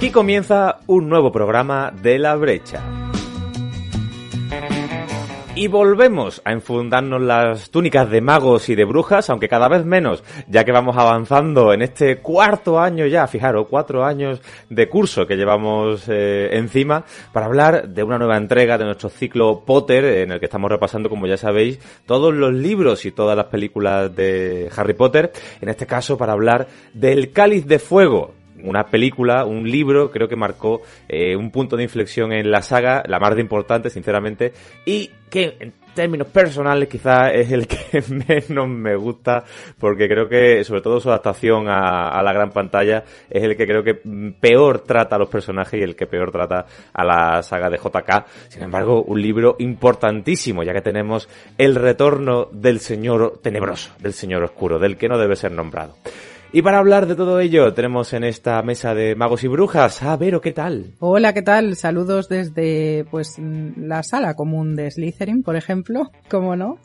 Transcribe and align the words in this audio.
Aquí 0.00 0.10
comienza 0.10 0.78
un 0.86 1.10
nuevo 1.10 1.30
programa 1.30 1.92
de 1.92 2.18
La 2.18 2.34
Brecha. 2.34 2.80
Y 5.54 5.68
volvemos 5.68 6.40
a 6.46 6.52
enfundarnos 6.52 7.20
las 7.20 7.70
túnicas 7.70 8.10
de 8.10 8.22
magos 8.22 8.70
y 8.70 8.74
de 8.74 8.86
brujas, 8.86 9.28
aunque 9.28 9.46
cada 9.46 9.68
vez 9.68 9.84
menos, 9.84 10.24
ya 10.48 10.64
que 10.64 10.72
vamos 10.72 10.96
avanzando 10.96 11.74
en 11.74 11.82
este 11.82 12.16
cuarto 12.16 12.80
año 12.80 13.04
ya, 13.04 13.26
fijaros, 13.26 13.66
cuatro 13.68 14.02
años 14.02 14.40
de 14.70 14.88
curso 14.88 15.26
que 15.26 15.36
llevamos 15.36 16.08
eh, 16.08 16.48
encima, 16.52 17.04
para 17.34 17.44
hablar 17.44 17.90
de 17.90 18.02
una 18.02 18.16
nueva 18.16 18.38
entrega 18.38 18.78
de 18.78 18.86
nuestro 18.86 19.10
ciclo 19.10 19.66
Potter, 19.66 20.02
en 20.22 20.32
el 20.32 20.40
que 20.40 20.46
estamos 20.46 20.70
repasando, 20.70 21.10
como 21.10 21.26
ya 21.26 21.36
sabéis, 21.36 21.78
todos 22.06 22.32
los 22.32 22.54
libros 22.54 23.04
y 23.04 23.12
todas 23.12 23.36
las 23.36 23.48
películas 23.48 24.16
de 24.16 24.70
Harry 24.74 24.94
Potter, 24.94 25.30
en 25.60 25.68
este 25.68 25.86
caso 25.86 26.16
para 26.16 26.32
hablar 26.32 26.68
del 26.94 27.32
Cáliz 27.32 27.66
de 27.66 27.78
Fuego, 27.78 28.39
una 28.64 28.84
película, 28.84 29.44
un 29.44 29.70
libro, 29.70 30.10
creo 30.10 30.28
que 30.28 30.36
marcó 30.36 30.82
eh, 31.08 31.36
un 31.36 31.50
punto 31.50 31.76
de 31.76 31.84
inflexión 31.84 32.32
en 32.32 32.50
la 32.50 32.62
saga, 32.62 33.02
la 33.06 33.18
más 33.18 33.34
de 33.34 33.40
importante, 33.40 33.90
sinceramente, 33.90 34.52
y 34.84 35.10
que 35.30 35.56
en 35.60 35.72
términos 35.94 36.28
personales 36.28 36.88
quizás 36.88 37.32
es 37.34 37.52
el 37.52 37.66
que 37.66 38.02
menos 38.48 38.68
me 38.68 38.96
gusta, 38.96 39.44
porque 39.78 40.08
creo 40.08 40.28
que, 40.28 40.64
sobre 40.64 40.80
todo 40.80 41.00
su 41.00 41.08
adaptación 41.08 41.68
a, 41.68 42.22
la 42.22 42.32
gran 42.32 42.50
pantalla, 42.50 43.04
es 43.28 43.42
el 43.42 43.56
que 43.56 43.66
creo 43.66 43.82
que 43.82 43.94
peor 44.40 44.80
trata 44.80 45.16
a 45.16 45.18
los 45.18 45.28
personajes 45.28 45.80
y 45.80 45.82
el 45.82 45.96
que 45.96 46.06
peor 46.06 46.30
trata 46.30 46.66
a 46.92 47.04
la 47.04 47.42
saga 47.42 47.70
de 47.70 47.78
JK. 47.78 48.26
Sin 48.48 48.62
embargo, 48.62 49.02
un 49.02 49.20
libro 49.20 49.56
importantísimo, 49.58 50.62
ya 50.62 50.72
que 50.72 50.82
tenemos 50.82 51.28
el 51.58 51.74
retorno 51.74 52.48
del 52.52 52.80
señor 52.80 53.40
tenebroso, 53.42 53.92
del 53.98 54.12
señor 54.12 54.42
oscuro, 54.44 54.78
del 54.78 54.96
que 54.96 55.08
no 55.08 55.18
debe 55.18 55.36
ser 55.36 55.52
nombrado. 55.52 55.96
Y 56.52 56.62
para 56.62 56.78
hablar 56.78 57.06
de 57.06 57.14
todo 57.14 57.38
ello, 57.38 57.72
tenemos 57.74 58.12
en 58.12 58.24
esta 58.24 58.60
mesa 58.62 58.92
de 58.92 59.14
magos 59.14 59.44
y 59.44 59.48
brujas 59.48 60.02
a 60.02 60.16
Vero, 60.16 60.40
¿qué 60.40 60.50
tal? 60.50 60.94
Hola, 60.98 61.32
¿qué 61.32 61.42
tal? 61.42 61.76
Saludos 61.76 62.28
desde 62.28 63.04
pues 63.08 63.36
la 63.38 64.02
sala 64.02 64.34
común 64.34 64.74
de 64.74 64.90
Slytherin, 64.90 65.44
por 65.44 65.54
ejemplo, 65.54 66.10
¿cómo 66.28 66.56
no? 66.56 66.78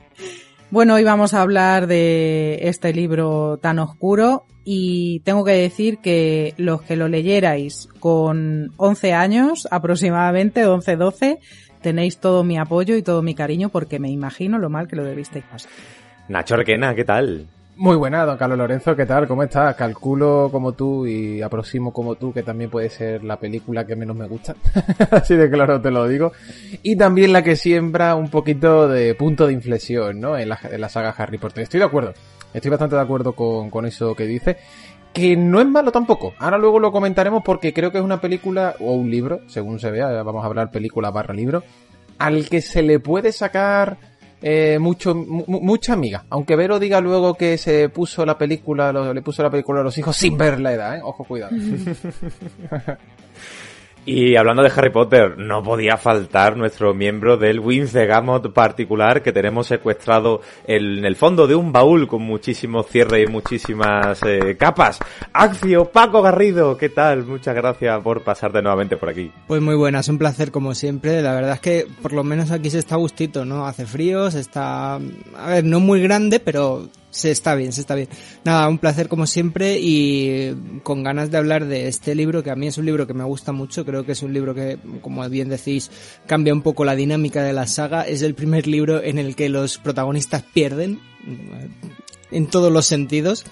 Bueno, 0.70 0.94
hoy 0.94 1.04
vamos 1.04 1.34
a 1.34 1.42
hablar 1.42 1.88
de 1.88 2.60
este 2.62 2.94
libro 2.94 3.58
tan 3.58 3.80
oscuro 3.80 4.44
y 4.64 5.22
tengo 5.22 5.44
que 5.44 5.54
decir 5.54 5.98
que 5.98 6.54
los 6.58 6.84
que 6.84 6.96
lo 6.96 7.08
leyerais 7.08 7.88
con 8.00 8.72
11 8.78 9.14
años, 9.14 9.68
aproximadamente 9.72 10.68
11, 10.68 10.96
12, 10.96 11.40
tenéis 11.82 12.20
todo 12.20 12.44
mi 12.44 12.60
apoyo 12.60 12.96
y 12.96 13.02
todo 13.02 13.24
mi 13.24 13.34
cariño 13.34 13.70
porque 13.70 13.98
me 13.98 14.12
imagino 14.12 14.60
lo 14.60 14.70
mal 14.70 14.88
que 14.88 14.96
lo 14.96 15.04
debisteis 15.04 15.46
pasar. 15.46 15.72
Nacho 16.30 16.54
Arquena, 16.54 16.94
¿qué 16.94 17.04
tal? 17.04 17.48
Muy 17.78 17.98
buena, 17.98 18.24
don 18.24 18.38
Carlos 18.38 18.58
Lorenzo, 18.58 18.96
¿qué 18.96 19.06
tal? 19.06 19.28
¿Cómo 19.28 19.44
estás? 19.44 19.76
Calculo 19.76 20.48
como 20.50 20.72
tú 20.72 21.06
y 21.06 21.42
aproximo 21.42 21.92
como 21.92 22.16
tú, 22.16 22.32
que 22.32 22.42
también 22.42 22.70
puede 22.70 22.90
ser 22.90 23.22
la 23.26 23.38
película 23.38 23.86
que 23.86 23.98
menos 23.98 24.16
me 24.16 24.28
gusta. 24.28 24.56
Así 25.12 25.36
de 25.36 25.50
claro 25.50 25.82
te 25.82 25.92
lo 25.92 26.08
digo. 26.08 26.32
Y 26.84 26.96
también 26.96 27.34
la 27.34 27.44
que 27.44 27.58
siembra 27.58 28.16
un 28.16 28.30
poquito 28.30 28.88
de 28.88 29.14
punto 29.14 29.46
de 29.46 29.52
inflexión, 29.52 30.22
¿no? 30.22 30.38
En 30.38 30.48
la, 30.48 30.90
saga 30.90 31.14
Harry 31.18 31.38
Potter. 31.38 31.64
Estoy 31.64 31.82
de 31.82 31.86
acuerdo. 31.86 32.14
Estoy 32.54 32.72
bastante 32.72 32.96
de 32.96 33.02
acuerdo 33.02 33.34
con, 33.34 33.70
con 33.70 33.86
eso 33.86 34.16
que 34.16 34.26
dice. 34.26 34.56
Que 35.12 35.36
no 35.36 35.60
es 35.60 35.68
malo 35.68 35.92
tampoco. 35.92 36.34
Ahora 36.40 36.58
luego 36.58 36.80
lo 36.80 36.94
comentaremos 36.94 37.44
porque 37.44 37.74
creo 37.74 37.92
que 37.92 37.98
es 37.98 38.04
una 38.06 38.22
película 38.22 38.76
o 38.80 38.94
un 38.94 39.12
libro, 39.12 39.42
según 39.48 39.80
se 39.82 39.92
vea. 39.92 40.24
Vamos 40.24 40.44
a 40.44 40.48
hablar 40.48 40.72
película 40.72 41.12
barra 41.12 41.34
libro. 41.34 41.62
Al 42.20 42.48
que 42.48 42.62
se 42.62 42.84
le 42.84 43.02
puede 43.02 43.34
sacar 43.34 43.98
eh, 44.48 44.78
mucho, 44.78 45.16
mucha 45.16 45.94
amiga. 45.94 46.26
Aunque 46.30 46.56
Vero 46.56 46.78
diga 46.78 47.02
luego 47.02 47.34
que 47.34 47.58
se 47.58 47.90
puso 47.90 48.24
la 48.28 48.38
película, 48.38 48.94
le 48.94 49.22
puso 49.24 49.42
la 49.42 49.50
película 49.50 49.82
a 49.82 49.84
los 49.84 49.98
hijos 49.98 50.16
sin 50.16 50.38
ver 50.38 50.60
la 50.60 50.72
edad, 50.72 50.98
¿eh? 50.98 51.02
Ojo, 51.04 51.24
cuidado. 51.24 51.56
Y 54.08 54.36
hablando 54.36 54.62
de 54.62 54.72
Harry 54.76 54.92
Potter, 54.92 55.36
no 55.40 55.64
podía 55.64 55.98
faltar 55.98 56.56
nuestro 56.58 56.94
miembro 56.94 57.38
del 57.38 57.60
Wings 57.60 57.92
de 57.92 58.06
Gamot 58.06 58.54
particular 58.54 59.24
que 59.24 59.32
tenemos 59.32 59.66
secuestrado 59.66 60.42
en 60.68 61.04
el 61.04 61.16
fondo 61.16 61.48
de 61.48 61.56
un 61.56 61.72
baúl 61.72 62.08
con 62.08 62.22
muchísimos 62.22 62.86
cierres 62.86 63.28
y 63.28 63.32
muchísimas 63.32 64.22
eh, 64.24 64.56
capas. 64.60 65.00
Accio, 65.34 65.86
Paco 65.86 66.22
Garrido, 66.22 66.78
¿qué 66.78 66.90
tal? 66.90 67.26
Muchas 67.26 67.56
gracias 67.56 68.00
por 68.04 68.22
pasarte 68.22 68.62
nuevamente 68.62 68.96
por 68.96 69.10
aquí. 69.10 69.32
Pues 69.48 69.60
muy 69.60 69.76
buenas, 69.76 70.08
un 70.08 70.20
placer 70.20 70.52
como 70.52 70.76
siempre. 70.76 71.24
La 71.24 71.34
verdad 71.34 71.54
es 71.54 71.60
que 71.62 71.88
por 72.04 72.14
lo 72.14 72.24
menos 72.24 72.52
aquí 72.52 72.70
se 72.70 72.78
está 72.78 72.98
gustito, 72.98 73.44
¿no? 73.44 73.66
Hace 73.66 73.88
frío, 73.88 74.30
se 74.30 74.40
está, 74.40 74.96
a 74.98 75.48
ver, 75.48 75.64
no 75.64 75.80
muy 75.80 76.04
grande, 76.04 76.40
pero 76.40 76.90
se 77.16 77.32
está 77.32 77.56
bien, 77.56 77.72
se 77.72 77.82
está 77.82 77.96
bien. 77.96 78.10
Nada, 78.44 78.68
un 78.68 78.78
placer 78.78 79.08
como 79.08 79.26
siempre 79.26 79.80
y 79.80 80.54
con 80.84 81.02
ganas 81.02 81.32
de 81.32 81.38
hablar 81.38 81.66
de 81.66 81.88
este 81.88 82.14
libro, 82.14 82.44
que 82.44 82.52
a 82.52 82.56
mí 82.56 82.68
es 82.68 82.78
un 82.78 82.86
libro 82.86 83.08
que 83.08 83.14
me 83.14 83.24
gusta 83.24 83.54
mucho, 83.54 83.86
creo 83.86 84.06
que 84.06 84.12
es 84.12 84.22
un 84.22 84.34
libro 84.34 84.54
que, 84.54 84.78
como 85.02 85.28
bien 85.30 85.48
decís, 85.48 85.90
cambia 86.28 86.54
un 86.54 86.62
poco 86.62 86.84
la 86.84 86.96
dinámica 86.96 87.42
de 87.42 87.54
la 87.54 87.68
saga. 87.68 88.02
Es 88.02 88.22
el 88.22 88.36
primer 88.36 88.68
libro 88.68 89.02
en 89.02 89.18
el 89.18 89.36
que 89.36 89.48
los 89.48 89.78
protagonistas 89.78 90.44
pierden 90.44 91.00
en 92.32 92.48
todos 92.48 92.72
los 92.72 92.86
sentidos. 92.86 93.46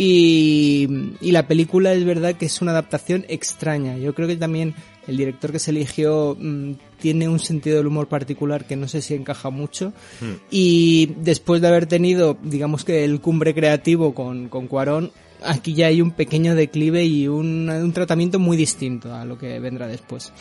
Y, 0.00 1.16
y 1.20 1.32
la 1.32 1.48
película 1.48 1.92
es 1.92 2.04
verdad 2.04 2.36
que 2.36 2.46
es 2.46 2.62
una 2.62 2.70
adaptación 2.70 3.24
extraña. 3.28 3.96
Yo 3.96 4.14
creo 4.14 4.28
que 4.28 4.36
también 4.36 4.76
el 5.08 5.16
director 5.16 5.50
que 5.50 5.58
se 5.58 5.72
eligió 5.72 6.36
mm, 6.38 6.74
tiene 7.00 7.28
un 7.28 7.40
sentido 7.40 7.78
del 7.78 7.88
humor 7.88 8.06
particular 8.06 8.64
que 8.64 8.76
no 8.76 8.86
sé 8.86 9.02
si 9.02 9.14
encaja 9.14 9.50
mucho. 9.50 9.92
Hmm. 10.20 10.34
Y 10.52 11.14
después 11.16 11.60
de 11.60 11.66
haber 11.66 11.86
tenido, 11.86 12.38
digamos 12.44 12.84
que 12.84 13.04
el 13.04 13.20
cumbre 13.20 13.54
creativo 13.54 14.14
con, 14.14 14.48
con 14.48 14.68
Cuarón, 14.68 15.10
aquí 15.42 15.74
ya 15.74 15.86
hay 15.86 16.00
un 16.00 16.12
pequeño 16.12 16.54
declive 16.54 17.04
y 17.04 17.26
un, 17.26 17.68
un 17.68 17.92
tratamiento 17.92 18.38
muy 18.38 18.56
distinto 18.56 19.12
a 19.12 19.24
lo 19.24 19.36
que 19.36 19.58
vendrá 19.58 19.88
después. 19.88 20.32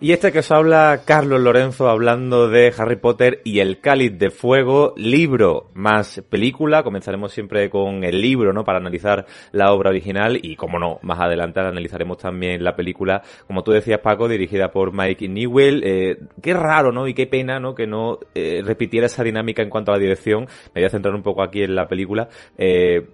Y 0.00 0.12
este 0.12 0.30
que 0.30 0.38
os 0.38 0.52
habla 0.52 1.00
Carlos 1.04 1.40
Lorenzo 1.40 1.88
hablando 1.88 2.48
de 2.48 2.72
Harry 2.78 2.94
Potter 2.94 3.40
y 3.42 3.58
el 3.58 3.80
Cáliz 3.80 4.16
de 4.16 4.30
Fuego, 4.30 4.94
libro 4.96 5.70
más 5.74 6.22
película. 6.30 6.84
Comenzaremos 6.84 7.32
siempre 7.32 7.68
con 7.68 8.04
el 8.04 8.20
libro, 8.20 8.52
¿no? 8.52 8.62
Para 8.62 8.78
analizar 8.78 9.26
la 9.50 9.72
obra 9.72 9.90
original 9.90 10.38
y, 10.40 10.54
como 10.54 10.78
no, 10.78 11.00
más 11.02 11.18
adelante 11.18 11.58
analizaremos 11.58 12.18
también 12.18 12.62
la 12.62 12.76
película, 12.76 13.22
como 13.48 13.64
tú 13.64 13.72
decías, 13.72 13.98
Paco, 13.98 14.28
dirigida 14.28 14.70
por 14.70 14.92
Mike 14.92 15.26
Newell. 15.26 15.82
Eh, 15.84 16.16
qué 16.40 16.54
raro, 16.54 16.92
¿no? 16.92 17.08
Y 17.08 17.14
qué 17.14 17.26
pena, 17.26 17.58
¿no? 17.58 17.74
Que 17.74 17.88
no 17.88 18.20
eh, 18.36 18.62
repitiera 18.64 19.06
esa 19.06 19.24
dinámica 19.24 19.62
en 19.62 19.68
cuanto 19.68 19.90
a 19.90 19.96
la 19.96 20.00
dirección. 20.00 20.46
Me 20.76 20.80
voy 20.80 20.84
a 20.84 20.90
centrar 20.90 21.12
un 21.12 21.24
poco 21.24 21.42
aquí 21.42 21.64
en 21.64 21.74
la 21.74 21.88
película. 21.88 22.28
Eh, 22.56 23.04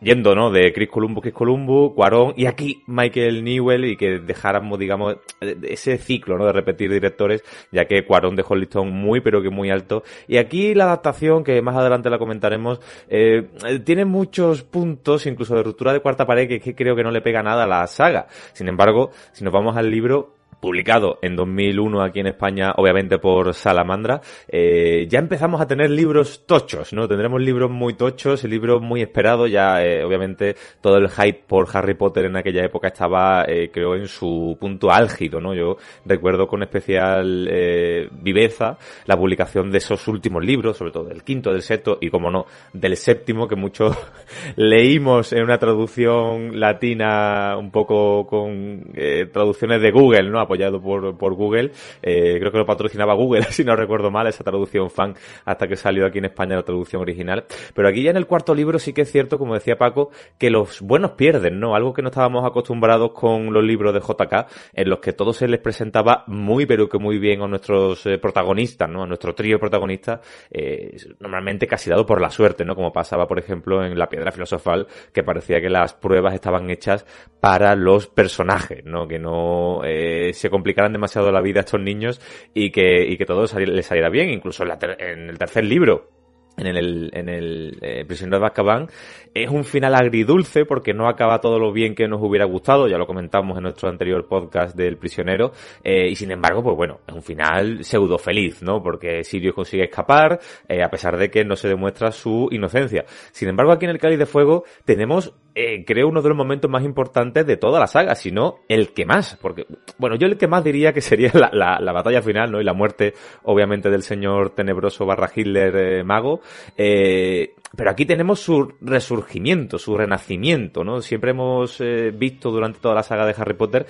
yendo, 0.00 0.34
¿no? 0.34 0.50
De 0.50 0.72
Chris 0.72 0.88
Columbus, 0.88 1.22
Chris 1.22 1.34
Columbus, 1.34 1.92
Cuarón 1.94 2.34
y 2.36 2.46
aquí 2.46 2.82
Michael 2.86 3.44
Newell 3.44 3.84
y 3.84 3.96
que 3.96 4.18
dejáramos, 4.18 4.78
digamos, 4.78 5.16
ese 5.40 5.98
ciclo, 5.98 6.38
¿no? 6.38 6.46
De 6.46 6.52
repetir 6.52 6.90
directores, 6.90 7.44
ya 7.70 7.84
que 7.84 8.04
Cuarón 8.04 8.36
dejó 8.36 8.54
el 8.54 8.60
listón 8.60 8.90
muy, 8.90 9.20
pero 9.20 9.42
que 9.42 9.50
muy 9.50 9.70
alto. 9.70 10.02
Y 10.26 10.38
aquí 10.38 10.74
la 10.74 10.84
adaptación, 10.84 11.44
que 11.44 11.60
más 11.62 11.76
adelante 11.76 12.10
la 12.10 12.18
comentaremos, 12.18 12.80
eh, 13.08 13.48
tiene 13.84 14.04
muchos 14.04 14.62
puntos, 14.62 15.26
incluso 15.26 15.54
de 15.54 15.62
ruptura 15.62 15.92
de 15.92 16.00
cuarta 16.00 16.26
pared, 16.26 16.48
que, 16.48 16.60
que 16.60 16.74
creo 16.74 16.96
que 16.96 17.02
no 17.02 17.10
le 17.10 17.20
pega 17.20 17.42
nada 17.42 17.64
a 17.64 17.66
la 17.66 17.86
saga. 17.86 18.26
Sin 18.52 18.68
embargo, 18.68 19.10
si 19.32 19.44
nos 19.44 19.52
vamos 19.52 19.76
al 19.76 19.90
libro, 19.90 20.39
publicado 20.60 21.18
en 21.22 21.36
2001 21.36 22.02
aquí 22.02 22.20
en 22.20 22.28
España, 22.28 22.72
obviamente 22.76 23.18
por 23.18 23.54
Salamandra, 23.54 24.20
eh, 24.48 25.06
ya 25.08 25.18
empezamos 25.18 25.60
a 25.60 25.66
tener 25.66 25.90
libros 25.90 26.44
tochos, 26.46 26.92
¿no? 26.92 27.08
Tendremos 27.08 27.40
libros 27.40 27.70
muy 27.70 27.94
tochos, 27.94 28.44
libros 28.44 28.82
muy 28.82 29.02
esperados, 29.02 29.50
ya 29.50 29.82
eh, 29.82 30.04
obviamente 30.04 30.56
todo 30.80 30.96
el 30.96 31.08
hype 31.08 31.44
por 31.46 31.68
Harry 31.72 31.94
Potter 31.94 32.26
en 32.26 32.36
aquella 32.36 32.64
época 32.64 32.88
estaba, 32.88 33.44
eh, 33.46 33.70
creo, 33.72 33.94
en 33.94 34.06
su 34.06 34.56
punto 34.60 34.90
álgido, 34.90 35.40
¿no? 35.40 35.54
Yo 35.54 35.76
recuerdo 36.04 36.46
con 36.46 36.62
especial 36.62 37.48
eh, 37.50 38.08
viveza 38.12 38.78
la 39.06 39.16
publicación 39.16 39.70
de 39.70 39.78
esos 39.78 40.06
últimos 40.08 40.44
libros, 40.44 40.76
sobre 40.76 40.92
todo 40.92 41.04
del 41.04 41.22
quinto, 41.22 41.52
del 41.52 41.62
sexto 41.62 41.98
y, 42.00 42.10
como 42.10 42.30
no, 42.30 42.46
del 42.72 42.96
séptimo, 42.96 43.48
que 43.48 43.56
muchos 43.56 43.96
leímos 44.56 45.32
en 45.32 45.42
una 45.42 45.58
traducción 45.58 46.58
latina 46.58 47.56
un 47.58 47.70
poco 47.70 48.26
con 48.26 48.90
eh, 48.94 49.26
traducciones 49.32 49.80
de 49.82 49.90
Google, 49.90 50.30
¿no? 50.30 50.40
Apoyado 50.50 50.80
por, 50.80 51.16
por 51.16 51.34
Google. 51.34 51.70
Eh, 52.02 52.38
creo 52.40 52.50
que 52.50 52.58
lo 52.58 52.66
patrocinaba 52.66 53.14
Google, 53.14 53.42
si 53.50 53.62
no 53.62 53.76
recuerdo 53.76 54.10
mal, 54.10 54.26
esa 54.26 54.42
traducción 54.42 54.90
fan, 54.90 55.14
hasta 55.44 55.68
que 55.68 55.76
salió 55.76 56.06
aquí 56.06 56.18
en 56.18 56.24
España 56.26 56.56
la 56.56 56.62
traducción 56.62 57.02
original. 57.02 57.44
Pero 57.74 57.88
aquí 57.88 58.02
ya 58.02 58.10
en 58.10 58.16
el 58.16 58.26
cuarto 58.26 58.54
libro 58.54 58.78
sí 58.78 58.92
que 58.92 59.02
es 59.02 59.12
cierto, 59.12 59.38
como 59.38 59.54
decía 59.54 59.76
Paco, 59.76 60.10
que 60.38 60.50
los 60.50 60.80
buenos 60.80 61.12
pierden, 61.12 61.60
¿no? 61.60 61.76
Algo 61.76 61.92
que 61.92 62.02
no 62.02 62.08
estábamos 62.08 62.44
acostumbrados 62.44 63.12
con 63.12 63.52
los 63.52 63.62
libros 63.62 63.94
de 63.94 64.00
JK, 64.00 64.46
en 64.74 64.90
los 64.90 64.98
que 64.98 65.12
todo 65.12 65.32
se 65.32 65.46
les 65.46 65.60
presentaba 65.60 66.24
muy, 66.26 66.66
pero 66.66 66.88
que 66.88 66.98
muy 66.98 67.18
bien 67.18 67.42
a 67.42 67.46
nuestros 67.46 68.04
eh, 68.06 68.18
protagonistas, 68.18 68.88
¿no? 68.88 69.04
A 69.04 69.06
nuestro 69.06 69.34
trío 69.34 69.58
protagonista, 69.60 70.20
eh, 70.50 70.96
normalmente 71.20 71.66
casi 71.66 71.90
dado 71.90 72.04
por 72.04 72.20
la 72.20 72.30
suerte, 72.30 72.64
¿no? 72.64 72.74
Como 72.74 72.92
pasaba, 72.92 73.28
por 73.28 73.38
ejemplo, 73.38 73.84
en 73.84 73.96
La 73.96 74.08
Piedra 74.08 74.32
Filosofal, 74.32 74.86
que 75.12 75.22
parecía 75.22 75.60
que 75.60 75.70
las 75.70 75.94
pruebas 75.94 76.34
estaban 76.34 76.68
hechas 76.70 77.06
para 77.40 77.74
los 77.76 78.08
personajes, 78.08 78.84
¿no? 78.84 79.06
Que 79.06 79.18
no 79.18 79.82
eh, 79.84 80.32
se 80.40 80.50
complicaran 80.50 80.92
demasiado 80.92 81.30
la 81.30 81.40
vida 81.40 81.60
a 81.60 81.64
estos 81.64 81.80
niños 81.80 82.20
y 82.54 82.70
que, 82.70 83.04
y 83.06 83.16
que 83.16 83.26
todo 83.26 83.42
les 83.42 83.86
saliera 83.86 84.08
bien, 84.08 84.30
incluso 84.30 84.64
en, 84.64 84.70
en 84.98 85.30
el 85.30 85.38
tercer 85.38 85.64
libro 85.64 86.20
en 86.60 86.76
el, 86.76 87.10
en 87.12 87.28
el 87.28 87.78
eh, 87.80 88.04
Prisionero 88.04 88.40
de 88.40 88.46
Azkaban 88.46 88.88
es 89.34 89.48
un 89.48 89.64
final 89.64 89.94
agridulce 89.94 90.64
porque 90.64 90.92
no 90.92 91.08
acaba 91.08 91.40
todo 91.40 91.58
lo 91.58 91.72
bien 91.72 91.94
que 91.94 92.08
nos 92.08 92.20
hubiera 92.20 92.44
gustado, 92.44 92.88
ya 92.88 92.98
lo 92.98 93.06
comentamos 93.06 93.56
en 93.56 93.64
nuestro 93.64 93.88
anterior 93.88 94.26
podcast 94.26 94.76
del 94.76 94.96
prisionero, 94.96 95.52
eh, 95.84 96.08
y 96.08 96.16
sin 96.16 96.30
embargo, 96.32 96.62
pues 96.62 96.76
bueno, 96.76 97.00
es 97.06 97.14
un 97.14 97.22
final 97.22 97.84
pseudo 97.84 98.18
feliz, 98.18 98.62
¿no? 98.62 98.82
Porque 98.82 99.22
Sirius 99.22 99.54
consigue 99.54 99.84
escapar, 99.84 100.40
eh, 100.68 100.82
a 100.82 100.90
pesar 100.90 101.16
de 101.16 101.30
que 101.30 101.44
no 101.44 101.56
se 101.56 101.68
demuestra 101.68 102.10
su 102.10 102.48
inocencia. 102.50 103.04
Sin 103.30 103.48
embargo, 103.48 103.72
aquí 103.72 103.84
en 103.84 103.92
el 103.92 103.98
Cáliz 103.98 104.18
de 104.18 104.26
Fuego 104.26 104.64
tenemos 104.84 105.32
eh, 105.54 105.84
creo 105.84 106.08
uno 106.08 106.22
de 106.22 106.28
los 106.28 106.38
momentos 106.38 106.70
más 106.70 106.84
importantes 106.84 107.46
de 107.46 107.56
toda 107.56 107.80
la 107.80 107.86
saga, 107.86 108.14
si 108.14 108.30
no 108.30 108.58
el 108.68 108.92
que 108.92 109.06
más, 109.06 109.36
porque, 109.40 109.66
bueno, 109.98 110.16
yo 110.16 110.26
el 110.26 110.36
que 110.36 110.48
más 110.48 110.64
diría 110.64 110.92
que 110.92 111.00
sería 111.00 111.30
la, 111.34 111.50
la, 111.52 111.80
la 111.80 111.92
batalla 111.92 112.22
final, 112.22 112.52
¿no? 112.52 112.60
Y 112.60 112.64
la 112.64 112.74
muerte, 112.74 113.14
obviamente, 113.44 113.90
del 113.90 114.02
señor 114.02 114.50
tenebroso 114.50 115.06
barra 115.06 115.30
Hitler 115.34 115.76
eh, 115.76 116.04
mago, 116.04 116.40
eh, 116.76 117.54
pero 117.76 117.90
aquí 117.90 118.04
tenemos 118.04 118.40
su 118.40 118.74
resurgimiento, 118.80 119.78
su 119.78 119.96
renacimiento, 119.96 120.82
¿no? 120.84 121.00
Siempre 121.00 121.30
hemos 121.30 121.80
eh, 121.80 122.10
visto 122.12 122.50
durante 122.50 122.80
toda 122.80 122.94
la 122.94 123.02
saga 123.02 123.26
de 123.26 123.34
Harry 123.36 123.54
Potter 123.54 123.86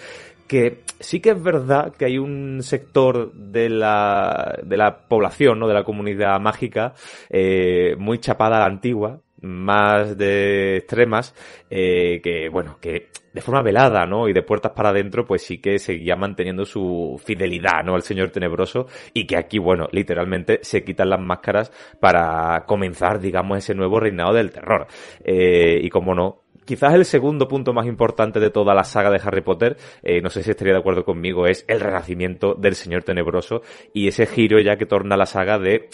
que 0.51 0.81
sí 0.99 1.21
que 1.21 1.31
es 1.31 1.41
verdad 1.41 1.93
que 1.93 2.07
hay 2.07 2.19
un 2.19 2.61
sector 2.65 3.33
de 3.33 3.69
la, 3.71 4.59
de 4.65 4.77
la 4.77 4.99
población, 5.07 5.61
¿no? 5.61 5.69
De 5.69 5.75
la 5.75 5.85
comunidad 5.85 6.41
mágica, 6.41 6.93
eh, 7.29 7.95
muy 7.97 8.19
chapada 8.19 8.57
a 8.57 8.59
la 8.59 8.67
antigua, 8.67 9.21
más 9.43 10.17
de 10.17 10.77
extremas, 10.79 11.35
eh, 11.71 12.21
que 12.23 12.49
bueno, 12.49 12.79
que 12.81 13.09
de 13.33 13.41
forma 13.41 13.63
velada, 13.63 14.07
¿no? 14.07 14.29
Y 14.29 14.33
de 14.33 14.43
puertas 14.43 14.73
para 14.73 14.91
adentro, 14.91 15.25
pues 15.25 15.43
sí 15.43 15.59
que 15.59 15.79
seguía 15.79 16.17
manteniendo 16.17 16.65
su 16.65 17.21
fidelidad, 17.25 17.85
¿no? 17.85 17.95
Al 17.95 18.03
Señor 18.03 18.31
Tenebroso 18.31 18.87
y 19.15 19.27
que 19.27 19.37
aquí, 19.37 19.59
bueno, 19.59 19.89
literalmente 19.93 20.59
se 20.63 20.83
quitan 20.83 21.11
las 21.11 21.21
máscaras 21.21 21.73
para 22.01 22.65
comenzar, 22.67 23.21
digamos, 23.21 23.59
ese 23.59 23.75
nuevo 23.75 24.01
reinado 24.01 24.33
del 24.35 24.51
terror. 24.51 24.87
Eh, 25.25 25.81
y 25.83 25.89
como 25.91 26.15
no, 26.15 26.43
quizás 26.65 26.95
el 26.95 27.05
segundo 27.05 27.47
punto 27.47 27.73
más 27.73 27.87
importante 27.87 28.41
de 28.41 28.51
toda 28.51 28.75
la 28.75 28.85
saga 28.85 29.11
de 29.11 29.21
Harry 29.25 29.43
Potter, 29.43 29.77
eh, 30.03 30.21
no 30.21 30.31
sé 30.31 30.43
si 30.43 30.51
estaría 30.51 30.75
de 30.75 30.81
acuerdo 30.81 31.05
conmigo, 31.05 31.47
es 31.47 31.65
el 31.69 31.81
renacimiento 31.81 32.55
del 32.55 32.75
Señor 32.75 33.05
Tenebroso 33.05 33.63
y 33.95 34.09
ese 34.09 34.27
giro 34.27 34.61
ya 34.61 34.77
que 34.77 34.87
torna 34.87 35.17
la 35.17 35.27
saga 35.27 35.59
de 35.59 35.89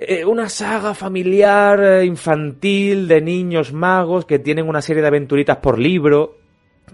eh, 0.00 0.24
una 0.24 0.48
saga 0.48 0.94
familiar, 0.94 1.78
eh, 1.78 2.04
infantil, 2.06 3.06
de 3.06 3.20
niños 3.20 3.72
magos 3.74 4.24
que 4.24 4.38
tienen 4.38 4.66
una 4.66 4.80
serie 4.80 5.02
de 5.02 5.08
aventuritas 5.08 5.58
por 5.58 5.78
libro. 5.78 6.38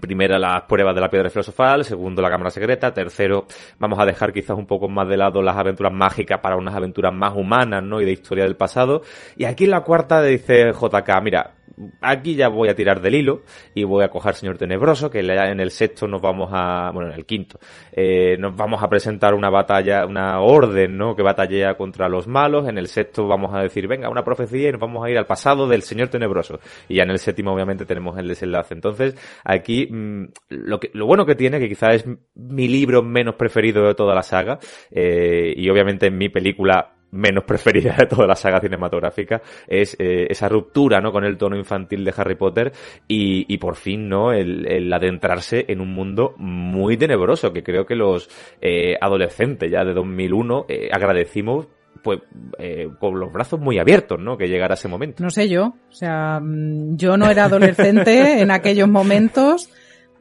Primera, 0.01 0.37
las 0.37 0.63
pruebas 0.63 0.93
de 0.93 1.01
la 1.01 1.09
piedra 1.09 1.29
filosofal. 1.29 1.85
Segundo, 1.85 2.21
la 2.21 2.29
cámara 2.29 2.49
secreta. 2.49 2.93
Tercero, 2.93 3.47
vamos 3.79 3.97
a 3.99 4.05
dejar 4.05 4.33
quizás 4.33 4.57
un 4.57 4.67
poco 4.67 4.89
más 4.89 5.07
de 5.07 5.15
lado 5.15 5.41
las 5.41 5.55
aventuras 5.55 5.93
mágicas 5.93 6.39
para 6.41 6.57
unas 6.57 6.75
aventuras 6.75 7.13
más 7.13 7.33
humanas, 7.33 7.81
¿no? 7.81 8.01
Y 8.01 8.05
de 8.05 8.11
historia 8.11 8.43
del 8.43 8.57
pasado. 8.57 9.01
Y 9.37 9.45
aquí 9.45 9.63
en 9.63 9.71
la 9.71 9.81
cuarta 9.81 10.21
dice 10.21 10.71
JK, 10.73 11.21
mira, 11.23 11.56
aquí 12.01 12.35
ya 12.35 12.47
voy 12.49 12.69
a 12.69 12.75
tirar 12.75 13.01
del 13.01 13.15
hilo 13.15 13.41
y 13.73 13.83
voy 13.83 14.03
a 14.03 14.09
coger 14.09 14.35
Señor 14.35 14.57
Tenebroso, 14.57 15.09
que 15.09 15.19
en 15.19 15.59
el 15.59 15.71
sexto 15.71 16.07
nos 16.07 16.21
vamos 16.21 16.49
a, 16.51 16.91
bueno, 16.93 17.11
en 17.11 17.17
el 17.17 17.25
quinto, 17.25 17.59
eh, 17.91 18.37
nos 18.39 18.55
vamos 18.55 18.81
a 18.81 18.89
presentar 18.89 19.33
una 19.33 19.49
batalla, 19.49 20.05
una 20.05 20.39
orden, 20.41 20.97
¿no? 20.97 21.15
Que 21.15 21.23
batallea 21.23 21.75
contra 21.75 22.09
los 22.09 22.27
malos. 22.27 22.67
En 22.67 22.77
el 22.77 22.87
sexto 22.87 23.27
vamos 23.27 23.53
a 23.53 23.61
decir, 23.61 23.87
venga, 23.87 24.09
una 24.09 24.23
profecía 24.23 24.69
y 24.69 24.71
nos 24.71 24.81
vamos 24.81 25.05
a 25.05 25.09
ir 25.09 25.17
al 25.17 25.25
pasado 25.25 25.67
del 25.67 25.81
Señor 25.81 26.09
Tenebroso. 26.09 26.59
Y 26.87 26.95
ya 26.95 27.03
en 27.03 27.11
el 27.11 27.19
séptimo, 27.19 27.53
obviamente, 27.53 27.85
tenemos 27.85 28.17
el 28.17 28.27
desenlace. 28.27 28.73
Entonces, 28.73 29.15
aquí, 29.43 29.87
mmm, 29.89 30.25
lo 30.49 30.79
que, 30.79 30.89
lo 30.93 31.05
bueno 31.05 31.25
que 31.25 31.35
tiene, 31.35 31.59
que 31.59 31.69
quizás 31.69 31.95
es 31.95 32.05
mi 32.35 32.67
libro 32.67 33.03
menos 33.03 33.35
preferido 33.35 33.85
de 33.87 33.95
toda 33.95 34.15
la 34.15 34.23
saga, 34.23 34.59
eh, 34.91 35.53
y 35.55 35.69
obviamente 35.69 36.07
en 36.07 36.17
mi 36.17 36.29
película 36.29 36.96
menos 37.11 37.43
preferida 37.45 37.95
de 37.97 38.05
toda 38.05 38.27
la 38.27 38.35
saga 38.35 38.59
cinematográfica 38.59 39.41
es 39.67 39.95
eh, 39.99 40.27
esa 40.29 40.49
ruptura 40.49 40.99
no 40.99 41.11
con 41.11 41.23
el 41.23 41.37
tono 41.37 41.55
infantil 41.55 42.03
de 42.03 42.13
Harry 42.15 42.35
Potter 42.35 42.71
y, 43.07 43.51
y 43.53 43.57
por 43.57 43.75
fin 43.75 44.09
no 44.09 44.33
el, 44.33 44.67
el, 44.67 44.91
adentrarse 44.91 45.65
en 45.67 45.81
un 45.81 45.93
mundo 45.93 46.35
muy 46.37 46.97
tenebroso 46.97 47.53
que 47.53 47.63
creo 47.63 47.85
que 47.85 47.95
los 47.95 48.29
eh, 48.61 48.95
adolescentes 48.99 49.71
ya 49.71 49.83
de 49.83 49.93
2001 49.93 50.65
eh, 50.67 50.89
agradecimos 50.91 51.67
pues 52.03 52.19
eh, 52.59 52.89
con 52.99 53.19
los 53.19 53.31
brazos 53.33 53.59
muy 53.59 53.79
abiertos, 53.79 54.19
¿no? 54.19 54.37
Que 54.37 54.47
llegara 54.47 54.75
ese 54.75 54.87
momento. 54.87 55.23
No 55.23 55.29
sé 55.29 55.49
yo, 55.49 55.73
o 55.89 55.91
sea, 55.91 56.39
mm, 56.39 56.95
yo 56.95 57.17
no 57.17 57.29
era 57.29 57.45
adolescente 57.45 58.39
en 58.41 58.51
aquellos 58.51 58.87
momentos, 58.87 59.69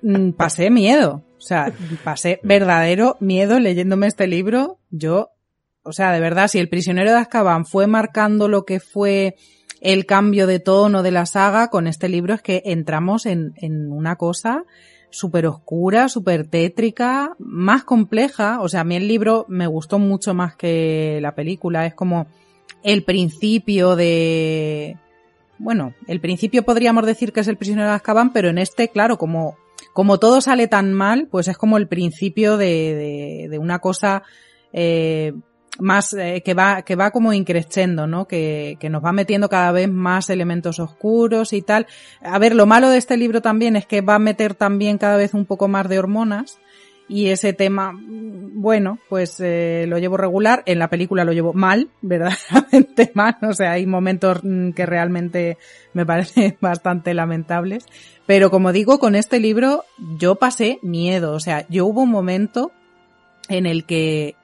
mm, 0.02 0.30
pasé 0.30 0.70
miedo, 0.70 1.22
o 1.36 1.40
sea, 1.40 1.72
pasé 2.02 2.40
verdadero 2.42 3.16
miedo 3.20 3.60
leyéndome 3.60 4.06
este 4.06 4.26
libro. 4.26 4.78
Yo 4.90 5.30
o 5.86 5.92
sea, 5.92 6.12
de 6.12 6.20
verdad, 6.20 6.48
si 6.48 6.58
el 6.58 6.68
prisionero 6.68 7.10
de 7.10 7.18
Azkaban 7.18 7.64
fue 7.64 7.86
marcando 7.86 8.48
lo 8.48 8.64
que 8.64 8.80
fue 8.80 9.36
el 9.80 10.06
cambio 10.06 10.46
de 10.46 10.58
tono 10.58 11.02
de 11.02 11.10
la 11.10 11.26
saga, 11.26 11.68
con 11.68 11.86
este 11.86 12.08
libro 12.08 12.34
es 12.34 12.42
que 12.42 12.62
entramos 12.66 13.26
en, 13.26 13.54
en 13.56 13.92
una 13.92 14.16
cosa 14.16 14.64
súper 15.10 15.46
oscura, 15.46 16.08
súper 16.08 16.46
tétrica, 16.46 17.34
más 17.38 17.84
compleja. 17.84 18.60
O 18.60 18.68
sea, 18.68 18.80
a 18.80 18.84
mí 18.84 18.96
el 18.96 19.08
libro 19.08 19.46
me 19.48 19.66
gustó 19.66 19.98
mucho 19.98 20.34
más 20.34 20.56
que 20.56 21.18
la 21.22 21.34
película. 21.34 21.86
Es 21.86 21.94
como 21.94 22.26
el 22.82 23.02
principio 23.04 23.96
de... 23.96 24.98
Bueno, 25.58 25.94
el 26.06 26.20
principio 26.20 26.64
podríamos 26.64 27.06
decir 27.06 27.32
que 27.32 27.40
es 27.40 27.48
el 27.48 27.56
prisionero 27.56 27.88
de 27.88 27.94
Azkaban, 27.94 28.32
pero 28.32 28.50
en 28.50 28.58
este, 28.58 28.90
claro, 28.90 29.16
como, 29.16 29.56
como 29.94 30.18
todo 30.18 30.42
sale 30.42 30.68
tan 30.68 30.92
mal, 30.92 31.28
pues 31.30 31.48
es 31.48 31.56
como 31.56 31.78
el 31.78 31.88
principio 31.88 32.58
de, 32.58 33.48
de, 33.50 33.58
una 33.58 33.78
cosa 33.78 34.22
eh, 34.74 35.32
más 35.78 36.12
eh, 36.14 36.42
que 36.44 36.54
va 36.54 36.82
que 36.82 36.96
va 36.96 37.10
como 37.10 37.32
increciendo, 37.32 38.06
¿no? 38.06 38.26
Que, 38.26 38.76
que 38.80 38.90
nos 38.90 39.04
va 39.04 39.12
metiendo 39.12 39.48
cada 39.48 39.72
vez 39.72 39.88
más 39.88 40.30
elementos 40.30 40.78
oscuros 40.78 41.52
y 41.52 41.62
tal. 41.62 41.86
A 42.22 42.38
ver, 42.38 42.54
lo 42.54 42.66
malo 42.66 42.90
de 42.90 42.98
este 42.98 43.16
libro 43.16 43.42
también 43.42 43.76
es 43.76 43.86
que 43.86 44.00
va 44.00 44.16
a 44.16 44.18
meter 44.18 44.54
también 44.54 44.98
cada 44.98 45.16
vez 45.16 45.34
un 45.34 45.46
poco 45.46 45.68
más 45.68 45.88
de 45.88 45.98
hormonas 45.98 46.58
y 47.08 47.28
ese 47.28 47.52
tema, 47.52 47.92
bueno, 48.02 48.98
pues 49.08 49.38
eh, 49.38 49.84
lo 49.86 49.98
llevo 49.98 50.16
regular. 50.16 50.64
En 50.66 50.80
la 50.80 50.90
película 50.90 51.24
lo 51.24 51.32
llevo 51.32 51.52
mal, 51.52 51.88
verdaderamente 52.02 53.12
mal. 53.14 53.36
O 53.42 53.52
sea, 53.52 53.72
hay 53.72 53.86
momentos 53.86 54.40
mm, 54.42 54.70
que 54.70 54.86
realmente 54.86 55.56
me 55.92 56.04
parecen 56.04 56.56
bastante 56.60 57.14
lamentables. 57.14 57.86
Pero 58.26 58.50
como 58.50 58.72
digo, 58.72 58.98
con 58.98 59.14
este 59.14 59.38
libro 59.38 59.84
yo 60.18 60.34
pasé 60.34 60.80
miedo. 60.82 61.32
O 61.32 61.40
sea, 61.40 61.64
yo 61.68 61.86
hubo 61.86 62.02
un 62.02 62.10
momento 62.10 62.72
en 63.48 63.66
el 63.66 63.84
que 63.84 64.34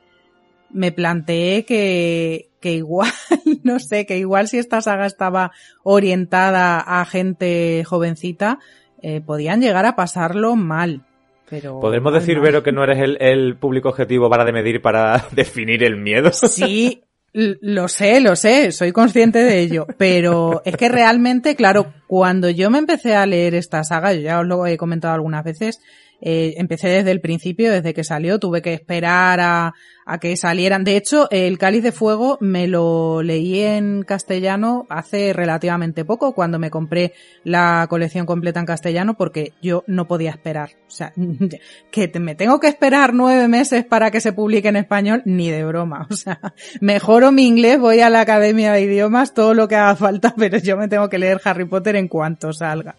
me 0.73 0.93
planteé 0.93 1.65
que, 1.65 2.51
que 2.61 2.73
igual, 2.75 3.11
no 3.63 3.79
sé, 3.79 4.07
que 4.07 4.19
igual 4.19 4.49
si 4.49 4.59
esta 4.59 4.81
saga 4.81 5.07
estaba 5.07 5.53
orientada 5.83 6.81
a 6.81 7.05
gente 7.05 7.85
jovencita, 7.85 8.59
eh, 9.03 9.21
podían 9.21 9.61
llegar 9.61 9.87
a 9.87 9.97
pasarlo 9.97 10.57
mal. 10.57 11.03
Pero 11.49 11.81
¿Podemos 11.81 12.15
decir, 12.15 12.37
mal. 12.37 12.45
Vero, 12.45 12.63
que 12.63 12.73
no 12.73 12.85
eres 12.85 12.99
el, 12.99 13.19
el 13.21 13.57
público 13.57 13.91
objetivo 13.91 14.31
para 14.31 14.45
de 14.45 14.53
medir, 14.53 14.81
para 14.81 15.27
definir 15.33 15.85
el 15.85 15.97
miedo? 15.97 16.33
Sí, 16.33 17.03
lo 17.35 17.89
sé, 17.89 18.21
lo 18.21 18.37
sé, 18.37 18.73
soy 18.73 18.93
consciente 18.93 19.39
de 19.39 19.61
ello, 19.61 19.87
pero 19.97 20.61
es 20.67 20.77
que 20.77 20.91
realmente, 20.91 21.57
claro, 21.57 21.95
cuando 22.07 22.51
yo 22.51 22.69
me 22.69 22.79
empecé 22.79 23.17
a 23.17 23.25
leer 23.25 23.55
esta 23.55 23.85
saga, 23.85 24.13
yo 24.13 24.21
ya 24.21 24.41
os 24.41 24.47
lo 24.47 24.67
he 24.67 24.77
comentado 24.77 25.15
algunas 25.15 25.43
veces, 25.43 25.81
eh, 26.25 26.55
empecé 26.59 26.89
desde 26.89 27.11
el 27.11 27.21
principio, 27.21 27.73
desde 27.73 27.93
que 27.93 28.05
salió, 28.05 28.39
tuve 28.39 28.63
que 28.63 28.73
esperar 28.73 29.41
a, 29.41 29.75
que 30.21 30.37
salieran. 30.37 30.85
De 30.85 30.97
hecho, 30.97 31.29
el 31.31 31.59
Cáliz 31.59 31.83
de 31.83 31.91
Fuego 31.91 32.39
me 32.41 32.69
lo 32.69 33.23
leí 33.23 33.61
en 33.61 34.03
castellano 34.05 34.87
hace 34.89 35.33
relativamente 35.33 36.05
poco, 36.05 36.33
cuando 36.33 36.61
me 36.61 36.71
compré 36.71 37.13
la 37.43 37.87
colección 37.89 38.25
completa 38.25 38.61
en 38.61 38.67
castellano, 38.67 39.15
porque 39.15 39.53
yo 39.63 39.83
no 39.89 40.07
podía 40.07 40.31
esperar. 40.31 40.71
O 40.87 40.91
sea, 40.91 41.13
que 41.91 42.13
me 42.21 42.37
tengo 42.37 42.61
que 42.61 42.69
esperar 42.69 43.15
nueve 43.15 43.49
meses 43.49 43.85
para 43.85 44.13
que 44.13 44.21
se 44.21 44.33
publique 44.33 44.69
en 44.69 44.77
español, 44.77 45.23
ni 45.25 45.51
de 45.51 45.65
broma. 45.65 46.07
O 46.09 46.15
sea, 46.15 46.39
mejoro 46.81 47.33
mi 47.33 47.49
inglés, 47.49 47.81
voy 47.81 48.01
a 48.01 48.11
la 48.11 48.21
Academia 48.21 48.73
de 48.73 48.83
Idiomas, 48.83 49.35
todo 49.35 49.55
lo 49.55 49.67
que 49.67 49.75
haga 49.75 49.97
falta, 49.97 50.35
pero 50.39 50.59
yo 50.59 50.77
me 50.77 50.87
tengo 50.87 51.09
que 51.09 51.19
leer 51.19 51.41
Harry 51.45 51.65
Potter 51.65 51.97
en 51.97 52.07
cuanto 52.07 52.53
salga. 52.53 52.95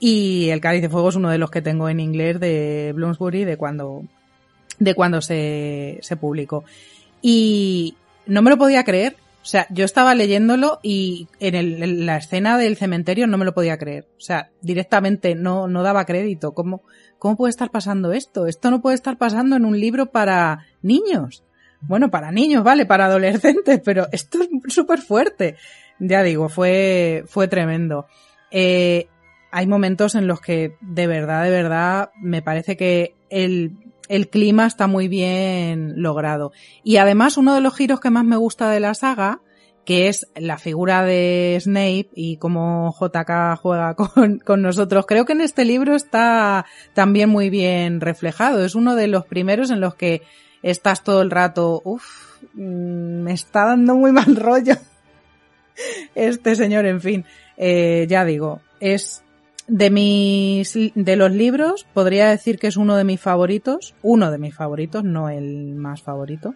Y 0.00 0.50
el 0.50 0.60
Cáliz 0.60 0.82
de 0.82 0.88
Fuego 0.88 1.08
es 1.08 1.16
uno 1.16 1.30
de 1.30 1.38
los 1.38 1.50
que 1.50 1.62
tengo 1.62 1.88
en 1.88 2.00
inglés 2.00 2.38
de 2.38 2.92
Bloomsbury 2.94 3.44
de 3.44 3.56
cuando, 3.56 4.04
de 4.78 4.94
cuando 4.94 5.20
se, 5.20 5.98
se 6.02 6.16
publicó. 6.16 6.64
Y 7.20 7.96
no 8.26 8.42
me 8.42 8.50
lo 8.50 8.58
podía 8.58 8.84
creer. 8.84 9.16
O 9.42 9.50
sea, 9.50 9.66
yo 9.70 9.84
estaba 9.84 10.14
leyéndolo 10.14 10.78
y 10.82 11.28
en, 11.40 11.54
el, 11.54 12.06
la 12.06 12.18
escena 12.18 12.58
del 12.58 12.76
cementerio 12.76 13.26
no 13.26 13.38
me 13.38 13.44
lo 13.44 13.54
podía 13.54 13.78
creer. 13.78 14.06
O 14.18 14.20
sea, 14.20 14.50
directamente 14.60 15.34
no, 15.34 15.68
no 15.68 15.82
daba 15.82 16.04
crédito. 16.04 16.52
¿Cómo, 16.52 16.82
¿Cómo 17.18 17.36
puede 17.36 17.50
estar 17.50 17.70
pasando 17.70 18.12
esto? 18.12 18.46
Esto 18.46 18.70
no 18.70 18.82
puede 18.82 18.96
estar 18.96 19.16
pasando 19.16 19.56
en 19.56 19.64
un 19.64 19.80
libro 19.80 20.06
para 20.06 20.66
niños. 20.82 21.42
Bueno, 21.80 22.10
para 22.10 22.32
niños, 22.32 22.64
vale, 22.64 22.86
para 22.86 23.06
adolescentes, 23.06 23.80
pero 23.84 24.08
esto 24.12 24.38
es 24.42 24.74
súper 24.74 25.00
fuerte. 25.00 25.56
Ya 25.98 26.22
digo, 26.22 26.48
fue, 26.48 27.24
fue 27.26 27.48
tremendo. 27.48 28.06
Eh, 28.50 29.08
hay 29.50 29.66
momentos 29.66 30.14
en 30.14 30.26
los 30.26 30.40
que 30.40 30.76
de 30.80 31.06
verdad, 31.06 31.44
de 31.44 31.50
verdad, 31.50 32.10
me 32.20 32.42
parece 32.42 32.76
que 32.76 33.14
el, 33.30 33.76
el 34.08 34.28
clima 34.28 34.66
está 34.66 34.86
muy 34.86 35.08
bien 35.08 36.02
logrado. 36.02 36.52
Y 36.84 36.96
además, 36.96 37.36
uno 37.36 37.54
de 37.54 37.60
los 37.60 37.76
giros 37.76 38.00
que 38.00 38.10
más 38.10 38.24
me 38.24 38.36
gusta 38.36 38.70
de 38.70 38.80
la 38.80 38.94
saga, 38.94 39.40
que 39.84 40.08
es 40.08 40.28
la 40.36 40.58
figura 40.58 41.02
de 41.02 41.58
Snape 41.60 42.10
y 42.14 42.36
cómo 42.36 42.94
JK 43.00 43.58
juega 43.60 43.94
con, 43.96 44.38
con 44.38 44.62
nosotros. 44.62 45.06
Creo 45.06 45.24
que 45.24 45.32
en 45.32 45.40
este 45.40 45.64
libro 45.64 45.94
está 45.94 46.66
también 46.94 47.30
muy 47.30 47.48
bien 47.48 48.00
reflejado. 48.00 48.64
Es 48.64 48.74
uno 48.74 48.94
de 48.94 49.06
los 49.08 49.24
primeros 49.24 49.70
en 49.70 49.80
los 49.80 49.94
que 49.94 50.22
estás 50.62 51.04
todo 51.04 51.22
el 51.22 51.30
rato, 51.30 51.80
uff, 51.84 52.42
mm, 52.54 53.22
me 53.22 53.32
está 53.32 53.66
dando 53.66 53.94
muy 53.94 54.12
mal 54.12 54.36
rollo 54.36 54.74
este 56.14 56.54
señor, 56.54 56.86
en 56.86 57.00
fin. 57.00 57.24
Eh, 57.56 58.06
ya 58.08 58.24
digo, 58.24 58.60
es 58.80 59.22
de 59.68 59.90
mis 59.90 60.76
de 60.94 61.16
los 61.16 61.30
libros 61.30 61.86
podría 61.92 62.30
decir 62.30 62.58
que 62.58 62.66
es 62.66 62.76
uno 62.76 62.96
de 62.96 63.04
mis 63.04 63.20
favoritos, 63.20 63.94
uno 64.02 64.30
de 64.30 64.38
mis 64.38 64.54
favoritos, 64.54 65.04
no 65.04 65.28
el 65.28 65.74
más 65.74 66.02
favorito, 66.02 66.54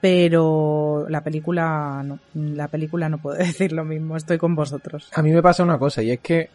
pero 0.00 1.06
la 1.08 1.22
película 1.22 2.02
no, 2.04 2.18
la 2.34 2.68
película 2.68 3.08
no 3.08 3.18
puedo 3.18 3.36
decir 3.38 3.72
lo 3.72 3.84
mismo, 3.84 4.16
estoy 4.16 4.38
con 4.38 4.54
vosotros. 4.54 5.08
A 5.14 5.22
mí 5.22 5.30
me 5.30 5.42
pasa 5.42 5.62
una 5.62 5.78
cosa 5.78 6.02
y 6.02 6.10
es 6.10 6.20
que 6.20 6.50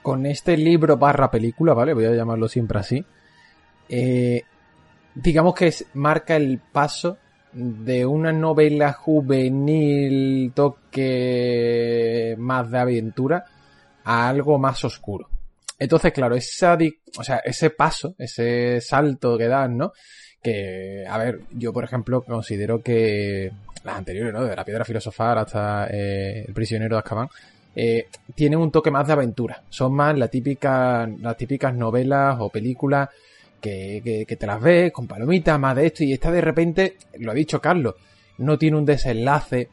con 0.00 0.26
este 0.26 0.56
libro 0.56 0.96
barra 0.96 1.30
película, 1.30 1.74
¿vale? 1.74 1.94
Voy 1.94 2.06
a 2.06 2.14
llamarlo 2.14 2.48
siempre 2.48 2.80
así. 2.80 3.04
Eh, 3.88 4.42
digamos 5.14 5.54
que 5.54 5.72
marca 5.94 6.36
el 6.36 6.58
paso 6.58 7.18
de 7.52 8.06
una 8.06 8.32
novela 8.32 8.94
juvenil 8.94 10.52
toque 10.54 12.34
más 12.38 12.70
de 12.70 12.78
aventura 12.78 13.44
a 14.04 14.28
algo 14.28 14.58
más 14.58 14.84
oscuro. 14.84 15.28
Entonces, 15.78 16.12
claro, 16.12 16.36
esa, 16.36 16.78
o 17.18 17.24
sea, 17.24 17.38
ese 17.38 17.70
paso, 17.70 18.14
ese 18.18 18.80
salto 18.80 19.36
que 19.36 19.48
dan, 19.48 19.76
¿no? 19.76 19.92
Que, 20.40 21.04
a 21.08 21.18
ver, 21.18 21.40
yo 21.52 21.72
por 21.72 21.84
ejemplo 21.84 22.22
considero 22.22 22.82
que 22.82 23.50
las 23.84 23.96
anteriores, 23.96 24.32
¿no? 24.32 24.44
De 24.44 24.54
la 24.54 24.64
piedra 24.64 24.84
filosofal 24.84 25.38
hasta 25.38 25.88
eh, 25.88 26.44
el 26.46 26.54
prisionero 26.54 26.96
de 26.96 26.98
Azkaban, 27.00 27.28
eh, 27.74 28.06
tienen 28.34 28.60
un 28.60 28.70
toque 28.70 28.90
más 28.90 29.06
de 29.06 29.14
aventura. 29.14 29.62
Son 29.70 29.92
más 29.94 30.16
las 30.16 30.30
típicas 30.30 31.08
novelas 31.74 32.36
o 32.38 32.48
películas 32.48 33.08
que, 33.60 34.24
que, 34.26 34.36
te 34.36 34.46
las 34.46 34.60
ves 34.60 34.92
con 34.92 35.06
palomitas, 35.06 35.58
más 35.58 35.76
de 35.76 35.86
esto, 35.86 36.04
y 36.04 36.12
esta 36.12 36.30
de 36.30 36.40
repente, 36.40 36.96
lo 37.18 37.30
ha 37.30 37.34
dicho 37.34 37.60
Carlos, 37.60 37.94
no 38.38 38.58
tiene 38.58 38.76
un 38.76 38.84
desenlace 38.84 39.68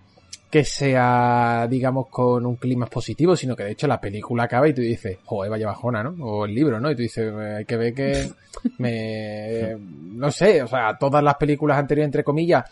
que 0.49 0.63
sea, 0.63 1.67
digamos, 1.69 2.07
con 2.07 2.45
un 2.45 2.55
clima 2.55 2.87
positivo, 2.87 3.35
sino 3.35 3.55
que 3.55 3.63
de 3.63 3.71
hecho 3.71 3.87
la 3.87 4.01
película 4.01 4.43
acaba 4.43 4.67
y 4.67 4.73
tú 4.73 4.81
dices, 4.81 5.17
joder, 5.25 5.51
vaya 5.51 5.67
bajona, 5.67 6.01
¿no? 6.03 6.15
O 6.25 6.45
el 6.45 6.55
libro, 6.55 6.79
¿no? 6.79 6.89
Y 6.89 6.95
tú 6.95 7.03
dices, 7.03 7.31
hay 7.33 7.65
que 7.65 7.77
ver 7.77 7.93
que 7.93 8.29
me... 8.79 9.75
no 9.77 10.31
sé, 10.31 10.63
o 10.63 10.67
sea, 10.67 10.97
todas 10.97 11.23
las 11.23 11.35
películas 11.35 11.77
anteriores, 11.77 12.07
entre 12.07 12.23
comillas, 12.23 12.65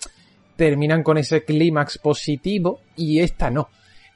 terminan 0.55 1.03
con 1.03 1.19
ese 1.19 1.43
clímax 1.43 2.00
positivo 2.00 2.81
y 2.96 3.19
esta 3.19 3.51
no. 3.51 3.69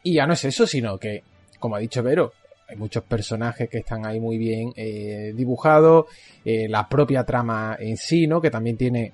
Y 0.03 0.15
ya 0.15 0.25
no 0.25 0.33
es 0.33 0.43
eso, 0.43 0.65
sino 0.65 0.97
que, 0.97 1.23
como 1.59 1.75
ha 1.75 1.79
dicho 1.79 2.01
Vero, 2.01 2.33
hay 2.67 2.77
muchos 2.77 3.03
personajes 3.03 3.69
que 3.69 3.79
están 3.79 4.07
ahí 4.07 4.19
muy 4.19 4.39
bien 4.39 4.73
eh, 4.75 5.33
dibujados, 5.35 6.05
eh, 6.43 6.67
la 6.67 6.89
propia 6.89 7.23
trama 7.23 7.77
en 7.79 7.95
sí, 7.95 8.25
¿no? 8.25 8.41
Que 8.41 8.49
también 8.49 8.77
tiene 8.77 9.13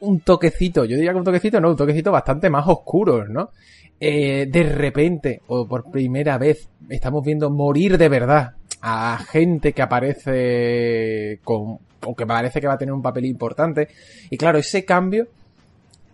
un 0.00 0.20
toquecito, 0.20 0.84
yo 0.84 0.96
diría 0.96 1.12
que 1.12 1.18
un 1.18 1.24
toquecito, 1.24 1.60
no, 1.60 1.70
un 1.70 1.76
toquecito 1.76 2.12
bastante 2.12 2.50
más 2.50 2.66
oscuro, 2.66 3.26
¿no? 3.26 3.50
Eh, 3.98 4.46
de 4.50 4.62
repente, 4.64 5.40
o 5.46 5.66
por 5.66 5.90
primera 5.90 6.36
vez, 6.36 6.68
estamos 6.90 7.24
viendo 7.24 7.50
morir 7.50 7.96
de 7.96 8.08
verdad 8.08 8.52
a 8.82 9.18
gente 9.18 9.72
que 9.72 9.82
aparece 9.82 11.40
con, 11.42 11.78
o 12.04 12.14
que 12.14 12.26
parece 12.26 12.60
que 12.60 12.66
va 12.66 12.74
a 12.74 12.78
tener 12.78 12.92
un 12.92 13.02
papel 13.02 13.24
importante. 13.24 13.88
Y 14.30 14.36
claro, 14.36 14.58
ese 14.58 14.84
cambio 14.84 15.26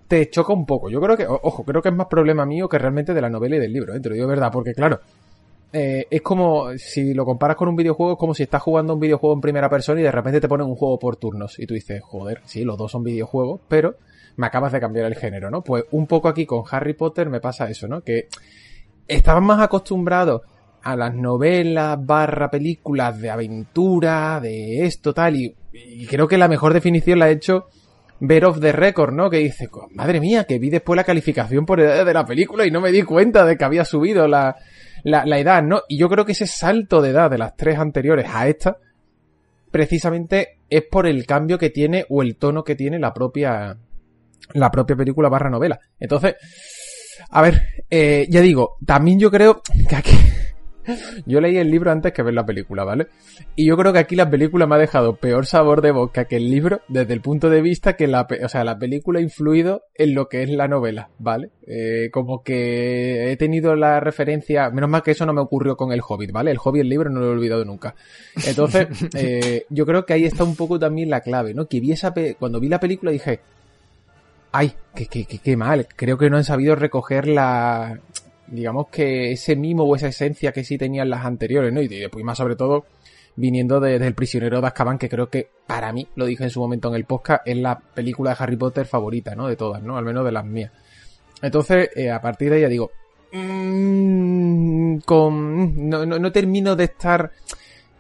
te 0.07 0.31
choca 0.31 0.53
un 0.53 0.65
poco. 0.65 0.91
Yo 0.91 1.01
creo 1.01 1.17
que, 1.17 1.27
ojo, 1.27 1.65
creo 1.65 1.83
que 1.83 1.89
es 1.89 1.95
más 1.95 2.07
problema 2.07 2.47
mío 2.47 2.69
que 2.69 2.79
realmente 2.79 3.15
de 3.15 3.21
la 3.21 3.31
novela 3.31 3.57
y 3.57 3.59
del 3.59 3.73
libro, 3.73 3.95
¿eh? 3.95 4.01
te 4.01 4.11
digo 4.11 4.29
verdad, 4.29 4.53
porque 4.53 4.75
claro, 4.75 5.01
eh, 5.73 6.07
es 6.11 6.21
como 6.21 6.77
si 6.77 7.15
lo 7.15 7.25
comparas 7.25 7.57
con 7.57 7.69
un 7.69 7.77
videojuego, 7.77 8.13
es 8.13 8.19
como 8.19 8.35
si 8.35 8.43
estás 8.43 8.61
jugando 8.61 8.93
un 8.93 9.01
videojuego 9.01 9.35
en 9.35 9.41
primera 9.41 9.71
persona 9.71 10.01
y 10.01 10.05
de 10.05 10.13
repente 10.13 10.41
te 10.41 10.49
ponen 10.49 10.67
un 10.67 10.77
juego 10.77 10.99
por 10.99 11.17
turnos 11.17 11.59
y 11.59 11.67
tú 11.67 11.73
dices, 11.73 12.03
joder, 12.03 12.43
sí, 12.45 12.63
los 12.63 12.77
dos 12.77 12.93
son 12.93 13.03
videojuegos, 13.03 13.63
pero 13.69 13.97
me 14.37 14.47
acabas 14.47 14.73
de 14.73 14.81
cambiar 14.81 15.07
el 15.07 15.15
género, 15.15 15.51
¿no? 15.51 15.63
Pues 15.63 15.85
un 15.93 16.07
poco 16.07 16.29
aquí 16.29 16.45
con 16.45 16.65
Harry 16.71 16.93
Potter 16.93 17.31
me 17.31 17.41
pasa 17.41 17.71
eso, 17.71 17.89
¿no? 17.89 18.03
Que 18.03 18.29
estaban 19.09 19.45
más 19.45 19.61
acostumbrados 19.61 20.43
a 20.83 20.95
las 20.95 21.15
novelas 21.15 21.97
barra 22.05 22.51
películas 22.51 23.19
de 23.19 23.31
aventura, 23.31 24.41
de 24.41 24.85
esto, 24.85 25.15
tal, 25.15 25.37
y, 25.37 25.55
creo 26.07 26.29
que 26.29 26.37
la 26.37 26.49
mejor 26.49 26.75
definición 26.75 27.19
la 27.19 27.27
ha 27.27 27.31
hecho 27.31 27.69
Ver 28.21 28.45
of 28.45 28.61
the 28.61 28.73
Record, 28.73 29.15
¿no? 29.15 29.31
Que 29.31 29.39
dice, 29.39 29.71
madre 29.93 30.21
mía, 30.21 30.45
que 30.45 30.59
vi 30.59 30.69
después 30.69 30.97
la 30.97 31.05
calificación 31.05 31.65
por 31.65 31.81
edad 31.81 32.05
de 32.05 32.15
la 32.15 32.27
película 32.27 32.67
y 32.67 32.71
no 32.71 32.81
me 32.81 32.93
di 32.93 33.03
cuenta 33.03 33.47
de 33.47 33.57
que 33.57 33.65
había 33.65 33.85
subido 33.85 34.29
la, 34.29 34.57
la, 35.05 35.39
edad, 35.39 35.63
¿no? 35.63 35.83
Y 35.89 35.99
yo 35.99 36.09
creo 36.09 36.25
que 36.25 36.33
ese 36.33 36.47
salto 36.47 37.03
de 37.03 37.11
edad 37.11 37.31
de 37.31 37.39
las 37.39 37.57
tres 37.57 37.79
anteriores 37.79 38.27
a 38.33 38.47
esta, 38.49 38.79
precisamente 39.71 40.61
es 40.69 40.83
por 40.91 41.07
el 41.07 41.27
cambio 41.27 41.59
que 41.59 41.71
tiene 41.71 42.07
o 42.09 42.23
el 42.23 42.37
tono 42.37 42.63
que 42.63 42.77
tiene 42.77 42.99
la 42.99 43.13
propia, 43.13 43.77
la 44.55 44.71
propia 44.71 44.97
película 44.97 45.29
barra 45.29 45.51
novela. 45.51 45.81
Entonces, 45.99 46.37
a 47.31 47.43
ver, 47.43 47.63
eh, 47.91 48.27
ya 48.29 48.41
digo, 48.41 48.77
también 48.87 49.19
yo 49.19 49.31
creo 49.31 49.63
que 49.89 49.97
aquí, 49.97 50.17
yo 51.27 51.41
leí 51.41 51.57
el 51.57 51.71
libro 51.71 51.91
antes 51.91 52.13
que 52.13 52.23
ver 52.23 52.35
la 52.35 52.47
película, 52.47 52.85
¿vale? 52.85 53.09
Y 53.57 53.67
yo 53.67 53.77
creo 53.77 53.93
que 53.93 53.99
aquí 53.99 54.17
la 54.17 54.31
película 54.31 54.67
me 54.67 54.75
ha 54.75 54.79
dejado 54.79 55.17
peor 55.17 55.47
sabor 55.47 55.83
de 55.83 55.93
boca 55.93 56.25
que 56.25 56.37
el 56.37 56.51
libro 56.51 56.81
desde 56.89 57.15
el 57.15 57.21
punto 57.21 57.51
de 57.51 57.63
vista 57.63 57.95
que 57.95 58.07
la, 58.07 58.27
o 58.43 58.49
sea, 58.49 58.65
la 58.65 58.79
película 58.79 59.19
ha 59.19 59.23
influido 59.23 59.83
en 59.95 60.15
lo 60.15 60.29
que 60.29 60.43
es 60.43 60.51
la 60.51 60.69
novela, 60.69 61.11
¿vale? 61.19 61.51
Eh, 61.67 62.11
como 62.13 62.43
que 62.43 63.33
he 63.33 63.37
tenido 63.37 63.77
la 63.77 64.01
referencia, 64.01 64.71
menos 64.71 64.91
mal 64.91 65.03
que 65.03 65.13
eso 65.13 65.27
no 65.27 65.33
me 65.33 65.41
ocurrió 65.41 65.77
con 65.77 65.93
el 65.93 66.03
Hobbit, 66.07 66.33
¿vale? 66.33 66.51
El 66.51 66.59
Hobbit, 66.63 66.83
el 66.83 66.89
libro, 66.89 67.11
no 67.11 67.21
lo 67.21 67.27
he 67.27 67.31
olvidado 67.31 67.65
nunca. 67.65 67.95
Entonces, 68.47 68.89
eh, 69.15 69.67
yo 69.69 69.87
creo 69.87 70.05
que 70.05 70.15
ahí 70.15 70.25
está 70.25 70.45
un 70.45 70.57
poco 70.57 70.79
también 70.79 71.11
la 71.11 71.21
clave, 71.21 71.55
¿no? 71.55 71.67
Que 71.67 71.81
vi 71.81 71.93
esa, 71.93 72.13
cuando 72.39 72.61
vi 72.61 72.69
la 72.69 72.81
película 72.81 73.11
dije, 73.11 73.41
ay, 74.53 74.73
qué, 74.95 75.07
qué, 75.07 75.25
qué, 75.25 75.39
qué 75.39 75.57
mal, 75.57 75.87
creo 75.97 76.19
que 76.19 76.31
no 76.31 76.37
han 76.37 76.45
sabido 76.45 76.75
recoger 76.75 77.27
la, 77.27 78.01
digamos 78.53 78.89
que 78.89 79.33
ese 79.33 79.57
mimo 79.57 79.85
o 79.85 79.97
esa 79.97 80.09
esencia 80.09 80.53
que 80.53 80.63
sí 80.63 80.77
tenían 80.77 81.09
las 81.09 81.25
anteriores, 81.25 81.73
¿no? 81.73 81.81
Y 81.81 81.89
después 81.89 82.25
más 82.25 82.37
sobre 82.37 82.55
todo 82.55 82.85
viniendo 83.35 83.81
desde 83.81 84.07
El 84.07 84.15
prisionero 84.15 84.61
de 84.61 84.67
Azkaban, 84.67 84.99
que 84.99 85.09
creo 85.09 85.31
que 85.31 85.49
para 85.67 85.91
mí, 85.91 86.07
lo 86.17 86.27
dije 86.27 86.45
en 86.45 86.51
su 86.51 86.61
momento 86.61 86.89
en 86.89 86.95
el 86.97 87.07
podcast, 87.07 87.49
es 87.49 87.57
la 87.57 87.79
película 87.79 88.31
de 88.31 88.37
Harry 88.39 88.57
Potter 88.57 88.85
favorita, 88.85 89.35
¿no? 89.35 89.49
De 89.49 89.57
todas, 89.57 89.83
¿no? 89.83 89.97
Al 89.97 90.05
menos 90.05 90.23
de 90.25 90.33
las 90.33 90.45
mías. 90.45 90.71
Entonces, 91.41 91.89
eh, 91.97 92.11
a 92.11 92.21
partir 92.21 92.51
de 92.51 92.57
ahí 92.57 92.71
digo, 92.71 92.91
mmm, 93.33 94.99
con, 94.99 95.89
no, 95.89 96.05
no, 96.05 96.19
no 96.19 96.31
termino 96.31 96.77
de 96.77 96.85
estar, 96.85 97.31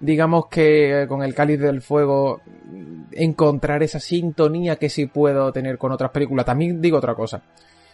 digamos 0.00 0.49
que 0.49 1.06
con 1.09 1.23
el 1.23 1.35
cáliz 1.35 1.61
del 1.61 1.80
fuego, 1.80 2.42
encontrar 3.12 3.82
esa 3.82 4.00
sintonía 4.00 4.76
que 4.76 4.90
sí 4.90 5.06
puedo 5.06 5.50
tener 5.50 5.78
con 5.78 5.92
otras 5.92 6.11
películas. 6.11 6.44
También 6.44 6.82
digo 6.82 6.99
otra 6.99 7.14
cosa. 7.14 7.42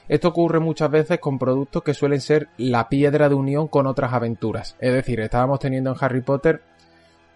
Esto 0.08 0.28
ocurre 0.28 0.58
muchas 0.58 0.90
veces 0.90 1.18
con 1.20 1.38
productos 1.38 1.82
que 1.82 1.94
suelen 1.94 2.20
ser 2.20 2.48
la 2.56 2.88
piedra 2.88 3.28
de 3.28 3.34
unión 3.34 3.68
con 3.68 3.86
otras 3.86 4.12
aventuras. 4.12 4.76
Es 4.80 4.92
decir, 4.92 5.20
estábamos 5.20 5.60
teniendo 5.60 5.90
en 5.90 5.96
Harry 6.00 6.22
Potter 6.22 6.62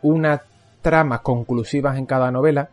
unas 0.00 0.40
tramas 0.80 1.20
conclusivas 1.20 1.98
en 1.98 2.06
cada 2.06 2.30
novela 2.30 2.68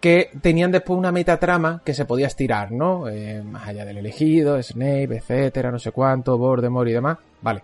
que 0.00 0.30
tenían 0.40 0.70
después 0.70 0.96
una 0.98 1.12
metatrama 1.12 1.82
que 1.84 1.94
se 1.94 2.04
podía 2.04 2.28
estirar, 2.28 2.70
¿no? 2.70 3.08
Eh, 3.08 3.42
más 3.42 3.66
allá 3.66 3.84
del 3.84 3.98
elegido, 3.98 4.62
Snape, 4.62 5.16
etcétera, 5.16 5.70
no 5.72 5.78
sé 5.78 5.90
cuánto, 5.90 6.38
Voldemort 6.38 6.88
y 6.88 6.92
demás. 6.92 7.18
Vale. 7.42 7.62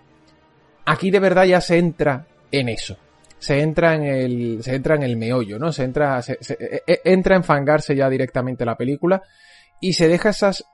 Aquí 0.86 1.10
de 1.10 1.20
verdad 1.20 1.44
ya 1.44 1.60
se 1.60 1.78
entra 1.78 2.26
en 2.50 2.68
eso. 2.68 2.96
Se 3.38 3.60
entra 3.60 3.94
en 3.94 4.04
el, 4.04 4.62
se 4.62 4.74
entra 4.74 4.96
en 4.96 5.02
el 5.04 5.16
meollo, 5.16 5.58
¿no? 5.58 5.70
Se 5.70 5.84
entra, 5.84 6.20
se, 6.22 6.38
e, 6.40 6.82
e, 6.86 7.00
entra 7.04 7.36
en 7.36 7.44
fangarse 7.44 7.94
ya 7.94 8.08
directamente 8.08 8.64
la 8.64 8.76
película 8.76 9.22
y 9.80 9.92
se 9.92 10.08
deja 10.08 10.30
esas 10.30 10.64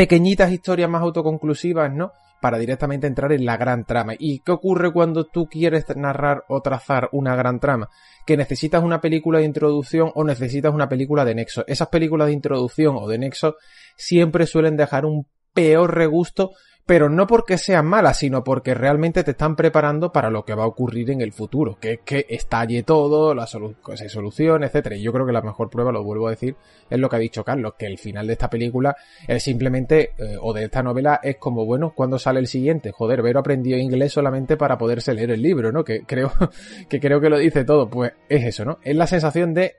pequeñitas 0.00 0.50
historias 0.50 0.88
más 0.88 1.02
autoconclusivas, 1.02 1.92
¿no? 1.92 2.12
Para 2.40 2.56
directamente 2.56 3.06
entrar 3.06 3.32
en 3.32 3.44
la 3.44 3.58
gran 3.58 3.84
trama. 3.84 4.14
¿Y 4.18 4.40
qué 4.40 4.50
ocurre 4.50 4.90
cuando 4.94 5.26
tú 5.26 5.46
quieres 5.46 5.84
narrar 5.94 6.44
o 6.48 6.62
trazar 6.62 7.10
una 7.12 7.36
gran 7.36 7.60
trama? 7.60 7.90
Que 8.24 8.38
necesitas 8.38 8.82
una 8.82 9.02
película 9.02 9.40
de 9.40 9.44
introducción 9.44 10.10
o 10.14 10.24
necesitas 10.24 10.72
una 10.72 10.88
película 10.88 11.26
de 11.26 11.34
nexo. 11.34 11.64
Esas 11.66 11.88
películas 11.88 12.28
de 12.28 12.32
introducción 12.32 12.96
o 12.98 13.06
de 13.08 13.18
nexo 13.18 13.56
siempre 13.94 14.46
suelen 14.46 14.78
dejar 14.78 15.04
un 15.04 15.26
peor 15.52 15.94
regusto 15.94 16.52
pero 16.90 17.08
no 17.08 17.28
porque 17.28 17.56
sean 17.56 17.86
malas, 17.86 18.18
sino 18.18 18.42
porque 18.42 18.74
realmente 18.74 19.22
te 19.22 19.30
están 19.30 19.54
preparando 19.54 20.10
para 20.10 20.28
lo 20.28 20.44
que 20.44 20.56
va 20.56 20.64
a 20.64 20.66
ocurrir 20.66 21.12
en 21.12 21.20
el 21.20 21.30
futuro, 21.32 21.78
que 21.78 21.92
es 21.92 22.00
que 22.04 22.26
estalle 22.28 22.82
todo, 22.82 23.32
la 23.32 23.46
solu 23.46 23.76
se 23.94 24.08
solucione, 24.08 24.66
etcétera. 24.66 24.96
Y 24.96 25.02
yo 25.02 25.12
creo 25.12 25.24
que 25.24 25.30
la 25.30 25.40
mejor 25.40 25.70
prueba, 25.70 25.92
lo 25.92 26.02
vuelvo 26.02 26.26
a 26.26 26.30
decir, 26.30 26.56
es 26.90 26.98
lo 26.98 27.08
que 27.08 27.14
ha 27.14 27.20
dicho 27.20 27.44
Carlos, 27.44 27.74
que 27.78 27.86
el 27.86 27.96
final 27.96 28.26
de 28.26 28.32
esta 28.32 28.50
película 28.50 28.96
es 29.28 29.40
simplemente, 29.40 30.14
eh, 30.18 30.36
o 30.40 30.52
de 30.52 30.64
esta 30.64 30.82
novela, 30.82 31.20
es 31.22 31.36
como, 31.36 31.64
bueno, 31.64 31.92
cuando 31.94 32.18
sale 32.18 32.40
el 32.40 32.48
siguiente? 32.48 32.90
Joder, 32.90 33.22
Vero 33.22 33.38
aprendió 33.38 33.78
inglés 33.78 34.12
solamente 34.12 34.56
para 34.56 34.76
poderse 34.76 35.14
leer 35.14 35.30
el 35.30 35.42
libro, 35.42 35.70
¿no? 35.70 35.84
Que 35.84 36.02
creo, 36.02 36.32
que 36.88 36.98
creo 36.98 37.20
que 37.20 37.30
lo 37.30 37.38
dice 37.38 37.64
todo. 37.64 37.88
Pues 37.88 38.14
es 38.28 38.44
eso, 38.44 38.64
¿no? 38.64 38.78
Es 38.82 38.96
la 38.96 39.06
sensación 39.06 39.54
de 39.54 39.76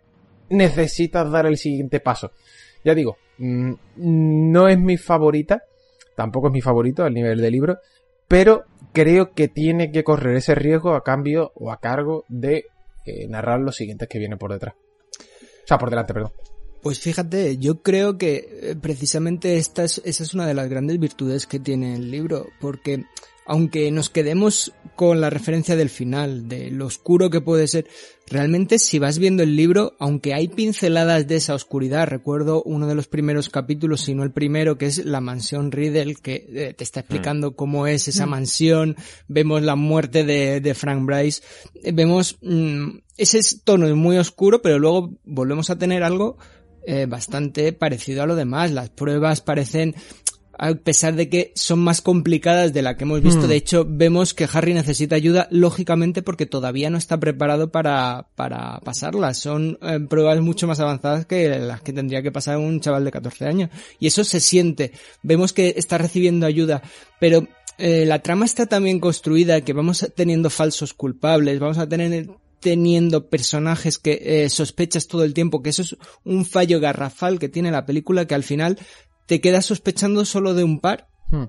necesitas 0.47 1.29
dar 1.29 1.45
el 1.45 1.57
siguiente 1.57 1.99
paso. 1.99 2.31
Ya 2.85 2.95
digo, 2.95 3.17
mm, 3.37 3.73
no 3.97 4.69
es 4.69 4.79
mi 4.79 4.95
favorita, 4.95 5.63
Tampoco 6.15 6.47
es 6.47 6.53
mi 6.53 6.61
favorito 6.61 7.03
al 7.03 7.13
nivel 7.13 7.39
de 7.39 7.51
libro, 7.51 7.79
pero 8.27 8.65
creo 8.93 9.33
que 9.33 9.47
tiene 9.47 9.91
que 9.91 10.03
correr 10.03 10.37
ese 10.37 10.55
riesgo 10.55 10.93
a 10.93 11.03
cambio 11.03 11.51
o 11.55 11.71
a 11.71 11.79
cargo 11.79 12.25
de 12.27 12.65
eh, 13.05 13.27
narrar 13.27 13.59
los 13.59 13.75
siguientes 13.75 14.07
que 14.07 14.19
vienen 14.19 14.37
por 14.37 14.51
detrás. 14.51 14.75
O 14.75 15.67
sea, 15.67 15.77
por 15.77 15.89
delante, 15.89 16.13
perdón. 16.13 16.31
Pues 16.81 16.99
fíjate, 16.99 17.57
yo 17.57 17.81
creo 17.81 18.17
que 18.17 18.47
eh, 18.61 18.75
precisamente 18.79 19.57
esta 19.57 19.83
es, 19.83 20.01
esa 20.03 20.23
es 20.23 20.33
una 20.33 20.47
de 20.47 20.55
las 20.55 20.67
grandes 20.67 20.99
virtudes 20.99 21.45
que 21.45 21.59
tiene 21.59 21.95
el 21.95 22.09
libro, 22.09 22.47
porque 22.59 23.03
aunque 23.51 23.91
nos 23.91 24.09
quedemos 24.09 24.71
con 24.95 25.19
la 25.19 25.29
referencia 25.29 25.75
del 25.75 25.89
final, 25.89 26.47
de 26.47 26.71
lo 26.71 26.85
oscuro 26.85 27.29
que 27.29 27.41
puede 27.41 27.67
ser, 27.67 27.85
realmente 28.25 28.79
si 28.79 28.97
vas 28.97 29.19
viendo 29.19 29.43
el 29.43 29.57
libro, 29.57 29.93
aunque 29.99 30.33
hay 30.33 30.47
pinceladas 30.47 31.27
de 31.27 31.35
esa 31.35 31.53
oscuridad, 31.53 32.07
recuerdo 32.07 32.63
uno 32.63 32.87
de 32.87 32.95
los 32.95 33.09
primeros 33.09 33.49
capítulos, 33.49 33.99
si 33.99 34.15
no 34.15 34.23
el 34.23 34.31
primero, 34.31 34.77
que 34.77 34.85
es 34.85 35.03
la 35.03 35.19
mansión 35.19 35.73
Riddle, 35.73 36.15
que 36.15 36.47
eh, 36.47 36.73
te 36.77 36.85
está 36.85 37.01
explicando 37.01 37.51
mm. 37.51 37.55
cómo 37.55 37.87
es 37.87 38.07
esa 38.07 38.25
mm. 38.25 38.29
mansión, 38.29 38.95
vemos 39.27 39.61
la 39.63 39.75
muerte 39.75 40.23
de, 40.23 40.73
Frank 40.73 41.05
Bryce, 41.05 41.41
eh, 41.83 41.91
vemos 41.91 42.37
mm, 42.41 42.99
ese 43.17 43.41
tono 43.65 43.93
muy 43.97 44.17
oscuro, 44.17 44.61
pero 44.61 44.79
luego 44.79 45.19
volvemos 45.25 45.69
a 45.69 45.77
tener 45.77 46.03
algo 46.03 46.37
eh, 46.87 47.05
bastante 47.05 47.73
parecido 47.73 48.23
a 48.23 48.27
lo 48.27 48.35
demás. 48.37 48.71
Las 48.71 48.89
pruebas 48.91 49.41
parecen 49.41 49.93
a 50.61 50.75
pesar 50.75 51.15
de 51.15 51.27
que 51.27 51.51
son 51.55 51.79
más 51.79 52.01
complicadas 52.01 52.71
de 52.71 52.83
la 52.83 52.95
que 52.95 53.03
hemos 53.03 53.23
visto. 53.23 53.41
Hmm. 53.41 53.49
De 53.49 53.55
hecho, 53.55 53.83
vemos 53.89 54.35
que 54.35 54.47
Harry 54.53 54.75
necesita 54.75 55.15
ayuda, 55.15 55.47
lógicamente, 55.49 56.21
porque 56.21 56.45
todavía 56.45 56.91
no 56.91 56.99
está 56.99 57.19
preparado 57.19 57.71
para, 57.71 58.27
para 58.35 58.79
pasarlas. 58.81 59.39
Son 59.39 59.79
eh, 59.81 59.99
pruebas 60.07 60.39
mucho 60.39 60.67
más 60.67 60.79
avanzadas 60.79 61.25
que 61.25 61.49
las 61.49 61.81
que 61.81 61.93
tendría 61.93 62.21
que 62.21 62.31
pasar 62.31 62.59
un 62.59 62.79
chaval 62.79 63.03
de 63.03 63.11
14 63.11 63.45
años. 63.47 63.69
Y 63.99 64.05
eso 64.05 64.23
se 64.23 64.39
siente. 64.39 64.91
Vemos 65.23 65.51
que 65.51 65.73
está 65.77 65.97
recibiendo 65.97 66.45
ayuda, 66.45 66.83
pero 67.19 67.47
eh, 67.79 68.05
la 68.05 68.19
trama 68.19 68.45
está 68.45 68.67
también 68.67 68.99
construida 68.99 69.61
que 69.61 69.73
vamos 69.73 70.11
teniendo 70.15 70.51
falsos 70.51 70.93
culpables, 70.93 71.59
vamos 71.59 71.79
a 71.79 71.89
tener 71.89 72.27
teniendo 72.59 73.29
personajes 73.29 73.97
que 73.97 74.21
eh, 74.21 74.49
sospechas 74.51 75.07
todo 75.07 75.23
el 75.23 75.33
tiempo, 75.33 75.63
que 75.63 75.71
eso 75.71 75.81
es 75.81 75.97
un 76.23 76.45
fallo 76.45 76.79
garrafal 76.79 77.39
que 77.39 77.49
tiene 77.49 77.71
la 77.71 77.87
película 77.87 78.27
que 78.27 78.35
al 78.35 78.43
final 78.43 78.77
te 79.31 79.39
quedas 79.39 79.65
sospechando 79.65 80.25
solo 80.25 80.53
de 80.53 80.65
un 80.65 80.81
par. 80.81 81.07
Hmm. 81.29 81.45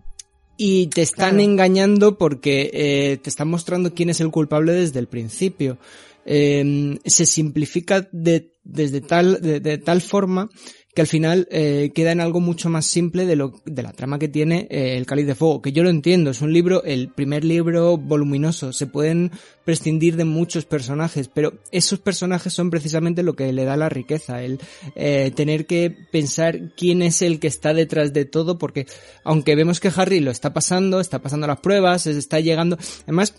Y 0.57 0.87
te 0.87 1.03
están 1.03 1.41
engañando 1.41 2.17
porque 2.17 2.71
eh, 2.73 3.17
te 3.17 3.29
están 3.29 3.49
mostrando 3.49 3.93
quién 3.93 4.09
es 4.09 4.21
el 4.21 4.31
culpable 4.31 4.73
desde 4.73 5.01
el 5.01 5.09
principio. 5.09 5.79
Em, 6.25 6.99
se 7.05 7.27
simplifica 7.27 8.09
de, 8.13 8.53
desde 8.63 9.01
tal, 9.01 9.43
de 9.43 9.79
tal 9.79 10.01
forma 10.01 10.49
que 10.95 11.01
al 11.01 11.07
final 11.07 11.49
eh, 11.51 11.91
queda 11.95 12.13
en 12.13 12.21
algo 12.21 12.41
mucho 12.41 12.69
más 12.69 12.85
simple 12.85 13.25
de 13.25 13.37
lo 13.37 13.55
de 13.65 13.83
la 13.83 13.93
trama 13.93 14.19
que 14.19 14.29
tiene 14.29 14.67
eh, 14.71 14.97
el 14.99 15.07
Cáliz 15.07 15.27
de 15.27 15.35
Fuego, 15.35 15.63
que 15.63 15.73
yo 15.73 15.83
lo 15.83 15.89
entiendo, 15.89 16.31
es 16.31 16.43
un 16.43 16.53
libro, 16.53 16.85
el 16.85 17.09
primer 17.09 17.45
libro 17.45 17.97
voluminoso, 17.97 18.75
se 18.75 18.87
pueden 18.87 19.31
prescindir 19.65 20.17
de 20.17 20.27
muchos 20.27 20.67
personajes, 20.67 21.29
pero 21.29 21.55
esos 21.71 21.99
personajes 21.99 22.53
son 22.53 22.71
precisamente 22.71 23.23
lo 23.23 23.35
que 23.35 23.53
le 23.53 23.65
da 23.65 23.77
la 23.79 23.89
riqueza, 23.89 24.43
el 24.43 24.61
eh, 24.95 25.33
tener 25.35 25.65
que 25.67 25.91
pensar 26.11 26.75
quién 26.77 27.01
es 27.01 27.23
el 27.23 27.41
que 27.41 27.49
está 27.49 27.73
detrás 27.73 28.13
de 28.13 28.27
todo, 28.27 28.59
porque 28.59 28.87
aunque 29.25 29.57
vemos 29.57 29.81
que 29.81 29.93
Harry 29.95 30.21
lo 30.21 30.31
está 30.31 30.53
pasando, 30.53 31.01
está 31.01 31.21
pasando 31.21 31.47
las 31.47 31.61
pruebas, 31.61 32.07
está 32.07 32.39
llegando, 32.41 32.77
además 33.05 33.35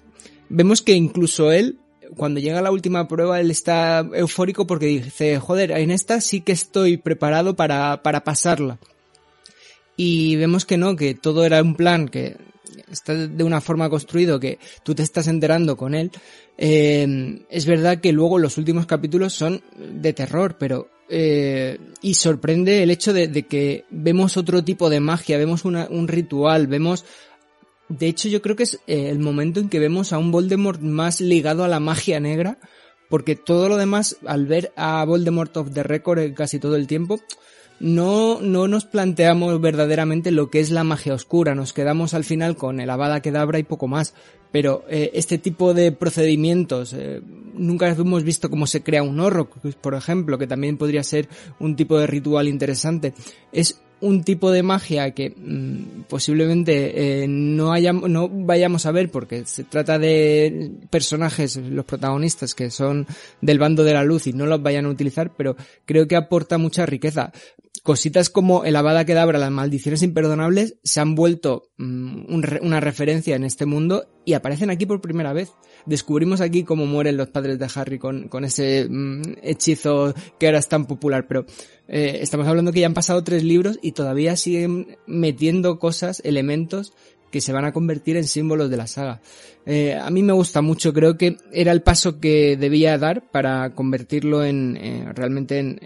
vemos 0.50 0.82
que 0.82 0.94
incluso 0.94 1.52
él 1.52 1.78
cuando 2.16 2.40
llega 2.40 2.62
la 2.62 2.72
última 2.72 3.08
prueba 3.08 3.40
él 3.40 3.52
está 3.52 4.08
eufórico 4.14 4.68
porque 4.68 4.86
dice, 4.88 5.40
joder, 5.40 5.72
en 5.72 5.92
esta 5.92 6.22
sí 6.22 6.42
que 6.42 6.52
estoy 6.52 6.98
preparado 6.98 7.56
para, 7.56 8.02
para 8.04 8.24
pasarla. 8.24 8.80
Y 9.96 10.36
vemos 10.38 10.66
que 10.66 10.78
no, 10.78 10.96
que 10.96 11.14
todo 11.14 11.46
era 11.46 11.62
un 11.62 11.76
plan, 11.76 12.08
que 12.08 12.36
está 12.92 13.14
de 13.14 13.44
una 13.44 13.62
forma 13.62 13.90
construido, 13.90 14.40
que 14.40 14.60
tú 14.84 14.96
te 14.96 15.04
estás 15.04 15.28
enterando 15.28 15.78
con 15.78 15.94
él. 15.94 16.12
Eh, 16.58 17.46
es 17.50 17.66
verdad 17.66 18.00
que 18.00 18.12
luego 18.12 18.40
los 18.40 18.58
últimos 18.58 18.86
capítulos 18.86 19.34
son 19.34 19.62
de 19.78 20.14
terror, 20.14 20.58
pero 20.58 20.90
eh, 21.10 21.78
y 22.02 22.14
sorprende 22.16 22.82
el 22.82 22.92
hecho 22.92 23.14
de, 23.14 23.30
que 23.44 23.86
vemos 23.90 24.38
otro 24.38 24.64
tipo 24.64 24.90
de 24.90 25.00
magia, 25.00 25.38
vemos 25.38 25.66
un 25.66 26.08
ritual, 26.08 26.68
vemos 26.68 27.06
de 27.90 28.08
hecho, 28.08 28.30
yo 28.30 28.42
creo 28.42 28.56
que 28.56 28.64
es 28.64 28.80
eh, 28.88 29.10
el 29.10 29.20
momento 29.20 29.60
en 29.60 29.70
que 29.70 29.80
vemos 29.80 30.14
a 30.14 30.18
un 30.18 30.32
Voldemort 30.32 30.82
más 30.82 31.22
ligado 31.22 31.64
a 31.64 31.68
la 31.68 31.80
magia 31.80 32.20
negra, 32.20 32.58
porque 33.10 33.36
todo 33.36 33.70
lo 33.70 33.78
demás, 33.78 34.18
al 34.26 34.48
ver 34.48 34.72
a 34.76 35.04
Voldemort 35.06 35.56
of 35.58 35.74
the 35.74 35.84
Record 35.84 36.34
casi 36.34 36.60
todo 36.60 36.76
el 36.76 36.88
tiempo, 36.88 37.20
no, 37.80 38.40
no 38.42 38.68
nos 38.68 38.86
planteamos 38.86 39.60
verdaderamente 39.60 40.32
lo 40.32 40.50
que 40.50 40.60
es 40.60 40.72
la 40.72 40.84
magia 40.84 41.14
oscura, 41.14 41.54
nos 41.54 41.74
quedamos 41.74 42.14
al 42.14 42.24
final 42.24 42.56
con 42.56 42.80
el 42.80 42.90
Avada 42.90 43.22
Kedavra 43.22 43.60
y 43.60 43.64
poco 43.64 43.88
más. 43.88 44.14
Pero 44.52 44.86
eh, 44.88 45.10
este 45.16 45.40
tipo 45.40 45.74
de 45.74 45.92
procedimientos, 45.92 46.94
eh, 46.94 47.22
nunca 47.56 47.90
hemos 47.90 48.24
visto 48.24 48.52
cómo 48.52 48.68
se 48.68 48.84
crea 48.84 49.02
un 49.02 49.20
horror, 49.20 49.50
por 49.82 49.96
ejemplo, 49.96 50.38
que 50.38 50.46
también 50.46 50.78
podría 50.78 51.04
ser 51.04 51.28
un 51.60 51.76
tipo 51.76 51.98
de 51.98 52.06
ritual 52.06 52.48
interesante. 52.48 53.16
Es 53.52 53.82
un 54.04 54.24
tipo 54.26 54.52
de 54.52 54.64
magia 54.64 55.12
que 55.12 55.30
mm, 55.30 56.04
posiblemente 56.10 57.24
eh, 57.24 57.28
no, 57.28 57.72
hayamos, 57.72 58.10
no 58.10 58.28
vayamos 58.30 58.86
a 58.86 58.92
ver 58.92 59.10
porque 59.10 59.46
se 59.46 59.64
trata 59.64 59.98
de 59.98 60.72
personajes, 60.90 61.56
los 61.56 61.86
protagonistas 61.86 62.54
que 62.54 62.70
son 62.70 63.08
del 63.40 63.60
bando 63.60 63.86
de 63.86 63.94
la 63.94 64.04
luz 64.04 64.28
y 64.28 64.34
no 64.34 64.46
los 64.46 64.62
vayan 64.62 64.86
a 64.86 64.90
utilizar, 64.90 65.32
pero 65.38 65.56
creo 65.86 66.08
que 66.08 66.18
aporta 66.18 66.58
mucha 66.58 66.86
riqueza. 66.86 67.32
Cositas 67.82 68.30
como 68.30 68.66
el 68.66 68.76
Abada 68.76 69.06
Kedabra, 69.06 69.40
las 69.40 69.52
maldiciones 69.52 70.04
imperdonables, 70.04 70.76
se 70.84 71.00
han 71.00 71.16
vuelto 71.16 71.70
mm, 71.78 72.26
una 72.62 72.80
referencia 72.82 73.38
en 73.38 73.46
este 73.46 73.66
mundo 73.66 74.06
y 74.26 74.34
aparecen 74.34 74.70
aquí 74.70 74.86
por 74.86 75.00
primera 75.00 75.32
vez. 75.32 75.52
Descubrimos 75.86 76.42
aquí 76.42 76.64
cómo 76.64 76.86
mueren 76.86 77.18
los 77.18 77.30
padres 77.30 77.60
de 77.60 77.68
Harry 77.76 78.00
con, 78.00 78.28
con 78.30 78.46
ese 78.46 78.88
mm, 78.90 79.22
hechizo 79.42 80.14
que 80.40 80.46
ahora 80.48 80.60
es 80.60 80.68
tan 80.68 80.86
popular, 80.86 81.26
pero 81.28 81.46
eh, 81.88 82.20
estamos 82.22 82.48
hablando 82.48 82.72
que 82.72 82.80
ya 82.80 82.88
han 82.88 82.94
pasado 82.94 83.24
tres 83.24 83.44
libros 83.44 83.80
y 83.82 83.92
todavía 83.92 84.36
siguen 84.36 84.98
metiendo 85.06 85.80
cosas, 85.80 86.22
elementos 86.24 86.94
que 87.34 87.42
se 87.42 87.52
van 87.52 87.66
a 87.66 87.74
convertir 87.74 88.16
en 88.16 88.26
símbolos 88.26 88.70
de 88.70 88.78
la 88.78 88.86
saga. 88.86 89.20
Eh, 89.66 89.96
a 90.00 90.10
mí 90.12 90.22
me 90.22 90.34
gusta 90.34 90.62
mucho, 90.62 90.94
creo 90.94 91.18
que 91.18 91.38
era 91.52 91.72
el 91.72 91.82
paso 91.82 92.20
que 92.20 92.56
debía 92.58 92.98
dar 93.00 93.32
para 93.32 93.74
convertirlo 93.74 94.46
en 94.46 94.78
eh, 94.78 95.12
realmente 95.16 95.58
en, 95.58 95.80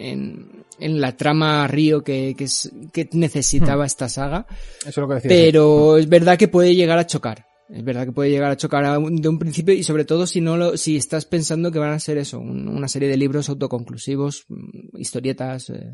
en, 0.77 1.01
la 1.01 1.15
trama 1.15 1.65
río 1.67 2.03
que, 2.03 2.35
que, 2.37 2.47
que 2.91 3.09
necesitaba 3.13 3.83
hmm. 3.83 3.87
esta 3.87 4.09
saga. 4.09 4.45
Eso 4.81 4.89
es 4.89 4.97
lo 4.97 5.07
que 5.07 5.13
decía. 5.15 5.29
Pero 5.29 5.97
es 5.97 6.09
verdad 6.09 6.37
que 6.37 6.49
puede 6.49 6.75
llegar 6.75 6.99
a 6.99 7.07
chocar. 7.07 7.45
Es 7.69 7.83
verdad 7.83 8.05
que 8.05 8.11
puede 8.11 8.29
llegar 8.29 8.51
a 8.51 8.57
chocar 8.57 8.99
de 8.99 9.29
un 9.29 9.39
principio 9.39 9.73
y 9.73 9.83
sobre 9.83 10.05
todo 10.05 10.25
si 10.25 10.39
no 10.39 10.55
lo, 10.55 10.77
si 10.77 10.95
estás 10.95 11.25
pensando 11.25 11.71
que 11.71 11.79
van 11.79 11.91
a 11.91 11.99
ser 11.99 12.17
eso, 12.17 12.39
una 12.39 12.87
serie 12.87 13.09
de 13.09 13.17
libros 13.17 13.49
autoconclusivos, 13.49 14.45
mm, 14.47 14.97
historietas, 14.97 15.69
eh, 15.69 15.93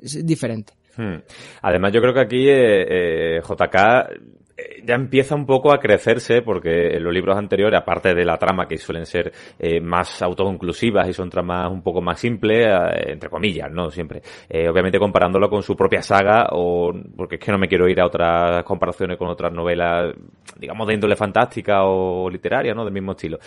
es 0.00 0.24
diferente. 0.24 0.74
Hmm. 0.96 1.18
Además 1.62 1.92
yo 1.92 2.00
creo 2.00 2.14
que 2.14 2.20
aquí 2.20 2.48
eh, 2.48 3.36
eh 3.36 3.40
JK 3.40 4.37
ya 4.84 4.94
empieza 4.94 5.34
un 5.34 5.44
poco 5.46 5.72
a 5.72 5.78
crecerse 5.78 6.42
porque 6.42 6.96
en 6.96 7.04
los 7.04 7.12
libros 7.12 7.36
anteriores, 7.36 7.78
aparte 7.78 8.14
de 8.14 8.24
la 8.24 8.38
trama 8.38 8.66
que 8.66 8.78
suelen 8.78 9.06
ser 9.06 9.32
eh, 9.58 9.80
más 9.80 10.22
autoconclusivas 10.22 11.08
y 11.08 11.12
son 11.12 11.28
tramas 11.30 11.70
un 11.70 11.82
poco 11.82 12.00
más 12.00 12.18
simples, 12.18 12.66
eh, 12.66 13.12
entre 13.12 13.28
comillas, 13.28 13.70
¿no? 13.70 13.90
Siempre. 13.90 14.22
obviamente 14.68 14.98
comparándolo 14.98 15.48
con 15.50 15.62
su 15.62 15.76
propia 15.76 16.02
saga 16.02 16.48
o 16.52 16.92
porque 17.16 17.36
es 17.36 17.40
que 17.40 17.52
no 17.52 17.58
me 17.58 17.68
quiero 17.68 17.88
ir 17.88 18.00
a 18.00 18.06
otras 18.06 18.64
comparaciones 18.64 19.16
con 19.18 19.28
otras 19.28 19.52
novelas, 19.52 20.14
digamos, 20.56 20.88
de 20.88 20.94
índole 20.94 21.16
fantástica 21.16 21.84
o 21.84 22.30
literaria, 22.30 22.74
¿no? 22.74 22.84
Del 22.84 22.94
mismo 22.94 23.12
estilo. 23.12 23.38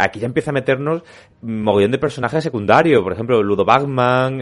aquí 0.00 0.20
ya 0.20 0.26
empieza 0.26 0.50
a 0.50 0.54
meternos 0.54 1.02
mogollón 1.42 1.90
de 1.90 1.98
personajes 1.98 2.42
secundarios, 2.42 3.02
por 3.02 3.12
ejemplo, 3.12 3.42
Ludo 3.42 3.64
Bagman, 3.64 4.40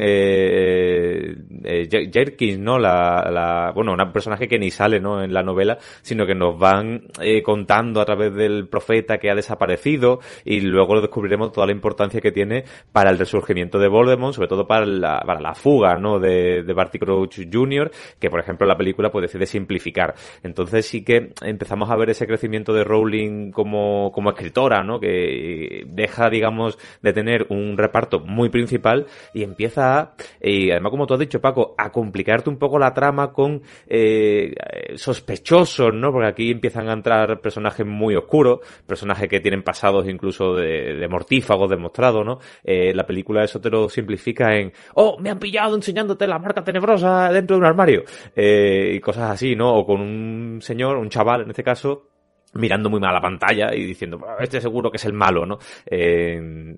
Jerkins, 2.12 2.59
¿no? 2.59 2.79
La, 2.79 3.29
la, 3.31 3.73
bueno, 3.75 3.92
un 3.92 4.12
personaje 4.12 4.47
que 4.49 4.59
ni 4.59 4.71
sale, 4.71 5.01
¿no? 5.01 5.23
En 5.23 5.33
la 5.33 5.42
novela, 5.42 5.79
sino 6.02 6.26
que 6.26 6.35
nos 6.35 6.59
van 6.59 7.09
eh, 7.20 7.42
contando 7.42 8.00
a 8.00 8.04
través 8.04 8.35
del 8.35 8.68
profeta 8.68 9.18
que 9.18 9.30
ha 9.30 9.35
desaparecido 9.35 10.20
y 10.44 10.61
luego 10.61 11.00
descubriremos 11.00 11.52
toda 11.52 11.66
la 11.66 11.72
importancia 11.72 12.20
que 12.20 12.32
tiene 12.32 12.64
para 12.92 13.11
el 13.11 13.18
resurgimiento 13.18 13.78
de 13.78 13.88
Voldemort, 13.88 14.35
sobre 14.35 14.48
todo 14.48 14.66
para 14.66 14.87
la, 14.87 15.20
para 15.26 15.40
la 15.40 15.54
fuga, 15.54 15.96
¿no? 15.96 16.18
De, 16.18 16.62
de 16.62 16.72
Barty 16.72 16.98
Crouch 16.98 17.40
Jr., 17.52 17.90
que 18.18 18.30
por 18.30 18.40
ejemplo 18.40 18.66
la 18.66 18.76
película 18.76 19.11
pues 19.11 19.22
decide 19.22 19.46
simplificar. 19.46 20.14
Entonces 20.42 20.87
sí 20.87 21.04
que 21.04 21.32
empezamos 21.42 21.90
a 21.90 21.96
ver 21.96 22.11
ese 22.11 22.26
crecimiento 22.26 22.72
de 22.72 22.85
Rowling 22.85 23.50
como, 23.50 24.11
como 24.12 24.30
escritora, 24.30 24.82
¿no? 24.82 25.00
Que 25.00 25.85
deja, 25.87 26.28
digamos, 26.30 26.78
de 27.02 27.12
tener 27.12 27.46
un 27.50 27.76
reparto 27.76 28.20
muy 28.20 28.48
principal 28.48 29.06
y 29.35 29.42
empieza 29.42 29.98
a, 29.98 30.14
y 30.40 30.70
además 30.70 30.90
como 30.90 31.06
tú 31.06 31.14
has 31.14 31.20
dicho 31.20 31.40
Paco, 31.40 31.74
a 31.78 31.90
complicarte 31.90 32.50
un 32.50 32.59
poco 32.59 32.78
la 32.78 32.92
trama 32.92 33.32
con 33.32 33.62
eh, 33.87 34.54
sospechosos 34.96 35.86
¿no? 35.94 36.12
Porque 36.12 36.29
aquí 36.29 36.51
empiezan 36.51 36.88
a 36.88 36.92
entrar 36.92 37.40
personajes 37.40 37.87
muy 37.87 38.14
oscuros, 38.16 38.61
personajes 38.87 39.29
que 39.29 39.40
tienen 39.40 39.62
pasados 39.62 40.09
incluso 40.09 40.55
de, 40.55 41.07
mortífagos 41.09 41.70
demostrados, 41.70 42.25
¿no? 42.25 42.38
Eh, 42.64 42.92
la 42.94 43.07
película 43.07 43.44
eso 43.44 43.61
te 43.61 43.70
lo 43.70 43.88
simplifica 43.88 44.57
en, 44.57 44.72
oh, 44.94 45.18
me 45.20 45.31
han 45.31 45.38
pillado 45.38 45.77
enseñándote 45.77 46.27
la 46.27 46.38
marca 46.38 46.64
tenebrosa 46.64 47.31
dentro 47.33 47.57
de 47.57 47.61
un 47.61 47.66
armario, 47.66 48.05
eh, 48.35 48.92
y 48.94 49.01
cosas 49.01 49.31
así, 49.31 49.55
¿no? 49.55 49.75
O 49.75 49.87
con 49.87 50.01
un 50.01 50.61
señor, 50.61 50.96
un 50.96 51.09
chaval 51.09 51.42
en 51.42 51.51
este 51.51 51.62
caso, 51.62 52.15
mirando 52.59 52.90
muy 52.90 53.01
mal 53.01 53.14
la 53.14 53.21
pantalla 53.21 53.75
y 53.75 53.85
diciendo, 53.85 54.21
este 54.40 54.61
seguro 54.61 54.90
que 54.90 54.97
es 54.97 55.05
el 55.05 55.12
malo, 55.12 55.47
¿no? 55.47 55.59
en, 55.87 56.77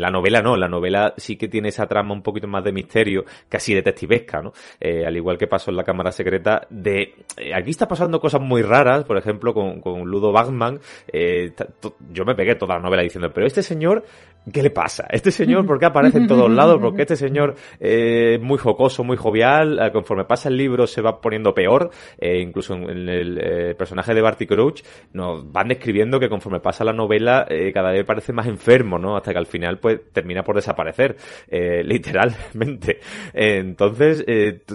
la 0.00 0.10
novela 0.10 0.40
no, 0.40 0.56
la 0.56 0.68
novela 0.68 1.14
sí 1.16 1.36
que 1.36 1.48
tiene 1.48 1.68
esa 1.68 1.86
trama 1.86 2.14
un 2.14 2.22
poquito 2.22 2.48
más 2.48 2.64
de 2.64 2.72
misterio, 2.72 3.24
casi 3.48 3.74
detectivesca, 3.74 4.40
¿no? 4.40 4.52
Eh, 4.80 5.04
al 5.06 5.16
igual 5.16 5.36
que 5.36 5.46
pasó 5.46 5.70
en 5.70 5.76
la 5.76 5.84
cámara 5.84 6.12
secreta 6.12 6.66
de... 6.70 7.14
Eh, 7.36 7.54
aquí 7.54 7.70
está 7.70 7.86
pasando 7.86 8.20
cosas 8.20 8.40
muy 8.40 8.62
raras, 8.62 9.04
por 9.04 9.16
ejemplo, 9.16 9.52
con, 9.54 9.80
Ludo 10.04 10.32
Bagman, 10.32 10.80
eh, 11.12 11.52
yo 12.12 12.24
me 12.24 12.34
pegué 12.34 12.54
toda 12.54 12.76
la 12.76 12.82
novela 12.82 13.02
diciendo, 13.02 13.30
pero 13.32 13.46
este 13.46 13.62
señor 13.62 14.04
¿Qué 14.50 14.62
le 14.62 14.70
pasa? 14.70 15.06
Este 15.10 15.30
señor, 15.30 15.66
¿por 15.66 15.78
qué 15.78 15.84
aparece 15.84 16.16
en 16.16 16.26
todos 16.26 16.50
lados? 16.50 16.78
Porque 16.80 17.02
este 17.02 17.14
señor 17.14 17.56
eh, 17.78 18.38
muy 18.40 18.56
jocoso, 18.56 19.04
muy 19.04 19.18
jovial, 19.18 19.90
conforme 19.92 20.24
pasa 20.24 20.48
el 20.48 20.56
libro 20.56 20.86
se 20.86 21.02
va 21.02 21.20
poniendo 21.20 21.52
peor, 21.52 21.90
incluso 22.18 22.72
en, 22.72 23.06
el 23.06 23.76
personaje 23.76 24.14
de 24.14 24.22
Barty 24.22 24.46
Crouch 24.46 24.80
nos 25.12 25.50
van 25.50 25.68
describiendo 25.68 26.20
que 26.20 26.28
conforme 26.28 26.60
pasa 26.60 26.84
la 26.84 26.92
novela 26.92 27.46
eh, 27.48 27.72
cada 27.72 27.90
vez 27.90 28.04
parece 28.04 28.32
más 28.32 28.46
enfermo, 28.46 28.98
¿no? 28.98 29.16
Hasta 29.16 29.32
que 29.32 29.38
al 29.38 29.46
final 29.46 29.78
pues 29.78 30.00
termina 30.12 30.42
por 30.42 30.56
desaparecer, 30.56 31.16
literalmente. 31.84 33.00
entonces, 33.32 34.24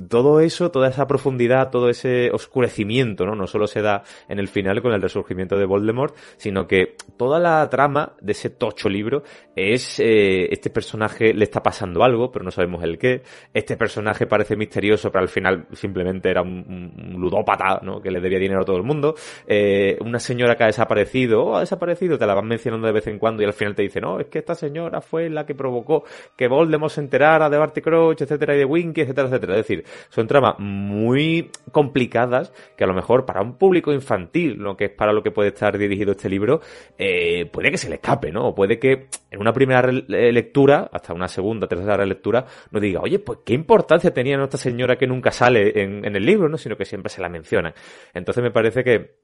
todo 0.10 0.40
eso, 0.40 0.72
toda 0.72 0.90
esa 0.90 1.08
profundidad, 1.08 1.70
todo 1.70 1.90
ese 1.90 2.30
oscurecimiento, 2.32 3.26
¿no? 3.26 3.36
No 3.36 3.48
solo 3.48 3.68
se 3.68 3.82
da 3.82 4.04
en 4.28 4.40
el 4.40 4.48
final 4.48 4.82
con 4.82 4.94
el 4.94 5.02
resurgimiento 5.02 5.58
de 5.58 5.66
Voldemort, 5.66 6.16
sino 6.38 6.68
que 6.68 6.96
toda 7.18 7.40
la 7.40 7.68
trama 7.70 8.14
de 8.22 8.32
ese 8.32 8.50
tocho 8.50 8.90
libro 8.90 9.24
es 9.56 10.00
eh, 10.00 10.48
este 10.52 10.70
personaje 10.70 11.34
le 11.34 11.44
está 11.44 11.62
pasando 11.62 12.04
algo, 12.04 12.32
pero 12.32 12.44
no 12.44 12.52
sabemos 12.52 12.84
el 12.84 12.98
qué. 12.98 13.22
Este 13.54 13.78
personaje 13.78 14.26
parece 14.26 14.56
misterioso, 14.56 15.12
pero 15.12 15.24
al 15.24 15.30
final 15.30 15.68
simplemente 15.74 16.30
era 16.30 16.42
un, 16.42 17.16
ludópata, 17.18 17.80
¿no? 17.84 18.02
Que 18.02 18.12
le 18.12 18.20
debía 18.20 18.40
dinero 18.40 18.62
a 18.62 18.66
todo 18.66 18.78
el 18.78 18.84
mundo. 18.84 19.16
Eh, 19.48 19.95
una 20.02 20.20
señora 20.20 20.56
que 20.56 20.64
ha 20.64 20.68
desaparecido, 20.68 21.44
oh, 21.44 21.56
ha 21.56 21.60
desaparecido, 21.62 22.18
te 22.18 22.26
la 22.26 22.34
van 22.34 22.48
mencionando 22.48 22.88
de 22.88 22.94
vez 22.94 23.08
en 23.08 23.20
cuando 23.20 23.44
y 23.44 23.46
al 23.46 23.54
final 23.54 23.76
te 23.76 23.84
dicen, 23.84 24.04
no, 24.04 24.20
es 24.20 24.28
que 24.28 24.40
esta 24.40 24.56
señora 24.56 25.02
fue 25.02 25.30
la 25.30 25.46
que 25.46 25.56
provocó 25.56 26.04
que 26.36 26.48
Voldemort 26.48 26.94
se 26.94 27.02
enterara 27.02 27.50
de 27.50 27.58
Barty 27.58 27.82
Crouch, 27.82 28.22
etcétera, 28.22 28.56
y 28.56 28.60
de 28.60 28.66
Winky, 28.66 29.02
etcétera, 29.02 29.28
etcétera. 29.28 29.54
Es 29.54 29.68
decir, 29.68 29.86
son 30.10 30.28
tramas 30.28 30.56
muy 30.60 31.50
complicadas 31.72 32.54
que 32.76 32.84
a 32.84 32.88
lo 32.88 32.94
mejor 32.94 33.26
para 33.26 33.42
un 33.42 33.58
público 33.58 33.92
infantil, 33.92 34.56
lo 34.56 34.76
que 34.78 34.86
es 34.86 34.92
para 34.92 35.14
lo 35.14 35.24
que 35.24 35.32
puede 35.32 35.50
estar 35.50 35.78
dirigido 35.78 36.12
este 36.12 36.30
libro, 36.30 36.62
eh, 36.98 37.46
puede 37.46 37.72
que 37.72 37.78
se 37.78 37.90
le 37.90 37.96
escape, 37.96 38.32
¿no? 38.32 38.50
O 38.50 38.56
puede 38.56 38.80
que 38.80 39.08
en 39.32 39.40
una 39.42 39.54
primera 39.54 39.90
eh, 39.90 40.32
lectura, 40.32 40.90
hasta 40.92 41.14
una 41.14 41.28
segunda, 41.28 41.68
tercera 41.68 42.06
lectura, 42.06 42.46
nos 42.72 42.82
diga, 42.82 43.02
oye, 43.02 43.20
pues 43.20 43.40
qué 43.46 43.54
importancia 43.54 44.14
tenía 44.14 44.42
esta 44.42 44.58
señora 44.58 44.98
que 44.98 45.08
nunca 45.08 45.32
sale 45.32 45.82
en 45.82 46.16
el 46.16 46.26
libro, 46.26 46.50
¿no? 46.50 46.58
Sino 46.58 46.76
que 46.76 46.86
siempre 46.86 47.10
se 47.10 47.22
la 47.22 47.30
menciona. 47.30 47.74
Entonces 48.14 48.44
me 48.44 48.52
parece 48.52 48.84
que, 48.84 49.16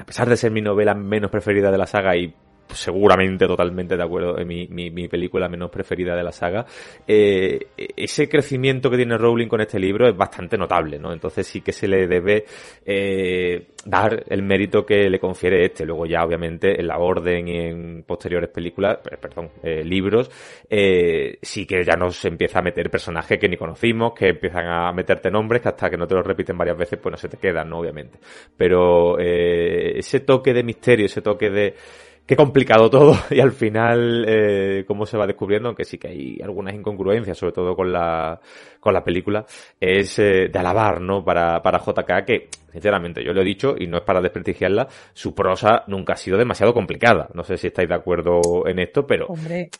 a 0.00 0.04
pesar 0.04 0.28
de 0.28 0.36
ser 0.36 0.50
mi 0.50 0.60
novela 0.60 0.94
menos 0.94 1.30
preferida 1.30 1.70
de 1.70 1.78
la 1.78 1.86
saga 1.86 2.16
y 2.16 2.34
seguramente 2.72 3.46
totalmente 3.46 3.96
de 3.96 4.02
acuerdo 4.02 4.38
en 4.38 4.46
mi, 4.46 4.66
mi, 4.68 4.90
mi, 4.90 5.08
película 5.08 5.48
menos 5.48 5.70
preferida 5.70 6.14
de 6.16 6.22
la 6.22 6.32
saga, 6.32 6.66
eh, 7.06 7.58
ese 7.76 8.28
crecimiento 8.28 8.90
que 8.90 8.96
tiene 8.96 9.16
Rowling 9.16 9.48
con 9.48 9.60
este 9.60 9.78
libro 9.78 10.08
es 10.08 10.16
bastante 10.16 10.56
notable, 10.56 10.98
¿no? 10.98 11.12
Entonces 11.12 11.46
sí 11.46 11.60
que 11.60 11.72
se 11.72 11.88
le 11.88 12.06
debe 12.06 12.44
eh, 12.84 13.68
dar 13.84 14.24
el 14.28 14.42
mérito 14.42 14.84
que 14.84 15.08
le 15.08 15.18
confiere 15.18 15.64
este. 15.64 15.84
Luego 15.84 16.06
ya 16.06 16.24
obviamente 16.24 16.78
en 16.78 16.86
la 16.86 16.98
orden 16.98 17.48
y 17.48 17.56
en 17.56 18.04
posteriores 18.06 18.50
películas, 18.50 18.98
eh, 19.10 19.16
perdón, 19.16 19.50
eh, 19.62 19.82
libros, 19.84 20.30
eh, 20.68 21.38
sí 21.40 21.66
que 21.66 21.84
ya 21.84 21.94
nos 21.96 22.24
empieza 22.24 22.58
a 22.58 22.62
meter 22.62 22.90
personajes 22.90 23.38
que 23.38 23.48
ni 23.48 23.56
conocimos, 23.56 24.12
que 24.12 24.28
empiezan 24.28 24.66
a 24.66 24.92
meterte 24.92 25.30
nombres 25.30 25.62
que 25.62 25.68
hasta 25.68 25.90
que 25.90 25.96
no 25.96 26.06
te 26.06 26.14
los 26.14 26.26
repiten 26.26 26.56
varias 26.58 26.76
veces 26.76 26.98
pues 27.02 27.12
no 27.12 27.16
se 27.16 27.28
te 27.28 27.36
quedan, 27.38 27.70
¿no? 27.70 27.78
Obviamente. 27.78 28.18
Pero 28.56 29.18
eh, 29.18 29.98
ese 29.98 30.20
toque 30.20 30.52
de 30.52 30.62
misterio, 30.62 31.06
ese 31.06 31.22
toque 31.22 31.50
de 31.50 31.74
qué 32.28 32.36
complicado 32.36 32.90
todo 32.90 33.16
y 33.30 33.40
al 33.40 33.52
final 33.52 34.24
eh, 34.28 34.84
cómo 34.86 35.06
se 35.06 35.16
va 35.16 35.26
descubriendo, 35.26 35.70
aunque 35.70 35.86
sí 35.86 35.96
que 35.96 36.08
hay 36.08 36.38
algunas 36.44 36.74
incongruencias, 36.74 37.38
sobre 37.38 37.52
todo 37.54 37.74
con 37.74 37.90
la, 37.90 38.38
con 38.80 38.94
la 38.94 39.04
película, 39.04 39.44
es 39.80 40.18
eh, 40.18 40.48
de 40.52 40.58
alabar, 40.58 41.00
¿no? 41.00 41.24
Para, 41.24 41.62
para 41.62 41.78
JK, 41.78 42.24
que 42.24 42.48
sinceramente 42.72 43.24
yo 43.24 43.32
lo 43.32 43.40
he 43.40 43.44
dicho 43.44 43.74
y 43.78 43.86
no 43.86 43.98
es 43.98 44.04
para 44.04 44.20
desprestigiarla, 44.20 44.86
su 45.12 45.34
prosa 45.34 45.84
nunca 45.86 46.14
ha 46.14 46.16
sido 46.16 46.38
demasiado 46.38 46.72
complicada. 46.72 47.28
No 47.34 47.44
sé 47.44 47.56
si 47.56 47.68
estáis 47.68 47.88
de 47.88 47.94
acuerdo 47.94 48.66
en 48.66 48.78
esto, 48.78 49.06
pero 49.06 49.26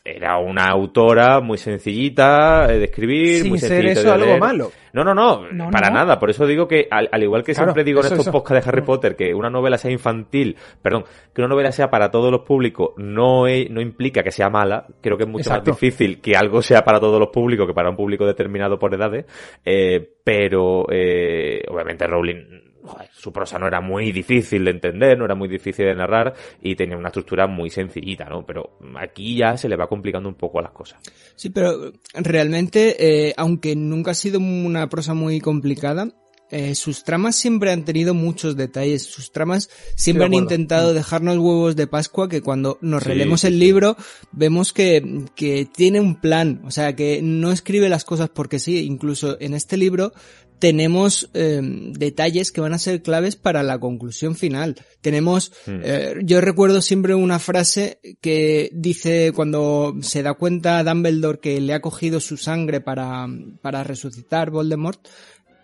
era 0.04 0.38
una 0.38 0.66
autora 0.66 1.40
muy 1.40 1.58
sencillita 1.58 2.66
de 2.66 2.84
escribir, 2.84 3.42
Sin 3.42 3.50
muy 3.50 3.58
ser 3.58 3.86
eso 3.86 4.12
algo 4.12 4.38
malo. 4.38 4.70
No, 4.92 5.04
no, 5.04 5.14
no, 5.14 5.70
para 5.70 5.90
nada. 5.90 6.18
Por 6.18 6.30
eso 6.30 6.46
digo 6.46 6.66
que, 6.66 6.88
al, 6.90 7.22
igual 7.22 7.44
que 7.44 7.54
siempre 7.54 7.84
digo 7.84 8.00
en 8.00 8.06
estos 8.06 8.28
podcasts 8.28 8.64
de 8.64 8.70
Harry 8.70 8.82
Potter, 8.82 9.16
que 9.16 9.34
una 9.34 9.50
novela 9.50 9.78
sea 9.78 9.90
infantil, 9.90 10.56
perdón, 10.82 11.04
que 11.32 11.40
una 11.40 11.48
novela 11.48 11.70
sea 11.72 11.90
para 11.90 12.10
todos 12.10 12.32
los 12.32 12.40
públicos 12.40 12.90
no, 12.96 13.44
no 13.44 13.80
implica 13.80 14.22
que 14.22 14.32
sea 14.32 14.48
mala. 14.48 14.86
Creo 15.00 15.16
que 15.16 15.24
es 15.24 15.28
mucho 15.28 15.50
más 15.50 15.62
difícil 15.62 16.20
que 16.20 16.36
algo 16.36 16.62
sea 16.62 16.82
para 16.84 16.98
todos 16.98 17.20
los 17.20 17.28
públicos 17.28 17.66
que 17.66 17.74
para 17.74 17.90
un 17.90 17.96
público 17.96 18.26
determinado 18.26 18.78
por 18.78 18.87
edades. 18.96 19.26
Eh, 19.64 20.16
pero, 20.24 20.86
eh, 20.90 21.62
obviamente 21.68 22.06
Rowling 22.06 22.68
su 23.12 23.32
prosa 23.32 23.58
no 23.58 23.66
era 23.66 23.80
muy 23.80 24.12
difícil 24.12 24.64
de 24.64 24.70
entender, 24.70 25.18
no 25.18 25.24
era 25.24 25.34
muy 25.34 25.48
difícil 25.48 25.86
de 25.86 25.94
narrar 25.94 26.34
y 26.62 26.74
tenía 26.74 26.96
una 26.96 27.08
estructura 27.08 27.46
muy 27.46 27.70
sencillita, 27.70 28.24
¿no? 28.24 28.44
Pero 28.46 28.78
aquí 28.96 29.36
ya 29.36 29.56
se 29.56 29.68
le 29.68 29.76
va 29.76 29.88
complicando 29.88 30.28
un 30.28 30.36
poco 30.36 30.60
las 30.60 30.72
cosas. 30.72 31.00
Sí, 31.34 31.50
pero 31.50 31.92
realmente, 32.14 33.28
eh, 33.28 33.34
aunque 33.36 33.76
nunca 33.76 34.12
ha 34.12 34.14
sido 34.14 34.38
una 34.38 34.88
prosa 34.88 35.14
muy 35.14 35.40
complicada, 35.40 36.08
eh, 36.50 36.74
sus 36.74 37.04
tramas 37.04 37.36
siempre 37.36 37.70
han 37.70 37.84
tenido 37.84 38.14
muchos 38.14 38.56
detalles. 38.56 39.04
Sus 39.04 39.32
tramas 39.32 39.68
siempre 39.94 40.26
han 40.26 40.34
intentado 40.34 40.94
dejarnos 40.94 41.36
huevos 41.36 41.76
de 41.76 41.86
Pascua 41.86 42.28
que 42.28 42.42
cuando 42.42 42.78
nos 42.80 43.02
relemos 43.02 43.44
el 43.44 43.58
libro 43.58 43.96
vemos 44.32 44.72
que, 44.72 45.26
que 45.34 45.66
tiene 45.66 46.00
un 46.00 46.20
plan. 46.20 46.62
O 46.64 46.70
sea, 46.70 46.96
que 46.96 47.20
no 47.22 47.52
escribe 47.52 47.88
las 47.88 48.04
cosas 48.04 48.30
porque 48.30 48.58
sí. 48.58 48.78
Incluso 48.84 49.36
en 49.40 49.54
este 49.54 49.76
libro 49.76 50.12
tenemos 50.58 51.30
eh, 51.34 51.60
detalles 51.62 52.52
que 52.52 52.60
van 52.60 52.74
a 52.74 52.78
ser 52.78 53.02
claves 53.02 53.36
para 53.36 53.62
la 53.62 53.78
conclusión 53.78 54.34
final. 54.34 54.76
Tenemos, 55.00 55.52
hmm. 55.66 55.80
eh, 55.82 56.14
yo 56.24 56.40
recuerdo 56.40 56.82
siempre 56.82 57.14
una 57.14 57.38
frase 57.38 58.00
que 58.20 58.70
dice 58.72 59.32
cuando 59.34 59.94
se 60.00 60.22
da 60.22 60.34
cuenta 60.34 60.82
Dumbledore 60.82 61.40
que 61.40 61.60
le 61.60 61.74
ha 61.74 61.80
cogido 61.80 62.20
su 62.20 62.36
sangre 62.36 62.80
para, 62.80 63.26
para 63.62 63.84
resucitar 63.84 64.50
Voldemort, 64.50 65.06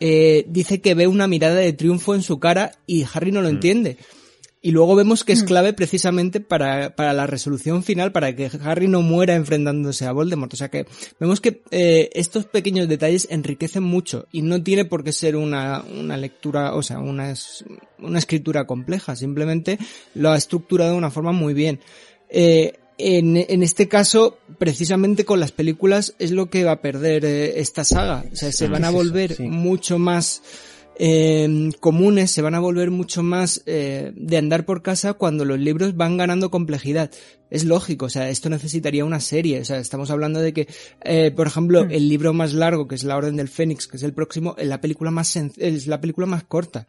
eh, 0.00 0.44
dice 0.48 0.80
que 0.80 0.94
ve 0.94 1.06
una 1.06 1.26
mirada 1.26 1.56
de 1.56 1.72
triunfo 1.72 2.14
en 2.14 2.22
su 2.22 2.38
cara 2.38 2.72
y 2.86 3.04
Harry 3.12 3.32
no 3.32 3.42
lo 3.42 3.48
hmm. 3.48 3.54
entiende. 3.54 3.98
Y 4.64 4.70
luego 4.70 4.94
vemos 4.94 5.24
que 5.24 5.34
es 5.34 5.42
mm. 5.42 5.46
clave 5.46 5.72
precisamente 5.74 6.40
para, 6.40 6.96
para 6.96 7.12
la 7.12 7.26
resolución 7.26 7.82
final, 7.82 8.12
para 8.12 8.34
que 8.34 8.50
Harry 8.62 8.88
no 8.88 9.02
muera 9.02 9.34
enfrentándose 9.34 10.06
a 10.06 10.12
Voldemort. 10.12 10.54
O 10.54 10.56
sea 10.56 10.70
que 10.70 10.86
vemos 11.20 11.42
que 11.42 11.60
eh, 11.70 12.08
estos 12.14 12.46
pequeños 12.46 12.88
detalles 12.88 13.28
enriquecen 13.30 13.82
mucho 13.82 14.26
y 14.32 14.40
no 14.40 14.62
tiene 14.62 14.86
por 14.86 15.04
qué 15.04 15.12
ser 15.12 15.36
una, 15.36 15.84
una 16.00 16.16
lectura, 16.16 16.74
o 16.74 16.82
sea, 16.82 16.98
una, 16.98 17.34
una 17.98 18.18
escritura 18.18 18.66
compleja. 18.66 19.16
Simplemente 19.16 19.78
lo 20.14 20.30
ha 20.30 20.36
estructurado 20.38 20.92
de 20.92 20.96
una 20.96 21.10
forma 21.10 21.32
muy 21.32 21.52
bien. 21.52 21.80
Eh, 22.30 22.72
en, 22.98 23.36
en, 23.36 23.62
este 23.62 23.88
caso, 23.88 24.38
precisamente 24.58 25.24
con 25.24 25.40
las 25.40 25.52
películas 25.52 26.14
es 26.18 26.30
lo 26.30 26.50
que 26.50 26.64
va 26.64 26.72
a 26.72 26.80
perder 26.80 27.24
eh, 27.24 27.60
esta 27.60 27.84
saga. 27.84 28.24
O 28.32 28.36
sea, 28.36 28.52
se 28.52 28.68
van 28.68 28.84
a 28.84 28.90
volver 28.90 29.40
mucho 29.40 29.98
más 29.98 30.42
eh, 30.96 31.70
comunes 31.80 32.30
se 32.30 32.42
van 32.42 32.54
a 32.54 32.60
volver 32.60 32.90
mucho 32.90 33.22
más 33.22 33.62
eh, 33.66 34.12
de 34.14 34.36
andar 34.36 34.64
por 34.64 34.82
casa 34.82 35.14
cuando 35.14 35.44
los 35.44 35.58
libros 35.58 35.96
van 35.96 36.16
ganando 36.16 36.50
complejidad. 36.50 37.10
Es 37.50 37.64
lógico, 37.64 38.06
o 38.06 38.10
sea, 38.10 38.30
esto 38.30 38.48
necesitaría 38.48 39.04
una 39.04 39.20
serie. 39.20 39.60
O 39.60 39.64
sea, 39.64 39.78
estamos 39.78 40.10
hablando 40.10 40.40
de 40.40 40.52
que, 40.52 40.68
eh, 41.02 41.30
por 41.30 41.46
ejemplo, 41.46 41.84
hmm. 41.84 41.90
el 41.90 42.08
libro 42.08 42.32
más 42.32 42.52
largo, 42.52 42.88
que 42.88 42.94
es 42.94 43.04
La 43.04 43.16
Orden 43.16 43.36
del 43.36 43.48
Fénix, 43.48 43.86
que 43.86 43.96
es 43.96 44.02
el 44.02 44.14
próximo, 44.14 44.54
es 44.58 44.68
la 44.68 44.80
película 44.80 45.10
más, 45.10 45.36
es 45.36 45.86
la 45.86 46.00
película 46.00 46.26
más 46.26 46.44
corta. 46.44 46.86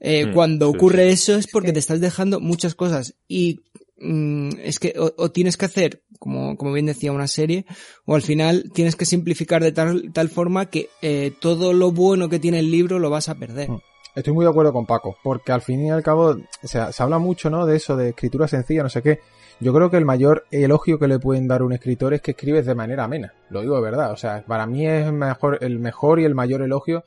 Eh, 0.00 0.26
hmm. 0.26 0.32
cuando 0.32 0.68
ocurre 0.68 1.10
eso 1.10 1.36
es 1.36 1.46
porque 1.46 1.72
te 1.72 1.78
estás 1.78 2.00
dejando 2.00 2.40
muchas 2.40 2.74
cosas 2.74 3.14
y 3.28 3.60
Mm, 3.73 3.73
es 3.96 4.78
que 4.78 4.94
o, 4.98 5.30
tienes 5.30 5.56
que 5.56 5.66
hacer, 5.66 6.02
como, 6.18 6.56
como 6.56 6.72
bien 6.72 6.86
decía, 6.86 7.12
una 7.12 7.28
serie, 7.28 7.64
o 8.04 8.14
al 8.14 8.22
final 8.22 8.70
tienes 8.74 8.96
que 8.96 9.06
simplificar 9.06 9.62
de 9.62 9.72
tal, 9.72 10.12
tal 10.12 10.28
forma 10.28 10.66
que 10.66 10.88
eh, 11.02 11.32
todo 11.40 11.72
lo 11.72 11.92
bueno 11.92 12.28
que 12.28 12.38
tiene 12.38 12.58
el 12.58 12.70
libro 12.70 12.98
lo 12.98 13.10
vas 13.10 13.28
a 13.28 13.36
perder. 13.36 13.70
Mm. 13.70 13.80
Estoy 14.14 14.32
muy 14.32 14.44
de 14.44 14.50
acuerdo 14.50 14.72
con 14.72 14.86
Paco, 14.86 15.16
porque 15.24 15.50
al 15.50 15.60
fin 15.60 15.86
y 15.86 15.90
al 15.90 16.04
cabo 16.04 16.36
o 16.62 16.68
sea, 16.68 16.92
se 16.92 17.02
habla 17.02 17.18
mucho, 17.18 17.50
¿no? 17.50 17.66
De 17.66 17.76
eso, 17.76 17.96
de 17.96 18.10
escritura 18.10 18.46
sencilla, 18.46 18.84
no 18.84 18.88
sé 18.88 19.02
qué. 19.02 19.18
Yo 19.58 19.72
creo 19.74 19.90
que 19.90 19.96
el 19.96 20.04
mayor 20.04 20.46
elogio 20.52 20.98
que 20.98 21.08
le 21.08 21.18
pueden 21.18 21.48
dar 21.48 21.62
a 21.62 21.64
un 21.64 21.72
escritor 21.72 22.14
es 22.14 22.22
que 22.22 22.32
escribes 22.32 22.64
de 22.64 22.76
manera 22.76 23.04
amena. 23.04 23.34
Lo 23.50 23.60
digo 23.62 23.74
de 23.74 23.82
verdad. 23.82 24.12
O 24.12 24.16
sea, 24.16 24.44
para 24.46 24.66
mí 24.66 24.86
es 24.86 25.12
mejor, 25.12 25.58
el 25.62 25.80
mejor 25.80 26.20
y 26.20 26.24
el 26.24 26.34
mayor 26.34 26.62
elogio 26.62 27.04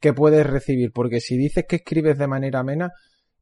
que 0.00 0.12
puedes 0.12 0.46
recibir, 0.46 0.92
porque 0.92 1.20
si 1.20 1.36
dices 1.36 1.64
que 1.66 1.76
escribes 1.76 2.18
de 2.18 2.26
manera 2.26 2.60
amena, 2.60 2.92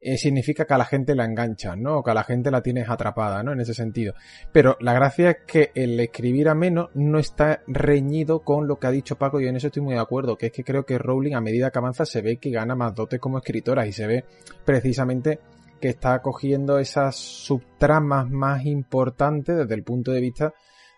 eh, 0.01 0.17
significa 0.17 0.65
que 0.65 0.73
a 0.73 0.77
la 0.77 0.85
gente 0.85 1.15
la 1.15 1.25
engancha, 1.25 1.75
¿no? 1.75 1.97
O 1.97 2.03
que 2.03 2.11
a 2.11 2.13
la 2.13 2.23
gente 2.23 2.51
la 2.51 2.61
tienes 2.61 2.89
atrapada, 2.89 3.43
¿no? 3.43 3.51
En 3.51 3.59
ese 3.59 3.73
sentido. 3.73 4.13
Pero 4.51 4.77
la 4.79 4.93
gracia 4.93 5.31
es 5.31 5.37
que 5.45 5.71
el 5.75 5.99
escribir 5.99 6.49
a 6.49 6.55
menos 6.55 6.89
no 6.93 7.19
está 7.19 7.61
reñido 7.67 8.39
con 8.39 8.67
lo 8.67 8.77
que 8.79 8.87
ha 8.87 8.91
dicho 8.91 9.17
Paco 9.17 9.41
y 9.41 9.47
en 9.47 9.57
eso 9.57 9.67
estoy 9.67 9.83
muy 9.83 9.95
de 9.95 9.99
acuerdo, 9.99 10.37
que 10.37 10.47
es 10.47 10.51
que 10.51 10.63
creo 10.63 10.85
que 10.85 10.97
Rowling 10.97 11.35
a 11.35 11.41
medida 11.41 11.71
que 11.71 11.79
avanza 11.79 12.05
se 12.05 12.21
ve 12.21 12.37
que 12.37 12.51
gana 12.51 12.75
más 12.75 12.95
dotes 12.95 13.19
como 13.19 13.37
escritora 13.37 13.85
y 13.85 13.91
se 13.91 14.07
ve 14.07 14.25
precisamente 14.63 15.39
que 15.81 15.89
está 15.89 16.21
cogiendo 16.21 16.79
esas 16.79 17.15
subtramas 17.15 18.29
más 18.29 18.65
importantes 18.65 19.57
desde 19.57 19.75
el 19.75 19.83
punto 19.83 20.11
de 20.11 20.21
vista 20.21 20.53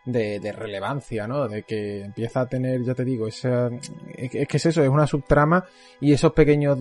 de, 0.06 0.52
relevancia, 0.52 1.28
¿no? 1.28 1.48
De 1.48 1.64
que 1.64 2.02
empieza 2.02 2.42
a 2.42 2.48
tener, 2.48 2.84
ya 2.84 2.96
te 2.96 3.06
digo, 3.06 3.28
esa, 3.28 3.70
es, 4.16 4.48
que 4.48 4.58
es 4.58 4.66
eso, 4.66 4.84
es 4.84 4.90
una 4.90 5.06
subtrama 5.06 5.66
y 6.00 6.14
esos 6.14 6.34
pequeños 6.34 6.80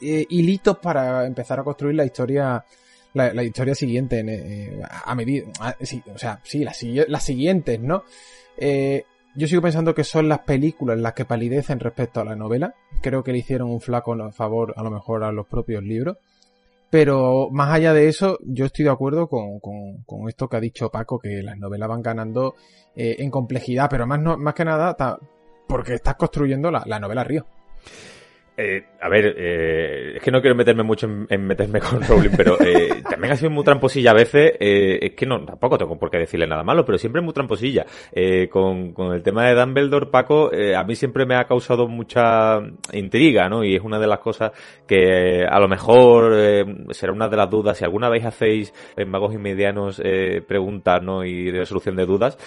eh, 0.00 0.26
hilitos 0.28 0.78
para 0.78 1.26
empezar 1.26 1.60
a 1.60 1.64
construir 1.64 1.94
la 1.94 2.04
historia 2.04 2.64
la, 3.14 3.42
historia 3.42 3.74
siguiente 3.74 4.22
eh, 4.26 4.82
a 4.82 5.14
medida 5.14 5.46
o 6.12 6.18
sea 6.18 6.38
sí 6.44 6.64
las, 6.64 7.24
siguientes 7.24 7.80
no 7.80 8.04
eh, 8.58 9.04
yo 9.34 9.46
sigo 9.48 9.62
pensando 9.62 9.94
que 9.94 10.04
son 10.04 10.28
las 10.28 10.40
películas 10.40 10.98
las 10.98 11.14
que 11.14 11.24
palidecen 11.24 11.78
respecto 11.78 12.20
a 12.20 12.24
la 12.24 12.34
novela. 12.34 12.74
Creo 13.02 13.22
que 13.22 13.32
le 13.32 13.38
hicieron 13.38 13.70
un 13.70 13.82
flaco 13.82 14.16
favor 14.32 14.72
a 14.78 14.82
lo 14.82 14.90
mejor 14.90 15.24
a 15.24 15.30
los 15.30 15.46
propios 15.46 15.82
libros. 15.82 16.16
Pero 16.88 17.50
más 17.50 17.70
allá 17.70 17.92
de 17.92 18.08
eso, 18.08 18.38
yo 18.46 18.64
estoy 18.64 18.86
de 18.86 18.92
acuerdo 18.92 19.28
con, 19.28 19.60
con, 19.60 20.28
esto 20.28 20.48
que 20.48 20.56
ha 20.56 20.60
dicho 20.60 20.90
Paco, 20.90 21.18
que 21.18 21.42
las 21.42 21.58
novelas 21.58 21.86
van 21.86 22.00
ganando 22.00 22.54
en 22.94 23.30
complejidad, 23.30 23.88
pero 23.90 24.06
más, 24.06 24.20
no, 24.20 24.38
más 24.38 24.54
que 24.54 24.64
nada 24.64 24.96
porque 25.68 25.94
estás 25.94 26.14
construyendo 26.14 26.70
la, 26.70 26.82
la 26.86 26.98
novela 26.98 27.22
Río. 27.22 27.44
Eh, 28.58 28.86
a 29.02 29.08
ver, 29.10 29.34
eh, 29.36 30.16
es 30.16 30.22
que 30.22 30.30
no 30.30 30.40
quiero 30.40 30.56
meterme 30.56 30.82
mucho 30.82 31.06
en, 31.06 31.46
meterme 31.46 31.78
con 31.78 32.02
Rowling, 32.02 32.30
pero 32.34 32.58
eh, 32.60 33.02
también 33.10 33.32
ha 33.34 33.36
sido 33.36 33.50
muy 33.50 33.64
tramposilla 33.64 34.12
a 34.12 34.14
veces. 34.14 34.54
Eh, 34.58 34.98
es 35.02 35.12
que 35.12 35.26
no, 35.26 35.44
tampoco 35.44 35.76
tengo 35.76 35.98
por 35.98 36.10
qué 36.10 36.18
decirle 36.18 36.46
nada 36.46 36.62
malo, 36.62 36.84
pero 36.84 36.96
siempre 36.96 37.20
es 37.20 37.24
muy 37.24 37.34
tramposilla. 37.34 37.84
Eh, 38.12 38.48
con, 38.48 38.92
con 38.92 39.12
el 39.12 39.22
tema 39.22 39.46
de 39.46 39.54
Dumbledore, 39.54 40.06
Paco, 40.06 40.52
eh, 40.52 40.74
a 40.74 40.84
mí 40.84 40.94
siempre 40.94 41.26
me 41.26 41.36
ha 41.36 41.44
causado 41.44 41.86
mucha 41.86 42.60
intriga, 42.92 43.48
¿no? 43.50 43.62
Y 43.62 43.74
es 43.74 43.82
una 43.82 43.98
de 43.98 44.06
las 44.06 44.20
cosas 44.20 44.52
que 44.86 45.44
a 45.44 45.60
lo 45.60 45.68
mejor 45.68 46.34
será 46.90 47.12
una 47.12 47.28
de 47.28 47.36
las 47.36 47.50
dudas. 47.50 47.76
Si 47.76 47.84
alguna 47.84 48.08
vez 48.08 48.24
hacéis 48.24 48.72
en 48.96 49.10
Magos 49.10 49.34
y 49.34 49.38
Medianos 49.38 50.00
preguntas, 50.46 51.02
¿no? 51.02 51.24
Y 51.24 51.50
resolución 51.50 51.96
de 51.96 52.06
dudas, 52.06 52.38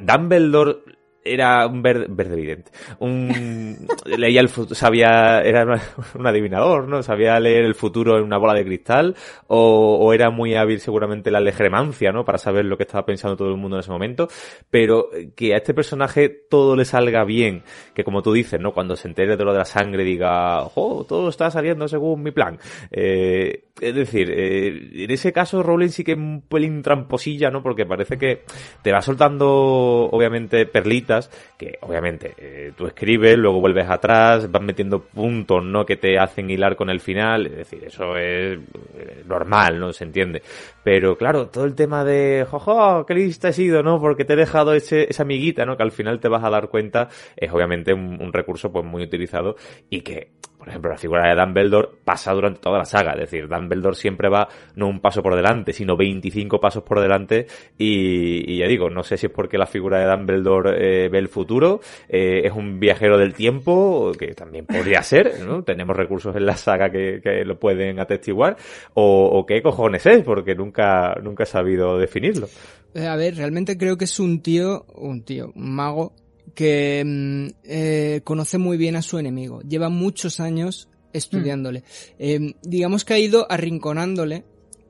Dumbledore 0.00 0.76
era 1.24 1.66
un 1.66 1.82
verde, 1.82 2.06
verde 2.08 2.34
evidente. 2.34 2.70
Un, 2.98 3.86
leía 4.04 4.40
el 4.40 4.48
futuro, 4.48 4.74
sabía, 4.74 5.40
era 5.42 5.64
un 6.14 6.26
adivinador, 6.26 6.86
¿no? 6.86 7.02
Sabía 7.02 7.40
leer 7.40 7.64
el 7.64 7.74
futuro 7.74 8.18
en 8.18 8.24
una 8.24 8.36
bola 8.36 8.54
de 8.54 8.64
cristal, 8.64 9.16
o, 9.46 9.98
o, 10.00 10.12
era 10.12 10.30
muy 10.30 10.54
hábil 10.54 10.80
seguramente 10.80 11.30
la 11.30 11.40
legremancia, 11.40 12.12
¿no? 12.12 12.24
Para 12.24 12.38
saber 12.38 12.66
lo 12.66 12.76
que 12.76 12.82
estaba 12.82 13.06
pensando 13.06 13.36
todo 13.36 13.48
el 13.50 13.56
mundo 13.56 13.76
en 13.76 13.80
ese 13.80 13.90
momento, 13.90 14.28
pero 14.70 15.08
que 15.34 15.54
a 15.54 15.56
este 15.56 15.72
personaje 15.72 16.28
todo 16.28 16.76
le 16.76 16.84
salga 16.84 17.24
bien, 17.24 17.62
que 17.94 18.04
como 18.04 18.22
tú 18.22 18.32
dices, 18.32 18.60
¿no? 18.60 18.72
Cuando 18.72 18.94
se 18.96 19.08
entere 19.08 19.36
de 19.36 19.44
lo 19.44 19.52
de 19.52 19.58
la 19.58 19.64
sangre 19.64 20.04
diga, 20.04 20.62
oh, 20.74 21.04
todo 21.08 21.30
está 21.30 21.50
saliendo 21.50 21.88
según 21.88 22.22
mi 22.22 22.32
plan. 22.32 22.58
Eh, 22.90 23.64
es 23.80 23.94
decir, 23.94 24.30
eh, 24.30 25.04
en 25.04 25.10
ese 25.10 25.32
caso 25.32 25.62
Rowling 25.62 25.88
sí 25.88 26.04
que 26.04 26.12
es 26.12 26.18
un 26.18 26.42
pelín 26.42 26.82
tramposilla, 26.82 27.50
¿no? 27.50 27.62
Porque 27.62 27.86
parece 27.86 28.18
que 28.18 28.44
te 28.82 28.92
va 28.92 29.02
soltando, 29.02 30.08
obviamente, 30.12 30.66
perlitas 30.66 31.13
que 31.56 31.78
obviamente 31.82 32.34
eh, 32.36 32.72
tú 32.76 32.86
escribes, 32.86 33.36
luego 33.38 33.60
vuelves 33.60 33.88
atrás, 33.88 34.50
vas 34.50 34.62
metiendo 34.62 35.00
puntos, 35.00 35.64
¿no? 35.64 35.84
Que 35.84 35.96
te 35.96 36.18
hacen 36.18 36.50
hilar 36.50 36.76
con 36.76 36.90
el 36.90 37.00
final, 37.00 37.46
es 37.46 37.56
decir, 37.56 37.84
eso 37.84 38.16
es 38.16 38.58
eh, 38.96 39.22
normal, 39.26 39.78
¿no? 39.78 39.92
Se 39.92 40.04
entiende. 40.04 40.42
Pero 40.82 41.16
claro, 41.16 41.48
todo 41.48 41.64
el 41.64 41.74
tema 41.74 42.04
de, 42.04 42.46
jojo, 42.48 43.06
qué 43.06 43.14
lista 43.14 43.48
he 43.48 43.52
sido, 43.52 43.82
¿no? 43.82 44.00
Porque 44.00 44.24
te 44.24 44.34
he 44.34 44.36
dejado 44.36 44.74
ese, 44.74 45.06
esa 45.08 45.22
amiguita, 45.22 45.64
¿no? 45.64 45.76
Que 45.76 45.82
al 45.82 45.92
final 45.92 46.20
te 46.20 46.28
vas 46.28 46.44
a 46.44 46.50
dar 46.50 46.68
cuenta, 46.68 47.08
es 47.36 47.52
obviamente 47.52 47.92
un, 47.92 48.20
un 48.20 48.32
recurso 48.32 48.72
pues 48.72 48.84
muy 48.84 49.02
utilizado 49.02 49.56
y 49.90 50.00
que 50.00 50.32
por 50.64 50.70
ejemplo, 50.70 50.90
la 50.92 50.96
figura 50.96 51.28
de 51.28 51.38
Dumbledore 51.38 51.88
pasa 52.04 52.32
durante 52.32 52.60
toda 52.60 52.78
la 52.78 52.86
saga, 52.86 53.12
es 53.12 53.30
decir, 53.30 53.48
Dumbledore 53.48 53.94
siempre 53.94 54.30
va 54.30 54.48
no 54.76 54.88
un 54.88 54.98
paso 54.98 55.22
por 55.22 55.36
delante, 55.36 55.74
sino 55.74 55.94
25 55.94 56.58
pasos 56.58 56.82
por 56.82 57.00
delante 57.00 57.46
y, 57.76 58.58
ya 58.58 58.66
digo, 58.66 58.88
no 58.88 59.02
sé 59.02 59.18
si 59.18 59.26
es 59.26 59.32
porque 59.32 59.58
la 59.58 59.66
figura 59.66 59.98
de 59.98 60.06
Dumbledore 60.06 61.04
eh, 61.04 61.08
ve 61.10 61.18
el 61.18 61.28
futuro, 61.28 61.80
eh, 62.08 62.42
es 62.44 62.52
un 62.52 62.80
viajero 62.80 63.18
del 63.18 63.34
tiempo, 63.34 64.12
que 64.18 64.28
también 64.28 64.64
podría 64.64 65.02
ser, 65.02 65.40
¿no? 65.40 65.62
Tenemos 65.64 65.94
recursos 65.94 66.34
en 66.34 66.46
la 66.46 66.56
saga 66.56 66.90
que, 66.90 67.20
lo 67.44 67.58
pueden 67.58 68.00
atestiguar, 68.00 68.56
o, 68.94 69.44
qué 69.46 69.60
cojones 69.60 70.06
es, 70.06 70.22
porque 70.22 70.54
nunca, 70.54 71.14
nunca 71.22 71.42
he 71.42 71.46
sabido 71.46 71.98
definirlo. 71.98 72.48
Eh, 72.94 73.06
a 73.06 73.16
ver, 73.16 73.36
realmente 73.36 73.76
creo 73.76 73.98
que 73.98 74.04
es 74.06 74.18
un 74.18 74.40
tío, 74.40 74.86
un 74.94 75.24
tío, 75.24 75.52
un 75.54 75.74
mago 75.74 76.14
que 76.54 77.02
mm, 77.04 77.46
eh, 77.64 78.20
conoce 78.24 78.58
muy 78.58 78.76
bien 78.76 78.96
a 78.96 79.02
su 79.02 79.18
enemigo. 79.18 79.60
Lleva 79.62 79.88
muchos 79.88 80.40
años 80.40 80.88
estudiándole. 81.12 81.80
Mm. 81.80 81.82
Eh, 82.18 82.54
digamos 82.62 83.04
que 83.04 83.14
ha 83.14 83.18
ido 83.18 83.46
arrinconándole 83.50 84.44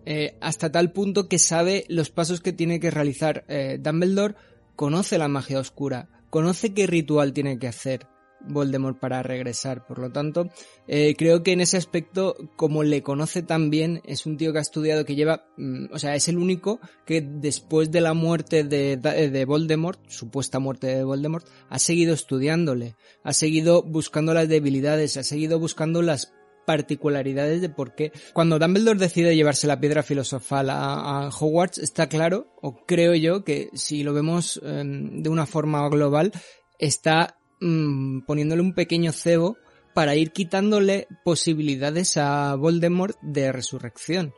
eh, 0.07 0.37
hasta 0.41 0.73
tal 0.73 0.93
punto 0.93 1.29
que 1.29 1.39
sabe 1.39 1.85
los 1.89 2.11
pasos 2.11 2.41
que 2.41 2.53
tiene 2.53 2.81
que 2.81 2.91
realizar. 2.91 3.45
Dumbledore 3.81 4.35
conoce 4.77 5.19
la 5.19 5.29
magia 5.29 5.61
oscura, 5.61 6.09
conoce 6.31 6.75
qué 6.75 6.87
ritual 6.87 7.33
tiene 7.33 7.59
que 7.59 7.69
hacer. 7.69 8.14
Voldemort 8.49 8.99
para 8.99 9.23
regresar. 9.23 9.87
Por 9.87 9.99
lo 9.99 10.11
tanto, 10.11 10.49
eh, 10.87 11.15
creo 11.17 11.43
que 11.43 11.53
en 11.53 11.61
ese 11.61 11.77
aspecto, 11.77 12.37
como 12.57 12.83
le 12.83 13.03
conoce 13.03 13.43
tan 13.43 13.71
bien, 13.71 14.01
es 14.05 14.27
un 14.27 14.37
tío 14.37 14.53
que 14.53 14.59
ha 14.59 14.63
estudiado, 14.63 15.05
que 15.05 15.15
lleva, 15.15 15.47
mm, 15.57 15.87
o 15.93 15.99
sea, 15.99 16.15
es 16.15 16.29
el 16.29 16.39
único 16.39 16.81
que 17.07 17.21
después 17.21 17.91
de 17.91 18.01
la 18.01 18.15
muerte 18.15 18.65
de, 18.65 18.97
de 18.97 19.45
Voldemort, 19.45 20.01
supuesta 20.09 20.59
muerte 20.59 20.87
de 20.89 21.05
Voldemort, 21.05 21.47
ha 21.69 21.79
seguido 21.79 22.15
estudiándole, 22.15 22.97
ha 23.23 23.33
seguido 23.33 23.83
buscando 23.83 24.35
las 24.35 24.49
debilidades, 24.49 25.17
ha 25.17 25.23
seguido 25.23 25.59
buscando 25.59 26.03
las 26.03 26.33
particularidades 26.65 27.61
de 27.61 27.69
por 27.69 27.95
qué. 27.95 28.13
Cuando 28.33 28.59
Dumbledore 28.59 28.99
decide 28.99 29.37
llevarse 29.37 29.67
la 29.67 29.81
piedra 29.81 30.03
filosofal 30.03 30.71
a, 30.71 31.29
Hogwarts, 31.29 31.79
está 31.79 32.09
claro, 32.09 32.49
o 32.61 32.85
creo 32.87 33.15
yo, 33.15 33.45
que 33.45 33.71
si 33.75 34.03
lo 34.03 34.13
vemos 34.13 34.61
em, 34.65 35.23
de 35.23 35.29
una 35.29 35.47
forma 35.47 35.87
global, 35.89 36.33
está 36.79 37.39
Mm, 37.67 38.27
poniéndole 38.27 38.61
un 38.61 38.75
pequeño 38.75 39.11
cebo 39.11 39.57
para 39.95 40.17
ir 40.17 40.33
quitándole 40.33 41.09
posibilidades 41.25 42.19
a 42.19 42.55
Voldemort 42.57 43.17
de 43.23 43.53
resurrección. 43.53 44.35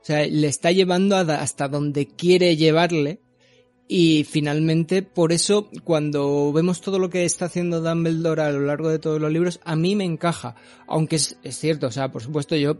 O 0.00 0.04
sea, 0.04 0.26
le 0.26 0.46
está 0.46 0.72
llevando 0.72 1.16
hasta 1.16 1.68
donde 1.68 2.06
quiere 2.06 2.56
llevarle 2.56 3.20
y 3.86 4.24
finalmente, 4.24 5.02
por 5.02 5.30
eso, 5.30 5.68
cuando 5.84 6.54
vemos 6.54 6.80
todo 6.80 6.98
lo 6.98 7.10
que 7.10 7.26
está 7.26 7.46
haciendo 7.46 7.82
Dumbledore 7.82 8.40
a 8.40 8.50
lo 8.50 8.60
largo 8.60 8.88
de 8.88 8.98
todos 8.98 9.20
los 9.20 9.30
libros, 9.30 9.60
a 9.62 9.76
mí 9.76 9.94
me 9.94 10.04
encaja. 10.04 10.54
Aunque 10.86 11.16
es, 11.16 11.36
cierto, 11.50 11.88
o 11.88 11.90
sea, 11.90 12.10
por 12.10 12.22
supuesto 12.22 12.56
yo, 12.56 12.78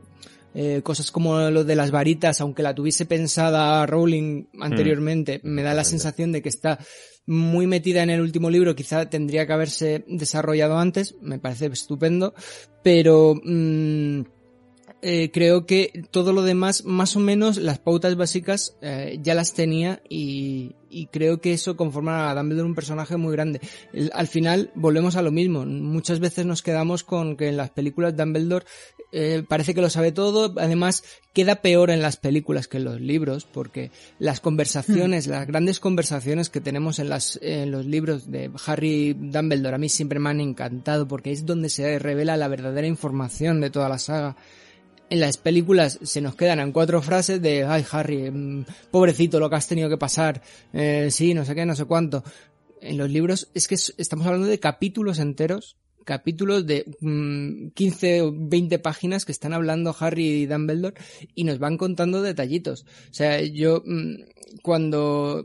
eh, 0.54 0.80
cosas 0.82 1.10
como 1.10 1.38
lo 1.50 1.64
de 1.64 1.76
las 1.76 1.90
varitas, 1.90 2.40
aunque 2.40 2.62
la 2.62 2.74
tuviese 2.74 3.06
pensada 3.06 3.86
Rowling 3.86 4.46
anteriormente, 4.60 5.40
mm. 5.42 5.48
me 5.48 5.62
da 5.62 5.74
la 5.74 5.84
sensación 5.84 6.32
de 6.32 6.42
que 6.42 6.48
está 6.48 6.78
muy 7.26 7.66
metida 7.66 8.02
en 8.02 8.10
el 8.10 8.20
último 8.20 8.50
libro, 8.50 8.74
quizá 8.74 9.08
tendría 9.08 9.46
que 9.46 9.52
haberse 9.52 10.04
desarrollado 10.08 10.78
antes, 10.78 11.14
me 11.20 11.38
parece 11.38 11.66
estupendo, 11.66 12.34
pero 12.82 13.34
mm, 13.42 14.22
eh, 15.02 15.30
creo 15.32 15.66
que 15.66 16.04
todo 16.10 16.32
lo 16.32 16.42
demás, 16.42 16.84
más 16.84 17.16
o 17.16 17.20
menos 17.20 17.56
las 17.56 17.78
pautas 17.78 18.16
básicas 18.16 18.76
eh, 18.82 19.18
ya 19.22 19.34
las 19.34 19.54
tenía 19.54 20.02
y, 20.08 20.74
y 20.90 21.06
creo 21.06 21.40
que 21.40 21.52
eso 21.52 21.76
conforma 21.76 22.30
a 22.30 22.34
Dumbledore 22.34 22.68
un 22.68 22.74
personaje 22.74 23.16
muy 23.16 23.32
grande. 23.32 23.60
al 24.12 24.26
final 24.26 24.70
volvemos 24.74 25.16
a 25.16 25.22
lo 25.22 25.30
mismo. 25.30 25.64
Muchas 25.64 26.20
veces 26.20 26.44
nos 26.44 26.62
quedamos 26.62 27.04
con 27.04 27.36
que 27.36 27.48
en 27.48 27.56
las 27.56 27.70
películas 27.70 28.16
Dumbledore 28.16 28.66
eh, 29.12 29.42
parece 29.48 29.74
que 29.74 29.80
lo 29.80 29.88
sabe 29.88 30.12
todo. 30.12 30.54
Además, 30.58 31.02
queda 31.32 31.62
peor 31.62 31.90
en 31.90 32.02
las 32.02 32.16
películas 32.16 32.68
que 32.68 32.76
en 32.76 32.84
los 32.84 33.00
libros 33.00 33.44
porque 33.44 33.90
las 34.18 34.40
conversaciones, 34.40 35.26
las 35.26 35.46
grandes 35.46 35.80
conversaciones 35.80 36.50
que 36.50 36.60
tenemos 36.60 36.98
en, 36.98 37.08
las, 37.08 37.38
en 37.42 37.70
los 37.70 37.86
libros 37.86 38.30
de 38.30 38.50
Harry 38.66 39.14
Dumbledore 39.14 39.76
a 39.76 39.78
mí 39.78 39.88
siempre 39.88 40.18
me 40.18 40.30
han 40.30 40.40
encantado 40.40 41.08
porque 41.08 41.32
es 41.32 41.46
donde 41.46 41.70
se 41.70 41.98
revela 41.98 42.36
la 42.36 42.48
verdadera 42.48 42.86
información 42.86 43.60
de 43.60 43.70
toda 43.70 43.88
la 43.88 43.98
saga 43.98 44.36
en 45.10 45.20
las 45.20 45.36
películas 45.36 45.98
se 46.02 46.20
nos 46.20 46.36
quedan 46.36 46.60
en 46.60 46.72
cuatro 46.72 47.02
frases 47.02 47.42
de, 47.42 47.64
ay 47.64 47.84
Harry, 47.90 48.30
mm, 48.30 48.64
pobrecito 48.90 49.40
lo 49.40 49.50
que 49.50 49.56
has 49.56 49.66
tenido 49.66 49.90
que 49.90 49.98
pasar, 49.98 50.40
eh, 50.72 51.08
sí, 51.10 51.34
no 51.34 51.44
sé 51.44 51.54
qué, 51.54 51.66
no 51.66 51.74
sé 51.74 51.84
cuánto. 51.84 52.24
En 52.80 52.96
los 52.96 53.10
libros 53.10 53.48
es 53.52 53.68
que 53.68 53.74
estamos 53.74 54.26
hablando 54.26 54.46
de 54.46 54.60
capítulos 54.60 55.18
enteros, 55.18 55.76
capítulos 56.04 56.66
de 56.66 56.84
15 57.74 58.22
mm, 58.22 58.24
o 58.24 58.32
20 58.32 58.78
páginas 58.78 59.24
que 59.24 59.32
están 59.32 59.52
hablando 59.52 59.94
Harry 59.98 60.42
y 60.42 60.46
Dumbledore 60.46 60.96
y 61.34 61.44
nos 61.44 61.58
van 61.58 61.76
contando 61.76 62.22
detallitos. 62.22 62.86
O 63.10 63.14
sea, 63.14 63.42
yo 63.42 63.82
mm, 63.84 64.14
cuando 64.62 65.44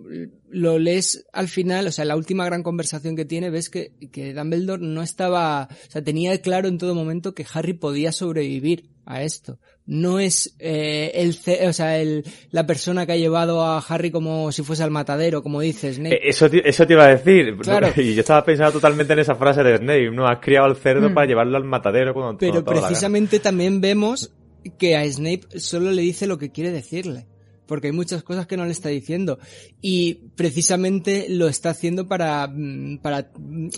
lo 0.49 0.79
lees 0.79 1.25
al 1.33 1.49
final, 1.49 1.87
o 1.87 1.91
sea, 1.91 2.05
la 2.05 2.15
última 2.15 2.45
gran 2.45 2.63
conversación 2.63 3.15
que 3.15 3.25
tiene, 3.25 3.49
ves 3.49 3.69
que, 3.69 3.93
que 4.11 4.33
Dumbledore 4.33 4.81
no 4.81 5.01
estaba, 5.01 5.67
o 5.71 5.91
sea, 5.91 6.03
tenía 6.03 6.39
claro 6.41 6.67
en 6.67 6.77
todo 6.77 6.95
momento 6.95 7.33
que 7.33 7.45
Harry 7.51 7.73
podía 7.73 8.11
sobrevivir 8.11 8.94
a 9.05 9.21
esto. 9.21 9.59
No 9.85 10.19
es 10.19 10.55
eh, 10.59 11.11
el, 11.13 11.37
o 11.67 11.73
sea, 11.73 11.99
el, 11.99 12.23
la 12.51 12.65
persona 12.65 13.05
que 13.05 13.13
ha 13.13 13.17
llevado 13.17 13.63
a 13.63 13.79
Harry 13.79 14.11
como 14.11 14.51
si 14.51 14.63
fuese 14.63 14.83
al 14.83 14.91
matadero, 14.91 15.43
como 15.43 15.61
dices, 15.61 15.97
Snape. 15.97 16.15
Eh, 16.15 16.29
eso, 16.29 16.47
eso 16.47 16.87
te 16.87 16.93
iba 16.93 17.05
a 17.05 17.15
decir. 17.15 17.55
Y 17.97 18.13
yo 18.13 18.21
estaba 18.21 18.43
pensando 18.43 18.73
totalmente 18.73 19.13
en 19.13 19.19
esa 19.19 19.35
frase 19.35 19.63
de 19.63 19.77
Snape, 19.77 20.11
¿no? 20.11 20.27
Has 20.27 20.39
criado 20.39 20.65
al 20.65 20.75
cerdo 20.75 21.09
mm. 21.09 21.13
para 21.13 21.27
llevarlo 21.27 21.57
al 21.57 21.63
matadero 21.63 22.13
cuando 22.13 22.37
Pero 22.37 22.63
precisamente 22.65 23.39
también 23.39 23.79
vemos 23.79 24.31
que 24.79 24.95
a 24.95 25.09
Snape 25.09 25.59
solo 25.59 25.91
le 25.91 26.01
dice 26.01 26.27
lo 26.27 26.37
que 26.37 26.51
quiere 26.51 26.71
decirle 26.71 27.27
porque 27.67 27.87
hay 27.87 27.93
muchas 27.93 28.23
cosas 28.23 28.47
que 28.47 28.57
no 28.57 28.65
le 28.65 28.71
está 28.71 28.89
diciendo 28.89 29.39
y 29.81 30.29
precisamente 30.35 31.27
lo 31.29 31.47
está 31.47 31.71
haciendo 31.71 32.07
para 32.07 32.47
mm, 32.47 32.99
para 32.99 33.31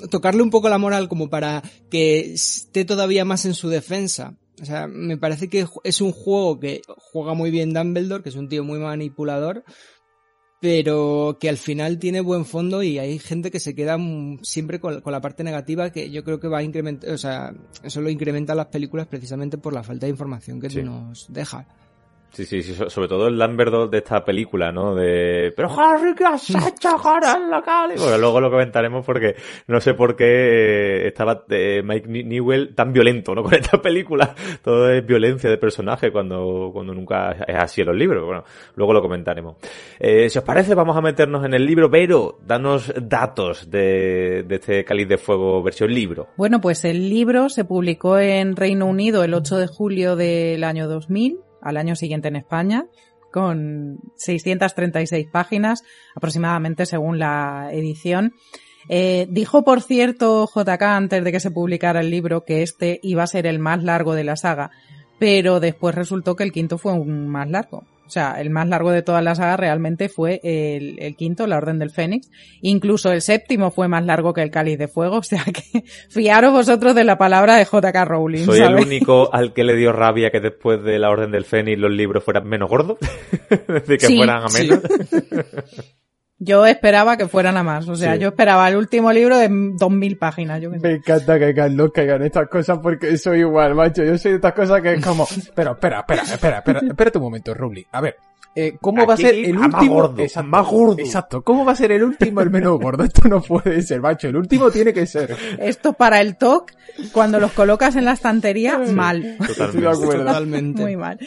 tocarle 0.10 0.42
un 0.42 0.50
poco 0.50 0.70
la 0.70 0.78
moral 0.78 1.08
como 1.08 1.30
para 1.30 1.64
que 1.90 2.34
esté 2.34 2.86
todavía 2.86 3.26
más 3.26 3.46
en 3.46 3.54
su 3.54 3.70
defensa. 3.70 4.38
O 4.62 4.66
sea, 4.66 4.88
me 4.88 5.18
parece 5.18 5.50
que 5.50 5.66
es 5.84 6.02
un 6.02 6.12
juego 6.12 6.60
que 6.60 6.82
juega 6.98 7.34
muy 7.34 7.52
bien 7.52 7.74
Dumbledore, 7.74 8.24
que 8.24 8.30
es 8.30 8.36
un 8.36 8.50
tío 8.50 8.64
muy 8.64 8.80
manipulador, 8.80 9.64
pero 10.60 11.38
que 11.40 11.50
al 11.50 11.58
final 11.58 12.00
tiene 12.00 12.22
buen 12.22 12.46
fondo 12.46 12.82
y 12.82 12.98
hay 12.98 13.20
gente 13.20 13.52
que 13.52 13.60
se 13.60 13.76
queda 13.76 13.98
siempre 14.42 14.80
con, 14.80 15.04
la 15.06 15.22
parte 15.22 15.44
negativa 15.44 15.92
que 15.92 16.10
yo 16.10 16.24
creo 16.24 16.40
que 16.40 16.48
va 16.48 16.60
a 16.60 16.64
incrementar, 16.64 17.12
o 17.12 17.18
sea, 17.18 17.54
eso 17.84 18.02
lo 18.02 18.10
incrementa 18.10 18.56
las 18.56 18.68
películas 18.68 19.08
precisamente 19.08 19.58
por 19.58 19.74
la 19.74 19.84
falta 19.84 20.08
de 20.08 20.12
información 20.12 20.60
que 20.60 20.70
nos 20.82 21.32
deja. 21.32 21.68
Sí, 22.32 22.46
sí, 22.46 22.62
sí, 22.62 22.76
sobre 22.88 23.08
todo 23.08 23.28
el 23.28 23.38
Lambert 23.38 23.90
de 23.90 23.98
esta 23.98 24.24
película, 24.24 24.72
¿no? 24.72 24.94
De, 24.94 25.52
pero 25.56 25.70
Harry, 25.72 26.14
¿qué 26.14 26.26
has 26.26 26.50
hecho, 26.50 26.90
Harry, 27.04 27.50
local? 27.50 27.94
Bueno, 27.98 28.18
luego 28.18 28.42
lo 28.42 28.52
comentaremos 28.52 29.06
porque 29.06 29.36
no 29.68 29.82
sé 29.82 29.94
por 29.96 30.16
qué 30.16 30.26
eh, 30.26 31.08
estaba 31.08 31.46
eh, 31.50 31.82
Mike 31.84 32.08
Newell 32.08 32.76
tan 32.76 32.94
violento, 32.94 33.34
¿no? 33.34 33.44
Con 33.48 33.56
esta 33.56 33.82
película. 33.82 34.36
Todo 34.62 34.92
es 34.92 35.06
violencia 35.06 35.50
de 35.50 35.58
personaje 35.58 36.12
cuando, 36.12 36.70
cuando 36.72 36.94
nunca 36.94 37.32
es 37.32 37.56
así 37.56 37.82
en 37.82 37.88
los 37.88 37.96
libros. 37.96 38.24
Bueno, 38.26 38.44
luego 38.76 38.94
lo 38.94 39.02
comentaremos. 39.02 39.56
Eh, 40.00 40.30
si 40.30 40.38
os 40.38 40.44
parece, 40.44 40.76
vamos 40.76 40.96
a 40.96 41.02
meternos 41.02 41.44
en 41.44 41.54
el 41.54 41.66
libro, 41.66 41.90
pero 41.90 42.38
danos 42.46 42.94
datos 43.02 43.72
de, 43.72 44.44
de 44.48 44.56
este 44.56 44.86
Cáliz 44.86 45.08
de 45.08 45.18
Fuego 45.18 45.64
versión 45.64 45.92
libro. 45.92 46.28
Bueno, 46.38 46.62
pues 46.62 46.86
el 46.86 47.10
libro 47.10 47.50
se 47.50 47.66
publicó 47.66 48.20
en 48.20 48.56
Reino 48.56 48.86
Unido 48.86 49.24
el 49.24 49.34
8 49.34 49.58
de 49.58 49.68
julio 49.68 50.16
del 50.16 50.64
año 50.64 50.88
2000 50.88 51.47
al 51.62 51.78
año 51.78 51.96
siguiente 51.96 52.28
en 52.28 52.36
España, 52.36 52.86
con 53.32 54.00
636 54.16 55.28
páginas 55.32 55.84
aproximadamente 56.16 56.86
según 56.86 57.20
la 57.20 57.70
edición. 57.72 58.34
Eh, 58.90 59.28
dijo, 59.30 59.64
por 59.64 59.82
cierto, 59.82 60.48
JK 60.48 60.82
antes 60.82 61.24
de 61.24 61.32
que 61.32 61.40
se 61.40 61.52
publicara 61.52 62.00
el 62.00 62.10
libro 62.10 62.46
que 62.46 62.64
este 62.64 63.00
iba 63.04 63.24
a 63.24 63.28
ser 63.28 63.46
el 63.46 63.60
más 63.60 63.84
largo 63.84 64.16
de 64.16 64.24
la 64.24 64.38
saga, 64.38 64.72
pero 65.20 65.60
después 65.60 65.94
resultó 65.94 66.36
que 66.36 66.44
el 66.44 66.52
quinto 66.52 66.78
fue 66.78 66.94
un 66.94 67.28
más 67.28 67.50
largo. 67.50 67.84
O 68.08 68.10
sea, 68.10 68.40
el 68.40 68.50
más 68.50 68.70
largo 68.70 68.92
de 68.92 69.02
toda 69.02 69.22
la 69.22 69.36
saga 69.36 69.58
realmente 69.58 70.08
fue 70.08 70.40
el, 70.42 71.16
quinto, 71.18 71.46
la 71.46 71.58
Orden 71.58 71.78
del 71.78 71.92
Fénix. 71.92 72.30
Incluso 72.62 73.12
el 73.12 73.22
séptimo 73.22 73.70
fue 73.70 73.90
más 73.90 74.06
largo 74.06 74.34
que 74.34 74.42
el 74.42 74.50
Cáliz 74.50 74.80
de 74.80 74.88
Fuego. 74.88 75.18
O 75.28 75.30
sea 75.30 75.44
que 75.44 75.84
fiaros 76.10 76.54
vosotros 76.54 76.96
de 76.96 77.04
la 77.04 77.18
palabra 77.18 77.58
de 77.58 77.66
J.K. 77.66 78.06
Rowling. 78.06 78.46
Soy 78.46 78.60
el 78.60 78.76
único 78.76 79.34
al 79.34 79.54
que 79.54 79.66
le 79.66 79.76
dio 79.76 79.92
rabia 79.92 80.30
que 80.32 80.40
después 80.40 80.82
de 80.84 81.00
la 81.00 81.10
Orden 81.10 81.32
del 81.32 81.44
Fénix 81.44 81.78
los 81.78 81.92
libros 81.92 82.24
fueran 82.24 82.48
menos 82.48 82.70
gordos. 82.70 82.98
de 83.88 83.98
que 83.98 84.08
fueran 84.08 84.44
a 84.44 84.48
menos. 84.48 84.80
Yo 86.40 86.68
esperaba 86.68 87.18
que 87.18 87.28
fueran 87.28 87.58
a 87.58 87.64
más, 87.64 87.88
o 87.88 87.96
sea, 87.96 88.16
yo 88.16 88.30
esperaba 88.30 88.70
el 88.70 88.76
último 88.76 89.12
libro 89.12 89.38
de 89.38 89.50
2000 89.50 90.18
páginas. 90.18 90.62
Yo 90.62 90.70
Me 90.70 90.92
encanta 90.94 91.40
que 91.40 91.54
Carlos 91.54 91.92
caigan 91.92 92.22
estas 92.22 92.48
cosas 92.48 92.78
porque 92.78 93.18
soy 93.18 93.40
igual, 93.40 93.74
macho. 93.74 94.04
Yo 94.04 94.18
soy 94.20 94.32
de 94.32 94.36
estas 94.38 94.54
cosas 94.54 94.82
que 94.82 94.94
es 94.94 95.06
como, 95.06 95.28
pero 95.56 95.72
espera, 95.72 96.00
espera, 96.02 96.22
espera, 96.22 96.58
espera, 96.60 96.82
espérate 96.88 97.18
un 97.18 97.24
momento, 97.24 97.56
Rubli. 97.56 97.88
A 97.92 98.02
ver, 98.02 98.18
eh, 98.60 98.76
¿cómo 98.82 99.06
va 99.06 99.14
a 99.14 99.18
ser 99.18 99.36
el 99.36 99.56
último? 99.56 99.70
Más 99.70 99.88
gordo, 99.88 100.22
exacto, 100.24 100.50
más 100.50 100.68
gordo. 100.68 101.00
Exacto, 101.00 101.42
¿cómo 101.44 101.64
va 101.64 101.74
a 101.74 101.76
ser 101.76 101.92
el 101.92 102.04
último 102.04 102.42
el 102.42 102.50
menos 102.50 102.80
gordo? 102.80 103.04
Esto 103.04 103.28
no 103.28 103.40
puede 103.40 103.84
ser, 103.84 104.02
macho. 104.02 104.30
El 104.30 104.36
último 104.36 104.72
tiene 104.72 104.94
que 104.94 105.06
ser. 105.06 105.36
Esto 105.60 105.94
para 105.94 106.22
el 106.22 106.38
talk, 106.38 106.72
cuando 107.12 107.40
los 107.40 107.52
colocas 107.52 107.96
en 107.96 108.06
la 108.06 108.14
estantería, 108.14 108.80
mal. 108.80 109.38
Totalmente. 109.46 110.18
Totalmente. 110.18 110.82
Muy 110.82 110.96
mal. 110.98 111.20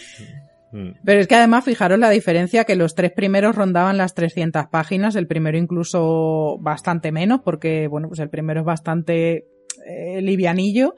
Mm. 0.73 0.91
Pero 1.05 1.21
es 1.21 1.27
que 1.27 1.35
además 1.35 1.65
fijaros 1.65 1.99
la 1.99 2.11
diferencia 2.11 2.65
que 2.65 2.77
los 2.77 2.95
tres 2.95 3.13
primeros 3.13 3.57
rondaban 3.57 3.97
las 3.97 4.15
300 4.15 4.67
páginas, 4.67 5.17
el 5.17 5.27
primero 5.27 5.59
incluso 5.59 6.59
bastante 6.61 7.13
menos 7.13 7.41
porque 7.45 7.89
bueno, 7.89 8.09
pues 8.09 8.21
el 8.21 8.31
primero 8.31 8.61
es 8.61 8.67
bastante 8.67 9.47
eh, 9.87 10.21
livianillo 10.23 10.95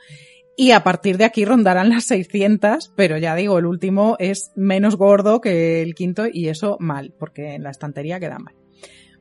y 0.57 0.73
a 0.73 0.85
partir 0.85 1.17
de 1.17 1.25
aquí 1.25 1.45
rondarán 1.45 1.89
las 1.89 2.05
600, 2.05 2.93
pero 2.95 3.17
ya 3.17 3.35
digo, 3.35 3.59
el 3.59 3.67
último 3.67 4.17
es 4.19 4.53
menos 4.55 4.97
gordo 4.97 5.41
que 5.41 5.83
el 5.83 5.95
quinto 5.95 6.25
y 6.31 6.49
eso 6.49 6.77
mal, 6.79 7.15
porque 7.19 7.55
en 7.55 7.63
la 7.63 7.71
estantería 7.71 8.21
queda 8.21 8.39
mal. 8.39 8.55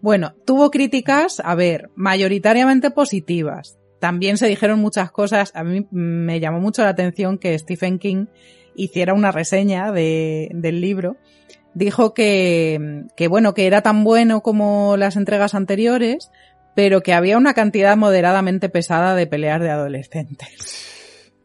Bueno, 0.02 0.34
tuvo 0.46 0.72
críticas, 0.72 1.42
a 1.44 1.56
ver, 1.56 1.90
mayoritariamente 1.96 2.92
positivas. 2.92 3.78
También 4.00 4.38
se 4.38 4.48
dijeron 4.48 4.80
muchas 4.80 5.12
cosas, 5.12 5.52
a 5.56 5.64
mí 5.64 5.88
me 5.92 6.40
llamó 6.40 6.60
mucho 6.60 6.82
la 6.82 6.90
atención 6.90 7.38
que 7.38 7.58
Stephen 7.58 8.00
King 8.00 8.26
hiciera 8.84 9.13
una 9.13 9.32
reseña 9.32 9.91
de, 9.91 10.50
del 10.54 10.82
libro, 10.82 11.17
dijo 11.74 12.13
que, 12.13 13.06
que, 13.15 13.28
bueno, 13.28 13.54
que 13.54 13.67
era 13.67 13.82
tan 13.82 14.04
bueno 14.04 14.41
como 14.41 14.98
las 14.98 15.15
entregas 15.15 15.56
anteriores, 15.56 16.32
pero 16.76 17.02
que 17.02 17.13
había 17.13 17.38
una 17.38 17.54
cantidad 17.54 17.96
moderadamente 17.98 18.70
pesada 18.70 19.15
de 19.15 19.28
pelear 19.28 19.62
de 19.62 19.70
adolescentes. 19.70 20.88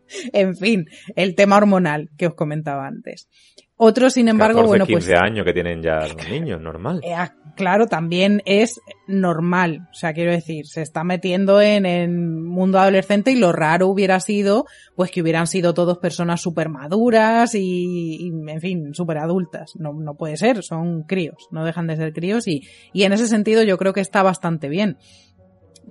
en 0.33 0.57
fin, 0.57 0.87
el 1.15 1.35
tema 1.35 1.57
hormonal 1.57 2.11
que 2.17 2.29
os 2.29 2.35
comentaba 2.35 2.87
antes. 2.87 3.29
Otros, 3.77 4.15
sin 4.15 4.29
embargo, 4.29 4.61
14, 4.61 4.69
bueno, 4.69 4.87
15 4.87 5.11
pues. 5.11 5.21
años 5.21 5.45
que 5.45 5.53
tienen 5.53 5.83
ya 5.83 5.99
los 6.01 6.29
niños, 6.29 6.61
normal. 6.61 7.01
Claro, 7.57 7.87
también 7.87 8.43
es 8.45 8.83
normal. 9.07 9.89
O 9.91 9.95
sea, 9.95 10.13
quiero 10.13 10.31
decir, 10.31 10.67
se 10.67 10.83
está 10.83 11.05
metiendo 11.05 11.63
en 11.63 11.87
el 11.87 12.11
mundo 12.11 12.79
adolescente 12.79 13.33
y 13.33 13.37
lo 13.37 13.51
raro 13.51 13.89
hubiera 13.89 14.21
sido, 14.21 14.67
pues 14.95 15.11
que 15.11 15.23
hubieran 15.23 15.47
sido 15.47 15.73
todos 15.73 15.97
personas 15.97 16.43
súper 16.43 16.69
maduras 16.69 17.55
y, 17.55 18.31
en 18.47 18.61
fin, 18.61 18.95
súper 18.95 19.17
adultas. 19.17 19.73
No, 19.77 19.95
no 19.95 20.17
puede 20.17 20.37
ser, 20.37 20.63
son 20.63 21.05
críos, 21.05 21.49
no 21.51 21.65
dejan 21.65 21.87
de 21.87 21.97
ser 21.97 22.13
críos 22.13 22.47
y, 22.47 22.61
y 22.93 23.05
en 23.05 23.15
ese 23.15 23.27
sentido 23.27 23.63
yo 23.63 23.79
creo 23.79 23.95
que 23.95 24.03
está 24.03 24.23
bastante 24.23 24.69
bien. 24.69 24.99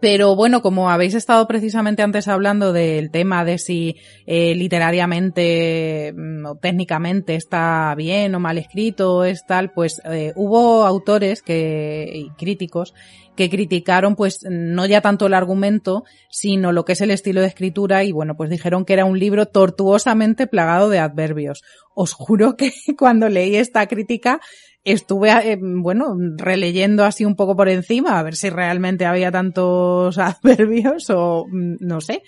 Pero 0.02 0.36
bueno, 0.36 0.62
como 0.62 0.90
habéis 0.90 1.14
estado 1.14 1.48
precisamente 1.48 2.02
antes 2.02 2.28
hablando 2.28 2.74
del 2.74 3.12
tema 3.12 3.46
de 3.46 3.58
si 3.58 3.96
eh, 4.26 4.54
literariamente 4.54 6.14
mm, 6.16 6.46
o 6.46 6.56
técnicamente 6.56 7.36
está 7.36 7.96
bien 7.96 8.36
o 8.36 8.40
mal 8.40 8.58
escrito, 8.58 9.24
es 9.24 9.46
tal, 9.46 9.72
pues 9.72 10.02
eh, 10.06 10.34
hubo 10.36 10.86
autores 10.86 11.42
que, 11.42 12.12
y 12.14 12.30
críticos 12.32 12.94
que 13.36 13.50
criticaron 13.50 14.16
pues 14.16 14.46
no 14.50 14.86
ya 14.86 15.02
tanto 15.02 15.28
el 15.28 15.34
argumento, 15.34 16.04
sino 16.30 16.72
lo 16.72 16.86
que 16.86 16.94
es 16.94 17.02
el 17.02 17.12
estilo 17.12 17.42
de 17.42 17.48
escritura 17.48 18.04
y 18.04 18.12
bueno, 18.12 18.36
pues 18.36 18.50
dijeron 18.50 18.86
que 18.86 18.94
era 18.94 19.06
un 19.06 19.20
libro 19.20 19.46
tortuosamente 19.46 20.48
plagado 20.48 20.90
de 20.90 21.00
adverbios. 21.00 21.62
Os 21.94 22.14
juro 22.14 22.56
que 22.56 22.72
cuando 22.98 23.30
leí 23.30 23.56
esta 23.56 23.88
crítica 23.88 24.40
estuve, 24.86 25.32
eh, 25.52 25.58
bueno, 25.60 26.16
releyendo 26.38 27.04
así 27.04 27.26
un 27.26 27.36
poco 27.36 27.56
por 27.56 27.68
encima 27.68 28.18
a 28.18 28.24
ver 28.24 28.36
si 28.36 28.50
realmente 28.50 29.06
había 29.06 29.32
tantos 29.32 30.18
adverbios 30.20 31.10
o 31.10 31.46
mm, 31.50 31.78
no 31.80 32.00
sé. 32.00 32.22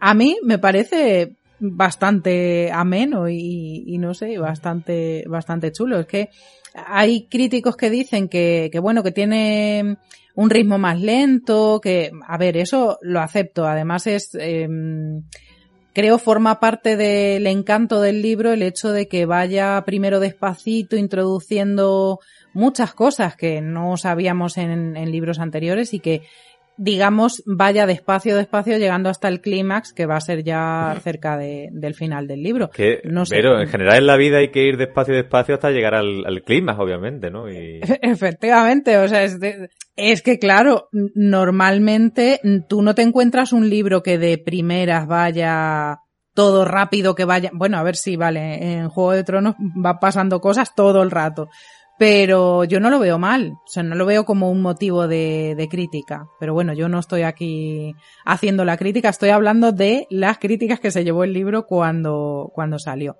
A 0.00 0.14
mí 0.14 0.36
me 0.42 0.58
parece 0.58 1.34
bastante 1.58 2.70
ameno 2.70 3.28
y, 3.28 3.84
y, 3.86 3.98
no 3.98 4.14
sé, 4.14 4.38
bastante, 4.38 5.24
bastante 5.26 5.72
chulo. 5.72 5.98
Es 5.98 6.06
que 6.06 6.28
hay 6.74 7.26
críticos 7.26 7.76
que 7.76 7.90
dicen 7.90 8.28
que, 8.28 8.68
que 8.70 8.78
bueno, 8.78 9.02
que 9.02 9.10
tiene 9.10 9.96
un 10.36 10.50
ritmo 10.50 10.78
más 10.78 11.00
lento, 11.00 11.80
que, 11.82 12.12
a 12.28 12.38
ver, 12.38 12.58
eso 12.58 12.98
lo 13.02 13.20
acepto. 13.20 13.66
Además 13.66 14.06
es, 14.06 14.36
eh, 14.38 14.68
creo 15.98 16.18
forma 16.18 16.60
parte 16.60 16.96
del 16.96 17.44
encanto 17.48 18.00
del 18.00 18.22
libro 18.22 18.52
el 18.52 18.62
hecho 18.62 18.92
de 18.92 19.08
que 19.08 19.26
vaya 19.26 19.82
primero 19.84 20.20
despacito 20.20 20.94
introduciendo 20.94 22.20
muchas 22.52 22.94
cosas 22.94 23.34
que 23.34 23.60
no 23.60 23.96
sabíamos 23.96 24.58
en, 24.58 24.96
en 24.96 25.10
libros 25.10 25.40
anteriores 25.40 25.94
y 25.94 25.98
que 25.98 26.22
digamos, 26.78 27.42
vaya 27.44 27.86
despacio, 27.86 28.36
despacio, 28.36 28.78
llegando 28.78 29.10
hasta 29.10 29.28
el 29.28 29.40
clímax, 29.40 29.92
que 29.92 30.06
va 30.06 30.16
a 30.16 30.20
ser 30.20 30.44
ya 30.44 30.96
cerca 31.02 31.36
de, 31.36 31.68
del 31.72 31.94
final 31.94 32.28
del 32.28 32.42
libro. 32.42 32.70
Pero 33.30 33.60
en 33.60 33.68
general 33.68 33.98
en 33.98 34.06
la 34.06 34.16
vida 34.16 34.38
hay 34.38 34.50
que 34.50 34.64
ir 34.64 34.76
despacio, 34.76 35.14
despacio 35.14 35.56
hasta 35.56 35.70
llegar 35.70 35.96
al, 35.96 36.24
al 36.24 36.42
clímax, 36.42 36.78
obviamente, 36.78 37.30
¿no? 37.30 37.50
Y... 37.50 37.80
Efectivamente, 38.02 38.96
o 38.96 39.08
sea, 39.08 39.24
es, 39.24 39.38
es 39.96 40.22
que 40.22 40.38
claro, 40.38 40.88
normalmente 40.92 42.40
tú 42.68 42.80
no 42.80 42.94
te 42.94 43.02
encuentras 43.02 43.52
un 43.52 43.68
libro 43.68 44.02
que 44.02 44.16
de 44.16 44.38
primeras 44.38 45.08
vaya 45.08 45.98
todo 46.32 46.64
rápido, 46.64 47.16
que 47.16 47.24
vaya, 47.24 47.50
bueno, 47.52 47.78
a 47.78 47.82
ver 47.82 47.96
si, 47.96 48.16
vale, 48.16 48.74
en 48.74 48.88
Juego 48.88 49.10
de 49.10 49.24
Tronos 49.24 49.56
va 49.56 49.98
pasando 49.98 50.40
cosas 50.40 50.72
todo 50.76 51.02
el 51.02 51.10
rato 51.10 51.48
pero 51.98 52.62
yo 52.62 52.78
no 52.78 52.90
lo 52.90 53.00
veo 53.00 53.18
mal, 53.18 53.54
o 53.64 53.66
sea, 53.66 53.82
no 53.82 53.96
lo 53.96 54.06
veo 54.06 54.24
como 54.24 54.50
un 54.50 54.62
motivo 54.62 55.08
de, 55.08 55.54
de, 55.56 55.68
crítica. 55.68 56.28
Pero 56.38 56.54
bueno, 56.54 56.72
yo 56.72 56.88
no 56.88 57.00
estoy 57.00 57.22
aquí 57.22 57.94
haciendo 58.24 58.64
la 58.64 58.76
crítica, 58.76 59.08
estoy 59.08 59.30
hablando 59.30 59.72
de 59.72 60.06
las 60.08 60.38
críticas 60.38 60.78
que 60.78 60.92
se 60.92 61.02
llevó 61.02 61.24
el 61.24 61.32
libro 61.32 61.66
cuando, 61.66 62.52
cuando 62.54 62.78
salió. 62.78 63.16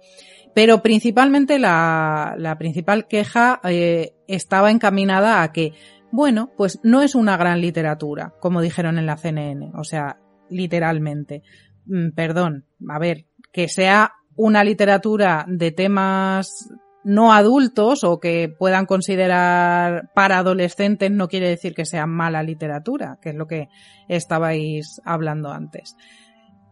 Pero 0.54 0.80
principalmente 0.80 1.58
la, 1.58 2.36
la 2.38 2.56
principal 2.56 3.08
queja 3.08 3.60
eh, 3.64 4.14
estaba 4.28 4.70
encaminada 4.70 5.42
a 5.42 5.52
que, 5.52 5.72
bueno, 6.12 6.52
pues 6.56 6.78
no 6.84 7.02
es 7.02 7.16
una 7.16 7.36
gran 7.36 7.60
literatura, 7.60 8.34
como 8.40 8.60
dijeron 8.60 8.96
en 8.96 9.06
la 9.06 9.16
CNN, 9.16 9.72
o 9.74 9.82
sea, 9.82 10.18
literalmente. 10.50 11.42
Mm, 11.86 12.10
perdón, 12.14 12.64
a 12.88 12.98
ver, 13.00 13.26
que 13.52 13.68
sea 13.68 14.12
una 14.36 14.62
literatura 14.62 15.44
de 15.48 15.72
temas 15.72 16.68
no 17.08 17.32
adultos 17.32 18.04
o 18.04 18.20
que 18.20 18.50
puedan 18.50 18.84
considerar 18.84 20.10
para 20.14 20.36
adolescentes 20.36 21.10
no 21.10 21.26
quiere 21.28 21.48
decir 21.48 21.74
que 21.74 21.86
sea 21.86 22.06
mala 22.06 22.42
literatura, 22.42 23.16
que 23.22 23.30
es 23.30 23.34
lo 23.34 23.46
que 23.46 23.68
estabais 24.08 25.00
hablando 25.06 25.50
antes. 25.50 25.96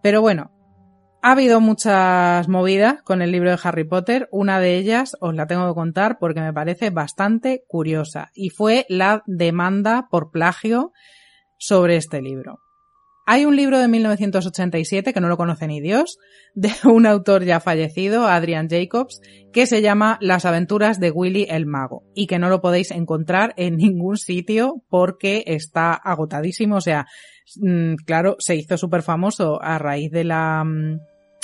Pero 0.02 0.20
bueno, 0.20 0.50
ha 1.22 1.32
habido 1.32 1.62
muchas 1.62 2.48
movidas 2.48 3.02
con 3.02 3.22
el 3.22 3.32
libro 3.32 3.50
de 3.50 3.58
Harry 3.62 3.84
Potter. 3.84 4.28
Una 4.30 4.60
de 4.60 4.76
ellas 4.76 5.16
os 5.22 5.34
la 5.34 5.46
tengo 5.46 5.66
que 5.68 5.74
contar 5.74 6.18
porque 6.18 6.42
me 6.42 6.52
parece 6.52 6.90
bastante 6.90 7.64
curiosa 7.66 8.30
y 8.34 8.50
fue 8.50 8.84
la 8.90 9.22
demanda 9.26 10.06
por 10.10 10.30
plagio 10.30 10.92
sobre 11.56 11.96
este 11.96 12.20
libro. 12.20 12.58
Hay 13.28 13.44
un 13.44 13.56
libro 13.56 13.80
de 13.80 13.88
1987 13.88 15.12
que 15.12 15.20
no 15.20 15.28
lo 15.28 15.36
conoce 15.36 15.66
ni 15.66 15.80
Dios, 15.80 16.18
de 16.54 16.70
un 16.84 17.06
autor 17.06 17.44
ya 17.44 17.58
fallecido, 17.58 18.28
Adrian 18.28 18.68
Jacobs, 18.68 19.20
que 19.52 19.66
se 19.66 19.82
llama 19.82 20.16
Las 20.20 20.44
aventuras 20.44 21.00
de 21.00 21.10
Willy 21.10 21.48
el 21.50 21.66
Mago 21.66 22.04
y 22.14 22.28
que 22.28 22.38
no 22.38 22.48
lo 22.48 22.60
podéis 22.60 22.92
encontrar 22.92 23.52
en 23.56 23.76
ningún 23.78 24.16
sitio 24.16 24.84
porque 24.88 25.42
está 25.46 25.92
agotadísimo. 25.92 26.76
O 26.76 26.80
sea, 26.80 27.06
mm, 27.56 27.96
claro, 28.06 28.36
se 28.38 28.54
hizo 28.54 28.78
súper 28.78 29.02
famoso 29.02 29.60
a 29.60 29.76
raíz 29.78 30.12
de 30.12 30.22
la, 30.22 30.62
mm, 30.62 31.00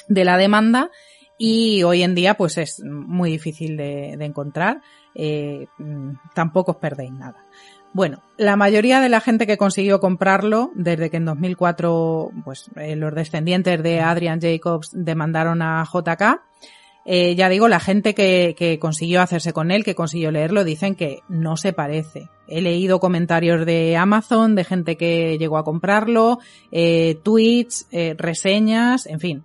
de 0.09 0.24
la 0.24 0.37
demanda 0.37 0.89
y 1.37 1.83
hoy 1.83 2.05
en 2.05 2.14
día 2.14 2.35
pues 2.35 2.59
es 2.59 2.80
muy 2.85 3.33
difícil 3.33 3.76
de, 3.76 4.12
encontrar. 4.12 4.80
Eh, 5.16 5.66
mm, 5.78 6.12
tampoco 6.33 6.72
os 6.72 6.76
perdéis 6.78 7.11
nada. 7.11 7.45
Bueno, 7.95 8.22
la 8.38 8.57
mayoría 8.57 9.01
de 9.01 9.11
la 9.11 9.20
gente 9.20 9.47
que 9.47 9.59
consiguió 9.59 10.01
comprarlo, 10.01 10.70
desde 10.74 11.11
que 11.11 11.18
en 11.18 11.26
2004, 11.26 12.30
pues 12.45 12.70
eh, 12.76 12.97
los 12.97 13.14
descendientes 13.14 13.82
de 13.82 14.01
Adrian 14.01 14.40
Jacobs 14.40 14.90
demandaron 14.93 15.61
a 15.61 15.84
JK, 15.84 16.40
eh, 17.05 17.34
ya 17.34 17.49
digo, 17.49 17.68
la 17.68 17.80
gente 17.80 18.14
que, 18.14 18.55
que, 18.57 18.78
consiguió 18.78 19.20
hacerse 19.22 19.53
con 19.53 19.70
él, 19.70 19.84
que 19.84 19.95
consiguió 19.95 20.30
leerlo, 20.30 20.62
dicen 20.62 20.95
que 20.95 21.20
no 21.28 21.57
se 21.57 21.72
parece. 21.72 22.28
He 22.47 22.61
leído 22.61 23.01
comentarios 23.01 23.66
de 23.66 23.97
Amazon, 23.97 24.55
de 24.55 24.64
gente 24.64 24.97
que 24.97 25.36
llegó 25.36 25.59
a 25.59 25.64
comprarlo, 25.64 26.38
eh, 26.70 27.18
tweets, 27.22 27.88
eh, 27.90 28.14
reseñas, 28.16 29.07
en 29.07 29.18
fin, 29.18 29.45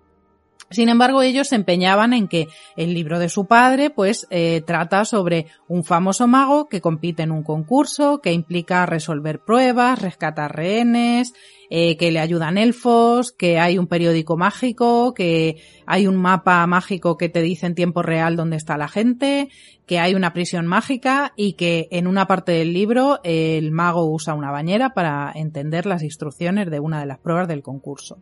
sin 0.70 0.89
embargo, 0.89 1.22
ellos 1.22 1.47
se 1.47 1.55
empeñaban 1.55 2.13
en 2.13 2.28
que 2.28 2.47
el 2.76 2.93
libro 2.93 3.20
de 3.20 3.30
su 3.30 3.45
padre, 3.45 3.89
pues, 3.89 4.28
eh, 4.30 4.61
trata 4.65 5.05
sobre 5.05 5.47
un 5.68 5.86
famoso 5.86 6.28
mago 6.28 6.68
que 6.68 6.82
compite 6.82 7.24
en 7.24 7.32
un 7.32 7.43
concurso, 7.43 8.20
que 8.22 8.34
implica 8.34 8.86
resolver 8.86 9.39
pruebas, 9.39 10.01
rescatar 10.01 10.55
rehenes, 10.55 11.34
eh, 11.70 11.95
que 11.97 12.11
le 12.11 12.20
ayudan 12.20 12.57
elfos, 12.57 13.32
que 13.32 13.59
hay 13.59 13.78
un 13.78 13.88
periódico 13.88 14.36
mágico, 14.36 15.13
que 15.13 15.57
hay 15.86 16.07
un 16.07 16.18
mapa 16.18 16.65
mágico 16.68 17.18
que 17.18 17.30
te 17.30 17.41
dice 17.41 17.65
en 17.65 17.76
tiempo 17.76 18.01
real 18.01 18.36
dónde 18.36 18.57
está 18.57 18.78
la 18.78 18.88
gente, 18.89 19.49
que 19.86 19.99
hay 19.99 20.15
una 20.15 20.34
prisión 20.34 20.68
mágica 20.68 21.34
y 21.38 21.53
que 21.53 21.88
en 21.91 22.07
una 22.07 22.28
parte 22.28 22.51
del 22.51 22.74
libro 22.74 23.20
el 23.24 23.72
mago 23.72 24.05
usa 24.05 24.34
una 24.34 24.51
bañera 24.51 24.93
para 24.93 25.32
entender 25.34 25.86
las 25.86 26.03
instrucciones 26.03 26.70
de 26.70 26.82
una 26.82 26.99
de 26.99 27.05
las 27.05 27.20
pruebas 27.20 27.47
del 27.47 27.63
concurso. 27.63 28.18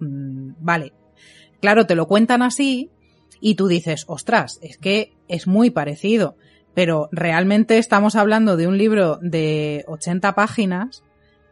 Mm, 0.00 0.52
vale, 0.60 0.92
Claro, 1.60 1.86
te 1.86 1.94
lo 1.94 2.06
cuentan 2.06 2.42
así 2.42 2.90
y 3.40 3.54
tú 3.54 3.68
dices, 3.68 4.04
ostras, 4.06 4.58
es 4.62 4.78
que 4.78 5.12
es 5.28 5.46
muy 5.46 5.70
parecido, 5.70 6.36
pero 6.74 7.08
realmente 7.12 7.78
estamos 7.78 8.16
hablando 8.16 8.56
de 8.56 8.66
un 8.66 8.78
libro 8.78 9.18
de 9.22 9.84
80 9.88 10.34
páginas 10.34 11.02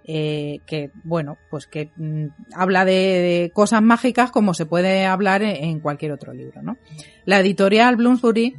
eh, 0.05 0.61
que, 0.67 0.91
bueno, 1.05 1.37
pues 1.51 1.67
que 1.67 1.91
mm, 1.97 2.29
habla 2.55 2.85
de, 2.85 3.51
cosas 3.53 3.83
mágicas 3.83 4.31
como 4.31 4.55
se 4.55 4.65
puede 4.65 5.05
hablar 5.05 5.43
en, 5.43 5.57
en 5.57 5.81
cualquier 5.81 6.13
otro 6.13 6.33
libro, 6.33 6.63
¿no? 6.63 6.79
La 7.27 7.41
editorial 7.41 7.97
Bloomsbury 7.97 8.57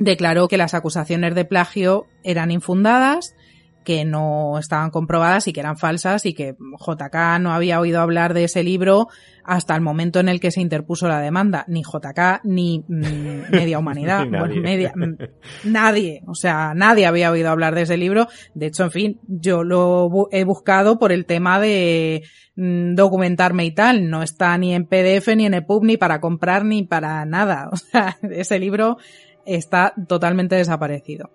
declaró 0.00 0.48
que 0.48 0.56
las 0.56 0.74
acusaciones 0.74 1.36
de 1.36 1.44
plagio 1.44 2.06
eran 2.24 2.50
infundadas 2.50 3.36
que 3.84 4.04
no 4.04 4.58
estaban 4.58 4.90
comprobadas 4.90 5.48
y 5.48 5.52
que 5.52 5.60
eran 5.60 5.76
falsas 5.76 6.26
y 6.26 6.34
que 6.34 6.54
JK 6.54 7.40
no 7.40 7.52
había 7.52 7.80
oído 7.80 8.00
hablar 8.00 8.34
de 8.34 8.44
ese 8.44 8.62
libro 8.62 9.08
hasta 9.44 9.74
el 9.74 9.80
momento 9.80 10.20
en 10.20 10.28
el 10.28 10.40
que 10.40 10.50
se 10.50 10.60
interpuso 10.60 11.08
la 11.08 11.20
demanda. 11.20 11.64
Ni 11.68 11.82
JK 11.82 12.44
ni 12.44 12.84
mm, 12.86 13.50
media 13.50 13.78
humanidad. 13.78 14.26
nadie. 14.26 14.60
media, 14.60 14.92
mm, 14.94 15.16
nadie. 15.64 16.22
O 16.26 16.34
sea, 16.34 16.74
nadie 16.74 17.06
había 17.06 17.30
oído 17.30 17.50
hablar 17.50 17.74
de 17.74 17.82
ese 17.82 17.96
libro. 17.96 18.28
De 18.54 18.66
hecho, 18.66 18.84
en 18.84 18.90
fin, 18.90 19.20
yo 19.26 19.64
lo 19.64 20.28
he 20.30 20.44
buscado 20.44 20.98
por 20.98 21.12
el 21.12 21.26
tema 21.26 21.60
de 21.60 22.22
mm, 22.56 22.94
documentarme 22.94 23.64
y 23.64 23.72
tal. 23.72 24.08
No 24.08 24.22
está 24.22 24.56
ni 24.58 24.74
en 24.74 24.86
PDF, 24.86 25.34
ni 25.36 25.46
en 25.46 25.54
EPUB, 25.54 25.84
ni 25.84 25.96
para 25.96 26.20
comprar, 26.20 26.64
ni 26.64 26.84
para 26.84 27.24
nada. 27.24 27.70
O 27.72 27.76
sea, 27.76 28.16
ese 28.22 28.58
libro 28.58 28.98
está 29.44 29.94
totalmente 30.08 30.56
desaparecido. 30.56 31.30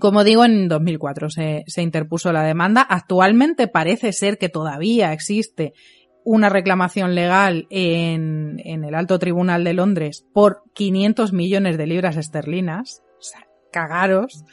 Como 0.00 0.24
digo, 0.24 0.44
en 0.44 0.68
2004 0.68 1.30
se, 1.30 1.64
se 1.66 1.82
interpuso 1.82 2.32
la 2.32 2.42
demanda. 2.42 2.82
Actualmente 2.82 3.68
parece 3.68 4.12
ser 4.12 4.38
que 4.38 4.48
todavía 4.48 5.12
existe 5.12 5.72
una 6.24 6.48
reclamación 6.48 7.14
legal 7.14 7.66
en, 7.70 8.60
en, 8.64 8.84
el 8.84 8.94
Alto 8.94 9.18
Tribunal 9.18 9.62
de 9.62 9.74
Londres 9.74 10.24
por 10.32 10.62
500 10.74 11.32
millones 11.32 11.76
de 11.76 11.86
libras 11.86 12.16
esterlinas. 12.16 13.02
O 13.18 13.22
sea, 13.22 13.46
cagaros. 13.70 14.44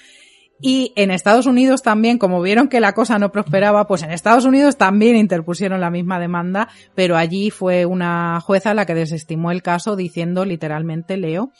Y 0.64 0.94
en 0.96 1.10
Estados 1.10 1.48
Unidos 1.48 1.82
también, 1.82 2.20
como 2.20 2.40
vieron 2.40 2.68
que 2.68 2.80
la 2.80 2.94
cosa 2.94 3.18
no 3.18 3.32
prosperaba, 3.32 3.88
pues 3.88 4.04
en 4.04 4.12
Estados 4.12 4.46
Unidos 4.46 4.78
también 4.78 5.16
interpusieron 5.16 5.82
la 5.82 5.90
misma 5.90 6.20
demanda, 6.20 6.68
pero 6.94 7.18
allí 7.18 7.50
fue 7.50 7.88
una 7.88 8.40
jueza 8.42 8.76
la 8.76 8.86
que 8.86 8.94
desestimó 8.94 9.50
el 9.50 9.64
caso 9.64 9.96
diciendo 9.96 10.46
literalmente, 10.46 11.18
leo, 11.18 11.52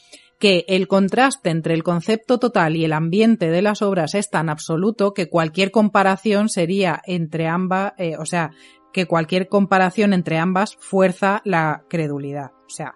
que 0.42 0.66
el 0.68 0.88
contraste 0.88 1.52
entre 1.52 1.76
el 1.76 1.84
concepto 1.84 2.40
total 2.40 2.76
y 2.76 2.84
el 2.84 2.94
ambiente 2.94 3.52
de 3.52 3.62
las 3.62 3.84
obras 3.84 4.16
es 4.16 4.32
tan 4.32 4.50
absoluto 4.50 5.14
que 5.14 5.30
cualquier 5.30 5.70
comparación 5.70 6.50
sería 6.50 7.00
entre 7.06 7.48
ambas, 7.48 7.94
eh, 8.00 8.18
o 8.18 8.26
sea, 8.26 8.50
que 8.92 9.06
cualquier 9.06 9.48
comparación 9.48 10.14
entre 10.14 10.40
ambas 10.40 10.78
fuerza 10.80 11.44
la 11.46 11.84
credulidad. 11.88 12.54
O 12.66 12.70
sea, 12.70 12.96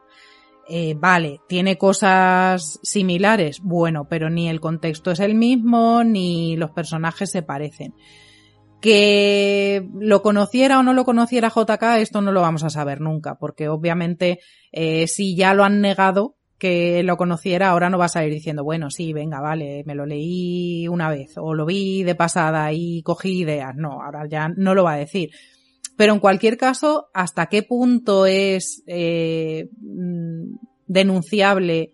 eh, 0.67 0.95
vale, 0.97 1.39
tiene 1.47 1.77
cosas 1.77 2.79
similares, 2.81 3.59
bueno, 3.61 4.07
pero 4.09 4.31
ni 4.31 4.49
el 4.49 4.59
contexto 4.59 5.11
es 5.11 5.19
el 5.19 5.35
mismo, 5.35 6.03
ni 6.03 6.57
los 6.57 6.71
personajes 6.71 7.29
se 7.29 7.43
parecen. 7.43 7.93
Que 8.81 9.87
lo 9.99 10.23
conociera 10.23 10.79
o 10.79 10.83
no 10.83 10.93
lo 10.93 11.05
conociera 11.05 11.53
JK, 11.55 11.99
esto 11.99 12.21
no 12.21 12.31
lo 12.31 12.41
vamos 12.41 12.63
a 12.63 12.71
saber 12.71 13.01
nunca, 13.01 13.35
porque 13.35 13.69
obviamente 13.69 14.39
eh, 14.71 15.05
si 15.05 15.35
ya 15.35 15.53
lo 15.53 15.63
han 15.63 15.79
negado, 15.79 16.37
que 16.58 17.03
lo 17.03 17.18
conociera, 17.18 17.70
ahora 17.70 17.89
no 17.89 17.97
vas 17.97 18.16
a 18.16 18.26
ir 18.26 18.32
diciendo, 18.32 18.64
bueno, 18.64 18.89
sí, 18.89 19.12
venga, 19.12 19.41
vale, 19.41 19.84
me 19.86 19.95
lo 19.95 20.06
leí 20.06 20.88
una 20.88 21.10
vez 21.10 21.34
o 21.38 21.53
lo 21.53 21.66
vi 21.66 22.03
de 22.03 22.16
pasada 22.16 22.72
y 22.72 23.01
cogí 23.01 23.39
ideas. 23.39 23.76
No, 23.76 24.01
ahora 24.01 24.26
ya 24.28 24.49
no 24.49 24.74
lo 24.74 24.84
va 24.84 24.93
a 24.93 24.97
decir. 24.97 25.32
Pero 25.97 26.14
en 26.14 26.20
cualquier 26.20 26.58
caso, 26.58 27.08
¿hasta 27.14 27.47
qué 27.47 27.64
punto 27.64 28.26
es 28.26 28.84
eh, 28.88 29.70
mm, 29.82 30.56
denunciable, 30.88 31.91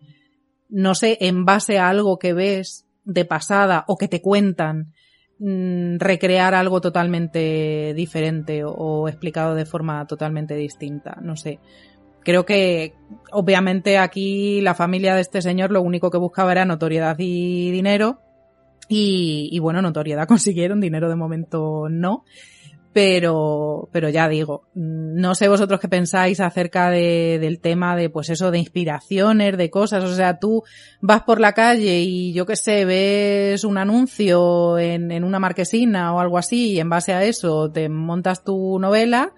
no 0.70 0.96
sé, 0.96 1.18
en 1.22 1.46
base 1.46 1.80
a 1.80 1.90
algo 1.90 2.18
que 2.18 2.34
ves 2.34 2.86
de 3.04 3.26
pasada 3.26 3.84
o 3.88 3.98
que 3.98 4.08
te 4.08 4.22
cuentan, 4.22 4.94
mm, 5.40 5.98
recrear 5.98 6.54
algo 6.54 6.82
totalmente 6.82 7.94
diferente 7.96 8.64
o 8.64 9.08
explicado 9.08 9.56
de 9.56 9.66
forma 9.66 10.06
totalmente 10.06 10.56
distinta? 10.56 11.18
No 11.22 11.36
sé 11.36 11.60
creo 12.24 12.46
que 12.46 12.94
obviamente 13.32 13.98
aquí 13.98 14.62
la 14.62 14.76
familia 14.76 15.16
de 15.16 15.22
este 15.22 15.42
señor 15.42 15.72
lo 15.72 15.82
único 15.82 16.10
que 16.10 16.18
buscaba 16.18 16.52
era 16.52 16.66
notoriedad 16.66 17.16
y 17.20 17.72
dinero. 17.72 18.20
Y, 18.94 19.58
bueno, 19.60 19.82
notoriedad 19.82 20.28
consiguieron, 20.28 20.82
dinero 20.82 21.10
de 21.10 21.16
momento 21.16 21.88
no. 21.90 22.26
Pero, 22.94 23.88
pero 23.94 24.10
ya 24.10 24.28
digo, 24.28 24.68
no 24.76 25.34
sé 25.34 25.48
vosotros 25.48 25.80
qué 25.80 25.88
pensáis 25.88 26.42
acerca 26.42 26.90
de, 26.90 27.40
del 27.40 27.62
tema 27.62 27.96
de, 27.96 28.10
pues 28.10 28.30
eso, 28.30 28.52
de 28.52 28.60
inspiraciones, 28.60 29.56
de 29.56 29.70
cosas. 29.70 30.04
O 30.04 30.14
sea, 30.14 30.40
tú 30.40 30.64
vas 31.00 31.22
por 31.22 31.40
la 31.40 31.54
calle 31.54 32.02
y 32.02 32.34
yo 32.34 32.46
qué 32.46 32.58
sé, 32.58 32.84
ves 32.84 33.64
un 33.64 33.78
anuncio 33.78 34.78
en, 34.78 35.10
en 35.10 35.24
una 35.24 35.40
marquesina 35.40 36.14
o 36.14 36.20
algo 36.20 36.38
así 36.38 36.72
y 36.74 36.80
en 36.82 36.90
base 36.90 37.14
a 37.14 37.24
eso 37.24 37.72
te 37.72 37.88
montas 37.88 38.44
tu 38.44 38.78
novela 38.78 39.32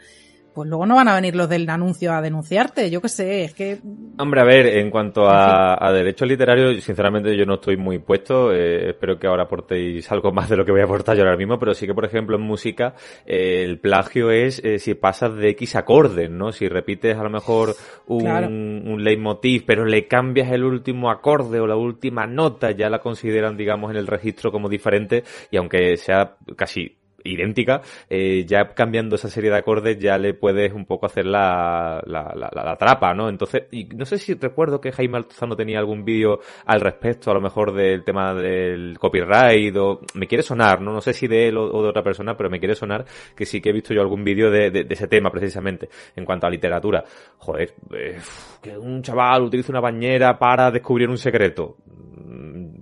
pues 0.54 0.70
luego 0.70 0.86
no 0.86 0.96
van 0.96 1.08
a 1.08 1.16
venir 1.16 1.36
los 1.36 1.50
del 1.50 1.70
anuncio 1.70 2.14
a 2.14 2.22
denunciarte. 2.22 2.90
Yo 2.90 3.02
qué 3.02 3.10
sé, 3.10 3.44
es 3.46 3.54
que 3.54 3.80
Hombre, 4.18 4.42
a 4.42 4.44
ver, 4.44 4.68
en 4.68 4.92
cuanto 4.92 5.28
a, 5.28 5.76
a 5.84 5.92
derecho 5.92 6.26
literario, 6.26 6.80
sinceramente 6.80 7.36
yo 7.36 7.46
no 7.46 7.56
estoy 7.56 7.78
muy 7.78 8.00
puesto. 8.00 8.52
Eh, 8.54 8.90
espero 8.92 9.18
que 9.18 9.28
ahora 9.28 9.44
aportéis 9.44 10.12
algo 10.12 10.32
más 10.32 10.50
de 10.50 10.58
lo 10.58 10.66
que 10.66 10.72
voy 10.72 10.82
a 10.82 10.86
aportar 10.86 11.18
yo 11.18 11.24
ahora 11.24 11.38
mismo, 11.38 11.58
pero 11.60 11.74
sí 11.74 11.88
que, 11.88 11.94
por 11.94 12.06
ejemplo, 12.06 12.36
en 12.36 12.44
música, 12.44 12.94
eh, 13.26 13.64
el 13.64 13.80
plagio 13.80 14.30
es 14.32 14.64
eh, 14.64 14.80
si 14.80 14.94
pasas 14.94 15.36
de 15.36 15.50
X 15.50 15.76
acordes, 15.76 16.30
¿no? 16.30 16.52
Si 16.52 16.68
repites 16.68 17.18
a 17.18 17.24
lo 17.24 17.30
mejor 17.30 17.76
un, 18.08 18.22
Claro. 18.22 18.48
un 18.48 19.04
leitmotiv, 19.04 19.66
pero 19.66 19.86
le 19.86 20.08
cambias 20.08 20.52
el 20.52 20.64
último 20.64 21.10
acorde 21.10 21.60
o 21.60 21.68
la 21.68 21.76
última 21.76 22.28
nota, 22.28 22.72
ya 22.72 22.90
la 22.90 23.00
consideran, 23.00 23.58
digamos, 23.58 23.92
en 23.92 23.98
el 23.98 24.08
registro 24.08 24.52
como 24.52 24.70
diferente, 24.70 25.24
y 25.52 25.58
aunque 25.58 25.98
sea 25.98 26.36
casi 26.56 26.98
idéntica, 27.24 27.82
eh, 28.10 28.46
ya 28.46 28.68
cambiando 28.70 29.16
esa 29.16 29.30
serie 29.30 29.50
de 29.50 29.58
acordes 29.58 29.98
ya 30.00 30.18
le 30.18 30.34
puedes 30.34 30.74
un 30.74 30.86
poco 30.86 31.06
hacer 31.06 31.26
la, 31.26 32.02
la, 32.06 32.34
la, 32.36 32.50
la 32.54 32.76
trapa, 32.76 33.14
¿no? 33.14 33.30
Entonces, 33.30 33.64
y 33.72 33.86
no 33.86 34.06
sé 34.06 34.18
si 34.18 34.34
recuerdo 34.34 34.80
que 34.82 34.92
Jaime 34.92 35.18
Altozano 35.18 35.56
tenía 35.56 35.80
algún 35.80 36.04
vídeo 36.04 36.40
al 36.66 36.82
respecto, 36.82 37.32
a 37.32 37.34
lo 37.34 37.42
mejor 37.42 37.74
del 37.74 38.04
tema 38.04 38.34
del 38.34 38.98
copyright, 39.00 39.76
o 39.78 40.02
me 40.16 40.28
quiere 40.28 40.44
sonar, 40.44 40.82
¿no? 40.82 40.92
No 40.94 41.02
sé 41.02 41.14
si 41.14 41.28
de 41.28 41.48
él 41.48 41.58
o, 41.58 41.82
de 41.82 41.90
otra 41.90 42.04
persona, 42.04 42.36
pero 42.36 42.50
me 42.50 42.60
quiere 42.60 42.76
sonar 42.76 43.06
que 43.36 43.46
sí 43.46 43.62
que 43.62 43.70
he 43.70 43.74
visto 43.74 43.94
yo 43.94 44.02
algún 44.02 44.24
vídeo 44.24 44.50
de, 44.52 44.72
de, 44.72 44.84
de 44.84 44.94
ese 44.94 45.08
tema 45.08 45.30
precisamente, 45.32 45.90
en 46.16 46.26
cuanto 46.26 46.48
a 46.48 46.50
literatura. 46.50 47.04
Joder, 47.38 47.74
eh, 47.94 48.18
que 48.62 48.78
un 48.78 49.02
chaval 49.02 49.44
utilice 49.44 49.72
una 49.72 49.82
bañera 49.82 50.38
para 50.38 50.72
descubrir 50.72 51.10
un 51.10 51.18
secreto 51.18 51.78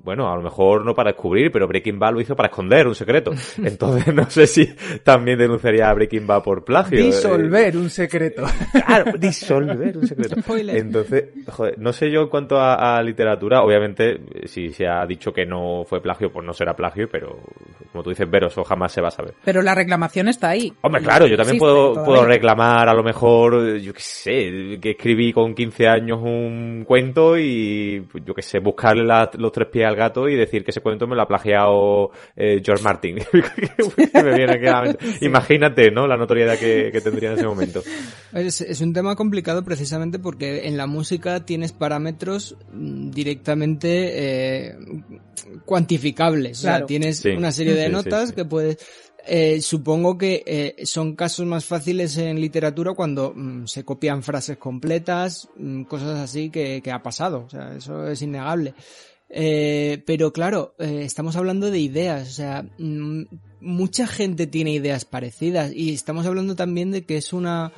bueno, 0.04 0.32
a 0.32 0.36
lo 0.36 0.42
mejor 0.42 0.86
no 0.86 0.94
para 0.94 1.12
descubrir, 1.12 1.52
pero 1.52 1.68
Breaking 1.68 2.00
Bad 2.00 2.14
lo 2.14 2.22
hizo 2.22 2.36
para 2.36 2.50
esconder 2.50 2.88
un 2.88 2.96
secreto. 2.96 3.32
Entonces 3.64 4.14
no 4.14 4.30
sé 4.30 4.48
si 4.48 4.68
también 5.04 5.38
denunciaría 5.38 5.90
a 5.90 5.94
Breaking 5.94 6.26
Bad 6.28 6.44
por 6.44 6.64
plagio. 6.64 6.98
Disolver 7.04 7.78
un 7.78 7.90
secreto. 7.90 8.44
Claro, 8.86 9.12
disolver 9.18 9.98
un 9.98 10.08
secreto. 10.08 10.42
Spoiler. 10.42 10.78
Entonces, 10.78 11.26
joder, 11.48 11.78
no 11.80 11.94
sé 11.94 12.10
yo 12.12 12.22
en 12.22 12.28
cuanto 12.30 12.58
a, 12.60 12.98
a 12.98 13.04
literatura, 13.04 13.62
obviamente, 13.64 14.12
eh, 14.34 14.48
si 14.48 14.70
se 14.72 14.88
ha 14.88 15.06
dicho 15.06 15.32
que 15.34 15.46
no 15.46 15.84
fue 15.86 16.02
plagio, 16.02 16.32
pues 16.32 16.46
no 16.46 16.54
será 16.54 16.76
plagio, 16.76 17.08
pero 17.12 17.40
como 17.92 18.04
tú 18.04 18.10
dices, 18.10 18.30
Vero, 18.30 18.48
eso 18.48 18.64
jamás 18.64 18.92
se 18.92 19.02
va 19.02 19.10
a 19.10 19.12
saber. 19.12 19.34
Pero 19.44 19.62
la 19.62 19.76
reclamación 19.76 20.28
está 20.28 20.50
ahí. 20.50 20.72
Hombre, 20.82 21.02
claro, 21.02 21.28
yo 21.28 21.36
también 21.38 21.58
puedo, 21.58 21.94
todavía. 21.94 22.06
puedo 22.06 22.26
reclamar 22.26 22.88
a 22.90 22.94
lo 22.94 23.04
mejor, 23.04 23.78
yo 23.78 23.94
qué 23.94 24.02
sé, 24.02 24.80
que 24.82 24.92
escribí 24.92 25.34
con 25.34 25.54
15 25.54 25.88
años 25.88 26.20
un 26.22 26.84
cuento 26.88 27.38
y, 27.38 28.06
pues, 28.12 28.24
yo 28.26 28.34
qué 28.34 28.42
sé, 28.42 28.60
buscarle 28.60 29.04
la- 29.04 29.30
los 29.42 29.52
tres 29.52 29.68
pies 29.68 29.86
al 29.86 29.96
gato 29.96 30.30
y 30.30 30.36
decir 30.36 30.64
que 30.64 30.72
ese 30.72 30.82
cuento 30.82 31.08
me 31.08 31.16
lo 31.16 31.24
ha 31.24 31.28
plagiado 31.28 32.12
eh, 32.36 32.62
George 32.64 32.84
Martin. 32.84 33.18
Que 34.12 34.24
me 34.24 34.36
viene 34.38 34.54
aquí 34.54 34.68
a 34.68 34.72
la 34.72 34.82
mente. 34.84 35.06
Imagínate, 35.26 35.92
¿no? 35.92 36.08
La 36.08 36.18
notoriedad 36.18 36.58
que, 36.58 36.90
que 36.92 37.02
tendría 37.02 37.32
en 37.32 37.38
ese 37.38 37.48
momento. 37.48 37.82
Es, 38.34 38.62
es 38.62 38.82
un 38.82 38.94
tema 38.94 39.16
complicado 39.16 39.64
precisamente 39.64 40.20
porque 40.20 40.68
en 40.68 40.78
la 40.78 40.88
música 40.88 41.46
tienes 41.46 41.72
parámetros 41.74 42.56
mm, 42.72 43.12
directamente 43.12 44.70
eh, 44.70 44.76
cuantificables. 45.66 46.60
O 46.60 46.62
sea, 46.64 46.86
tienes 46.86 47.20
Sí. 47.20 47.30
una 47.30 47.52
serie 47.52 47.74
de 47.74 47.82
Sí, 47.82 47.88
sí, 47.88 47.92
notas 47.92 48.30
sí. 48.30 48.36
que 48.36 48.46
puedes... 48.46 48.78
eh, 49.28 49.62
supongo 49.62 50.18
que 50.18 50.44
eh, 50.46 50.86
son 50.86 51.16
casos 51.16 51.46
más 51.46 51.66
fáciles 51.66 52.18
en 52.18 52.40
literatura 52.42 52.94
cuando 52.94 53.34
mm, 53.36 53.66
se 53.68 53.84
copian 53.86 54.24
frases 54.24 54.58
completas, 54.58 55.48
mm, 55.58 55.84
cosas 55.84 56.20
así 56.20 56.50
que, 56.50 56.82
que 56.84 56.92
ha 56.92 57.02
pasado. 57.04 57.44
O 57.46 57.50
sea, 57.50 57.76
eso 57.76 58.08
es 58.08 58.22
innegable. 58.22 58.74
Eh, 59.34 60.04
pero 60.06 60.34
claro, 60.34 60.76
eh, 60.78 61.04
estamos 61.06 61.36
hablando 61.36 61.72
de 61.72 61.80
ideas, 61.80 62.28
o 62.28 62.32
sea, 62.32 62.66
mm, 62.78 63.24
mucha 63.62 64.06
gente 64.06 64.46
tiene 64.46 64.74
ideas 64.74 65.06
parecidas 65.06 65.72
y 65.74 65.94
estamos 65.94 66.26
hablando 66.26 66.56
también 66.56 66.92
de 66.92 67.06
que 67.06 67.18
es 67.18 67.32
una 67.32 67.72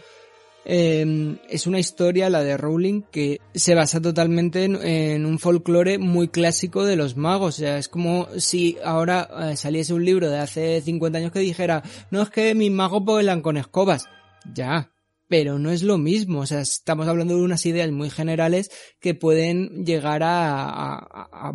eh, 0.65 1.37
es 1.49 1.67
una 1.67 1.79
historia, 1.79 2.29
la 2.29 2.43
de 2.43 2.57
Rowling, 2.57 3.01
que 3.11 3.39
se 3.53 3.75
basa 3.75 4.01
totalmente 4.01 4.63
en, 4.63 5.25
un 5.25 5.39
folclore 5.39 5.97
muy 5.97 6.29
clásico 6.29 6.85
de 6.85 6.95
los 6.95 7.17
magos. 7.17 7.55
O 7.55 7.57
sea, 7.59 7.77
es 7.77 7.89
como 7.89 8.27
si 8.37 8.77
ahora 8.83 9.29
eh, 9.41 9.55
saliese 9.57 9.93
un 9.93 10.05
libro 10.05 10.29
de 10.29 10.39
hace 10.39 10.81
50 10.81 11.17
años 11.17 11.31
que 11.31 11.39
dijera, 11.39 11.83
no 12.11 12.21
es 12.21 12.29
que 12.29 12.55
mis 12.55 12.71
magos 12.71 13.03
vuelan 13.03 13.41
con 13.41 13.57
escobas. 13.57 14.05
Ya, 14.53 14.92
pero 15.27 15.57
no 15.59 15.71
es 15.71 15.83
lo 15.83 15.97
mismo. 15.97 16.39
O 16.41 16.45
sea, 16.45 16.61
estamos 16.61 17.07
hablando 17.07 17.35
de 17.35 17.41
unas 17.43 17.65
ideas 17.65 17.91
muy 17.91 18.09
generales 18.09 18.69
que 18.99 19.15
pueden 19.15 19.85
llegar 19.85 20.23
a, 20.23 20.93
a- 20.95 21.29
a- 21.31 21.53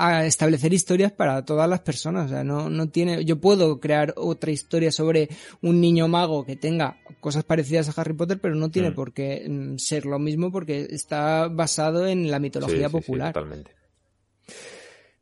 a 0.00 0.26
establecer 0.26 0.72
historias 0.72 1.10
para 1.10 1.44
todas 1.44 1.68
las 1.68 1.80
personas. 1.80 2.26
O 2.26 2.28
sea, 2.28 2.44
no, 2.44 2.70
no 2.70 2.88
tiene, 2.88 3.24
yo 3.24 3.40
puedo 3.40 3.80
crear 3.80 4.14
otra 4.16 4.52
historia 4.52 4.92
sobre 4.92 5.28
un 5.60 5.80
niño 5.80 6.06
mago 6.06 6.44
que 6.46 6.54
tenga 6.54 6.98
cosas 7.20 7.42
parecidas 7.42 7.88
a 7.88 8.00
Harry 8.00 8.14
Potter, 8.14 8.38
pero 8.40 8.54
no 8.54 8.70
tiene 8.70 8.90
Mm. 8.90 8.94
por 8.94 9.12
qué 9.12 9.44
mm, 9.48 9.76
ser 9.78 10.06
lo 10.06 10.20
mismo 10.20 10.52
porque 10.52 10.86
está 10.90 11.48
basado 11.48 12.06
en 12.06 12.30
la 12.30 12.36
Sí, 12.36 12.42
mitología 12.42 12.78
sí, 12.78 12.84
sí, 12.84 12.90
popular. 12.92 13.32
totalmente. 13.32 13.72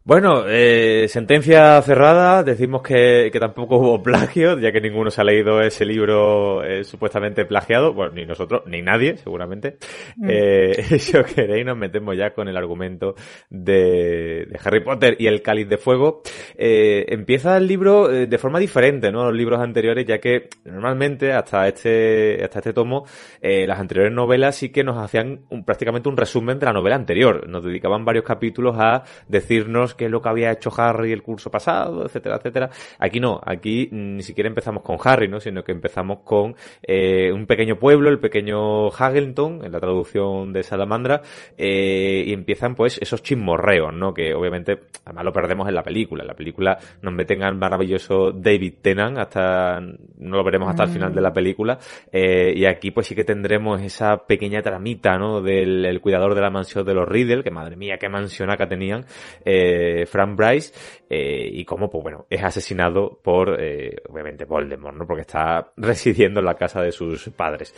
Bueno, 0.09 0.45
eh, 0.47 1.07
sentencia 1.09 1.83
cerrada. 1.83 2.45
Decimos 2.45 2.81
que, 2.81 3.29
que 3.33 3.41
tampoco 3.41 3.79
hubo 3.79 4.01
plagio, 4.05 4.57
ya 4.57 4.71
que 4.71 4.81
ninguno 4.81 5.11
se 5.11 5.21
ha 5.21 5.25
leído 5.25 5.61
ese 5.61 5.85
libro 5.85 6.63
eh, 6.63 6.85
supuestamente 6.85 7.45
plagiado. 7.45 7.93
Bueno, 7.93 8.13
ni 8.13 8.25
nosotros, 8.25 8.63
ni 8.67 8.83
nadie, 8.83 9.17
seguramente. 9.17 9.79
Mm. 10.17 10.29
Eh, 10.31 10.83
si 11.01 11.17
os 11.17 11.27
queréis, 11.27 11.67
nos 11.67 11.77
metemos 11.77 12.17
ya 12.17 12.31
con 12.33 12.47
el 12.47 12.57
argumento 12.57 13.17
de, 13.51 14.47
de 14.49 14.61
Harry 14.63 14.79
Potter 14.85 15.17
y 15.19 15.27
el 15.27 15.43
Cáliz 15.43 15.69
de 15.69 15.77
Fuego. 15.77 16.23
Eh, 16.57 17.07
empieza 17.09 17.57
el 17.57 17.67
libro 17.67 18.09
eh, 18.09 18.29
de 18.29 18.39
forma 18.39 18.61
diferente, 18.61 19.11
¿no? 19.11 19.23
A 19.23 19.25
los 19.31 19.35
libros 19.35 19.59
anteriores, 19.59 20.07
ya 20.07 20.19
que 20.21 20.49
normalmente 20.67 21.33
hasta 21.33 21.67
este, 21.67 22.45
hasta 22.45 22.61
este 22.61 22.73
tomo, 22.73 23.07
eh, 23.43 23.67
las 23.67 23.81
anteriores 23.81 24.13
novelas 24.13 24.55
sí 24.55 24.69
que 24.69 24.85
nos 24.85 24.99
hacían 24.99 25.41
un- 25.51 25.65
prácticamente 25.65 26.09
un 26.09 26.17
resumen 26.17 26.61
de 26.61 26.67
la 26.67 26.73
novela 26.73 26.95
anterior. 26.95 27.49
Nos 27.49 27.65
dedicaban 27.65 28.05
varios 28.05 28.25
capítulos 28.25 28.77
a 28.79 29.03
decirnos 29.27 29.96
qué 29.97 30.07
es 30.07 30.11
lo 30.11 30.21
que 30.21 30.29
había 30.29 30.53
hecho 30.53 30.71
Harry 30.77 31.13
el 31.13 31.23
curso 31.23 31.51
pasado, 31.51 32.05
etcétera, 32.05 32.37
etcétera. 32.37 32.71
Aquí 32.99 33.21
no, 33.21 33.41
aquí 33.45 33.89
mm, 33.91 34.17
ni 34.17 34.23
siquiera 34.23 34.49
empezamos 34.49 34.83
con 34.83 34.97
Harry, 35.03 35.29
¿no? 35.29 35.41
Sino 35.41 35.65
que 35.65 35.73
empezamos 35.73 36.21
con 36.25 36.55
eh, 36.83 37.33
un 37.33 37.47
pequeño 37.47 37.77
pueblo, 37.77 38.11
el 38.11 38.19
pequeño 38.19 38.89
Hagelton, 38.91 39.65
en 39.65 39.73
la 39.73 39.81
traducción 39.81 40.53
de 40.53 40.63
Salamandra, 40.63 41.23
eh, 41.57 42.25
y 42.27 42.33
empiezan 42.33 42.75
pues 42.75 42.99
esos 43.01 43.23
chismorreos, 43.23 43.95
¿no? 43.95 44.13
Que 44.13 44.35
obviamente, 44.35 44.81
además 45.05 45.25
lo 45.25 45.33
perdemos 45.33 45.69
en 45.69 45.75
la 45.75 45.83
película. 45.83 46.23
En 46.23 46.29
la 46.29 46.35
película 46.35 46.79
nos 47.03 47.15
meten 47.15 47.43
al 47.43 47.57
maravilloso 47.57 48.33
David 48.33 48.75
Tennant 48.83 49.19
hasta, 49.19 49.81
no 49.81 50.37
lo 50.37 50.45
veremos 50.45 50.69
hasta 50.69 50.85
el 50.85 50.91
final 50.91 51.15
de 51.15 51.21
la 51.21 51.33
película, 51.33 51.79
eh, 52.13 52.53
y 52.55 52.65
aquí 52.65 52.91
pues 52.91 53.07
sí 53.07 53.15
que 53.15 53.25
tendremos 53.25 53.81
esa 53.83 54.27
pequeña 54.27 54.63
tramita, 54.63 55.19
¿no? 55.19 55.41
Del 55.41 55.85
el 55.85 56.01
cuidador 56.01 56.35
de 56.35 56.41
la 56.41 56.51
mansión 56.51 56.85
de 56.85 56.95
los 56.95 57.09
Riddle, 57.09 57.43
que 57.43 57.51
madre 57.51 57.77
mía, 57.77 57.99
qué 57.99 58.09
mansionaca 58.09 58.69
tenían, 58.69 59.05
eh, 59.45 59.86
Frank 60.07 60.37
Bryce, 60.37 60.73
eh, 61.09 61.49
y 61.53 61.65
cómo, 61.65 61.89
pues 61.89 62.03
bueno, 62.03 62.27
es 62.29 62.43
asesinado 62.43 63.21
por, 63.23 63.57
eh, 63.61 63.97
obviamente, 64.09 64.45
Voldemort, 64.45 64.97
¿no? 64.97 65.07
Porque 65.07 65.23
está 65.23 65.73
residiendo 65.77 66.41
en 66.41 66.47
la 66.47 66.55
casa 66.55 66.83
de 66.83 66.93
sus 66.93 67.29
padres. 67.31 67.75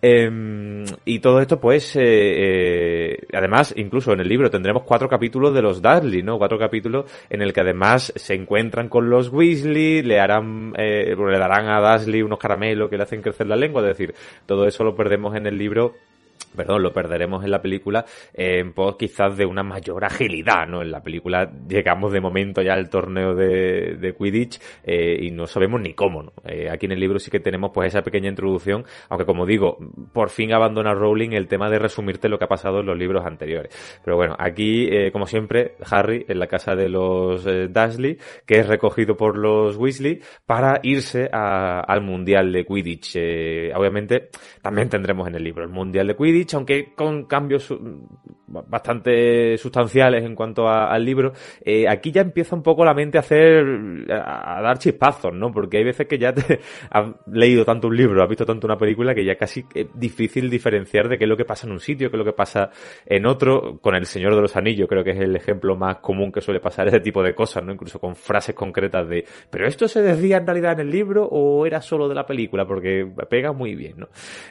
Em, 0.00 0.84
y 1.04 1.18
todo 1.18 1.40
esto, 1.40 1.60
pues, 1.60 1.94
eh, 1.96 2.00
eh, 2.02 3.18
además, 3.32 3.74
incluso 3.76 4.12
en 4.12 4.20
el 4.20 4.28
libro 4.28 4.50
tendremos 4.50 4.84
cuatro 4.84 5.08
capítulos 5.08 5.52
de 5.54 5.62
los 5.62 5.82
Dudley, 5.82 6.22
¿no? 6.22 6.38
Cuatro 6.38 6.58
capítulos 6.58 7.04
en 7.28 7.42
el 7.42 7.52
que 7.52 7.60
además 7.60 8.12
se 8.16 8.34
encuentran 8.34 8.88
con 8.88 9.10
los 9.10 9.28
Weasley, 9.28 10.02
le 10.02 10.20
harán, 10.20 10.72
eh, 10.78 11.14
le 11.16 11.38
darán 11.38 11.68
a 11.68 11.80
Dursley 11.80 12.22
unos 12.22 12.38
caramelos 12.38 12.88
que 12.88 12.96
le 12.96 13.02
hacen 13.02 13.22
crecer 13.22 13.46
la 13.46 13.56
lengua, 13.56 13.82
es 13.82 13.88
decir, 13.88 14.14
todo 14.46 14.66
eso 14.66 14.84
lo 14.84 14.94
perdemos 14.94 15.36
en 15.36 15.46
el 15.46 15.58
libro 15.58 15.94
perdón, 16.56 16.82
lo 16.82 16.92
perderemos 16.92 17.44
en 17.44 17.50
la 17.50 17.62
película 17.62 18.04
en 18.34 18.72
pos 18.72 18.96
quizás 18.96 19.36
de 19.36 19.46
una 19.46 19.62
mayor 19.62 20.04
agilidad, 20.04 20.66
¿no? 20.66 20.82
En 20.82 20.90
la 20.90 21.02
película 21.02 21.50
llegamos 21.68 22.12
de 22.12 22.20
momento 22.20 22.62
ya 22.62 22.74
al 22.74 22.88
torneo 22.90 23.34
de, 23.34 23.96
de 23.96 24.14
Quidditch 24.14 24.60
eh, 24.84 25.16
y 25.20 25.30
no 25.30 25.46
sabemos 25.46 25.80
ni 25.80 25.94
cómo, 25.94 26.22
¿no? 26.22 26.32
Eh, 26.44 26.68
aquí 26.70 26.86
en 26.86 26.92
el 26.92 27.00
libro 27.00 27.18
sí 27.18 27.30
que 27.30 27.40
tenemos 27.40 27.70
pues 27.72 27.88
esa 27.88 28.02
pequeña 28.02 28.28
introducción, 28.28 28.84
aunque 29.08 29.24
como 29.26 29.46
digo, 29.46 29.78
por 30.12 30.30
fin 30.30 30.52
abandona 30.52 30.94
Rowling 30.94 31.30
el 31.32 31.46
tema 31.48 31.70
de 31.70 31.78
resumirte 31.78 32.28
lo 32.28 32.38
que 32.38 32.44
ha 32.44 32.48
pasado 32.48 32.80
en 32.80 32.86
los 32.86 32.98
libros 32.98 33.24
anteriores. 33.24 34.00
Pero 34.04 34.16
bueno, 34.16 34.34
aquí, 34.38 34.88
eh, 34.90 35.10
como 35.12 35.26
siempre, 35.26 35.74
Harry 35.90 36.24
en 36.28 36.38
la 36.38 36.46
casa 36.46 36.74
de 36.74 36.88
los 36.88 37.46
eh, 37.46 37.68
Dursley, 37.68 38.18
que 38.46 38.58
es 38.58 38.66
recogido 38.66 39.16
por 39.16 39.36
los 39.38 39.76
Weasley 39.76 40.20
para 40.46 40.80
irse 40.82 41.28
a- 41.32 41.80
al 41.80 42.00
Mundial 42.02 42.52
de 42.52 42.64
Quidditch. 42.64 43.12
Eh, 43.16 43.72
obviamente, 43.74 44.28
también 44.62 44.88
tendremos 44.88 45.28
en 45.28 45.34
el 45.36 45.44
libro 45.44 45.62
el 45.64 45.70
Mundial 45.70 46.06
de 46.08 46.16
Quidditch, 46.16 46.29
aunque 46.54 46.94
con 46.94 47.24
cambios 47.24 47.72
bastante 48.50 49.56
sustanciales 49.58 50.24
en 50.24 50.34
cuanto 50.34 50.68
al 50.68 51.04
libro, 51.04 51.32
eh, 51.64 51.88
aquí 51.88 52.10
ya 52.10 52.22
empieza 52.22 52.56
un 52.56 52.62
poco 52.62 52.84
la 52.84 52.94
mente 52.94 53.16
a 53.16 53.20
hacer, 53.20 53.64
a, 54.10 54.60
dar 54.60 54.78
chispazos, 54.78 55.32
¿no? 55.32 55.52
Porque 55.52 55.78
hay 55.78 55.84
veces 55.84 56.06
que 56.06 56.18
ya 56.18 56.32
te 56.32 56.60
has 56.90 57.06
leído 57.26 57.64
tanto 57.64 57.88
un 57.88 57.96
libro, 57.96 58.22
has 58.22 58.28
visto 58.28 58.44
tanto 58.44 58.66
una 58.66 58.76
película 58.76 59.14
que 59.14 59.24
ya 59.24 59.36
casi 59.36 59.64
es 59.74 59.86
difícil 59.94 60.50
diferenciar 60.50 61.08
de 61.08 61.16
qué 61.16 61.24
es 61.24 61.28
lo 61.28 61.36
que 61.36 61.44
pasa 61.44 61.66
en 61.66 61.72
un 61.72 61.80
sitio, 61.80 62.10
qué 62.10 62.16
es 62.16 62.18
lo 62.18 62.24
que 62.24 62.32
pasa 62.32 62.70
en 63.06 63.26
otro. 63.26 63.78
Con 63.80 63.94
El 63.94 64.06
Señor 64.06 64.34
de 64.34 64.40
los 64.40 64.56
Anillos 64.56 64.88
creo 64.88 65.04
que 65.04 65.10
es 65.10 65.20
el 65.20 65.36
ejemplo 65.36 65.76
más 65.76 65.98
común 65.98 66.32
que 66.32 66.40
suele 66.40 66.60
pasar 66.60 66.88
ese 66.88 67.00
tipo 67.00 67.22
de 67.22 67.34
cosas, 67.34 67.64
¿no? 67.64 67.72
Incluso 67.72 68.00
con 68.00 68.16
frases 68.16 68.54
concretas 68.54 69.08
de, 69.08 69.24
pero 69.50 69.66
esto 69.66 69.86
se 69.86 70.02
decía 70.02 70.38
en 70.38 70.46
realidad 70.46 70.72
en 70.72 70.80
el 70.80 70.90
libro 70.90 71.24
o 71.24 71.66
era 71.66 71.80
solo 71.80 72.08
de 72.08 72.14
la 72.14 72.26
película, 72.26 72.66
porque 72.66 73.08
pega 73.28 73.52
muy 73.52 73.74
bien, 73.74 73.94
¿no? 73.98 74.08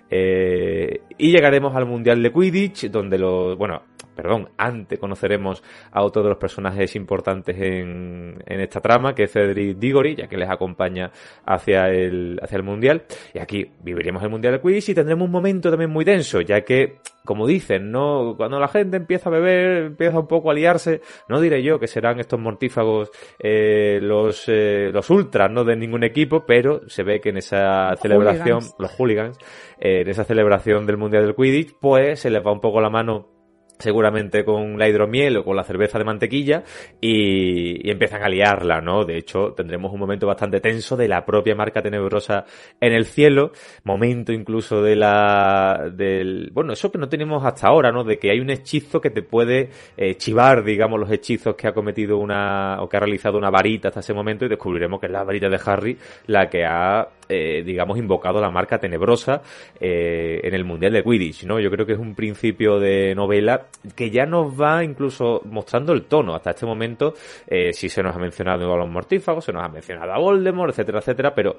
Eh, 0.09 1.01
y 1.17 1.31
llegaremos 1.31 1.68
al 1.75 1.85
Mundial 1.85 2.21
de 2.21 2.31
Quidditch, 2.31 2.89
donde 2.89 3.17
los, 3.17 3.57
bueno, 3.57 3.83
perdón, 4.15 4.49
antes 4.57 4.99
conoceremos 4.99 5.63
a 5.91 6.03
otro 6.03 6.21
de 6.21 6.29
los 6.29 6.37
personajes 6.37 6.95
importantes 6.95 7.55
en, 7.57 8.35
en 8.45 8.59
esta 8.59 8.81
trama, 8.81 9.15
que 9.15 9.23
es 9.23 9.31
Cedric 9.31 9.77
Diggory, 9.77 10.15
ya 10.15 10.27
que 10.27 10.37
les 10.37 10.49
acompaña 10.49 11.09
hacia 11.45 11.89
el, 11.89 12.37
hacia 12.41 12.57
el 12.57 12.63
Mundial. 12.63 13.03
Y 13.33 13.39
aquí 13.39 13.71
viviremos 13.81 14.21
el 14.23 14.29
Mundial 14.29 14.53
de 14.53 14.61
Quidditch 14.61 14.89
y 14.89 14.95
tendremos 14.95 15.25
un 15.25 15.31
momento 15.31 15.69
también 15.69 15.89
muy 15.89 16.03
denso, 16.03 16.41
ya 16.41 16.61
que, 16.61 16.97
como 17.23 17.47
dicen, 17.47 17.91
¿no? 17.91 18.35
Cuando 18.35 18.59
la 18.59 18.67
gente 18.67 18.97
empieza 18.97 19.29
a 19.29 19.31
beber, 19.31 19.83
empieza 19.85 20.19
un 20.19 20.27
poco 20.27 20.51
a 20.51 20.53
liarse, 20.53 21.01
no 21.29 21.39
diré 21.39 21.63
yo 21.63 21.79
que 21.79 21.87
serán 21.87 22.19
estos 22.19 22.39
mortífagos 22.39 23.11
eh, 23.39 23.99
los, 24.01 24.43
eh, 24.47 24.89
los 24.91 25.09
ultras, 25.09 25.49
no 25.49 25.63
de 25.63 25.77
ningún 25.77 26.03
equipo, 26.03 26.43
pero 26.45 26.81
se 26.89 27.03
ve 27.03 27.21
que 27.21 27.29
en 27.29 27.37
esa 27.37 27.95
celebración, 27.95 28.59
los 28.79 28.91
hooligans, 28.91 29.37
eh, 29.79 30.01
en 30.01 30.09
esa 30.09 30.25
celebración 30.25 30.85
del 30.85 30.97
Mundial 30.97 31.25
del 31.25 31.35
Quidditch, 31.35 31.58
pues 31.79 32.19
se 32.19 32.29
les 32.29 32.45
va 32.45 32.51
un 32.51 32.61
poco 32.61 32.81
la 32.81 32.89
mano 32.89 33.39
seguramente 33.79 34.43
con 34.43 34.77
la 34.77 34.87
hidromiel 34.89 35.37
o 35.37 35.43
con 35.43 35.55
la 35.55 35.63
cerveza 35.63 35.97
de 35.97 36.03
mantequilla 36.03 36.63
y, 36.99 37.89
empiezan 37.89 38.21
a 38.23 38.29
liarla, 38.29 38.81
¿no? 38.81 39.05
De 39.05 39.17
hecho, 39.17 39.53
tendremos 39.53 39.91
un 39.93 39.99
momento 39.99 40.27
bastante 40.27 40.59
tenso 40.59 40.97
de 40.97 41.07
la 41.07 41.25
propia 41.25 41.55
marca 41.55 41.81
tenebrosa 41.81 42.45
en 42.79 42.93
el 42.93 43.05
cielo, 43.05 43.51
momento 43.85 44.33
incluso 44.33 44.81
de 44.83 44.95
la, 44.95 45.89
del, 45.93 46.51
bueno, 46.53 46.73
eso 46.73 46.91
que 46.91 46.97
no 46.97 47.07
tenemos 47.07 47.43
hasta 47.45 47.67
ahora, 47.67 47.91
¿no? 47.91 48.03
De 48.03 48.19
que 48.19 48.31
hay 48.31 48.39
un 48.39 48.49
hechizo 48.49 48.99
que 48.99 49.09
te 49.09 49.23
puede 49.23 49.69
eh, 49.97 50.15
chivar, 50.15 50.63
digamos, 50.63 50.99
los 50.99 51.11
hechizos 51.11 51.55
que 51.55 51.67
ha 51.67 51.73
cometido 51.73 52.17
una, 52.17 52.81
o 52.81 52.89
que 52.89 52.97
ha 52.97 52.99
realizado 52.99 53.37
una 53.37 53.49
varita 53.49 53.87
hasta 53.87 54.01
ese 54.01 54.13
momento 54.13 54.45
y 54.45 54.49
descubriremos 54.49 54.99
que 54.99 55.05
es 55.05 55.11
la 55.11 55.23
varita 55.23 55.47
de 55.49 55.59
Harry 55.65 55.97
la 56.27 56.49
que 56.49 56.65
ha 56.65 57.07
eh, 57.31 57.61
digamos, 57.63 57.99
invocado 57.99 58.41
la 58.41 58.49
marca 58.49 58.79
tenebrosa 58.79 59.43
eh, 59.79 60.41
en 60.43 60.55
el 60.55 60.65
Mundial 60.65 60.93
de 60.93 61.03
Quidditch, 61.03 61.45
¿no? 61.45 61.59
Yo 61.59 61.69
creo 61.69 61.85
que 61.85 61.93
es 61.93 61.99
un 61.99 62.15
principio 62.15 62.79
de 62.79 63.13
novela 63.13 63.67
que 63.95 64.09
ya 64.09 64.25
nos 64.25 64.59
va 64.59 64.83
incluso 64.83 65.41
mostrando 65.45 65.93
el 65.93 66.05
tono. 66.05 66.33
Hasta 66.33 66.49
este 66.49 66.65
momento, 66.65 67.13
eh, 67.45 67.71
sí 67.71 67.87
se 67.87 68.01
nos 68.01 68.15
ha 68.15 68.19
mencionado 68.19 68.73
a 68.73 68.77
los 68.77 68.89
mortífagos, 68.89 69.45
se 69.45 69.53
nos 69.53 69.63
ha 69.63 69.69
mencionado 69.69 70.11
a 70.11 70.17
Voldemort, 70.17 70.71
etcétera, 70.71 70.99
etcétera, 70.99 71.35
pero 71.35 71.57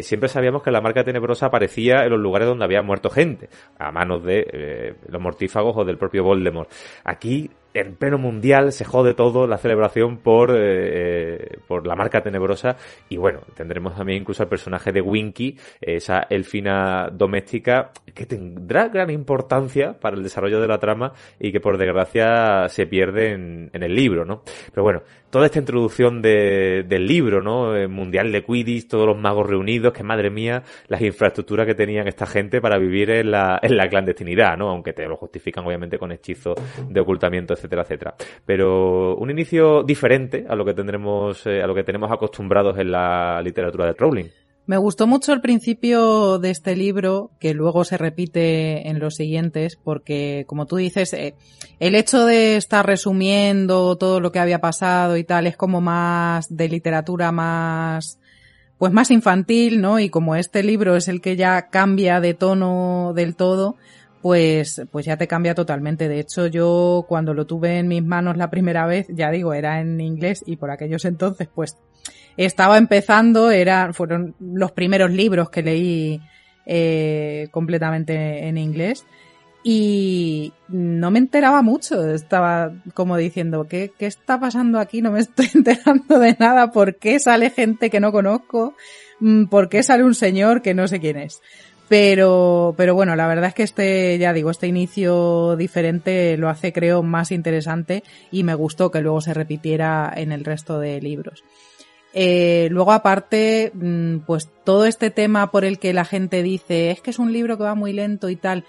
siempre 0.00 0.28
sabíamos 0.28 0.62
que 0.62 0.70
la 0.70 0.80
marca 0.80 1.02
tenebrosa 1.02 1.46
aparecía 1.46 2.04
en 2.04 2.10
los 2.10 2.20
lugares 2.20 2.46
donde 2.46 2.64
había 2.64 2.82
muerto 2.82 3.10
gente, 3.10 3.48
a 3.78 3.90
manos 3.90 4.24
de 4.24 4.94
los 5.08 5.20
mortífagos 5.20 5.76
o 5.76 5.84
del 5.84 5.98
propio 5.98 6.22
Voldemort. 6.22 6.70
Aquí 7.04 7.50
en 7.74 7.94
pleno 7.94 8.18
mundial 8.18 8.72
se 8.72 8.84
jode 8.84 9.14
todo 9.14 9.46
la 9.46 9.58
celebración 9.58 10.18
por, 10.18 10.54
eh, 10.56 11.58
por 11.66 11.86
la 11.86 11.94
marca 11.94 12.22
tenebrosa 12.22 12.76
y 13.08 13.16
bueno, 13.16 13.40
tendremos 13.54 13.96
también 13.96 14.22
incluso 14.22 14.42
al 14.42 14.48
personaje 14.48 14.92
de 14.92 15.00
Winky, 15.00 15.56
esa 15.80 16.26
elfina 16.28 17.10
doméstica 17.12 17.90
que 18.14 18.26
tendrá 18.26 18.88
gran 18.88 19.10
importancia 19.10 19.98
para 19.98 20.16
el 20.16 20.22
desarrollo 20.22 20.60
de 20.60 20.68
la 20.68 20.78
trama 20.78 21.12
y 21.38 21.52
que 21.52 21.60
por 21.60 21.78
desgracia 21.78 22.68
se 22.68 22.86
pierde 22.86 23.32
en, 23.32 23.70
en 23.72 23.82
el 23.82 23.94
libro, 23.94 24.24
¿no? 24.24 24.42
Pero 24.72 24.82
bueno, 24.82 25.02
toda 25.30 25.46
esta 25.46 25.60
introducción 25.60 26.20
de, 26.20 26.84
del 26.86 27.06
libro, 27.06 27.40
¿no? 27.40 27.74
El 27.74 27.88
mundial 27.88 28.32
de 28.32 28.44
Quidditch, 28.44 28.88
todos 28.88 29.06
los 29.06 29.16
magos 29.18 29.48
reunidos, 29.48 29.92
que 29.92 30.02
madre 30.02 30.28
mía, 30.28 30.62
las 30.88 31.00
infraestructuras 31.00 31.66
que 31.66 31.74
tenían 31.74 32.08
esta 32.08 32.26
gente 32.26 32.60
para 32.60 32.78
vivir 32.78 33.10
en 33.10 33.30
la, 33.30 33.58
en 33.62 33.76
la 33.76 33.88
clandestinidad, 33.88 34.56
¿no? 34.56 34.68
Aunque 34.68 34.92
te 34.92 35.06
lo 35.06 35.16
justifican 35.16 35.64
obviamente 35.64 35.98
con 35.98 36.12
hechizos 36.12 36.56
de 36.88 37.00
ocultamiento, 37.00 37.54
etcétera, 37.60 37.82
etcétera. 37.82 38.14
Pero 38.44 39.16
un 39.16 39.30
inicio 39.30 39.82
diferente 39.82 40.46
a 40.48 40.56
lo 40.56 40.64
que 40.64 40.74
tendremos, 40.74 41.46
eh, 41.46 41.62
a 41.62 41.66
lo 41.66 41.74
que 41.74 41.84
tenemos 41.84 42.10
acostumbrados 42.10 42.78
en 42.78 42.90
la 42.90 43.40
literatura 43.42 43.86
de 43.86 43.92
Rowling. 43.92 44.26
Me 44.66 44.76
gustó 44.76 45.08
mucho 45.08 45.32
el 45.32 45.40
principio 45.40 46.38
de 46.38 46.50
este 46.50 46.76
libro, 46.76 47.32
que 47.40 47.54
luego 47.54 47.84
se 47.84 47.98
repite 47.98 48.88
en 48.88 49.00
los 49.00 49.16
siguientes, 49.16 49.76
porque, 49.82 50.44
como 50.46 50.66
tú 50.66 50.76
dices, 50.76 51.12
eh, 51.12 51.34
el 51.80 51.96
hecho 51.96 52.24
de 52.24 52.56
estar 52.56 52.86
resumiendo 52.86 53.96
todo 53.96 54.20
lo 54.20 54.30
que 54.30 54.38
había 54.38 54.60
pasado 54.60 55.16
y 55.16 55.24
tal 55.24 55.48
es 55.48 55.56
como 55.56 55.80
más 55.80 56.54
de 56.56 56.68
literatura 56.68 57.32
más, 57.32 58.20
pues 58.78 58.92
más 58.92 59.10
infantil, 59.10 59.80
¿no? 59.80 59.98
Y 59.98 60.08
como 60.08 60.36
este 60.36 60.62
libro 60.62 60.94
es 60.94 61.08
el 61.08 61.20
que 61.20 61.34
ya 61.34 61.68
cambia 61.68 62.20
de 62.20 62.34
tono 62.34 63.12
del 63.12 63.34
todo, 63.34 63.76
pues, 64.22 64.82
pues 64.90 65.06
ya 65.06 65.16
te 65.16 65.26
cambia 65.26 65.54
totalmente. 65.54 66.08
De 66.08 66.20
hecho, 66.20 66.46
yo 66.46 67.04
cuando 67.08 67.34
lo 67.34 67.46
tuve 67.46 67.78
en 67.78 67.88
mis 67.88 68.04
manos 68.04 68.36
la 68.36 68.50
primera 68.50 68.86
vez, 68.86 69.06
ya 69.08 69.30
digo, 69.30 69.54
era 69.54 69.80
en 69.80 70.00
inglés 70.00 70.42
y 70.46 70.56
por 70.56 70.70
aquellos 70.70 71.04
entonces, 71.04 71.48
pues 71.54 71.76
estaba 72.36 72.78
empezando, 72.78 73.50
era, 73.50 73.92
fueron 73.92 74.34
los 74.40 74.72
primeros 74.72 75.10
libros 75.10 75.50
que 75.50 75.62
leí 75.62 76.20
eh, 76.66 77.48
completamente 77.50 78.46
en 78.46 78.58
inglés 78.58 79.04
y 79.62 80.52
no 80.68 81.10
me 81.10 81.18
enteraba 81.18 81.60
mucho, 81.60 82.08
estaba 82.10 82.72
como 82.94 83.16
diciendo, 83.16 83.66
¿qué, 83.68 83.92
¿qué 83.98 84.06
está 84.06 84.40
pasando 84.40 84.78
aquí? 84.78 85.02
No 85.02 85.12
me 85.12 85.20
estoy 85.20 85.48
enterando 85.54 86.18
de 86.18 86.36
nada, 86.38 86.72
¿por 86.72 86.96
qué 86.96 87.18
sale 87.18 87.50
gente 87.50 87.90
que 87.90 88.00
no 88.00 88.12
conozco? 88.12 88.74
Mm, 89.20 89.46
¿Por 89.46 89.68
qué 89.68 89.82
sale 89.82 90.04
un 90.04 90.14
señor 90.14 90.62
que 90.62 90.72
no 90.72 90.88
sé 90.88 90.98
quién 90.98 91.18
es? 91.18 91.42
Pero, 91.90 92.72
pero 92.76 92.94
bueno, 92.94 93.16
la 93.16 93.26
verdad 93.26 93.48
es 93.48 93.54
que 93.54 93.64
este, 93.64 94.16
ya 94.16 94.32
digo, 94.32 94.52
este 94.52 94.68
inicio 94.68 95.56
diferente 95.56 96.36
lo 96.36 96.48
hace 96.48 96.72
creo 96.72 97.02
más 97.02 97.32
interesante 97.32 98.04
y 98.30 98.44
me 98.44 98.54
gustó 98.54 98.92
que 98.92 99.00
luego 99.00 99.20
se 99.20 99.34
repitiera 99.34 100.12
en 100.14 100.30
el 100.30 100.44
resto 100.44 100.78
de 100.78 101.00
libros. 101.00 101.42
Eh, 102.14 102.68
luego 102.70 102.92
aparte, 102.92 103.72
mm, 103.74 104.18
pues 104.18 104.48
todo 104.62 104.84
este 104.84 105.10
tema 105.10 105.50
por 105.50 105.64
el 105.64 105.80
que 105.80 105.92
la 105.92 106.04
gente 106.04 106.44
dice 106.44 106.92
es 106.92 107.00
que 107.00 107.10
es 107.10 107.18
un 107.18 107.32
libro 107.32 107.58
que 107.58 107.64
va 107.64 107.74
muy 107.74 107.92
lento 107.92 108.28
y 108.28 108.36
tal, 108.36 108.64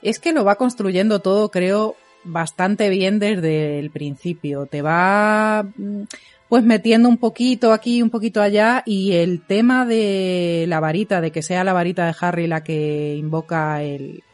es 0.00 0.18
que 0.18 0.32
lo 0.32 0.42
va 0.42 0.56
construyendo 0.56 1.20
todo, 1.20 1.50
creo, 1.50 1.96
bastante 2.24 2.88
bien 2.88 3.18
desde 3.18 3.80
el 3.80 3.90
principio. 3.90 4.64
Te 4.64 4.80
va 4.80 5.66
mm, 5.76 6.04
pues 6.52 6.64
metiendo 6.64 7.08
un 7.08 7.16
poquito 7.16 7.72
aquí, 7.72 8.02
un 8.02 8.10
poquito 8.10 8.42
allá 8.42 8.82
y 8.84 9.12
el 9.12 9.40
tema 9.40 9.86
de 9.86 10.66
la 10.68 10.80
varita, 10.80 11.22
de 11.22 11.32
que 11.32 11.40
sea 11.40 11.64
la 11.64 11.72
varita 11.72 12.04
de 12.04 12.14
Harry 12.20 12.46
la 12.46 12.62
que 12.62 13.16
invoca 13.16 13.80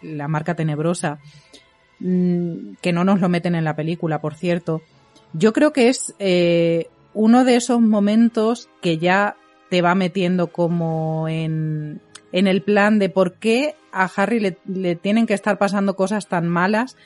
la 0.03 0.27
marca 0.27 0.57
tenebrosa, 0.57 1.21
mm, 2.01 2.73
que 2.83 2.93
no 2.93 3.05
nos 3.05 3.21
lo 3.21 3.29
meten 3.29 3.55
en 3.55 3.62
la 3.62 3.77
película, 3.77 4.21
por 4.21 4.35
cierto. 4.35 4.83
Yo 5.33 5.53
creo 5.53 5.73
que 5.73 5.91
es 5.91 6.12
eh, 6.19 6.89
uno 7.14 7.45
de 7.45 7.55
esos 7.55 7.81
momentos 7.81 8.69
que 8.83 8.99
ya 8.99 9.37
te 9.71 9.81
va 9.81 9.95
metiendo 9.95 10.49
como 10.49 11.29
en, 11.29 12.01
el 12.33 12.62
plan 12.62 12.99
de 12.99 13.11
por 13.11 13.35
qué 13.35 13.77
a 13.93 14.11
Harry 14.16 14.41
le, 14.66 14.97
tienen 14.97 15.29
que 15.29 15.35
estar 15.35 15.57
pasando 15.57 15.95
cosas 15.95 16.27
tan 16.27 16.49
malas, 16.49 16.97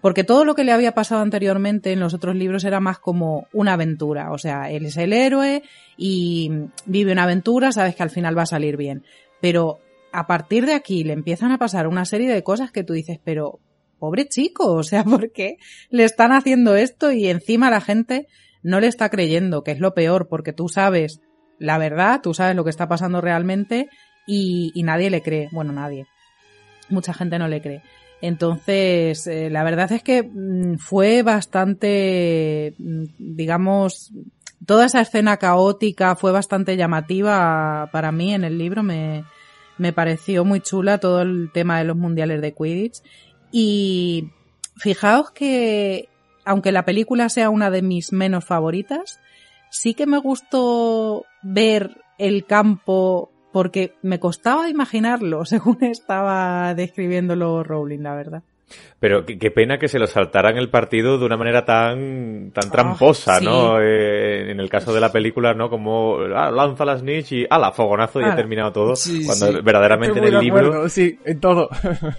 porque 0.00 0.24
todo 0.24 0.44
lo 0.44 0.54
que 0.54 0.64
le 0.64 0.72
había 0.72 0.92
pasado 0.92 1.22
anteriormente 1.22 1.92
en 1.92 2.00
los 2.00 2.14
otros 2.14 2.36
libros 2.36 2.64
era 2.64 2.80
más 2.80 2.98
como 2.98 3.48
una 3.52 3.74
aventura, 3.74 4.32
o 4.32 4.38
sea, 4.38 4.70
él 4.70 4.86
es 4.86 4.96
el 4.96 5.12
héroe 5.12 5.62
y 5.96 6.50
vive 6.86 7.12
una 7.12 7.24
aventura, 7.24 7.72
sabes 7.72 7.96
que 7.96 8.02
al 8.02 8.10
final 8.10 8.36
va 8.36 8.42
a 8.42 8.46
salir 8.46 8.76
bien, 8.76 9.04
pero 9.40 9.80
a 10.12 10.26
partir 10.26 10.66
de 10.66 10.74
aquí 10.74 11.04
le 11.04 11.12
empiezan 11.12 11.52
a 11.52 11.58
pasar 11.58 11.86
una 11.86 12.04
serie 12.04 12.32
de 12.32 12.42
cosas 12.42 12.70
que 12.70 12.84
tú 12.84 12.92
dices, 12.92 13.18
pero 13.22 13.60
pobre 13.98 14.28
chico, 14.28 14.72
o 14.72 14.82
sea, 14.82 15.04
¿por 15.04 15.32
qué 15.32 15.56
le 15.90 16.04
están 16.04 16.32
haciendo 16.32 16.76
esto 16.76 17.12
y 17.12 17.28
encima 17.28 17.70
la 17.70 17.80
gente 17.80 18.26
no 18.62 18.80
le 18.80 18.86
está 18.86 19.08
creyendo, 19.08 19.62
que 19.62 19.72
es 19.72 19.80
lo 19.80 19.94
peor, 19.94 20.28
porque 20.28 20.52
tú 20.52 20.68
sabes 20.68 21.20
la 21.58 21.78
verdad, 21.78 22.20
tú 22.22 22.34
sabes 22.34 22.56
lo 22.56 22.64
que 22.64 22.70
está 22.70 22.88
pasando 22.88 23.20
realmente 23.20 23.88
y, 24.26 24.72
nadie 24.84 25.10
le 25.10 25.22
cree. 25.22 25.48
Bueno, 25.52 25.72
nadie. 25.72 26.06
Mucha 26.88 27.12
gente 27.12 27.38
no 27.38 27.48
le 27.48 27.60
cree. 27.60 27.82
Entonces, 28.20 29.26
eh, 29.26 29.48
la 29.50 29.62
verdad 29.62 29.92
es 29.92 30.02
que 30.02 30.22
mm, 30.22 30.78
fue 30.78 31.22
bastante, 31.22 32.74
mm, 32.78 33.04
digamos, 33.18 34.12
toda 34.66 34.86
esa 34.86 35.00
escena 35.00 35.36
caótica 35.36 36.16
fue 36.16 36.32
bastante 36.32 36.76
llamativa 36.76 37.88
para 37.92 38.12
mí 38.12 38.34
en 38.34 38.44
el 38.44 38.58
libro. 38.58 38.82
Me, 38.82 39.24
me 39.78 39.92
pareció 39.92 40.44
muy 40.44 40.60
chula 40.60 40.98
todo 40.98 41.22
el 41.22 41.50
tema 41.52 41.78
de 41.78 41.84
los 41.84 41.96
mundiales 41.96 42.40
de 42.40 42.54
Quidditch. 42.54 43.02
Y 43.52 44.30
fijaos 44.76 45.30
que 45.30 46.08
aunque 46.44 46.72
la 46.72 46.86
película 46.86 47.28
sea 47.28 47.50
una 47.50 47.70
de 47.70 47.82
mis 47.82 48.10
menos 48.10 48.42
favoritas, 48.42 49.20
sí 49.70 49.92
que 49.92 50.06
me 50.06 50.16
gustó 50.16 51.26
ver 51.42 52.00
el 52.16 52.46
campo 52.46 53.30
porque 53.52 53.94
me 54.02 54.20
costaba 54.20 54.68
imaginarlo 54.68 55.44
según 55.46 55.82
estaba 55.84 56.74
describiéndolo 56.74 57.62
Rowling, 57.62 58.00
la 58.00 58.14
verdad. 58.14 58.42
Pero 59.00 59.24
qué, 59.24 59.50
pena 59.52 59.78
que 59.78 59.86
se 59.86 60.00
lo 60.00 60.08
saltaran 60.08 60.56
el 60.56 60.70
partido 60.70 61.18
de 61.18 61.24
una 61.24 61.36
manera 61.36 61.64
tan 61.64 62.50
tan 62.52 62.64
ah, 62.66 62.72
tramposa, 62.72 63.40
¿no? 63.40 63.80
Eh, 63.80 64.50
en 64.50 64.58
el 64.58 64.68
caso 64.68 64.92
de 64.92 65.00
la 65.00 65.12
película, 65.12 65.54
¿no? 65.54 65.70
Como 65.70 66.18
ah, 66.34 66.50
lanza 66.50 66.84
la 66.84 66.98
snitch 66.98 67.32
y 67.32 67.46
la 67.48 67.70
fogonazo 67.70 68.20
y 68.20 68.24
ha 68.24 68.34
terminado 68.34 68.72
todo. 68.72 68.94
cuando 69.24 69.62
verdaderamente 69.62 70.18
en 70.18 70.24
el 70.24 70.40
libro... 70.40 70.88
sí, 70.88 71.16
en 71.24 71.38
todo. 71.38 71.68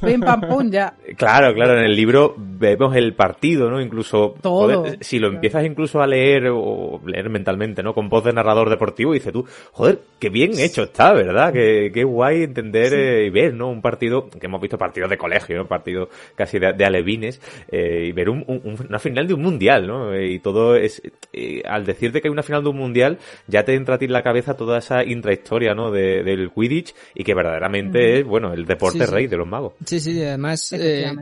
Pim, 0.01 0.21
pam, 0.21 0.41
pum, 0.41 0.71
ya. 0.71 0.93
Claro, 1.17 1.53
claro, 1.53 1.77
en 1.77 1.85
el 1.85 1.95
libro 1.95 2.33
vemos 2.37 2.95
el 2.95 3.13
partido, 3.13 3.69
¿no? 3.69 3.81
Incluso... 3.81 4.35
Todo. 4.41 4.85
si 5.01 5.19
lo 5.19 5.27
empiezas 5.27 5.65
incluso 5.65 6.01
a 6.01 6.07
leer 6.07 6.47
o 6.49 7.01
leer 7.05 7.29
mentalmente, 7.29 7.83
¿no? 7.83 7.93
Con 7.93 8.07
voz 8.07 8.23
de 8.23 8.31
narrador 8.31 8.69
deportivo, 8.69 9.13
dice 9.13 9.31
tú, 9.31 9.45
joder, 9.73 9.99
qué 10.17 10.29
bien 10.29 10.57
hecho 10.57 10.83
está, 10.83 11.11
¿verdad? 11.13 11.51
Qué, 11.51 11.91
qué 11.93 12.05
guay 12.05 12.43
entender 12.43 12.93
eh, 12.93 13.25
y 13.25 13.29
ver, 13.29 13.53
¿no? 13.53 13.69
Un 13.69 13.81
partido, 13.81 14.29
que 14.29 14.45
hemos 14.45 14.61
visto 14.61 14.77
partidos 14.77 15.09
de 15.09 15.17
colegio, 15.17 15.57
¿no? 15.57 15.67
Partido 15.67 16.09
casi 16.39 16.57
de 16.57 16.69
de, 16.73 16.85
alevines 16.85 17.41
eh, 17.69 18.05
y 18.07 18.11
ver 18.13 18.29
una 18.29 18.99
final 18.99 19.27
de 19.27 19.33
un 19.33 19.41
mundial, 19.41 19.85
¿no? 19.85 20.13
Eh, 20.13 20.33
y 20.33 20.39
todo 20.39 20.75
es, 20.75 21.01
eh, 21.33 21.61
al 21.65 21.85
decirte 21.85 22.21
que 22.21 22.29
hay 22.29 22.31
una 22.31 22.43
final 22.43 22.63
de 22.63 22.69
un 22.69 22.77
mundial, 22.77 23.19
ya 23.47 23.63
te 23.65 23.75
entra 23.75 23.95
a 23.95 23.97
ti 23.97 24.05
en 24.05 24.13
la 24.13 24.23
cabeza 24.23 24.55
toda 24.55 24.79
esa 24.79 25.03
intrahistoria, 25.03 25.73
¿no? 25.73 25.91
del 25.91 26.51
Quidditch 26.51 26.93
y 27.15 27.23
que 27.23 27.33
verdaderamente 27.33 28.19
es, 28.19 28.25
bueno, 28.25 28.53
el 28.53 28.65
deporte 28.65 29.05
rey 29.05 29.27
de 29.27 29.37
los 29.37 29.47
magos. 29.47 29.73
Sí, 29.85 29.99
sí, 29.99 30.21
además 30.23 30.73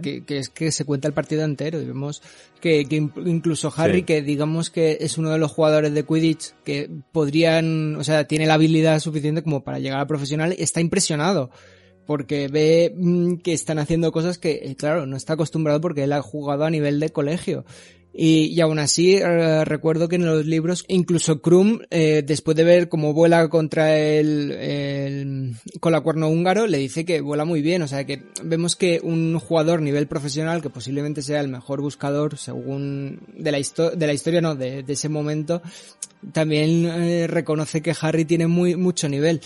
que, 0.02 0.24
es 0.28 0.50
que 0.50 0.72
se 0.72 0.86
cuenta 0.86 1.08
el 1.08 1.14
partido 1.14 1.44
entero 1.44 1.82
y 1.82 1.86
vemos 1.86 2.22
que, 2.62 2.86
incluso 2.90 3.74
Harry, 3.76 4.04
que 4.04 4.22
digamos 4.22 4.70
que 4.70 4.98
es 5.02 5.18
uno 5.18 5.32
de 5.32 5.40
los 5.40 5.52
jugadores 5.52 5.94
de 5.94 6.04
Quidditch 6.04 6.54
que 6.64 6.90
podrían, 7.12 7.96
o 7.96 8.04
sea, 8.04 8.26
tiene 8.26 8.46
la 8.46 8.56
habilidad 8.56 9.00
suficiente 9.00 9.42
como 9.42 9.64
para 9.64 9.80
llegar 9.80 10.00
a 10.00 10.08
profesional, 10.08 10.56
está 10.58 10.82
impresionado 10.82 11.50
porque 12.08 12.48
ve 12.48 12.94
mm, 12.96 13.36
que 13.38 13.54
están 13.54 13.78
haciendo 13.78 14.12
cosas 14.12 14.40
que, 14.40 14.62
eh, 14.64 14.76
claro, 14.76 15.06
no 15.06 15.16
está 15.16 15.34
acostumbrado 15.34 15.80
porque 15.82 16.06
él 16.06 16.14
ha 16.14 16.22
jugado 16.24 16.64
a 16.64 16.72
nivel 16.72 17.00
de 17.00 17.12
colegio. 17.12 17.66
Y, 18.20 18.46
y 18.46 18.62
aún 18.62 18.80
así 18.80 19.18
eh, 19.18 19.64
recuerdo 19.64 20.08
que 20.08 20.16
en 20.16 20.26
los 20.26 20.44
libros 20.44 20.86
incluso 20.88 21.40
Krum 21.40 21.82
eh, 21.92 22.24
después 22.26 22.58
de 22.58 22.64
ver 22.64 22.90
cómo 22.90 23.14
vuela 23.14 23.48
contra 23.48 23.96
el, 23.96 24.54
el 24.54 25.56
con 25.80 25.92
la 25.92 26.02
cuerno 26.02 26.28
húngaro 26.28 26.66
le 26.66 26.80
dice 26.80 27.06
que 27.06 27.22
vuela 27.22 27.46
muy 27.46 27.62
bien 27.62 27.84
o 27.84 27.88
sea 27.88 28.06
que 28.08 28.24
vemos 28.44 28.76
que 28.76 29.02
un 29.04 29.38
jugador 29.38 29.84
nivel 29.84 30.08
profesional 30.08 30.64
que 30.64 30.72
posiblemente 30.72 31.22
sea 31.22 31.42
el 31.42 31.48
mejor 31.48 31.80
buscador 31.82 32.40
según 32.40 33.20
de 33.38 33.52
la, 33.52 33.60
de 33.60 34.08
la 34.08 34.14
historia 34.14 34.42
no 34.42 34.56
de, 34.56 34.82
de 34.82 34.94
ese 34.94 35.10
momento 35.10 35.62
también 36.32 37.28
reconoce 37.28 37.84
que 37.84 37.94
Harry 38.02 38.26
tiene 38.26 38.48
muy 38.48 38.76
mucho 38.76 39.08
nivel 39.10 39.42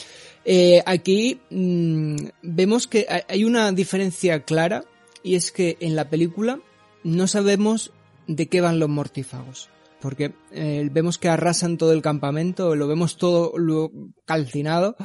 eh, 0.46 0.82
aquí 0.86 1.40
mmm, 1.50 2.16
vemos 2.42 2.88
que 2.88 3.08
hay 3.28 3.44
una 3.44 3.72
diferencia 3.72 4.44
clara 4.44 4.84
y 5.24 5.36
es 5.36 5.52
que 5.52 5.78
en 5.80 5.96
la 5.96 6.10
película 6.10 6.60
no 7.04 7.28
sabemos 7.28 7.92
de 8.28 8.48
qué 8.48 8.62
van 8.62 8.80
los 8.80 8.90
mortífagos. 8.90 9.70
Porque 10.00 10.34
eh, 10.52 10.90
vemos 10.92 11.20
que 11.20 11.30
arrasan 11.30 11.78
todo 11.78 11.94
el 11.94 12.02
campamento, 12.02 12.76
lo 12.76 12.88
vemos 12.88 13.18
todo 13.18 13.54
lo 13.58 13.92
calcinado. 14.26 14.96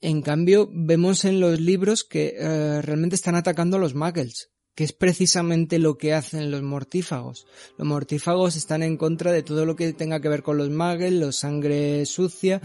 En 0.00 0.22
cambio, 0.22 0.70
vemos 0.72 1.24
en 1.26 1.38
los 1.38 1.60
libros 1.60 2.02
que 2.02 2.34
eh, 2.38 2.80
realmente 2.82 3.14
están 3.14 3.34
atacando 3.34 3.76
a 3.76 3.80
los 3.80 3.94
muggles, 3.94 4.50
que 4.74 4.84
es 4.84 4.92
precisamente 4.94 5.78
lo 5.78 5.98
que 5.98 6.14
hacen 6.14 6.50
los 6.50 6.62
mortífagos. 6.62 7.46
Los 7.76 7.86
mortífagos 7.86 8.56
están 8.56 8.82
en 8.82 8.96
contra 8.96 9.32
de 9.32 9.42
todo 9.42 9.66
lo 9.66 9.76
que 9.76 9.92
tenga 9.92 10.20
que 10.20 10.30
ver 10.30 10.42
con 10.42 10.56
los 10.56 10.70
muggles, 10.70 11.12
los 11.12 11.36
sangre 11.36 12.06
sucia, 12.06 12.62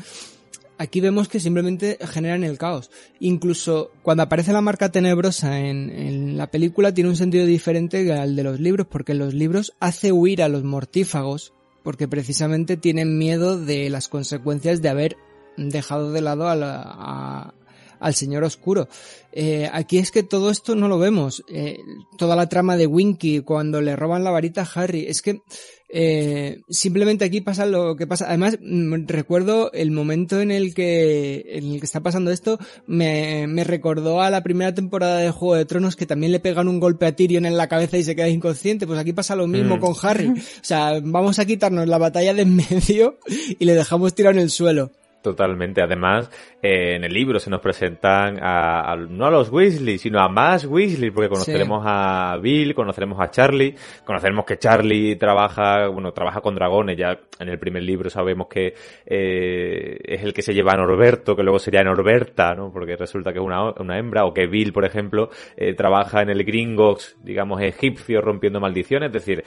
aquí 0.77 1.01
vemos 1.01 1.27
que 1.27 1.39
simplemente 1.39 1.97
generan 2.01 2.43
el 2.43 2.57
caos. 2.57 2.89
Incluso 3.19 3.91
cuando 4.01 4.23
aparece 4.23 4.53
la 4.53 4.61
marca 4.61 4.91
tenebrosa 4.91 5.59
en, 5.59 6.37
la 6.37 6.51
película 6.51 6.93
tiene 6.93 7.09
un 7.09 7.15
sentido 7.15 7.45
diferente 7.45 8.13
al 8.13 8.35
de 8.35 8.43
los 8.43 8.59
libros, 8.59 8.87
porque 8.89 9.13
en 9.13 9.19
los 9.19 9.33
libros 9.33 9.73
hace 9.79 10.11
huir 10.11 10.41
a 10.41 10.49
los 10.49 10.63
mortífagos, 10.63 11.53
porque 11.83 12.07
precisamente 12.07 12.77
tienen 12.77 13.17
miedo 13.17 13.59
de 13.59 13.89
las 13.89 14.07
consecuencias 14.07 14.81
de 14.81 14.89
haber 14.89 15.17
dejado 15.57 16.11
de 16.11 16.21
lado 16.21 16.47
a 16.47 17.53
al 17.99 18.13
Señor 18.13 18.43
Oscuro. 18.43 18.87
Eh, 19.31 19.69
aquí 19.71 19.97
es 19.97 20.11
que 20.11 20.23
todo 20.23 20.49
esto 20.49 20.75
no 20.75 20.87
lo 20.87 20.97
vemos. 20.97 21.43
Eh, 21.47 21.77
toda 22.17 22.35
la 22.35 22.49
trama 22.49 22.77
de 22.77 22.87
Winky 22.87 23.41
cuando 23.41 23.81
le 23.81 23.95
roban 23.95 24.23
la 24.23 24.31
varita 24.31 24.61
a 24.61 24.81
Harry. 24.81 25.05
Es 25.07 25.21
que 25.21 25.41
eh, 25.89 26.61
simplemente 26.69 27.23
aquí 27.23 27.41
pasa 27.41 27.65
lo 27.65 27.95
que 27.95 28.07
pasa. 28.07 28.25
Además, 28.27 28.57
mm, 28.59 29.05
recuerdo 29.07 29.71
el 29.73 29.91
momento 29.91 30.41
en 30.41 30.51
el 30.51 30.73
que, 30.73 31.45
en 31.49 31.71
el 31.71 31.79
que 31.79 31.85
está 31.85 32.01
pasando 32.01 32.31
esto, 32.31 32.59
me, 32.87 33.47
me 33.47 33.63
recordó 33.63 34.21
a 34.21 34.29
la 34.29 34.43
primera 34.43 34.73
temporada 34.73 35.19
de 35.19 35.31
Juego 35.31 35.55
de 35.55 35.65
Tronos 35.65 35.95
que 35.95 36.05
también 36.05 36.31
le 36.31 36.39
pegan 36.39 36.67
un 36.67 36.79
golpe 36.79 37.05
a 37.05 37.15
Tyrion 37.15 37.45
en 37.45 37.57
la 37.57 37.67
cabeza 37.67 37.97
y 37.97 38.03
se 38.03 38.15
queda 38.15 38.29
inconsciente. 38.29 38.87
Pues 38.87 38.99
aquí 38.99 39.13
pasa 39.13 39.35
lo 39.35 39.47
mismo 39.47 39.77
mm. 39.77 39.79
con 39.79 39.95
Harry. 40.01 40.27
O 40.29 40.63
sea, 40.63 40.99
vamos 41.03 41.39
a 41.39 41.45
quitarnos 41.45 41.87
la 41.87 41.97
batalla 41.97 42.33
de 42.33 42.41
en 42.41 42.55
medio 42.55 43.19
y 43.59 43.65
le 43.65 43.75
dejamos 43.75 44.13
tirado 44.13 44.35
en 44.35 44.41
el 44.41 44.49
suelo. 44.49 44.91
Totalmente. 45.27 45.81
Además, 45.81 46.31
eh, 46.61 46.95
en 46.95 47.03
el 47.03 47.11
libro 47.11 47.37
se 47.37 47.49
nos 47.49 47.59
presentan 47.59 48.39
a, 48.41 48.95
no 48.95 49.25
a 49.25 49.29
los 49.29 49.49
Weasley, 49.49 49.97
sino 49.97 50.21
a 50.21 50.29
más 50.29 50.63
Weasley, 50.63 51.11
porque 51.11 51.27
conoceremos 51.27 51.83
a 51.85 52.37
Bill, 52.41 52.73
conoceremos 52.73 53.19
a 53.19 53.29
Charlie, 53.29 53.75
conoceremos 54.05 54.45
que 54.45 54.57
Charlie 54.57 55.17
trabaja, 55.17 55.87
bueno, 55.87 56.13
trabaja 56.13 56.39
con 56.39 56.55
dragones, 56.55 56.97
ya 56.97 57.19
en 57.39 57.49
el 57.49 57.59
primer 57.59 57.83
libro 57.83 58.09
sabemos 58.09 58.47
que 58.47 58.73
eh, 59.05 59.97
es 60.01 60.23
el 60.23 60.33
que 60.33 60.41
se 60.41 60.53
lleva 60.53 60.71
a 60.71 60.77
Norberto, 60.77 61.35
que 61.35 61.43
luego 61.43 61.59
sería 61.59 61.83
Norberta, 61.83 62.55
¿no? 62.55 62.71
Porque 62.71 62.95
resulta 62.95 63.33
que 63.33 63.39
es 63.39 63.45
una, 63.45 63.71
una 63.71 63.99
hembra, 63.99 64.23
o 64.23 64.33
que 64.33 64.47
Bill, 64.47 64.71
por 64.71 64.85
ejemplo, 64.85 65.29
eh, 65.57 65.73
trabaja 65.73 66.21
en 66.21 66.29
el 66.29 66.45
Gringotts, 66.45 67.17
digamos, 67.21 67.59
egipcio, 67.61 68.21
rompiendo 68.21 68.61
maldiciones, 68.61 69.07
es 69.07 69.13
decir, 69.13 69.43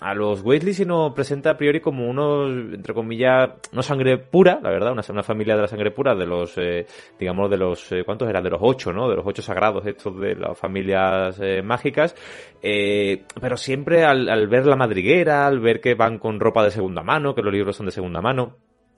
a 0.00 0.14
los 0.14 0.42
Weasley 0.42 0.74
se 0.74 0.84
nos 0.84 1.12
presenta 1.14 1.50
a 1.50 1.56
priori 1.56 1.78
como 1.80 2.10
unos, 2.10 2.74
entre 2.74 2.92
comillas, 2.92 3.50
no 3.70 3.82
sangre 3.84 4.18
pura, 4.18 4.58
la 4.60 4.70
verdad, 4.70 4.95
una, 5.08 5.22
familia 5.22 5.56
de 5.56 5.62
la 5.62 5.68
sangre 5.68 5.90
pura, 5.90 6.14
de 6.14 6.26
los, 6.26 6.56
eh, 6.58 6.86
digamos, 7.18 7.50
de 7.50 7.56
los, 7.56 7.92
eh, 7.92 8.04
¿cuántos 8.04 8.28
eran? 8.28 8.42
De 8.42 8.50
los 8.50 8.60
ocho, 8.62 8.92
¿no? 8.92 9.08
De 9.08 9.16
los 9.16 9.26
ocho 9.26 9.42
sagrados 9.42 9.86
estos 9.86 10.18
de 10.20 10.34
las 10.34 10.58
familias 10.58 11.38
eh, 11.40 11.62
mágicas. 11.62 12.14
pero 12.60 13.56
siempre 13.56 14.04
al 14.04 14.48
ver 14.48 14.66
la 14.66 14.76
madriguera, 14.76 15.46
al 15.46 15.60
ver 15.60 15.80
que 15.80 15.94
van 15.94 16.18
con 16.18 16.40
ropa 16.40 16.64
de 16.64 16.70
segunda 16.70 17.02
mano, 17.02 17.34
que 17.34 17.42
los 17.42 17.52
libros 17.52 17.76
son 17.76 17.86
de 17.86 17.92
segunda 17.92 18.20
mano, 18.20 18.56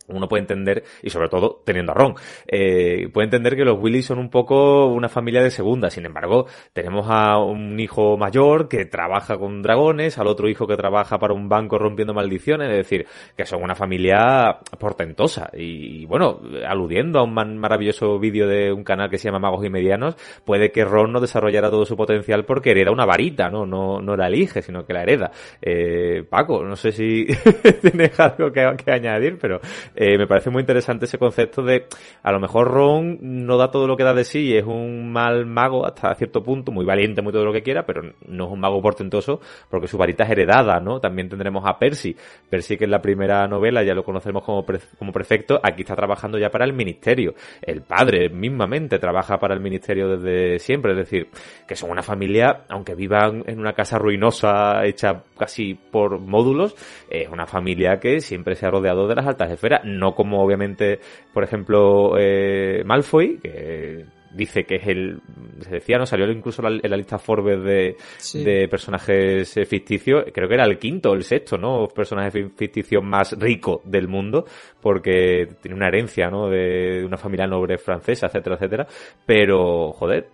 uno 0.08 0.28
puede 0.28 0.42
entender, 0.42 0.84
y 1.02 1.10
sobre 1.10 1.28
todo 1.28 1.62
teniendo 1.64 1.92
a 1.92 1.94
Ron, 1.94 2.14
eh, 2.46 3.08
puede 3.12 3.26
entender 3.26 3.56
que 3.56 3.64
los 3.64 3.78
Willis 3.78 4.06
son 4.06 4.18
un 4.18 4.30
poco 4.30 4.86
una 4.86 5.08
familia 5.08 5.42
de 5.42 5.50
segunda. 5.50 5.90
Sin 5.90 6.06
embargo, 6.06 6.46
tenemos 6.72 7.06
a 7.08 7.38
un 7.38 7.78
hijo 7.78 8.16
mayor 8.16 8.68
que 8.68 8.84
trabaja 8.86 9.38
con 9.38 9.62
dragones, 9.62 10.18
al 10.18 10.26
otro 10.26 10.48
hijo 10.48 10.66
que 10.66 10.76
trabaja 10.76 11.18
para 11.18 11.34
un 11.34 11.48
banco 11.48 11.78
rompiendo 11.78 12.14
maldiciones, 12.14 12.70
es 12.70 12.76
decir, 12.76 13.06
que 13.36 13.46
son 13.46 13.62
una 13.62 13.74
familia 13.74 14.58
portentosa. 14.78 15.50
Y, 15.52 16.06
bueno, 16.06 16.40
aludiendo 16.66 17.18
a 17.18 17.24
un 17.24 17.34
maravilloso 17.58 18.18
vídeo 18.18 18.46
de 18.46 18.72
un 18.72 18.84
canal 18.84 19.10
que 19.10 19.18
se 19.18 19.28
llama 19.28 19.38
Magos 19.38 19.64
y 19.64 19.70
Medianos, 19.70 20.16
puede 20.44 20.70
que 20.70 20.84
Ron 20.84 21.12
no 21.12 21.20
desarrollara 21.20 21.70
todo 21.70 21.84
su 21.84 21.96
potencial 21.96 22.44
porque 22.44 22.70
hereda 22.70 22.90
una 22.90 23.06
varita, 23.06 23.50
¿no? 23.50 23.66
No, 23.66 24.00
no 24.00 24.16
la 24.16 24.28
elige, 24.28 24.62
sino 24.62 24.84
que 24.84 24.92
la 24.92 25.02
hereda. 25.02 25.30
Eh, 25.60 26.24
Paco, 26.28 26.64
no 26.64 26.76
sé 26.76 26.92
si 26.92 27.26
tienes 27.82 28.18
algo 28.18 28.50
que 28.52 28.90
añadir, 28.90 29.38
pero 29.40 29.60
eh, 30.00 30.16
me 30.16 30.28
parece 30.28 30.48
muy 30.48 30.60
interesante 30.60 31.06
ese 31.06 31.18
concepto 31.18 31.60
de, 31.60 31.86
a 32.22 32.30
lo 32.30 32.38
mejor 32.38 32.68
Ron 32.68 33.18
no 33.20 33.56
da 33.56 33.72
todo 33.72 33.88
lo 33.88 33.96
que 33.96 34.04
da 34.04 34.14
de 34.14 34.22
sí 34.22 34.50
y 34.50 34.56
es 34.56 34.64
un 34.64 35.10
mal 35.10 35.44
mago 35.44 35.84
hasta 35.84 36.14
cierto 36.14 36.40
punto, 36.40 36.70
muy 36.70 36.84
valiente, 36.84 37.20
muy 37.20 37.32
todo 37.32 37.44
lo 37.44 37.52
que 37.52 37.64
quiera, 37.64 37.84
pero 37.84 38.02
no 38.28 38.44
es 38.44 38.52
un 38.52 38.60
mago 38.60 38.80
portentoso 38.80 39.40
porque 39.68 39.88
su 39.88 39.98
varita 39.98 40.22
es 40.22 40.30
heredada, 40.30 40.78
¿no? 40.78 41.00
También 41.00 41.28
tendremos 41.28 41.64
a 41.66 41.80
Percy. 41.80 42.14
Percy 42.48 42.76
que 42.76 42.84
en 42.84 42.92
la 42.92 43.02
primera 43.02 43.48
novela 43.48 43.82
ya 43.82 43.92
lo 43.92 44.04
conocemos 44.04 44.44
como, 44.44 44.64
como 44.64 45.10
prefecto, 45.10 45.58
aquí 45.60 45.82
está 45.82 45.96
trabajando 45.96 46.38
ya 46.38 46.50
para 46.50 46.64
el 46.64 46.74
ministerio. 46.74 47.34
El 47.60 47.82
padre 47.82 48.28
mismamente 48.28 49.00
trabaja 49.00 49.38
para 49.38 49.54
el 49.54 49.60
ministerio 49.60 50.16
desde 50.16 50.60
siempre, 50.60 50.92
es 50.92 50.98
decir, 50.98 51.26
que 51.66 51.74
son 51.74 51.90
una 51.90 52.04
familia, 52.04 52.66
aunque 52.68 52.94
vivan 52.94 53.42
en 53.48 53.58
una 53.58 53.72
casa 53.72 53.98
ruinosa 53.98 54.84
hecha 54.84 55.24
casi 55.36 55.74
por 55.74 56.20
módulos, 56.20 56.76
es 57.10 57.28
una 57.28 57.46
familia 57.46 57.98
que 57.98 58.20
siempre 58.20 58.54
se 58.54 58.64
ha 58.64 58.70
rodeado 58.70 59.08
de 59.08 59.16
las 59.16 59.26
altas 59.26 59.50
esferas 59.50 59.87
no 59.88 60.14
como 60.14 60.42
obviamente, 60.42 61.00
por 61.32 61.44
ejemplo, 61.44 62.18
eh, 62.18 62.82
Malfoy, 62.84 63.38
que 63.38 64.04
dice 64.32 64.64
que 64.64 64.76
es 64.76 64.86
el, 64.86 65.20
se 65.60 65.70
decía, 65.70 65.98
no 65.98 66.06
salió 66.06 66.30
incluso 66.30 66.62
en 66.66 66.90
la 66.90 66.96
lista 66.96 67.18
Forbes 67.18 67.62
de, 67.62 67.96
de 68.42 68.68
personajes 68.68 69.56
eh, 69.56 69.64
ficticios, 69.64 70.24
creo 70.32 70.48
que 70.48 70.54
era 70.54 70.64
el 70.64 70.78
quinto 70.78 71.10
o 71.10 71.14
el 71.14 71.24
sexto, 71.24 71.56
¿no? 71.56 71.88
Personaje 71.88 72.48
ficticio 72.56 73.00
más 73.02 73.32
rico 73.38 73.82
del 73.84 74.08
mundo, 74.08 74.44
porque 74.80 75.48
tiene 75.60 75.76
una 75.76 75.88
herencia, 75.88 76.30
¿no? 76.30 76.48
De, 76.48 77.04
una 77.04 77.16
familia 77.16 77.46
noble 77.46 77.78
francesa, 77.78 78.26
etcétera, 78.26 78.56
etcétera. 78.56 78.86
Pero, 79.24 79.92
joder, 79.92 80.28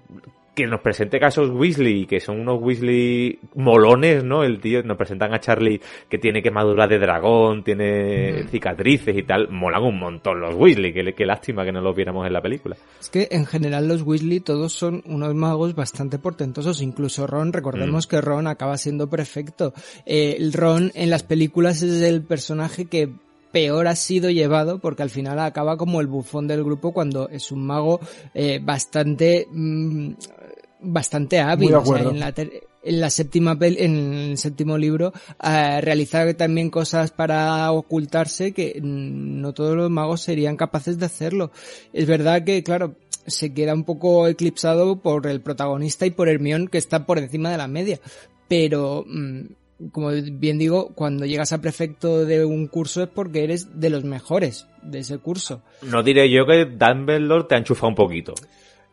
que 0.55 0.67
nos 0.67 0.81
presente 0.81 1.19
casos 1.19 1.51
Weasley, 1.51 2.07
que 2.07 2.21
son 2.21 2.41
unos 2.41 2.63
Weasley 2.63 3.39
molones, 3.55 4.23
¿no? 4.23 4.45
El 4.45 4.61
tío, 4.61 4.83
nos 4.83 4.97
presentan 4.97 5.35
a 5.35 5.41
Charlie 5.41 5.81
que 6.09 6.19
tiene 6.19 6.43
quemadura 6.43 6.87
de 6.87 6.99
dragón, 6.99 7.65
tiene 7.65 8.45
cicatrices 8.49 9.17
y 9.17 9.23
tal. 9.25 9.49
Molan 9.51 9.83
un 9.83 9.99
montón 9.99 10.41
los 10.41 10.55
Weasley, 10.55 10.93
qué, 10.93 11.27
lástima 11.27 11.65
que 11.65 11.73
no 11.73 11.81
los 11.81 11.95
viéramos 11.95 12.27
en 12.27 12.33
la 12.33 12.41
película. 12.41 12.77
Es 13.01 13.09
que 13.09 13.29
en 13.31 13.47
general 13.47 13.89
los 13.89 14.03
Weasley 14.03 14.41
todos 14.41 14.73
son 14.73 15.03
unos 15.07 15.35
magos 15.35 15.75
bastante 15.75 16.19
portentosos, 16.19 16.81
incluso 16.83 17.27
Ron, 17.27 17.53
recordemos 17.53 18.07
mm. 18.07 18.11
que 18.11 18.21
Ron 18.21 18.47
acaba 18.47 18.79
siendo 18.79 19.09
perfecto. 19.09 19.75
Eh, 20.07 20.37
el 20.39 20.53
Ron 20.53 20.93
en 20.95 21.11
las 21.11 21.23
películas 21.23 21.83
es 21.83 22.03
el 22.03 22.23
personaje 22.23 22.87
que 22.87 23.11
peor 23.55 23.87
ha 23.87 23.95
sido 23.95 24.31
llevado 24.31 24.81
porque 24.81 25.05
al 25.05 25.11
final 25.11 25.39
acaba 25.39 25.77
como 25.77 26.01
el 26.01 26.09
bufón 26.09 26.49
del 26.49 26.65
grupo 26.65 26.93
cuando 26.93 27.29
es 27.29 27.53
un 27.53 27.65
mago 27.65 28.01
eh, 28.35 28.59
bastante 28.61 29.47
mm, 29.49 30.15
bastante 30.85 31.41
hábil. 31.41 31.73
en 31.73 32.21
la, 32.21 32.35
en 32.85 33.01
la 33.01 33.11
séptima 33.11 33.57
en 33.61 34.15
el 34.15 34.39
séptimo 34.39 34.77
libro 34.79 35.13
eh, 35.43 35.81
realiza 35.81 36.33
también 36.35 36.71
cosas 36.71 37.11
para 37.11 37.71
ocultarse 37.73 38.53
que 38.53 38.79
no 38.83 39.53
todos 39.53 39.77
los 39.77 39.91
magos 39.91 40.21
serían 40.21 40.57
capaces 40.57 40.99
de 40.99 41.07
hacerlo. 41.07 41.51
Es 41.93 42.07
verdad 42.07 42.45
que, 42.45 42.63
claro, 42.63 42.97
se 43.27 43.55
queda 43.55 43.75
un 43.75 43.85
poco 43.85 44.29
eclipsado 44.29 45.01
por 45.01 45.27
el 45.27 45.41
protagonista 45.41 46.07
y 46.07 46.11
por 46.11 46.29
Hermione 46.29 46.69
que 46.69 46.79
está 46.79 47.07
por 47.07 47.19
encima 47.19 47.51
de 47.51 47.59
la 47.59 47.69
media. 47.69 48.01
Pero 48.49 49.05
mm, 49.07 49.45
como 49.91 50.11
bien 50.11 50.59
digo, 50.59 50.91
cuando 50.95 51.27
llegas 51.27 51.53
a 51.53 51.61
prefecto 51.61 52.25
de 52.25 52.45
un 52.45 52.67
curso 52.67 53.03
es 53.03 53.09
porque 53.09 53.45
eres 53.45 53.81
de 53.81 53.91
los 53.91 54.05
mejores 54.05 54.67
de 54.83 55.01
ese 55.01 55.19
curso. 55.19 55.63
No 55.83 56.03
diré 56.03 56.31
yo 56.31 56.47
que 56.47 56.65
Dumbledore 56.65 57.45
te 57.49 57.55
ha 57.55 57.59
enchufado 57.59 57.89
un 57.89 57.95
poquito. 57.95 58.35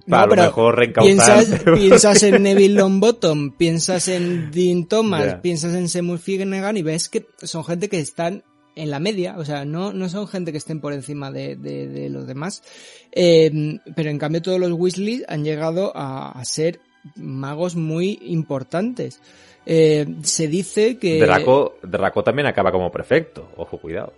Para 0.07 0.27
lo 0.27 0.35
mejor 0.35 0.93
Piensas, 0.93 1.61
piensas 1.75 2.23
en 2.23 2.43
Neville 2.43 2.75
Longbottom, 2.75 3.51
piensas 3.51 4.07
en 4.07 4.51
Dean 4.51 4.85
Thomas, 4.85 5.35
piensas 5.35 5.75
en 5.75 5.89
Seymour 5.89 6.19
Finnegan 6.19 6.77
y 6.77 6.81
ves 6.81 7.09
que 7.09 7.25
son 7.43 7.63
gente 7.63 7.89
que 7.89 7.99
están 7.99 8.43
en 8.75 8.89
la 8.89 8.99
media, 8.99 9.35
o 9.37 9.43
sea, 9.43 9.65
no, 9.65 9.91
no 9.91 10.07
son 10.07 10.27
gente 10.27 10.51
que 10.51 10.57
estén 10.57 10.79
por 10.79 10.93
encima 10.93 11.31
de, 11.31 11.55
de, 11.55 12.09
los 12.09 12.25
demás. 12.25 12.63
Eh, 13.11 13.79
pero 13.95 14.09
en 14.09 14.17
cambio 14.17 14.41
todos 14.41 14.59
los 14.59 14.71
Weasley 14.71 15.23
han 15.27 15.43
llegado 15.43 15.91
a, 15.95 16.31
a 16.31 16.45
ser 16.45 16.79
magos 17.15 17.75
muy 17.75 18.19
importantes. 18.23 19.19
Eh, 19.65 20.05
se 20.23 20.47
dice 20.47 20.97
que... 20.97 21.19
Draco, 21.19 21.75
Draco 21.83 22.23
también 22.23 22.47
acaba 22.47 22.71
como 22.71 22.91
prefecto, 22.91 23.49
ojo, 23.57 23.77
cuidado. 23.77 24.13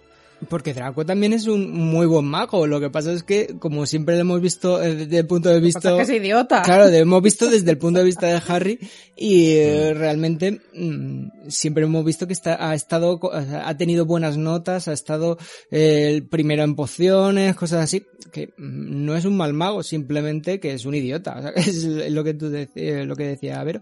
Porque 0.50 0.74
Draco 0.74 1.06
también 1.06 1.34
es 1.34 1.48
un 1.48 1.72
muy 1.72 2.06
buen 2.06 2.26
mago. 2.26 2.68
Lo 2.68 2.80
que 2.80 2.90
pasa 2.90 3.12
es 3.14 3.24
que, 3.24 3.56
como 3.60 3.86
siempre 3.86 4.16
lo 4.16 4.22
hemos 4.22 4.42
visto 4.42 4.82
eh, 4.82 4.96
desde 4.96 5.20
el 5.20 5.28
punto 5.28 5.50
de 5.50 5.60
vista. 5.60 6.02
es 6.02 6.10
idiota. 6.10 6.62
Claro, 6.62 6.86
lo 6.86 6.96
hemos 6.96 7.22
visto 7.22 7.50
desde 7.50 7.72
el 7.72 7.78
punto 7.78 8.00
de 8.00 8.06
vista 8.06 8.28
de 8.28 8.42
Harry 8.48 8.80
y 9.16 9.52
eh, 9.56 9.94
realmente 9.94 10.62
mm, 10.74 11.50
siempre 11.50 11.84
hemos 11.84 12.04
visto 12.06 12.28
que 12.28 12.34
está, 12.34 12.70
ha 12.70 12.76
estado, 12.76 13.20
ha 13.34 13.78
tenido 13.78 14.06
buenas 14.06 14.38
notas, 14.38 14.88
ha 14.88 14.94
estado 14.94 15.38
eh, 15.72 16.10
el 16.10 16.28
primero 16.28 16.64
en 16.64 16.76
pociones, 16.76 17.56
cosas 17.56 17.84
así. 17.84 18.06
Que 18.32 18.48
mm, 18.58 19.06
no 19.06 19.16
es 19.16 19.26
un 19.26 19.38
mal 19.38 19.54
mago, 19.54 19.84
simplemente 19.84 20.60
que 20.60 20.74
es 20.74 20.86
un 20.86 20.96
idiota. 20.96 21.54
es 21.56 21.84
lo 21.86 22.24
que 22.24 22.34
tú 22.34 22.50
lo 22.50 23.16
que 23.16 23.28
decía 23.28 23.64
Vero. 23.64 23.82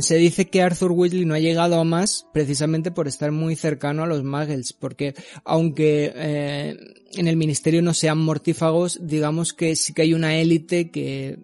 Se 0.00 0.16
dice 0.16 0.48
que 0.48 0.62
Arthur 0.62 0.92
Weasley 0.92 1.24
no 1.24 1.34
ha 1.34 1.38
llegado 1.38 1.80
a 1.80 1.84
más 1.84 2.26
precisamente 2.32 2.90
por 2.90 3.08
estar 3.08 3.32
muy 3.32 3.56
cercano 3.56 4.02
a 4.02 4.06
los 4.06 4.22
Muggles, 4.22 4.72
porque 4.72 5.14
aunque 5.44 5.78
que 5.78 6.12
eh, 6.12 6.76
en 7.14 7.28
el 7.28 7.36
ministerio 7.36 7.82
no 7.82 7.94
sean 7.94 8.18
mortífagos, 8.18 8.98
digamos 9.00 9.52
que 9.52 9.76
sí 9.76 9.94
que 9.94 10.02
hay 10.02 10.12
una 10.12 10.34
élite 10.34 10.90
que 10.90 11.38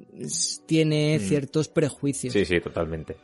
tiene 0.67 1.19
mm. 1.19 1.23
ciertos 1.23 1.69
prejuicios. 1.69 2.33
Sí, 2.33 2.45
sí, 2.45 2.61
totalmente. 2.61 3.17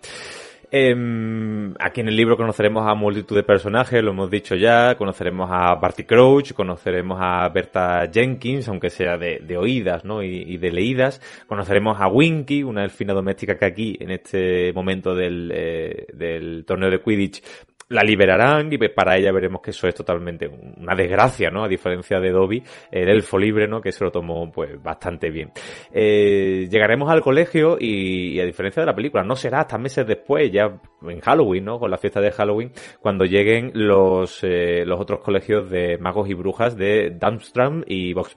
Em, 0.72 1.74
aquí 1.80 2.00
en 2.00 2.06
el 2.06 2.14
libro 2.14 2.36
conoceremos 2.36 2.86
a 2.86 2.94
multitud 2.94 3.34
de 3.34 3.42
personajes, 3.42 4.04
lo 4.04 4.12
hemos 4.12 4.30
dicho 4.30 4.54
ya, 4.54 4.94
conoceremos 4.96 5.50
a 5.50 5.74
Barty 5.74 6.04
Crouch, 6.04 6.52
conoceremos 6.52 7.18
a 7.20 7.48
Berta 7.48 8.08
Jenkins, 8.12 8.68
aunque 8.68 8.88
sea 8.88 9.18
de, 9.18 9.56
oídas 9.56 10.04
¿no? 10.04 10.22
y, 10.22 10.56
de 10.58 10.70
leídas, 10.70 11.20
conoceremos 11.48 12.00
a 12.00 12.06
Winky, 12.06 12.62
una 12.62 12.84
elfina 12.84 13.12
doméstica 13.14 13.58
que 13.58 13.64
aquí, 13.64 13.96
en 13.98 14.12
este 14.12 14.72
momento 14.72 15.12
del, 15.16 15.50
eh, 15.52 16.06
del 16.12 16.64
torneo 16.64 16.88
de 16.88 17.00
Quidditch, 17.00 17.42
la 17.90 18.02
liberarán 18.02 18.72
y 18.72 18.78
para 18.88 19.16
ella 19.16 19.32
veremos 19.32 19.60
que 19.60 19.72
eso 19.72 19.88
es 19.88 19.94
totalmente 19.94 20.48
una 20.48 20.94
desgracia, 20.94 21.50
¿no? 21.50 21.64
A 21.64 21.68
diferencia 21.68 22.20
de 22.20 22.30
Dobby, 22.30 22.62
el 22.90 23.08
elfo 23.08 23.36
libre, 23.36 23.66
¿no? 23.66 23.80
Que 23.80 23.90
se 23.90 24.04
lo 24.04 24.12
tomó 24.12 24.50
pues 24.50 24.80
bastante 24.80 25.28
bien. 25.30 25.50
Eh, 25.92 26.68
llegaremos 26.70 27.10
al 27.10 27.20
colegio 27.20 27.76
y, 27.78 28.38
a 28.38 28.44
diferencia 28.44 28.82
de 28.82 28.86
la 28.86 28.94
película, 28.94 29.24
no 29.24 29.34
será 29.34 29.62
hasta 29.62 29.76
meses 29.76 30.06
después, 30.06 30.52
ya 30.52 30.80
en 31.02 31.20
Halloween, 31.20 31.64
¿no? 31.64 31.80
Con 31.80 31.90
la 31.90 31.98
fiesta 31.98 32.20
de 32.20 32.30
Halloween, 32.30 32.70
cuando 33.00 33.24
lleguen 33.24 33.72
los, 33.74 34.44
eh, 34.44 34.84
los 34.86 35.00
otros 35.00 35.18
colegios 35.20 35.68
de 35.68 35.98
magos 35.98 36.30
y 36.30 36.34
brujas 36.34 36.76
de 36.76 37.10
Durmstrang 37.10 37.84
y 37.88 38.12
Box 38.12 38.36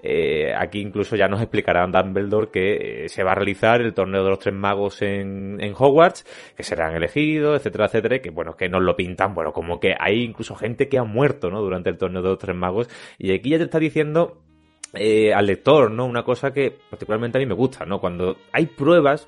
Eh, 0.00 0.54
aquí 0.56 0.80
incluso 0.80 1.16
ya 1.16 1.26
nos 1.26 1.40
explicarán 1.40 1.90
Dumbledore 1.90 2.50
que 2.52 3.04
eh, 3.04 3.08
se 3.08 3.24
va 3.24 3.32
a 3.32 3.34
realizar 3.34 3.80
el 3.80 3.94
torneo 3.94 4.22
de 4.22 4.30
los 4.30 4.38
tres 4.38 4.54
magos 4.54 5.02
en, 5.02 5.58
en 5.60 5.74
Hogwarts, 5.76 6.24
que 6.56 6.62
serán 6.62 6.94
elegidos, 6.94 7.56
etcétera, 7.58 7.86
etcétera, 7.86 8.16
y 8.16 8.20
que 8.20 8.30
bueno, 8.30 8.56
que 8.60 8.68
nos 8.68 8.82
lo 8.82 8.94
pintan, 8.94 9.32
bueno, 9.32 9.54
como 9.54 9.80
que 9.80 9.94
hay 9.98 10.22
incluso 10.22 10.54
gente 10.54 10.86
que 10.86 10.98
ha 10.98 11.02
muerto, 11.02 11.48
¿no? 11.50 11.62
Durante 11.62 11.88
el 11.88 11.96
torneo 11.96 12.20
de 12.20 12.28
los 12.28 12.38
tres 12.38 12.54
magos. 12.54 12.90
Y 13.16 13.32
aquí 13.32 13.48
ya 13.48 13.56
te 13.56 13.64
está 13.64 13.78
diciendo 13.78 14.42
eh, 14.92 15.32
al 15.32 15.46
lector, 15.46 15.90
¿no? 15.90 16.04
Una 16.04 16.24
cosa 16.24 16.52
que 16.52 16.70
particularmente 16.90 17.38
a 17.38 17.40
mí 17.40 17.46
me 17.46 17.54
gusta, 17.54 17.86
¿no? 17.86 18.02
Cuando 18.02 18.36
hay 18.52 18.66
pruebas, 18.66 19.26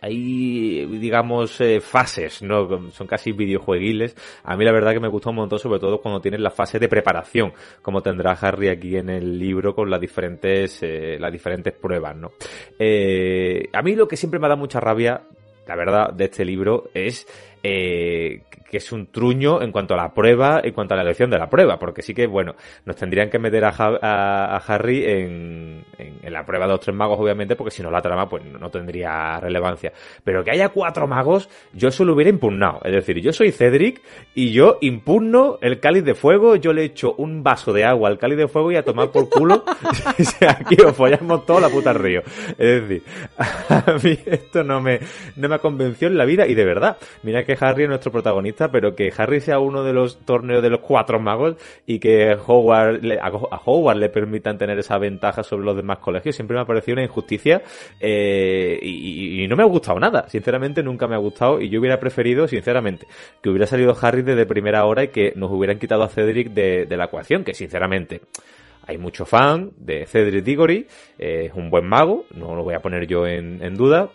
hay, 0.00 0.84
digamos, 0.98 1.60
eh, 1.60 1.80
fases, 1.80 2.42
¿no? 2.42 2.90
Son 2.90 3.06
casi 3.06 3.30
videojueguiles. 3.30 4.16
A 4.42 4.56
mí 4.56 4.64
la 4.64 4.72
verdad 4.72 4.94
que 4.94 4.98
me 4.98 5.06
gusta 5.06 5.30
un 5.30 5.36
montón, 5.36 5.60
sobre 5.60 5.78
todo 5.78 6.02
cuando 6.02 6.20
tienes 6.20 6.40
la 6.40 6.50
fase 6.50 6.80
de 6.80 6.88
preparación, 6.88 7.52
como 7.82 8.02
tendrá 8.02 8.32
Harry 8.32 8.68
aquí 8.68 8.96
en 8.96 9.10
el 9.10 9.38
libro 9.38 9.76
con 9.76 9.90
las 9.90 10.00
diferentes, 10.00 10.82
eh, 10.82 11.18
las 11.20 11.30
diferentes 11.30 11.72
pruebas, 11.72 12.16
¿no? 12.16 12.32
a 13.72 13.82
mí 13.82 13.94
lo 13.94 14.08
que 14.08 14.16
siempre 14.16 14.40
me 14.40 14.48
da 14.48 14.56
mucha 14.56 14.80
rabia, 14.80 15.22
la 15.68 15.76
verdad, 15.76 16.12
de 16.12 16.24
este 16.24 16.44
libro 16.44 16.90
es 16.94 17.28
eh, 17.62 18.42
que 18.72 18.78
es 18.78 18.90
un 18.90 19.08
truño 19.08 19.60
en 19.60 19.70
cuanto 19.70 19.92
a 19.92 19.98
la 19.98 20.14
prueba, 20.14 20.62
en 20.64 20.72
cuanto 20.72 20.94
a 20.94 20.96
la 20.96 21.02
elección 21.02 21.28
de 21.28 21.38
la 21.38 21.50
prueba, 21.50 21.78
porque 21.78 22.00
sí 22.00 22.14
que, 22.14 22.26
bueno, 22.26 22.54
nos 22.86 22.96
tendrían 22.96 23.28
que 23.28 23.38
meter 23.38 23.66
a, 23.66 23.68
a, 23.76 24.56
Harry 24.56 25.04
en, 25.04 25.84
en, 25.98 26.32
la 26.32 26.46
prueba 26.46 26.64
de 26.64 26.72
los 26.72 26.80
tres 26.80 26.96
magos, 26.96 27.20
obviamente, 27.20 27.54
porque 27.54 27.70
si 27.70 27.82
no 27.82 27.90
la 27.90 28.00
trama, 28.00 28.30
pues 28.30 28.42
no, 28.44 28.70
tendría 28.70 29.38
relevancia. 29.40 29.92
Pero 30.24 30.42
que 30.42 30.52
haya 30.52 30.70
cuatro 30.70 31.06
magos, 31.06 31.50
yo 31.74 31.88
eso 31.88 32.02
lo 32.06 32.14
hubiera 32.14 32.30
impugnado. 32.30 32.80
Es 32.82 32.92
decir, 32.92 33.20
yo 33.20 33.34
soy 33.34 33.52
Cedric 33.52 34.00
y 34.34 34.52
yo 34.52 34.78
impugno 34.80 35.58
el 35.60 35.78
cáliz 35.78 36.04
de 36.04 36.14
fuego, 36.14 36.56
yo 36.56 36.72
le 36.72 36.84
echo 36.84 37.14
un 37.18 37.42
vaso 37.42 37.74
de 37.74 37.84
agua 37.84 38.08
al 38.08 38.16
cáliz 38.16 38.38
de 38.38 38.48
fuego 38.48 38.72
y 38.72 38.76
a 38.76 38.84
tomar 38.84 39.10
por 39.10 39.28
culo, 39.28 39.64
aquí 40.48 40.80
os 40.80 40.96
follamos 40.96 41.44
todo 41.44 41.60
la 41.60 41.68
puta 41.68 41.92
río. 41.92 42.22
Es 42.56 42.88
decir, 42.88 43.02
a 43.36 43.98
mí 44.02 44.18
esto 44.24 44.64
no 44.64 44.80
me, 44.80 44.98
no 45.36 45.50
me 45.50 45.58
convenció 45.58 46.08
en 46.08 46.16
la 46.16 46.24
vida 46.24 46.46
y 46.46 46.54
de 46.54 46.64
verdad, 46.64 46.96
mira 47.22 47.44
que 47.44 47.51
Harry 47.60 47.84
es 47.84 47.88
nuestro 47.88 48.12
protagonista, 48.12 48.70
pero 48.70 48.94
que 48.94 49.12
Harry 49.16 49.40
sea 49.40 49.58
uno 49.58 49.82
de 49.82 49.92
los 49.92 50.18
torneos 50.24 50.62
de 50.62 50.70
los 50.70 50.80
cuatro 50.80 51.20
magos 51.20 51.56
y 51.86 51.98
que 51.98 52.36
Howard 52.46 53.00
a, 53.20 53.60
Howard 53.64 53.96
le 53.96 54.08
permitan 54.08 54.58
tener 54.58 54.78
esa 54.78 54.98
ventaja 54.98 55.42
sobre 55.42 55.64
los 55.64 55.76
demás 55.76 55.98
colegios, 55.98 56.34
siempre 56.34 56.56
me 56.56 56.62
ha 56.62 56.66
parecido 56.66 56.94
una 56.94 57.04
injusticia 57.04 57.62
eh, 58.00 58.78
y, 58.82 59.46
no 59.48 59.56
me 59.56 59.62
ha 59.62 59.66
gustado 59.66 59.98
nada. 59.98 60.28
Sinceramente, 60.28 60.82
nunca 60.82 61.06
me 61.06 61.14
ha 61.14 61.18
gustado 61.18 61.60
y 61.60 61.68
yo 61.68 61.80
hubiera 61.80 61.98
preferido, 61.98 62.46
sinceramente, 62.48 63.06
que 63.42 63.50
hubiera 63.50 63.66
salido 63.66 63.96
Harry 64.00 64.22
desde 64.22 64.46
primera 64.46 64.84
hora 64.84 65.04
y 65.04 65.08
que 65.08 65.32
nos 65.36 65.50
hubieran 65.50 65.78
quitado 65.78 66.04
a 66.04 66.08
Cedric 66.08 66.50
de, 66.50 66.86
la 66.96 67.04
ecuación, 67.04 67.44
que 67.44 67.54
sinceramente 67.54 68.22
hay 68.86 68.98
mucho 68.98 69.24
fan 69.24 69.72
de 69.76 70.06
Cedric 70.06 70.44
Diggory, 70.44 70.86
eh, 71.18 71.46
es 71.46 71.54
un 71.54 71.70
buen 71.70 71.86
mago, 71.86 72.26
no 72.34 72.54
lo 72.54 72.64
voy 72.64 72.74
a 72.74 72.80
poner 72.80 73.06
yo 73.06 73.26
en 73.26 73.74
duda, 73.74 74.10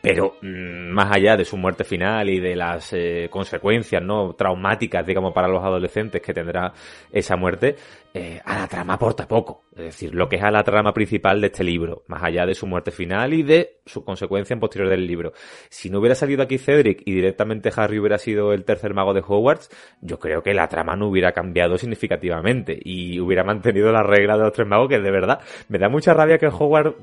pero 0.00 0.36
mm, 0.40 0.90
más 0.90 1.14
allá 1.14 1.36
de 1.36 1.44
su 1.44 1.56
muerte 1.56 1.84
final 1.84 2.28
y 2.30 2.40
de 2.40 2.56
las 2.56 2.92
eh, 2.92 3.28
consecuencias 3.30 4.02
no 4.02 4.34
traumáticas 4.34 5.06
digamos 5.06 5.32
para 5.32 5.48
los 5.48 5.62
adolescentes 5.62 6.22
que 6.22 6.34
tendrá 6.34 6.72
esa 7.12 7.36
muerte 7.36 7.76
eh, 8.14 8.40
a 8.44 8.58
la 8.58 8.66
trama 8.66 8.94
aporta 8.94 9.26
poco 9.26 9.62
es 9.72 9.84
decir 9.84 10.14
lo 10.14 10.28
que 10.28 10.36
es 10.36 10.42
a 10.42 10.50
la 10.50 10.64
trama 10.64 10.92
principal 10.92 11.40
de 11.40 11.46
este 11.48 11.64
libro 11.64 12.02
más 12.08 12.22
allá 12.22 12.44
de 12.46 12.54
su 12.54 12.66
muerte 12.66 12.90
final 12.90 13.32
y 13.32 13.42
de 13.42 13.78
su 13.86 14.04
consecuencia 14.04 14.54
en 14.54 14.60
posterior 14.60 14.90
del 14.90 15.06
libro 15.06 15.32
si 15.68 15.90
no 15.90 16.00
hubiera 16.00 16.14
salido 16.14 16.42
aquí 16.42 16.58
Cedric 16.58 17.02
y 17.04 17.14
directamente 17.14 17.70
Harry 17.76 17.98
hubiera 17.98 18.18
sido 18.18 18.52
el 18.52 18.64
tercer 18.64 18.94
mago 18.94 19.14
de 19.14 19.22
Hogwarts 19.26 19.70
yo 20.00 20.18
creo 20.18 20.42
que 20.42 20.54
la 20.54 20.68
trama 20.68 20.96
no 20.96 21.08
hubiera 21.08 21.32
cambiado 21.32 21.78
significativamente 21.78 22.78
y 22.82 23.20
hubiera 23.20 23.44
mantenido 23.44 23.92
la 23.92 24.02
regla 24.02 24.36
de 24.36 24.42
los 24.42 24.52
tres 24.52 24.66
magos 24.66 24.88
que 24.88 24.98
de 24.98 25.10
verdad 25.10 25.40
me 25.68 25.78
da 25.78 25.88
mucha 25.88 26.14
rabia 26.14 26.38
que 26.38 26.48
Hogwarts 26.48 26.96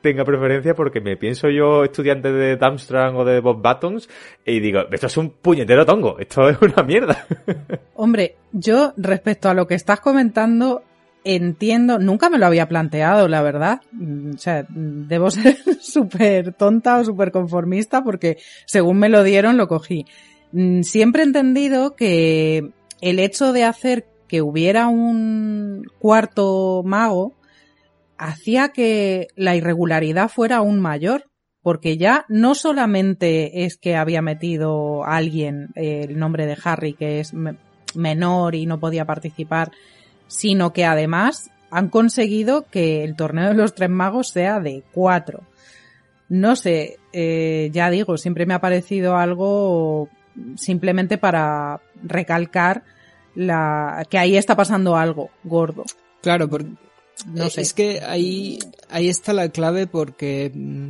tenga 0.00 0.24
preferencia 0.24 0.74
porque 0.74 1.00
me 1.00 1.16
pienso 1.16 1.48
yo 1.48 1.84
estudiante 1.84 2.32
de 2.32 2.56
Darmstrang 2.56 3.16
o 3.16 3.24
de 3.24 3.40
Bob 3.40 3.62
Buttons 3.62 4.08
y 4.44 4.60
digo, 4.60 4.80
esto 4.90 5.06
es 5.06 5.16
un 5.16 5.30
puñetero 5.30 5.84
tongo, 5.84 6.18
esto 6.18 6.48
es 6.48 6.60
una 6.60 6.82
mierda. 6.82 7.26
Hombre, 7.94 8.36
yo 8.54 8.94
respecto 8.96 9.48
a 9.48 9.54
lo 9.54 9.66
que 9.66 9.74
estás 9.74 10.00
comentando, 10.00 10.84
entiendo, 11.24 11.98
nunca 11.98 12.30
me 12.30 12.38
lo 12.38 12.46
había 12.46 12.68
planteado, 12.68 13.26
la 13.26 13.42
verdad. 13.42 13.80
Mm, 13.90 14.34
o 14.34 14.38
sea, 14.38 14.64
debo 14.70 15.30
ser 15.30 15.58
súper 15.80 16.54
tonta 16.54 16.98
o 16.98 17.04
súper 17.04 17.32
conformista 17.32 18.04
porque 18.04 18.38
según 18.64 18.98
me 18.98 19.08
lo 19.08 19.24
dieron 19.24 19.56
lo 19.56 19.66
cogí. 19.66 20.06
Mm, 20.52 20.82
siempre 20.82 21.22
he 21.22 21.26
entendido 21.26 21.96
que 21.96 22.70
el 23.00 23.18
hecho 23.18 23.52
de 23.52 23.64
hacer 23.64 24.06
que 24.28 24.40
hubiera 24.40 24.86
un 24.86 25.84
cuarto 25.98 26.82
mago 26.84 27.34
hacía 28.16 28.68
que 28.68 29.26
la 29.34 29.56
irregularidad 29.56 30.28
fuera 30.28 30.58
aún 30.58 30.80
mayor, 30.80 31.24
porque 31.60 31.96
ya 31.96 32.24
no 32.28 32.54
solamente 32.54 33.64
es 33.64 33.76
que 33.76 33.96
había 33.96 34.22
metido 34.22 35.04
a 35.04 35.16
alguien 35.16 35.70
el 35.74 36.18
nombre 36.18 36.46
de 36.46 36.56
Harry, 36.62 36.94
que 36.94 37.18
es 37.18 37.34
menor 37.96 38.54
y 38.54 38.66
no 38.66 38.80
podía 38.80 39.04
participar, 39.04 39.70
sino 40.26 40.72
que 40.72 40.84
además 40.84 41.50
han 41.70 41.88
conseguido 41.88 42.66
que 42.70 43.04
el 43.04 43.16
torneo 43.16 43.48
de 43.48 43.54
los 43.54 43.74
tres 43.74 43.90
magos 43.90 44.28
sea 44.28 44.60
de 44.60 44.82
cuatro. 44.92 45.42
No 46.28 46.56
sé, 46.56 46.98
eh, 47.12 47.70
ya 47.72 47.90
digo, 47.90 48.16
siempre 48.16 48.46
me 48.46 48.54
ha 48.54 48.60
parecido 48.60 49.16
algo 49.16 50.08
simplemente 50.56 51.18
para 51.18 51.80
recalcar 52.02 52.84
la, 53.34 54.06
que 54.08 54.18
ahí 54.18 54.36
está 54.36 54.56
pasando 54.56 54.96
algo 54.96 55.30
gordo. 55.42 55.84
Claro, 56.22 56.48
porque 56.48 56.70
no 57.26 57.50
sé. 57.50 57.62
es 57.62 57.74
que 57.74 58.00
ahí, 58.00 58.58
ahí 58.88 59.08
está 59.08 59.32
la 59.32 59.48
clave 59.48 59.86
porque 59.86 60.50
mm, 60.54 60.88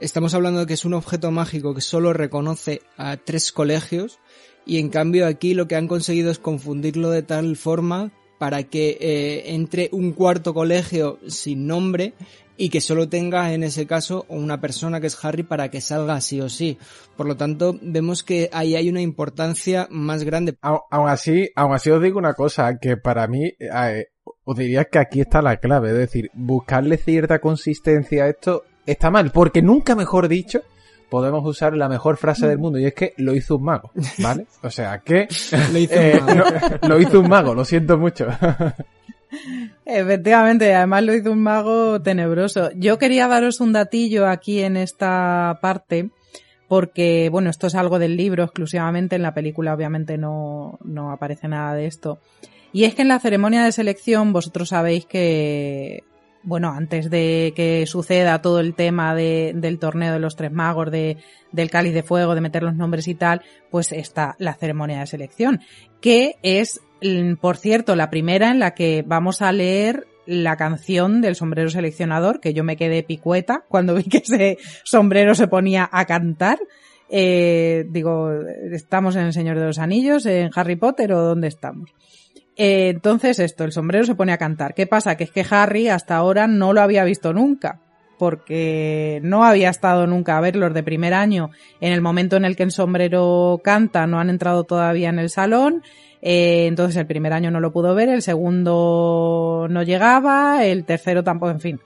estamos 0.00 0.34
hablando 0.34 0.60
de 0.60 0.66
que 0.66 0.74
es 0.74 0.84
un 0.84 0.94
objeto 0.94 1.30
mágico 1.30 1.74
que 1.74 1.80
solo 1.80 2.12
reconoce 2.12 2.82
a 2.96 3.16
tres 3.16 3.52
colegios 3.52 4.18
y 4.66 4.78
en 4.78 4.88
cambio 4.90 5.26
aquí 5.26 5.54
lo 5.54 5.68
que 5.68 5.76
han 5.76 5.88
conseguido 5.88 6.30
es 6.30 6.38
confundirlo 6.38 7.10
de 7.10 7.22
tal 7.22 7.56
forma 7.56 8.10
para 8.38 8.64
que 8.64 8.98
eh, 9.00 9.54
entre 9.54 9.88
un 9.92 10.12
cuarto 10.12 10.52
colegio 10.52 11.18
sin 11.26 11.66
nombre 11.66 12.12
y 12.58 12.70
que 12.70 12.80
solo 12.80 13.08
tenga 13.08 13.52
en 13.52 13.62
ese 13.62 13.86
caso 13.86 14.24
una 14.28 14.60
persona 14.60 15.00
que 15.00 15.06
es 15.06 15.24
Harry 15.24 15.42
para 15.42 15.70
que 15.70 15.80
salga 15.80 16.20
sí 16.20 16.40
o 16.40 16.48
sí. 16.48 16.78
Por 17.16 17.26
lo 17.26 17.36
tanto, 17.36 17.78
vemos 17.82 18.22
que 18.22 18.48
ahí 18.52 18.76
hay 18.76 18.88
una 18.88 19.02
importancia 19.02 19.86
más 19.90 20.24
grande. 20.24 20.56
Aún 20.62 21.08
así, 21.08 21.50
aún 21.54 21.74
así 21.74 21.90
os 21.90 22.02
digo 22.02 22.18
una 22.18 22.34
cosa, 22.34 22.78
que 22.78 22.96
para 22.96 23.26
mí, 23.26 23.44
eh, 23.58 24.06
os 24.44 24.56
diría 24.56 24.84
que 24.84 24.98
aquí 24.98 25.20
está 25.20 25.42
la 25.42 25.58
clave, 25.58 25.90
es 25.90 25.96
decir, 25.96 26.30
buscarle 26.34 26.96
cierta 26.96 27.40
consistencia 27.40 28.24
a 28.24 28.28
esto 28.28 28.64
está 28.86 29.10
mal, 29.10 29.32
porque 29.32 29.62
nunca 29.62 29.94
mejor 29.94 30.28
dicho, 30.28 30.62
podemos 31.08 31.44
usar 31.44 31.76
la 31.76 31.88
mejor 31.88 32.16
frase 32.16 32.46
del 32.46 32.58
mundo 32.58 32.78
y 32.78 32.86
es 32.86 32.94
que 32.94 33.14
lo 33.16 33.34
hizo 33.34 33.56
un 33.56 33.64
mago, 33.64 33.90
¿vale? 34.18 34.46
O 34.62 34.70
sea 34.70 34.98
que 34.98 35.28
lo, 35.72 35.78
hizo 35.78 36.00
un 36.00 36.26
mago. 36.26 36.48
Eh, 36.48 36.78
lo 36.88 37.00
hizo 37.00 37.20
un 37.20 37.28
mago, 37.28 37.54
lo 37.54 37.64
siento 37.64 37.98
mucho. 37.98 38.26
Efectivamente, 39.84 40.74
además 40.74 41.04
lo 41.04 41.14
hizo 41.14 41.32
un 41.32 41.42
mago 41.42 42.00
tenebroso. 42.00 42.70
Yo 42.74 42.98
quería 42.98 43.28
daros 43.28 43.60
un 43.60 43.72
datillo 43.72 44.26
aquí 44.26 44.62
en 44.62 44.76
esta 44.76 45.58
parte, 45.60 46.10
porque, 46.68 47.28
bueno, 47.30 47.50
esto 47.50 47.66
es 47.68 47.74
algo 47.74 47.98
del 47.98 48.16
libro 48.16 48.44
exclusivamente, 48.44 49.16
en 49.16 49.22
la 49.22 49.34
película 49.34 49.74
obviamente 49.74 50.18
no, 50.18 50.78
no 50.84 51.12
aparece 51.12 51.48
nada 51.48 51.74
de 51.74 51.86
esto. 51.86 52.18
Y 52.72 52.84
es 52.84 52.94
que 52.94 53.02
en 53.02 53.08
la 53.08 53.20
ceremonia 53.20 53.64
de 53.64 53.72
selección 53.72 54.32
vosotros 54.32 54.70
sabéis 54.70 55.06
que, 55.06 56.02
bueno, 56.46 56.70
antes 56.70 57.10
de 57.10 57.52
que 57.54 57.84
suceda 57.86 58.40
todo 58.40 58.60
el 58.60 58.74
tema 58.74 59.14
de, 59.14 59.52
del 59.54 59.78
torneo 59.78 60.14
de 60.14 60.20
los 60.20 60.36
tres 60.36 60.52
magos, 60.52 60.90
de, 60.90 61.18
del 61.52 61.70
cáliz 61.70 61.92
de 61.92 62.02
fuego, 62.02 62.34
de 62.34 62.40
meter 62.40 62.62
los 62.62 62.74
nombres 62.74 63.06
y 63.08 63.14
tal, 63.14 63.42
pues 63.70 63.92
está 63.92 64.34
la 64.38 64.54
ceremonia 64.54 65.00
de 65.00 65.06
selección, 65.06 65.60
que 66.00 66.36
es 66.42 66.80
Mm, 67.02 67.34
por 67.34 67.56
cierto, 67.56 67.94
la 67.96 68.10
primera 68.10 68.50
en 68.50 68.58
la 68.58 68.72
que 68.72 69.04
vamos 69.06 69.42
a 69.42 69.52
leer 69.52 70.06
la 70.26 70.56
canción 70.56 71.20
del 71.20 71.36
sombrero 71.36 71.68
seleccionador, 71.68 72.40
que 72.40 72.54
yo 72.54 72.64
me 72.64 72.76
quedé 72.76 73.02
picueta 73.02 73.64
cuando 73.68 73.94
vi 73.94 74.04
que 74.04 74.18
ese 74.18 74.58
sombrero 74.84 75.34
se 75.34 75.46
ponía 75.46 75.88
a 75.90 76.04
cantar. 76.04 76.58
Eh, 77.08 77.84
digo, 77.90 78.32
¿estamos 78.72 79.14
en 79.14 79.26
El 79.26 79.32
Señor 79.32 79.58
de 79.58 79.66
los 79.66 79.78
Anillos, 79.78 80.26
en 80.26 80.50
Harry 80.54 80.76
Potter 80.76 81.12
o 81.12 81.22
dónde 81.22 81.48
estamos? 81.48 81.94
Eh, 82.56 82.88
entonces 82.88 83.38
esto, 83.38 83.64
el 83.64 83.72
sombrero 83.72 84.04
se 84.04 84.14
pone 84.14 84.32
a 84.32 84.38
cantar. 84.38 84.74
¿Qué 84.74 84.86
pasa? 84.86 85.16
Que 85.16 85.24
es 85.24 85.30
que 85.30 85.44
Harry 85.48 85.88
hasta 85.88 86.16
ahora 86.16 86.46
no 86.46 86.72
lo 86.72 86.80
había 86.80 87.04
visto 87.04 87.32
nunca, 87.32 87.80
porque 88.18 89.20
no 89.22 89.44
había 89.44 89.68
estado 89.68 90.06
nunca 90.06 90.38
a 90.38 90.40
verlos 90.40 90.72
de 90.72 90.82
primer 90.82 91.14
año. 91.14 91.50
En 91.80 91.92
el 91.92 92.00
momento 92.00 92.36
en 92.36 92.44
el 92.44 92.56
que 92.56 92.62
el 92.62 92.72
sombrero 92.72 93.60
canta, 93.62 94.06
no 94.06 94.18
han 94.18 94.30
entrado 94.30 94.64
todavía 94.64 95.10
en 95.10 95.18
el 95.18 95.30
salón 95.30 95.82
eh, 96.28 96.66
entonces 96.66 96.96
el 96.96 97.06
primer 97.06 97.32
año 97.32 97.52
no 97.52 97.60
lo 97.60 97.72
pudo 97.72 97.94
ver, 97.94 98.08
el 98.08 98.20
segundo 98.20 99.66
no 99.70 99.82
llegaba, 99.84 100.64
el 100.64 100.84
tercero 100.84 101.22
tampoco, 101.22 101.52
en 101.52 101.60
fin. 101.60 101.80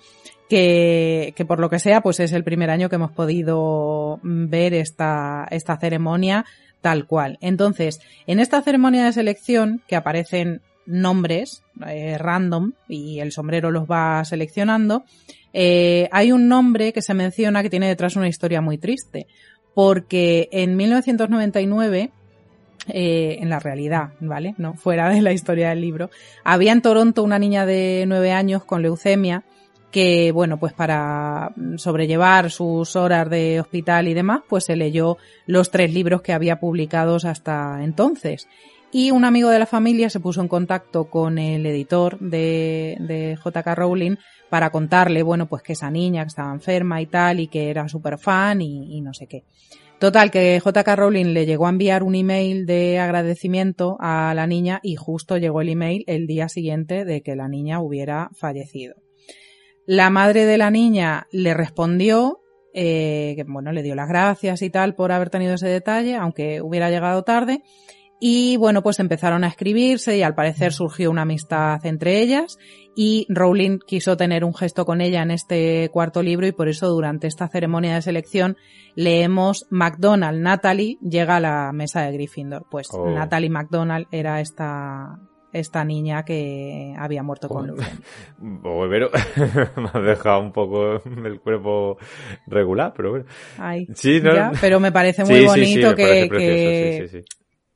Que, 0.48 1.34
que, 1.36 1.44
por 1.44 1.60
lo 1.60 1.68
que 1.68 1.78
sea, 1.78 2.00
pues 2.00 2.20
es 2.20 2.32
el 2.32 2.42
primer 2.42 2.70
año 2.70 2.88
que 2.88 2.96
hemos 2.96 3.12
podido 3.12 4.18
ver 4.22 4.72
esta, 4.72 5.46
esta 5.50 5.76
ceremonia 5.76 6.46
tal 6.80 7.06
cual. 7.06 7.38
Entonces, 7.40 8.00
en 8.26 8.40
esta 8.40 8.62
ceremonia 8.62 9.04
de 9.04 9.12
selección, 9.12 9.82
que 9.86 9.96
aparecen 9.96 10.60
nombres 10.86 11.62
eh, 11.86 12.18
random 12.18 12.72
y 12.88 13.20
el 13.20 13.32
sombrero 13.32 13.70
los 13.70 13.84
va 13.84 14.24
seleccionando, 14.24 15.04
eh, 15.52 16.08
hay 16.12 16.32
un 16.32 16.48
nombre 16.48 16.92
que 16.92 17.02
se 17.02 17.14
menciona 17.14 17.62
que 17.62 17.70
tiene 17.70 17.88
detrás 17.88 18.16
una 18.16 18.28
historia 18.28 18.60
muy 18.60 18.78
triste, 18.78 19.26
porque 19.74 20.48
en 20.52 20.76
1999 20.76 22.10
eh, 22.88 23.36
en 23.40 23.50
la 23.50 23.58
realidad, 23.58 24.14
¿vale? 24.20 24.54
No 24.56 24.74
fuera 24.74 25.10
de 25.10 25.20
la 25.20 25.32
historia 25.32 25.68
del 25.68 25.82
libro. 25.82 26.10
Había 26.44 26.72
en 26.72 26.80
Toronto 26.80 27.22
una 27.22 27.38
niña 27.38 27.66
de 27.66 28.04
nueve 28.08 28.32
años 28.32 28.64
con 28.64 28.80
leucemia 28.82 29.44
que, 29.90 30.32
bueno, 30.32 30.58
pues 30.58 30.72
para 30.72 31.52
sobrellevar 31.76 32.50
sus 32.50 32.96
horas 32.96 33.28
de 33.28 33.60
hospital 33.60 34.08
y 34.08 34.14
demás, 34.14 34.42
pues 34.48 34.64
se 34.64 34.76
leyó 34.76 35.18
los 35.46 35.70
tres 35.70 35.92
libros 35.92 36.22
que 36.22 36.32
había 36.32 36.60
publicados 36.60 37.24
hasta 37.24 37.82
entonces. 37.82 38.46
Y 38.92 39.12
un 39.12 39.24
amigo 39.24 39.50
de 39.50 39.58
la 39.60 39.66
familia 39.66 40.10
se 40.10 40.18
puso 40.18 40.40
en 40.40 40.48
contacto 40.48 41.04
con 41.04 41.38
el 41.38 41.64
editor 41.64 42.18
de, 42.18 42.96
de 43.00 43.36
JK 43.36 43.66
Rowling 43.74 44.16
para 44.48 44.70
contarle, 44.70 45.22
bueno, 45.22 45.46
pues 45.46 45.62
que 45.62 45.74
esa 45.74 45.90
niña 45.90 46.24
que 46.24 46.28
estaba 46.28 46.52
enferma 46.52 47.00
y 47.00 47.06
tal, 47.06 47.38
y 47.38 47.46
que 47.46 47.70
era 47.70 47.88
súper 47.88 48.18
fan 48.18 48.60
y, 48.62 48.96
y 48.96 49.00
no 49.00 49.14
sé 49.14 49.26
qué. 49.28 49.44
Total, 50.00 50.30
que 50.30 50.60
JK 50.64 50.96
Rowling 50.96 51.34
le 51.34 51.46
llegó 51.46 51.66
a 51.66 51.70
enviar 51.70 52.02
un 52.02 52.14
email 52.14 52.64
de 52.66 52.98
agradecimiento 52.98 53.96
a 54.00 54.32
la 54.34 54.46
niña 54.46 54.80
y 54.82 54.96
justo 54.96 55.36
llegó 55.36 55.60
el 55.60 55.68
email 55.68 56.04
el 56.06 56.26
día 56.26 56.48
siguiente 56.48 57.04
de 57.04 57.20
que 57.20 57.36
la 57.36 57.48
niña 57.48 57.80
hubiera 57.80 58.30
fallecido. 58.34 58.94
La 59.92 60.08
madre 60.08 60.46
de 60.46 60.56
la 60.56 60.70
niña 60.70 61.26
le 61.32 61.52
respondió 61.52 62.42
eh, 62.72 63.32
que, 63.34 63.42
bueno, 63.42 63.72
le 63.72 63.82
dio 63.82 63.96
las 63.96 64.08
gracias 64.08 64.62
y 64.62 64.70
tal 64.70 64.94
por 64.94 65.10
haber 65.10 65.30
tenido 65.30 65.54
ese 65.54 65.66
detalle, 65.66 66.14
aunque 66.14 66.62
hubiera 66.62 66.90
llegado 66.90 67.24
tarde, 67.24 67.64
y 68.20 68.56
bueno, 68.56 68.84
pues 68.84 69.00
empezaron 69.00 69.42
a 69.42 69.48
escribirse 69.48 70.16
y 70.16 70.22
al 70.22 70.36
parecer 70.36 70.72
surgió 70.72 71.10
una 71.10 71.22
amistad 71.22 71.84
entre 71.84 72.20
ellas 72.20 72.56
y 72.94 73.26
Rowling 73.28 73.80
quiso 73.84 74.16
tener 74.16 74.44
un 74.44 74.54
gesto 74.54 74.86
con 74.86 75.00
ella 75.00 75.22
en 75.22 75.32
este 75.32 75.88
cuarto 75.92 76.22
libro 76.22 76.46
y 76.46 76.52
por 76.52 76.68
eso 76.68 76.88
durante 76.88 77.26
esta 77.26 77.48
ceremonia 77.48 77.96
de 77.96 78.02
selección 78.02 78.56
leemos 78.94 79.66
McDonald, 79.70 80.40
Natalie 80.40 80.98
llega 81.02 81.36
a 81.36 81.40
la 81.40 81.72
mesa 81.72 82.02
de 82.02 82.12
Gryffindor. 82.12 82.66
Pues 82.70 82.86
oh. 82.92 83.10
Natalie 83.10 83.50
McDonald 83.50 84.06
era 84.12 84.40
esta 84.40 85.18
esta 85.52 85.84
niña 85.84 86.24
que 86.24 86.94
había 86.98 87.22
muerto 87.22 87.48
con 87.48 87.66
leucemia. 87.66 88.00
Pero 88.90 89.10
me 89.76 89.90
ha 89.92 90.00
dejado 90.00 90.40
un 90.40 90.52
poco 90.52 91.02
el 91.04 91.40
cuerpo 91.40 91.98
regular, 92.46 92.92
pero 92.96 93.10
bueno. 93.10 93.24
Ay, 93.58 93.86
sí, 93.94 94.20
pero 94.60 94.80
me 94.80 94.92
parece 94.92 95.24
muy 95.24 95.44
bonito 95.46 95.94
que, 95.94 97.24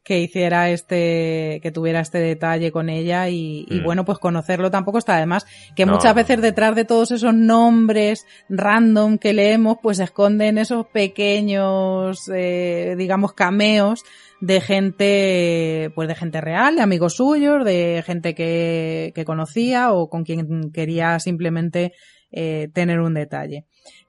que 0.05 0.21
hiciera 0.21 0.69
este, 0.69 1.61
que 1.63 1.71
tuviera 1.73 2.01
este 2.01 2.19
detalle 2.19 2.71
con 2.71 2.91
ella 2.91 3.29
y, 3.31 3.67
y 3.71 3.81
mm. 3.81 3.85
bueno, 3.85 4.05
pues 4.05 4.19
conocerlo 4.19 4.71
tampoco 4.71 4.99
está 4.99 5.17
además 5.17 5.47
que 5.75 5.87
muchas 5.87 6.15
veces 6.15 6.43
detrás 6.43 6.77
de 6.77 6.85
todos 6.85 7.11
esos 7.11 7.35
nombres 7.35 8.27
random 8.51 9.17
que 9.17 9.33
leemos, 9.33 9.79
pues 9.83 9.97
se 9.97 10.05
esconden 10.05 10.59
esos 10.59 10.87
pequeños, 10.89 12.31
eh, 12.33 12.95
digamos, 12.99 13.33
cameos 13.33 14.05
de 14.45 14.61
gente, 14.61 15.91
pues 15.95 16.07
de 16.07 16.15
gente 16.15 16.41
real, 16.41 16.77
de 16.77 16.83
amigos 16.83 17.15
suyos, 17.15 17.65
de 17.65 18.03
gente 18.05 18.35
que, 18.35 19.13
que 19.15 19.25
conocía 19.25 19.93
o 19.93 20.11
con 20.11 20.25
quien 20.25 20.71
quería 20.71 21.19
simplemente 21.19 21.93
eh, 22.31 22.69
tener 22.75 23.01
un 23.01 23.15
detalle 23.15 23.65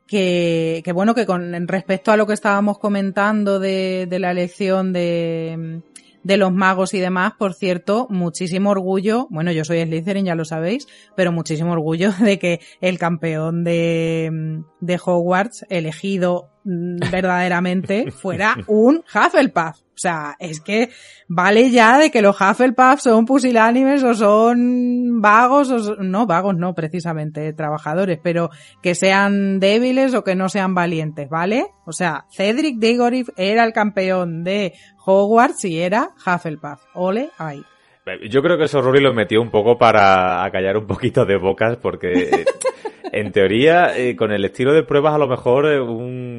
que, 0.07 0.81
que 0.83 0.91
bueno, 0.91 1.15
que 1.15 1.25
con 1.25 1.67
respecto 1.67 2.11
a 2.11 2.17
lo 2.17 2.27
que 2.27 2.33
estábamos 2.33 2.79
comentando 2.79 3.59
de, 3.59 4.07
de 4.09 4.19
la 4.19 4.31
elección 4.31 4.93
de, 4.93 5.81
de 6.23 6.37
los 6.37 6.51
magos 6.51 6.93
y 6.93 6.99
demás, 6.99 7.33
por 7.39 7.53
cierto, 7.53 8.07
muchísimo 8.09 8.71
orgullo, 8.71 9.27
bueno, 9.29 9.51
yo 9.51 9.63
soy 9.63 9.81
Slytherin, 9.81 10.25
ya 10.25 10.35
lo 10.35 10.45
sabéis, 10.45 10.87
pero 11.15 11.31
muchísimo 11.31 11.71
orgullo 11.71 12.11
de 12.19 12.37
que 12.39 12.59
el 12.81 12.99
campeón 12.99 13.63
de, 13.63 14.61
de 14.81 14.99
Hogwarts, 15.03 15.65
elegido 15.69 16.49
mm, 16.65 16.97
verdaderamente 17.11 18.11
fuera 18.11 18.57
un 18.67 18.97
Hufflepuff. 18.97 19.84
O 19.95 19.97
sea, 19.97 20.35
es 20.39 20.59
que 20.59 20.89
vale 21.29 21.71
ya 21.71 21.97
de 21.97 22.11
que 22.11 22.21
los 22.21 22.35
Hufflepuff 22.39 22.99
son 22.99 23.25
pusilánimes 23.25 24.03
o 24.03 24.13
son 24.13 25.21
vagos, 25.21 25.71
o 25.71 25.95
no 26.03 26.27
vagos, 26.27 26.57
no 26.57 26.73
precisamente 26.75 27.53
trabajadores, 27.53 28.19
pero 28.21 28.49
que 28.83 28.93
sean 28.93 29.59
débiles 29.61 30.13
o 30.13 30.23
que 30.25 30.35
no 30.35 30.49
sean 30.49 30.75
valientes, 30.75 31.29
¿vale? 31.29 31.67
O 31.85 31.93
sea, 31.93 32.25
Cedric 32.29 32.77
Diggory 32.77 33.25
era 33.37 33.63
el 33.63 33.71
campeón 33.71 34.43
de 34.43 34.73
Hogwarts 35.05 35.63
y 35.63 35.79
era 35.79 36.09
Hufflepuff. 36.25 36.81
Ole, 36.93 37.29
ahí. 37.37 37.63
Yo 38.29 38.43
creo 38.43 38.57
que 38.57 38.65
eso 38.65 38.81
Rory 38.81 39.01
lo 39.01 39.13
metió 39.13 39.41
un 39.41 39.49
poco 39.49 39.77
para 39.77 40.43
acallar 40.43 40.77
un 40.77 40.85
poquito 40.85 41.25
de 41.25 41.37
bocas 41.37 41.77
porque 41.77 42.45
en 43.11 43.31
teoría, 43.31 43.97
eh, 43.97 44.15
con 44.15 44.31
el 44.31 44.45
estilo 44.45 44.73
de 44.73 44.83
pruebas, 44.83 45.15
a 45.15 45.17
lo 45.17 45.27
mejor 45.27 45.65
eh, 45.65 45.79
un, 45.79 46.34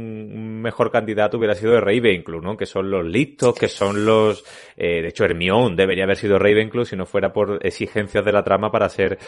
mejor 0.67 0.91
candidato 0.91 1.39
hubiera 1.39 1.55
sido 1.55 1.73
de 1.73 1.81
Ravenclaw, 1.81 2.41
¿no? 2.41 2.57
Que 2.57 2.67
son 2.67 2.91
los 2.91 3.05
listos, 3.05 3.55
que 3.55 3.69
son 3.69 4.05
los... 4.05 4.45
Eh, 4.77 5.01
de 5.03 5.09
hecho, 5.09 5.25
Hermione 5.25 5.75
debería 5.77 6.05
haber 6.05 6.17
sido 6.17 6.39
Ravenclaw 6.39 6.85
si 6.85 6.97
no 6.97 7.07
fuera 7.07 7.33
por 7.33 7.59
exigencias 7.65 8.25
de 8.25 8.33
la 8.33 8.43
trama 8.43 8.71
para 8.71 8.89
ser 8.89 9.19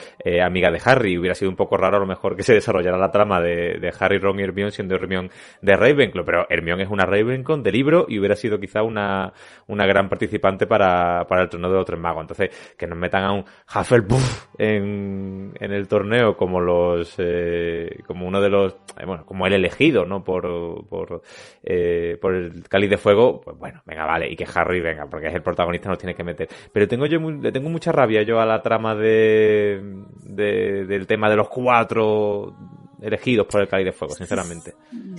amiga 0.42 0.70
de 0.70 0.80
Harry. 0.84 1.16
Hubiera 1.16 1.34
sido 1.34 1.50
un 1.50 1.56
poco 1.56 1.76
raro 1.76 1.96
a 1.96 2.00
lo 2.00 2.06
mejor 2.06 2.36
que 2.36 2.42
se 2.42 2.52
desarrollara 2.52 2.98
la 2.98 3.10
trama 3.10 3.40
de, 3.40 3.78
de 3.78 3.92
Harry, 3.98 4.18
Ron 4.18 4.38
y 4.40 4.42
Hermione 4.42 4.70
siendo 4.70 4.94
Hermione 4.94 5.30
de 5.62 5.76
Ravenclaw. 5.76 6.24
Pero 6.24 6.46
Hermione 6.50 6.82
es 6.82 6.90
una 6.90 7.06
Ravenclaw 7.06 7.62
de 7.62 7.72
libro 7.72 8.06
y 8.08 8.18
hubiera 8.18 8.36
sido 8.36 8.60
quizá 8.60 8.82
una, 8.82 9.32
una 9.68 9.86
gran 9.86 10.08
participante 10.08 10.66
para, 10.66 11.26
para 11.26 11.42
el 11.42 11.48
torneo 11.48 11.70
de 11.70 11.76
los 11.76 11.86
tres 11.86 12.00
magos. 12.00 12.22
Entonces, 12.22 12.74
que 12.76 12.86
nos 12.86 12.98
metan 12.98 13.24
a 13.24 13.32
un 13.32 13.44
Hufflepuff 13.74 14.48
en, 14.58 15.52
en 15.58 15.72
el 15.72 15.88
torneo 15.88 16.36
como 16.36 16.60
los... 16.60 17.14
Eh, 17.18 18.02
como 18.06 18.26
uno 18.26 18.40
de 18.40 18.48
los, 18.48 18.72
eh, 18.98 19.04
bueno, 19.06 19.24
como 19.24 19.46
el 19.46 19.52
elegido, 19.52 20.04
¿no? 20.04 20.24
Por, 20.24 20.86
por, 20.88 21.22
eh, 21.62 22.16
por 22.20 22.34
el 22.34 22.68
cáliz 22.68 22.90
de 22.90 22.98
fuego, 22.98 23.40
pues 23.40 23.56
bueno, 23.58 23.82
venga, 23.84 24.06
vale, 24.06 24.30
y 24.30 24.36
que 24.36 24.46
Harry 24.54 24.80
venga, 24.80 25.06
porque 25.06 25.28
es 25.28 25.34
el 25.34 25.42
protagonista, 25.42 25.88
nos 25.88 25.98
tiene 25.98 26.14
que 26.14 26.24
meter. 26.24 26.48
Pero 26.72 26.88
tengo 26.88 27.06
yo, 27.06 27.18
le 27.18 27.52
tengo 27.52 27.68
mucha 27.68 27.92
rabia 27.92 28.22
yo 28.22 28.40
a 28.40 28.46
la 28.46 28.62
trama 28.62 28.94
de, 28.94 29.80
de 30.24 30.84
del 30.86 31.06
tema 31.06 31.28
de 31.28 31.36
los 31.36 31.48
cuatro 31.48 32.54
elegidos 33.00 33.46
por 33.46 33.60
el 33.60 33.68
cáliz 33.68 33.86
de 33.86 33.92
fuego, 33.92 34.14
sinceramente. 34.14 34.74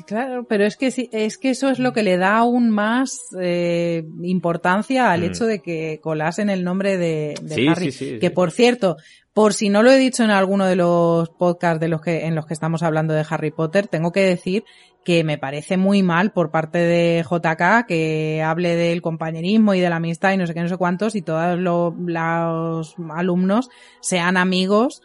Claro, 0.05 0.45
pero 0.47 0.65
es 0.65 0.75
que 0.75 0.87
es 1.11 1.37
que 1.37 1.49
eso 1.49 1.69
es 1.69 1.79
lo 1.79 1.93
que 1.93 2.03
le 2.03 2.17
da 2.17 2.37
aún 2.37 2.69
más 2.69 3.19
eh, 3.39 4.03
importancia 4.23 5.11
al 5.11 5.21
mm. 5.21 5.23
hecho 5.23 5.45
de 5.45 5.61
que 5.61 5.99
colasen 6.01 6.49
el 6.49 6.63
nombre 6.63 6.97
de, 6.97 7.35
Harry. 7.69 8.19
que 8.19 8.31
por 8.31 8.51
cierto, 8.51 8.97
por 9.33 9.53
si 9.53 9.69
no 9.69 9.83
lo 9.83 9.91
he 9.91 9.97
dicho 9.97 10.23
en 10.23 10.31
alguno 10.31 10.65
de 10.65 10.75
los 10.75 11.29
podcasts 11.29 11.79
de 11.79 11.87
los 11.87 12.01
que, 12.01 12.25
en 12.25 12.35
los 12.35 12.45
que 12.45 12.53
estamos 12.53 12.83
hablando 12.83 13.13
de 13.13 13.25
Harry 13.29 13.51
Potter, 13.51 13.87
tengo 13.87 14.11
que 14.11 14.21
decir 14.21 14.63
que 15.05 15.23
me 15.23 15.37
parece 15.37 15.77
muy 15.77 16.03
mal 16.03 16.31
por 16.31 16.51
parte 16.51 16.77
de 16.79 17.23
JK 17.23 17.87
que 17.87 18.43
hable 18.43 18.75
del 18.75 19.01
compañerismo 19.01 19.73
y 19.73 19.79
de 19.79 19.89
la 19.89 19.95
amistad 19.95 20.33
y 20.33 20.37
no 20.37 20.45
sé 20.45 20.53
qué, 20.53 20.61
no 20.61 20.67
sé 20.67 20.77
cuántos 20.77 21.15
y 21.15 21.21
todos 21.21 21.57
los 21.57 22.95
alumnos 23.09 23.69
sean 24.01 24.35
amigos 24.35 25.01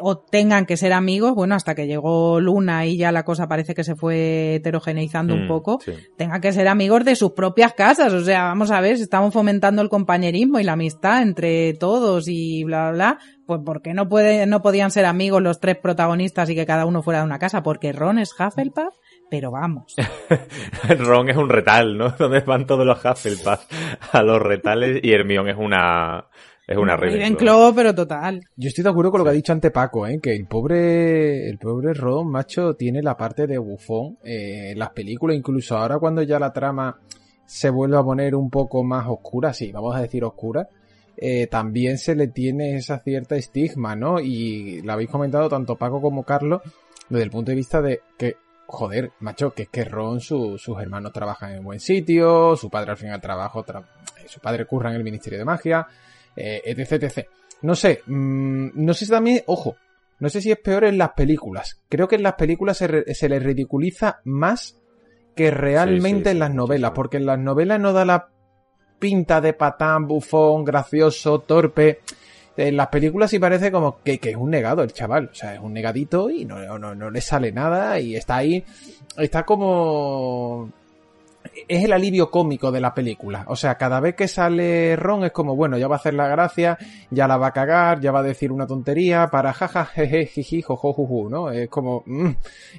o 0.00 0.18
tengan 0.18 0.66
que 0.66 0.76
ser 0.76 0.92
amigos, 0.92 1.34
bueno, 1.34 1.54
hasta 1.54 1.74
que 1.74 1.86
llegó 1.86 2.40
Luna 2.40 2.86
y 2.86 2.96
ya 2.96 3.12
la 3.12 3.24
cosa 3.24 3.48
parece 3.48 3.74
que 3.74 3.84
se 3.84 3.96
fue 3.96 4.56
heterogeneizando 4.56 5.34
un 5.34 5.44
mm, 5.44 5.48
poco, 5.48 5.80
tengan 6.16 6.40
que 6.40 6.52
ser 6.52 6.68
amigos 6.68 7.04
de 7.04 7.16
sus 7.16 7.32
propias 7.32 7.74
casas. 7.74 8.12
O 8.12 8.24
sea, 8.24 8.44
vamos 8.44 8.70
a 8.70 8.80
ver, 8.80 8.96
si 8.96 9.02
estamos 9.02 9.32
fomentando 9.32 9.82
el 9.82 9.88
compañerismo 9.88 10.58
y 10.58 10.64
la 10.64 10.72
amistad 10.72 11.22
entre 11.22 11.74
todos 11.74 12.28
y 12.28 12.64
bla, 12.64 12.90
bla, 12.90 12.92
bla, 12.92 13.18
pues 13.46 13.60
¿por 13.64 13.82
qué 13.82 13.94
no, 13.94 14.08
puede, 14.08 14.46
no 14.46 14.62
podían 14.62 14.90
ser 14.90 15.04
amigos 15.04 15.42
los 15.42 15.60
tres 15.60 15.76
protagonistas 15.76 16.48
y 16.50 16.54
que 16.54 16.66
cada 16.66 16.86
uno 16.86 17.02
fuera 17.02 17.20
de 17.20 17.26
una 17.26 17.38
casa? 17.38 17.62
Porque 17.62 17.92
Ron 17.92 18.18
es 18.18 18.32
Hufflepuff 18.38 18.94
pero 19.32 19.50
vamos. 19.50 19.96
Ron 20.98 21.30
es 21.30 21.38
un 21.38 21.48
retal, 21.48 21.96
¿no? 21.96 22.10
Donde 22.18 22.40
van 22.40 22.66
todos 22.66 22.84
los 22.84 23.02
Hufflepuff 23.02 23.64
a 24.12 24.22
los 24.22 24.42
retales 24.42 25.00
y 25.02 25.10
Hermione 25.10 25.52
es 25.52 25.56
una 25.56 26.26
es 26.66 26.76
una 26.76 26.96
Ravenclaw, 26.96 27.74
pero 27.74 27.94
total. 27.94 28.40
Yo 28.56 28.68
estoy 28.68 28.84
de 28.84 28.90
acuerdo 28.90 29.10
con 29.10 29.18
lo 29.18 29.24
que 29.24 29.30
ha 29.30 29.34
dicho 29.34 29.52
ante 29.52 29.70
Paco, 29.70 30.06
¿eh? 30.06 30.20
que 30.22 30.34
el 30.34 30.46
pobre, 30.46 31.48
el 31.48 31.58
pobre 31.58 31.92
Ron, 31.92 32.30
macho, 32.30 32.74
tiene 32.74 33.02
la 33.02 33.16
parte 33.16 33.46
de 33.46 33.58
bufón 33.58 34.18
eh, 34.22 34.70
en 34.70 34.78
las 34.78 34.90
películas, 34.90 35.36
incluso 35.36 35.76
ahora 35.76 35.98
cuando 35.98 36.22
ya 36.22 36.38
la 36.38 36.52
trama 36.52 37.00
se 37.44 37.68
vuelve 37.68 37.98
a 37.98 38.02
poner 38.02 38.34
un 38.34 38.48
poco 38.48 38.84
más 38.84 39.06
oscura, 39.08 39.52
sí, 39.52 39.72
vamos 39.72 39.96
a 39.96 40.00
decir 40.00 40.24
oscura, 40.24 40.68
eh, 41.16 41.48
también 41.48 41.98
se 41.98 42.14
le 42.14 42.28
tiene 42.28 42.76
esa 42.76 43.00
cierta 43.00 43.36
estigma, 43.36 43.96
¿no? 43.96 44.20
Y 44.20 44.80
lo 44.82 44.92
habéis 44.92 45.10
comentado 45.10 45.48
tanto 45.48 45.76
Paco 45.76 46.00
como 46.00 46.22
Carlos, 46.22 46.62
desde 47.08 47.24
el 47.24 47.30
punto 47.30 47.50
de 47.50 47.56
vista 47.56 47.82
de 47.82 48.00
que, 48.16 48.36
joder, 48.66 49.10
macho, 49.18 49.52
que 49.52 49.64
es 49.64 49.68
que 49.68 49.84
Ron, 49.84 50.20
sus 50.20 50.68
hermanos 50.80 51.12
trabajan 51.12 51.52
en 51.54 51.64
buen 51.64 51.80
sitio, 51.80 52.56
su 52.56 52.70
padre 52.70 52.92
al 52.92 52.96
final 52.96 53.20
trabaja, 53.20 53.62
su 54.26 54.40
padre 54.40 54.64
curra 54.64 54.90
en 54.90 54.96
el 54.96 55.04
Ministerio 55.04 55.40
de 55.40 55.44
Magia, 55.44 55.86
eh, 56.36 56.62
etc, 56.64 57.26
No 57.62 57.74
sé, 57.74 58.02
mm, 58.06 58.70
no 58.74 58.94
sé 58.94 59.04
si 59.04 59.10
también, 59.10 59.42
ojo, 59.46 59.76
no 60.18 60.28
sé 60.28 60.40
si 60.40 60.52
es 60.52 60.58
peor 60.58 60.84
en 60.84 60.98
las 60.98 61.10
películas. 61.10 61.80
Creo 61.88 62.08
que 62.08 62.16
en 62.16 62.22
las 62.22 62.34
películas 62.34 62.76
se, 62.76 63.14
se 63.14 63.28
les 63.28 63.42
ridiculiza 63.42 64.20
más 64.24 64.78
que 65.34 65.50
realmente 65.50 66.30
en 66.30 66.38
las 66.38 66.54
novelas, 66.54 66.92
porque 66.92 67.16
en 67.16 67.26
las 67.26 67.38
novelas 67.38 67.80
no 67.80 67.92
da 67.92 68.04
la 68.04 68.28
pinta 68.98 69.40
de 69.40 69.52
patán, 69.52 70.06
bufón, 70.06 70.64
gracioso, 70.64 71.40
torpe. 71.40 72.00
En 72.56 72.76
las 72.76 72.88
películas 72.88 73.30
sí 73.30 73.38
parece 73.38 73.72
como 73.72 74.00
que, 74.02 74.18
que 74.18 74.30
es 74.30 74.36
un 74.36 74.50
negado 74.50 74.82
el 74.82 74.92
chaval, 74.92 75.30
o 75.32 75.34
sea, 75.34 75.54
es 75.54 75.60
un 75.60 75.72
negadito 75.72 76.30
y 76.30 76.44
no, 76.44 76.78
no, 76.78 76.94
no 76.94 77.10
le 77.10 77.20
sale 77.20 77.50
nada 77.50 77.98
y 77.98 78.14
está 78.14 78.36
ahí, 78.36 78.62
está 79.16 79.42
como 79.44 80.70
es 81.68 81.84
el 81.84 81.92
alivio 81.92 82.30
cómico 82.30 82.70
de 82.70 82.80
la 82.80 82.94
película. 82.94 83.44
O 83.48 83.56
sea, 83.56 83.76
cada 83.76 84.00
vez 84.00 84.14
que 84.14 84.28
sale 84.28 84.96
Ron 84.96 85.24
es 85.24 85.32
como, 85.32 85.56
bueno, 85.56 85.78
ya 85.78 85.88
va 85.88 85.96
a 85.96 85.98
hacer 85.98 86.14
la 86.14 86.28
gracia, 86.28 86.78
ya 87.10 87.28
la 87.28 87.36
va 87.36 87.48
a 87.48 87.52
cagar, 87.52 88.00
ya 88.00 88.12
va 88.12 88.20
a 88.20 88.24
decir 88.24 88.52
una 88.52 88.66
tontería 88.66 89.28
para 89.30 89.52
jaja, 89.52 89.84
jeje, 89.84 90.26
jiji, 90.26 90.62
jojo, 90.62 91.28
¿no? 91.30 91.50
Es 91.50 91.68
como, 91.68 92.02
mm. 92.06 92.30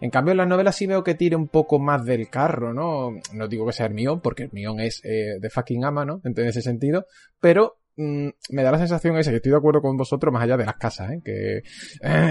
en 0.02 0.10
cambio 0.10 0.32
en 0.32 0.38
las 0.38 0.48
novelas 0.48 0.76
sí 0.76 0.88
veo 0.88 1.04
que 1.04 1.16
tire 1.16 1.36
un 1.36 1.48
poco 1.48 1.80
más 1.80 2.06
del 2.06 2.30
carro, 2.30 2.74
¿no? 2.74 3.12
No 3.34 3.48
digo 3.48 3.66
que 3.66 3.74
sea 3.74 3.86
Hermione, 3.86 4.22
porque 4.22 4.44
Hermione 4.44 4.88
es 4.88 5.02
eh, 5.04 5.40
de 5.40 5.50
fucking 5.50 5.86
ama, 5.86 6.06
¿no? 6.06 6.22
En 6.24 6.38
ese 6.46 6.62
sentido, 6.62 7.06
pero 7.40 7.78
mm, 7.98 8.30
me 8.50 8.64
da 8.64 8.72
la 8.72 8.80
sensación 8.80 9.18
esa 9.18 9.32
que 9.32 9.38
estoy 9.38 9.52
de 9.52 9.58
acuerdo 9.58 9.82
con 9.82 9.98
vosotros 9.98 10.34
más 10.34 10.44
allá 10.44 10.58
de 10.58 10.66
las 10.66 10.76
casas, 10.76 11.12
¿eh? 11.12 11.22
Que 11.24 11.58
eh, 11.58 11.64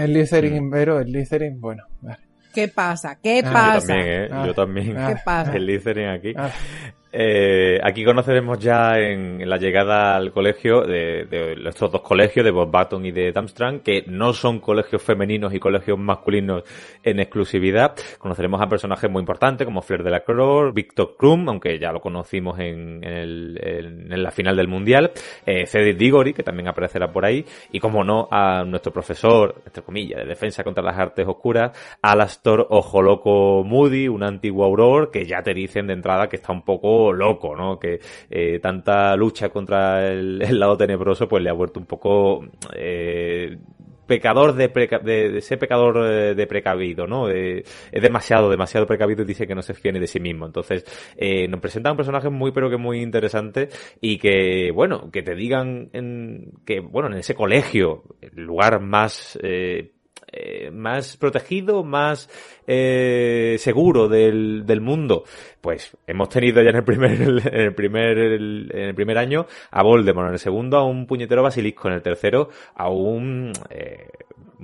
el 0.03 0.13
Littering, 0.13 0.69
pero 0.69 0.99
el 0.99 1.11
Littering, 1.11 1.59
bueno, 1.59 1.83
vale. 2.01 2.32
¿Qué 2.53 2.67
pasa? 2.67 3.17
¿Qué 3.21 3.43
pasa? 3.43 3.79
Yo 3.79 3.87
también, 3.87 4.07
¿eh? 4.07 4.29
Yo 4.45 4.53
también. 4.53 5.07
¿Qué 5.07 5.15
pasa? 5.25 5.55
El 5.55 5.65
listening 5.65 6.07
aquí. 6.07 6.33
Eh, 7.15 7.79
aquí 7.83 8.03
conoceremos 8.03 8.57
ya 8.57 8.97
en, 8.97 9.47
la 9.47 9.57
llegada 9.57 10.15
al 10.15 10.31
colegio 10.31 10.81
de, 10.81 11.27
estos 11.67 11.91
dos 11.91 12.01
colegios, 12.01 12.43
de 12.43 12.49
Bob 12.49 12.71
Button 12.71 13.05
y 13.05 13.11
de 13.11 13.31
Damstrang, 13.31 13.81
que 13.81 14.03
no 14.07 14.33
son 14.33 14.59
colegios 14.59 15.03
femeninos 15.03 15.53
y 15.53 15.59
colegios 15.59 15.99
masculinos 15.99 16.63
en 17.03 17.19
exclusividad. 17.19 17.95
Conoceremos 18.17 18.59
a 18.59 18.67
personajes 18.67 19.11
muy 19.11 19.19
importantes 19.19 19.63
como 19.63 19.83
Flair 19.83 20.01
de 20.01 20.09
la 20.09 20.21
Croix, 20.21 20.73
Victor 20.73 21.15
Krum, 21.15 21.47
aunque 21.49 21.77
ya 21.77 21.91
lo 21.91 22.01
conocimos 22.01 22.57
en, 22.57 22.99
la 24.09 24.31
final 24.31 24.55
del 24.55 24.67
Mundial, 24.67 25.11
eh, 25.45 25.67
Cedric 25.67 25.97
Diggory, 25.97 26.33
que 26.33 26.41
también 26.41 26.67
aparecerá 26.67 27.11
por 27.11 27.25
ahí, 27.25 27.45
y 27.71 27.79
como 27.79 28.03
no, 28.03 28.27
a 28.31 28.63
nuestro 28.63 28.91
profesor, 28.91 29.61
entre 29.67 29.83
comillas, 29.83 30.19
de 30.19 30.25
defensa 30.25 30.63
contra 30.63 30.83
las 30.83 30.97
artes 30.97 31.27
oscuras, 31.27 31.77
Alastor 32.01 32.65
Ojoloco 32.71 33.63
Moody, 33.63 34.07
un 34.07 34.23
antiguo 34.23 34.65
auror, 34.65 35.11
que 35.11 35.27
ya 35.27 35.43
te 35.43 35.53
dicen 35.53 35.85
de 35.85 35.93
entrada 35.93 36.27
que 36.27 36.37
está 36.37 36.51
un 36.51 36.63
poco 36.63 37.02
loco, 37.11 37.55
¿no? 37.55 37.79
Que 37.79 37.99
eh, 38.29 38.59
tanta 38.59 39.15
lucha 39.15 39.49
contra 39.49 40.07
el, 40.11 40.59
lado 40.59 40.77
tenebroso 40.77 41.27
pues 41.27 41.43
le 41.43 41.49
ha 41.49 41.53
vuelto 41.53 41.79
un 41.79 41.85
poco 41.85 42.45
eh, 42.75 43.57
pecador 44.05 44.53
de, 44.53 45.41
ser 45.41 45.57
pecador 45.57 46.05
eh, 46.05 46.35
de 46.35 46.47
precavido, 46.47 47.07
¿no? 47.07 47.29
es 47.29 47.65
demasiado, 47.91 48.49
demasiado 48.49 48.85
precavido 48.85 49.23
y 49.23 49.25
dice 49.25 49.47
que 49.47 49.55
no 49.55 49.61
se 49.61 49.73
fía 49.73 49.91
ni 49.91 49.99
de 49.99 50.07
sí 50.07 50.19
mismo. 50.19 50.45
Entonces, 50.45 50.85
nos 51.49 51.59
presenta 51.59 51.91
un 51.91 51.97
personaje 51.97 52.29
muy, 52.29 52.51
pero 52.51 52.69
que 52.69 52.77
muy 52.77 53.01
interesante 53.01 53.69
y 54.01 54.17
que, 54.17 54.71
bueno, 54.71 55.09
que 55.09 55.23
te 55.23 55.35
digan 55.35 55.89
que, 56.65 56.79
bueno, 56.81 57.07
en 57.07 57.19
ese 57.19 57.33
colegio, 57.33 58.03
el 58.21 58.43
lugar 58.43 58.81
más, 58.81 59.39
más 60.71 61.17
protegido, 61.17 61.83
más 61.83 62.29
eh, 62.67 63.55
seguro 63.59 64.07
del, 64.07 64.65
del 64.65 64.81
mundo, 64.81 65.23
pues 65.61 65.95
hemos 66.07 66.29
tenido 66.29 66.61
ya 66.61 66.69
en 66.69 66.77
el 66.77 66.83
primer, 66.83 67.11
en 67.21 67.61
el 67.61 67.73
primer, 67.73 68.17
en 68.17 68.71
el 68.79 68.95
primer 68.95 69.17
año 69.17 69.45
a 69.71 69.83
Voldemort, 69.83 70.27
en 70.27 70.33
el 70.33 70.39
segundo 70.39 70.77
a 70.77 70.85
un 70.85 71.05
puñetero 71.05 71.43
basilisco, 71.43 71.87
en 71.87 71.95
el 71.95 72.01
tercero 72.01 72.49
a 72.75 72.89
un, 72.89 73.51
eh, 73.69 74.07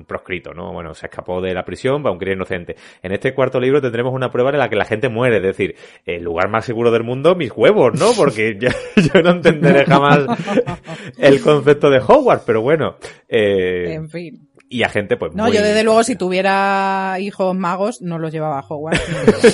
proscrito, 0.06 0.54
¿no? 0.54 0.72
Bueno, 0.72 0.94
se 0.94 1.08
escapó 1.08 1.42
de 1.42 1.54
la 1.54 1.66
prisión, 1.66 2.04
va 2.06 2.12
un 2.12 2.18
cría 2.18 2.34
inocente. 2.34 2.76
En 3.02 3.12
este 3.12 3.34
cuarto 3.34 3.60
libro 3.60 3.82
tendremos 3.82 4.14
una 4.14 4.32
prueba 4.32 4.52
en 4.52 4.60
la 4.60 4.70
que 4.70 4.76
la 4.76 4.86
gente 4.86 5.10
muere, 5.10 5.38
es 5.38 5.44
decir, 5.44 5.76
el 6.06 6.24
lugar 6.24 6.50
más 6.50 6.66
seguro 6.66 6.92
del 6.92 7.04
mundo, 7.04 7.36
mis 7.36 7.52
huevos, 7.52 8.00
¿no? 8.00 8.12
Porque 8.16 8.58
yo 9.14 9.22
no 9.22 9.32
entenderé 9.32 9.86
jamás 9.86 10.26
el 11.18 11.42
concepto 11.42 11.90
de 11.90 12.00
Hogwarts, 12.00 12.44
pero 12.46 12.62
bueno. 12.62 12.96
Eh, 13.28 13.94
en 13.94 14.10
fin 14.10 14.49
y 14.72 14.84
a 14.84 14.90
gente 14.90 15.18
pues 15.18 15.34
No, 15.34 15.46
muy- 15.46 15.54
yo 15.56 15.64
desde 15.64 15.84
luego 15.84 16.04
si 16.04 16.16
tuviera 16.16 17.16
hijos 17.20 17.56
magos 17.56 18.02
no 18.04 18.20
los 18.20 18.32
llevaba 18.32 18.60
a 18.60 18.66
Hogwarts. 18.68 19.02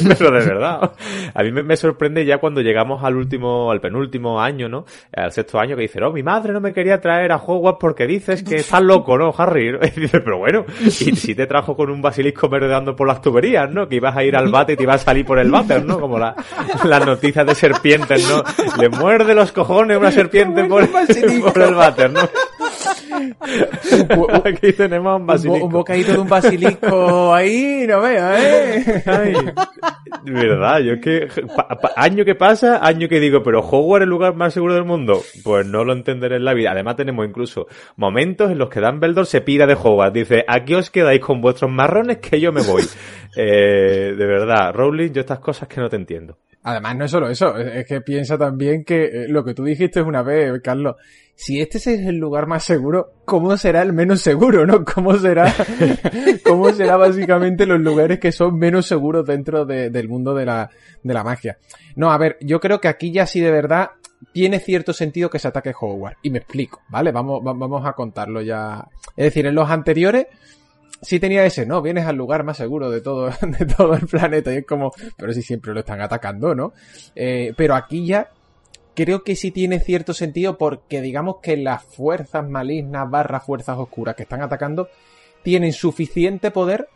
pero 0.18 0.32
de 0.32 0.46
verdad. 0.46 0.92
A 1.34 1.44
mí 1.44 1.52
me, 1.54 1.64
me 1.64 1.78
sorprende 1.78 2.26
ya 2.26 2.40
cuando 2.40 2.60
llegamos 2.62 3.04
al 3.04 3.16
último 3.16 3.72
al 3.72 3.80
penúltimo 3.80 4.42
año 4.42 4.68
no 4.68 4.86
al 5.16 5.32
sexto 5.32 5.58
año 5.60 5.76
que 5.78 5.84
dice 5.84 6.00
no 6.02 6.12
mi 6.12 6.22
madre 6.22 6.52
no 6.52 6.60
me 6.60 6.74
quería 6.74 7.00
traer 7.00 7.32
a 7.32 7.38
Hogwarts 7.38 7.78
porque 7.80 8.06
dices 8.08 8.44
que 8.44 8.56
estás 8.58 8.82
loco 8.82 9.18
no 9.18 9.34
Harry 9.38 9.70
y 9.96 10.00
dice 10.02 10.20
pero 10.20 10.38
bueno 10.38 10.66
y 10.84 10.92
si 10.92 11.34
te 11.34 11.48
trajo 11.48 11.76
con 11.78 11.90
un 11.90 12.02
basilisco 12.02 12.50
merodeando 12.50 12.96
por 12.96 13.08
las 13.08 13.22
tuberías 13.22 13.70
no 13.72 13.88
que 13.88 13.96
ibas 13.96 14.18
a 14.18 14.24
ir 14.24 14.36
al 14.36 14.50
bate 14.50 14.74
y 14.74 14.76
te 14.76 14.84
ibas 14.84 15.02
a 15.02 15.06
salir 15.06 15.26
por 15.26 15.40
el 15.40 15.50
váter 15.50 15.86
no 15.86 16.00
como 16.00 16.20
la, 16.20 16.36
las 16.84 17.06
noticias 17.06 17.46
de 17.48 17.56
serpientes 17.56 18.28
no 18.30 18.44
le 18.82 18.90
muerde 18.90 19.34
los 19.34 19.52
cojones 19.54 19.98
una 19.98 20.12
serpiente 20.12 20.66
por, 20.66 20.88
por 21.54 21.62
el 21.62 21.74
váter 21.74 22.12
no 22.12 22.20
aquí 24.46 24.74
tenemos 24.74 25.16
un 25.16 25.22
Un, 25.22 25.28
bo- 25.28 25.34
basilisco 25.34 25.66
un 25.66 25.72
bocadito 25.72 26.12
de 26.14 26.18
un 26.20 26.30
basilisco 26.30 27.34
ahí, 27.34 27.86
no 27.88 28.02
veas, 28.02 28.40
¿eh? 28.44 29.04
Ay, 29.06 29.34
verdad, 30.24 30.80
yo 30.80 30.94
es 30.94 31.02
que 31.02 31.28
año 31.96 32.26
que 32.26 32.36
pasa, 32.36 32.80
año 32.86 33.08
que 33.08 33.20
digo, 33.20 33.44
pero 33.44 33.60
Hogwarts 33.60 34.02
es 34.02 34.06
el 34.06 34.10
lugar 34.10 34.36
más 34.36 34.54
seguro 34.54 34.74
del 34.74 34.86
mundo, 34.86 35.22
pues 35.44 35.66
no 35.66 35.84
lo 35.84 35.94
entenderé 35.94 36.38
en 36.38 36.46
la 36.46 36.54
vida. 36.54 36.72
Además 36.72 36.96
tenemos 36.96 37.26
incluso 37.28 37.68
momentos 37.96 38.52
en 38.52 38.58
los 38.58 38.70
que 38.70 38.80
Dumbledore 38.82 39.26
se 39.26 39.42
pira 39.42 39.66
de 39.66 39.74
Hogwarts, 39.76 40.14
dice, 40.14 40.46
aquí 40.48 40.74
os 40.76 40.90
quedáis 40.90 41.22
con 41.22 41.42
vuestros 41.42 41.72
marrones 41.72 42.18
que 42.18 42.40
yo 42.40 42.52
me 42.52 42.62
voy. 42.62 42.84
Eh, 43.38 44.14
de 44.18 44.26
verdad, 44.26 44.74
Rowling, 44.74 45.12
yo 45.12 45.20
estas 45.20 45.40
cosas 45.40 45.68
que 45.68 45.82
no 45.82 45.90
te 45.90 45.98
entiendo. 45.98 46.38
Además, 46.64 46.96
no 46.96 47.04
es 47.04 47.12
solo 47.12 47.30
eso, 47.30 47.58
es 47.58 47.86
que 47.86 48.00
piensa 48.00 48.38
también 48.38 48.86
que 48.86 49.04
eh, 49.04 49.26
lo 49.28 49.44
que 49.44 49.54
tú 49.54 49.66
dijiste 49.66 50.02
una 50.02 50.24
vez, 50.24 50.54
Carlos, 50.64 50.96
si 51.36 51.60
este 51.60 51.78
es 51.80 51.88
el 51.88 52.16
lugar 52.16 52.48
más 52.48 52.64
seguro, 52.64 53.05
¿cómo 53.26 53.56
será 53.58 53.82
el 53.82 53.94
menos 53.94 54.22
seguro, 54.22 54.66
no? 54.66 54.84
¿Cómo 54.86 55.18
será, 55.18 55.54
cómo 56.46 56.72
será 56.72 56.98
básicamente 56.98 57.66
los 57.66 57.80
lugares 57.80 58.20
que 58.20 58.32
son 58.32 58.58
menos 58.58 58.86
seguros 58.86 59.26
dentro 59.26 59.66
de- 59.66 59.90
del 59.90 60.08
mundo 60.10 60.34
de 60.34 60.46
la, 60.46 60.70
de 61.04 61.14
la 61.14 61.24
magia? 61.24 61.58
No, 61.96 62.12
a 62.12 62.18
ver, 62.18 62.38
yo 62.42 62.60
creo 62.60 62.80
que 62.80 62.88
aquí 62.88 63.12
ya 63.12 63.26
sí 63.26 63.40
de 63.40 63.52
verdad 63.52 63.92
tiene 64.32 64.60
cierto 64.60 64.94
sentido 64.94 65.30
que 65.30 65.40
se 65.40 65.48
ataque 65.48 65.74
Hogwarts. 65.80 66.20
Y 66.24 66.30
me 66.30 66.40
explico, 66.40 66.82
¿vale? 66.90 67.12
Vamos, 67.12 67.42
va- 67.46 67.54
vamos 67.54 67.86
a 67.86 67.94
contarlo 67.94 68.42
ya. 68.42 68.88
Es 69.16 69.26
decir, 69.26 69.46
en 69.46 69.56
los 69.56 69.70
anteriores, 69.70 70.28
sí 71.02 71.20
tenía 71.20 71.46
ese, 71.46 71.66
¿no? 71.66 71.82
Vienes 71.82 72.06
al 72.08 72.16
lugar 72.16 72.44
más 72.44 72.58
seguro 72.58 72.90
de 72.90 73.02
todo, 73.02 73.30
de 73.42 73.66
todo 73.66 73.94
el 73.96 74.08
planeta 74.08 74.54
y 74.54 74.58
es 74.58 74.66
como, 74.66 74.92
pero 75.18 75.34
si 75.34 75.42
siempre 75.42 75.74
lo 75.74 75.82
están 75.82 76.02
atacando, 76.02 76.56
¿no? 76.56 76.74
Eh, 77.16 77.54
pero 77.56 77.76
aquí 77.76 78.06
ya 78.06 78.30
creo 78.96 79.24
que 79.24 79.36
sí 79.36 79.52
tiene 79.52 79.80
cierto 79.80 80.14
sentido 80.14 80.58
porque 80.58 81.02
digamos 81.02 81.38
que 81.42 81.58
las 81.58 81.84
fuerzas 81.84 82.48
malignas 82.48 83.10
barra 83.10 83.40
fuerzas 83.40 83.78
oscuras 83.78 84.16
que 84.16 84.24
están 84.24 84.42
atacando 84.42 84.88
tienen 85.44 85.74
suficiente 85.74 86.50
poder 86.50 86.88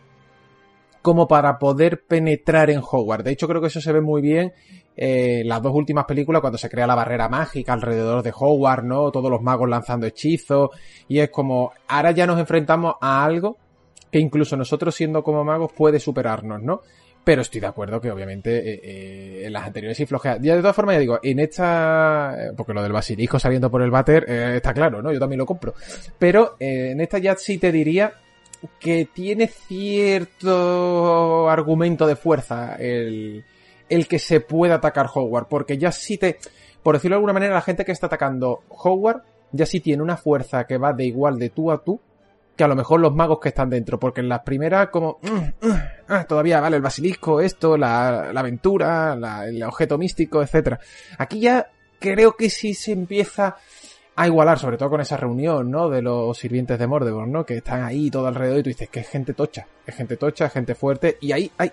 como 1.02 1.28
para 1.28 1.60
poder 1.60 2.04
penetrar 2.06 2.70
en 2.70 2.82
Hogwarts. 2.82 3.24
De 3.24 3.32
hecho, 3.32 3.48
creo 3.48 3.62
que 3.62 3.68
eso 3.68 3.80
se 3.80 3.94
ve 3.94 4.02
muy 4.02 4.22
bien 4.22 4.54
eh, 4.98 5.44
las 5.46 5.62
dos 5.62 5.74
últimas 5.74 6.06
películas 6.06 6.42
cuando 6.42 6.58
se 6.58 6.70
crea 6.70 6.88
la 6.88 6.96
barrera 6.96 7.30
mágica 7.30 7.74
alrededor 7.74 8.22
de 8.22 8.34
Hogwarts, 8.36 8.84
¿no? 8.84 9.12
Todos 9.12 9.32
los 9.32 9.42
magos 9.42 9.70
lanzando 9.70 10.08
hechizos 10.08 10.72
y 11.08 11.20
es 11.20 11.30
como, 11.30 11.72
ahora 11.88 12.12
ya 12.12 12.28
nos 12.28 12.40
enfrentamos 12.40 12.96
a 13.00 13.24
algo 13.24 13.58
que 14.12 14.20
incluso 14.20 14.58
nosotros 14.58 14.96
siendo 14.96 15.24
como 15.24 15.44
magos 15.44 15.72
puede 15.72 16.00
superarnos, 16.00 16.62
¿no? 16.62 16.82
Pero 17.24 17.42
estoy 17.42 17.62
de 17.62 17.68
acuerdo 17.68 18.02
que 18.02 18.12
obviamente 18.12 18.58
eh, 18.58 18.82
eh, 18.84 19.46
en 19.46 19.54
las 19.54 19.66
anteriores 19.66 19.98
sí 19.98 20.06
flojea. 20.06 20.38
Ya 20.42 20.56
de 20.56 20.62
todas 20.62 20.76
formas 20.76 20.96
ya 20.96 21.00
digo, 21.00 21.20
en 21.22 21.40
esta, 21.40 22.36
eh, 22.38 22.52
porque 22.56 22.74
lo 22.74 22.82
del 22.82 22.92
basilisco 22.92 23.40
saliendo 23.40 23.70
por 23.70 23.82
el 23.82 23.92
váter 23.92 24.30
está 24.30 24.74
claro, 24.74 25.02
¿no? 25.02 25.12
Yo 25.12 25.20
también 25.20 25.40
lo 25.40 25.46
compro. 25.46 25.74
Pero 26.18 26.56
en 26.60 27.00
esta 27.02 27.20
ya 27.20 27.36
sí 27.36 27.58
te 27.58 27.72
diría 27.72 28.14
que 28.80 29.08
tiene 29.14 29.48
cierto 29.48 31.50
argumento 31.50 32.08
de 32.08 32.16
fuerza 32.16 32.76
el, 32.76 33.46
el 33.88 34.08
que 34.08 34.20
se 34.20 34.42
pueda 34.42 34.76
atacar 34.76 35.08
Hogwarts, 35.14 35.50
porque 35.50 35.78
ya 35.78 35.92
sí 35.92 36.18
te, 36.18 36.38
por 36.84 36.96
decirlo 36.96 37.16
de 37.16 37.18
alguna 37.18 37.34
manera, 37.34 37.54
la 37.54 37.62
gente 37.62 37.86
que 37.86 37.92
está 37.92 38.08
atacando 38.08 38.64
Hogwarts 38.70 39.24
ya 39.52 39.66
sí 39.66 39.80
tiene 39.80 40.04
una 40.04 40.18
fuerza 40.18 40.66
que 40.66 40.78
va 40.78 40.94
de 40.94 41.06
igual 41.06 41.40
de 41.40 41.50
tú 41.50 41.72
a 41.72 41.84
tú 41.84 42.00
que 42.60 42.66
a 42.66 42.68
lo 42.68 42.76
mejor 42.76 43.00
los 43.00 43.16
magos 43.16 43.40
que 43.40 43.48
están 43.48 43.70
dentro, 43.70 43.98
porque 43.98 44.20
en 44.20 44.28
las 44.28 44.42
primeras 44.42 44.90
como 44.90 45.18
mm, 45.22 45.66
mm, 45.66 45.74
ah, 46.10 46.26
todavía 46.28 46.60
vale 46.60 46.76
el 46.76 46.82
basilisco, 46.82 47.40
esto, 47.40 47.78
la, 47.78 48.32
aventura, 48.32 49.18
el 49.48 49.64
objeto 49.64 49.98
místico, 49.98 50.44
etcétera. 50.44 50.78
Aquí 51.18 51.40
ya 51.40 51.70
creo 52.00 52.34
que 52.34 52.50
sí 52.50 52.74
se 52.74 52.92
empieza 52.92 53.56
a 54.18 54.28
igualar, 54.28 54.60
sobre 54.60 54.76
todo 54.76 54.90
con 54.90 55.00
esa 55.00 55.16
reunión, 55.16 55.72
¿no? 55.72 55.88
De 55.90 56.02
los 56.02 56.38
sirvientes 56.38 56.78
de 56.78 56.86
Mordor, 56.86 57.30
¿no? 57.30 57.46
Que 57.46 57.56
están 57.56 57.82
ahí 57.86 58.12
todo 58.12 58.28
alrededor 58.28 58.60
y 58.60 58.64
tú 58.64 58.70
dices 58.72 58.90
que 58.90 59.00
es 59.00 59.08
gente 59.08 59.34
tocha, 59.34 59.66
es 59.88 59.96
gente 59.96 60.18
tocha, 60.18 60.48
es 60.48 60.52
gente 60.52 60.76
fuerte 60.76 61.18
y 61.22 61.32
ahí, 61.32 61.50
hay 61.58 61.72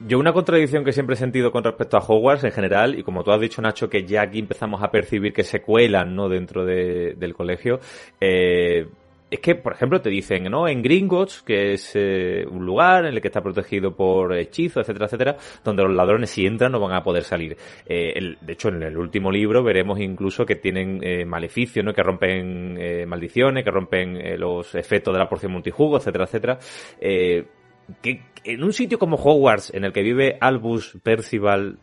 Yo 0.00 0.18
una 0.18 0.32
contradicción 0.32 0.84
que 0.84 0.92
siempre 0.92 1.14
he 1.14 1.16
sentido 1.18 1.52
con 1.52 1.62
respecto 1.62 1.96
a 1.96 2.00
Hogwarts 2.00 2.42
en 2.42 2.50
general, 2.50 2.98
y 2.98 3.04
como 3.04 3.22
tú 3.22 3.30
has 3.30 3.40
dicho 3.40 3.62
Nacho, 3.62 3.88
que 3.88 4.04
ya 4.04 4.22
aquí 4.22 4.40
empezamos 4.40 4.82
a 4.82 4.90
percibir 4.90 5.32
que 5.32 5.44
se 5.44 5.62
cuelan 5.62 6.16
¿no? 6.16 6.28
dentro 6.28 6.64
de- 6.64 7.14
del 7.16 7.32
colegio, 7.32 7.78
eh, 8.20 8.88
es 9.34 9.40
que, 9.40 9.56
por 9.56 9.72
ejemplo, 9.72 10.00
te 10.00 10.10
dicen, 10.10 10.44
¿no? 10.44 10.68
En 10.68 10.80
Gringotts, 10.80 11.42
que 11.42 11.72
es 11.72 11.90
eh, 11.94 12.46
un 12.48 12.64
lugar 12.64 13.04
en 13.04 13.14
el 13.14 13.20
que 13.20 13.26
está 13.26 13.42
protegido 13.42 13.96
por 13.96 14.32
hechizos, 14.32 14.82
etcétera, 14.82 15.06
etcétera, 15.06 15.36
donde 15.64 15.82
los 15.82 15.92
ladrones 15.92 16.30
si 16.30 16.46
entran 16.46 16.70
no 16.70 16.78
van 16.78 16.92
a 16.94 17.02
poder 17.02 17.24
salir. 17.24 17.56
Eh, 17.84 18.36
de 18.40 18.52
hecho, 18.52 18.68
en 18.68 18.84
el 18.84 18.96
último 18.96 19.32
libro 19.32 19.64
veremos 19.64 19.98
incluso 19.98 20.46
que 20.46 20.54
tienen 20.54 21.00
eh, 21.02 21.24
maleficios, 21.24 21.84
¿no? 21.84 21.92
Que 21.92 22.04
rompen 22.04 23.08
maldiciones, 23.08 23.64
que 23.64 23.70
rompen 23.72 24.38
los 24.38 24.72
efectos 24.76 25.12
de 25.12 25.18
la 25.18 25.28
porción 25.28 25.50
multijugo, 25.50 25.96
etcétera, 25.96 26.24
etcétera. 26.24 26.58
Que 27.00 28.22
en 28.44 28.62
un 28.62 28.72
sitio 28.72 29.00
como 29.00 29.16
Hogwarts, 29.16 29.74
en 29.74 29.84
el 29.84 29.92
que 29.92 30.02
vive 30.02 30.38
Albus, 30.40 30.96
Percival, 31.02 31.78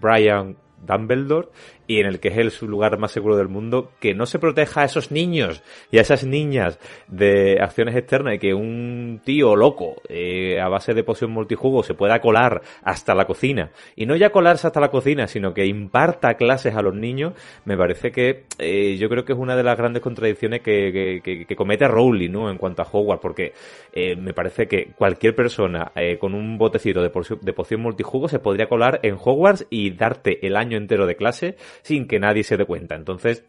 Brian, 0.00 0.56
Dumbledore, 0.86 1.48
y 1.90 1.98
en 1.98 2.06
el 2.06 2.20
que 2.20 2.28
es 2.28 2.36
el 2.36 2.52
lugar 2.68 2.96
más 2.98 3.10
seguro 3.10 3.36
del 3.36 3.48
mundo, 3.48 3.90
que 3.98 4.14
no 4.14 4.24
se 4.26 4.38
proteja 4.38 4.82
a 4.82 4.84
esos 4.84 5.10
niños 5.10 5.60
y 5.90 5.98
a 5.98 6.02
esas 6.02 6.24
niñas 6.24 6.78
de 7.08 7.58
acciones 7.60 7.96
externas 7.96 8.34
y 8.34 8.38
que 8.38 8.54
un 8.54 9.20
tío 9.24 9.56
loco 9.56 9.96
eh, 10.08 10.60
a 10.60 10.68
base 10.68 10.94
de 10.94 11.02
poción 11.02 11.32
multijugo 11.32 11.82
se 11.82 11.94
pueda 11.94 12.20
colar 12.20 12.62
hasta 12.84 13.12
la 13.16 13.24
cocina. 13.24 13.70
Y 13.96 14.06
no 14.06 14.14
ya 14.14 14.30
colarse 14.30 14.68
hasta 14.68 14.78
la 14.78 14.90
cocina, 14.92 15.26
sino 15.26 15.52
que 15.52 15.66
imparta 15.66 16.34
clases 16.34 16.76
a 16.76 16.82
los 16.82 16.94
niños, 16.94 17.32
me 17.64 17.76
parece 17.76 18.12
que 18.12 18.44
eh, 18.58 18.96
yo 18.96 19.08
creo 19.08 19.24
que 19.24 19.32
es 19.32 19.38
una 19.38 19.56
de 19.56 19.64
las 19.64 19.76
grandes 19.76 20.00
contradicciones 20.02 20.60
que, 20.60 20.92
que, 20.92 21.20
que- 21.24 21.44
que 21.46 21.56
comete 21.56 21.88
Rowling, 21.88 22.30
¿no? 22.30 22.50
En 22.50 22.56
cuanto 22.58 22.82
a 22.82 22.88
Hogwarts, 22.90 23.20
porque 23.20 23.52
eh, 23.92 24.14
me 24.14 24.32
parece 24.32 24.68
que 24.68 24.92
cualquier 24.96 25.34
persona 25.34 25.90
eh, 25.96 26.18
con 26.18 26.34
un 26.34 26.56
botecito 26.56 27.02
de, 27.02 27.10
poción- 27.10 27.40
de 27.40 28.28
se 28.28 28.38
podría 28.38 28.68
colar 28.68 29.00
en 29.02 29.16
Hogwarts 29.20 29.66
y 29.70 29.90
darte 29.90 30.46
el 30.46 30.54
año 30.56 30.76
entero 30.76 31.06
de 31.06 31.16
clase 31.16 31.56
sin 31.82 32.06
que 32.06 32.18
nadie 32.18 32.42
se 32.42 32.56
dé 32.56 32.64
cuenta. 32.64 32.94
Entonces, 32.94 33.44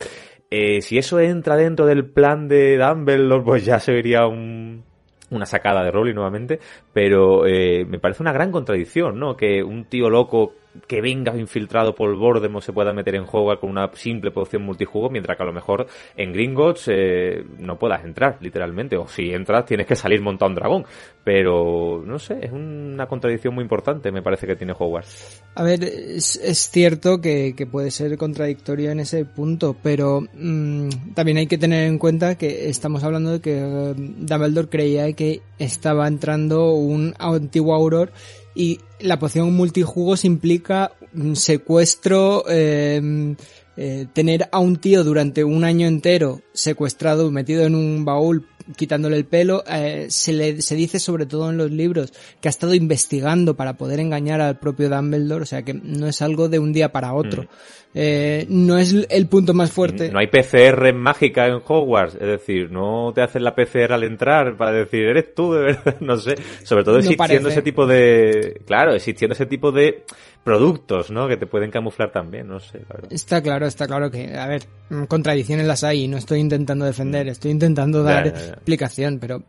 eh, 0.49 0.81
si 0.81 0.97
eso 0.97 1.19
entra 1.19 1.55
dentro 1.55 1.85
del 1.85 2.05
plan 2.05 2.47
de 2.47 2.77
Dumbledore, 2.77 3.43
pues 3.43 3.65
ya 3.65 3.79
se 3.79 3.93
vería 3.93 4.27
un, 4.27 4.83
una 5.31 5.45
sacada 5.45 5.83
de 5.83 5.91
Rowling 5.91 6.13
nuevamente, 6.13 6.59
pero 6.93 7.45
eh, 7.47 7.85
me 7.85 7.99
parece 7.99 8.21
una 8.21 8.33
gran 8.33 8.51
contradicción, 8.51 9.17
¿no? 9.19 9.35
Que 9.35 9.63
un 9.63 9.85
tío 9.85 10.09
loco 10.09 10.53
que 10.87 11.01
venga 11.01 11.35
infiltrado 11.37 11.93
por 11.93 12.15
Voldemort 12.15 12.63
se 12.63 12.73
pueda 12.73 12.93
meter 12.93 13.15
en 13.15 13.23
Hogwarts 13.23 13.61
con 13.61 13.69
una 13.69 13.89
simple 13.93 14.31
poción 14.31 14.63
multijugo, 14.63 15.09
mientras 15.09 15.37
que 15.37 15.43
a 15.43 15.45
lo 15.45 15.53
mejor 15.53 15.87
en 16.15 16.31
Gringotts 16.31 16.87
eh, 16.87 17.43
no 17.59 17.77
puedas 17.77 18.03
entrar, 18.05 18.37
literalmente, 18.41 18.97
o 18.97 19.07
si 19.07 19.31
entras 19.31 19.65
tienes 19.65 19.85
que 19.85 19.95
salir 19.95 20.21
montado 20.21 20.49
un 20.49 20.55
dragón, 20.55 20.85
pero 21.23 22.01
no 22.05 22.19
sé, 22.19 22.39
es 22.41 22.51
una 22.51 23.05
contradicción 23.07 23.53
muy 23.53 23.63
importante, 23.63 24.11
me 24.11 24.21
parece 24.21 24.47
que 24.47 24.55
tiene 24.55 24.73
Hogwarts. 24.77 25.43
A 25.55 25.63
ver, 25.63 25.83
es, 25.83 26.69
cierto 26.71 27.19
que, 27.19 27.53
que 27.55 27.65
puede 27.65 27.91
ser 27.91 28.17
contradictorio 28.17 28.91
en 28.91 29.01
ese 29.01 29.25
punto, 29.25 29.75
pero 29.81 30.21
mm, 30.21 31.13
también 31.13 31.37
hay 31.37 31.47
que 31.47 31.57
tener 31.57 31.87
en 31.87 31.97
cuenta 31.97 32.35
que 32.35 32.69
estamos 32.69 33.03
hablando 33.03 33.31
de 33.33 33.41
que 33.41 33.57
eh, 33.59 33.93
Dumbledore 33.97 34.69
creía 34.69 35.11
que 35.13 35.41
estaba 35.59 36.07
entrando 36.07 36.73
un 36.73 37.13
antiguo 37.19 37.75
Auror 37.75 38.11
y 38.55 38.79
la 38.99 39.19
poción 39.19 39.53
multijugos 39.53 40.25
implica 40.25 40.91
secuestro, 41.33 42.45
eh, 42.49 43.35
eh, 43.77 44.07
tener 44.13 44.49
a 44.51 44.59
un 44.59 44.77
tío 44.77 45.03
durante 45.03 45.43
un 45.43 45.63
año 45.63 45.87
entero 45.87 46.41
secuestrado, 46.53 47.31
metido 47.31 47.63
en 47.63 47.75
un 47.75 48.05
baúl, 48.05 48.45
quitándole 48.75 49.17
el 49.17 49.25
pelo, 49.25 49.63
eh, 49.67 50.07
se 50.09 50.33
le 50.33 50.61
se 50.61 50.75
dice 50.75 50.99
sobre 50.99 51.25
todo 51.25 51.49
en 51.49 51.57
los 51.57 51.71
libros 51.71 52.13
que 52.39 52.47
ha 52.47 52.49
estado 52.49 52.73
investigando 52.73 53.55
para 53.55 53.77
poder 53.77 53.99
engañar 53.99 54.41
al 54.41 54.59
propio 54.59 54.89
Dumbledore, 54.89 55.43
o 55.43 55.45
sea 55.45 55.63
que 55.63 55.73
no 55.73 56.07
es 56.07 56.21
algo 56.21 56.49
de 56.49 56.59
un 56.59 56.73
día 56.73 56.91
para 56.91 57.13
otro. 57.13 57.47
Eh, 57.93 58.45
no 58.47 58.77
es 58.77 58.95
el 59.09 59.27
punto 59.27 59.53
más 59.53 59.71
fuerte. 59.71 60.09
No 60.11 60.19
hay 60.19 60.27
PCR 60.27 60.93
mágica 60.93 61.47
en 61.47 61.61
Hogwarts, 61.65 62.15
es 62.15 62.27
decir, 62.27 62.71
no 62.71 63.11
te 63.13 63.21
hacen 63.21 63.43
la 63.43 63.53
PCR 63.53 63.91
al 63.93 64.03
entrar 64.03 64.55
para 64.55 64.71
decir, 64.71 65.01
eres 65.01 65.35
tú, 65.35 65.53
de 65.53 65.61
verdad, 65.63 65.97
no 65.99 66.15
sé. 66.17 66.35
Sobre 66.63 66.83
todo 66.83 66.99
existiendo 66.99 67.49
ese 67.49 67.61
tipo 67.61 67.85
de, 67.85 68.61
claro, 68.65 68.93
existiendo 68.93 69.33
ese 69.33 69.45
tipo 69.45 69.71
de 69.71 70.03
productos, 70.43 71.11
¿no? 71.11 71.27
Que 71.27 71.37
te 71.37 71.45
pueden 71.45 71.69
camuflar 71.69 72.11
también, 72.11 72.47
no 72.47 72.59
sé. 72.59 72.81
Está 73.09 73.41
claro, 73.41 73.67
está 73.67 73.85
claro 73.87 74.09
que, 74.09 74.35
a 74.35 74.47
ver, 74.47 74.63
contradicciones 75.07 75.67
las 75.67 75.83
hay, 75.83 76.07
no 76.07 76.17
estoy 76.17 76.39
intentando 76.39 76.85
defender, 76.85 77.27
mm. 77.27 77.29
estoy 77.29 77.51
intentando 77.51 78.01
dar 78.03 78.27
explicación, 78.27 79.19
pero 79.19 79.43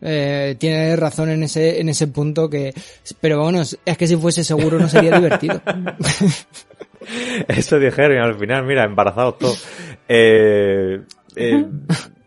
eh, 0.00 0.56
tiene 0.58 0.96
razón 0.96 1.28
en 1.30 1.42
ese, 1.42 1.80
en 1.80 1.88
ese 1.88 2.06
punto 2.08 2.48
que, 2.48 2.72
pero 3.20 3.42
bueno, 3.42 3.60
es 3.60 3.98
que 3.98 4.06
si 4.06 4.16
fuese 4.16 4.42
seguro 4.42 4.78
no 4.78 4.88
sería 4.88 5.16
divertido. 5.16 5.60
Eso 7.48 7.78
dijeron 7.78 8.18
al 8.18 8.34
final, 8.34 8.64
mira, 8.64 8.84
embarazados 8.84 9.38
todos. 9.38 9.66
Eh, 10.08 11.02
eh, 11.36 11.66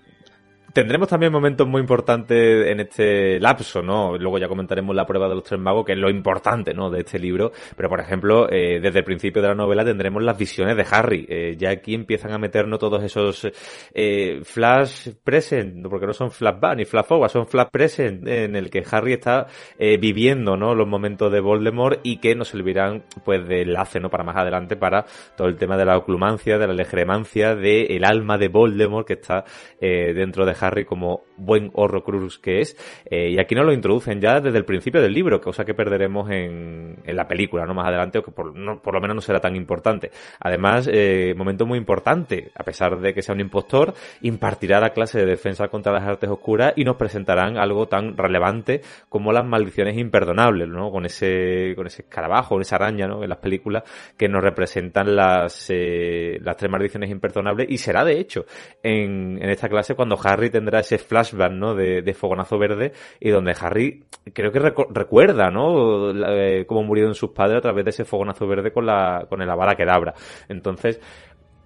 Tendremos 0.74 1.10
también 1.10 1.32
momentos 1.34 1.68
muy 1.68 1.82
importantes 1.82 2.68
en 2.68 2.80
este 2.80 3.40
lapso, 3.40 3.82
¿no? 3.82 4.18
Luego 4.18 4.38
ya 4.38 4.48
comentaremos 4.48 4.96
la 4.96 5.06
prueba 5.06 5.28
de 5.28 5.36
los 5.36 5.44
tres 5.44 5.60
magos, 5.60 5.86
que 5.86 5.94
es 5.94 5.98
lo 5.98 6.10
importante, 6.10 6.74
¿no? 6.74 6.90
De 6.90 7.00
este 7.00 7.20
libro. 7.20 7.52
Pero, 7.76 7.90
por 7.90 8.00
ejemplo, 8.00 8.48
eh, 8.50 8.80
desde 8.80 9.00
el 9.00 9.06
principio 9.06 9.42
de 9.42 9.50
la 9.50 9.56
novela 9.56 9.84
tendremos 9.84 10.24
las 10.24 10.38
visiones 10.38 10.78
de 10.78 10.86
Harry. 10.90 11.26
Eh, 11.28 11.56
ya 11.58 11.72
aquí 11.72 11.94
empiezan 11.94 12.32
a 12.32 12.38
meternos 12.38 12.80
todos 12.80 13.04
esos 13.04 13.52
eh, 13.94 14.42
flash 14.44 15.10
present, 15.24 15.86
porque 15.90 16.06
no 16.06 16.14
son 16.14 16.32
flashback 16.32 16.78
ni 16.78 16.86
flash 16.86 17.06
forward, 17.06 17.32
son 17.32 17.48
flash 17.48 17.68
present, 17.70 18.28
en 18.28 18.56
el 18.56 18.70
que 18.70 18.84
Harry 18.90 19.14
está 19.14 19.48
eh, 19.78 19.98
viviendo, 19.98 20.56
¿no? 20.56 20.74
Los 20.74 20.88
momentos 20.88 21.32
de 21.32 21.42
Voldemort 21.42 22.00
y 22.04 22.18
que 22.18 22.36
nos 22.36 22.50
servirán, 22.50 23.04
pues, 23.26 23.46
de 23.48 23.64
enlace, 23.64 24.00
¿no? 24.00 24.10
Para 24.10 24.24
más 24.24 24.38
adelante, 24.38 24.78
para 24.78 25.06
todo 25.36 25.48
el 25.48 25.58
tema 25.58 25.76
de 25.76 25.86
la 25.86 25.98
oclumancia, 25.98 26.58
de 26.58 26.68
la 26.68 26.74
legeremancia, 26.74 27.56
del 27.56 27.92
el 27.92 28.06
alma 28.06 28.38
de 28.38 28.48
Voldemort 28.48 29.06
que 29.06 29.14
está 29.14 29.44
dentro 29.80 30.46
de 30.46 30.54
Harry 30.62 30.86
como 30.86 31.22
buen 31.46 31.72
Horrocrux 31.74 32.40
que 32.40 32.62
es. 32.62 32.78
Eh, 33.06 33.32
y 33.32 33.40
aquí 33.40 33.56
nos 33.56 33.66
lo 33.66 33.74
introducen 33.74 34.22
ya 34.22 34.40
desde 34.40 34.58
el 34.58 34.66
principio 34.66 35.02
del 35.02 35.14
libro, 35.14 35.42
cosa 35.42 35.66
que 35.66 35.74
perderemos 35.74 36.30
en, 36.30 36.98
en 37.04 37.16
la 37.16 37.28
película, 37.28 37.66
¿no? 37.66 37.74
Más 37.74 37.88
adelante, 37.88 38.20
o 38.20 38.24
que 38.24 38.32
por, 38.32 38.54
por 38.82 38.94
lo 38.94 39.02
menos 39.02 39.16
no 39.16 39.22
será 39.22 39.40
tan 39.40 39.56
importante. 39.56 40.12
Además, 40.40 40.90
eh, 40.92 41.34
momento 41.36 41.66
muy 41.66 41.78
importante, 41.78 42.52
a 42.56 42.64
pesar 42.64 43.00
de 43.00 43.14
que 43.14 43.22
sea 43.22 43.36
un 43.36 43.42
impostor, 43.42 43.94
impartirá 44.22 44.80
la 44.80 44.92
clase 44.92 45.20
de 45.20 45.26
defensa 45.26 45.68
contra 45.68 45.92
las 45.92 46.04
artes 46.04 46.30
oscuras 46.30 46.74
y 46.76 46.84
nos 46.84 46.96
presentarán 46.96 47.58
algo 47.58 47.88
tan 47.88 48.18
relevante 48.18 48.82
como 49.10 49.32
las 49.32 49.46
maldiciones 49.46 49.98
imperdonables, 49.98 50.68
¿no? 50.68 50.92
Con 50.92 51.06
ese, 51.06 51.74
con 51.76 51.88
ese 51.88 52.04
escarabajo, 52.04 52.60
esa 52.62 52.76
araña, 52.78 53.08
¿no? 53.08 53.24
En 53.24 53.30
las 53.30 53.40
películas 53.40 53.84
que 54.18 54.30
nos 54.30 54.44
representan 54.44 55.16
las, 55.16 55.68
eh, 55.70 56.40
las 56.42 56.58
tres 56.58 56.72
maldiciones 56.72 57.10
imperdonables 57.10 57.68
y 57.70 57.78
será 57.78 58.04
de 58.06 58.20
hecho 58.20 58.46
en, 58.84 59.40
en 59.42 59.50
esta 59.50 59.68
clase 59.70 59.96
cuando 59.96 60.18
Harry 60.24 60.50
tendrá 60.50 60.80
ese 60.80 60.98
flashback. 61.32 61.52
De, 61.52 62.02
de 62.02 62.14
Fogonazo 62.14 62.58
Verde 62.58 62.94
y 63.20 63.30
donde 63.30 63.56
Harry 63.60 64.04
creo 64.34 64.52
que 64.52 64.60
recuerda, 64.60 65.50
¿no? 65.50 66.12
Eh, 66.12 66.66
cómo 66.68 66.84
murieron 66.84 67.16
sus 67.16 67.32
padres 67.32 67.58
a 67.58 67.62
través 67.62 67.84
de 67.86 67.90
ese 67.90 68.06
Fogonazo 68.06 68.48
Verde 68.48 68.72
con 68.72 68.86
la, 68.86 69.26
con 69.30 69.42
el 69.42 69.50
Avara 69.50 69.76
Kedabra. 69.76 70.14
Entonces, 70.48 71.02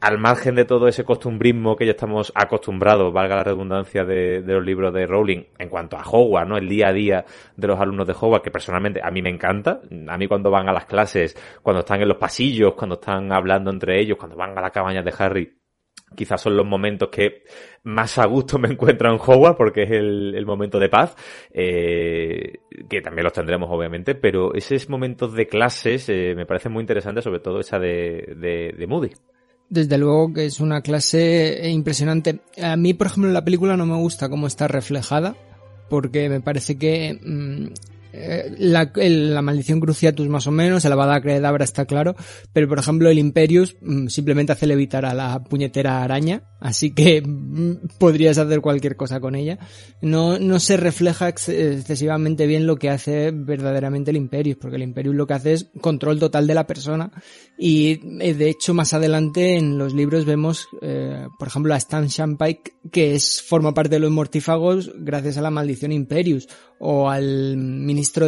al 0.01 0.17
margen 0.19 0.55
de 0.55 0.65
todo 0.65 0.87
ese 0.87 1.03
costumbrismo 1.03 1.75
que 1.75 1.85
ya 1.85 1.91
estamos 1.91 2.31
acostumbrados, 2.35 3.11
valga 3.11 3.37
la 3.37 3.43
redundancia 3.43 4.03
de, 4.03 4.41
de, 4.41 4.53
los 4.53 4.63
libros 4.63 4.93
de 4.93 5.05
Rowling, 5.05 5.43
en 5.57 5.69
cuanto 5.69 5.97
a 5.97 6.03
Hogwarts, 6.03 6.49
¿no? 6.49 6.57
El 6.57 6.69
día 6.69 6.89
a 6.89 6.93
día 6.93 7.25
de 7.55 7.67
los 7.67 7.79
alumnos 7.79 8.07
de 8.07 8.13
Hogwarts, 8.13 8.43
que 8.43 8.51
personalmente 8.51 9.01
a 9.03 9.09
mí 9.11 9.21
me 9.21 9.29
encanta. 9.29 9.81
A 10.07 10.17
mí 10.17 10.27
cuando 10.27 10.51
van 10.51 10.69
a 10.69 10.73
las 10.73 10.85
clases, 10.85 11.35
cuando 11.61 11.79
están 11.79 12.01
en 12.01 12.07
los 12.07 12.17
pasillos, 12.17 12.73
cuando 12.73 12.95
están 12.95 13.31
hablando 13.31 13.71
entre 13.71 13.99
ellos, 13.99 14.17
cuando 14.17 14.35
van 14.35 14.57
a 14.57 14.61
la 14.61 14.69
cabaña 14.69 15.01
de 15.01 15.13
Harry, 15.17 15.64
quizás 16.15 16.41
son 16.41 16.55
los 16.55 16.65
momentos 16.65 17.09
que 17.09 17.43
más 17.83 18.17
a 18.17 18.25
gusto 18.25 18.57
me 18.59 18.69
encuentro 18.69 19.09
en 19.09 19.19
Hogwarts 19.19 19.57
porque 19.57 19.83
es 19.83 19.91
el, 19.91 20.45
momento 20.45 20.79
de 20.79 20.89
paz, 20.89 21.15
eh, 21.51 22.59
que 22.89 23.01
también 23.01 23.23
los 23.23 23.33
tendremos 23.33 23.69
obviamente, 23.71 24.15
pero 24.15 24.53
esos 24.53 24.89
momentos 24.89 25.33
de 25.33 25.47
clases 25.47 26.07
eh, 26.09 26.33
me 26.35 26.45
parecen 26.45 26.71
muy 26.71 26.81
interesantes, 26.81 27.23
sobre 27.23 27.39
todo 27.39 27.59
esa 27.59 27.79
de, 27.79 28.85
Moody. 28.87 29.11
Desde 29.67 29.97
luego 29.97 30.31
que 30.31 30.45
es 30.45 30.59
una 30.59 30.81
clase 30.81 31.67
impresionante. 31.69 32.39
A 32.61 32.75
mí, 32.75 32.93
por 32.93 33.07
ejemplo, 33.07 33.31
la 33.31 33.43
película 33.43 33.75
no 33.75 33.87
me 33.87 33.95
gusta 33.95 34.29
cómo 34.29 34.45
está 34.45 34.67
reflejada, 34.67 35.35
porque 35.89 36.29
me 36.29 36.41
parece 36.41 36.77
que 36.77 37.19
mm, 37.19 37.94
eh, 38.17 38.55
la, 38.59 38.89
la, 38.95 39.41
maldición 39.41 39.81
Cruciatus 39.81 40.29
más 40.29 40.47
o 40.47 40.51
menos, 40.51 40.85
el 40.85 40.91
Avada 40.93 41.19
Kedavra 41.21 41.65
está 41.65 41.85
claro, 41.85 42.15
pero 42.53 42.69
por 42.69 42.79
ejemplo 42.79 43.09
el 43.09 43.19
Imperius 43.19 43.75
mm, 43.81 44.07
simplemente 44.07 44.53
hace 44.53 44.67
levitar 44.67 45.05
a 45.05 45.13
la 45.13 45.43
puñetera 45.43 46.01
araña, 46.01 46.43
así 46.61 46.93
que 46.93 47.21
mm, 47.21 47.97
podrías 47.99 48.37
hacer 48.37 48.61
cualquier 48.61 48.95
cosa 48.95 49.19
con 49.19 49.35
ella. 49.35 49.59
No, 50.01 50.39
no 50.39 50.61
se 50.61 50.77
refleja 50.77 51.27
excesivamente 51.27 52.47
bien 52.47 52.65
lo 52.65 52.77
que 52.77 52.89
hace 52.89 53.31
verdaderamente 53.31 54.11
el 54.11 54.17
Imperius, 54.17 54.57
porque 54.61 54.77
el 54.77 54.83
Imperius 54.83 55.15
lo 55.15 55.27
que 55.27 55.33
hace 55.33 55.53
es 55.53 55.67
control 55.81 56.17
total 56.17 56.47
de 56.47 56.53
la 56.53 56.67
persona 56.67 57.11
y 57.57 57.99
eh, 58.21 58.33
de 58.33 58.49
hecho 58.49 58.73
más 58.73 58.93
adelante 58.93 59.57
en 59.57 59.77
los 59.77 59.93
libros 59.93 60.23
vemos, 60.23 60.69
eh, 60.81 61.27
por 61.37 61.49
ejemplo, 61.49 61.73
a 61.73 61.77
Stan 61.77 62.07
Shampike 62.07 62.75
que 62.91 63.15
es, 63.15 63.41
forma 63.41 63.73
parte 63.73 63.95
de 63.95 63.99
los 63.99 64.11
mortífagos 64.11 64.91
gracias 64.95 65.37
a 65.37 65.41
la 65.41 65.51
maldición 65.51 65.91
Imperius, 65.91 66.47
o 66.79 67.09
al 67.09 67.57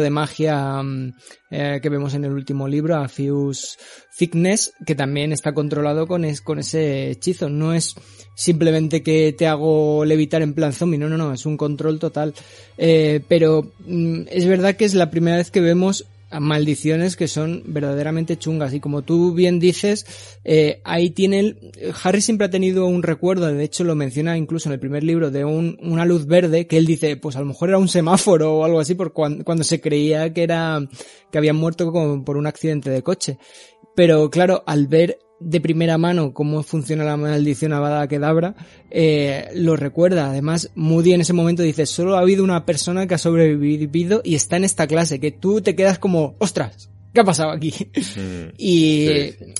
de 0.00 0.10
magia 0.10 0.82
mm, 0.82 1.14
eh, 1.50 1.78
que 1.82 1.88
vemos 1.88 2.14
en 2.14 2.24
el 2.24 2.32
último 2.32 2.68
libro, 2.68 2.96
a 2.96 3.08
Thickness, 3.08 4.72
que 4.84 4.94
también 4.94 5.32
está 5.32 5.54
controlado 5.54 6.06
con, 6.06 6.24
con 6.44 6.58
ese 6.58 7.10
hechizo. 7.10 7.48
No 7.48 7.72
es 7.72 7.94
simplemente 8.34 9.02
que 9.02 9.32
te 9.32 9.46
hago 9.46 10.04
levitar 10.04 10.42
en 10.42 10.54
plan 10.54 10.72
zombie, 10.72 10.98
no, 10.98 11.08
no, 11.08 11.16
no, 11.16 11.32
es 11.32 11.46
un 11.46 11.56
control 11.56 11.98
total. 11.98 12.34
Eh, 12.76 13.20
pero 13.28 13.72
mm, 13.86 14.22
es 14.30 14.46
verdad 14.46 14.76
que 14.76 14.84
es 14.84 14.94
la 14.94 15.10
primera 15.10 15.36
vez 15.36 15.50
que 15.50 15.60
vemos 15.60 16.06
maldiciones 16.30 17.16
que 17.16 17.28
son 17.28 17.62
verdaderamente 17.66 18.36
chungas. 18.36 18.74
Y 18.74 18.80
como 18.80 19.02
tú 19.02 19.32
bien 19.32 19.58
dices 19.58 20.06
eh, 20.44 20.80
ahí 20.84 21.10
tiene 21.10 21.40
el, 21.40 21.72
Harry 22.02 22.20
siempre 22.20 22.46
ha 22.46 22.50
tenido 22.50 22.86
un 22.86 23.02
recuerdo 23.02 23.46
de 23.46 23.64
hecho 23.64 23.84
lo 23.84 23.94
menciona 23.94 24.36
incluso 24.36 24.68
en 24.68 24.74
el 24.74 24.80
primer 24.80 25.04
libro 25.04 25.30
de 25.30 25.44
un, 25.44 25.78
una 25.80 26.04
luz 26.04 26.26
verde 26.26 26.66
que 26.66 26.76
él 26.76 26.86
dice 26.86 27.16
pues 27.16 27.36
a 27.36 27.40
lo 27.40 27.46
mejor 27.46 27.70
era 27.70 27.78
un 27.78 27.88
semáforo 27.88 28.58
o 28.58 28.64
algo 28.64 28.80
así 28.80 28.94
por 28.94 29.12
cuando, 29.12 29.44
cuando 29.44 29.64
se 29.64 29.80
creía 29.80 30.32
que 30.32 30.42
era 30.42 30.80
que 31.30 31.38
habían 31.38 31.56
muerto 31.56 31.92
por 32.24 32.36
un 32.36 32.46
accidente 32.46 32.90
de 32.90 33.02
coche. 33.02 33.38
Pero 33.94 34.30
claro 34.30 34.62
al 34.66 34.86
ver 34.86 35.18
de 35.40 35.60
primera 35.60 35.98
mano 35.98 36.32
cómo 36.32 36.62
funciona 36.62 37.04
la 37.04 37.16
maldición 37.16 37.72
Avada 37.72 38.08
Kedavra, 38.08 38.54
eh, 38.90 39.48
lo 39.54 39.76
recuerda. 39.76 40.30
Además, 40.30 40.70
Moody 40.74 41.12
en 41.12 41.20
ese 41.20 41.32
momento 41.32 41.62
dice, 41.62 41.86
solo 41.86 42.16
ha 42.16 42.20
habido 42.20 42.44
una 42.44 42.64
persona 42.64 43.06
que 43.06 43.14
ha 43.14 43.18
sobrevivido 43.18 44.20
y 44.24 44.34
está 44.34 44.56
en 44.56 44.64
esta 44.64 44.86
clase, 44.86 45.20
que 45.20 45.30
tú 45.30 45.60
te 45.60 45.76
quedas 45.76 45.98
como, 45.98 46.34
ostras, 46.38 46.90
¿qué 47.12 47.20
ha 47.20 47.24
pasado 47.24 47.50
aquí? 47.50 47.72
Mm, 47.94 48.54
y 48.58 49.08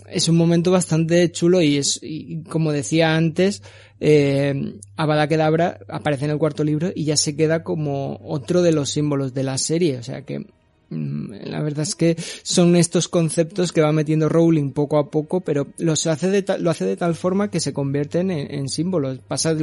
es 0.08 0.28
un 0.28 0.36
momento 0.36 0.70
bastante 0.70 1.30
chulo 1.30 1.62
y 1.62 1.76
es, 1.76 2.00
como 2.48 2.72
decía 2.72 3.16
antes, 3.16 3.62
eh, 4.00 4.74
Avada 4.96 5.28
Kedavra 5.28 5.80
aparece 5.88 6.24
en 6.24 6.32
el 6.32 6.38
cuarto 6.38 6.64
libro 6.64 6.90
y 6.94 7.04
ya 7.04 7.16
se 7.16 7.36
queda 7.36 7.62
como 7.62 8.20
otro 8.24 8.62
de 8.62 8.72
los 8.72 8.90
símbolos 8.90 9.34
de 9.34 9.42
la 9.42 9.58
serie, 9.58 9.98
o 9.98 10.02
sea 10.02 10.22
que 10.22 10.46
la 10.90 11.62
verdad 11.62 11.82
es 11.82 11.94
que 11.94 12.16
son 12.42 12.74
estos 12.76 13.08
conceptos 13.08 13.72
que 13.72 13.82
va 13.82 13.92
metiendo 13.92 14.28
Rowling 14.28 14.72
poco 14.72 14.98
a 14.98 15.10
poco, 15.10 15.40
pero 15.40 15.66
los 15.78 16.06
hace 16.06 16.30
de 16.30 16.44
lo 16.58 16.70
hace 16.70 16.86
de 16.86 16.96
tal 16.96 17.14
forma 17.14 17.50
que 17.50 17.60
se 17.60 17.72
convierten 17.72 18.30
en, 18.30 18.68
símbolos. 18.68 19.18
Pasa 19.18 19.54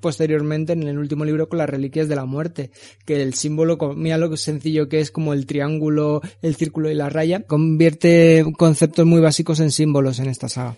posteriormente 0.00 0.72
en 0.72 0.82
el 0.82 0.98
último 0.98 1.24
libro 1.24 1.48
con 1.48 1.58
las 1.58 1.70
reliquias 1.70 2.08
de 2.08 2.16
la 2.16 2.24
muerte, 2.24 2.70
que 3.06 3.22
el 3.22 3.34
símbolo, 3.34 3.78
mira 3.94 4.18
lo 4.18 4.36
sencillo 4.36 4.88
que 4.88 5.00
es 5.00 5.10
como 5.10 5.32
el 5.32 5.46
triángulo, 5.46 6.20
el 6.42 6.56
círculo 6.56 6.90
y 6.90 6.94
la 6.94 7.08
raya, 7.08 7.46
convierte 7.46 8.44
conceptos 8.58 9.06
muy 9.06 9.20
básicos 9.20 9.60
en 9.60 9.70
símbolos 9.70 10.18
en 10.18 10.28
esta 10.28 10.48
saga. 10.48 10.76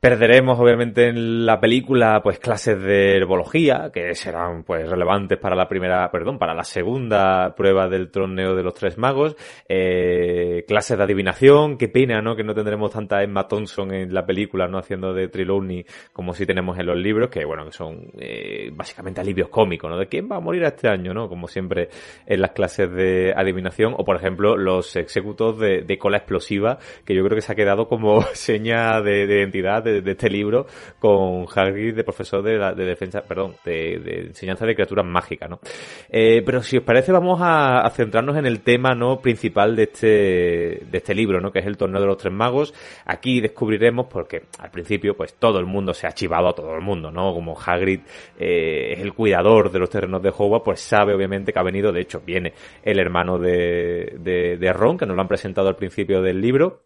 Perderemos, 0.00 0.60
obviamente, 0.60 1.08
en 1.08 1.44
la 1.44 1.58
película, 1.58 2.20
pues, 2.22 2.38
clases 2.38 2.80
de 2.80 3.16
herbología, 3.16 3.90
que 3.92 4.14
serán, 4.14 4.62
pues, 4.62 4.88
relevantes 4.88 5.38
para 5.38 5.56
la 5.56 5.66
primera, 5.66 6.08
perdón, 6.12 6.38
para 6.38 6.54
la 6.54 6.62
segunda 6.62 7.52
prueba 7.56 7.88
del 7.88 8.08
torneo 8.08 8.54
de 8.54 8.62
los 8.62 8.74
tres 8.74 8.96
magos. 8.96 9.34
Eh, 9.68 10.64
clases 10.68 10.96
de 10.96 11.02
adivinación, 11.02 11.76
qué 11.76 11.88
pena, 11.88 12.22
¿no? 12.22 12.36
Que 12.36 12.44
no 12.44 12.54
tendremos 12.54 12.92
tanta 12.92 13.24
Emma 13.24 13.48
Thompson 13.48 13.92
en 13.92 14.14
la 14.14 14.24
película, 14.24 14.68
¿no? 14.68 14.78
Haciendo 14.78 15.12
de 15.12 15.26
Trelawney 15.26 15.84
como 16.12 16.32
si 16.32 16.46
tenemos 16.46 16.78
en 16.78 16.86
los 16.86 16.96
libros, 16.96 17.28
que, 17.28 17.44
bueno, 17.44 17.64
que 17.64 17.72
son, 17.72 18.12
eh, 18.20 18.70
básicamente 18.72 19.20
alivios 19.20 19.48
cómicos, 19.48 19.90
¿no? 19.90 19.98
De 19.98 20.06
quién 20.06 20.28
va 20.30 20.36
a 20.36 20.40
morir 20.40 20.62
este 20.62 20.86
año, 20.86 21.12
¿no? 21.12 21.28
Como 21.28 21.48
siempre 21.48 21.88
en 22.24 22.40
las 22.40 22.52
clases 22.52 22.88
de 22.92 23.34
adivinación. 23.36 23.94
O, 23.98 24.04
por 24.04 24.14
ejemplo, 24.14 24.56
los 24.56 24.94
executos 24.94 25.58
de, 25.58 25.98
cola 25.98 26.18
explosiva, 26.18 26.78
que 27.04 27.16
yo 27.16 27.24
creo 27.24 27.34
que 27.34 27.42
se 27.42 27.50
ha 27.50 27.56
quedado 27.56 27.88
como 27.88 28.22
seña 28.34 29.00
de 29.00 29.24
identidad 29.24 29.87
de, 29.88 30.10
este 30.10 30.28
libro 30.28 30.66
con 30.98 31.46
Hagrid 31.54 31.94
de 31.94 32.04
profesor 32.04 32.42
de, 32.42 32.58
de 32.58 32.84
defensa, 32.84 33.22
perdón, 33.22 33.54
de, 33.64 34.26
enseñanza 34.28 34.66
de 34.66 34.74
criaturas 34.74 35.04
mágicas, 35.04 35.48
¿no? 35.48 35.60
Eh, 36.08 36.42
pero 36.44 36.62
si 36.62 36.78
os 36.78 36.84
parece 36.84 37.12
vamos 37.12 37.40
a, 37.42 37.88
centrarnos 37.90 38.36
en 38.36 38.46
el 38.46 38.60
tema, 38.60 38.94
¿no? 38.94 39.20
Principal 39.20 39.74
de 39.74 39.84
este, 39.84 40.06
de 40.06 40.98
este 40.98 41.14
libro, 41.14 41.40
¿no? 41.40 41.50
Que 41.50 41.60
es 41.60 41.66
el 41.66 41.76
torneo 41.76 42.00
de 42.00 42.06
los 42.06 42.16
tres 42.16 42.32
magos. 42.32 42.74
Aquí 43.06 43.40
descubriremos 43.40 44.06
porque 44.06 44.42
al 44.58 44.70
principio 44.70 45.16
pues 45.16 45.34
todo 45.34 45.58
el 45.58 45.66
mundo 45.66 45.94
se 45.94 46.06
ha 46.06 46.12
chivado 46.12 46.48
a 46.48 46.54
todo 46.54 46.74
el 46.74 46.82
mundo, 46.82 47.10
¿no? 47.10 47.32
Como 47.32 47.58
Hagrid 47.58 48.00
eh, 48.38 48.92
es 48.92 49.00
el 49.00 49.14
cuidador 49.14 49.70
de 49.70 49.78
los 49.78 49.90
terrenos 49.90 50.22
de 50.22 50.30
Hogwarts, 50.30 50.64
pues 50.64 50.80
sabe 50.80 51.14
obviamente 51.14 51.52
que 51.52 51.58
ha 51.58 51.62
venido, 51.62 51.92
de 51.92 52.02
hecho 52.02 52.20
viene 52.24 52.52
el 52.82 52.98
hermano 52.98 53.38
de, 53.38 54.16
de, 54.18 54.56
de 54.56 54.72
Ron, 54.72 54.98
que 54.98 55.06
nos 55.06 55.16
lo 55.16 55.22
han 55.22 55.28
presentado 55.28 55.68
al 55.68 55.76
principio 55.76 56.22
del 56.22 56.40
libro, 56.40 56.82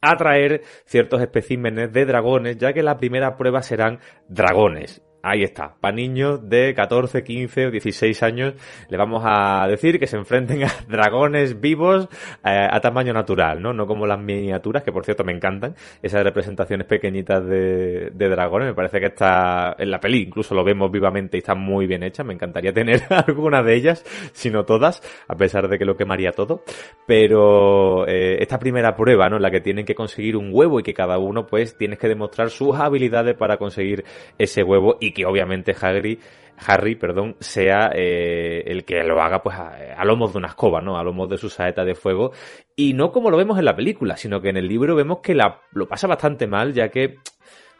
a 0.00 0.16
traer 0.16 0.62
ciertos 0.84 1.20
especímenes 1.20 1.92
de 1.92 2.06
dragones, 2.06 2.58
ya 2.58 2.72
que 2.72 2.82
la 2.82 2.98
primera 2.98 3.36
prueba 3.36 3.62
serán 3.62 4.00
dragones. 4.28 5.02
Ahí 5.22 5.42
está, 5.42 5.74
para 5.78 5.94
niños 5.94 6.48
de 6.48 6.72
14, 6.74 7.22
15 7.22 7.66
o 7.66 7.70
16 7.70 8.22
años 8.22 8.54
le 8.88 8.96
vamos 8.96 9.22
a 9.26 9.66
decir 9.68 9.98
que 9.98 10.06
se 10.06 10.16
enfrenten 10.16 10.64
a 10.64 10.70
dragones 10.88 11.60
vivos 11.60 12.08
eh, 12.42 12.68
a 12.70 12.80
tamaño 12.80 13.12
natural, 13.12 13.60
¿no? 13.60 13.74
No 13.74 13.86
como 13.86 14.06
las 14.06 14.18
miniaturas, 14.18 14.82
que 14.82 14.92
por 14.92 15.04
cierto 15.04 15.22
me 15.22 15.32
encantan, 15.32 15.74
esas 16.02 16.24
representaciones 16.24 16.86
pequeñitas 16.86 17.44
de, 17.44 18.10
dragones, 18.14 18.68
me 18.68 18.74
parece 18.74 18.98
que 18.98 19.06
está 19.06 19.76
en 19.78 19.90
la 19.90 20.00
peli, 20.00 20.22
incluso 20.22 20.54
lo 20.54 20.64
vemos 20.64 20.90
vivamente 20.90 21.36
y 21.36 21.40
está 21.40 21.54
muy 21.54 21.86
bien 21.86 22.02
hecha, 22.02 22.24
me 22.24 22.32
encantaría 22.32 22.72
tener 22.74 23.02
alguna 23.10 23.62
de 23.62 23.74
ellas, 23.74 24.02
si 24.32 24.50
no 24.50 24.64
todas, 24.64 25.02
a 25.28 25.36
pesar 25.36 25.68
de 25.68 25.78
que 25.78 25.84
lo 25.84 25.98
quemaría 25.98 26.32
todo, 26.32 26.62
pero 27.06 28.06
eh, 28.06 28.38
esta 28.40 28.58
primera 28.58 28.96
prueba, 28.96 29.28
¿no? 29.28 29.36
En 29.36 29.42
la 29.42 29.50
que 29.50 29.60
tienen 29.60 29.84
que 29.84 29.94
conseguir 29.94 30.38
un 30.38 30.48
huevo 30.50 30.80
y 30.80 30.82
que 30.82 30.94
cada 30.94 31.18
uno 31.18 31.46
pues 31.46 31.76
tienes 31.76 31.98
que 31.98 32.08
demostrar 32.08 32.48
sus 32.48 32.74
habilidades 32.76 33.36
para 33.36 33.58
conseguir 33.58 34.04
ese 34.38 34.62
huevo 34.62 34.96
y 34.98 35.09
que 35.12 35.26
obviamente 35.26 35.74
Harry, 35.80 36.18
Harry, 36.66 36.94
perdón, 36.94 37.36
sea 37.40 37.90
eh, 37.94 38.62
el 38.66 38.84
que 38.84 39.02
lo 39.02 39.20
haga 39.22 39.42
pues 39.42 39.56
a, 39.56 40.04
lomos 40.04 40.32
de 40.32 40.38
una 40.38 40.48
escoba, 40.48 40.80
¿no? 40.80 40.98
A 40.98 41.04
lomos 41.04 41.28
de 41.28 41.38
su 41.38 41.48
saeta 41.48 41.84
de 41.84 41.94
fuego. 41.94 42.32
Y 42.76 42.92
no 42.92 43.12
como 43.12 43.30
lo 43.30 43.36
vemos 43.36 43.58
en 43.58 43.64
la 43.64 43.76
película, 43.76 44.16
sino 44.16 44.40
que 44.40 44.50
en 44.50 44.56
el 44.56 44.68
libro 44.68 44.94
vemos 44.94 45.20
que 45.20 45.34
la, 45.34 45.60
lo 45.72 45.88
pasa 45.88 46.06
bastante 46.06 46.46
mal, 46.46 46.72
ya 46.72 46.88
que, 46.88 47.18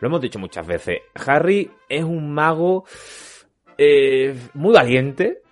lo 0.01 0.09
hemos 0.09 0.20
dicho 0.20 0.39
muchas 0.39 0.66
veces, 0.66 1.01
Harry 1.27 1.70
es 1.89 2.05
un 2.05 2.32
mago 2.32 2.85
eh, 3.77 4.35
muy 4.55 4.73
valiente, 4.73 5.43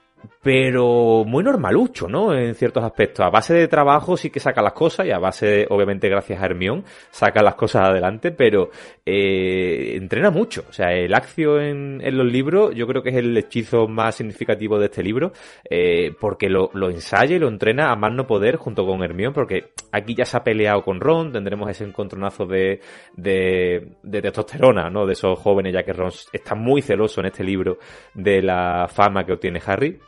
pero 0.43 1.25
muy 1.27 1.43
normalucho, 1.43 2.09
¿no? 2.09 2.35
En 2.35 2.55
ciertos 2.55 2.85
aspectos. 2.85 3.25
A 3.27 3.31
base 3.31 3.55
de 3.55 3.69
trabajo 3.69 4.17
sí 4.17 4.31
que 4.31 4.41
saca 4.41 4.63
las 4.63 4.73
cosas 4.73 5.07
y 5.07 5.11
a 5.11 5.19
base, 5.19 5.67
obviamente, 5.69 6.09
gracias 6.09 6.41
a 6.41 6.47
Hermión, 6.47 6.85
saca 7.11 7.43
las 7.43 7.57
cosas 7.57 7.89
adelante, 7.89 8.31
pero 8.31 8.71
eh, 9.05 9.97
entrena 9.97 10.31
mucho. 10.31 10.65
O 10.69 10.73
sea, 10.73 10.93
el 10.93 11.13
accio 11.15 11.61
en, 11.61 11.99
los 12.17 12.27
libros 12.27 12.75
yo 12.75 12.87
creo 12.87 13.03
que 13.03 13.11
es 13.11 13.17
el 13.17 13.37
hechizo 13.37 13.89
más 13.89 14.15
significativo 14.15 14.79
de 14.79 14.87
este 14.87 15.03
libro, 15.03 15.33
eh, 15.69 16.15
porque 16.21 16.49
lo, 16.49 16.71
lo, 16.73 16.89
ensaya 16.89 17.37
y 17.37 17.39
lo 17.39 17.49
entrena 17.49 17.91
a 17.91 17.97
más 17.97 18.13
no 18.13 18.27
poder 18.27 18.57
junto 18.57 18.87
con 18.87 19.03
Hermión, 19.03 19.33
porque 19.33 19.73
aquí 19.93 20.15
ya 20.15 20.25
se 20.25 20.37
ha 20.37 20.45
peleado 20.45 20.83
con 20.83 21.01
Ron, 21.01 21.33
tendremos 21.33 21.69
ese 21.71 21.85
encontronazo 21.85 22.47
de, 22.47 22.81
de, 23.17 23.97
de 24.03 24.23
testosterona, 24.23 24.89
¿no? 24.89 25.05
De 25.05 25.15
esos 25.15 25.39
jóvenes, 25.39 25.75
ya 25.75 25.83
que 25.83 25.93
Ron 25.93 26.13
está 26.33 26.55
muy 26.55 26.81
celoso 26.81 27.21
en 27.21 27.27
este 27.27 27.43
libro 27.43 27.79
de 28.15 28.43
la 28.43 28.89
fama 28.89 29.25
que 29.25 29.33
obtiene 29.33 29.61
Harry 29.67 29.99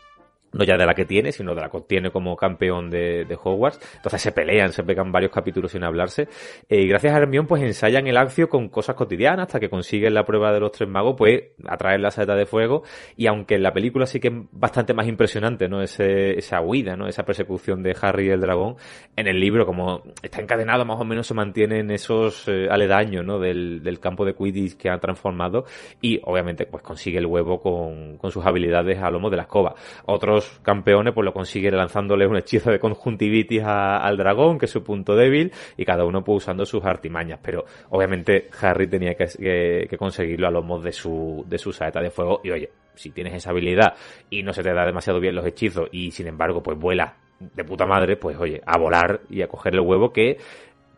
no 0.52 0.64
ya 0.64 0.76
de 0.76 0.86
la 0.86 0.94
que 0.94 1.04
tiene, 1.04 1.32
sino 1.32 1.54
de 1.54 1.60
la 1.60 1.68
que 1.68 1.76
obtiene 1.76 2.10
como 2.10 2.36
campeón 2.36 2.90
de, 2.90 3.24
de, 3.24 3.38
Hogwarts. 3.42 3.80
Entonces 3.96 4.20
se 4.20 4.32
pelean, 4.32 4.72
se 4.72 4.82
pegan 4.82 5.12
varios 5.12 5.30
capítulos 5.32 5.72
sin 5.72 5.84
hablarse. 5.84 6.28
Eh, 6.68 6.82
y 6.82 6.88
gracias 6.88 7.14
a 7.14 7.18
Hermione, 7.18 7.48
pues 7.48 7.62
ensayan 7.62 8.06
el 8.06 8.16
accio 8.16 8.48
con 8.48 8.68
cosas 8.68 8.96
cotidianas 8.96 9.46
hasta 9.46 9.60
que 9.60 9.70
consiguen 9.70 10.14
la 10.14 10.24
prueba 10.24 10.52
de 10.52 10.60
los 10.60 10.72
tres 10.72 10.88
magos, 10.88 11.14
pues 11.16 11.42
atraer 11.66 12.00
la 12.00 12.10
saeta 12.10 12.34
de 12.34 12.46
fuego. 12.46 12.82
Y 13.16 13.26
aunque 13.26 13.54
en 13.56 13.62
la 13.62 13.72
película 13.72 14.06
sí 14.06 14.20
que 14.20 14.28
es 14.28 14.34
bastante 14.52 14.94
más 14.94 15.06
impresionante, 15.06 15.68
¿no? 15.68 15.82
Ese, 15.82 16.38
esa 16.38 16.60
huida, 16.60 16.96
¿no? 16.96 17.06
Esa 17.06 17.24
persecución 17.24 17.82
de 17.82 17.96
Harry 18.00 18.26
y 18.26 18.30
el 18.30 18.40
dragón. 18.40 18.76
En 19.16 19.28
el 19.28 19.38
libro, 19.38 19.66
como 19.66 20.02
está 20.22 20.40
encadenado, 20.40 20.84
más 20.84 21.00
o 21.00 21.04
menos 21.04 21.26
se 21.26 21.34
mantienen 21.34 21.90
esos 21.90 22.48
eh, 22.48 22.68
aledaños, 22.70 23.24
¿no? 23.24 23.38
Del, 23.38 23.82
del, 23.82 24.00
campo 24.00 24.24
de 24.24 24.34
Quidditch 24.34 24.76
que 24.76 24.88
ha 24.90 24.98
transformado. 24.98 25.64
Y 26.00 26.20
obviamente, 26.24 26.66
pues 26.66 26.82
consigue 26.82 27.18
el 27.18 27.26
huevo 27.26 27.60
con, 27.60 28.16
con 28.18 28.30
sus 28.30 28.44
habilidades 28.44 28.98
a 28.98 29.10
lomo 29.10 29.30
de 29.30 29.36
la 29.36 29.42
escoba. 29.42 29.74
Otros 30.06 30.39
campeones 30.62 31.14
pues 31.14 31.24
lo 31.24 31.32
consiguen 31.32 31.76
lanzándole 31.76 32.26
un 32.26 32.36
hechizo 32.36 32.70
de 32.70 32.78
conjuntivitis 32.78 33.62
al 33.64 34.16
dragón, 34.16 34.58
que 34.58 34.66
es 34.66 34.70
su 34.70 34.82
punto 34.82 35.14
débil, 35.14 35.52
y 35.76 35.84
cada 35.84 36.04
uno 36.04 36.22
pues 36.22 36.44
usando 36.44 36.66
sus 36.66 36.84
artimañas. 36.84 37.40
Pero 37.42 37.64
obviamente 37.90 38.48
Harry 38.60 38.86
tenía 38.86 39.14
que, 39.14 39.96
conseguirlo 39.98 40.48
a 40.48 40.50
lomos 40.50 40.82
de 40.82 40.92
su, 40.92 41.44
de 41.48 41.58
su 41.58 41.72
saeta 41.72 42.00
de 42.00 42.10
fuego. 42.10 42.40
Y 42.44 42.50
oye, 42.50 42.70
si 42.94 43.10
tienes 43.10 43.34
esa 43.34 43.50
habilidad 43.50 43.94
y 44.28 44.42
no 44.42 44.52
se 44.52 44.62
te 44.62 44.72
da 44.72 44.84
demasiado 44.84 45.20
bien 45.20 45.34
los 45.34 45.46
hechizos 45.46 45.88
y 45.92 46.10
sin 46.10 46.26
embargo 46.26 46.62
pues 46.62 46.78
vuela 46.78 47.16
de 47.38 47.64
puta 47.64 47.86
madre, 47.86 48.16
pues 48.16 48.36
oye, 48.38 48.60
a 48.66 48.78
volar 48.78 49.22
y 49.30 49.42
a 49.42 49.48
coger 49.48 49.74
el 49.74 49.80
huevo 49.80 50.12
que 50.12 50.36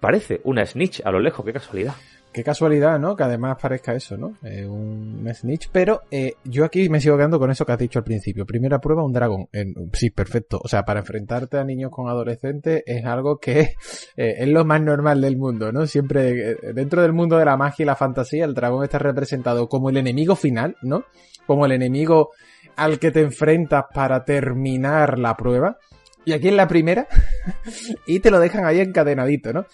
parece 0.01 0.41
una 0.45 0.67
snitch 0.67 1.01
a 1.05 1.11
lo 1.11 1.21
lejos, 1.21 1.45
qué 1.45 1.53
casualidad. 1.53 1.95
Qué 2.33 2.43
casualidad, 2.43 2.99
¿no? 2.99 3.15
Que 3.15 3.25
además 3.25 3.59
parezca 3.61 3.95
eso, 3.95 4.17
¿no? 4.17 4.39
Eh, 4.43 4.65
un 4.65 5.29
snitch. 5.35 5.69
Pero 5.71 6.03
eh, 6.11 6.35
yo 6.45 6.65
aquí 6.65 6.89
me 6.89 6.99
sigo 6.99 7.17
quedando 7.17 7.39
con 7.39 7.51
eso 7.51 7.67
que 7.67 7.73
has 7.73 7.79
dicho 7.79 7.99
al 7.99 8.05
principio. 8.05 8.47
Primera 8.47 8.81
prueba, 8.81 9.05
un 9.05 9.13
dragón. 9.13 9.49
sí, 9.93 10.11
perfecto. 10.11 10.59
O 10.65 10.69
sea, 10.69 10.85
para 10.85 11.01
enfrentarte 11.01 11.59
a 11.59 11.65
niños 11.65 11.91
con 11.91 12.09
adolescentes 12.09 12.83
es 12.87 13.05
algo 13.05 13.39
que 13.39 13.61
eh, 14.17 14.35
es 14.39 14.49
lo 14.49 14.65
más 14.65 14.81
normal 14.81 15.21
del 15.21 15.37
mundo, 15.37 15.73
¿no? 15.73 15.87
Siempre 15.87 16.57
dentro 16.73 17.03
del 17.03 17.13
mundo 17.13 17.37
de 17.37 17.45
la 17.45 17.57
magia 17.59 17.83
y 17.83 17.87
la 17.87 17.97
fantasía, 17.97 18.47
el 18.47 18.55
dragón 18.55 18.85
está 18.85 18.99
representado 18.99 19.69
como 19.69 19.91
el 19.91 19.99
enemigo 19.99 20.35
final, 20.35 20.77
¿no? 20.81 21.05
Como 21.47 21.67
el 21.67 21.73
enemigo 21.73 22.31
al 22.77 22.99
que 22.99 23.11
te 23.11 23.21
enfrentas 23.21 23.85
para 23.93 24.25
terminar 24.25 25.19
la 25.19 25.37
prueba. 25.37 25.77
Y 26.25 26.33
aquí 26.33 26.49
en 26.49 26.57
la 26.57 26.69
primera, 26.69 27.09
y 28.07 28.21
te 28.21 28.31
lo 28.31 28.39
dejan 28.39 28.65
ahí 28.65 28.81
encadenadito, 28.81 29.53
¿no? 29.53 29.67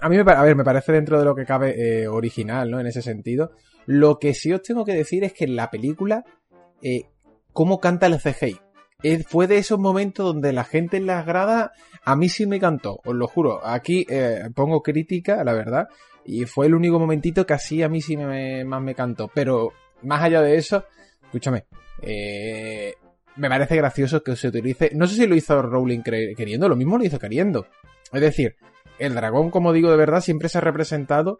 A 0.00 0.08
mí 0.08 0.16
me, 0.16 0.32
a 0.32 0.42
ver, 0.42 0.56
me 0.56 0.64
parece 0.64 0.92
dentro 0.92 1.18
de 1.18 1.24
lo 1.24 1.34
que 1.34 1.44
cabe 1.44 2.02
eh, 2.02 2.08
original, 2.08 2.70
¿no? 2.70 2.80
En 2.80 2.86
ese 2.86 3.02
sentido. 3.02 3.52
Lo 3.86 4.18
que 4.18 4.34
sí 4.34 4.52
os 4.52 4.62
tengo 4.62 4.84
que 4.84 4.94
decir 4.94 5.24
es 5.24 5.32
que 5.32 5.44
en 5.44 5.56
la 5.56 5.70
película, 5.70 6.24
eh, 6.82 7.06
cómo 7.52 7.80
canta 7.80 8.06
el 8.06 8.18
CGI. 8.18 8.60
Eh, 9.02 9.24
fue 9.26 9.46
de 9.46 9.58
esos 9.58 9.78
momentos 9.78 10.24
donde 10.26 10.52
la 10.52 10.64
gente 10.64 10.96
en 10.96 11.06
las 11.06 11.26
gradas, 11.26 11.70
a 12.04 12.14
mí 12.14 12.28
sí 12.28 12.46
me 12.46 12.60
cantó, 12.60 13.00
os 13.04 13.14
lo 13.14 13.26
juro. 13.26 13.64
Aquí 13.66 14.06
eh, 14.08 14.48
pongo 14.54 14.82
crítica, 14.82 15.42
la 15.44 15.52
verdad, 15.52 15.88
y 16.24 16.44
fue 16.44 16.66
el 16.66 16.74
único 16.74 16.98
momentito 16.98 17.44
que 17.44 17.54
así 17.54 17.82
a 17.82 17.88
mí 17.88 18.00
sí 18.00 18.16
me, 18.16 18.64
más 18.64 18.80
me 18.80 18.94
cantó. 18.94 19.28
Pero 19.34 19.72
más 20.02 20.22
allá 20.22 20.40
de 20.40 20.56
eso, 20.56 20.84
escúchame, 21.24 21.64
eh, 22.00 22.94
me 23.36 23.48
parece 23.48 23.76
gracioso 23.76 24.22
que 24.22 24.36
se 24.36 24.48
utilice. 24.48 24.92
No 24.94 25.06
sé 25.08 25.16
si 25.16 25.26
lo 25.26 25.34
hizo 25.34 25.60
Rowling 25.60 26.02
queriendo, 26.02 26.68
lo 26.68 26.76
mismo 26.76 26.96
lo 26.96 27.04
hizo 27.04 27.18
queriendo. 27.18 27.66
Es 28.12 28.20
decir, 28.20 28.54
el 28.98 29.14
dragón, 29.14 29.50
como 29.50 29.72
digo 29.72 29.90
de 29.90 29.96
verdad, 29.96 30.20
siempre 30.20 30.48
se 30.48 30.58
ha 30.58 30.62
representado 30.62 31.38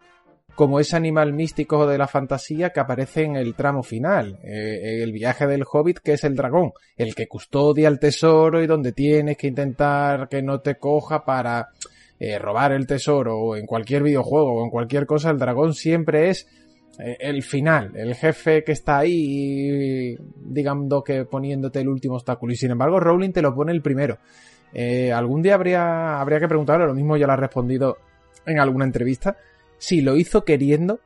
como 0.55 0.79
ese 0.79 0.95
animal 0.95 1.33
místico 1.33 1.87
de 1.87 1.97
la 1.97 2.07
fantasía 2.07 2.69
que 2.69 2.79
aparece 2.79 3.23
en 3.23 3.35
el 3.35 3.55
tramo 3.55 3.81
final, 3.81 4.39
eh, 4.43 5.01
el 5.01 5.11
viaje 5.11 5.47
del 5.47 5.63
hobbit 5.69 5.99
que 5.99 6.13
es 6.13 6.23
el 6.23 6.35
dragón, 6.35 6.73
el 6.95 7.15
que 7.15 7.27
custodia 7.27 7.87
el 7.87 7.99
tesoro 7.99 8.61
y 8.61 8.67
donde 8.67 8.91
tienes 8.91 9.37
que 9.37 9.47
intentar 9.47 10.29
que 10.29 10.43
no 10.43 10.59
te 10.59 10.75
coja 10.75 11.25
para 11.25 11.69
eh, 12.19 12.37
robar 12.37 12.71
el 12.71 12.85
tesoro 12.85 13.37
o 13.37 13.55
en 13.55 13.65
cualquier 13.65 14.03
videojuego 14.03 14.61
o 14.61 14.63
en 14.63 14.69
cualquier 14.69 15.05
cosa, 15.05 15.31
el 15.31 15.39
dragón 15.39 15.73
siempre 15.73 16.29
es 16.29 16.47
eh, 16.99 17.17
el 17.19 17.41
final, 17.41 17.91
el 17.95 18.13
jefe 18.13 18.63
que 18.63 18.73
está 18.73 18.99
ahí, 18.99 20.15
digamos 20.45 21.03
que 21.03 21.25
poniéndote 21.25 21.79
el 21.79 21.89
último 21.89 22.15
obstáculo 22.15 22.53
y 22.53 22.57
sin 22.57 22.71
embargo 22.71 22.99
Rowling 22.99 23.31
te 23.31 23.41
lo 23.41 23.55
pone 23.55 23.71
el 23.71 23.81
primero. 23.81 24.19
Eh, 24.73 25.11
algún 25.11 25.41
día 25.41 25.55
habría, 25.55 26.19
habría 26.19 26.39
que 26.39 26.47
preguntarle, 26.47 26.85
lo 26.85 26.93
mismo 26.93 27.17
ya 27.17 27.27
lo 27.27 27.33
ha 27.33 27.37
respondido 27.37 27.97
en 28.45 28.59
alguna 28.59 28.85
entrevista, 28.85 29.37
si 29.77 30.01
lo 30.01 30.15
hizo 30.15 30.43
queriendo 30.43 30.99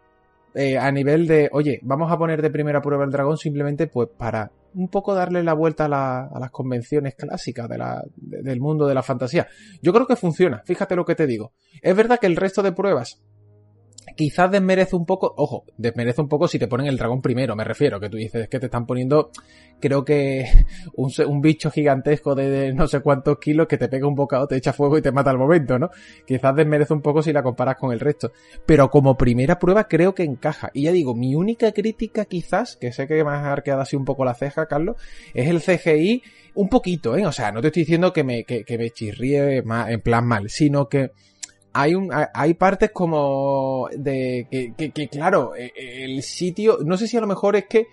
eh, 0.54 0.78
a 0.78 0.92
nivel 0.92 1.28
de, 1.28 1.50
oye, 1.52 1.80
vamos 1.84 2.12
a 2.12 2.18
poner 2.18 2.42
de 2.42 2.50
primera 2.50 2.82
prueba 2.82 3.04
el 3.04 3.12
dragón 3.12 3.38
simplemente 3.38 3.88
pues 3.88 4.10
para 4.18 4.52
un 4.74 4.88
poco 4.88 5.14
darle 5.14 5.44
la 5.44 5.54
vuelta 5.54 5.86
a, 5.86 6.40
las 6.40 6.52
convenciones 6.52 7.16
clásicas 7.16 7.68
de 7.68 7.78
la, 7.78 8.04
del 8.16 8.60
mundo 8.60 8.88
de 8.88 8.94
la 8.94 9.04
fantasía. 9.04 9.48
Yo 9.82 9.92
creo 9.94 10.08
que 10.08 10.16
funciona, 10.16 10.64
fíjate 10.66 10.96
lo 10.96 11.06
que 11.06 11.16
te 11.16 11.28
digo. 11.28 11.54
Es 11.82 11.96
verdad 11.96 12.20
que 12.20 12.28
el 12.28 12.36
resto 12.36 12.62
de 12.64 12.72
pruebas 12.72 13.22
quizás 14.18 14.52
desmerece 14.52 14.96
un 14.96 15.06
poco, 15.06 15.34
ojo, 15.38 15.64
desmerece 15.78 16.20
un 16.20 16.28
poco 16.28 16.48
si 16.48 16.60
te 16.60 16.68
ponen 16.68 16.88
el 16.88 16.98
dragón 16.98 17.22
primero, 17.22 17.56
me 17.56 17.64
refiero, 17.64 18.00
que 18.00 18.10
tú 18.10 18.18
dices 18.18 18.50
que 18.50 18.60
te 18.60 18.66
están 18.66 18.86
poniendo, 18.86 19.32
creo 19.80 20.04
que 20.04 20.46
un, 20.96 21.42
bicho 21.42 21.72
gigantesco 21.72 22.36
de, 22.36 22.74
no 22.74 22.88
sé 22.88 23.00
cuántos 23.00 23.38
kilos 23.38 23.68
que 23.68 23.78
te 23.78 23.88
pega 23.88 24.08
un 24.08 24.16
bocado, 24.16 24.48
te 24.48 24.58
echa 24.58 24.74
fuego 24.74 24.98
y 24.98 25.02
te 25.02 25.12
mata 25.12 25.30
al 25.30 25.38
momento, 25.38 25.80
¿no? 25.80 25.90
Quizás 26.26 26.56
desmerece 26.56 26.94
un 26.94 27.02
poco 27.02 27.22
si 27.22 27.32
la 27.32 27.44
comparas 27.44 27.78
con 27.78 27.94
el 27.94 28.00
resto. 28.00 28.32
Pero 28.66 28.90
como 28.90 29.16
primera 29.16 29.60
prueba 29.60 29.88
creo 29.88 30.14
que 30.16 30.24
encaja. 30.24 30.72
Y 30.74 30.84
ya 30.84 30.92
digo, 30.92 31.16
mi 31.16 31.36
única 31.36 31.72
crítica 31.72 32.26
quizás, 32.26 32.76
que 32.76 32.92
sé 32.92 33.08
que 33.08 33.24
me 33.24 33.32
has 33.32 33.46
arqueado 33.46 33.82
así 33.82 33.96
un 33.96 34.06
poco 34.06 34.26
la 34.26 34.34
ceja, 34.34 34.66
Carlos, 34.66 34.98
es 35.34 35.48
el 35.48 35.62
CGI 35.62 36.24
un 36.56 36.70
poquito, 36.70 37.16
¿eh? 37.16 37.26
O 37.26 37.32
sea, 37.32 37.52
no 37.52 37.62
te 37.62 37.68
estoy 37.68 37.84
diciendo 37.84 38.12
que 38.12 38.24
me, 38.24 38.44
que, 38.44 38.78
me 38.78 38.90
chirríe 38.90 39.58
en 39.58 40.02
plan 40.02 40.26
mal, 40.26 40.50
sino 40.50 40.90
que 40.90 41.12
hay 41.80 41.94
un 41.94 42.10
hay 42.12 42.54
partes 42.56 42.90
como 42.92 43.88
de 43.96 44.48
que, 44.50 44.74
que, 44.76 44.90
que, 44.90 45.08
claro 45.08 45.56
e, 45.56 45.72
e, 45.76 46.06
el 46.06 46.24
sitio 46.24 46.80
no 46.84 46.98
sé 46.98 47.08
si 47.08 47.18
a 47.18 47.22
lo 47.22 47.28
mejor 47.28 47.56
es 47.56 47.66
que 47.66 47.88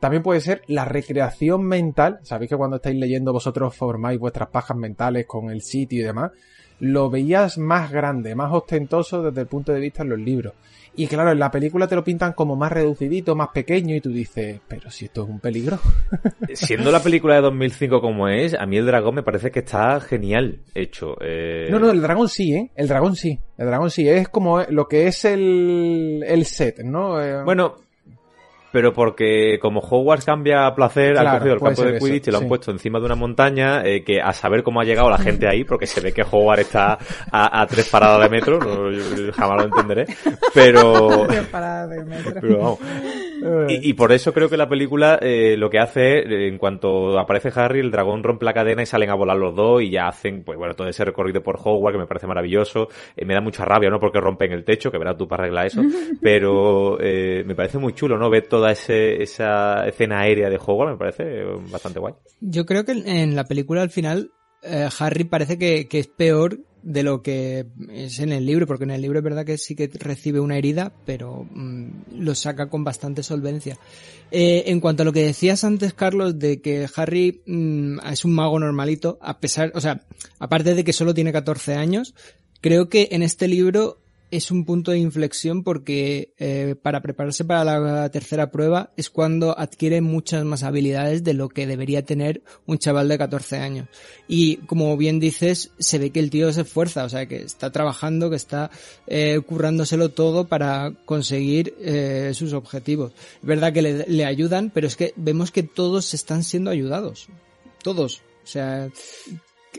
también 0.00 0.22
puede 0.22 0.40
ser 0.40 0.62
la 0.66 0.84
recreación 0.84 1.62
mental. 1.62 2.18
Sabéis 2.24 2.50
que 2.50 2.56
cuando 2.56 2.76
estáis 2.76 2.96
leyendo 2.96 3.32
vosotros 3.32 3.76
formáis 3.76 4.18
vuestras 4.18 4.48
pajas 4.48 4.76
mentales 4.76 5.26
con 5.26 5.48
el 5.48 5.62
sitio 5.62 6.00
y 6.00 6.02
demás 6.02 6.32
lo 6.80 7.10
veías 7.10 7.58
más 7.58 7.90
grande 7.90 8.34
más 8.34 8.52
ostentoso 8.52 9.22
desde 9.22 9.42
el 9.42 9.46
punto 9.46 9.72
de 9.72 9.80
vista 9.80 10.02
de 10.02 10.10
los 10.10 10.18
libros 10.18 10.54
y 10.94 11.06
claro, 11.06 11.32
en 11.32 11.38
la 11.38 11.50
película 11.50 11.86
te 11.86 11.94
lo 11.94 12.04
pintan 12.04 12.34
como 12.34 12.54
más 12.54 12.70
reducidito, 12.70 13.34
más 13.34 13.48
pequeño 13.48 13.96
y 13.96 14.00
tú 14.00 14.10
dices, 14.10 14.60
pero 14.68 14.90
si 14.90 15.06
esto 15.06 15.22
es 15.22 15.30
un 15.30 15.40
peligro. 15.40 15.78
Siendo 16.52 16.92
la 16.92 17.02
película 17.02 17.36
de 17.36 17.40
2005 17.40 18.00
como 18.02 18.28
es, 18.28 18.52
a 18.54 18.66
mí 18.66 18.76
el 18.76 18.84
dragón 18.84 19.14
me 19.14 19.22
parece 19.22 19.50
que 19.50 19.60
está 19.60 20.00
genial 20.00 20.60
hecho. 20.74 21.16
Eh... 21.22 21.68
No, 21.70 21.78
no, 21.78 21.90
el 21.90 22.02
dragón 22.02 22.28
sí, 22.28 22.54
¿eh? 22.54 22.70
El 22.74 22.88
dragón 22.88 23.16
sí. 23.16 23.38
El 23.56 23.68
dragón 23.68 23.90
sí. 23.90 24.06
Es 24.06 24.28
como 24.28 24.62
lo 24.64 24.86
que 24.86 25.06
es 25.06 25.24
el, 25.24 26.22
el 26.26 26.44
set, 26.44 26.80
¿no? 26.80 27.22
Eh... 27.22 27.42
Bueno, 27.42 27.76
pero 28.72 28.92
porque 28.92 29.58
como 29.60 29.80
Hogwarts 29.80 30.24
cambia 30.24 30.66
a 30.66 30.74
placer, 30.74 31.18
han 31.18 31.38
cogido 31.38 31.54
el 31.54 31.60
campo 31.60 31.84
de 31.84 31.98
Quidditch 31.98 32.28
y 32.28 32.30
lo 32.30 32.38
han 32.38 32.48
puesto 32.48 32.70
encima 32.70 32.98
de 32.98 33.06
una 33.06 33.14
montaña, 33.14 33.84
eh, 33.84 34.02
que 34.02 34.20
a 34.20 34.32
saber 34.32 34.62
cómo 34.62 34.80
ha 34.80 34.84
llegado 34.84 35.10
la 35.10 35.18
gente 35.18 35.46
ahí, 35.46 35.64
porque 35.64 35.86
se 35.86 36.00
ve 36.00 36.12
que 36.12 36.22
Hogwarts 36.22 36.62
está 36.62 36.98
a, 37.30 37.66
tres 37.66 37.88
paradas 37.88 38.22
de 38.22 38.28
metro, 38.28 38.58
no, 38.58 38.90
yo 38.90 39.32
jamás 39.32 39.58
lo 39.58 39.64
entenderé, 39.64 40.06
pero... 40.54 41.26
Tres 41.32 41.46
paradas 41.46 41.90
de 41.90 42.04
metro. 42.04 42.40
Pero 42.40 42.58
vamos. 42.58 42.78
Y, 43.68 43.90
y, 43.90 43.94
por 43.94 44.12
eso 44.12 44.32
creo 44.32 44.48
que 44.48 44.56
la 44.56 44.68
película 44.68 45.18
eh, 45.20 45.56
lo 45.56 45.68
que 45.68 45.78
hace 45.78 46.20
es, 46.20 46.26
en 46.26 46.58
cuanto 46.58 47.18
aparece 47.18 47.50
Harry, 47.54 47.80
el 47.80 47.90
dragón 47.90 48.22
rompe 48.22 48.44
la 48.44 48.52
cadena 48.52 48.82
y 48.82 48.86
salen 48.86 49.10
a 49.10 49.14
volar 49.14 49.36
los 49.36 49.54
dos 49.54 49.82
y 49.82 49.90
ya 49.90 50.08
hacen, 50.08 50.44
pues 50.44 50.56
bueno, 50.56 50.74
todo 50.74 50.88
ese 50.88 51.04
recorrido 51.04 51.42
por 51.42 51.56
Hogwarts 51.62 51.96
que 51.96 52.00
me 52.00 52.06
parece 52.06 52.26
maravilloso. 52.26 52.88
Eh, 53.16 53.24
me 53.24 53.34
da 53.34 53.40
mucha 53.40 53.64
rabia, 53.64 53.90
¿no? 53.90 53.98
Porque 53.98 54.20
rompen 54.20 54.52
el 54.52 54.64
techo, 54.64 54.90
que 54.90 54.98
verás 54.98 55.16
tú 55.16 55.26
para 55.26 55.44
arreglar 55.44 55.66
eso. 55.66 55.82
Pero 56.22 56.98
eh, 57.00 57.42
me 57.44 57.54
parece 57.54 57.78
muy 57.78 57.94
chulo, 57.94 58.16
¿no? 58.16 58.30
Ver 58.30 58.46
toda 58.62 58.72
ese, 58.72 59.20
esa 59.20 59.88
escena 59.88 60.20
aérea 60.20 60.48
de 60.48 60.56
Hogwarts, 60.56 60.92
me 60.92 60.96
parece 60.96 61.42
bastante 61.68 61.98
guay. 61.98 62.14
Yo 62.40 62.64
creo 62.64 62.84
que 62.84 62.92
en 62.92 63.34
la 63.34 63.42
película 63.42 63.82
al 63.82 63.90
final 63.90 64.30
eh, 64.62 64.88
Harry 65.00 65.24
parece 65.24 65.58
que, 65.58 65.88
que 65.88 65.98
es 65.98 66.06
peor 66.06 66.60
de 66.84 67.02
lo 67.02 67.22
que 67.22 67.66
es 67.90 68.20
en 68.20 68.30
el 68.30 68.46
libro, 68.46 68.68
porque 68.68 68.84
en 68.84 68.92
el 68.92 69.02
libro 69.02 69.18
es 69.18 69.24
verdad 69.24 69.44
que 69.44 69.58
sí 69.58 69.74
que 69.74 69.90
recibe 69.92 70.38
una 70.38 70.56
herida, 70.56 70.92
pero 71.04 71.44
mm, 71.50 72.20
lo 72.20 72.36
saca 72.36 72.68
con 72.68 72.84
bastante 72.84 73.24
solvencia. 73.24 73.78
Eh, 74.30 74.62
en 74.66 74.78
cuanto 74.78 75.02
a 75.02 75.06
lo 75.06 75.12
que 75.12 75.24
decías 75.24 75.64
antes, 75.64 75.92
Carlos, 75.92 76.38
de 76.38 76.60
que 76.60 76.86
Harry 76.94 77.42
mm, 77.46 77.98
es 78.12 78.24
un 78.24 78.32
mago 78.32 78.60
normalito, 78.60 79.18
a 79.22 79.40
pesar, 79.40 79.72
o 79.74 79.80
sea, 79.80 80.06
aparte 80.38 80.76
de 80.76 80.84
que 80.84 80.92
solo 80.92 81.14
tiene 81.14 81.32
14 81.32 81.74
años, 81.74 82.14
creo 82.60 82.88
que 82.88 83.08
en 83.10 83.24
este 83.24 83.48
libro 83.48 83.98
es 84.32 84.50
un 84.50 84.64
punto 84.64 84.92
de 84.92 84.98
inflexión 84.98 85.62
porque 85.62 86.32
eh, 86.38 86.74
para 86.80 87.02
prepararse 87.02 87.44
para 87.44 87.78
la 87.78 88.08
tercera 88.08 88.50
prueba 88.50 88.90
es 88.96 89.10
cuando 89.10 89.56
adquiere 89.58 90.00
muchas 90.00 90.42
más 90.44 90.62
habilidades 90.62 91.22
de 91.22 91.34
lo 91.34 91.50
que 91.50 91.66
debería 91.66 92.02
tener 92.06 92.42
un 92.64 92.78
chaval 92.78 93.08
de 93.08 93.18
14 93.18 93.58
años. 93.58 93.88
Y 94.26 94.56
como 94.56 94.96
bien 94.96 95.20
dices, 95.20 95.70
se 95.78 95.98
ve 95.98 96.10
que 96.10 96.20
el 96.20 96.30
tío 96.30 96.50
se 96.50 96.62
esfuerza, 96.62 97.04
o 97.04 97.10
sea, 97.10 97.26
que 97.26 97.42
está 97.42 97.70
trabajando, 97.70 98.30
que 98.30 98.36
está 98.36 98.70
eh, 99.06 99.38
currándoselo 99.46 100.08
todo 100.08 100.48
para 100.48 100.94
conseguir 101.04 101.74
eh, 101.80 102.32
sus 102.34 102.54
objetivos. 102.54 103.12
Es 103.42 103.46
verdad 103.46 103.74
que 103.74 103.82
le, 103.82 104.06
le 104.08 104.24
ayudan, 104.24 104.70
pero 104.70 104.86
es 104.86 104.96
que 104.96 105.12
vemos 105.16 105.50
que 105.50 105.62
todos 105.62 106.14
están 106.14 106.42
siendo 106.42 106.70
ayudados. 106.70 107.28
Todos. 107.82 108.22
O 108.44 108.46
sea, 108.46 108.88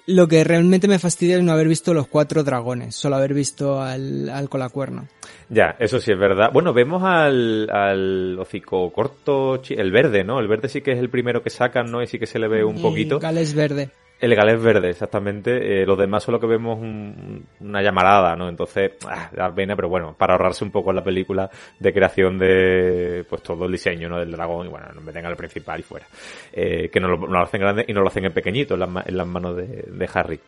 lo 0.08 0.28
que 0.28 0.44
realmente 0.44 0.88
me 0.88 1.00
fastidia 1.00 1.38
es 1.38 1.44
no 1.44 1.52
haber 1.52 1.68
visto 1.68 1.94
los 1.94 2.08
cuatro 2.08 2.44
dragones, 2.44 2.96
solo 2.96 3.16
haber 3.16 3.34
visto 3.34 3.82
al, 3.82 4.30
al 4.30 4.50
colacuerno. 4.50 5.08
Ya, 5.50 5.76
eso 5.80 6.00
sí 6.00 6.12
es 6.12 6.20
verdad. 6.20 6.50
Bueno, 6.52 6.74
vemos 6.74 7.04
al, 7.04 7.70
al 7.70 8.38
hocico 8.40 8.92
corto, 8.92 9.62
el 9.70 9.92
verde, 9.92 10.24
¿no? 10.24 10.40
El 10.40 10.48
verde 10.48 10.70
sí 10.70 10.82
que 10.82 10.92
es 10.92 11.00
el 11.00 11.10
primero 11.10 11.44
que 11.44 11.50
sacan, 11.50 11.92
¿no? 11.92 12.02
Y 12.02 12.08
sí 12.08 12.18
que 12.20 12.26
se 12.26 12.40
le 12.40 12.48
ve 12.48 12.64
un 12.64 12.82
poquito. 12.82 13.20
Gales 13.20 13.54
verde. 13.54 13.90
El 14.24 14.36
galés 14.36 14.64
verde, 14.64 14.92
exactamente. 14.92 15.82
Eh, 15.82 15.86
los 15.86 15.98
demás 15.98 16.24
solo 16.24 16.40
que 16.40 16.48
vemos 16.48 16.80
una 16.80 17.82
llamarada, 17.82 18.38
¿no? 18.38 18.48
Entonces, 18.48 18.94
ah, 19.06 19.30
da 19.34 19.54
pena, 19.54 19.76
pero 19.76 19.90
bueno, 19.90 20.16
para 20.18 20.36
ahorrarse 20.36 20.64
un 20.64 20.72
poco 20.72 20.92
en 20.92 20.96
la 20.96 21.04
película 21.04 21.50
de 21.78 21.92
creación 21.92 22.40
de, 22.40 23.26
pues 23.30 23.44
todo 23.44 23.66
el 23.66 23.74
diseño, 23.74 24.08
¿no? 24.08 24.18
Del 24.20 24.32
dragón, 24.32 24.68
y 24.68 24.70
bueno, 24.70 24.88
no 24.96 25.02
me 25.02 25.12
tengan 25.12 25.32
el 25.32 25.36
principal 25.36 25.82
y 25.82 25.84
fuera. 25.84 26.06
Eh, 26.54 26.88
que 26.88 27.02
no 27.02 27.10
lo, 27.10 27.38
hacen 27.38 27.60
grande 27.60 27.84
y 27.86 27.92
no 27.92 28.00
lo 28.00 28.08
hacen 28.08 28.24
en 28.24 28.32
pequeñito 28.32 28.76
en 28.76 28.80
las, 28.80 29.08
en 29.08 29.18
las 29.18 29.28
manos 29.28 29.58
de, 29.58 29.66
de 29.66 30.10
Harry. 30.14 30.40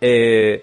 Eh, 0.00 0.62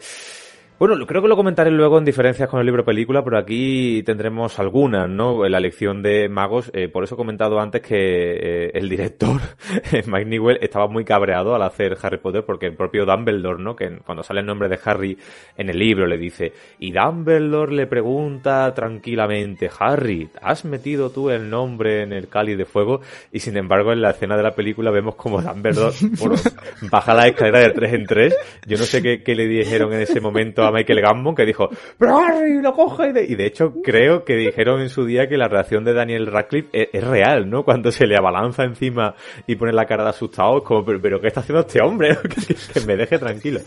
bueno, 0.79 1.05
creo 1.05 1.21
que 1.21 1.27
lo 1.27 1.35
comentaré 1.35 1.71
luego 1.71 1.97
en 1.97 2.05
diferencias 2.05 2.47
con 2.47 2.61
el 2.61 2.65
libro 2.65 2.85
película, 2.85 3.21
pero 3.21 3.37
aquí 3.37 4.01
tendremos 4.03 4.59
algunas, 4.59 5.09
¿no? 5.09 5.45
La 5.49 5.59
lección 5.59 6.01
de 6.01 6.29
magos, 6.29 6.71
eh, 6.73 6.87
por 6.87 7.03
eso 7.03 7.15
he 7.15 7.17
comentado 7.17 7.59
antes 7.59 7.81
que 7.81 7.97
eh, 7.97 8.71
el 8.73 8.87
director, 8.87 9.41
Mike 10.05 10.29
Newell, 10.29 10.57
estaba 10.61 10.87
muy 10.87 11.03
cabreado 11.03 11.53
al 11.53 11.63
hacer 11.63 11.97
Harry 12.01 12.19
Potter 12.19 12.45
porque 12.45 12.67
el 12.67 12.77
propio 12.77 13.05
Dumbledore, 13.05 13.61
¿no? 13.61 13.75
Que 13.75 13.89
cuando 14.05 14.23
sale 14.23 14.39
el 14.39 14.45
nombre 14.45 14.69
de 14.69 14.79
Harry 14.85 15.17
en 15.57 15.69
el 15.69 15.77
libro 15.77 16.07
le 16.07 16.17
dice, 16.17 16.53
y 16.79 16.93
Dumbledore 16.93 17.73
le 17.73 17.85
pregunta 17.85 18.73
tranquilamente, 18.73 19.69
Harry, 19.79 20.29
¿has 20.41 20.63
metido 20.63 21.09
tú 21.09 21.29
el 21.29 21.49
nombre 21.49 22.03
en 22.03 22.13
el 22.13 22.29
cáliz 22.29 22.57
de 22.57 22.63
fuego? 22.63 23.01
Y 23.33 23.41
sin 23.41 23.57
embargo 23.57 23.91
en 23.91 24.01
la 24.01 24.11
escena 24.11 24.37
de 24.37 24.43
la 24.43 24.55
película 24.55 24.91
vemos 24.91 25.15
como 25.15 25.41
Dumbledore, 25.41 25.93
bueno, 26.19 26.35
baja 26.89 27.13
la 27.13 27.27
escalera 27.27 27.59
de 27.59 27.71
tres 27.71 27.93
en 27.93 28.05
tres. 28.05 28.37
Yo 28.65 28.77
no 28.77 28.85
sé 28.85 29.01
qué, 29.01 29.23
qué 29.23 29.35
le 29.35 29.45
dijeron 29.45 29.91
en 29.91 29.99
ese 29.99 30.21
momento 30.21 30.68
Michael 30.71 31.01
Gambon 31.01 31.35
que 31.35 31.45
dijo, 31.45 31.69
pero 31.97 32.17
Harry 32.19 32.61
lo 32.61 32.73
coge. 32.73 33.11
Y 33.27 33.35
de 33.35 33.45
hecho 33.45 33.73
creo 33.83 34.23
que 34.23 34.35
dijeron 34.35 34.81
en 34.81 34.89
su 34.89 35.05
día 35.05 35.27
que 35.27 35.37
la 35.37 35.47
reacción 35.47 35.83
de 35.83 35.93
Daniel 35.93 36.27
Radcliffe 36.27 36.69
es, 36.71 37.03
real, 37.03 37.49
¿no? 37.49 37.63
Cuando 37.63 37.91
se 37.91 38.05
le 38.05 38.17
abalanza 38.17 38.63
encima 38.63 39.15
y 39.47 39.55
pone 39.55 39.71
la 39.71 39.85
cara 39.85 40.03
de 40.03 40.09
asustado, 40.09 40.57
es 40.57 40.63
como, 40.63 40.85
pero, 40.85 41.19
¿qué 41.19 41.27
está 41.27 41.41
haciendo 41.41 41.61
este 41.61 41.81
hombre? 41.81 42.17
que, 42.73 42.79
me 42.81 42.95
deje 42.95 43.17
tranquilo. 43.17 43.59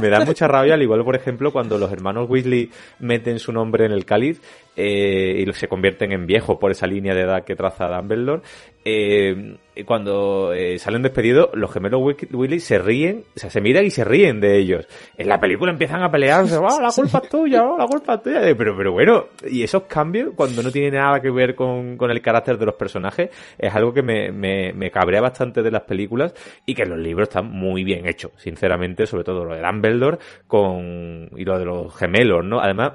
Me 0.00 0.08
da 0.08 0.24
mucha 0.24 0.46
rabia, 0.48 0.74
al 0.74 0.82
igual, 0.82 1.04
por 1.04 1.16
ejemplo, 1.16 1.52
cuando 1.52 1.78
los 1.78 1.92
hermanos 1.92 2.28
Weasley 2.28 2.70
meten 3.00 3.38
su 3.38 3.52
nombre 3.52 3.86
en 3.86 3.92
el 3.92 4.04
cáliz 4.04 4.40
eh, 4.76 5.44
y 5.46 5.52
se 5.52 5.68
convierten 5.68 6.12
en 6.12 6.26
viejos 6.26 6.58
por 6.58 6.70
esa 6.70 6.86
línea 6.86 7.14
de 7.14 7.22
edad 7.22 7.44
que 7.44 7.56
traza 7.56 7.88
Dumbledore. 7.88 8.42
Eh, 8.84 9.56
cuando 9.84 10.52
eh, 10.52 10.78
salen 10.78 11.02
despedidos, 11.02 11.50
los 11.54 11.72
gemelos 11.72 12.00
Willy 12.32 12.60
se 12.60 12.78
ríen, 12.78 13.24
o 13.34 13.38
sea, 13.38 13.50
se 13.50 13.60
miran 13.60 13.84
y 13.84 13.90
se 13.90 14.04
ríen 14.04 14.40
de 14.40 14.58
ellos. 14.58 14.86
En 15.16 15.28
la 15.28 15.40
película 15.40 15.72
empiezan 15.72 16.02
a 16.02 16.10
pelearse, 16.10 16.56
oh, 16.56 16.80
la 16.80 16.90
culpa 16.94 17.20
es 17.22 17.28
tuya, 17.28 17.64
oh, 17.64 17.78
la 17.78 17.86
culpa 17.86 18.14
es 18.14 18.22
tuya. 18.22 18.40
Pero, 18.56 18.76
pero 18.76 18.92
bueno, 18.92 19.26
y 19.48 19.62
esos 19.62 19.84
cambios, 19.84 20.30
cuando 20.34 20.62
no 20.62 20.70
tienen 20.70 20.94
nada 20.94 21.20
que 21.20 21.30
ver 21.30 21.54
con, 21.54 21.96
con 21.96 22.10
el 22.10 22.20
carácter 22.22 22.58
de 22.58 22.66
los 22.66 22.74
personajes, 22.74 23.30
es 23.58 23.74
algo 23.74 23.92
que 23.92 24.02
me, 24.02 24.32
me, 24.32 24.72
me 24.72 24.90
cabrea 24.90 25.20
bastante 25.20 25.62
de 25.62 25.70
las 25.70 25.82
películas 25.82 26.34
y 26.66 26.74
que 26.74 26.84
los 26.84 26.98
libros 26.98 27.28
están 27.28 27.50
muy 27.50 27.84
bien 27.84 28.06
hechos, 28.06 28.32
sinceramente, 28.36 29.06
sobre 29.06 29.24
todo 29.24 29.44
lo 29.44 29.54
de 29.54 29.62
Dumbledore 29.62 30.18
con, 30.46 31.30
y 31.36 31.44
lo 31.44 31.58
de 31.58 31.64
los 31.64 31.94
gemelos, 31.96 32.44
¿no? 32.44 32.60
Además, 32.60 32.92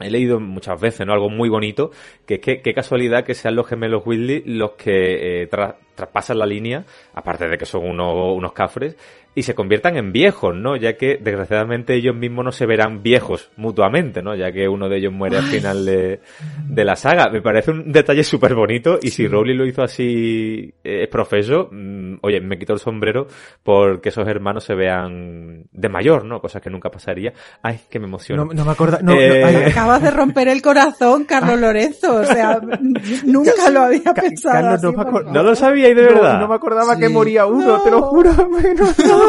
he 0.00 0.10
leído 0.10 0.40
muchas 0.40 0.80
veces, 0.80 1.06
¿no? 1.06 1.12
Algo 1.12 1.30
muy 1.30 1.48
bonito, 1.48 1.90
que 2.26 2.34
es 2.34 2.40
que 2.40 2.60
qué 2.62 2.74
casualidad 2.74 3.24
que 3.24 3.34
sean 3.34 3.56
los 3.56 3.66
gemelos 3.66 4.02
Whitley 4.04 4.42
los 4.46 4.72
que 4.72 5.42
eh, 5.42 5.46
traspasan 5.94 6.38
la 6.38 6.46
línea, 6.46 6.84
aparte 7.14 7.48
de 7.48 7.58
que 7.58 7.66
son 7.66 7.84
unos, 7.84 8.36
unos 8.36 8.52
cafres, 8.52 8.96
y 9.34 9.42
se 9.42 9.54
conviertan 9.54 9.96
en 9.96 10.12
viejos, 10.12 10.54
¿no? 10.54 10.76
Ya 10.76 10.96
que 10.96 11.18
desgraciadamente 11.20 11.94
ellos 11.94 12.14
mismos 12.14 12.44
no 12.44 12.52
se 12.52 12.66
verán 12.66 13.02
viejos 13.02 13.50
mutuamente, 13.56 14.22
¿no? 14.22 14.34
Ya 14.34 14.52
que 14.52 14.68
uno 14.68 14.88
de 14.88 14.98
ellos 14.98 15.12
muere 15.12 15.38
al 15.38 15.44
final 15.44 15.84
de, 15.84 16.20
de 16.68 16.84
la 16.84 16.96
saga. 16.96 17.30
Me 17.30 17.40
parece 17.40 17.70
un 17.70 17.90
detalle 17.92 18.24
súper 18.24 18.54
bonito 18.54 18.98
y 19.00 19.10
si 19.10 19.26
Rowling 19.26 19.56
lo 19.56 19.66
hizo 19.66 19.82
así 19.82 20.74
eh, 20.84 21.04
es 21.04 21.08
profeso, 21.08 21.68
mm, 21.70 22.16
oye, 22.22 22.40
me 22.40 22.58
quito 22.58 22.74
el 22.74 22.78
sombrero 22.78 23.26
porque 23.62 24.10
esos 24.10 24.28
hermanos 24.28 24.64
se 24.64 24.74
vean 24.74 25.64
de 25.72 25.88
mayor, 25.88 26.24
¿no? 26.24 26.40
Cosa 26.40 26.60
que 26.60 26.68
nunca 26.70 26.90
pasaría. 26.90 27.32
Ay, 27.62 27.80
que 27.88 27.98
me 27.98 28.06
emociona. 28.06 28.44
No, 28.44 28.64
me 28.64 28.70
acuerdo. 28.70 28.98
No, 29.02 29.12
eh... 29.14 29.66
Acabas 29.66 30.02
de 30.02 30.10
romper 30.10 30.48
el 30.48 30.60
corazón, 30.60 31.24
Carlos 31.24 31.58
Lorenzo. 31.58 32.16
O 32.16 32.24
sea, 32.24 32.60
nunca 33.24 33.70
lo 33.70 33.82
había 33.82 34.12
pensado. 34.12 34.68
así, 34.68 34.86
no, 34.86 35.22
no, 35.22 35.42
lo 35.42 35.54
sabía 35.54 35.88
y 35.88 35.94
de 35.94 36.02
verdad. 36.02 36.38
No, 36.38 36.48
me 36.48 36.54
acordaba 36.54 36.94
sí. 36.94 37.00
que 37.00 37.08
moría 37.08 37.46
uno, 37.46 37.80
te 37.80 37.90
lo 37.90 38.02
juro. 38.02 38.30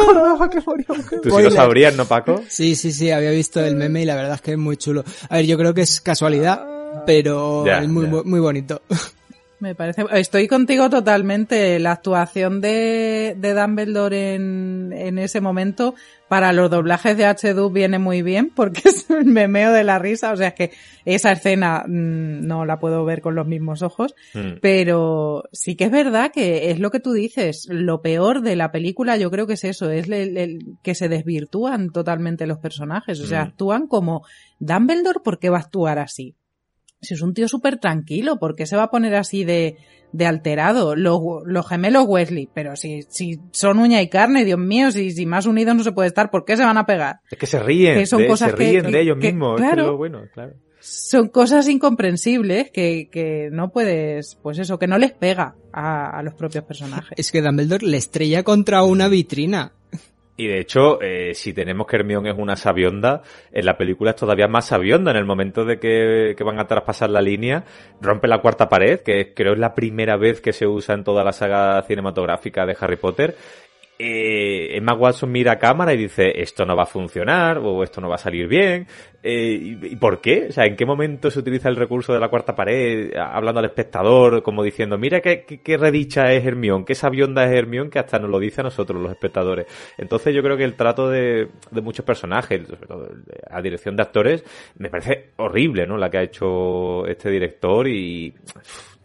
Tú 1.21 1.29
sí 1.29 1.41
lo 1.41 1.51
sabrías, 1.51 1.95
¿no, 1.95 2.05
Paco? 2.05 2.41
Sí, 2.47 2.75
sí, 2.75 2.91
sí, 2.91 3.11
había 3.11 3.31
visto 3.31 3.59
el 3.59 3.75
meme 3.75 4.01
y 4.01 4.05
la 4.05 4.15
verdad 4.15 4.35
es 4.35 4.41
que 4.41 4.51
es 4.51 4.57
muy 4.57 4.77
chulo. 4.77 5.03
A 5.29 5.37
ver, 5.37 5.45
yo 5.45 5.57
creo 5.57 5.73
que 5.73 5.81
es 5.81 6.01
casualidad, 6.01 6.65
pero 7.05 7.65
es 7.65 7.87
muy, 7.87 8.07
muy 8.07 8.39
bonito. 8.39 8.81
Me 9.63 9.75
parece. 9.75 10.03
Estoy 10.11 10.49
contigo 10.49 10.89
totalmente. 10.89 11.79
La 11.79 11.93
actuación 11.93 12.59
de, 12.59 13.33
de 13.39 13.53
Dumbledore 13.53 14.35
en, 14.35 14.91
en 14.93 15.17
ese 15.17 15.39
momento 15.39 15.95
para 16.27 16.51
los 16.51 16.69
doblajes 16.69 17.15
de 17.15 17.23
H2 17.25 17.71
viene 17.71 17.97
muy 17.97 18.21
bien 18.23 18.51
porque 18.53 18.81
es 18.89 19.05
un 19.09 19.31
memeo 19.31 19.71
de 19.71 19.85
la 19.85 19.99
risa. 19.99 20.33
O 20.33 20.35
sea, 20.35 20.49
es 20.49 20.53
que 20.53 20.71
esa 21.05 21.31
escena 21.31 21.85
mm, 21.87 22.45
no 22.45 22.65
la 22.65 22.77
puedo 22.77 23.05
ver 23.05 23.21
con 23.21 23.35
los 23.35 23.47
mismos 23.47 23.83
ojos. 23.83 24.15
Mm. 24.33 24.59
Pero 24.61 25.45
sí 25.53 25.77
que 25.77 25.85
es 25.85 25.91
verdad 25.91 26.31
que 26.33 26.69
es 26.71 26.79
lo 26.79 26.91
que 26.91 26.99
tú 26.99 27.13
dices. 27.13 27.65
Lo 27.69 28.01
peor 28.01 28.41
de 28.41 28.57
la 28.57 28.69
película 28.69 29.15
yo 29.15 29.31
creo 29.31 29.47
que 29.47 29.53
es 29.53 29.63
eso. 29.63 29.89
Es 29.89 30.09
el- 30.09 30.35
el- 30.37 30.75
que 30.83 30.93
se 30.93 31.07
desvirtúan 31.07 31.89
totalmente 31.91 32.47
los 32.47 32.57
personajes. 32.57 33.21
O 33.21 33.27
sea, 33.27 33.45
Mm. 33.45 33.47
actúan 33.47 33.87
como 33.87 34.25
Dumbledore, 34.59 35.21
¿por 35.23 35.39
qué 35.39 35.49
va 35.49 35.59
a 35.59 35.61
actuar 35.61 35.99
así? 35.99 36.35
Si 37.03 37.13
es 37.13 37.21
un 37.21 37.33
tío 37.33 37.47
súper 37.47 37.77
tranquilo, 37.77 38.37
¿por 38.39 38.55
qué 38.55 38.65
se 38.65 38.75
va 38.75 38.83
a 38.83 38.89
poner 38.89 39.13
así 39.15 39.43
de, 39.43 39.77
de 40.11 40.25
alterado? 40.25 40.95
Los, 40.95 41.19
los 41.45 41.67
gemelos 41.67 42.05
Wesley, 42.07 42.49
pero 42.53 42.75
si, 42.75 43.03
si 43.09 43.39
son 43.51 43.79
uña 43.79 44.01
y 44.01 44.09
carne, 44.09 44.45
Dios 44.45 44.59
mío, 44.59 44.91
si, 44.91 45.11
si 45.11 45.25
más 45.25 45.45
unidos 45.45 45.75
no 45.75 45.83
se 45.83 45.91
puede 45.91 46.07
estar, 46.07 46.31
¿por 46.31 46.45
qué 46.45 46.57
se 46.57 46.63
van 46.63 46.77
a 46.77 46.85
pegar? 46.85 47.19
Es 47.29 47.37
que 47.37 47.45
se 47.45 47.59
ríen, 47.59 47.97
Que 47.99 48.05
son 48.05 48.21
de, 48.21 48.27
cosas 48.27 48.51
se 48.51 48.57
que- 48.57 48.63
ríen 48.69 48.85
que- 48.85 48.91
de 48.91 49.01
ellos 49.01 49.17
que- 49.19 49.27
mismos. 49.31 49.55
es 49.59 49.61
que 49.61 49.67
claro. 49.67 49.81
es 49.83 49.87
lo 49.89 49.97
bueno, 49.97 50.21
claro. 50.33 50.53
Son 50.85 51.29
cosas 51.29 51.69
incomprensibles 51.69 52.69
que, 52.71 53.07
que 53.09 53.47
no 53.53 53.71
puedes, 53.71 54.35
pues 54.43 54.59
eso, 54.59 54.77
que 54.77 54.87
no 54.87 54.97
les 54.97 55.13
pega 55.13 55.55
a, 55.71 56.17
a 56.19 56.23
los 56.23 56.33
propios 56.33 56.65
personajes. 56.65 57.13
Es 57.17 57.31
que 57.31 57.41
Dumbledore 57.41 57.87
le 57.87 57.95
estrella 57.95 58.43
contra 58.43 58.83
una 58.83 59.07
vitrina. 59.07 59.71
Y 60.35 60.47
de 60.47 60.59
hecho, 60.59 60.99
eh, 60.99 61.35
si 61.35 61.53
tenemos 61.53 61.85
que 61.85 61.97
Hermione 61.97 62.31
es 62.31 62.37
una 62.37 62.55
sabionda, 62.55 63.21
en 63.51 63.65
la 63.65 63.77
película 63.77 64.11
es 64.11 64.15
todavía 64.15 64.47
más 64.47 64.65
sabionda. 64.65 65.11
En 65.11 65.17
el 65.17 65.25
momento 65.25 65.63
de 65.63 65.79
que, 65.79 66.33
que 66.35 66.43
van 66.43 66.59
a 66.59 66.65
traspasar 66.65 67.11
la 67.11 67.21
línea, 67.21 67.65
rompe 68.01 68.27
la 68.27 68.41
cuarta 68.41 68.67
pared, 68.67 69.01
que 69.01 69.33
creo 69.35 69.53
es 69.53 69.59
la 69.59 69.75
primera 69.75 70.17
vez 70.17 70.41
que 70.41 70.51
se 70.51 70.65
usa 70.65 70.95
en 70.95 71.03
toda 71.03 71.23
la 71.23 71.33
saga 71.33 71.81
cinematográfica 71.83 72.65
de 72.65 72.75
Harry 72.79 72.97
Potter. 72.97 73.35
Eh, 73.97 74.75
Emma 74.75 74.93
Watson 74.93 75.31
mira 75.31 75.53
a 75.53 75.59
cámara 75.59 75.93
y 75.93 75.97
dice, 75.97 76.41
esto 76.41 76.65
no 76.65 76.75
va 76.75 76.83
a 76.83 76.87
funcionar, 76.87 77.59
o 77.59 77.83
esto 77.83 78.01
no 78.01 78.09
va 78.09 78.15
a 78.15 78.17
salir 78.17 78.47
bien. 78.47 78.87
Eh, 79.21 79.77
¿y, 79.81 79.95
por 79.95 80.19
qué? 80.19 80.47
O 80.49 80.51
sea, 80.51 80.65
¿en 80.65 80.75
qué 80.75 80.85
momento 80.85 81.31
se 81.31 81.39
utiliza 81.39 81.69
el 81.69 81.75
recurso 81.75 82.13
de 82.13 82.19
la 82.19 82.27
cuarta 82.27 82.55
pared, 82.55 83.15
hablando 83.15 83.59
al 83.59 83.65
espectador, 83.65 84.43
como 84.43 84.63
diciendo, 84.63 84.97
mira 84.97 85.21
qué, 85.21 85.45
qué, 85.45 85.61
qué 85.61 85.77
redicha 85.77 86.33
es 86.33 86.45
Hermione, 86.45 86.85
qué 86.85 86.95
sabionda 86.95 87.45
es 87.45 87.51
Hermione, 87.51 87.89
que 87.89 87.99
hasta 87.99 88.19
nos 88.19 88.29
lo 88.29 88.39
dice 88.39 88.61
a 88.61 88.65
nosotros, 88.65 89.01
los 89.01 89.11
espectadores. 89.11 89.67
Entonces 89.97 90.35
yo 90.35 90.41
creo 90.41 90.57
que 90.57 90.65
el 90.65 90.75
trato 90.75 91.09
de, 91.09 91.49
muchos 91.81 92.03
personajes, 92.03 92.61
a 93.49 93.61
dirección 93.61 93.95
de 93.95 94.03
actores, 94.03 94.43
me 94.77 94.89
parece 94.89 95.31
horrible, 95.37 95.87
¿no? 95.87 95.97
La 95.97 96.09
que 96.09 96.17
ha 96.17 96.23
hecho 96.23 97.05
este 97.07 97.29
director 97.29 97.87
y 97.87 98.33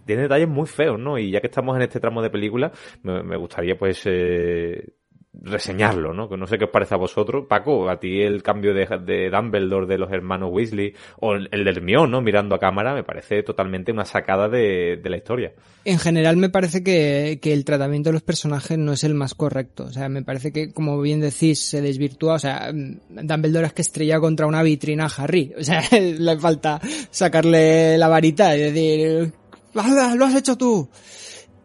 tiene 0.09 0.23
detalles 0.23 0.49
muy 0.49 0.67
feos, 0.67 0.99
¿no? 0.99 1.19
Y 1.19 1.31
ya 1.31 1.43
que 1.43 1.49
estamos 1.49 1.77
en 1.77 1.83
este 1.83 2.01
tramo 2.01 2.23
de 2.23 2.31
película, 2.31 2.73
me, 3.03 3.37
gustaría 3.37 3.77
pues 3.79 4.01
eh, 4.07 4.95
reseñarlo, 5.35 6.15
¿no? 6.15 6.31
Que 6.31 6.39
no 6.39 6.47
sé 6.47 6.57
qué 6.57 6.65
os 6.65 6.71
parece 6.71 6.95
a 6.95 6.97
vosotros. 6.97 7.45
Paco, 7.47 7.91
a 7.91 8.01
ti 8.01 8.23
el 8.23 8.43
cambio 8.43 8.73
de, 8.73 9.31
Dumbledore 9.31 9.87
de 9.87 9.99
los 9.99 10.11
hermanos 10.11 10.49
Weasley 10.51 10.95
o 11.21 11.35
el, 11.35 11.51
el 11.53 11.63
de 11.63 11.71
Hermione, 11.71 12.11
¿no? 12.11 12.23
Mirando 12.23 12.55
a 12.55 12.59
cámara, 12.59 12.95
me 12.95 13.05
parece 13.05 13.43
totalmente 13.43 13.93
una 13.93 14.07
sacada 14.07 14.49
de, 14.49 14.99
la 15.05 15.17
historia. 15.19 15.53
En 15.85 15.99
general 15.99 16.39
me 16.39 16.49
parece 16.49 16.83
que, 16.83 17.39
el 17.43 17.65
tratamiento 17.67 18.09
de 18.09 18.15
los 18.15 18.23
personajes 18.23 18.79
no 18.79 18.93
es 18.93 19.05
el 19.05 19.15
más 19.15 19.35
correcto. 19.35 19.85
O 19.85 19.91
sea, 19.91 20.09
me 20.09 20.23
parece 20.23 20.53
que, 20.53 20.73
como 20.73 20.99
bien 21.03 21.21
decís, 21.21 21.61
se 21.61 21.83
desvirtúa. 21.83 22.35
O 22.35 22.39
sea, 22.39 22.73
Dumbledore 22.73 23.67
es 23.67 23.73
que 23.75 23.83
estrella 23.83 24.19
contra 24.21 24.47
una 24.47 24.63
vitrina 24.63 25.05
a 25.05 25.23
Harry. 25.23 25.53
O 25.59 25.63
sea, 25.63 25.83
le 25.93 26.39
falta 26.39 26.81
sacarle 27.11 27.99
la 27.99 28.09
varita 28.09 28.57
y 28.57 28.61
decir, 28.61 29.33
"Ah, 29.35 29.48
lo 29.87 30.25
has 30.25 30.35
hecho 30.35 30.57
tú. 30.57 30.89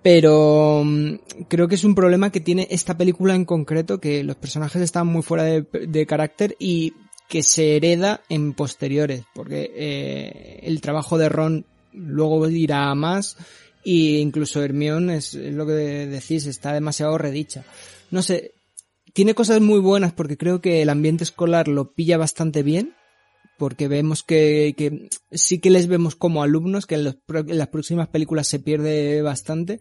Pero 0.03 0.83
mm, 0.83 1.15
creo 1.47 1.67
que 1.67 1.75
es 1.75 1.83
un 1.83 1.95
problema 1.95 2.31
que 2.31 2.41
tiene 2.41 2.67
esta 2.69 2.97
película 2.97 3.35
en 3.35 3.45
concreto, 3.45 3.99
que 3.99 4.23
los 4.23 4.35
personajes 4.35 4.81
están 4.81 5.07
muy 5.07 5.21
fuera 5.21 5.43
de, 5.43 6.05
carácter 6.05 6.55
y 6.59 6.93
que 7.29 7.41
se 7.41 7.77
hereda 7.77 8.21
en 8.29 8.53
posteriores, 8.53 9.23
porque 9.33 9.71
eh, 9.73 10.59
el 10.63 10.81
trabajo 10.81 11.17
de 11.17 11.29
Ron 11.29 11.65
luego 11.93 12.47
irá 12.49 12.89
a 12.89 12.95
más 12.95 13.37
y 13.83 14.17
incluso 14.17 14.61
Hermione 14.61 15.17
es, 15.17 15.33
es 15.35 15.53
lo 15.53 15.65
que 15.65 15.73
decís, 15.73 16.45
está 16.45 16.73
demasiado 16.73 17.17
redicha. 17.17 17.63
No 18.11 18.21
sé, 18.21 18.51
tiene 19.13 19.35
cosas 19.35 19.61
muy 19.61 19.79
buenas 19.79 20.11
porque 20.11 20.37
creo 20.37 20.59
que 20.59 20.81
el 20.81 20.89
ambiente 20.89 21.23
escolar 21.23 21.69
lo 21.69 21.93
pilla 21.93 22.17
bastante 22.17 22.61
bien, 22.61 22.93
porque 23.63 23.87
vemos 23.87 24.23
que, 24.23 24.73
que 24.77 25.07
sí 25.31 25.59
que 25.61 25.69
les 25.69 25.87
vemos 25.87 26.17
como 26.17 26.43
alumnos, 26.43 26.85
que 26.85 26.95
en, 26.95 27.05
los 27.05 27.17
en 27.29 27.57
las 27.57 27.69
próximas 27.69 28.09
películas 28.09 28.45
se 28.45 28.59
pierde 28.59 29.21
bastante, 29.21 29.79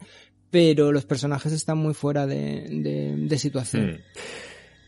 pero 0.52 0.92
los 0.92 1.04
personajes 1.04 1.52
están 1.52 1.78
muy 1.78 1.92
fuera 1.92 2.24
de, 2.28 2.68
de, 2.70 3.16
de 3.16 3.38
situación. 3.38 3.90
Hmm. 3.90 3.98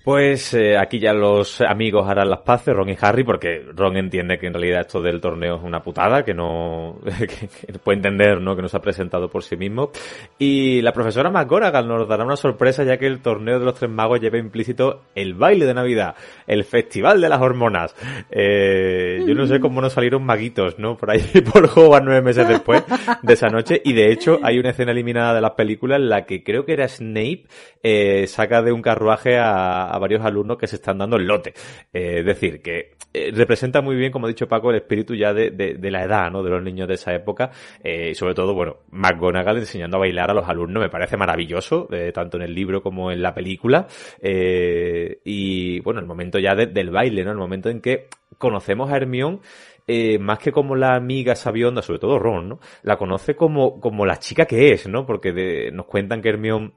Pues 0.05 0.53
eh, 0.53 0.77
aquí 0.77 0.99
ya 0.99 1.15
los 1.15 1.63
amigos 1.63 2.07
harán 2.07 2.29
las 2.29 2.41
paces, 2.41 2.75
Ron 2.75 2.91
y 2.91 2.97
Harry, 3.01 3.25
porque 3.25 3.65
Ron 3.75 3.97
entiende 3.97 4.39
que 4.39 4.47
en 4.47 4.53
realidad 4.53 4.83
esto 4.83 5.01
del 5.01 5.19
torneo 5.19 5.57
es 5.57 5.63
una 5.63 5.83
putada, 5.83 6.23
que 6.23 6.35
no 6.35 6.99
que, 7.19 7.27
que 7.27 7.79
puede 7.83 7.97
entender, 7.97 8.39
¿no? 8.39 8.55
Que 8.55 8.61
no 8.61 8.69
se 8.69 8.77
ha 8.77 8.83
presentado 8.83 9.31
por 9.31 9.43
sí 9.43 9.57
mismo. 9.57 9.93
Y 10.39 10.83
la 10.83 10.93
profesora 10.93 11.31
McGonagall 11.31 11.89
nos 11.89 12.07
dará 12.07 12.23
una 12.23 12.37
sorpresa 12.37 12.85
ya 12.85 12.99
que 12.99 13.07
el 13.07 13.23
torneo 13.23 13.59
de 13.59 13.65
los 13.65 13.77
tres 13.77 13.91
magos 13.91 14.21
lleva 14.21 14.37
implícito 14.37 15.05
el 15.15 15.33
baile 15.33 15.65
de 15.65 15.73
Navidad, 15.73 16.15
el 16.47 16.65
festival 16.65 17.23
de 17.23 17.31
las 17.31 17.41
hormonas. 17.41 17.97
Eh, 18.31 19.25
yo 19.27 19.35
no 19.35 19.47
sé 19.47 19.59
cómo 19.59 19.81
nos 19.81 19.95
salieron 19.95 20.23
maguitos, 20.23 20.79
¿no? 20.79 20.99
Por 20.99 21.13
ahí 21.13 21.23
por 21.51 21.65
Hogwarts 21.65 22.05
nueve 22.05 22.21
meses 22.21 22.47
después 22.47 22.85
de 23.23 23.33
esa 23.33 23.49
noche. 23.49 23.81
Y 23.83 23.95
de 23.95 24.13
hecho 24.13 24.39
hay 24.43 24.59
una 24.59 24.69
escena 24.69 24.93
eliminada 24.93 25.33
de 25.33 25.41
las 25.41 25.53
películas 25.53 25.99
en 25.99 26.11
la 26.11 26.27
que 26.27 26.45
creo 26.45 26.67
que 26.67 26.75
era 26.75 26.89
Snape 26.89 27.45
eh, 27.83 28.27
saca 28.27 28.63
de 28.63 28.73
un 28.73 28.81
carruaje 28.81 29.39
a, 29.39 29.94
a 29.95 29.99
varios 29.99 30.25
alumnos 30.25 30.59
que 30.59 30.67
se 30.67 30.77
están 30.77 30.99
dando 30.99 31.17
el 31.17 31.27
lote. 31.27 31.55
Eh, 31.93 32.19
es 32.19 32.25
decir, 32.27 32.61
que 32.63 32.97
eh, 33.13 33.31
representa 33.33 33.81
muy 33.81 33.97
bien, 33.97 34.13
como 34.13 34.27
ha 34.27 34.29
dicho 34.29 34.49
Paco, 34.49 34.71
el 34.71 34.77
espíritu 34.77 35.15
ya 35.15 35.33
de, 35.33 35.79
la 35.91 36.05
edad, 36.05 36.31
¿no? 36.31 36.43
De 36.43 36.51
los 36.51 36.63
niños 36.63 36.89
de 36.89 36.95
esa 36.95 37.15
época. 37.15 37.51
Eh, 37.83 38.11
y 38.11 38.15
sobre 38.15 38.35
todo, 38.35 38.55
bueno, 38.55 38.79
McGonagall 38.91 39.59
enseñando 39.59 39.97
a 39.97 40.01
bailar 40.01 40.31
a 40.31 40.35
los 40.35 40.49
alumnos 40.49 40.83
me 40.83 40.91
parece 40.91 41.17
maravilloso, 41.17 41.89
tanto 42.13 42.37
en 42.37 42.43
el 42.45 42.55
libro 42.55 42.83
como 42.83 43.11
en 43.11 43.23
la 43.23 43.35
película. 43.35 43.87
Y 44.21 45.81
bueno, 45.81 46.01
el 46.01 46.07
momento 46.07 46.39
ya 46.39 46.55
de- 46.55 46.67
del 46.67 46.91
baile, 46.91 47.25
¿no? 47.25 47.31
El 47.31 47.39
momento 47.39 47.69
en 47.69 47.81
que 47.81 48.09
conocemos 48.39 48.91
a 48.91 48.97
Hermione 48.97 49.41
eh, 49.87 50.19
más 50.19 50.39
que 50.39 50.51
como 50.51 50.77
la 50.77 50.95
amiga 50.95 51.35
sabionda, 51.37 51.83
sobre 51.83 51.99
todo 51.99 52.19
Ron, 52.19 52.49
¿no? 52.49 52.61
La 52.83 52.97
conoce 52.97 53.37
como, 53.37 53.81
como 53.81 54.07
la 54.07 54.19
chica 54.19 54.47
que 54.47 54.73
es, 54.73 54.89
¿no? 54.89 55.05
Porque 55.05 55.71
nos 55.73 55.87
cuentan 55.87 56.23
que 56.23 56.31
Hermione 56.31 56.73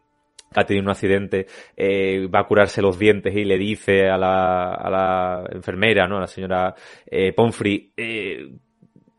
ha 0.55 0.63
tenido 0.65 0.83
un 0.83 0.89
accidente, 0.89 1.45
eh, 1.75 2.27
va 2.27 2.41
a 2.41 2.47
curarse 2.47 2.81
los 2.81 2.97
dientes 2.97 3.35
y 3.35 3.45
le 3.45 3.57
dice 3.57 4.09
a 4.09 4.17
la, 4.17 4.73
a 4.73 4.89
la 4.89 5.43
enfermera, 5.51 6.07
¿no? 6.07 6.17
A 6.17 6.21
la 6.21 6.27
señora 6.27 6.75
eh, 7.05 7.33
Pomfrey, 7.33 7.91
eh, 7.95 8.49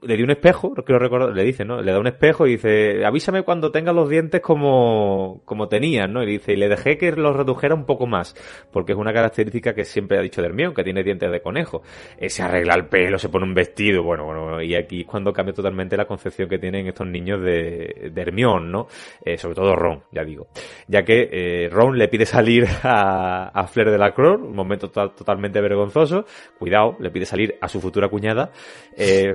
le 0.01 0.15
dio 0.15 0.25
un 0.25 0.31
espejo, 0.31 0.73
quiero 0.85 1.01
recordar, 1.01 1.35
le 1.35 1.43
dice, 1.43 1.65
¿no? 1.65 1.83
Le 1.83 1.91
da 1.91 1.99
un 1.99 2.07
espejo 2.07 2.47
y 2.47 2.53
dice, 2.53 3.05
avísame 3.05 3.43
cuando 3.43 3.73
tengas 3.73 3.95
los 3.95 4.09
dientes 4.09 4.41
como, 4.41 5.43
como 5.45 5.69
tenías, 5.69 6.09
¿no? 6.09 6.23
Y 6.23 6.27
dice, 6.27 6.53
y 6.53 6.57
le 6.57 6.69
dejé 6.69 6.97
que 6.97 7.11
los 7.11 7.35
redujera 7.35 7.75
un 7.75 7.85
poco 7.85 8.07
más, 8.07 8.37
porque 8.71 8.93
es 8.93 8.99
una 8.99 9.13
característica 9.13 9.75
que 9.75 9.85
siempre 9.85 10.17
ha 10.17 10.23
dicho 10.23 10.41
de 10.41 10.47
Hermione, 10.49 10.73
que 10.73 10.85
tiene 10.85 11.03
dientes 11.03 11.33
de 11.33 11.41
conejo. 11.41 11.83
Eh, 12.17 12.29
se 12.29 12.45
arregla 12.45 12.75
el 12.75 12.87
pelo, 12.87 13.19
se 13.19 13.29
pone 13.29 13.45
un 13.45 13.55
vestido, 13.55 14.05
bueno, 14.05 14.25
bueno, 14.25 14.63
y 14.63 14.77
aquí 14.77 15.01
es 15.01 15.07
cuando 15.07 15.33
cambia 15.33 15.53
totalmente 15.53 15.97
la 15.97 16.05
concepción 16.05 16.49
que 16.49 16.59
tienen 16.59 16.87
estos 16.87 17.09
niños 17.09 17.43
de, 17.43 18.11
de 18.13 18.23
Hermione, 18.23 18.69
¿no? 18.71 18.87
Eh, 19.25 19.37
sobre 19.37 19.57
todo 19.57 19.75
Ron, 19.75 20.05
ya 20.13 20.23
digo. 20.23 20.47
Ya 20.87 21.03
que 21.03 21.29
eh, 21.33 21.69
Ron 21.71 21.99
le 21.99 22.07
pide 22.07 22.25
salir 22.25 22.69
a, 22.85 23.49
a 23.49 23.67
Flair 23.67 23.91
de 23.91 23.99
la 23.99 24.13
Croix, 24.13 24.41
un 24.41 24.55
momento 24.55 24.91
to- 24.91 25.11
totalmente 25.11 25.61
vergonzoso, 25.61 26.25
cuidado, 26.57 26.97
le 27.01 27.11
pide 27.11 27.27
salir 27.27 27.57
a 27.61 27.67
su 27.69 27.81
futura 27.81 28.09
cuñada, 28.09 28.53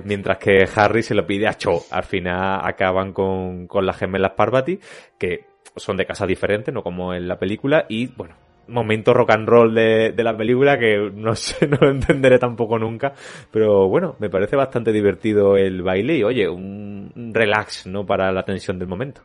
mientras 0.05 0.37
que 0.37 0.52
Harry 0.75 1.03
se 1.03 1.15
lo 1.15 1.25
pide 1.25 1.47
a 1.47 1.57
Cho. 1.57 1.83
Al 1.91 2.03
final 2.03 2.61
acaban 2.63 3.13
con, 3.13 3.67
con 3.67 3.85
las 3.85 3.97
gemelas 3.97 4.31
Parvati, 4.31 4.79
que 5.17 5.45
son 5.75 5.97
de 5.97 6.05
casas 6.05 6.27
diferentes, 6.27 6.73
no 6.73 6.83
como 6.83 7.13
en 7.13 7.27
la 7.27 7.39
película, 7.39 7.85
y 7.89 8.07
bueno, 8.07 8.35
momento 8.67 9.13
rock 9.13 9.31
and 9.31 9.47
roll 9.47 9.73
de, 9.73 10.11
de 10.11 10.23
la 10.23 10.37
película 10.37 10.77
que 10.77 11.11
no 11.13 11.35
sé, 11.35 11.67
no 11.67 11.77
lo 11.81 11.91
entenderé 11.91 12.39
tampoco 12.39 12.77
nunca, 12.79 13.13
pero 13.51 13.87
bueno, 13.87 14.15
me 14.19 14.29
parece 14.29 14.55
bastante 14.55 14.91
divertido 14.91 15.57
el 15.57 15.81
baile 15.81 16.17
y 16.17 16.23
oye, 16.23 16.47
un 16.47 17.31
relax, 17.33 17.87
¿no? 17.87 18.05
Para 18.05 18.31
la 18.31 18.43
tensión 18.43 18.79
del 18.79 18.87
momento. 18.87 19.21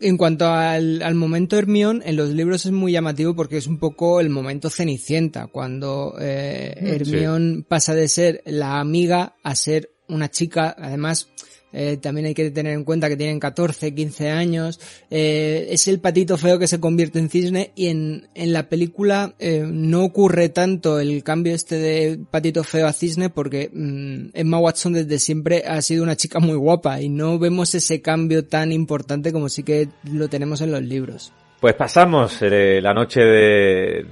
En 0.00 0.16
cuanto 0.16 0.46
al, 0.46 1.00
al 1.02 1.14
momento 1.14 1.56
Hermione, 1.56 2.02
en 2.04 2.16
los 2.16 2.30
libros 2.30 2.66
es 2.66 2.72
muy 2.72 2.92
llamativo 2.92 3.36
porque 3.36 3.56
es 3.56 3.68
un 3.68 3.78
poco 3.78 4.20
el 4.20 4.30
momento 4.30 4.68
Cenicienta, 4.68 5.46
cuando 5.46 6.16
eh, 6.20 6.74
Hermione 6.76 7.62
pasa 7.68 7.94
de 7.94 8.08
ser 8.08 8.42
la 8.46 8.80
amiga 8.80 9.36
a 9.44 9.54
ser 9.54 9.90
una 10.08 10.30
chica, 10.30 10.74
además, 10.78 11.28
eh, 11.72 11.98
también 11.98 12.26
hay 12.26 12.34
que 12.34 12.50
tener 12.50 12.72
en 12.72 12.84
cuenta 12.84 13.08
que 13.08 13.16
tienen 13.16 13.38
14, 13.38 13.94
15 13.94 14.30
años, 14.30 14.80
eh, 15.10 15.66
es 15.70 15.88
el 15.88 16.00
patito 16.00 16.38
feo 16.38 16.58
que 16.58 16.68
se 16.68 16.80
convierte 16.80 17.18
en 17.18 17.28
cisne 17.28 17.72
y 17.74 17.88
en, 17.88 18.28
en 18.34 18.52
la 18.52 18.68
película 18.68 19.34
eh, 19.38 19.62
no 19.68 20.04
ocurre 20.04 20.48
tanto 20.48 21.00
el 21.00 21.22
cambio 21.22 21.54
este 21.54 21.76
de 21.76 22.18
patito 22.30 22.64
feo 22.64 22.86
a 22.86 22.94
cisne 22.94 23.28
porque 23.28 23.70
mm, 23.72 24.28
Emma 24.32 24.58
Watson 24.58 24.94
desde 24.94 25.18
siempre 25.18 25.64
ha 25.66 25.82
sido 25.82 26.02
una 26.02 26.16
chica 26.16 26.38
muy 26.38 26.56
guapa 26.56 27.02
y 27.02 27.08
no 27.08 27.38
vemos 27.38 27.74
ese 27.74 28.00
cambio 28.00 28.46
tan 28.46 28.72
importante 28.72 29.30
como 29.32 29.48
sí 29.48 29.62
que 29.62 29.88
lo 30.04 30.28
tenemos 30.28 30.62
en 30.62 30.72
los 30.72 30.82
libros. 30.82 31.32
Pues 31.60 31.74
pasamos 31.74 32.42
eh, 32.42 32.80
la 32.82 32.92
noche 32.92 33.20
de, 33.20 34.04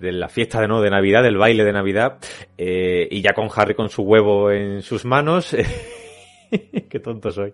la 0.00 0.28
fiesta 0.28 0.60
de, 0.60 0.66
¿no? 0.66 0.80
de 0.80 0.90
Navidad, 0.90 1.22
del 1.22 1.36
baile 1.36 1.64
de 1.64 1.72
Navidad, 1.72 2.18
eh, 2.58 3.06
y 3.10 3.22
ya 3.22 3.32
con 3.32 3.48
Harry 3.54 3.74
con 3.74 3.88
su 3.88 4.02
huevo 4.02 4.50
en 4.50 4.82
sus 4.82 5.04
manos. 5.04 5.56
Qué 6.90 7.00
tonto 7.00 7.30
soy. 7.30 7.52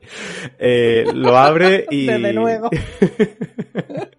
Eh, 0.59 1.05
lo 1.15 1.37
abre 1.37 1.87
y... 1.91 2.07
Desde 2.09 2.33
luego. 2.33 2.71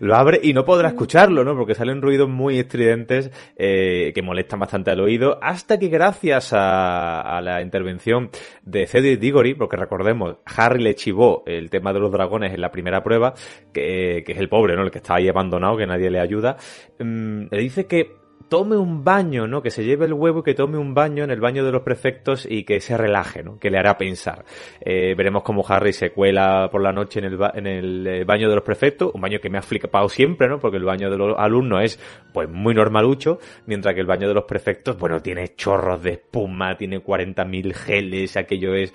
lo 0.00 0.14
abre 0.14 0.40
y 0.42 0.52
no 0.52 0.64
podrá 0.64 0.88
escucharlo, 0.88 1.44
¿no? 1.44 1.56
Porque 1.56 1.74
salen 1.74 2.02
ruidos 2.02 2.28
muy 2.28 2.58
estridentes 2.58 3.30
eh, 3.56 4.12
que 4.14 4.22
molestan 4.22 4.60
bastante 4.60 4.90
al 4.90 5.00
oído, 5.00 5.38
hasta 5.42 5.78
que 5.78 5.88
gracias 5.88 6.52
a, 6.52 7.20
a 7.20 7.40
la 7.40 7.62
intervención 7.62 8.30
de 8.62 8.86
Cedric 8.86 9.20
Diggory, 9.20 9.54
porque 9.54 9.76
recordemos, 9.76 10.36
Harry 10.44 10.82
le 10.82 10.94
chivó 10.94 11.42
el 11.46 11.70
tema 11.70 11.92
de 11.92 12.00
los 12.00 12.12
dragones 12.12 12.52
en 12.52 12.60
la 12.60 12.70
primera 12.70 13.02
prueba, 13.02 13.34
que, 13.72 14.22
que 14.24 14.32
es 14.32 14.38
el 14.38 14.48
pobre, 14.48 14.76
¿no? 14.76 14.82
El 14.82 14.90
que 14.90 14.98
está 14.98 15.16
ahí 15.16 15.28
abandonado, 15.28 15.76
que 15.76 15.86
nadie 15.86 16.10
le 16.10 16.20
ayuda, 16.20 16.56
mm, 16.98 17.46
le 17.50 17.58
dice 17.58 17.86
que 17.86 18.25
tome 18.48 18.76
un 18.76 19.02
baño, 19.04 19.46
¿no? 19.46 19.62
Que 19.62 19.70
se 19.70 19.84
lleve 19.84 20.06
el 20.06 20.12
huevo 20.12 20.40
y 20.40 20.42
que 20.42 20.54
tome 20.54 20.78
un 20.78 20.94
baño 20.94 21.24
en 21.24 21.30
el 21.30 21.40
baño 21.40 21.64
de 21.64 21.72
los 21.72 21.82
prefectos 21.82 22.46
y 22.48 22.64
que 22.64 22.80
se 22.80 22.96
relaje, 22.96 23.42
¿no? 23.42 23.58
Que 23.58 23.70
le 23.70 23.78
hará 23.78 23.98
pensar. 23.98 24.44
Eh, 24.80 25.14
veremos 25.16 25.42
cómo 25.42 25.64
Harry 25.68 25.92
se 25.92 26.10
cuela 26.10 26.68
por 26.70 26.82
la 26.82 26.92
noche 26.92 27.18
en 27.18 27.24
el, 27.26 27.36
ba- 27.36 27.52
en 27.54 27.66
el 27.66 28.06
eh, 28.06 28.24
baño 28.24 28.48
de 28.48 28.54
los 28.54 28.64
prefectos, 28.64 29.10
un 29.14 29.20
baño 29.20 29.40
que 29.40 29.50
me 29.50 29.58
ha 29.58 29.62
flipado 29.62 30.08
siempre, 30.08 30.48
¿no? 30.48 30.58
Porque 30.58 30.76
el 30.76 30.84
baño 30.84 31.10
de 31.10 31.16
los 31.16 31.36
alumnos 31.38 31.82
es, 31.82 32.00
pues, 32.32 32.48
muy 32.48 32.74
normalucho, 32.74 33.38
mientras 33.66 33.94
que 33.94 34.00
el 34.00 34.06
baño 34.06 34.28
de 34.28 34.34
los 34.34 34.44
prefectos, 34.44 34.98
bueno, 34.98 35.20
tiene 35.20 35.54
chorros 35.56 36.02
de 36.02 36.10
espuma, 36.12 36.76
tiene 36.76 37.02
40.000 37.02 37.72
geles, 37.74 38.36
aquello 38.36 38.74
es, 38.74 38.94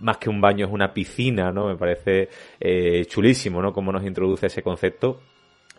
más 0.00 0.16
que 0.18 0.30
un 0.30 0.40
baño, 0.40 0.66
es 0.66 0.72
una 0.72 0.92
piscina, 0.94 1.52
¿no? 1.52 1.68
Me 1.68 1.76
parece 1.76 2.28
eh, 2.60 3.04
chulísimo, 3.06 3.60
¿no? 3.60 3.72
Cómo 3.72 3.92
nos 3.92 4.04
introduce 4.04 4.46
ese 4.46 4.62
concepto. 4.62 5.20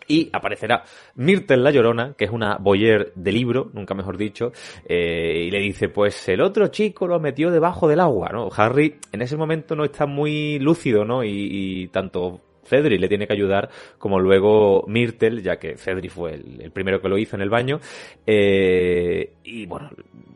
Y 0.06 0.28
aparecerá 0.32 0.84
Myrtle 1.16 1.58
la 1.58 1.70
Llorona, 1.70 2.14
que 2.16 2.24
es 2.24 2.30
una 2.30 2.56
boyer 2.58 3.12
de 3.14 3.32
libro, 3.32 3.70
nunca 3.72 3.94
mejor 3.94 4.16
dicho, 4.16 4.52
eh, 4.84 5.44
y 5.46 5.50
le 5.50 5.60
dice, 5.60 5.88
pues 5.88 6.28
el 6.28 6.40
otro 6.40 6.68
chico 6.68 7.06
lo 7.06 7.20
metió 7.20 7.50
debajo 7.50 7.88
del 7.88 8.00
agua, 8.00 8.30
¿no? 8.32 8.48
Harry 8.56 8.96
en 9.12 9.22
ese 9.22 9.36
momento 9.36 9.76
no 9.76 9.84
está 9.84 10.06
muy 10.06 10.58
lúcido, 10.58 11.04
¿no? 11.04 11.22
Y, 11.24 11.88
tanto 11.92 12.40
Cedric 12.64 13.00
le 13.00 13.08
tiene 13.08 13.26
que 13.26 13.32
ayudar, 13.32 13.68
como 13.98 14.20
luego 14.20 14.84
Myrtle, 14.86 15.42
ya 15.42 15.56
que 15.56 15.76
Cedric 15.76 16.10
fue 16.10 16.34
el, 16.34 16.60
el 16.60 16.70
primero 16.70 17.00
que 17.00 17.08
lo 17.08 17.18
hizo 17.18 17.36
en 17.36 17.42
el 17.42 17.50
baño, 17.50 17.80
eh, 18.26 19.32
y 19.44 19.66
bueno, 19.66 19.90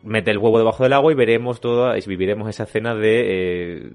mete 0.05 0.31
el 0.31 0.39
huevo 0.39 0.59
debajo 0.59 0.83
del 0.83 0.93
agua 0.93 1.13
y 1.13 1.15
veremos 1.15 1.61
toda, 1.61 1.95
viviremos 2.07 2.49
esa 2.49 2.65
escena 2.65 2.95
de 2.95 3.25
eh, 3.27 3.91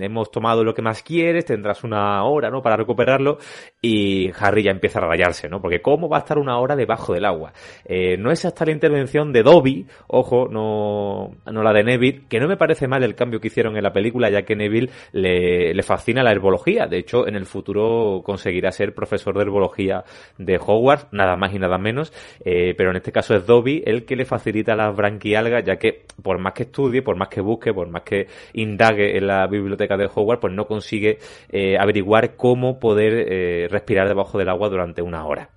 hemos 0.00 0.30
tomado 0.30 0.62
lo 0.62 0.74
que 0.74 0.82
más 0.82 1.02
quieres, 1.02 1.44
tendrás 1.44 1.84
una 1.84 2.22
hora, 2.24 2.50
¿no? 2.50 2.62
Para 2.62 2.76
recuperarlo 2.76 3.38
y 3.80 4.30
Harry 4.38 4.62
ya 4.62 4.70
empieza 4.70 4.98
a 4.98 5.06
rayarse, 5.06 5.48
¿no? 5.48 5.60
Porque 5.60 5.80
cómo 5.80 6.08
va 6.08 6.18
a 6.18 6.20
estar 6.20 6.38
una 6.38 6.58
hora 6.58 6.76
debajo 6.76 7.14
del 7.14 7.24
agua. 7.24 7.52
Eh, 7.84 8.16
no 8.16 8.30
es 8.30 8.44
hasta 8.44 8.64
la 8.64 8.72
intervención 8.72 9.32
de 9.32 9.42
Dobby, 9.42 9.86
ojo, 10.08 10.48
no, 10.50 11.32
no 11.50 11.62
la 11.62 11.72
de 11.72 11.84
Neville, 11.84 12.22
que 12.28 12.40
no 12.40 12.48
me 12.48 12.56
parece 12.56 12.88
mal 12.88 13.02
el 13.02 13.14
cambio 13.14 13.40
que 13.40 13.48
hicieron 13.48 13.76
en 13.76 13.82
la 13.82 13.92
película, 13.92 14.30
ya 14.30 14.42
que 14.42 14.56
Neville 14.56 14.90
le, 15.12 15.74
le 15.74 15.82
fascina 15.82 16.22
la 16.22 16.32
herbología. 16.32 16.86
De 16.86 16.98
hecho, 16.98 17.26
en 17.26 17.36
el 17.36 17.46
futuro 17.46 18.22
conseguirá 18.24 18.72
ser 18.72 18.94
profesor 18.94 19.34
de 19.36 19.42
herbología 19.42 20.04
de 20.38 20.58
Hogwarts, 20.58 21.08
nada 21.12 21.36
más 21.36 21.54
y 21.54 21.58
nada 21.58 21.78
menos. 21.78 22.12
Eh, 22.44 22.74
pero 22.76 22.90
en 22.90 22.96
este 22.96 23.12
caso 23.12 23.34
es 23.34 23.46
Dobby 23.46 23.82
el 23.86 24.04
que 24.04 24.16
le 24.16 24.24
facilita 24.24 24.74
las 24.74 24.94
branquialgas, 24.94 25.53
ya 25.60 25.76
que 25.76 26.04
por 26.22 26.38
más 26.38 26.52
que 26.52 26.64
estudie, 26.64 27.02
por 27.02 27.16
más 27.16 27.28
que 27.28 27.40
busque, 27.40 27.72
por 27.72 27.88
más 27.88 28.02
que 28.02 28.26
indague 28.52 29.16
en 29.16 29.26
la 29.26 29.46
biblioteca 29.46 29.96
de 29.96 30.06
Hogwarts, 30.12 30.40
pues 30.40 30.52
no 30.52 30.66
consigue 30.66 31.18
eh, 31.50 31.76
averiguar 31.78 32.36
cómo 32.36 32.78
poder 32.78 33.26
eh, 33.28 33.68
respirar 33.70 34.08
debajo 34.08 34.38
del 34.38 34.48
agua 34.48 34.68
durante 34.68 35.02
una 35.02 35.26
hora 35.26 35.50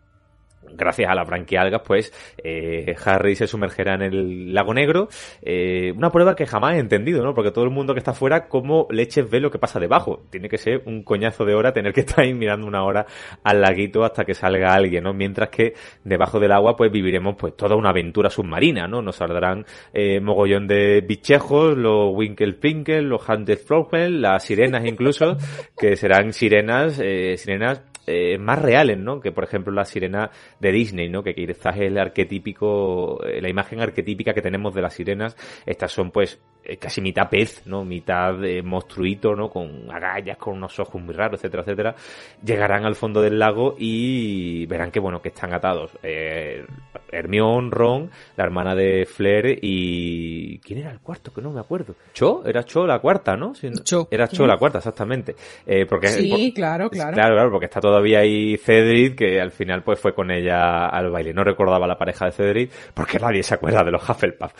gracias 0.73 1.09
a 1.09 1.15
las 1.15 1.27
branquialgas, 1.27 1.81
pues 1.85 2.13
eh, 2.43 2.95
Harry 3.05 3.35
se 3.35 3.47
sumergerá 3.47 3.95
en 3.95 4.01
el 4.01 4.53
lago 4.53 4.73
negro. 4.73 5.09
Eh, 5.41 5.93
una 5.95 6.11
prueba 6.11 6.35
que 6.35 6.45
jamás 6.45 6.75
he 6.75 6.79
entendido, 6.79 7.23
¿no? 7.23 7.33
Porque 7.33 7.51
todo 7.51 7.63
el 7.65 7.71
mundo 7.71 7.93
que 7.93 7.99
está 7.99 8.13
fuera, 8.13 8.47
¿cómo 8.47 8.87
leches 8.89 9.29
ve 9.29 9.39
lo 9.39 9.51
que 9.51 9.59
pasa 9.59 9.79
debajo? 9.79 10.23
Tiene 10.29 10.49
que 10.49 10.57
ser 10.57 10.83
un 10.85 11.03
coñazo 11.03 11.45
de 11.45 11.55
hora 11.55 11.73
tener 11.73 11.93
que 11.93 12.01
estar 12.07 12.23
ahí 12.23 12.33
mirando 12.33 12.67
una 12.67 12.83
hora 12.83 13.05
al 13.43 13.61
laguito 13.61 14.03
hasta 14.03 14.25
que 14.25 14.33
salga 14.33 14.73
alguien, 14.73 15.03
¿no? 15.03 15.13
Mientras 15.13 15.49
que 15.49 15.73
debajo 16.03 16.39
del 16.39 16.51
agua, 16.51 16.75
pues 16.75 16.91
viviremos 16.91 17.35
pues 17.37 17.55
toda 17.55 17.75
una 17.75 17.89
aventura 17.89 18.29
submarina, 18.29 18.87
¿no? 18.87 19.01
Nos 19.01 19.17
saldrán 19.17 19.65
eh, 19.93 20.19
mogollón 20.19 20.67
de 20.67 21.01
bichejos, 21.01 21.77
los 21.77 22.11
Winkle 22.13 22.53
Pinkle, 22.53 23.01
los 23.01 23.27
Hunted 23.27 23.59
Frogmen, 23.59 24.21
las 24.21 24.43
sirenas 24.43 24.85
incluso, 24.85 25.37
que 25.77 25.95
serán 25.95 26.33
sirenas, 26.33 26.99
eh, 26.99 27.35
sirenas 27.37 27.83
eh, 28.07 28.37
más 28.39 28.59
reales, 28.61 28.97
¿no? 28.97 29.19
Que 29.19 29.31
por 29.31 29.43
ejemplo 29.43 29.71
la 29.73 29.85
sirena 29.85 30.31
de 30.59 30.71
Disney, 30.71 31.09
¿no? 31.09 31.21
Que 31.23 31.35
quizás 31.35 31.75
es 31.75 31.81
el 31.83 31.97
arquetípico, 31.97 33.23
eh, 33.25 33.41
la 33.41 33.49
imagen 33.49 33.81
arquetípica 33.81 34.33
que 34.33 34.41
tenemos 34.41 34.73
de 34.73 34.81
las 34.81 34.93
sirenas. 34.93 35.35
Estas 35.65 35.91
son 35.91 36.11
pues 36.11 36.39
eh, 36.63 36.77
casi 36.77 37.01
mitad 37.01 37.29
pez, 37.29 37.65
¿no? 37.65 37.83
Mitad 37.85 38.43
eh, 38.43 38.61
monstruito, 38.61 39.35
¿no? 39.35 39.49
Con 39.49 39.89
agallas, 39.91 40.37
con 40.37 40.55
unos 40.57 40.79
ojos 40.79 41.01
muy 41.01 41.13
raros, 41.13 41.39
etcétera, 41.39 41.63
etcétera. 41.63 41.95
Llegarán 42.43 42.85
al 42.85 42.95
fondo 42.95 43.21
del 43.21 43.37
lago 43.39 43.75
y 43.77 44.65
verán 44.65 44.91
que 44.91 44.99
bueno, 44.99 45.21
que 45.21 45.29
están 45.29 45.53
atados. 45.53 45.91
Eh, 46.03 46.65
Hermione, 47.11 47.69
Ron, 47.71 48.09
la 48.35 48.43
hermana 48.43 48.75
de 48.75 49.05
Flair 49.05 49.59
y... 49.61 50.59
¿Quién 50.59 50.79
era 50.79 50.91
el 50.91 50.99
cuarto? 50.99 51.31
Que 51.33 51.41
no 51.41 51.51
me 51.51 51.59
acuerdo. 51.59 51.95
¿Cho? 52.13 52.43
Era 52.45 52.63
Cho 52.63 52.85
la 52.85 52.99
cuarta, 52.99 53.35
¿no? 53.37 53.53
Si 53.55 53.69
no- 53.69 53.81
Cho. 53.83 54.07
Era 54.11 54.27
Cho 54.27 54.45
la 54.45 54.57
cuarta, 54.57 54.79
exactamente. 54.79 55.35
Eh, 55.65 55.85
porque 55.85 56.07
Sí, 56.07 56.29
por- 56.29 56.53
claro, 56.55 56.89
claro. 56.89 57.13
Claro, 57.13 57.35
claro, 57.35 57.51
porque 57.51 57.65
está 57.65 57.79
todavía 57.97 58.19
ahí 58.19 58.57
Cedric, 58.57 59.17
que 59.17 59.41
al 59.41 59.51
final 59.51 59.81
pues 59.81 59.99
fue 59.99 60.13
con 60.13 60.29
ella 60.29 60.85
al 60.85 61.09
baile. 61.09 61.33
No 61.33 61.43
recordaba 61.43 61.87
la 61.87 61.97
pareja 61.97 62.25
de 62.25 62.31
Cedric, 62.31 62.71
porque 62.93 63.17
nadie 63.17 63.41
se 63.41 63.55
acuerda 63.55 63.83
de 63.83 63.89
los 63.89 64.07
Hufflepuff. 64.07 64.53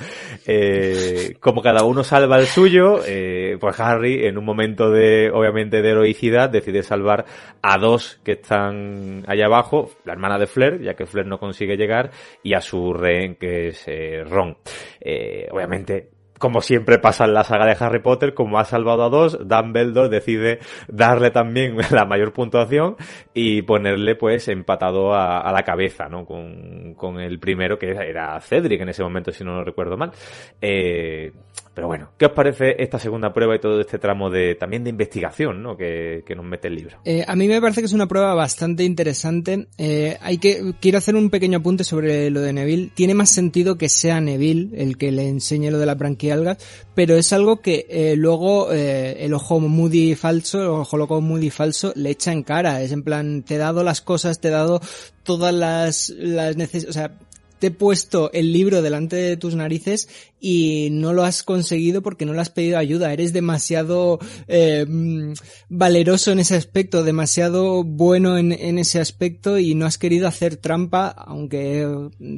Eh, 0.47 1.35
como 1.39 1.61
cada 1.61 1.83
uno 1.83 2.03
salva 2.03 2.39
el 2.39 2.47
suyo, 2.47 3.01
eh, 3.05 3.57
pues 3.59 3.79
Harry, 3.79 4.25
en 4.25 4.39
un 4.39 4.45
momento 4.45 4.89
de, 4.89 5.29
obviamente, 5.31 5.83
de 5.83 5.89
heroicidad, 5.91 6.49
decide 6.49 6.81
salvar 6.81 7.25
a 7.61 7.77
dos 7.77 8.19
que 8.23 8.31
están 8.33 9.23
allá 9.27 9.45
abajo, 9.45 9.91
la 10.03 10.13
hermana 10.13 10.39
de 10.39 10.47
Flair, 10.47 10.81
ya 10.81 10.95
que 10.95 11.05
Flair 11.05 11.27
no 11.27 11.37
consigue 11.37 11.77
llegar, 11.77 12.09
y 12.41 12.55
a 12.55 12.61
su 12.61 12.91
rehén, 12.91 13.35
que 13.35 13.67
es 13.67 13.83
eh, 13.87 14.23
Ron. 14.27 14.57
Obviamente, 15.51 16.09
como 16.39 16.61
siempre 16.61 16.99
pasa 16.99 17.25
en 17.25 17.33
la 17.33 17.43
saga 17.43 17.65
de 17.65 17.77
Harry 17.79 17.99
Potter, 17.99 18.33
como 18.33 18.59
ha 18.59 18.65
salvado 18.65 19.03
a 19.03 19.09
dos, 19.09 19.37
Dumbledore 19.47 20.09
decide 20.09 20.59
darle 20.87 21.31
también 21.31 21.77
la 21.91 22.05
mayor 22.05 22.33
puntuación 22.33 22.95
y 23.33 23.61
ponerle 23.63 24.15
pues 24.15 24.47
empatado 24.47 25.13
a, 25.13 25.51
la 25.51 25.63
cabeza, 25.63 26.07
¿no? 26.09 26.25
Con, 26.25 26.93
con 26.95 27.19
el 27.19 27.39
primero 27.39 27.79
que 27.79 27.89
era 27.91 28.39
Cedric 28.41 28.81
en 28.81 28.89
ese 28.89 29.03
momento, 29.03 29.31
si 29.31 29.43
no 29.43 29.55
lo 29.55 29.63
recuerdo 29.63 29.97
mal. 29.97 30.11
Eh, 30.61 31.31
pero 31.77 31.85
bueno, 31.85 32.09
¿qué 32.17 32.25
os 32.25 32.31
parece 32.31 32.81
esta 32.81 32.97
segunda 32.97 33.31
prueba 33.31 33.55
y 33.55 33.59
todo 33.59 33.79
este 33.79 33.99
tramo 33.99 34.31
de 34.31 34.55
también 34.55 34.83
de 34.83 34.89
investigación, 34.89 35.61
¿no? 35.61 35.77
Que, 35.77 36.23
que 36.25 36.35
nos 36.35 36.43
mete 36.43 36.69
el 36.69 36.73
libro. 36.73 36.97
Eh, 37.05 37.23
a 37.27 37.35
mí 37.35 37.47
me 37.47 37.61
parece 37.61 37.81
que 37.81 37.85
es 37.85 37.93
una 37.93 38.07
prueba 38.07 38.33
bastante 38.33 38.83
interesante. 38.83 39.67
Eh, 39.77 40.17
hay 40.19 40.39
que 40.39 40.73
quiero 40.81 40.97
hacer 40.97 41.15
un 41.15 41.29
pequeño 41.29 41.59
apunte 41.59 41.83
sobre 41.83 42.31
lo 42.31 42.41
de 42.41 42.51
Neville. 42.51 42.89
Tiene 42.95 43.13
más 43.13 43.29
sentido 43.29 43.77
que 43.77 43.89
sea 43.89 44.19
Neville 44.19 44.71
el 44.81 44.97
que 44.97 45.11
le 45.11 45.29
enseñe 45.29 45.69
lo 45.69 45.77
de 45.77 45.85
las 45.85 45.99
branquialgas, 45.99 46.57
pero 46.95 47.15
es 47.15 47.31
algo 47.31 47.61
que 47.61 47.85
eh, 47.91 48.15
luego 48.17 48.73
eh, 48.73 49.23
el 49.23 49.35
ojo 49.35 49.59
Moody 49.59 50.15
falso, 50.15 50.59
el 50.59 50.69
ojo 50.69 50.97
loco 50.97 51.21
Moody 51.21 51.51
falso 51.51 51.93
le 51.95 52.09
echa 52.09 52.31
en 52.31 52.41
cara. 52.41 52.81
Es 52.81 52.91
en 52.91 53.03
plan, 53.03 53.43
te 53.43 53.53
he 53.53 53.59
dado 53.59 53.83
las 53.83 54.01
cosas, 54.01 54.41
te 54.41 54.47
he 54.47 54.51
dado 54.51 54.81
todas 55.21 55.53
las 55.53 56.09
las 56.09 56.57
neces 56.57 56.87
o 56.89 56.91
sea, 56.91 57.19
te 57.59 57.67
he 57.67 57.71
puesto 57.71 58.31
el 58.33 58.53
libro 58.53 58.81
delante 58.81 59.15
de 59.15 59.37
tus 59.37 59.55
narices 59.55 60.09
y 60.39 60.89
no 60.91 61.13
lo 61.13 61.23
has 61.23 61.43
conseguido 61.43 62.01
porque 62.01 62.25
no 62.25 62.33
le 62.33 62.41
has 62.41 62.49
pedido 62.49 62.77
ayuda. 62.77 63.11
Eres 63.11 63.33
demasiado 63.33 64.19
eh, 64.47 64.85
mm, 64.87 65.33
valeroso 65.69 66.31
en 66.31 66.39
ese 66.39 66.55
aspecto, 66.55 67.03
demasiado 67.03 67.83
bueno 67.83 68.37
en, 68.37 68.51
en 68.51 68.77
ese 68.77 68.99
aspecto 68.99 69.57
y 69.57 69.73
no 69.73 69.85
has 69.85 69.97
querido 69.97 70.27
hacer 70.27 70.57
trampa, 70.57 71.07
aunque 71.07 71.87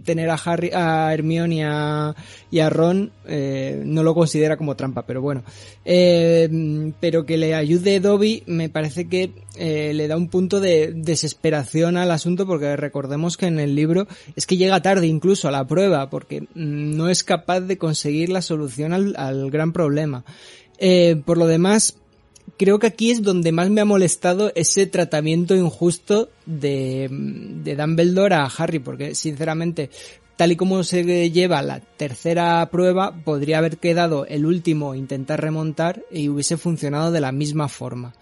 tener 0.06 0.30
a 0.30 0.36
Harry, 0.36 0.72
a 0.74 1.14
Hermione 1.14 1.56
y 1.56 1.62
a, 1.62 2.16
y 2.52 2.60
a 2.60 2.70
Ron 2.70 3.12
eh, 3.26 3.82
no 3.86 4.04
lo 4.04 4.16
considera 4.16 4.58
como 4.58 4.76
trampa, 4.76 5.06
pero 5.06 5.22
bueno. 5.22 5.44
Eh, 5.84 6.94
pero 7.00 7.26
que 7.26 7.38
le 7.38 7.54
ayude 7.54 8.00
Dobby 8.00 8.44
me 8.46 8.70
parece 8.70 9.08
que 9.08 9.32
le 9.60 10.08
da 10.08 10.16
un 10.16 10.30
punto 10.30 10.62
de 10.62 10.94
desesperación 10.96 11.98
al 11.98 12.12
asunto 12.12 12.48
porque 12.48 12.78
recordemos 12.78 13.36
que 13.36 13.48
en 13.48 13.60
el 13.60 13.76
libro 13.76 14.08
es 14.38 14.46
que 14.46 14.56
llega 14.56 14.82
tarde 14.82 15.08
incluso 15.08 15.50
a 15.50 15.52
la 15.52 15.68
prueba 15.68 16.10
porque 16.10 16.48
no 16.54 17.10
es 17.10 17.26
capaz 17.26 17.60
de 17.60 17.78
conseguir 17.78 17.89
la 18.30 18.42
solución 18.42 18.94
al, 18.94 19.52
gran 19.52 19.74
problema. 19.74 20.24
Eh, 20.78 21.22
por 21.26 21.38
lo 21.38 21.48
demás, 21.48 21.98
creo 22.58 22.80
que 22.80 22.88
aquí 22.88 23.12
es 23.12 23.22
donde 23.22 23.52
más 23.52 23.70
me 23.70 23.82
ha 23.82 23.86
molestado 23.86 24.52
ese 24.56 24.86
tratamiento 24.88 25.56
injusto 25.56 26.30
de, 26.46 27.08
de 27.10 27.76
Dumbledore 27.76 28.36
a 28.36 28.46
Harry, 28.46 28.80
porque 28.80 29.16
sinceramente, 29.16 29.90
tal 30.38 30.52
y 30.52 30.56
como 30.56 30.84
se 30.84 31.32
lleva 31.32 31.62
la 31.62 31.80
tercera 31.80 32.68
prueba, 32.72 33.14
podría 33.24 33.58
haber 33.58 33.78
quedado 33.78 34.26
el 34.26 34.46
último 34.46 34.96
intentar 34.96 35.42
remontar 35.42 36.04
y 36.12 36.30
hubiese 36.30 36.58
funcionado 36.58 37.12
de 37.12 37.22
la 37.22 37.32
misma 37.32 37.68
forma. 37.68 38.14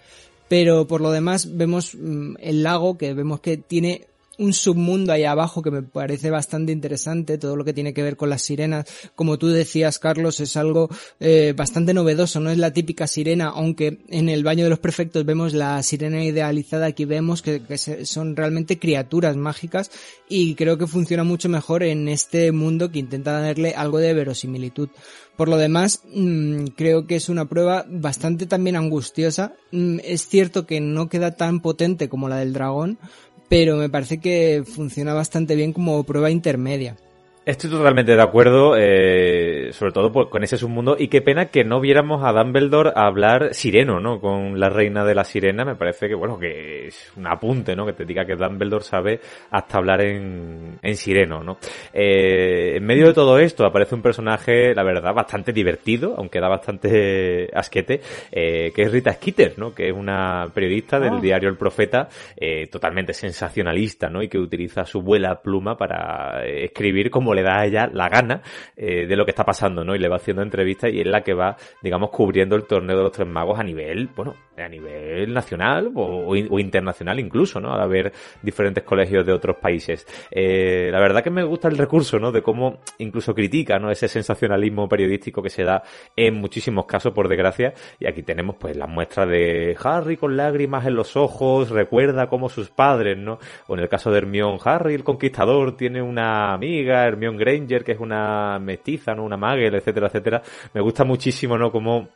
Pero 0.48 0.88
por 0.88 1.02
lo 1.02 1.12
demás 1.12 1.58
vemos 1.58 1.94
mm, 1.96 2.36
el 2.40 2.64
lago 2.64 2.98
que 2.98 3.14
vemos 3.14 3.42
que 3.42 3.58
tiene 3.58 4.08
un 4.38 4.54
submundo 4.54 5.12
ahí 5.12 5.24
abajo 5.24 5.62
que 5.62 5.72
me 5.72 5.82
parece 5.82 6.30
bastante 6.30 6.72
interesante, 6.72 7.38
todo 7.38 7.56
lo 7.56 7.66
que 7.66 7.74
tiene 7.74 7.94
que 7.94 8.04
ver 8.04 8.18
con 8.18 8.30
las 8.30 8.44
sirenas. 8.44 8.86
Como 9.16 9.38
tú 9.38 9.48
decías, 9.48 10.00
Carlos, 10.00 10.40
es 10.40 10.56
algo 10.58 10.90
eh, 11.20 11.54
bastante 11.56 11.94
novedoso, 11.94 12.40
no 12.40 12.52
es 12.52 12.58
la 12.58 12.72
típica 12.72 13.08
sirena, 13.08 13.48
aunque 13.48 14.00
en 14.10 14.30
el 14.30 14.44
baño 14.44 14.64
de 14.64 14.70
los 14.70 14.80
prefectos 14.80 15.26
vemos 15.26 15.54
la 15.54 15.82
sirena 15.84 16.24
idealizada, 16.24 16.88
aquí 16.88 17.06
vemos 17.06 17.42
que, 17.42 17.62
son 18.06 18.36
realmente 18.36 18.80
criaturas 18.80 19.36
mágicas 19.36 19.92
y 20.30 20.56
creo 20.56 20.78
que 20.78 20.88
funciona 20.88 21.24
mucho 21.24 21.50
mejor 21.50 21.84
en 21.84 22.08
este 22.08 22.52
mundo 22.52 22.92
que 22.92 23.00
intenta 23.00 23.40
darle 23.40 23.74
algo 23.76 24.00
de 24.00 24.14
verosimilitud. 24.14 24.90
Por 25.38 25.50
lo 25.50 25.58
demás, 25.58 26.02
mm, 26.14 26.66
creo 26.76 27.06
que 27.06 27.16
es 27.16 27.30
una 27.30 27.46
prueba 27.46 27.86
bastante 27.88 28.48
también 28.48 28.76
angustiosa. 28.76 29.54
Mm, 29.72 30.00
es 30.04 30.28
cierto 30.28 30.66
que 30.66 30.82
no 30.82 31.10
queda 31.10 31.36
tan 31.36 31.62
potente 31.62 32.10
como 32.10 32.28
la 32.28 32.38
del 32.38 32.54
dragón, 32.54 32.98
pero 33.50 33.78
me 33.78 33.90
parece 33.90 34.20
que 34.20 34.64
funciona 34.66 35.14
bastante 35.14 35.56
bien 35.56 35.74
como 35.74 36.04
prueba 36.04 36.30
intermedia. 36.30 36.98
Estoy 37.48 37.70
totalmente 37.70 38.14
de 38.14 38.22
acuerdo, 38.22 38.76
eh, 38.78 39.70
sobre 39.72 39.94
todo 39.94 40.12
con 40.30 40.44
ese 40.44 40.58
submundo, 40.58 40.98
y 41.00 41.08
qué 41.08 41.22
pena 41.22 41.46
que 41.46 41.64
no 41.64 41.80
viéramos 41.80 42.22
a 42.26 42.34
Dumbledore 42.34 42.92
hablar 42.94 43.54
sireno, 43.54 44.02
¿no? 44.02 44.20
Con 44.20 44.60
la 44.60 44.68
reina 44.68 45.06
de 45.06 45.16
la 45.16 45.24
sirena, 45.24 45.64
me 45.64 45.76
parece 45.76 46.10
que, 46.10 46.16
bueno, 46.16 46.38
que 46.38 46.88
es 46.88 47.14
un 47.16 47.26
apunte, 47.26 47.74
¿no? 47.74 47.86
Que 47.86 47.94
te 47.94 48.04
diga 48.04 48.26
que 48.26 48.36
Dumbledore 48.36 48.84
sabe 48.84 49.22
hasta 49.50 49.78
hablar 49.78 50.02
en, 50.02 50.78
en 50.82 50.96
sireno, 50.98 51.42
¿no? 51.42 51.58
Eh, 51.94 52.76
en 52.76 52.84
medio 52.84 53.08
de 53.08 53.14
todo 53.14 53.40
esto 53.40 53.66
aparece 53.66 53.96
un 53.96 54.02
personaje, 54.02 54.76
la 54.76 54.84
verdad, 54.84 55.14
bastante 55.14 55.54
divertido, 55.54 56.16
aunque 56.18 56.42
da 56.42 56.50
bastante 56.50 57.50
asquete, 57.54 58.02
eh, 58.30 58.74
que 58.76 58.82
es 58.82 58.92
Rita 58.92 59.14
Skeeter, 59.14 59.54
¿no? 59.58 59.74
Que 59.74 59.88
es 59.88 59.94
una 59.94 60.52
periodista 60.54 61.00
del 61.00 61.14
ah. 61.14 61.22
diario 61.22 61.48
El 61.48 61.56
Profeta, 61.56 62.10
totalmente 62.70 63.14
sensacionalista, 63.14 64.10
¿no? 64.10 64.22
Y 64.22 64.28
que 64.28 64.38
utiliza 64.38 64.84
su 64.84 65.02
vuela 65.02 65.42
pluma 65.42 65.78
para 65.78 66.46
escribir 66.46 67.10
como 67.10 67.37
le 67.38 67.44
da 67.44 67.60
a 67.60 67.66
ella 67.66 67.90
la 67.92 68.10
gana 68.10 68.42
eh, 68.76 69.06
de 69.06 69.16
lo 69.16 69.26
que 69.26 69.32
está 69.32 69.44
pasando, 69.44 69.84
¿no? 69.84 69.96
Y 69.96 70.00
le 70.00 70.10
va 70.10 70.16
haciendo 70.16 70.42
entrevistas 70.42 70.92
y 70.92 71.02
es 71.02 71.08
la 71.08 71.22
que 71.22 71.34
va, 71.34 71.56
digamos, 71.82 72.10
cubriendo 72.10 72.56
el 72.56 72.66
torneo 72.66 72.98
de 72.98 73.04
los 73.04 73.12
tres 73.12 73.28
magos 73.28 73.60
a 73.60 73.64
nivel, 73.64 74.10
bueno, 74.16 74.36
a 74.58 74.68
nivel 74.68 75.32
nacional 75.34 75.92
o, 75.94 76.36
internacional 76.36 77.20
incluso, 77.20 77.60
¿no? 77.60 77.74
A 77.74 77.86
ver 77.86 78.12
diferentes 78.42 78.84
colegios 78.84 79.26
de 79.26 79.34
otros 79.34 79.58
países. 79.58 80.06
Eh, 80.32 80.90
la 80.92 81.00
verdad 81.00 81.24
que 81.24 81.30
me 81.30 81.44
gusta 81.44 81.68
el 81.68 81.78
recurso, 81.78 82.20
¿no? 82.20 82.32
De 82.32 82.42
cómo 82.42 82.80
incluso 82.98 83.34
critica, 83.34 83.78
¿no? 83.78 83.92
Ese 83.92 84.08
sensacionalismo 84.08 84.88
periodístico 84.90 85.42
que 85.42 85.50
se 85.50 85.64
da 85.64 85.84
en 86.16 86.36
muchísimos 86.36 86.86
casos, 86.86 87.14
por 87.14 87.28
desgracia. 87.28 87.74
Y 88.00 88.08
aquí 88.08 88.24
tenemos, 88.24 88.56
pues, 88.56 88.76
la 88.76 88.88
muestra 88.88 89.26
de 89.26 89.78
Harry 89.84 90.18
con 90.18 90.36
lágrimas 90.36 90.86
en 90.86 90.96
los 90.96 91.16
ojos, 91.16 91.70
recuerda 91.70 92.28
cómo 92.28 92.50
sus 92.50 92.70
padres, 92.70 93.18
¿no? 93.18 93.40
O 93.68 93.76
en 93.76 93.82
el 93.82 93.90
caso 93.90 94.12
de 94.12 94.18
Hermione, 94.18 94.60
Harry 94.64 94.96
el 94.96 95.04
conquistador 95.04 95.78
tiene 95.78 96.02
una 96.02 96.54
amiga, 96.54 97.06
Hermione 97.28 97.38
Granger, 97.38 97.84
que 97.84 97.92
es 97.94 98.00
una 98.00 98.60
mestiza, 98.60 99.14
¿no? 99.14 99.24
Una 99.24 99.38
mague, 99.38 99.68
etcétera, 99.68 100.08
etcétera. 100.08 100.42
Me 100.74 100.82
gusta 100.82 101.04
muchísimo, 101.04 101.58
¿no? 101.58 101.72
Como 101.72 102.10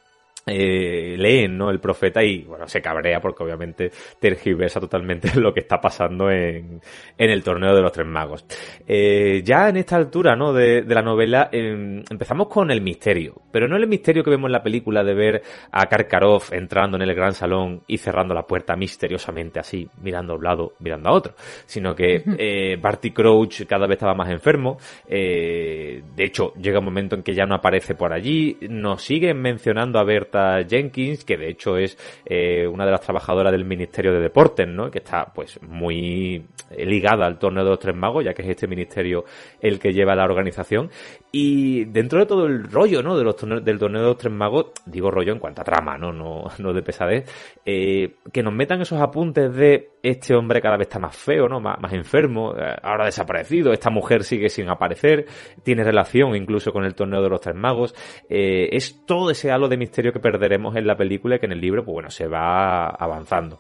eh, 0.46 1.16
leen 1.18 1.58
¿no? 1.58 1.70
el 1.70 1.80
profeta 1.80 2.24
y 2.24 2.44
bueno 2.44 2.68
se 2.68 2.82
cabrea 2.82 3.20
porque 3.22 3.44
obviamente 3.44 3.92
tergiversa 4.20 4.80
totalmente 4.80 5.30
lo 5.40 5.54
que 5.54 5.60
está 5.60 5.80
pasando 5.80 6.32
en, 6.32 6.82
en 7.18 7.30
el 7.30 7.44
torneo 7.44 7.76
de 7.76 7.82
los 7.82 7.92
tres 7.92 8.08
magos 8.08 8.46
eh, 8.88 9.42
ya 9.44 9.70
en 9.70 9.78
esta 9.78 9.98
altura 9.98 10.36
¿no? 10.36 10.52
de, 10.52 10.82
de 10.82 10.96
la 10.96 11.04
novela 11.04 11.50
em, 11.52 12.04
empezamos 12.10 12.48
con 12.48 12.72
el 12.72 12.82
misterio 12.82 13.36
pero 13.52 13.68
no 13.68 13.76
el 13.76 13.88
misterio 13.88 14.24
que 14.24 14.32
vemos 14.32 14.48
en 14.48 14.54
la 14.54 14.64
película 14.64 15.04
de 15.04 15.14
ver 15.14 15.44
a 15.72 15.86
Karkaroff 15.86 16.54
entrando 16.54 16.98
en 16.98 17.04
el 17.04 17.14
gran 17.14 17.34
salón 17.34 17.84
y 17.86 17.98
cerrando 17.98 18.34
la 18.34 18.48
puerta 18.48 18.76
misteriosamente 18.76 19.60
así 19.60 19.88
mirando 20.02 20.34
a 20.34 20.36
un 20.38 20.44
lado 20.44 20.74
mirando 20.80 21.10
a 21.10 21.14
otro 21.14 21.34
sino 21.66 21.94
que 21.94 22.24
eh, 22.38 22.78
Barty 22.82 23.12
Crouch 23.12 23.66
cada 23.68 23.86
vez 23.86 23.98
estaba 23.98 24.16
más 24.16 24.30
enfermo 24.30 24.78
eh, 25.08 26.02
de 26.16 26.24
hecho 26.24 26.54
llega 26.56 26.80
un 26.80 26.86
momento 26.86 27.16
en 27.16 27.22
que 27.22 27.36
ya 27.36 27.46
no 27.46 27.54
aparece 27.54 27.94
por 27.94 28.12
allí 28.12 28.58
nos 28.62 29.04
siguen 29.04 29.40
mencionando 29.40 30.00
a 30.00 30.04
ver 30.04 30.31
Jenkins, 30.68 31.26
que 31.26 31.38
de 31.38 31.50
hecho 31.50 31.78
es 31.78 31.98
eh, 32.26 32.68
una 32.68 32.86
de 32.86 32.92
las 32.92 33.02
trabajadoras 33.02 33.52
del 33.52 33.66
Ministerio 33.66 34.14
de 34.14 34.20
Deportes, 34.20 34.68
¿no? 34.68 34.90
Que 34.90 35.00
está 35.00 35.26
pues 35.26 35.62
muy 35.62 36.46
ligada 36.78 37.26
al 37.26 37.38
torneo 37.38 37.64
de 37.64 37.70
los 37.70 37.80
tres 37.80 37.96
magos, 37.96 38.24
ya 38.24 38.34
que 38.34 38.42
es 38.44 38.50
este 38.50 38.68
ministerio 38.68 39.26
el 39.60 39.80
que 39.80 39.94
lleva 39.94 40.16
la 40.16 40.24
organización. 40.24 40.90
Y 41.32 41.86
dentro 41.86 42.20
de 42.20 42.26
todo 42.26 42.46
el 42.46 42.70
rollo, 42.70 43.02
¿no? 43.02 43.18
De 43.18 43.24
los 43.24 43.36
del 43.64 43.80
torneo 43.80 44.02
de 44.02 44.08
los 44.08 44.18
tres 44.18 44.34
magos, 44.34 44.72
digo 44.86 45.12
rollo 45.12 45.34
en 45.34 45.40
cuanto 45.40 45.62
a 45.62 45.66
trama, 45.66 45.98
¿no? 45.98 46.12
No, 46.12 46.46
no 46.60 46.74
de 46.74 46.82
pesadez, 46.82 47.30
eh, 47.66 48.16
que 48.32 48.44
nos 48.44 48.54
metan 48.54 48.82
esos 48.82 49.00
apuntes 49.00 49.54
de 49.56 49.92
este 50.04 50.36
hombre 50.36 50.62
cada 50.62 50.78
vez 50.78 50.88
está 50.88 51.00
más 51.00 51.16
feo, 51.16 51.48
¿no? 51.48 51.60
Más, 51.60 51.80
más 51.80 51.94
enfermo, 51.94 52.54
eh, 52.58 52.76
ahora 52.82 53.06
desaparecido, 53.06 53.72
esta 53.72 53.90
mujer 53.90 54.24
sigue 54.24 54.50
sin 54.50 54.70
aparecer, 54.70 55.26
tiene 55.64 55.84
relación 55.84 56.36
incluso 56.36 56.72
con 56.72 56.86
el 56.86 56.96
torneo 56.96 57.22
de 57.22 57.30
los 57.30 57.42
tres 57.42 57.56
magos. 57.56 57.96
es 58.30 59.06
todo 59.06 59.32
ese 59.32 59.52
halo 59.52 59.68
de 59.68 59.78
misterio 59.78 60.12
que 60.12 60.20
perderemos 60.22 60.76
en 60.76 60.88
la 60.88 60.96
película 60.96 61.36
y 61.36 61.40
que 61.40 61.48
en 61.48 61.52
el 61.54 61.62
libro, 61.62 61.84
pues 61.84 61.94
bueno, 61.94 62.10
se 62.10 62.28
va 62.28 62.88
avanzando. 62.88 63.60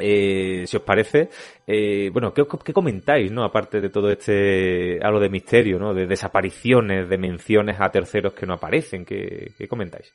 Eh, 0.00 0.64
si 0.66 0.76
os 0.76 0.82
parece, 0.82 1.28
eh, 1.66 2.08
bueno, 2.12 2.32
¿qué, 2.32 2.44
¿qué, 2.64 2.72
comentáis, 2.72 3.30
no? 3.30 3.44
Aparte 3.44 3.80
de 3.80 3.90
todo 3.90 4.10
este 4.10 4.98
halo 5.02 5.20
de 5.20 5.28
misterio, 5.28 5.78
¿no? 5.78 5.92
De 5.92 6.06
desapariciones, 6.06 7.08
de 7.08 7.18
menciones 7.18 7.76
a 7.78 7.90
terceros 7.90 8.32
que 8.32 8.46
no 8.46 8.54
aparecen, 8.54 9.04
¿qué, 9.04 9.52
qué 9.58 9.68
comentáis? 9.68 10.10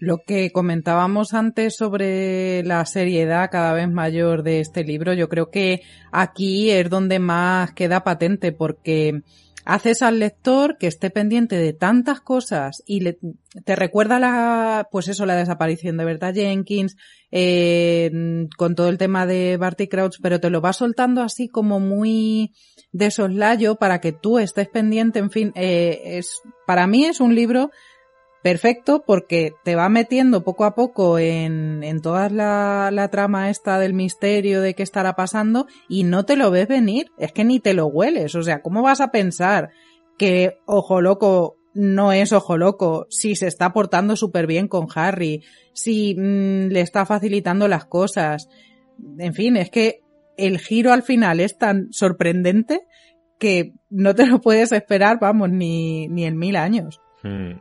Lo 0.00 0.18
que 0.24 0.52
comentábamos 0.52 1.34
antes 1.34 1.74
sobre 1.76 2.62
la 2.62 2.84
seriedad 2.86 3.50
cada 3.50 3.72
vez 3.72 3.90
mayor 3.90 4.44
de 4.44 4.60
este 4.60 4.84
libro, 4.84 5.12
yo 5.12 5.28
creo 5.28 5.50
que 5.50 5.80
aquí 6.12 6.70
es 6.70 6.88
donde 6.88 7.18
más 7.18 7.72
queda 7.72 8.04
patente 8.04 8.52
porque 8.52 9.22
haces 9.68 10.00
al 10.00 10.18
lector 10.18 10.78
que 10.78 10.86
esté 10.86 11.10
pendiente 11.10 11.56
de 11.56 11.74
tantas 11.74 12.22
cosas 12.22 12.82
y 12.86 13.00
le, 13.00 13.18
te 13.66 13.76
recuerda 13.76 14.18
la, 14.18 14.88
pues 14.90 15.08
eso, 15.08 15.26
la 15.26 15.36
desaparición 15.36 15.98
de 15.98 16.06
Berta 16.06 16.32
Jenkins, 16.32 16.96
eh, 17.30 18.10
con 18.56 18.74
todo 18.74 18.88
el 18.88 18.96
tema 18.96 19.26
de 19.26 19.58
Barty 19.58 19.86
Crouch, 19.86 20.20
pero 20.22 20.40
te 20.40 20.48
lo 20.48 20.62
va 20.62 20.72
soltando 20.72 21.20
así 21.20 21.48
como 21.48 21.80
muy 21.80 22.54
de 22.92 23.10
soslayo 23.10 23.76
para 23.76 24.00
que 24.00 24.12
tú 24.12 24.38
estés 24.38 24.70
pendiente, 24.70 25.18
en 25.18 25.30
fin, 25.30 25.52
eh, 25.54 26.00
es, 26.02 26.40
para 26.66 26.86
mí 26.86 27.04
es 27.04 27.20
un 27.20 27.34
libro 27.34 27.70
perfecto 28.42 29.02
porque 29.06 29.52
te 29.64 29.74
va 29.74 29.88
metiendo 29.88 30.44
poco 30.44 30.64
a 30.64 30.74
poco 30.74 31.18
en, 31.18 31.82
en 31.82 32.00
toda 32.00 32.28
la, 32.28 32.90
la, 32.92 33.08
trama 33.08 33.50
esta 33.50 33.78
del 33.78 33.94
misterio 33.94 34.60
de 34.60 34.74
qué 34.74 34.82
estará 34.82 35.14
pasando 35.14 35.66
y 35.88 36.04
no 36.04 36.24
te 36.24 36.36
lo 36.36 36.50
ves 36.50 36.68
venir, 36.68 37.10
es 37.18 37.32
que 37.32 37.44
ni 37.44 37.60
te 37.60 37.74
lo 37.74 37.86
hueles, 37.86 38.34
o 38.34 38.42
sea, 38.42 38.62
¿cómo 38.62 38.82
vas 38.82 39.00
a 39.00 39.10
pensar 39.10 39.70
que 40.16 40.58
Ojo 40.66 41.00
Loco 41.00 41.56
no 41.74 42.12
es 42.12 42.32
Ojo 42.32 42.56
Loco 42.56 43.06
si 43.10 43.36
se 43.36 43.46
está 43.46 43.72
portando 43.72 44.16
súper 44.16 44.46
bien 44.46 44.68
con 44.68 44.86
Harry, 44.94 45.42
si 45.72 46.14
mm, 46.14 46.68
le 46.68 46.80
está 46.80 47.06
facilitando 47.06 47.68
las 47.68 47.84
cosas? 47.84 48.48
En 49.18 49.34
fin, 49.34 49.56
es 49.56 49.70
que 49.70 50.00
el 50.36 50.58
giro 50.58 50.92
al 50.92 51.02
final 51.02 51.40
es 51.40 51.58
tan 51.58 51.92
sorprendente 51.92 52.86
que 53.38 53.74
no 53.90 54.14
te 54.14 54.26
lo 54.26 54.40
puedes 54.40 54.72
esperar, 54.72 55.18
vamos, 55.20 55.50
ni, 55.50 56.08
ni 56.08 56.24
en 56.24 56.36
mil 56.36 56.56
años. 56.56 57.00
Hmm. 57.20 57.54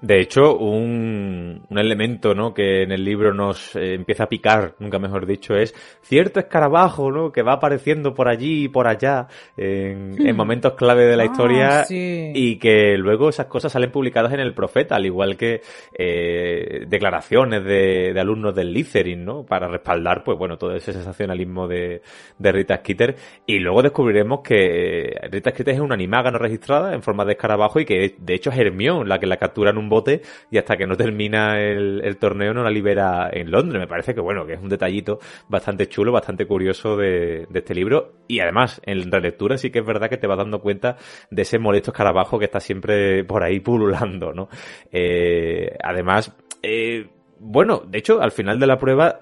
De 0.00 0.20
hecho, 0.20 0.56
un, 0.56 1.64
un, 1.68 1.78
elemento 1.78 2.34
¿no? 2.34 2.52
que 2.52 2.82
en 2.82 2.90
el 2.90 3.04
libro 3.04 3.32
nos 3.32 3.76
eh, 3.76 3.94
empieza 3.94 4.24
a 4.24 4.28
picar, 4.28 4.74
nunca 4.80 4.98
mejor 4.98 5.24
dicho, 5.24 5.54
es 5.54 5.72
cierto 6.02 6.40
escarabajo 6.40 7.12
¿no? 7.12 7.30
que 7.30 7.42
va 7.42 7.52
apareciendo 7.52 8.12
por 8.12 8.26
allí 8.26 8.64
y 8.64 8.68
por 8.68 8.88
allá 8.88 9.28
en, 9.56 10.16
en 10.20 10.34
hmm. 10.34 10.36
momentos 10.36 10.72
clave 10.72 11.04
de 11.06 11.16
la 11.16 11.22
ah, 11.22 11.26
historia 11.26 11.84
y 11.88 12.56
que 12.56 12.98
luego 12.98 13.28
esas 13.28 13.46
cosas 13.46 13.70
salen 13.70 13.92
publicadas 13.92 14.32
en 14.32 14.40
el 14.40 14.52
Profeta, 14.52 14.96
al 14.96 15.06
igual 15.06 15.36
que 15.36 15.60
eh, 15.96 16.84
declaraciones 16.88 17.64
de, 17.64 18.12
de, 18.12 18.20
alumnos 18.20 18.54
del 18.54 18.72
Licerin, 18.72 19.24
¿no? 19.24 19.44
para 19.44 19.68
respaldar 19.68 20.24
pues 20.24 20.36
bueno 20.36 20.58
todo 20.58 20.74
ese 20.74 20.92
sensacionalismo 20.92 21.68
de, 21.68 22.02
de 22.38 22.52
Rita 22.52 22.78
Skeeter 22.78 23.14
y 23.46 23.60
luego 23.60 23.82
descubriremos 23.82 24.40
que 24.40 25.20
Rita 25.30 25.50
Skeeter 25.50 25.74
es 25.74 25.80
una 25.80 25.94
animaga 25.94 26.32
no 26.32 26.38
registrada 26.38 26.94
en 26.94 27.02
forma 27.02 27.24
de 27.24 27.32
escarabajo 27.32 27.78
y 27.78 27.84
que 27.84 28.16
de 28.18 28.34
hecho 28.34 28.50
es 28.50 28.58
Hermione 28.58 29.03
la 29.08 29.18
que 29.18 29.26
la 29.26 29.36
captura 29.36 29.70
en 29.70 29.78
un 29.78 29.88
bote 29.88 30.22
y 30.50 30.58
hasta 30.58 30.76
que 30.76 30.86
no 30.86 30.96
termina 30.96 31.60
el, 31.60 32.16
torneo 32.18 32.54
no 32.54 32.62
la 32.62 32.70
libera 32.70 33.30
en 33.32 33.50
Londres. 33.50 33.80
Me 33.80 33.86
parece 33.86 34.14
que 34.14 34.20
bueno, 34.20 34.46
que 34.46 34.54
es 34.54 34.60
un 34.60 34.68
detallito 34.68 35.18
bastante 35.48 35.88
chulo, 35.88 36.12
bastante 36.12 36.46
curioso 36.46 36.96
de, 36.96 37.46
este 37.52 37.74
libro 37.74 38.14
y 38.28 38.40
además 38.40 38.80
en 38.84 39.10
relectura 39.10 39.56
sí 39.58 39.70
que 39.70 39.80
es 39.80 39.86
verdad 39.86 40.08
que 40.08 40.16
te 40.16 40.26
vas 40.26 40.38
dando 40.38 40.60
cuenta 40.60 40.96
de 41.30 41.42
ese 41.42 41.58
molesto 41.58 41.90
escarabajo 41.90 42.38
que 42.38 42.46
está 42.46 42.60
siempre 42.60 43.24
por 43.24 43.42
ahí 43.42 43.60
pululando, 43.60 44.32
¿no? 44.32 44.48
Eh, 44.90 45.76
además, 45.82 46.34
eh, 46.62 47.08
bueno, 47.38 47.82
de 47.86 47.98
hecho, 47.98 48.20
al 48.20 48.32
final 48.32 48.58
de 48.58 48.66
la 48.66 48.78
prueba 48.78 49.18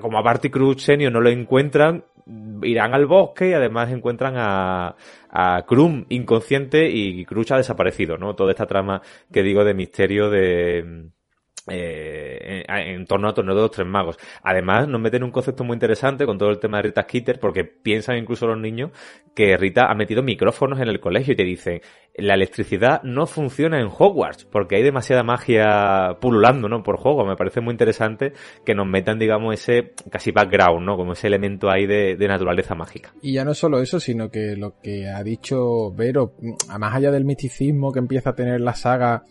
como 0.00 0.18
a 0.18 0.22
Barty 0.22 0.50
Cruz 0.50 0.82
Senior 0.82 1.12
no 1.12 1.20
lo 1.20 1.30
encuentran, 1.30 2.04
irán 2.62 2.94
al 2.94 3.06
bosque 3.06 3.50
y 3.50 3.52
además 3.52 3.90
encuentran 3.90 4.34
a, 4.36 4.96
a 5.30 5.64
Krum 5.66 6.06
inconsciente 6.08 6.88
y 6.90 7.24
Cruz 7.24 7.50
ha 7.52 7.56
desaparecido, 7.56 8.18
¿no? 8.18 8.34
Toda 8.34 8.52
esta 8.52 8.66
trama 8.66 9.02
que 9.32 9.42
digo 9.42 9.64
de 9.64 9.74
misterio 9.74 10.30
de, 10.30 11.10
eh, 11.70 12.64
en, 12.68 13.06
torno 13.06 13.28
a 13.28 13.34
torneo 13.34 13.54
de 13.54 13.62
los 13.62 13.70
tres 13.70 13.86
magos. 13.86 14.16
Además, 14.42 14.88
nos 14.88 15.00
meten 15.00 15.22
un 15.22 15.30
concepto 15.30 15.64
muy 15.64 15.74
interesante 15.74 16.26
con 16.26 16.38
todo 16.38 16.50
el 16.50 16.58
tema 16.58 16.78
de 16.78 16.84
Rita 16.84 17.02
Skeeter, 17.02 17.38
porque 17.38 17.64
piensan 17.64 18.18
incluso 18.18 18.46
los 18.46 18.58
niños 18.58 18.90
que 19.34 19.56
Rita 19.56 19.90
ha 19.90 19.94
metido 19.94 20.22
micrófonos 20.22 20.80
en 20.80 20.88
el 20.88 21.00
colegio 21.00 21.32
y 21.34 21.36
te 21.36 21.44
dicen, 21.44 21.80
la 22.16 22.34
electricidad 22.34 23.02
no 23.02 23.26
funciona 23.26 23.80
en 23.80 23.86
Hogwarts, 23.86 24.44
porque 24.44 24.76
hay 24.76 24.82
demasiada 24.82 25.22
magia 25.22 26.16
pululando, 26.20 26.68
¿no? 26.68 26.82
Por 26.82 26.96
juego. 26.96 27.24
Me 27.24 27.36
parece 27.36 27.60
muy 27.60 27.72
interesante 27.72 28.32
que 28.64 28.74
nos 28.74 28.86
metan, 28.86 29.18
digamos, 29.18 29.54
ese 29.54 29.92
casi 30.10 30.32
background, 30.32 30.84
¿no? 30.84 30.96
Como 30.96 31.12
ese 31.12 31.28
elemento 31.28 31.70
ahí 31.70 31.86
de, 31.86 32.16
de 32.16 32.28
naturaleza 32.28 32.74
mágica. 32.74 33.12
Y 33.22 33.34
ya 33.34 33.44
no 33.44 33.54
solo 33.54 33.80
eso, 33.80 34.00
sino 34.00 34.30
que 34.30 34.56
lo 34.56 34.80
que 34.80 35.08
ha 35.08 35.22
dicho 35.22 35.92
Vero, 35.92 36.34
a 36.68 36.78
más 36.78 36.94
allá 36.94 37.10
del 37.10 37.24
misticismo 37.24 37.92
que 37.92 37.98
empieza 37.98 38.30
a 38.30 38.34
tener 38.34 38.60
la 38.60 38.74
saga 38.74 39.24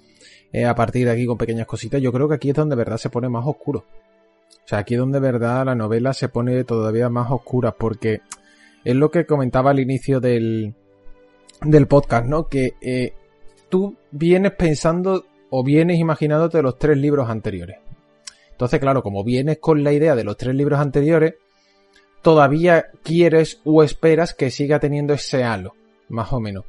eh, 0.52 0.66
a 0.66 0.76
partir 0.76 1.06
de 1.06 1.12
aquí 1.12 1.26
con 1.26 1.38
pequeñas 1.38 1.68
cositas, 1.68 2.02
yo 2.02 2.12
creo 2.12 2.28
que 2.28 2.36
aquí 2.36 2.50
es 2.50 2.56
donde 2.56 2.76
de 2.76 2.84
verdad 2.84 2.98
se 2.98 3.10
pone 3.10 3.30
más 3.30 3.46
oscuro. 3.46 3.86
O 4.50 4.68
sea, 4.68 4.80
aquí 4.80 4.96
es 4.96 5.00
donde 5.00 5.20
de 5.20 5.32
verdad 5.32 5.66
la 5.66 5.76
novela 5.76 6.14
se 6.14 6.30
pone 6.30 6.64
todavía 6.64 7.10
más 7.10 7.32
oscura 7.32 7.72
porque 7.72 8.22
es 8.84 8.96
lo 8.96 9.12
que 9.12 9.26
comentaba 9.26 9.72
al 9.72 9.80
inicio 9.80 10.20
del, 10.20 10.74
del 11.62 11.88
podcast, 11.88 12.26
¿no? 12.26 12.48
Que 12.48 12.74
eh, 12.82 13.14
tú 13.70 13.96
vienes 14.12 14.54
pensando 14.54 15.26
o 15.50 15.64
vienes 15.64 16.00
imaginándote 16.00 16.62
los 16.62 16.78
tres 16.78 16.98
libros 16.98 17.30
anteriores. 17.30 17.78
Entonces, 18.52 18.80
claro, 18.80 19.04
como 19.04 19.24
vienes 19.24 19.60
con 19.60 19.84
la 19.84 19.94
idea 19.94 20.16
de 20.16 20.24
los 20.24 20.36
tres 20.36 20.56
libros 20.56 20.80
anteriores, 20.80 21.36
todavía 22.22 22.88
quieres 23.04 23.62
o 23.64 23.84
esperas 23.84 24.34
que 24.34 24.52
siga 24.52 24.80
teniendo 24.80 25.14
ese 25.14 25.44
halo, 25.44 25.76
más 26.10 26.34
o 26.34 26.40
menos. 26.40 26.66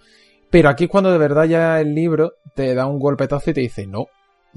Pero 0.50 0.68
aquí 0.68 0.84
es 0.84 0.90
cuando 0.90 1.12
de 1.12 1.18
verdad 1.18 1.44
ya 1.44 1.80
el 1.80 1.94
libro 1.94 2.34
te 2.54 2.74
da 2.74 2.86
un 2.86 2.98
golpetazo 2.98 3.50
y 3.50 3.54
te 3.54 3.60
dice, 3.60 3.86
no, 3.86 4.06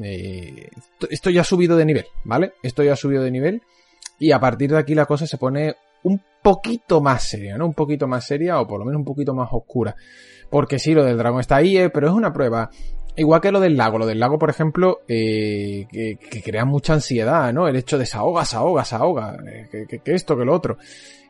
eh, 0.02 0.70
esto 1.10 1.30
ya 1.30 1.42
ha 1.42 1.46
subido 1.46 1.76
de 1.76 1.86
nivel, 1.86 2.06
¿vale? 2.24 2.54
Esto 2.64 2.84
ya 2.84 2.94
ha 2.94 2.96
subido 2.96 3.24
de 3.24 3.32
nivel 3.32 3.62
y 4.20 4.32
a 4.32 4.40
partir 4.40 4.72
de 4.72 4.78
aquí 4.78 4.96
la 4.96 5.06
cosa 5.06 5.28
se 5.28 5.38
pone 5.38 5.76
un 6.04 6.22
poquito 6.42 7.02
más 7.02 7.24
seria, 7.24 7.58
¿no? 7.58 7.66
Un 7.66 7.74
poquito 7.74 8.08
más 8.08 8.26
seria 8.26 8.60
o 8.60 8.68
por 8.68 8.80
lo 8.80 8.86
menos 8.86 9.00
un 9.00 9.06
poquito 9.06 9.34
más 9.34 9.50
oscura. 9.52 9.96
Porque 10.50 10.80
sí, 10.80 10.94
lo 10.94 11.04
del 11.04 11.18
dragón 11.18 11.40
está 11.40 11.58
ahí, 11.58 11.78
eh, 11.78 11.90
pero 11.90 12.08
es 12.08 12.14
una 12.14 12.34
prueba. 12.34 12.70
Igual 13.16 13.42
que 13.42 13.52
lo 13.52 13.60
del 13.60 13.78
lago. 13.78 13.98
Lo 13.98 14.06
del 14.06 14.20
lago, 14.20 14.38
por 14.38 14.50
ejemplo, 14.50 15.00
eh, 15.08 15.86
que, 15.90 16.42
crea 16.44 16.66
mucha 16.66 16.94
ansiedad, 16.94 17.54
¿no? 17.54 17.68
El 17.68 17.76
hecho 17.76 17.98
de 17.98 18.06
se 18.06 18.18
ahoga, 18.18 18.46
se 18.46 18.56
ahoga, 18.56 18.86
se 18.86 18.96
ahoga. 18.96 19.38
Eh, 19.48 19.68
que, 19.88 20.00
que 20.00 20.14
esto, 20.14 20.38
que 20.38 20.46
lo 20.46 20.54
otro. 20.54 20.78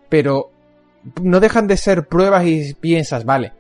Pero 0.09 0.51
no 1.21 1.39
dejan 1.39 1.67
de 1.67 1.77
ser 1.77 2.07
pruebas 2.07 2.45
y 2.45 2.73
piensas, 2.73 3.25
vale, 3.25 3.53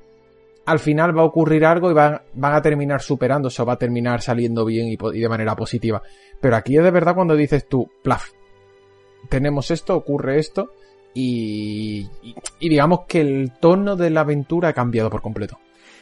al 0.71 0.79
final 0.79 1.15
va 1.15 1.21
a 1.21 1.25
ocurrir 1.25 1.65
algo 1.65 1.91
y 1.91 1.93
van, 1.93 2.21
van 2.33 2.53
a 2.53 2.61
terminar 2.61 3.01
superándose 3.01 3.61
o 3.61 3.65
va 3.65 3.73
a 3.73 3.77
terminar 3.77 4.21
saliendo 4.21 4.65
bien 4.65 4.87
y, 4.87 4.97
de 4.97 5.29
manera 5.29 5.55
positiva. 5.55 6.01
Pero 6.39 6.55
aquí 6.55 6.77
es 6.77 6.83
de 6.83 6.91
verdad 6.91 7.13
cuando 7.13 7.35
dices 7.35 7.67
tú, 7.67 7.89
plaf, 8.01 8.29
tenemos 9.29 9.69
esto, 9.69 9.95
ocurre 9.95 10.39
esto 10.39 10.71
y, 11.13 12.07
y, 12.59 12.69
digamos 12.69 13.01
que 13.07 13.21
el 13.21 13.51
tono 13.59 13.95
de 13.95 14.09
la 14.09 14.21
aventura 14.21 14.69
ha 14.69 14.73
cambiado 14.73 15.09
por 15.09 15.21
completo. 15.21 15.59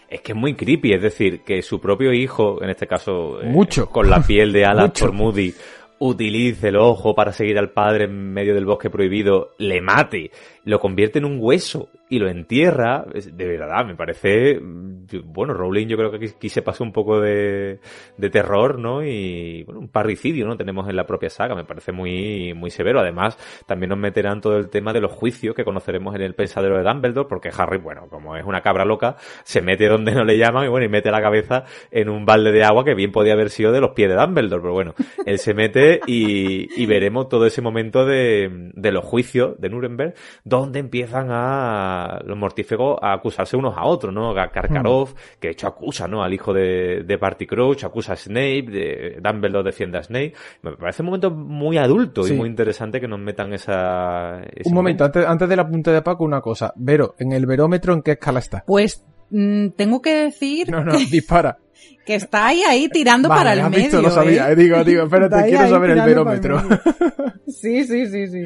Es 0.08 0.22
que 0.22 0.32
es 0.32 0.38
muy 0.38 0.56
creepy, 0.56 0.94
es 0.94 1.02
decir, 1.02 1.42
que 1.42 1.62
su 1.62 1.80
propio 1.80 2.14
hijo, 2.14 2.64
en 2.64 2.70
este 2.70 2.88
caso, 2.88 3.42
eh, 3.42 3.46
mucho, 3.48 3.90
con 3.90 4.10
la 4.10 4.22
piel 4.22 4.52
de 4.52 4.66
ala 4.66 4.92
por 4.92 5.12
Moody, 5.12 5.54
utilice 6.00 6.70
el 6.70 6.78
ojo 6.78 7.14
para 7.14 7.32
seguir 7.32 7.58
al 7.58 7.72
padre 7.72 8.06
en 8.06 8.34
medio 8.34 8.56
del 8.56 8.66
bosque 8.66 8.90
prohibido, 8.90 9.52
le 9.58 9.82
mate, 9.82 10.32
lo 10.66 10.80
convierte 10.80 11.20
en 11.20 11.26
un 11.26 11.38
hueso 11.40 11.90
y 12.10 12.18
lo 12.18 12.28
entierra, 12.28 13.06
de 13.06 13.48
verdad, 13.48 13.86
me 13.86 13.96
parece, 13.96 14.60
bueno, 14.60 15.54
Rowling 15.54 15.88
yo 15.88 15.96
creo 15.96 16.12
que 16.12 16.26
aquí, 16.26 16.50
se 16.50 16.64
pasó 16.64 16.84
un 16.84 16.92
poco 16.92 17.22
de, 17.22 17.80
de, 18.18 18.30
terror, 18.32 18.80
¿no? 18.80 19.04
Y, 19.04 19.64
bueno, 19.64 19.80
un 19.80 19.90
parricidio, 19.90 20.48
¿no? 20.48 20.58
Tenemos 20.58 20.90
en 20.90 20.96
la 20.96 21.06
propia 21.06 21.30
saga, 21.30 21.54
me 21.54 21.66
parece 21.66 21.92
muy, 21.92 22.56
muy 22.56 22.72
severo. 22.72 23.00
Además, 23.00 23.38
también 23.68 23.90
nos 23.90 24.00
meterán 24.00 24.42
todo 24.42 24.58
el 24.58 24.70
tema 24.70 24.92
de 24.92 25.02
los 25.02 25.12
juicios 25.12 25.54
que 25.56 25.64
conoceremos 25.64 26.16
en 26.16 26.22
el 26.22 26.34
pensadero 26.34 26.78
de 26.78 26.84
Dumbledore, 26.84 27.30
porque 27.30 27.52
Harry, 27.56 27.78
bueno, 27.78 28.08
como 28.10 28.36
es 28.36 28.44
una 28.44 28.62
cabra 28.62 28.86
loca, 28.86 29.16
se 29.44 29.62
mete 29.62 29.88
donde 29.88 30.12
no 30.14 30.24
le 30.24 30.38
llaman 30.38 30.66
y 30.66 30.70
bueno, 30.70 30.88
y 30.88 30.90
mete 30.90 31.12
la 31.12 31.22
cabeza 31.22 31.66
en 31.92 32.10
un 32.10 32.26
balde 32.26 32.52
de 32.52 32.64
agua 32.64 32.84
que 32.84 32.96
bien 32.96 33.12
podía 33.12 33.34
haber 33.34 33.52
sido 33.52 33.72
de 33.72 33.82
los 33.82 33.92
pies 33.92 34.10
de 34.10 34.16
Dumbledore, 34.16 34.62
pero 34.62 34.74
bueno, 34.74 34.96
él 35.28 35.38
se 35.38 35.54
mete 35.54 36.00
y, 36.08 36.82
y 36.82 36.86
veremos 36.88 37.30
todo 37.30 37.46
ese 37.46 37.62
momento 37.62 38.04
de, 38.04 38.72
de 38.74 38.92
los 38.92 39.06
juicios 39.06 39.60
de 39.62 39.70
Nuremberg, 39.70 40.16
donde 40.50 40.80
empiezan 40.80 41.28
a 41.30 42.20
los 42.26 42.36
mortífagos 42.36 42.98
a 43.02 43.14
acusarse 43.14 43.56
unos 43.56 43.78
a 43.78 43.86
otros, 43.86 44.14
¿no? 44.14 44.34
Karkarov, 44.34 45.14
que 45.40 45.50
de 45.50 45.52
hecho 45.52 45.68
acusa, 45.68 46.08
¿no? 46.08 46.24
Al 46.24 46.34
hijo 46.34 46.52
de, 46.52 47.04
de 47.06 47.18
Barty 47.18 47.46
Crouch, 47.46 47.84
acusa 47.84 48.14
a 48.14 48.16
Snape, 48.16 48.64
de, 48.64 49.20
Dumbledore 49.22 49.64
defiende 49.64 50.00
a 50.00 50.04
Snape. 50.04 50.34
Me 50.64 50.72
parece 50.76 51.04
un 51.04 51.08
momento 51.08 51.30
muy 51.30 51.78
adulto 51.78 52.28
y 52.28 52.34
muy 52.34 52.50
interesante 52.50 53.00
que 53.00 53.08
nos 53.08 53.20
metan 53.20 53.54
esa... 53.54 54.42
Un 54.66 54.74
momento, 54.74 55.06
Antes, 55.06 55.26
antes 55.26 55.48
del 55.48 55.60
apunte 55.60 55.92
de 55.92 56.02
Paco, 56.02 56.24
una 56.24 56.42
cosa. 56.42 56.74
Vero, 56.76 57.14
¿en 57.20 57.32
el 57.32 57.46
verómetro 57.46 57.94
en 57.94 58.02
qué 58.02 58.12
escala 58.12 58.40
está? 58.40 58.64
Pues 58.66 59.06
mm, 59.30 59.70
tengo 59.70 60.02
que 60.02 60.16
decir... 60.16 60.70
No, 60.70 60.84
no, 60.84 60.94
dispara. 61.12 61.60
Que 62.06 62.16
está 62.16 62.48
ahí, 62.48 62.64
ahí 62.68 62.90
tirando 62.90 63.30
para 63.30 63.54
el 63.54 63.62
medio. 63.70 63.84
Visto, 63.84 64.02
lo 64.02 64.10
sabía. 64.10 64.52
¿eh? 64.52 64.56
Digo, 64.56 64.84
digo, 64.84 65.04
espérate, 65.04 65.48
quiero 65.48 65.70
saber 65.70 65.92
el 65.92 66.02
verómetro. 66.02 66.62
sí, 67.48 67.84
sí, 67.84 68.08
sí, 68.08 68.28
sí. 68.28 68.44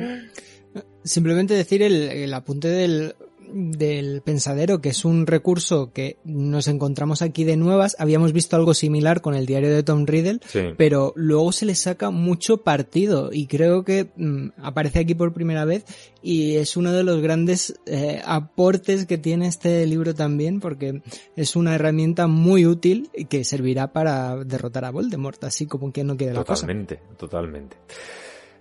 Simplemente 1.04 1.54
decir 1.54 1.82
el, 1.82 2.10
el 2.10 2.34
apunte 2.34 2.68
del 2.68 3.16
del 3.54 4.22
pensadero, 4.22 4.82
que 4.82 4.90
es 4.90 5.06
un 5.06 5.28
recurso 5.28 5.92
que 5.94 6.18
nos 6.24 6.68
encontramos 6.68 7.22
aquí 7.22 7.44
de 7.44 7.56
nuevas. 7.56 7.96
Habíamos 8.00 8.34
visto 8.34 8.56
algo 8.56 8.74
similar 8.74 9.22
con 9.22 9.36
el 9.36 9.46
diario 9.46 9.70
de 9.74 9.84
Tom 9.84 10.06
Riddle, 10.06 10.40
pero 10.78 11.14
luego 11.16 11.52
se 11.52 11.66
le 11.66 11.76
saca 11.76 12.10
mucho 12.10 12.58
partido 12.58 13.30
y 13.32 13.48
creo 13.48 13.84
que 13.84 14.10
mm, 14.16 14.50
aparece 14.58 15.00
aquí 15.00 15.14
por 15.14 15.34
primera 15.34 15.66
vez 15.66 15.86
y 16.22 16.56
es 16.56 16.76
uno 16.76 16.92
de 16.92 17.04
los 17.04 17.22
grandes 17.22 17.80
eh, 17.86 18.22
aportes 18.26 19.06
que 19.06 19.18
tiene 19.18 19.48
este 19.48 19.86
libro 19.86 20.16
también 20.16 20.60
porque 20.60 21.02
es 21.36 21.56
una 21.56 21.76
herramienta 21.76 22.28
muy 22.28 22.66
útil 22.66 23.10
que 23.30 23.44
servirá 23.44 23.94
para 23.94 24.44
derrotar 24.44 24.86
a 24.86 24.92
Voldemort, 24.92 25.44
así 25.44 25.68
como 25.68 25.92
quien 25.92 26.08
no 26.08 26.18
quiere 26.18 26.34
la 26.34 26.44
cosa. 26.44 26.62
Totalmente, 26.62 27.00
totalmente. 27.18 27.78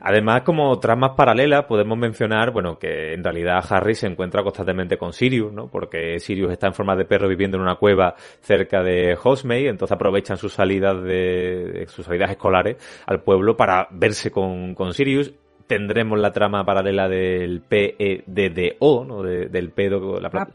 Además, 0.05 0.43
como 0.43 0.81
tramas 0.81 1.12
paralelas, 1.16 1.65
podemos 1.66 1.97
mencionar, 1.97 2.51
bueno, 2.51 2.77
que 2.77 3.15
en 3.15 3.23
realidad 3.23 3.65
Harry 3.70 3.95
se 3.95 4.09
encuentra 4.09 4.43
constantemente 4.43 4.99
con 4.99 5.12
Sirius, 5.12 5.53
¿no? 5.53 5.69
Porque 5.69 6.19
Sirius 6.19 6.51
está 6.51 6.66
en 6.66 6.74
forma 6.74 6.97
de 6.97 7.05
perro 7.05 7.29
viviendo 7.29 7.57
en 7.57 7.62
una 7.62 7.77
cueva 7.77 8.16
cerca 8.41 8.83
de 8.83 9.16
Hogsmeade, 9.23 9.69
entonces 9.69 9.95
aprovechan 9.95 10.37
sus 10.37 10.55
salidas 10.55 11.01
de, 11.05 11.87
sus 11.89 12.05
salidas 12.05 12.33
escolares 12.33 12.79
al 13.07 13.23
pueblo 13.23 13.57
para 13.57 13.87
verse 13.93 14.33
con, 14.33 14.74
con 14.74 14.93
Sirius 14.93 15.33
tendremos 15.66 16.18
la 16.18 16.32
trama 16.32 16.64
paralela 16.64 17.09
del 17.09 17.60
PEDDO, 17.60 19.05
¿no? 19.05 19.22
del 19.22 19.70
pedo, 19.70 20.20
la, 20.20 20.48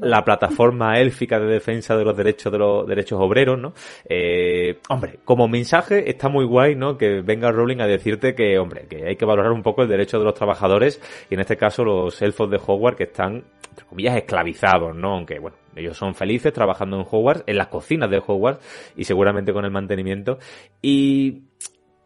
la, 0.00 0.24
plataforma 0.24 0.98
élfica 1.00 1.38
de 1.38 1.46
defensa 1.46 1.96
de 1.96 2.04
los 2.04 2.16
derechos 2.16 2.52
de 2.52 2.58
los 2.58 2.86
derechos 2.86 3.20
obreros, 3.20 3.58
¿no? 3.58 3.72
Eh, 4.08 4.78
hombre, 4.88 5.18
como 5.24 5.48
mensaje 5.48 6.08
está 6.08 6.28
muy 6.28 6.44
guay, 6.44 6.74
¿no? 6.74 6.96
Que 6.96 7.20
venga 7.20 7.50
Rowling 7.50 7.80
a 7.80 7.86
decirte 7.86 8.34
que, 8.34 8.58
hombre, 8.58 8.86
que 8.88 9.06
hay 9.06 9.16
que 9.16 9.24
valorar 9.24 9.52
un 9.52 9.62
poco 9.62 9.82
el 9.82 9.88
derecho 9.88 10.18
de 10.18 10.24
los 10.24 10.34
trabajadores 10.34 11.00
y 11.30 11.34
en 11.34 11.40
este 11.40 11.56
caso 11.56 11.84
los 11.84 12.20
elfos 12.22 12.50
de 12.50 12.60
Hogwarts 12.64 12.98
que 12.98 13.04
están, 13.04 13.44
entre 13.68 13.86
comillas, 13.86 14.16
esclavizados, 14.16 14.94
¿no? 14.94 15.14
Aunque, 15.14 15.38
bueno, 15.38 15.56
ellos 15.74 15.96
son 15.96 16.14
felices 16.14 16.52
trabajando 16.52 16.98
en 16.98 17.06
Hogwarts, 17.08 17.44
en 17.46 17.56
las 17.56 17.68
cocinas 17.68 18.10
de 18.10 18.22
Hogwarts 18.24 18.92
y 18.96 19.04
seguramente 19.04 19.52
con 19.52 19.64
el 19.64 19.70
mantenimiento. 19.70 20.38
Y 20.80 21.42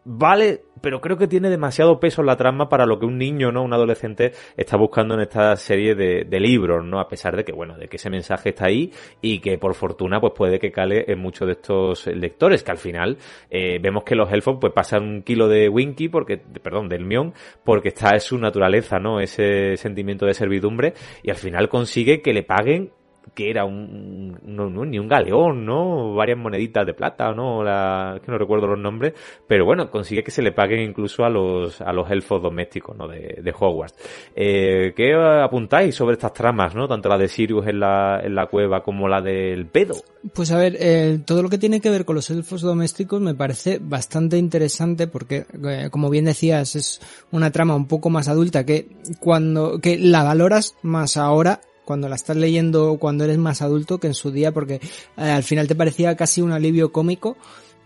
vale, 0.09 0.63
pero 0.81 1.01
creo 1.01 1.17
que 1.17 1.27
tiene 1.27 1.49
demasiado 1.49 1.99
peso 1.99 2.21
en 2.21 2.27
la 2.27 2.37
trama 2.37 2.69
para 2.69 2.85
lo 2.85 2.97
que 2.97 3.05
un 3.05 3.17
niño, 3.17 3.51
¿no? 3.51 3.61
Un 3.61 3.73
adolescente 3.73 4.31
está 4.55 4.77
buscando 4.77 5.15
en 5.15 5.21
esta 5.21 5.53
serie 5.57 5.95
de, 5.95 6.39
libros, 6.39 6.85
¿no? 6.85 6.99
A 7.01 7.09
pesar 7.09 7.35
de 7.35 7.43
que, 7.43 7.51
bueno, 7.51 7.77
de 7.77 7.89
que 7.89 7.97
ese 7.97 8.09
mensaje 8.09 8.49
está 8.49 8.67
ahí 8.67 8.91
y 9.21 9.39
que 9.39 9.57
por 9.57 9.75
fortuna, 9.75 10.21
pues 10.21 10.33
puede 10.33 10.59
que 10.59 10.71
cale 10.71 11.03
en 11.07 11.19
muchos 11.19 11.47
de 11.47 11.53
estos 11.53 12.07
lectores, 12.07 12.63
que 12.63 12.71
al 12.71 12.77
final 12.77 13.17
eh, 13.49 13.79
vemos 13.81 14.03
que 14.03 14.15
los 14.15 14.31
elfos, 14.31 14.57
pues 14.61 14.71
pasan 14.71 15.03
un 15.03 15.23
kilo 15.23 15.49
de 15.49 15.67
Winky, 15.67 16.07
porque, 16.07 16.37
perdón, 16.37 16.87
del 16.87 17.03
Mion, 17.03 17.33
porque 17.65 17.89
está 17.89 18.11
en 18.13 18.21
su 18.21 18.37
naturaleza, 18.37 18.99
¿no? 18.99 19.19
Ese 19.19 19.75
sentimiento 19.75 20.25
de 20.25 20.33
servidumbre 20.33 20.93
y 21.21 21.31
al 21.31 21.37
final 21.37 21.67
consigue 21.67 22.21
que 22.21 22.33
le 22.33 22.43
paguen 22.43 22.91
que 23.37 23.51
era 23.51 23.65
un, 23.65 24.35
no, 24.47 24.67
ni 24.83 24.97
un 24.97 25.07
galeón, 25.07 25.63
¿no? 25.63 26.15
Varias 26.15 26.39
moneditas 26.39 26.87
de 26.87 26.95
plata, 26.95 27.31
¿no? 27.33 27.63
La, 27.63 28.19
que 28.25 28.31
no 28.31 28.37
recuerdo 28.39 28.65
los 28.65 28.79
nombres, 28.79 29.13
pero 29.45 29.63
bueno, 29.63 29.91
consigue 29.91 30.23
que 30.23 30.31
se 30.31 30.41
le 30.41 30.51
paguen 30.51 30.79
incluso 30.79 31.23
a 31.23 31.29
los, 31.29 31.79
a 31.81 31.93
los 31.93 32.09
elfos 32.09 32.41
domésticos, 32.41 32.97
¿no? 32.97 33.07
De, 33.07 33.39
de 33.43 33.53
Hogwarts. 33.55 33.95
Eh, 34.35 34.91
¿Qué 34.95 35.13
apuntáis 35.13 35.93
sobre 35.93 36.13
estas 36.13 36.33
tramas, 36.33 36.73
¿no? 36.73 36.87
Tanto 36.87 37.09
la 37.09 37.17
de 37.19 37.27
Sirius 37.27 37.67
en 37.67 37.79
la, 37.79 38.21
en 38.23 38.33
la 38.33 38.47
cueva 38.47 38.81
como 38.81 39.07
la 39.07 39.21
del 39.21 39.67
pedo. 39.67 39.93
Pues 40.33 40.51
a 40.51 40.57
ver, 40.57 40.75
eh, 40.79 41.19
todo 41.23 41.43
lo 41.43 41.49
que 41.49 41.59
tiene 41.59 41.79
que 41.79 41.91
ver 41.91 42.05
con 42.05 42.15
los 42.15 42.31
elfos 42.31 42.61
domésticos 42.61 43.21
me 43.21 43.35
parece 43.35 43.77
bastante 43.79 44.39
interesante 44.39 45.05
porque, 45.05 45.45
eh, 45.63 45.89
como 45.91 46.09
bien 46.09 46.25
decías, 46.25 46.75
es 46.75 46.99
una 47.31 47.51
trama 47.51 47.75
un 47.75 47.87
poco 47.87 48.09
más 48.09 48.29
adulta 48.29 48.65
que 48.65 48.87
cuando, 49.19 49.77
que 49.79 49.99
la 49.99 50.23
valoras 50.23 50.75
más 50.81 51.17
ahora 51.17 51.61
cuando 51.87 52.09
la 52.09 52.17
estás 52.17 52.35
leyendo 52.35 52.97
cuando 52.99 53.23
eres 53.23 53.37
más 53.37 53.61
adulto 53.61 53.97
que 53.97 54.07
en 54.07 54.13
su 54.13 54.29
día 54.29 54.51
porque 54.51 54.75
eh, 54.75 55.21
al 55.21 55.43
final 55.43 55.69
te 55.69 55.73
parecía 55.73 56.17
casi 56.17 56.41
un 56.41 56.51
alivio 56.51 56.91
cómico 56.91 57.37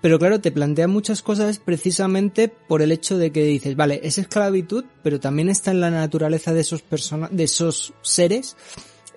pero 0.01 0.17
claro, 0.17 0.41
te 0.41 0.51
plantea 0.51 0.87
muchas 0.87 1.21
cosas 1.21 1.59
precisamente 1.59 2.47
por 2.49 2.81
el 2.81 2.91
hecho 2.91 3.19
de 3.19 3.31
que 3.31 3.43
dices, 3.43 3.75
vale, 3.75 4.01
es 4.03 4.17
esclavitud, 4.17 4.85
pero 5.03 5.19
también 5.19 5.47
está 5.47 5.69
en 5.69 5.79
la 5.79 5.91
naturaleza 5.91 6.53
de 6.53 6.61
esos 6.61 6.81
personas, 6.81 7.29
de 7.31 7.43
esos 7.43 7.93
seres. 8.01 8.57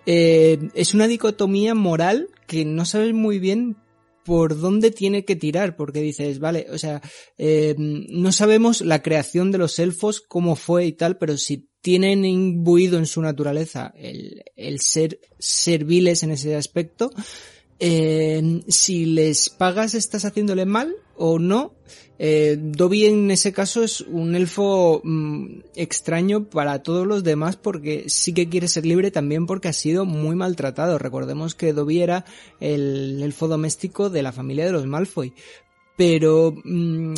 Eh, 0.04 0.68
es 0.74 0.92
una 0.92 1.08
dicotomía 1.08 1.74
moral 1.74 2.28
que 2.46 2.66
no 2.66 2.84
sabes 2.84 3.14
muy 3.14 3.38
bien 3.38 3.78
por 4.26 4.60
dónde 4.60 4.90
tiene 4.90 5.24
que 5.24 5.36
tirar, 5.36 5.74
porque 5.74 6.00
dices, 6.00 6.38
vale, 6.38 6.66
o 6.70 6.76
sea, 6.76 7.00
eh, 7.38 7.74
no 7.78 8.30
sabemos 8.32 8.82
la 8.82 9.02
creación 9.02 9.52
de 9.52 9.58
los 9.58 9.78
elfos, 9.78 10.20
cómo 10.20 10.54
fue 10.54 10.84
y 10.84 10.92
tal, 10.92 11.16
pero 11.16 11.38
si 11.38 11.70
tienen 11.84 12.24
imbuido 12.24 12.96
en 12.96 13.04
su 13.04 13.20
naturaleza 13.20 13.92
el, 13.98 14.80
ser 14.80 15.20
serviles 15.38 16.22
en 16.22 16.30
ese 16.30 16.56
aspecto, 16.56 17.10
eh, 17.78 18.62
si 18.68 19.04
les 19.04 19.50
pagas 19.50 19.92
estás 19.92 20.24
haciéndole 20.24 20.64
mal 20.64 20.96
o 21.14 21.38
no. 21.38 21.74
Eh, 22.18 22.56
Dobby 22.58 23.04
en 23.04 23.30
ese 23.30 23.52
caso 23.52 23.82
es 23.82 24.00
un 24.00 24.34
elfo 24.34 25.02
mm, 25.04 25.58
extraño 25.76 26.48
para 26.48 26.82
todos 26.82 27.06
los 27.06 27.22
demás 27.22 27.56
porque 27.56 28.04
sí 28.06 28.32
que 28.32 28.48
quiere 28.48 28.68
ser 28.68 28.86
libre 28.86 29.10
también 29.10 29.44
porque 29.44 29.68
ha 29.68 29.74
sido 29.74 30.06
muy 30.06 30.36
maltratado. 30.36 30.96
Recordemos 30.96 31.54
que 31.54 31.74
Dobby 31.74 32.00
era 32.00 32.24
el 32.60 33.22
elfo 33.22 33.46
doméstico 33.46 34.08
de 34.08 34.22
la 34.22 34.32
familia 34.32 34.64
de 34.64 34.72
los 34.72 34.86
Malfoy. 34.86 35.34
Pero 35.98 36.54
mm, 36.64 37.12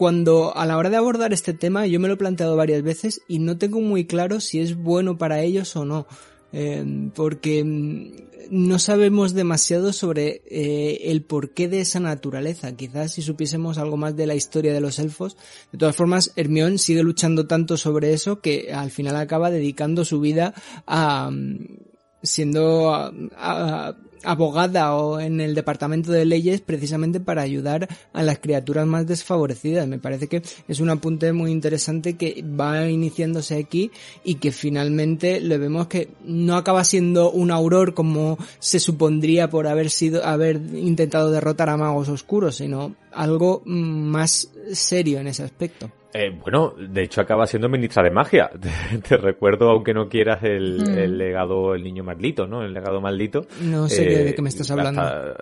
cuando 0.00 0.56
a 0.56 0.64
la 0.64 0.78
hora 0.78 0.88
de 0.88 0.96
abordar 0.96 1.34
este 1.34 1.52
tema 1.52 1.86
yo 1.86 2.00
me 2.00 2.08
lo 2.08 2.14
he 2.14 2.16
planteado 2.16 2.56
varias 2.56 2.82
veces 2.82 3.20
y 3.28 3.38
no 3.38 3.58
tengo 3.58 3.82
muy 3.82 4.06
claro 4.06 4.40
si 4.40 4.58
es 4.58 4.74
bueno 4.74 5.18
para 5.18 5.42
ellos 5.42 5.76
o 5.76 5.84
no. 5.84 6.06
Eh, 6.54 7.10
porque 7.14 7.62
mm, 7.62 8.12
no 8.48 8.78
sabemos 8.78 9.34
demasiado 9.34 9.92
sobre 9.92 10.40
eh, 10.46 11.10
el 11.10 11.20
porqué 11.20 11.68
de 11.68 11.82
esa 11.82 12.00
naturaleza. 12.00 12.74
Quizás 12.74 13.12
si 13.12 13.20
supiésemos 13.20 13.76
algo 13.76 13.98
más 13.98 14.16
de 14.16 14.26
la 14.26 14.34
historia 14.34 14.72
de 14.72 14.80
los 14.80 14.98
elfos. 14.98 15.36
De 15.70 15.76
todas 15.76 15.96
formas, 15.96 16.32
Hermione 16.34 16.78
sigue 16.78 17.02
luchando 17.02 17.46
tanto 17.46 17.76
sobre 17.76 18.14
eso 18.14 18.40
que 18.40 18.72
al 18.72 18.90
final 18.90 19.16
acaba 19.16 19.50
dedicando 19.50 20.06
su 20.06 20.18
vida 20.18 20.54
a 20.86 21.30
mm, 21.30 21.58
siendo 22.22 22.94
a, 22.94 23.96
abogada 24.24 24.94
o 24.94 25.20
en 25.20 25.40
el 25.40 25.54
departamento 25.54 26.12
de 26.12 26.24
leyes 26.24 26.60
precisamente 26.60 27.20
para 27.20 27.42
ayudar 27.42 27.88
a 28.12 28.22
las 28.22 28.38
criaturas 28.38 28.86
más 28.86 29.06
desfavorecidas. 29.06 29.86
Me 29.86 29.98
parece 29.98 30.28
que 30.28 30.42
es 30.68 30.80
un 30.80 30.90
apunte 30.90 31.32
muy 31.32 31.50
interesante 31.50 32.16
que 32.16 32.42
va 32.42 32.88
iniciándose 32.88 33.56
aquí 33.56 33.90
y 34.24 34.36
que 34.36 34.52
finalmente 34.52 35.40
le 35.40 35.58
vemos 35.58 35.86
que 35.86 36.10
no 36.24 36.56
acaba 36.56 36.84
siendo 36.84 37.30
un 37.30 37.50
auror 37.50 37.94
como 37.94 38.38
se 38.58 38.80
supondría 38.80 39.50
por 39.50 39.66
haber 39.66 39.90
sido, 39.90 40.24
haber 40.24 40.56
intentado 40.74 41.30
derrotar 41.30 41.68
a 41.68 41.76
magos 41.76 42.08
oscuros, 42.08 42.56
sino 42.56 42.94
algo 43.12 43.62
más 43.64 44.48
serio 44.72 45.20
en 45.20 45.28
ese 45.28 45.42
aspecto. 45.42 45.90
Eh, 46.12 46.36
bueno, 46.42 46.74
de 46.76 47.02
hecho 47.02 47.20
acaba 47.20 47.46
siendo 47.46 47.68
ministra 47.68 48.02
de 48.02 48.10
magia. 48.10 48.50
Te, 49.08 49.16
recuerdo, 49.16 49.70
aunque 49.70 49.94
no 49.94 50.08
quieras, 50.08 50.42
el, 50.42 50.80
mm. 50.80 50.98
el, 50.98 51.18
legado, 51.18 51.74
el 51.74 51.84
niño 51.84 52.02
maldito, 52.02 52.46
¿no? 52.46 52.62
El 52.62 52.72
legado 52.72 53.00
maldito. 53.00 53.46
No 53.62 53.88
sé 53.88 54.04
de 54.04 54.34
qué 54.34 54.42
me 54.42 54.48
estás 54.48 54.70
hablando. 54.70 55.02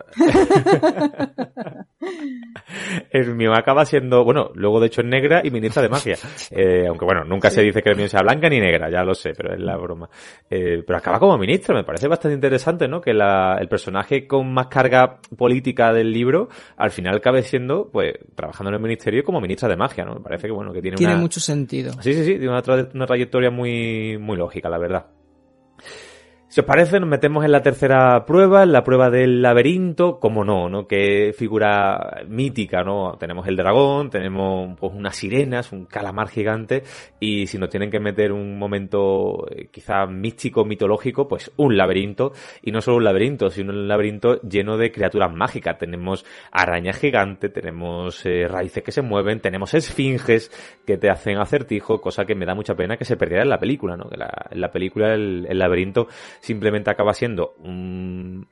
el 3.10 3.34
mío 3.34 3.52
acaba 3.54 3.84
siendo, 3.84 4.24
bueno, 4.24 4.50
luego 4.54 4.80
de 4.80 4.86
hecho 4.86 5.00
es 5.00 5.06
negra 5.06 5.40
y 5.44 5.50
ministra 5.50 5.82
de 5.82 5.88
magia. 5.88 6.16
Eh, 6.50 6.86
aunque 6.88 7.04
bueno, 7.04 7.24
nunca 7.24 7.50
se 7.50 7.62
dice 7.62 7.82
que 7.82 7.90
el 7.90 7.96
mío 7.96 8.08
sea 8.08 8.22
blanca 8.22 8.48
ni 8.48 8.58
negra, 8.58 8.90
ya 8.90 9.04
lo 9.04 9.14
sé, 9.14 9.32
pero 9.36 9.54
es 9.54 9.60
la 9.60 9.76
broma. 9.76 10.08
Eh, 10.48 10.82
pero 10.86 10.98
acaba 10.98 11.18
como 11.18 11.36
ministra, 11.36 11.74
me 11.74 11.84
parece 11.84 12.08
bastante 12.08 12.34
interesante, 12.34 12.88
¿no? 12.88 13.00
Que 13.00 13.12
la, 13.12 13.58
el 13.60 13.68
personaje 13.68 14.26
con 14.26 14.52
más 14.52 14.68
carga 14.68 15.18
política 15.36 15.92
del 15.92 16.12
libro, 16.12 16.48
al 16.76 16.90
final 16.90 17.16
acabe 17.16 17.42
siendo, 17.42 17.90
pues, 17.90 18.14
trabajando 18.34 18.70
en 18.70 18.76
el 18.76 18.80
ministerio 18.80 19.22
como 19.24 19.40
ministra 19.40 19.68
de 19.68 19.76
magia, 19.76 20.04
¿no? 20.04 20.14
Me 20.14 20.20
parece 20.20 20.48
que 20.48 20.52
bueno, 20.58 20.72
que 20.72 20.82
tiene, 20.82 20.96
tiene 20.96 21.14
mucho 21.14 21.38
sentido. 21.38 21.92
Sí, 22.02 22.12
sí, 22.14 22.24
sí, 22.24 22.30
tiene 22.32 22.48
una, 22.48 22.62
tra 22.62 22.88
una 22.92 23.06
trayectoria 23.06 23.50
muy, 23.50 24.18
muy 24.18 24.36
lógica, 24.36 24.68
la 24.68 24.78
verdad. 24.78 25.06
Si 26.50 26.60
os 26.60 26.66
parece, 26.66 26.98
nos 26.98 27.10
metemos 27.10 27.44
en 27.44 27.52
la 27.52 27.60
tercera 27.60 28.24
prueba, 28.24 28.62
en 28.62 28.72
la 28.72 28.82
prueba 28.82 29.10
del 29.10 29.42
laberinto, 29.42 30.18
como 30.18 30.44
no, 30.44 30.70
¿no? 30.70 30.86
Qué 30.86 31.34
figura 31.36 32.22
mítica, 32.26 32.82
¿no? 32.82 33.18
Tenemos 33.20 33.46
el 33.48 33.54
dragón, 33.54 34.08
tenemos 34.08 34.74
pues 34.80 34.94
unas 34.94 35.14
sirenas, 35.14 35.72
un 35.72 35.84
calamar 35.84 36.28
gigante, 36.28 36.84
y 37.20 37.46
si 37.48 37.58
nos 37.58 37.68
tienen 37.68 37.90
que 37.90 38.00
meter 38.00 38.32
un 38.32 38.58
momento 38.58 39.46
eh, 39.50 39.68
quizá 39.70 40.06
místico, 40.06 40.64
mitológico, 40.64 41.28
pues 41.28 41.52
un 41.58 41.76
laberinto, 41.76 42.32
y 42.62 42.72
no 42.72 42.80
solo 42.80 42.96
un 42.96 43.04
laberinto, 43.04 43.50
sino 43.50 43.70
un 43.70 43.86
laberinto 43.86 44.40
lleno 44.40 44.78
de 44.78 44.90
criaturas 44.90 45.30
mágicas. 45.30 45.76
Tenemos 45.76 46.24
arañas 46.50 46.96
gigantes, 46.96 47.52
tenemos 47.52 48.24
eh, 48.24 48.48
raíces 48.48 48.82
que 48.82 48.92
se 48.92 49.02
mueven, 49.02 49.40
tenemos 49.40 49.74
esfinges 49.74 50.50
que 50.86 50.96
te 50.96 51.10
hacen 51.10 51.36
acertijo, 51.36 52.00
cosa 52.00 52.24
que 52.24 52.34
me 52.34 52.46
da 52.46 52.54
mucha 52.54 52.74
pena 52.74 52.96
que 52.96 53.04
se 53.04 53.18
perdiera 53.18 53.42
en 53.42 53.50
la 53.50 53.58
película, 53.58 53.98
¿no? 53.98 54.08
Que 54.08 54.16
la, 54.16 54.46
en 54.50 54.62
la 54.62 54.70
película 54.70 55.12
el, 55.12 55.46
el 55.46 55.58
laberinto 55.58 56.08
simplemente 56.40 56.90
acaba 56.90 57.14
siendo 57.14 57.54
un 57.58 58.46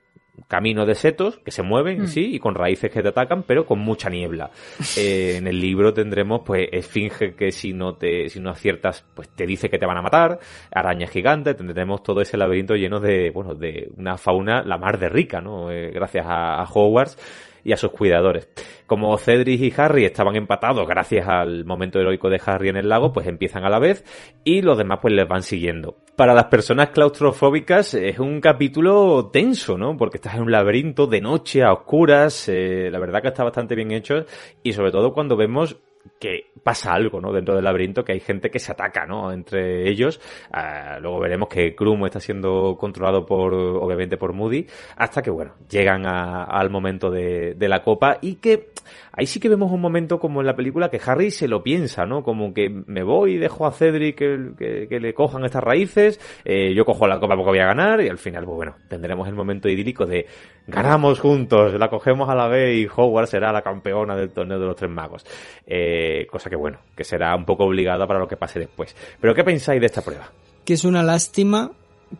camino 0.48 0.84
de 0.86 0.94
setos 0.94 1.38
que 1.38 1.50
se 1.50 1.62
mueven, 1.62 2.02
mm. 2.02 2.06
sí, 2.06 2.34
y 2.34 2.38
con 2.38 2.54
raíces 2.54 2.90
que 2.90 3.02
te 3.02 3.08
atacan, 3.08 3.42
pero 3.42 3.66
con 3.66 3.78
mucha 3.78 4.08
niebla. 4.10 4.50
Eh, 4.98 5.36
en 5.36 5.46
el 5.46 5.60
libro 5.60 5.92
tendremos, 5.92 6.40
pues, 6.44 6.68
esfinge 6.72 7.34
que 7.34 7.52
si 7.52 7.74
no 7.74 7.96
te, 7.96 8.30
si 8.30 8.40
no 8.40 8.50
aciertas, 8.50 9.04
pues 9.14 9.28
te 9.28 9.44
dice 9.44 9.68
que 9.68 9.78
te 9.78 9.84
van 9.84 9.98
a 9.98 10.02
matar, 10.02 10.38
araña 10.70 11.06
gigante, 11.06 11.54
tendremos 11.54 12.02
todo 12.02 12.22
ese 12.22 12.36
laberinto 12.36 12.74
lleno 12.76 12.98
de, 12.98 13.30
bueno, 13.30 13.54
de 13.54 13.90
una 13.96 14.16
fauna 14.16 14.62
la 14.62 14.78
más 14.78 14.98
de 14.98 15.08
rica, 15.08 15.40
¿no? 15.40 15.70
Eh, 15.70 15.90
gracias 15.90 16.24
a, 16.26 16.62
a 16.62 16.64
Hogwarts 16.64 17.18
y 17.66 17.72
a 17.72 17.76
sus 17.76 17.90
cuidadores. 17.90 18.48
Como 18.86 19.18
Cedric 19.18 19.60
y 19.60 19.74
Harry 19.76 20.04
estaban 20.04 20.36
empatados 20.36 20.86
gracias 20.86 21.26
al 21.26 21.64
momento 21.64 21.98
heroico 21.98 22.30
de 22.30 22.40
Harry 22.46 22.68
en 22.68 22.76
el 22.76 22.88
lago, 22.88 23.12
pues 23.12 23.26
empiezan 23.26 23.64
a 23.64 23.68
la 23.68 23.80
vez 23.80 24.04
y 24.44 24.62
los 24.62 24.78
demás 24.78 25.00
pues 25.02 25.12
les 25.12 25.26
van 25.26 25.42
siguiendo. 25.42 25.96
Para 26.14 26.32
las 26.32 26.44
personas 26.44 26.90
claustrofóbicas 26.90 27.94
es 27.94 28.20
un 28.20 28.40
capítulo 28.40 29.30
tenso, 29.32 29.76
¿no? 29.76 29.96
Porque 29.96 30.18
estás 30.18 30.36
en 30.36 30.42
un 30.42 30.52
laberinto 30.52 31.08
de 31.08 31.20
noche 31.20 31.64
a 31.64 31.72
oscuras, 31.72 32.48
eh, 32.48 32.88
la 32.92 33.00
verdad 33.00 33.20
que 33.20 33.28
está 33.28 33.42
bastante 33.42 33.74
bien 33.74 33.90
hecho 33.90 34.24
y 34.62 34.72
sobre 34.72 34.92
todo 34.92 35.12
cuando 35.12 35.36
vemos 35.36 35.76
que 36.18 36.50
pasa 36.62 36.92
algo, 36.92 37.20
¿no? 37.20 37.32
Dentro 37.32 37.54
del 37.54 37.64
laberinto, 37.64 38.04
que 38.04 38.12
hay 38.12 38.20
gente 38.20 38.50
que 38.50 38.58
se 38.58 38.72
ataca, 38.72 39.06
¿no? 39.06 39.32
Entre 39.32 39.88
ellos. 39.88 40.20
Uh, 40.52 41.00
luego 41.00 41.20
veremos 41.20 41.48
que 41.48 41.74
Krumo 41.74 42.06
está 42.06 42.20
siendo 42.20 42.76
controlado 42.78 43.24
por, 43.24 43.54
obviamente, 43.54 44.16
por 44.16 44.32
Moody, 44.32 44.66
hasta 44.96 45.22
que, 45.22 45.30
bueno, 45.30 45.54
llegan 45.70 46.06
a, 46.06 46.44
al 46.44 46.70
momento 46.70 47.10
de, 47.10 47.56
la 47.66 47.82
copa 47.82 48.18
y 48.20 48.36
que 48.36 48.68
ahí 49.12 49.26
sí 49.26 49.40
que 49.40 49.48
vemos 49.48 49.72
un 49.72 49.80
momento 49.80 50.20
como 50.20 50.40
en 50.40 50.46
la 50.46 50.54
película 50.54 50.88
que 50.88 51.00
Harry 51.04 51.32
se 51.32 51.48
lo 51.48 51.62
piensa, 51.64 52.06
¿no? 52.06 52.22
Como 52.22 52.54
que 52.54 52.70
me 52.70 53.02
voy 53.02 53.34
y 53.34 53.38
dejo 53.38 53.66
a 53.66 53.72
Cedric 53.72 54.16
que, 54.16 54.86
que, 54.88 55.00
le 55.00 55.14
cojan 55.14 55.44
estas 55.44 55.64
raíces, 55.64 56.20
eh, 56.44 56.72
yo 56.74 56.84
cojo 56.84 57.08
la 57.08 57.18
copa 57.18 57.34
porque 57.34 57.50
voy 57.50 57.58
a 57.58 57.66
ganar 57.66 58.00
y 58.00 58.08
al 58.08 58.18
final, 58.18 58.44
pues 58.44 58.56
bueno, 58.56 58.76
tendremos 58.88 59.26
el 59.26 59.34
momento 59.34 59.68
idílico 59.68 60.06
de 60.06 60.26
ganamos 60.66 61.20
juntos, 61.20 61.74
la 61.74 61.88
cogemos 61.88 62.28
a 62.28 62.34
la 62.34 62.48
vez 62.48 62.76
y 62.76 62.86
Hogwarts 62.86 63.30
será 63.30 63.52
la 63.52 63.62
campeona 63.62 64.16
del 64.16 64.30
torneo 64.30 64.58
de 64.58 64.66
los 64.66 64.76
tres 64.76 64.90
magos. 64.90 65.24
Eh, 65.66 65.95
cosa 66.30 66.50
que 66.50 66.56
bueno, 66.56 66.78
que 66.96 67.04
será 67.04 67.34
un 67.34 67.44
poco 67.44 67.64
obligada 67.64 68.06
para 68.06 68.18
lo 68.18 68.28
que 68.28 68.36
pase 68.36 68.58
después. 68.58 68.94
Pero 69.20 69.34
¿qué 69.34 69.44
pensáis 69.44 69.80
de 69.80 69.86
esta 69.86 70.02
prueba? 70.02 70.30
Que 70.64 70.74
es 70.74 70.84
una 70.84 71.02
lástima 71.02 71.72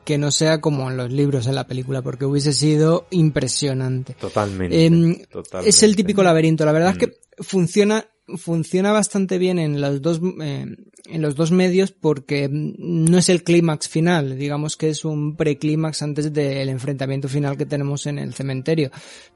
que 0.05 0.19
no 0.19 0.31
sea 0.31 0.61
como 0.61 0.91
en 0.91 0.97
los 0.97 1.11
libros 1.13 1.47
en 1.47 1.55
la 1.55 1.67
película, 1.67 2.03
porque 2.03 2.25
hubiese 2.25 2.53
sido 2.53 3.07
impresionante. 3.11 4.15
Totalmente. 4.15 4.87
Eh, 4.87 5.27
totalmente. 5.31 5.71
Es 5.71 5.83
el 5.83 5.95
típico 5.95 6.23
laberinto. 6.23 6.65
La 6.65 6.73
verdad 6.73 6.95
mm. 6.95 6.99
es 6.99 6.99
que 6.99 7.13
funciona 7.43 8.05
funciona 8.37 8.91
bastante 8.91 9.39
bien 9.39 9.59
en 9.59 9.81
los 9.81 10.03
dos 10.03 10.21
eh, 10.43 10.67
en 11.09 11.23
los 11.23 11.37
dos 11.37 11.53
medios 11.53 11.93
porque 11.93 12.49
no 12.51 13.19
es 13.19 13.29
el 13.29 13.45
clímax 13.45 13.89
final 13.89 14.37
digamos 14.37 14.77
que 14.77 14.91
es 14.91 15.05
un 15.05 15.37
preclímax 15.37 16.03
antes 16.03 16.33
del 16.33 16.69
enfrentamiento 16.69 17.29
final 17.29 17.57
que 17.57 17.67
tenemos 17.67 18.05
en 18.07 18.19
el 18.19 18.35
cementerio 18.35 18.91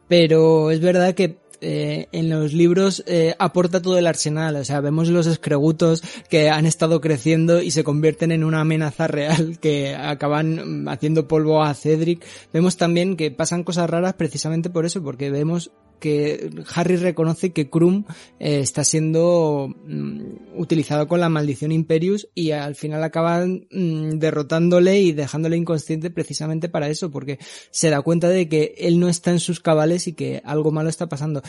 pero 0.09 0.73
es 0.73 0.81
verdad 0.81 1.15
que 1.15 1.39
eh, 1.61 2.09
en 2.12 2.31
los 2.31 2.53
libros 2.53 3.03
eh, 3.07 3.35
aporta 3.39 3.82
todo 3.82 3.99
el 3.99 4.07
arsenal. 4.07 4.57
O 4.57 4.65
sea, 4.65 4.81
vemos 4.81 5.09
los 5.09 5.27
escregutos 5.27 6.03
que 6.28 6.51
han 6.51 6.66
estado 6.66 7.01
creciendo 7.01 7.62
y 7.62 7.70
se 7.70 7.85
convierten 7.85 8.32
en 8.32 8.45
una 8.45 8.61
amenaza 8.61 9.07
real 9.07 9.59
que 9.61 9.95
acaban 9.95 10.89
haciendo 10.89 11.28
polvo 11.28 11.62
a 11.62 11.74
Cedric. 11.74 12.24
Vemos 12.53 12.77
también 12.77 13.16
que 13.16 13.31
pasan 13.31 13.65
cosas 13.65 13.91
raras 13.91 14.15
precisamente 14.15 14.70
por 14.70 14.87
eso, 14.87 15.03
porque 15.03 15.31
vemos 15.31 15.70
que 16.01 16.51
Harry 16.74 16.97
reconoce 16.97 17.52
que 17.52 17.70
Krum 17.70 18.05
eh, 18.39 18.60
está 18.60 18.82
siendo 18.82 19.68
mm, 19.86 20.59
utilizado 20.59 21.06
con 21.06 21.20
la 21.20 21.28
maldición 21.28 21.70
Imperius 21.70 22.28
y 22.35 22.51
al 22.51 22.74
final 22.74 23.05
acaban 23.05 23.68
mm, 23.70 24.18
derrotándole 24.18 25.01
y 25.01 25.12
dejándole 25.12 25.56
inconsciente 25.56 26.10
precisamente 26.10 26.68
para 26.68 26.89
eso, 26.89 27.10
porque 27.10 27.39
se 27.70 27.90
da 27.90 28.02
cuenta 28.02 28.28
de 28.28 28.48
que 28.48 28.74
él 28.78 28.98
no 28.98 29.09
está 29.09 29.31
en 29.31 29.40
sus 29.40 29.60
cabales 29.60 30.09
y 30.09 30.14
que 30.14 30.43
algo 30.44 30.72
malo 30.72 30.89
está 30.89 31.09
pasando. 31.09 31.43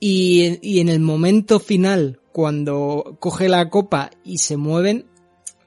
Y, 0.00 0.58
y 0.62 0.80
en 0.80 0.88
el 0.88 1.00
momento 1.00 1.60
final, 1.60 2.20
cuando 2.32 3.16
coge 3.20 3.48
la 3.48 3.68
copa 3.68 4.10
y 4.24 4.38
se 4.38 4.56
mueven, 4.56 5.06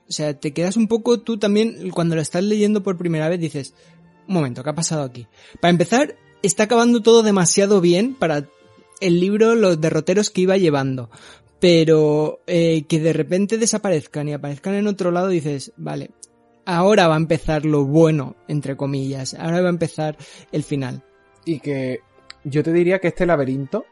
o 0.10 0.14
sea, 0.14 0.38
te 0.38 0.54
quedas 0.54 0.76
un 0.76 0.88
poco 0.88 1.22
tú 1.22 1.38
también, 1.38 1.90
cuando 1.92 2.16
lo 2.16 2.22
estás 2.22 2.44
leyendo 2.44 2.84
por 2.84 2.98
primera 2.98 3.30
vez, 3.30 3.40
dices, 3.40 3.74
un 4.28 4.34
momento, 4.36 4.64
¿qué 4.64 4.70
ha 4.70 4.76
pasado 4.76 5.04
aquí? 5.04 5.28
Para 5.62 5.72
empezar, 5.72 6.16
está 6.44 6.64
acabando 6.64 7.02
todo 7.02 7.24
demasiado 7.24 7.82
bien 7.82 8.16
para 8.16 8.46
el 9.00 9.20
libro, 9.20 9.56
los 9.56 9.82
derroteros 9.82 10.30
que 10.30 10.42
iba 10.42 10.58
llevando. 10.58 11.10
Pero 11.60 12.40
eh, 12.48 12.86
que 12.88 13.00
de 13.00 13.14
repente 13.14 13.58
desaparezcan 13.58 14.28
y 14.28 14.34
aparezcan 14.34 14.74
en 14.76 14.88
otro 14.88 15.12
lado, 15.12 15.28
dices, 15.28 15.74
vale, 15.78 16.12
ahora 16.66 17.08
va 17.08 17.16
a 17.16 17.18
empezar 17.18 17.66
lo 17.66 17.86
bueno, 17.86 18.36
entre 18.48 18.76
comillas, 18.76 19.36
ahora 19.36 19.62
va 19.62 19.68
a 19.68 19.72
empezar 19.72 20.18
el 20.52 20.64
final. 20.64 21.04
Y 21.46 21.60
que 21.60 22.00
yo 22.44 22.64
te 22.64 22.74
diría 22.74 23.00
que 23.00 23.10
este 23.10 23.26
laberinto, 23.28 23.86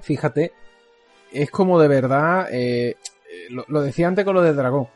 fíjate, 0.00 0.52
es 1.32 1.50
como 1.50 1.78
de 1.80 1.88
verdad, 1.88 2.48
eh, 2.50 2.96
lo, 3.50 3.64
lo, 3.68 3.82
decía 3.82 4.08
antes 4.08 4.24
con 4.24 4.34
lo 4.34 4.42
del 4.42 4.56
dragón. 4.56 4.88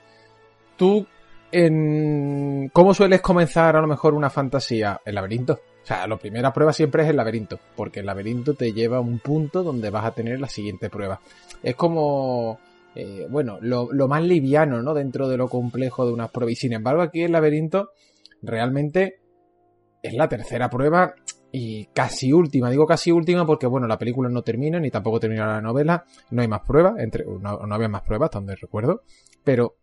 Tú, 0.77 1.07
en 1.53 2.69
cómo 2.73 2.95
sueles 2.95 3.21
comenzar 3.21 3.77
a 3.77 3.81
lo 3.81 3.87
mejor 3.87 4.15
una 4.15 4.31
fantasía, 4.31 5.01
el 5.05 5.15
laberinto. 5.15 5.61
O 5.83 5.87
sea, 5.87 6.07
la 6.07 6.17
primera 6.19 6.53
prueba 6.53 6.73
siempre 6.73 7.03
es 7.03 7.09
el 7.09 7.17
laberinto, 7.17 7.59
porque 7.75 8.01
el 8.01 8.07
laberinto 8.07 8.55
te 8.55 8.73
lleva 8.73 8.99
a 8.99 9.01
un 9.01 9.19
punto 9.19 9.63
donde 9.63 9.91
vas 9.91 10.05
a 10.05 10.13
tener 10.13 10.41
la 10.41 10.49
siguiente 10.49 10.91
prueba. 10.91 11.21
Es 11.63 11.75
como, 11.75 12.61
eh, 12.95 13.27
bueno, 13.31 13.59
lo, 13.61 13.89
más 14.09 14.23
liviano, 14.23 14.83
¿no? 14.83 14.95
Dentro 14.95 15.29
de 15.29 15.37
lo 15.37 15.49
complejo 15.49 16.07
de 16.07 16.13
unas 16.13 16.31
pruebas. 16.31 16.53
Y 16.53 16.57
sin 16.57 16.73
embargo, 16.75 17.03
aquí 17.03 17.23
el 17.23 17.33
laberinto 17.33 17.91
realmente 18.43 19.21
es 20.03 20.15
la 20.15 20.29
tercera 20.29 20.69
prueba 20.69 21.15
y 21.51 21.87
casi 21.87 22.33
última. 22.33 22.71
Digo 22.71 22.87
casi 22.87 23.11
última 23.11 23.47
porque, 23.47 23.67
bueno, 23.67 23.87
la 23.87 23.99
película 23.99 24.29
no 24.29 24.43
termina, 24.43 24.79
ni 24.79 24.91
tampoco 24.91 25.19
termina 25.19 25.47
la 25.47 25.61
novela. 25.63 26.05
No 26.31 26.43
hay 26.43 26.49
más 26.49 26.61
pruebas, 26.61 26.99
entre, 26.99 27.25
no 27.25 27.75
había 27.75 27.89
más 27.89 28.03
pruebas, 28.03 28.27
hasta 28.27 28.39
donde 28.39 28.57
recuerdo. 28.57 29.03
Pero 29.43 29.80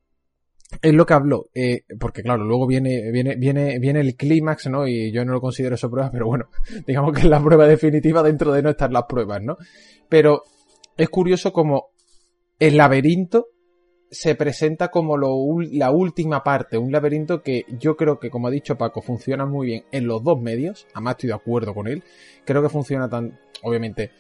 es 0.81 0.94
lo 0.94 1.06
que 1.06 1.14
habló, 1.14 1.45
eh, 1.53 1.84
porque 1.99 2.22
claro, 2.22 2.44
luego 2.44 2.68
viene, 2.68 3.11
viene, 3.11 3.35
viene, 3.35 3.80
viene 3.80 4.02
el 4.02 4.15
clímax, 4.15 4.68
¿no? 4.68 4.88
Y 4.88 5.11
yo 5.11 5.23
no 5.26 5.34
lo 5.34 5.41
considero 5.41 5.76
eso 5.76 5.89
prueba, 5.89 6.11
pero 6.11 6.27
bueno, 6.27 6.49
digamos 6.88 7.14
que 7.14 7.19
es 7.19 7.26
la 7.26 7.41
prueba 7.41 7.68
definitiva 7.68 8.22
dentro 8.23 8.52
de 8.52 8.61
no 8.61 8.69
estar 8.69 8.91
las 8.91 9.03
pruebas, 9.03 9.41
¿no? 9.41 9.57
Pero 10.10 10.44
es 10.98 11.10
curioso 11.10 11.53
como 11.53 11.89
el 12.60 12.77
laberinto 12.77 13.48
se 14.10 14.35
presenta 14.35 14.89
como 14.89 15.18
lo, 15.18 15.35
la 15.72 15.91
última 15.91 16.44
parte, 16.44 16.77
un 16.77 16.91
laberinto 16.91 17.41
que 17.41 17.65
yo 17.80 17.98
creo 17.98 18.19
que, 18.19 18.30
como 18.30 18.48
ha 18.48 18.52
dicho 18.52 18.77
Paco, 18.77 19.02
funciona 19.02 19.45
muy 19.45 19.68
bien 19.68 19.84
en 19.91 20.07
los 20.07 20.23
dos 20.23 20.41
medios, 20.41 20.88
además 20.94 21.15
estoy 21.15 21.27
de 21.27 21.35
acuerdo 21.35 21.73
con 21.73 21.88
él, 21.88 22.03
creo 22.45 22.61
que 22.61 22.69
funciona 22.69 23.10
tan, 23.10 23.38
obviamente, 23.64 24.11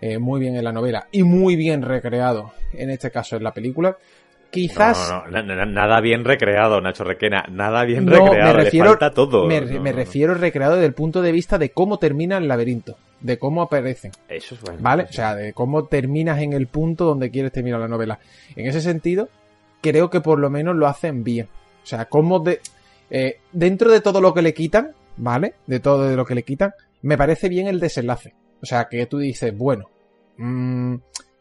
eh, 0.00 0.18
muy 0.18 0.40
bien 0.40 0.56
en 0.56 0.64
la 0.64 0.72
novela 0.72 1.08
y 1.12 1.22
muy 1.22 1.56
bien 1.56 1.82
recreado, 1.82 2.52
en 2.72 2.90
este 2.90 3.10
caso 3.10 3.36
en 3.36 3.44
la 3.44 3.54
película, 3.54 3.96
quizás. 4.50 5.12
No, 5.30 5.42
no, 5.42 5.54
no, 5.54 5.66
nada 5.66 6.00
bien 6.00 6.24
recreado, 6.24 6.80
Nacho 6.80 7.04
Requena. 7.04 7.44
Nada 7.50 7.84
bien 7.84 8.06
recreado. 8.06 8.56
Me 8.56 8.64
refiero, 8.64 8.84
Le 8.84 8.90
falta 8.90 9.10
todo. 9.10 9.46
Me, 9.46 9.60
me 9.60 9.92
refiero 9.92 10.34
recreado 10.34 10.74
desde 10.74 10.86
el 10.86 10.94
punto 10.94 11.22
de 11.22 11.32
vista 11.32 11.58
de 11.58 11.70
cómo 11.70 11.98
termina 11.98 12.38
el 12.38 12.48
laberinto. 12.48 12.96
De 13.20 13.38
cómo 13.38 13.62
aparecen. 13.62 14.12
Eso 14.28 14.54
es 14.54 14.60
bueno. 14.60 14.78
¿Vale? 14.82 15.04
O 15.04 15.12
sea, 15.12 15.34
de 15.34 15.52
cómo 15.52 15.84
terminas 15.86 16.40
en 16.40 16.52
el 16.52 16.66
punto 16.66 17.04
donde 17.04 17.30
quieres 17.30 17.52
terminar 17.52 17.80
la 17.80 17.88
novela. 17.88 18.18
En 18.54 18.66
ese 18.66 18.80
sentido, 18.80 19.28
creo 19.80 20.10
que 20.10 20.20
por 20.20 20.38
lo 20.38 20.50
menos 20.50 20.76
lo 20.76 20.86
hacen 20.86 21.24
bien. 21.24 21.48
O 21.82 21.86
sea, 21.86 22.06
cómo 22.06 22.40
de. 22.40 22.60
Eh, 23.10 23.38
dentro 23.52 23.90
de 23.90 24.00
todo 24.00 24.20
lo 24.20 24.34
que 24.34 24.42
le 24.42 24.52
quitan, 24.52 24.92
¿vale? 25.16 25.54
De 25.66 25.80
todo 25.80 26.08
de 26.08 26.16
lo 26.16 26.26
que 26.26 26.34
le 26.34 26.42
quitan, 26.42 26.72
me 27.02 27.16
parece 27.16 27.48
bien 27.48 27.68
el 27.68 27.80
desenlace. 27.80 28.34
O 28.60 28.66
sea, 28.66 28.88
que 28.88 29.06
tú 29.06 29.18
dices, 29.18 29.56
bueno. 29.56 29.88
Mmm, 30.38 30.96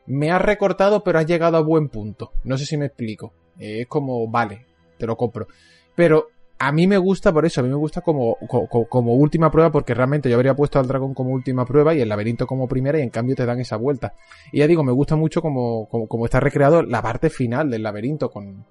me 0.08 0.32
has 0.32 0.42
recortado 0.42 1.04
pero 1.04 1.20
has 1.20 1.26
llegado 1.26 1.58
a 1.58 1.62
buen 1.62 1.90
punto. 1.90 2.32
No 2.44 2.58
sé 2.58 2.66
si 2.66 2.78
me 2.78 2.88
explico. 2.88 3.34
Eh, 3.60 3.82
es 3.82 3.88
como, 3.88 4.28
vale, 4.28 4.66
te 4.98 5.06
lo 5.06 5.16
compro. 5.16 5.48
Pero 5.96 6.28
a 6.58 6.72
mí 6.72 6.88
me 6.88 6.98
gusta 6.98 7.34
por 7.34 7.46
eso, 7.46 7.60
a 7.60 7.64
mí 7.64 7.70
me 7.70 7.76
gusta 7.76 8.02
como, 8.02 8.38
como, 8.48 8.68
como, 8.68 9.14
última 9.16 9.52
prueba 9.52 9.72
porque 9.72 9.94
realmente 9.94 10.30
yo 10.30 10.36
habría 10.36 10.56
puesto 10.56 10.80
al 10.80 10.88
dragón 10.88 11.14
como 11.14 11.32
última 11.32 11.66
prueba 11.66 11.94
y 11.94 12.02
el 12.02 12.08
laberinto 12.08 12.48
como 12.48 12.68
primera 12.68 12.98
y 12.98 13.02
en 13.02 13.10
cambio 13.10 13.36
te 13.36 13.46
dan 13.46 13.60
esa 13.60 13.76
vuelta. 13.76 14.14
Y 14.52 14.60
ya 14.60 14.68
digo, 14.68 14.84
me 14.84 14.92
gusta 14.92 15.16
mucho 15.16 15.42
como, 15.42 15.88
como, 15.90 16.08
como 16.08 16.26
está 16.26 16.40
recreado 16.40 16.82
la 16.82 17.02
parte 17.02 17.30
final 17.30 17.70
del 17.70 17.84
laberinto 17.84 18.30
con, 18.30 18.66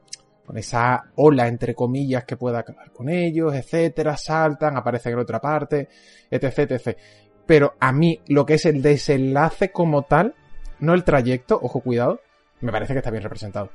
con 0.45 0.57
esa 0.57 1.05
ola 1.17 1.47
entre 1.47 1.75
comillas 1.75 2.25
que 2.25 2.37
pueda 2.37 2.61
acabar 2.61 2.91
con 2.91 3.09
ellos, 3.09 3.55
etcétera, 3.55 4.17
saltan, 4.17 4.77
aparecen 4.77 5.13
en 5.13 5.19
otra 5.19 5.41
parte, 5.41 5.89
etc, 6.31 6.71
etc. 6.71 6.99
Pero 7.47 7.75
a 7.79 7.93
mí 7.93 8.21
lo 8.29 8.47
que 8.47 8.55
es 8.55 8.65
el 8.67 8.81
desenlace 8.81 9.71
como 9.71 10.03
tal, 10.03 10.35
no 10.81 10.95
el 10.95 11.05
trayecto, 11.05 11.59
ojo 11.63 11.81
cuidado, 11.81 12.21
me 12.61 12.73
parece 12.73 12.93
que 12.93 12.99
está 12.99 13.11
bien 13.11 13.23
representado. 13.23 13.71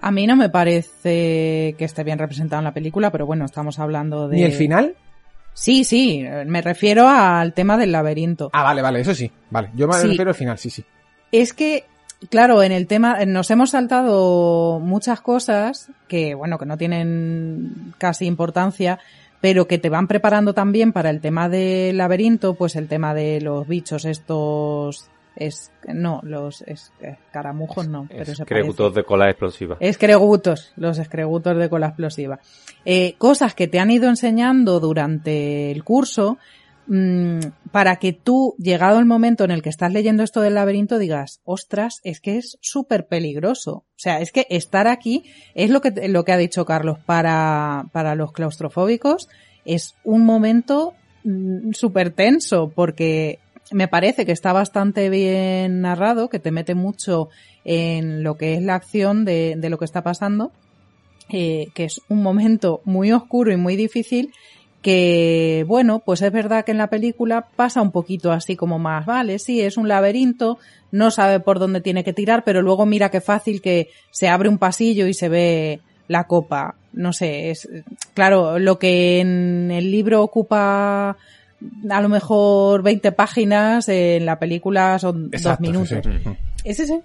A 0.00 0.10
mí 0.12 0.26
no 0.26 0.36
me 0.36 0.48
parece 0.48 1.74
que 1.76 1.84
esté 1.84 2.04
bien 2.04 2.18
representado 2.18 2.60
en 2.60 2.64
la 2.64 2.74
película, 2.74 3.10
pero 3.10 3.26
bueno, 3.26 3.44
estamos 3.44 3.78
hablando 3.78 4.28
de... 4.28 4.36
¿Ni 4.36 4.42
el 4.44 4.52
final? 4.52 4.94
Sí, 5.54 5.82
sí, 5.82 6.24
me 6.46 6.62
refiero 6.62 7.08
al 7.08 7.52
tema 7.52 7.76
del 7.76 7.90
laberinto. 7.90 8.48
Ah, 8.52 8.62
vale, 8.62 8.80
vale, 8.80 9.00
eso 9.00 9.12
sí, 9.12 9.30
vale. 9.50 9.70
Yo 9.74 9.88
me 9.88 9.94
sí. 9.94 10.06
refiero 10.06 10.30
al 10.30 10.36
final, 10.36 10.56
sí, 10.56 10.70
sí. 10.70 10.84
Es 11.32 11.52
que, 11.52 11.84
claro, 12.30 12.62
en 12.62 12.70
el 12.70 12.86
tema, 12.86 13.24
nos 13.26 13.50
hemos 13.50 13.70
saltado 13.70 14.78
muchas 14.78 15.20
cosas 15.20 15.90
que, 16.06 16.36
bueno, 16.36 16.58
que 16.58 16.66
no 16.66 16.76
tienen 16.76 17.92
casi 17.98 18.26
importancia, 18.26 19.00
pero 19.40 19.66
que 19.66 19.78
te 19.78 19.88
van 19.88 20.06
preparando 20.06 20.54
también 20.54 20.92
para 20.92 21.10
el 21.10 21.20
tema 21.20 21.48
del 21.48 21.96
laberinto, 21.96 22.54
pues 22.54 22.76
el 22.76 22.86
tema 22.86 23.12
de 23.12 23.40
los 23.40 23.66
bichos 23.66 24.04
estos 24.04 25.10
es 25.38 25.72
no 25.86 26.20
los 26.22 26.62
es, 26.62 26.92
escaramujos 27.00 27.88
no 27.88 28.06
pero 28.08 28.32
escregutos 28.32 28.94
de 28.94 29.04
cola 29.04 29.30
explosiva. 29.30 29.76
Escregutos 29.80 30.72
los 30.76 30.98
escregutos 30.98 31.56
de 31.56 31.68
cola 31.68 31.88
explosiva. 31.88 32.40
Eh, 32.84 33.14
cosas 33.18 33.54
que 33.54 33.68
te 33.68 33.78
han 33.78 33.90
ido 33.90 34.08
enseñando 34.08 34.80
durante 34.80 35.70
el 35.70 35.84
curso 35.84 36.38
mmm, 36.86 37.38
para 37.70 37.96
que 37.96 38.12
tú 38.12 38.54
llegado 38.58 38.98
el 38.98 39.06
momento 39.06 39.44
en 39.44 39.50
el 39.50 39.62
que 39.62 39.68
estás 39.68 39.92
leyendo 39.92 40.22
esto 40.22 40.40
del 40.40 40.54
laberinto 40.54 40.98
digas 40.98 41.40
ostras 41.44 42.00
es 42.02 42.20
que 42.20 42.38
es 42.38 42.58
súper 42.60 43.06
peligroso 43.06 43.72
o 43.72 43.86
sea 43.96 44.20
es 44.20 44.32
que 44.32 44.46
estar 44.50 44.88
aquí 44.88 45.24
es 45.54 45.70
lo 45.70 45.80
que 45.80 46.08
lo 46.08 46.24
que 46.24 46.32
ha 46.32 46.36
dicho 46.36 46.64
Carlos 46.64 46.98
para 47.04 47.86
para 47.92 48.14
los 48.14 48.32
claustrofóbicos 48.32 49.28
es 49.64 49.94
un 50.02 50.24
momento 50.24 50.94
mm, 51.24 51.72
súper 51.72 52.10
tenso 52.10 52.72
porque 52.74 53.38
me 53.72 53.88
parece 53.88 54.26
que 54.26 54.32
está 54.32 54.52
bastante 54.52 55.10
bien 55.10 55.80
narrado, 55.80 56.28
que 56.28 56.38
te 56.38 56.50
mete 56.50 56.74
mucho 56.74 57.28
en 57.64 58.22
lo 58.22 58.36
que 58.36 58.54
es 58.54 58.62
la 58.62 58.74
acción 58.74 59.24
de, 59.24 59.54
de 59.56 59.70
lo 59.70 59.78
que 59.78 59.84
está 59.84 60.02
pasando, 60.02 60.52
eh, 61.30 61.68
que 61.74 61.84
es 61.84 62.00
un 62.08 62.22
momento 62.22 62.80
muy 62.84 63.12
oscuro 63.12 63.52
y 63.52 63.56
muy 63.56 63.76
difícil, 63.76 64.32
que 64.80 65.64
bueno, 65.66 65.98
pues 65.98 66.22
es 66.22 66.32
verdad 66.32 66.64
que 66.64 66.72
en 66.72 66.78
la 66.78 66.88
película 66.88 67.48
pasa 67.56 67.82
un 67.82 67.90
poquito 67.90 68.32
así 68.32 68.56
como 68.56 68.78
más, 68.78 69.04
vale, 69.04 69.38
sí, 69.38 69.60
es 69.60 69.76
un 69.76 69.88
laberinto, 69.88 70.58
no 70.90 71.10
sabe 71.10 71.40
por 71.40 71.58
dónde 71.58 71.80
tiene 71.80 72.04
que 72.04 72.12
tirar, 72.12 72.44
pero 72.44 72.62
luego 72.62 72.86
mira 72.86 73.10
qué 73.10 73.20
fácil 73.20 73.60
que 73.60 73.90
se 74.10 74.28
abre 74.28 74.48
un 74.48 74.58
pasillo 74.58 75.06
y 75.06 75.14
se 75.14 75.28
ve 75.28 75.80
la 76.06 76.24
copa. 76.24 76.76
No 76.92 77.12
sé, 77.12 77.50
es 77.50 77.68
claro, 78.14 78.58
lo 78.58 78.78
que 78.78 79.20
en 79.20 79.70
el 79.70 79.90
libro 79.90 80.22
ocupa 80.22 81.16
a 81.90 82.00
lo 82.00 82.08
mejor 82.08 82.82
20 82.82 83.12
páginas, 83.12 83.88
en 83.88 84.26
la 84.26 84.38
película 84.38 84.98
son 84.98 85.30
Exacto, 85.32 85.62
dos 85.62 85.72
minutos. 85.72 86.00
Sí, 86.04 86.20
sí. 86.24 86.36
¿Es 86.64 86.80
ese? 86.80 87.02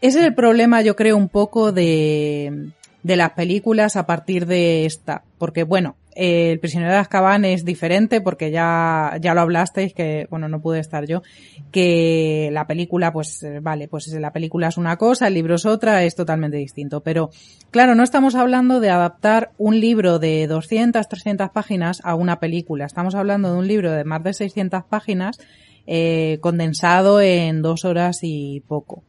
Ese 0.00 0.18
es 0.20 0.24
el 0.24 0.34
problema, 0.34 0.80
yo 0.82 0.96
creo, 0.96 1.16
un 1.16 1.28
poco 1.28 1.72
de, 1.72 2.70
de 3.02 3.16
las 3.16 3.32
películas 3.32 3.96
a 3.96 4.06
partir 4.06 4.46
de 4.46 4.86
esta. 4.86 5.22
Porque, 5.38 5.64
bueno, 5.64 5.96
El 6.14 6.58
prisionero 6.58 6.92
de 6.92 6.98
Azkaban 6.98 7.44
es 7.44 7.64
diferente 7.64 8.20
porque 8.20 8.50
ya, 8.50 9.16
ya 9.20 9.34
lo 9.34 9.42
hablasteis, 9.42 9.94
que, 9.94 10.26
bueno, 10.30 10.48
no 10.48 10.60
pude 10.60 10.80
estar 10.80 11.06
yo, 11.06 11.22
que 11.70 12.50
la 12.52 12.66
película, 12.66 13.12
pues, 13.12 13.42
eh, 13.42 13.60
vale, 13.60 13.88
pues 13.88 14.08
la 14.08 14.32
película 14.32 14.68
es 14.68 14.76
una 14.76 14.96
cosa, 14.96 15.28
el 15.28 15.34
libro 15.34 15.54
es 15.54 15.66
otra, 15.66 16.02
es 16.04 16.14
totalmente 16.14 16.56
distinto. 16.56 17.00
Pero, 17.02 17.30
claro, 17.70 17.94
no 17.94 18.02
estamos 18.02 18.34
hablando 18.34 18.80
de 18.80 18.90
adaptar 18.90 19.52
un 19.58 19.78
libro 19.78 20.18
de 20.18 20.46
200, 20.46 21.08
300 21.08 21.50
páginas 21.50 22.00
a 22.04 22.14
una 22.14 22.40
película. 22.40 22.86
Estamos 22.86 23.14
hablando 23.14 23.52
de 23.52 23.58
un 23.58 23.68
libro 23.68 23.92
de 23.92 24.04
más 24.04 24.22
de 24.22 24.34
600 24.34 24.84
páginas 24.84 25.38
eh, 25.86 26.38
condensado 26.40 27.20
en 27.20 27.62
dos 27.62 27.84
horas 27.84 28.20
y 28.22 28.60
poco. 28.68 29.02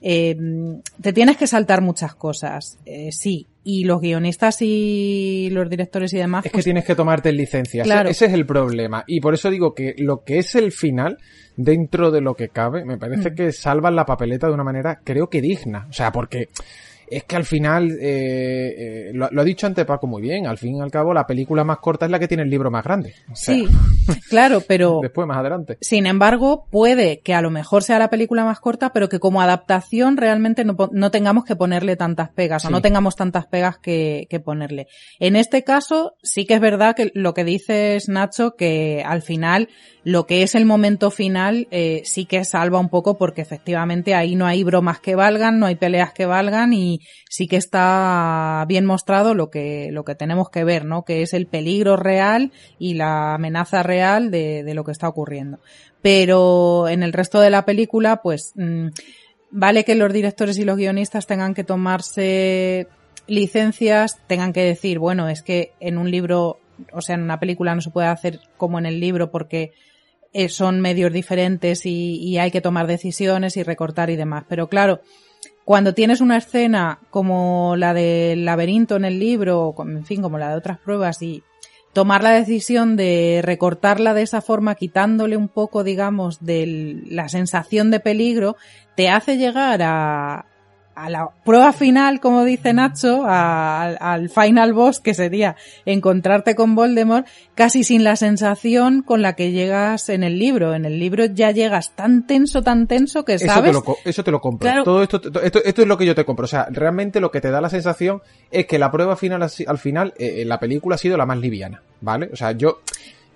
Eh, 0.00 0.36
te 1.00 1.12
tienes 1.12 1.36
que 1.36 1.46
saltar 1.46 1.82
muchas 1.82 2.14
cosas, 2.14 2.78
eh, 2.84 3.10
sí. 3.12 3.46
Y 3.64 3.84
los 3.84 4.00
guionistas 4.00 4.62
y 4.62 5.50
los 5.50 5.68
directores 5.68 6.12
y 6.14 6.18
demás. 6.18 6.46
Es 6.46 6.52
que 6.52 6.56
pues 6.56 6.64
tienes 6.64 6.84
que 6.84 6.94
tomarte 6.94 7.32
licencias. 7.32 7.86
Claro. 7.86 8.08
Ese 8.08 8.26
es 8.26 8.32
el 8.32 8.46
problema. 8.46 9.04
Y 9.06 9.20
por 9.20 9.34
eso 9.34 9.50
digo 9.50 9.74
que 9.74 9.94
lo 9.98 10.24
que 10.24 10.38
es 10.38 10.54
el 10.54 10.72
final, 10.72 11.18
dentro 11.56 12.10
de 12.10 12.22
lo 12.22 12.34
que 12.34 12.48
cabe, 12.48 12.86
me 12.86 12.96
parece 12.96 13.30
mm. 13.30 13.34
que 13.34 13.52
salvan 13.52 13.94
la 13.94 14.06
papeleta 14.06 14.46
de 14.46 14.54
una 14.54 14.64
manera, 14.64 15.00
creo 15.04 15.28
que 15.28 15.42
digna. 15.42 15.86
O 15.90 15.92
sea, 15.92 16.12
porque 16.12 16.48
es 17.10 17.24
que 17.24 17.36
al 17.36 17.44
final, 17.44 17.90
eh, 18.00 19.08
eh, 19.10 19.10
lo, 19.12 19.26
ha 19.26 19.44
dicho 19.44 19.66
antes 19.66 19.84
Paco 19.84 20.06
muy 20.06 20.22
bien, 20.22 20.46
al 20.46 20.58
fin 20.58 20.76
y 20.76 20.80
al 20.80 20.90
cabo 20.90 21.12
la 21.12 21.26
película 21.26 21.64
más 21.64 21.78
corta 21.78 22.06
es 22.06 22.10
la 22.10 22.18
que 22.18 22.28
tiene 22.28 22.42
el 22.42 22.50
libro 22.50 22.70
más 22.70 22.84
grande. 22.84 23.14
sí, 23.34 23.66
claro, 24.28 24.62
pero... 24.66 25.00
Después, 25.02 25.26
más 25.26 25.38
adelante. 25.38 25.78
Sin 25.80 26.06
embargo, 26.06 26.66
puede 26.70 27.20
que 27.20 27.34
a 27.34 27.42
lo 27.42 27.50
mejor 27.50 27.82
sea 27.82 27.98
la 27.98 28.10
película 28.10 28.44
más 28.44 28.60
corta, 28.60 28.92
pero 28.92 29.08
que 29.08 29.18
como 29.18 29.40
adaptación 29.40 30.16
realmente 30.16 30.64
no, 30.64 30.76
no 30.92 31.10
tengamos 31.10 31.44
que 31.44 31.56
ponerle 31.56 31.96
tantas 31.96 32.30
pegas 32.30 32.64
o 32.64 32.70
no 32.70 32.82
tengamos 32.82 33.16
tantas 33.16 33.46
pegas 33.46 33.78
que, 33.78 34.26
que 34.30 34.40
ponerle. 34.40 34.86
En 35.18 35.36
este 35.36 35.64
caso, 35.64 36.14
sí 36.22 36.46
que 36.46 36.54
es 36.54 36.60
verdad 36.60 36.94
que 36.94 37.10
lo 37.14 37.34
que 37.34 37.44
dices, 37.44 38.08
Nacho, 38.08 38.56
que 38.56 39.02
al 39.04 39.22
final 39.22 39.68
lo 40.08 40.26
que 40.26 40.42
es 40.42 40.54
el 40.54 40.64
momento 40.64 41.10
final 41.10 41.68
eh, 41.70 42.00
sí 42.06 42.24
que 42.24 42.42
salva 42.46 42.78
un 42.78 42.88
poco 42.88 43.18
porque 43.18 43.42
efectivamente 43.42 44.14
ahí 44.14 44.36
no 44.36 44.46
hay 44.46 44.64
bromas 44.64 45.00
que 45.00 45.14
valgan, 45.14 45.58
no 45.58 45.66
hay 45.66 45.76
peleas 45.76 46.14
que 46.14 46.24
valgan 46.24 46.72
y 46.72 47.00
sí 47.28 47.46
que 47.46 47.56
está 47.56 48.64
bien 48.66 48.86
mostrado 48.86 49.34
lo 49.34 49.50
que, 49.50 49.90
lo 49.92 50.06
que 50.06 50.14
tenemos 50.14 50.48
que 50.48 50.64
ver, 50.64 50.86
¿no? 50.86 51.04
Que 51.04 51.20
es 51.20 51.34
el 51.34 51.46
peligro 51.46 51.98
real 51.98 52.52
y 52.78 52.94
la 52.94 53.34
amenaza 53.34 53.82
real 53.82 54.30
de, 54.30 54.64
de 54.64 54.72
lo 54.72 54.82
que 54.82 54.92
está 54.92 55.08
ocurriendo. 55.08 55.58
Pero 56.00 56.88
en 56.88 57.02
el 57.02 57.12
resto 57.12 57.42
de 57.42 57.50
la 57.50 57.66
película, 57.66 58.22
pues, 58.22 58.52
mmm, 58.54 58.86
vale 59.50 59.84
que 59.84 59.94
los 59.94 60.10
directores 60.10 60.56
y 60.56 60.64
los 60.64 60.78
guionistas 60.78 61.26
tengan 61.26 61.52
que 61.52 61.64
tomarse 61.64 62.86
licencias, 63.26 64.18
tengan 64.26 64.54
que 64.54 64.64
decir, 64.64 65.00
bueno, 65.00 65.28
es 65.28 65.42
que 65.42 65.72
en 65.80 65.98
un 65.98 66.10
libro, 66.10 66.60
o 66.94 67.02
sea, 67.02 67.16
en 67.16 67.24
una 67.24 67.38
película 67.38 67.74
no 67.74 67.82
se 67.82 67.90
puede 67.90 68.08
hacer 68.08 68.40
como 68.56 68.78
en 68.78 68.86
el 68.86 69.00
libro 69.00 69.30
porque 69.30 69.74
eh, 70.32 70.48
son 70.48 70.80
medios 70.80 71.12
diferentes 71.12 71.86
y, 71.86 72.38
hay 72.38 72.50
que 72.50 72.60
tomar 72.60 72.86
decisiones 72.86 73.56
y 73.56 73.62
recortar 73.62 74.10
y 74.10 74.16
demás. 74.16 74.44
Pero 74.48 74.68
claro, 74.68 75.00
cuando 75.64 75.94
tienes 75.94 76.20
una 76.20 76.36
escena 76.36 77.00
como 77.10 77.76
la 77.76 77.94
del 77.94 78.44
laberinto 78.44 78.96
en 78.96 79.04
el 79.04 79.18
libro, 79.18 79.74
en 79.78 80.04
fin, 80.04 80.22
como 80.22 80.38
la 80.38 80.50
de 80.50 80.56
otras 80.56 80.78
pruebas 80.78 81.22
y 81.22 81.42
tomar 81.92 82.22
la 82.22 82.30
decisión 82.30 82.96
de 82.96 83.40
recortarla 83.42 84.14
de 84.14 84.22
esa 84.22 84.40
forma, 84.40 84.74
quitándole 84.74 85.36
un 85.36 85.48
poco, 85.48 85.84
digamos, 85.84 86.44
de 86.44 87.02
la 87.06 87.28
sensación 87.28 87.90
de 87.90 88.00
peligro, 88.00 88.56
te 88.96 89.08
hace 89.08 89.36
llegar 89.36 89.80
a, 89.82 90.46
a 90.98 91.08
la 91.10 91.30
prueba 91.44 91.72
final, 91.72 92.18
como 92.18 92.44
dice 92.44 92.72
Nacho, 92.72 93.24
al 93.24 94.28
final 94.30 94.72
boss, 94.72 94.98
que 94.98 95.14
sería 95.14 95.54
encontrarte 95.86 96.56
con 96.56 96.74
Voldemort, 96.74 97.24
casi 97.54 97.84
sin 97.84 98.02
la 98.02 98.16
sensación 98.16 99.02
con 99.02 99.22
la 99.22 99.34
que 99.34 99.52
llegas 99.52 100.08
en 100.08 100.24
el 100.24 100.40
libro. 100.40 100.74
En 100.74 100.84
el 100.84 100.98
libro 100.98 101.26
ya 101.26 101.52
llegas 101.52 101.94
tan 101.94 102.26
tenso, 102.26 102.62
tan 102.62 102.88
tenso 102.88 103.24
que 103.24 103.38
sabes... 103.38 103.70
Eso 103.70 103.82
te 103.82 103.88
lo, 103.90 103.96
eso 104.04 104.24
te 104.24 104.30
lo 104.32 104.40
compro. 104.40 104.82
Todo 104.82 105.02
esto, 105.04 105.20
esto, 105.22 105.62
esto, 105.62 105.82
es 105.82 105.88
lo 105.88 105.96
que 105.96 106.04
yo 106.04 106.16
te 106.16 106.24
compro. 106.24 106.46
O 106.46 106.48
sea, 106.48 106.66
realmente 106.68 107.20
lo 107.20 107.30
que 107.30 107.40
te 107.40 107.50
da 107.50 107.60
la 107.60 107.70
sensación 107.70 108.20
es 108.50 108.66
que 108.66 108.78
la 108.78 108.90
prueba 108.90 109.14
final, 109.14 109.42
al 109.42 109.78
final, 109.78 110.14
eh, 110.18 110.44
la 110.44 110.58
película 110.58 110.96
ha 110.96 110.98
sido 110.98 111.16
la 111.16 111.26
más 111.26 111.38
liviana, 111.38 111.80
¿vale? 112.00 112.28
O 112.32 112.36
sea, 112.36 112.52
yo... 112.52 112.80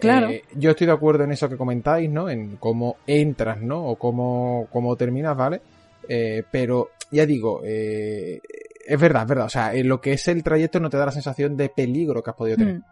Claro. 0.01 0.31
Eh, 0.31 0.43
yo 0.57 0.71
estoy 0.73 0.89
de 0.89 0.95
acuerdo 0.95 1.23
en 1.23 1.31
eso 1.31 1.49
que 1.49 1.57
comentáis, 1.57 2.11
¿no? 2.11 2.29
En 2.29 2.57
cómo 2.57 2.97
entras, 3.07 3.61
¿no? 3.61 3.87
O 3.87 3.95
cómo, 3.95 4.67
cómo 4.73 4.97
terminas, 4.97 5.37
¿vale? 5.37 5.61
Eh, 6.09 6.43
pero 6.51 6.91
ya 7.13 7.27
digo, 7.27 7.61
eh, 7.65 8.41
es 8.87 9.01
verdad, 9.01 9.23
es 9.23 9.29
verdad. 9.29 9.47
O 9.47 9.51
sea, 9.51 9.75
en 9.75 9.89
lo 9.89 10.01
que 10.01 10.15
es 10.15 10.27
el 10.29 10.43
trayecto 10.43 10.81
no 10.81 10.91
te 10.91 10.97
da 10.97 11.07
la 11.07 11.13
sensación 11.13 11.57
de 11.57 11.69
peligro 11.69 12.23
que 12.23 12.31
has 12.31 12.37
podido 12.37 12.57
tener. 12.57 12.77
Mm. 12.79 12.83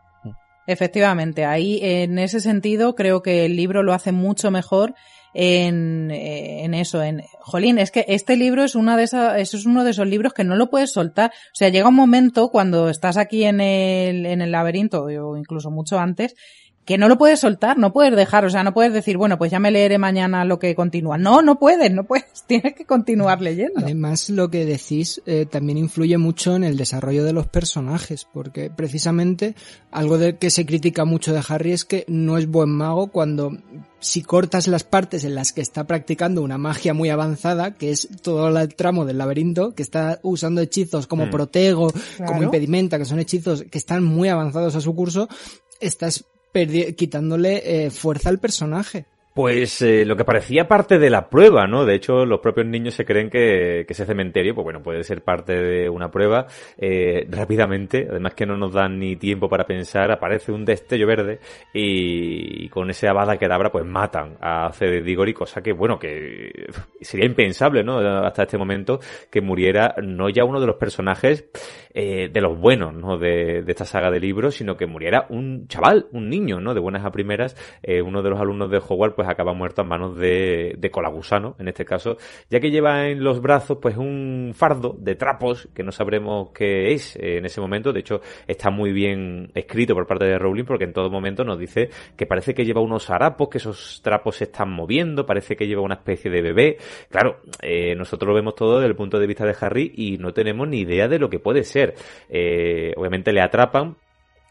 Efectivamente, 0.66 1.44
ahí 1.46 1.80
en 1.82 2.18
ese 2.18 2.38
sentido 2.38 2.94
creo 2.94 3.22
que 3.22 3.46
el 3.46 3.56
libro 3.56 3.82
lo 3.82 3.92
hace 3.92 4.12
mucho 4.12 4.50
mejor 4.50 4.94
en, 5.32 6.10
eh, 6.10 6.64
en 6.64 6.74
eso, 6.74 7.02
en, 7.02 7.22
jolín, 7.40 7.78
es 7.78 7.90
que 7.90 8.04
este 8.08 8.36
libro 8.36 8.62
es 8.62 8.74
una 8.74 8.96
de 8.96 9.04
esas, 9.04 9.38
es 9.38 9.66
uno 9.66 9.84
de 9.84 9.90
esos 9.90 10.06
libros 10.06 10.32
que 10.32 10.44
no 10.44 10.56
lo 10.56 10.70
puedes 10.70 10.92
soltar. 10.92 11.30
O 11.30 11.54
sea, 11.54 11.70
llega 11.70 11.88
un 11.88 11.94
momento 11.94 12.50
cuando 12.50 12.88
estás 12.88 13.16
aquí 13.16 13.44
en 13.44 13.60
el, 13.60 14.26
en 14.26 14.42
el 14.42 14.52
laberinto, 14.52 15.04
o 15.04 15.36
incluso 15.36 15.70
mucho 15.70 15.98
antes, 15.98 16.34
que 16.90 16.98
no 16.98 17.06
lo 17.06 17.18
puedes 17.18 17.38
soltar, 17.38 17.78
no 17.78 17.92
puedes 17.92 18.16
dejar, 18.16 18.44
o 18.44 18.50
sea, 18.50 18.64
no 18.64 18.74
puedes 18.74 18.92
decir, 18.92 19.16
bueno, 19.16 19.38
pues 19.38 19.52
ya 19.52 19.60
me 19.60 19.70
leeré 19.70 19.96
mañana 19.96 20.44
lo 20.44 20.58
que 20.58 20.74
continúa. 20.74 21.18
No, 21.18 21.40
no 21.40 21.56
puedes, 21.56 21.92
no 21.92 22.02
puedes, 22.02 22.24
tienes 22.48 22.74
que 22.74 22.84
continuar 22.84 23.40
leyendo. 23.40 23.78
Además, 23.78 24.28
lo 24.28 24.50
que 24.50 24.64
decís 24.64 25.22
eh, 25.24 25.46
también 25.48 25.78
influye 25.78 26.18
mucho 26.18 26.56
en 26.56 26.64
el 26.64 26.76
desarrollo 26.76 27.22
de 27.22 27.32
los 27.32 27.46
personajes, 27.46 28.26
porque 28.32 28.70
precisamente 28.70 29.54
algo 29.92 30.18
de 30.18 30.36
que 30.36 30.50
se 30.50 30.66
critica 30.66 31.04
mucho 31.04 31.32
de 31.32 31.40
Harry 31.48 31.70
es 31.70 31.84
que 31.84 32.04
no 32.08 32.38
es 32.38 32.48
buen 32.48 32.70
mago 32.70 33.06
cuando 33.12 33.56
si 34.00 34.22
cortas 34.22 34.66
las 34.66 34.82
partes 34.82 35.22
en 35.22 35.36
las 35.36 35.52
que 35.52 35.60
está 35.60 35.86
practicando 35.86 36.42
una 36.42 36.58
magia 36.58 36.92
muy 36.92 37.08
avanzada, 37.08 37.76
que 37.76 37.92
es 37.92 38.08
todo 38.20 38.48
el 38.48 38.74
tramo 38.74 39.04
del 39.04 39.18
laberinto, 39.18 39.76
que 39.76 39.84
está 39.84 40.18
usando 40.24 40.60
hechizos 40.60 41.06
como 41.06 41.26
mm. 41.26 41.30
protego, 41.30 41.92
como 42.26 42.42
impedimenta, 42.42 42.98
que 42.98 43.04
son 43.04 43.20
hechizos 43.20 43.62
que 43.70 43.78
están 43.78 44.02
muy 44.02 44.28
avanzados 44.28 44.74
a 44.74 44.80
su 44.80 44.92
curso, 44.92 45.28
estás 45.78 46.24
quitándole 46.96 47.84
eh, 47.86 47.90
fuerza 47.90 48.28
al 48.28 48.38
personaje. 48.38 49.06
Pues 49.32 49.80
eh, 49.82 50.04
lo 50.04 50.16
que 50.16 50.24
parecía 50.24 50.66
parte 50.66 50.98
de 50.98 51.08
la 51.08 51.30
prueba, 51.30 51.68
¿no? 51.68 51.84
De 51.84 51.94
hecho, 51.94 52.26
los 52.26 52.40
propios 52.40 52.66
niños 52.66 52.94
se 52.94 53.04
creen 53.04 53.30
que, 53.30 53.86
ese 53.88 54.04
cementerio, 54.04 54.56
pues 54.56 54.64
bueno, 54.64 54.82
puede 54.82 55.04
ser 55.04 55.22
parte 55.22 55.54
de 55.54 55.88
una 55.88 56.10
prueba 56.10 56.46
eh, 56.76 57.26
rápidamente. 57.30 58.08
Además 58.10 58.34
que 58.34 58.44
no 58.44 58.56
nos 58.56 58.72
dan 58.72 58.98
ni 58.98 59.14
tiempo 59.14 59.48
para 59.48 59.64
pensar. 59.64 60.10
Aparece 60.10 60.50
un 60.50 60.64
destello 60.64 61.06
verde 61.06 61.38
y, 61.72 62.68
con 62.70 62.90
ese 62.90 63.06
abada 63.06 63.38
quedabra, 63.38 63.70
pues 63.70 63.86
matan 63.86 64.36
a 64.40 64.72
Cede 64.72 65.00
Digori, 65.00 65.32
cosa 65.32 65.62
que, 65.62 65.72
bueno, 65.72 65.96
que 65.96 66.66
sería 67.00 67.26
impensable, 67.26 67.84
¿no? 67.84 67.98
Hasta 67.98 68.42
este 68.42 68.58
momento 68.58 68.98
que 69.30 69.40
muriera 69.40 69.94
no 70.02 70.28
ya 70.28 70.44
uno 70.44 70.60
de 70.60 70.66
los 70.66 70.76
personajes 70.76 71.44
eh, 71.94 72.28
de 72.32 72.40
los 72.40 72.58
buenos, 72.58 72.94
¿no? 72.94 73.18
De, 73.18 73.64
esta 73.66 73.84
saga 73.84 74.10
de 74.10 74.20
libros, 74.20 74.56
sino 74.56 74.76
que 74.76 74.86
muriera 74.86 75.26
un 75.28 75.68
chaval, 75.68 76.06
un 76.12 76.28
niño, 76.28 76.60
¿no? 76.60 76.74
De 76.74 76.80
buenas 76.80 77.04
a 77.04 77.12
primeras, 77.12 77.56
uno 78.04 78.22
de 78.22 78.30
los 78.30 78.40
alumnos 78.40 78.70
de 78.70 78.78
Hogwarts, 78.78 79.14
pues 79.14 79.28
acaba 79.28 79.54
muerto 79.54 79.82
a 79.82 79.84
manos 79.84 80.16
de, 80.16 80.74
de 80.76 80.90
Colagusano, 80.90 81.54
en 81.58 81.68
este 81.68 81.84
caso, 81.84 82.16
ya 82.48 82.58
que 82.58 82.70
lleva 82.70 83.08
en 83.08 83.22
los 83.22 83.40
brazos 83.40 83.78
pues 83.80 83.96
un 83.96 84.52
fardo 84.54 84.96
de 84.98 85.14
trapos 85.14 85.68
que 85.74 85.82
no 85.82 85.92
sabremos 85.92 86.50
qué 86.52 86.92
es 86.92 87.16
en 87.16 87.44
ese 87.44 87.60
momento. 87.60 87.92
De 87.92 88.00
hecho, 88.00 88.20
está 88.46 88.70
muy 88.70 88.92
bien 88.92 89.50
escrito 89.54 89.94
por 89.94 90.06
parte 90.06 90.24
de 90.24 90.38
Rowling 90.38 90.64
porque 90.64 90.84
en 90.84 90.92
todo 90.92 91.10
momento 91.10 91.44
nos 91.44 91.58
dice 91.58 91.90
que 92.16 92.26
parece 92.26 92.54
que 92.54 92.64
lleva 92.64 92.80
unos 92.80 93.10
harapos, 93.10 93.48
que 93.48 93.58
esos 93.58 94.00
trapos 94.02 94.36
se 94.36 94.44
están 94.44 94.70
moviendo, 94.70 95.26
parece 95.26 95.56
que 95.56 95.66
lleva 95.66 95.82
una 95.82 95.94
especie 95.94 96.30
de 96.30 96.42
bebé. 96.42 96.78
Claro, 97.08 97.40
eh, 97.62 97.94
nosotros 97.94 98.28
lo 98.28 98.34
vemos 98.34 98.54
todo 98.54 98.78
desde 98.78 98.88
el 98.88 98.96
punto 98.96 99.18
de 99.18 99.26
vista 99.26 99.44
de 99.44 99.54
Harry 99.60 99.92
y 99.94 100.18
no 100.18 100.32
tenemos 100.32 100.68
ni 100.68 100.80
idea 100.80 101.08
de 101.08 101.18
lo 101.18 101.30
que 101.30 101.38
puede 101.38 101.64
ser. 101.64 101.79
Eh, 102.28 102.92
obviamente 102.96 103.32
le 103.32 103.40
atrapan, 103.40 103.96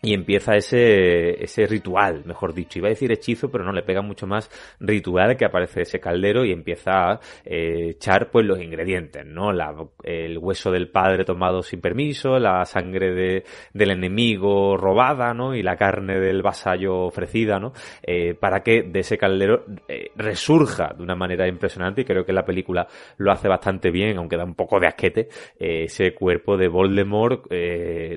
y 0.02 0.14
empieza 0.14 0.56
ese, 0.56 1.44
ese 1.44 1.68
ritual, 1.68 2.24
mejor 2.26 2.54
dicho. 2.54 2.80
Iba 2.80 2.88
a 2.88 2.90
decir 2.90 3.12
hechizo, 3.12 3.52
pero 3.52 3.64
no, 3.64 3.74
le 3.74 3.84
pega 3.84 4.02
mucho 4.02 4.28
más 4.28 4.50
ritual 4.80 5.36
que 5.36 5.46
aparece 5.46 5.82
ese 5.82 6.00
caldero 6.00 6.46
y 6.46 6.52
empieza 6.52 7.12
a 7.12 7.20
eh, 7.44 7.90
echar 7.92 8.32
pues 8.32 8.46
los 8.46 8.62
ingredientes, 8.62 9.26
¿no? 9.26 9.52
La, 9.52 9.76
el 10.04 10.38
hueso 10.38 10.72
del 10.72 10.90
padre 10.90 11.26
tomado 11.26 11.62
sin 11.64 11.82
permiso, 11.82 12.40
la 12.40 12.64
sangre 12.66 13.14
de, 13.14 13.44
del 13.74 13.92
enemigo 13.92 14.78
robada, 14.78 15.34
¿no? 15.34 15.54
Y 15.56 15.64
la 15.64 15.76
carne 15.76 16.20
del 16.20 16.42
vasallo 16.42 17.02
ofrecida, 17.02 17.60
¿no? 17.60 17.74
Eh, 18.02 18.36
para 18.36 18.62
que 18.62 18.84
de 18.84 19.00
ese 19.00 19.18
caldero 19.18 19.66
eh, 19.88 20.12
resurja 20.16 20.94
de 20.96 21.04
una 21.04 21.16
manera 21.16 21.48
impresionante 21.48 22.02
y 22.02 22.06
creo 22.06 22.26
que 22.26 22.34
la 22.34 22.46
película 22.46 22.88
lo 23.18 23.32
hace 23.32 23.48
bastante 23.48 23.92
bien, 23.92 24.18
aunque 24.18 24.38
da 24.38 24.46
un 24.46 24.56
poco 24.56 24.80
de 24.80 24.88
asquete, 24.88 25.28
eh, 25.60 25.84
ese 25.84 26.14
cuerpo 26.14 26.56
de 26.58 26.68
Voldemort 26.68 27.48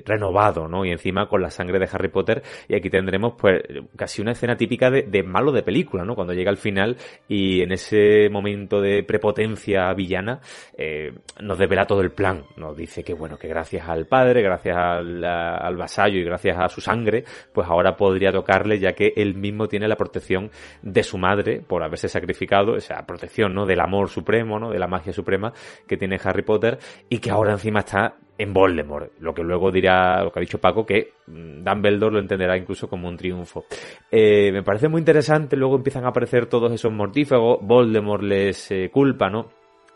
renovado, 0.05 0.67
¿no? 0.67 0.85
Y 0.85 0.91
encima 0.91 1.27
con 1.27 1.41
la 1.41 1.49
sangre 1.49 1.72
de 1.79 1.89
Harry 1.91 2.09
Potter 2.09 2.43
y 2.67 2.75
aquí 2.75 2.89
tendremos 2.89 3.33
pues 3.37 3.61
casi 3.95 4.21
una 4.21 4.31
escena 4.31 4.55
típica 4.55 4.89
de, 4.89 5.23
malo 5.23 5.51
de 5.51 5.63
película, 5.63 6.03
¿no? 6.03 6.15
Cuando 6.15 6.33
llega 6.33 6.49
al 6.49 6.57
final 6.57 6.97
y 7.27 7.61
en 7.61 7.71
ese 7.71 8.29
momento 8.29 8.81
de 8.81 9.03
prepotencia 9.03 9.93
villana 9.93 10.39
eh, 10.77 11.13
nos 11.41 11.57
devela 11.57 11.85
todo 11.85 12.01
el 12.01 12.11
plan, 12.11 12.43
nos 12.57 12.75
dice 12.75 13.03
que 13.03 13.13
bueno, 13.13 13.37
que 13.37 13.47
gracias 13.47 13.87
al 13.87 14.05
padre, 14.07 14.41
gracias 14.41 14.75
al, 14.77 15.23
al 15.23 15.77
vasallo 15.77 16.19
y 16.19 16.23
gracias 16.23 16.57
a 16.59 16.69
su 16.69 16.81
sangre, 16.81 17.23
pues 17.53 17.67
ahora 17.67 17.95
podría 17.95 18.31
tocarle 18.31 18.79
ya 18.79 18.93
que 18.93 19.13
él 19.15 19.35
mismo 19.35 19.67
tiene 19.67 19.87
la 19.87 19.95
protección 19.95 20.51
de 20.81 21.03
su 21.03 21.17
madre 21.17 21.61
por 21.61 21.83
haberse 21.83 22.07
sacrificado, 22.07 22.75
esa 22.75 23.05
protección, 23.05 23.53
¿no? 23.53 23.65
Del 23.65 23.79
amor 23.79 24.09
supremo, 24.09 24.59
¿no? 24.59 24.71
De 24.71 24.79
la 24.79 24.87
magia 24.87 25.13
suprema 25.13 25.53
que 25.87 25.97
tiene 25.97 26.19
Harry 26.23 26.43
Potter 26.43 26.77
y 27.09 27.19
que 27.19 27.31
ahora 27.31 27.53
encima 27.53 27.79
está 27.79 28.15
en 28.37 28.53
Voldemort, 28.53 29.11
lo 29.19 29.33
que 29.33 29.43
luego 29.43 29.71
dirá, 29.71 30.23
lo 30.23 30.31
que 30.31 30.39
ha 30.39 30.41
dicho 30.41 30.59
Paco, 30.59 30.85
que 30.85 31.13
mm, 31.27 31.63
Dumbledore 31.63 32.13
lo 32.13 32.19
entenderá 32.19 32.57
incluso 32.57 32.87
como 32.87 33.07
un 33.07 33.17
triunfo. 33.17 33.65
Eh, 34.11 34.51
me 34.51 34.63
parece 34.63 34.87
muy 34.87 34.99
interesante, 34.99 35.55
luego 35.55 35.75
empiezan 35.75 36.05
a 36.05 36.09
aparecer 36.09 36.47
todos 36.47 36.71
esos 36.71 36.91
mortífagos, 36.91 37.59
Voldemort 37.61 38.23
les 38.23 38.71
eh, 38.71 38.89
culpa, 38.91 39.29
¿no? 39.29 39.49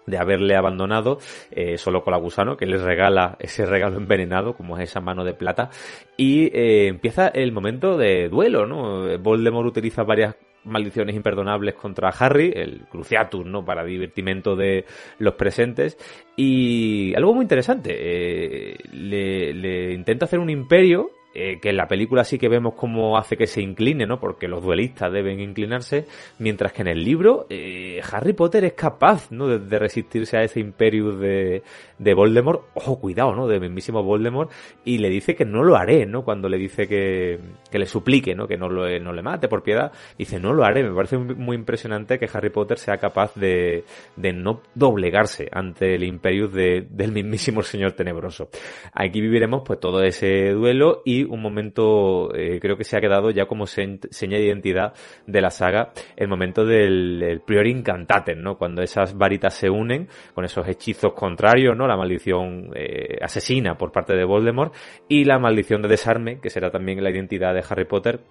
de 0.05 0.17
haberle 0.17 0.55
abandonado 0.55 1.17
eh, 1.51 1.77
solo 1.77 2.01
con 2.01 2.11
la 2.11 2.17
gusano 2.17 2.55
que 2.55 2.65
les 2.65 2.81
regala 2.81 3.35
ese 3.41 3.65
regalo 3.65 3.97
envenenado 3.97 4.55
como 4.55 4.77
es 4.77 4.89
esa 4.89 5.01
mano 5.01 5.25
de 5.25 5.33
plata 5.33 5.69
y 6.15 6.49
empieza 6.53 7.27
el 7.27 7.51
momento 7.51 7.97
de 7.97 8.29
duelo 8.29 8.65
no 8.65 9.19
Voldemort 9.19 9.67
utiliza 9.67 10.03
varias 10.03 10.37
maldiciones 10.67 11.15
imperdonables 11.15 11.75
contra 11.75 12.09
Harry, 12.09 12.51
el 12.55 12.81
Cruciatus, 12.89 13.45
¿no? 13.45 13.65
Para 13.65 13.83
divertimento 13.83 14.55
de 14.55 14.85
los 15.19 15.33
presentes. 15.35 15.97
Y 16.35 17.15
algo 17.15 17.33
muy 17.33 17.43
interesante, 17.43 17.95
eh, 17.97 18.77
le, 18.91 19.53
le 19.53 19.93
intenta 19.93 20.25
hacer 20.25 20.39
un 20.39 20.49
imperio 20.49 21.11
eh, 21.39 21.59
que 21.61 21.69
en 21.69 21.77
la 21.77 21.87
película 21.87 22.23
sí 22.23 22.39
que 22.39 22.49
vemos 22.49 22.73
cómo 22.73 23.15
hace 23.15 23.37
que 23.37 23.45
se 23.45 23.61
incline, 23.61 24.07
¿no? 24.07 24.19
Porque 24.19 24.47
los 24.47 24.63
duelistas 24.63 25.13
deben 25.13 25.39
inclinarse, 25.39 26.07
mientras 26.39 26.73
que 26.73 26.81
en 26.81 26.87
el 26.87 27.03
libro 27.03 27.45
eh, 27.47 28.01
Harry 28.11 28.33
Potter 28.33 28.65
es 28.65 28.73
capaz, 28.73 29.31
¿no? 29.31 29.47
De, 29.47 29.77
resistirse 29.77 30.35
a 30.37 30.41
ese 30.41 30.59
imperio 30.59 31.11
de, 31.11 31.61
de 31.99 32.13
Voldemort, 32.13 32.65
ojo, 32.75 32.99
cuidado, 32.99 33.35
¿no? 33.35 33.47
De 33.47 33.59
mismísimo 33.59 34.03
Voldemort, 34.03 34.51
y 34.85 34.99
le 34.99 35.09
dice 35.09 35.35
que 35.35 35.45
no 35.45 35.63
lo 35.63 35.75
haré, 35.75 36.05
¿no? 36.05 36.23
Cuando 36.23 36.47
le 36.49 36.57
dice 36.57 36.87
que, 36.87 37.39
que 37.71 37.79
le 37.79 37.85
suplique, 37.85 38.35
¿no? 38.35 38.47
Que 38.47 38.57
no, 38.57 38.69
lo, 38.69 38.87
no 38.99 39.13
le 39.13 39.21
mate 39.21 39.47
por 39.47 39.63
piedad, 39.63 39.91
dice, 40.17 40.39
no 40.39 40.53
lo 40.53 40.63
haré. 40.63 40.83
Me 40.83 40.93
parece 40.93 41.17
muy 41.17 41.55
impresionante 41.55 42.19
que 42.19 42.29
Harry 42.31 42.49
Potter 42.49 42.77
sea 42.77 42.97
capaz 42.97 43.33
de, 43.35 43.83
de 44.15 44.33
no 44.33 44.61
doblegarse 44.75 45.49
ante 45.51 45.95
el 45.95 46.03
imperio 46.03 46.47
de, 46.47 46.85
del 46.89 47.11
mismísimo 47.11 47.63
Señor 47.63 47.93
Tenebroso. 47.93 48.49
Aquí 48.93 49.19
viviremos 49.21 49.63
pues 49.65 49.79
todo 49.79 50.03
ese 50.03 50.51
duelo 50.51 51.01
y 51.05 51.23
un 51.23 51.41
momento, 51.41 52.33
eh, 52.35 52.59
creo 52.61 52.77
que 52.77 52.83
se 52.83 52.97
ha 52.97 53.01
quedado 53.01 53.31
ya 53.31 53.45
como 53.45 53.65
seña 53.65 54.37
de 54.37 54.45
identidad 54.45 54.93
de 55.25 55.41
la 55.41 55.49
saga, 55.49 55.91
el 56.15 56.27
momento 56.27 56.65
del 56.65 57.41
Prior 57.45 57.65
Incantatem, 57.65 58.41
¿no? 58.41 58.57
Cuando 58.57 58.81
esas 58.81 59.17
varitas 59.17 59.53
se 59.55 59.69
unen 59.69 60.07
con 60.33 60.45
esos 60.45 60.67
hechizos 60.67 61.13
contrarios, 61.13 61.75
¿no? 61.75 61.86
La 61.87 61.97
maldición 61.97 62.71
eh, 62.75 63.17
asesina 63.21 63.77
por 63.77 63.91
parte 63.91 64.13
de 64.13 64.25
Voldemort 64.25 64.73
y 65.07 65.25
la 65.25 65.39
maldición 65.39 65.81
de 65.81 65.89
desarme, 65.89 66.39
que 66.39 66.49
será 66.49 66.69
también 66.69 67.03
la 67.03 67.09
identidad 67.09 67.53
de 67.53 67.63
Harry 67.67 67.85
Potter, 67.85 68.21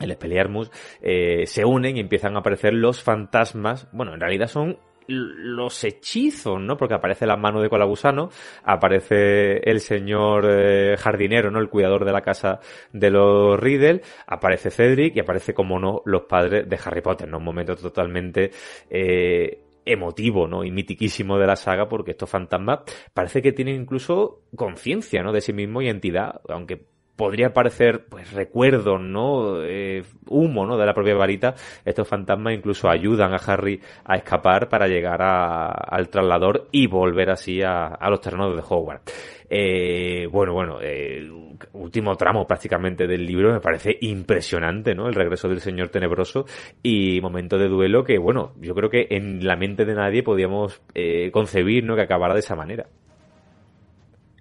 el 0.00 0.10
Expelliarmus, 0.10 0.70
eh, 1.02 1.46
se 1.46 1.64
unen 1.64 1.96
y 1.96 2.00
empiezan 2.00 2.36
a 2.36 2.40
aparecer 2.40 2.72
los 2.72 3.02
fantasmas. 3.02 3.88
Bueno, 3.92 4.14
en 4.14 4.20
realidad 4.20 4.46
son 4.46 4.78
los 5.08 5.84
hechizos, 5.84 6.60
¿no? 6.60 6.76
Porque 6.76 6.94
aparece 6.94 7.26
la 7.26 7.36
mano 7.36 7.62
de 7.62 7.70
Colagusano, 7.70 8.28
aparece 8.62 9.58
el 9.58 9.80
señor 9.80 10.46
eh, 10.50 10.96
jardinero, 10.98 11.50
¿no? 11.50 11.60
El 11.60 11.70
cuidador 11.70 12.04
de 12.04 12.12
la 12.12 12.20
casa 12.20 12.60
de 12.92 13.10
los 13.10 13.58
Riddle, 13.58 14.02
aparece 14.26 14.70
Cedric 14.70 15.16
y 15.16 15.20
aparece, 15.20 15.54
como 15.54 15.78
no, 15.78 16.02
los 16.04 16.22
padres 16.22 16.68
de 16.68 16.78
Harry 16.84 17.00
Potter, 17.00 17.26
¿no? 17.26 17.38
Un 17.38 17.44
momento 17.44 17.74
totalmente 17.74 18.50
eh, 18.90 19.67
emotivo, 19.92 20.46
¿no? 20.46 20.64
Y 20.64 20.70
mitiquísimo 20.70 21.38
de 21.38 21.46
la 21.46 21.56
saga, 21.56 21.88
porque 21.88 22.12
estos 22.12 22.30
fantasmas 22.30 22.80
parece 23.14 23.42
que 23.42 23.52
tienen 23.52 23.80
incluso 23.80 24.42
conciencia, 24.54 25.22
¿no? 25.22 25.32
De 25.32 25.40
sí 25.40 25.52
mismo 25.52 25.82
y 25.82 25.88
entidad, 25.88 26.40
aunque 26.48 26.86
podría 27.18 27.52
parecer 27.52 28.06
pues 28.08 28.32
recuerdo, 28.32 28.96
¿no? 28.96 29.62
Eh, 29.64 30.04
humo, 30.28 30.64
¿no? 30.64 30.78
De 30.78 30.86
la 30.86 30.94
propia 30.94 31.16
varita. 31.16 31.54
Estos 31.84 32.06
fantasmas 32.06 32.54
incluso 32.54 32.88
ayudan 32.88 33.34
a 33.34 33.38
Harry 33.38 33.80
a 34.04 34.16
escapar 34.16 34.68
para 34.68 34.86
llegar 34.86 35.20
al 35.20 36.08
traslador 36.08 36.68
y 36.70 36.86
volver 36.86 37.30
así 37.30 37.60
a, 37.60 37.98
los 38.08 38.20
terrenos 38.20 38.54
de 38.54 38.62
Hogwarts. 38.62 39.44
Eh, 39.50 40.28
bueno, 40.30 40.52
bueno, 40.52 40.78
eh, 40.80 41.28
último 41.72 42.14
tramo 42.14 42.46
prácticamente 42.46 43.08
del 43.08 43.26
libro 43.26 43.52
me 43.52 43.60
parece 43.60 43.98
impresionante, 44.00 44.94
¿no? 44.94 45.08
El 45.08 45.14
regreso 45.14 45.48
del 45.48 45.60
Señor 45.60 45.88
Tenebroso 45.88 46.44
y 46.84 47.20
momento 47.20 47.58
de 47.58 47.66
duelo 47.66 48.04
que, 48.04 48.18
bueno, 48.18 48.52
yo 48.60 48.76
creo 48.76 48.90
que 48.90 49.08
en 49.10 49.44
la 49.44 49.56
mente 49.56 49.84
de 49.84 49.94
nadie 49.94 50.22
podíamos 50.22 50.80
eh, 50.94 51.32
concebir, 51.32 51.82
¿no? 51.82 51.96
Que 51.96 52.02
acabara 52.02 52.34
de 52.34 52.40
esa 52.40 52.54
manera 52.54 52.86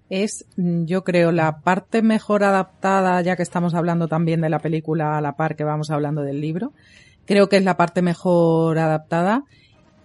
es, 0.09 0.45
mm, 0.55 0.85
yo 0.85 1.03
creo, 1.03 1.31
la 1.31 1.59
parte 1.59 2.01
mejor 2.01 2.43
adaptada, 2.43 3.21
ya 3.21 3.35
que 3.35 3.43
estamos 3.43 3.73
hablando 3.73 4.07
también 4.07 4.41
de 4.41 4.49
la 4.49 4.59
película 4.59 5.17
a 5.17 5.21
la 5.21 5.35
par 5.35 5.55
que 5.55 5.63
vamos 5.63 5.91
hablando 5.91 6.21
del 6.21 6.41
libro. 6.41 6.73
Creo 7.25 7.49
que 7.49 7.57
es 7.57 7.63
la 7.63 7.77
parte 7.77 8.01
mejor 8.01 8.79
adaptada 8.79 9.43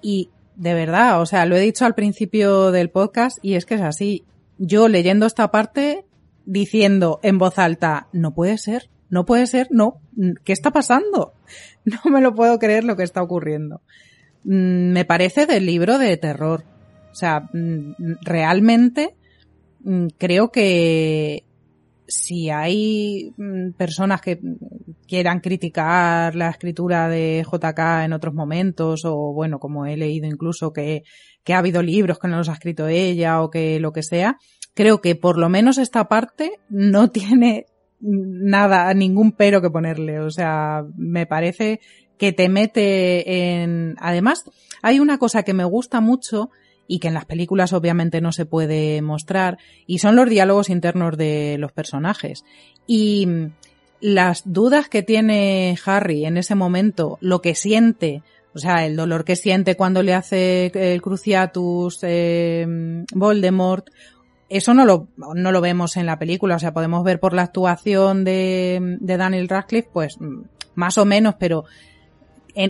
y 0.01 0.31
de 0.57 0.75
verdad, 0.75 1.21
o 1.21 1.27
sea, 1.27 1.47
lo 1.47 1.57
he 1.57 1.61
dicho 1.61 1.87
al 1.87 1.95
principio 1.95 2.73
del 2.73 2.91
podcast 2.91 3.39
y 3.43 3.55
es 3.55 3.65
que 3.65 3.77
es 3.77 3.81
así. 3.81 4.25
Yo 4.59 4.89
leyendo 4.89 5.27
esta 5.27 5.51
parte 5.51 6.05
diciendo 6.45 7.21
en 7.23 7.39
voz 7.39 7.59
alta, 7.59 8.09
no 8.13 8.35
puede 8.35 8.59
ser, 8.59 8.91
no 9.09 9.25
puede 9.25 9.47
ser, 9.47 9.69
no, 9.71 10.01
¿qué 10.45 10.53
está 10.53 10.71
pasando? 10.71 11.35
No 11.85 12.13
me 12.13 12.21
lo 12.21 12.33
puedo 12.33 12.61
creer 12.61 12.85
lo 12.85 12.95
que 12.95 13.03
está 13.03 13.21
ocurriendo. 13.23 13.81
Mm, 14.45 14.93
me 14.93 15.05
parece 15.05 15.47
del 15.47 15.67
libro 15.67 15.99
de 15.99 16.17
terror. 16.17 16.63
O 17.11 17.15
sea, 17.15 17.49
mm, 17.53 18.19
realmente 18.21 19.17
Mm, 19.17 19.22
creo 20.19 20.51
que 20.51 21.45
si 22.07 22.51
hay 22.51 23.33
mm, 23.37 23.73
personas 23.73 24.21
que 24.21 24.41
quieran 25.07 25.41
criticar 25.41 26.35
la 26.35 26.51
escritura 26.51 27.09
de 27.09 27.45
JK 27.45 28.05
en 28.05 28.13
otros 28.13 28.35
momentos, 28.35 29.05
o 29.05 29.33
bueno, 29.33 29.59
como 29.59 29.87
he 29.87 29.97
leído 29.97 30.27
incluso 30.27 30.73
que 30.73 31.05
ha 31.49 31.59
habido 31.59 31.83
libros 31.83 32.19
que 32.19 32.29
no 32.29 32.39
los 32.39 32.49
ha 32.49 32.55
escrito 32.55 32.87
ella 32.89 33.43
o 33.43 33.51
que 33.51 33.81
lo 33.81 33.93
que 33.93 34.03
sea, 34.03 34.37
creo 34.75 35.01
que 35.01 35.15
por 35.15 35.39
lo 35.39 35.49
menos 35.49 35.79
esta 35.79 36.09
parte 36.09 36.61
no 36.69 37.11
tiene 37.13 37.67
nada, 38.01 38.93
ningún 38.95 39.33
pero 39.33 39.63
que 39.63 39.71
ponerle. 39.71 40.21
O 40.21 40.31
sea, 40.31 40.85
me 40.97 41.27
parece 41.27 41.81
que 42.19 42.33
te 42.33 42.49
mete 42.49 43.63
en... 43.63 43.97
Además, 43.99 44.45
hay 44.83 45.01
una 45.01 45.19
cosa 45.19 45.43
que 45.43 45.55
me 45.55 45.65
gusta 45.65 46.01
mucho 46.01 46.51
y 46.87 46.99
que 46.99 47.09
en 47.09 47.15
las 47.15 47.25
películas 47.25 47.73
obviamente 47.73 48.21
no 48.21 48.33
se 48.33 48.47
puede 48.47 49.03
mostrar, 49.03 49.59
y 49.87 49.99
son 49.99 50.17
los 50.17 50.29
diálogos 50.29 50.71
internos 50.71 51.17
de 51.17 51.57
los 51.59 51.73
personajes. 51.73 52.45
Y 52.87 53.29
las 54.01 54.43
dudas 54.45 54.89
que 54.89 55.03
tiene 55.03 55.79
Harry 55.87 56.27
en 56.27 56.37
ese 56.37 56.55
momento, 56.55 57.19
lo 57.21 57.41
que 57.41 57.55
siente, 57.55 58.23
o 58.55 58.59
sea, 58.59 58.85
el 58.85 58.97
dolor 58.97 59.25
que 59.25 59.37
siente 59.37 59.77
cuando 59.77 60.03
le 60.03 60.13
hace 60.13 60.73
el 60.75 61.01
Cruciatus 61.01 62.01
eh, 62.03 62.67
Voldemort, 63.15 63.89
eso 64.49 64.75
no 64.75 64.85
lo, 64.85 65.09
no 65.17 65.51
lo 65.51 65.61
vemos 65.63 65.97
en 65.97 66.05
la 66.05 66.19
película, 66.19 66.57
o 66.57 66.59
sea, 66.59 66.75
podemos 66.75 67.05
ver 67.05 67.21
por 67.21 67.33
la 67.33 67.43
actuación 67.43 68.25
de, 68.25 68.99
de 69.01 69.17
Daniel 69.17 69.49
Radcliffe, 69.49 69.89
pues 69.91 70.19
más 70.75 70.99
o 70.99 71.07
menos, 71.07 71.37
pero 71.39 71.65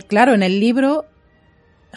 claro, 0.07 0.33
en 0.33 0.43
el 0.43 0.59
libro 0.59 1.05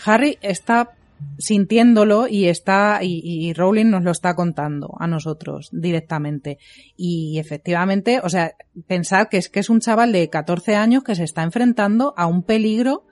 Harry 0.04 0.38
está 0.42 0.95
sintiéndolo 1.38 2.28
y 2.28 2.46
está 2.46 3.00
y, 3.02 3.52
Rowling 3.52 3.86
nos 3.90 4.02
lo 4.02 4.10
está 4.10 4.34
contando 4.34 4.94
a 4.98 5.06
nosotros 5.06 5.68
directamente. 5.72 6.58
Y 6.96 7.38
efectivamente 7.38 8.20
o 8.22 8.28
sea 8.28 8.54
pensad 8.86 9.28
que 9.28 9.38
es 9.38 9.48
que 9.48 9.60
es 9.60 9.70
un 9.70 9.80
chaval 9.80 10.12
de 10.12 10.28
14 10.28 10.76
años 10.76 11.04
que 11.04 11.14
se 11.14 11.24
está 11.24 11.42
enfrentando 11.42 12.14
a 12.16 12.26
un 12.26 12.42
peligro 12.42 13.06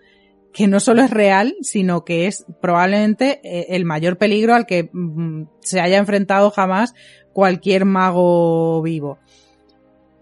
que 0.52 0.68
no 0.68 0.80
solo 0.80 1.02
es 1.02 1.10
real 1.10 1.56
sino 1.62 2.04
que 2.04 2.26
es 2.26 2.44
probablemente 2.60 3.40
eh, 3.42 3.66
el 3.70 3.84
mayor 3.84 4.18
peligro 4.18 4.54
al 4.54 4.66
que 4.66 4.90
mm, 4.92 5.48
se 5.60 5.80
haya 5.80 5.98
enfrentado 5.98 6.50
jamás 6.50 6.94
cualquier 7.32 7.84
mago 7.84 8.80
vivo. 8.80 9.18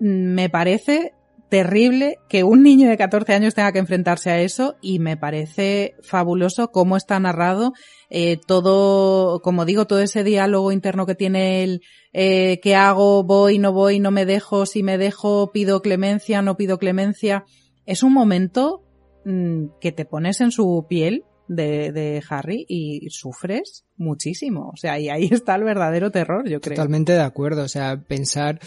Me 0.00 0.48
parece 0.50 1.14
terrible 1.52 2.16
que 2.30 2.44
un 2.44 2.62
niño 2.62 2.88
de 2.88 2.96
14 2.96 3.34
años 3.34 3.54
tenga 3.54 3.72
que 3.72 3.78
enfrentarse 3.78 4.30
a 4.30 4.40
eso 4.40 4.76
y 4.80 5.00
me 5.00 5.18
parece 5.18 5.96
fabuloso 6.02 6.68
cómo 6.68 6.96
está 6.96 7.20
narrado 7.20 7.74
eh, 8.08 8.38
todo, 8.46 9.42
como 9.42 9.66
digo, 9.66 9.86
todo 9.86 10.00
ese 10.00 10.24
diálogo 10.24 10.72
interno 10.72 11.04
que 11.04 11.14
tiene 11.14 11.62
él, 11.62 11.82
eh, 12.14 12.58
qué 12.62 12.74
hago, 12.74 13.22
voy, 13.22 13.58
no 13.58 13.70
voy, 13.70 14.00
no 14.00 14.10
me 14.10 14.24
dejo, 14.24 14.64
si 14.64 14.82
me 14.82 14.96
dejo, 14.96 15.52
pido 15.52 15.82
clemencia, 15.82 16.40
no 16.40 16.56
pido 16.56 16.78
clemencia. 16.78 17.44
Es 17.84 18.02
un 18.02 18.14
momento 18.14 18.82
mm, 19.26 19.78
que 19.78 19.92
te 19.92 20.06
pones 20.06 20.40
en 20.40 20.52
su 20.52 20.86
piel 20.88 21.24
de, 21.48 21.92
de, 21.92 22.22
Harry 22.30 22.64
y 22.66 23.10
sufres 23.10 23.84
muchísimo. 23.98 24.70
O 24.72 24.76
sea, 24.78 24.98
y 24.98 25.10
ahí 25.10 25.28
está 25.30 25.54
el 25.56 25.64
verdadero 25.64 26.10
terror, 26.10 26.48
yo 26.48 26.62
creo. 26.62 26.76
Totalmente 26.76 27.12
de 27.12 27.20
acuerdo. 27.20 27.62
O 27.62 27.68
sea, 27.68 28.02
pensar 28.08 28.58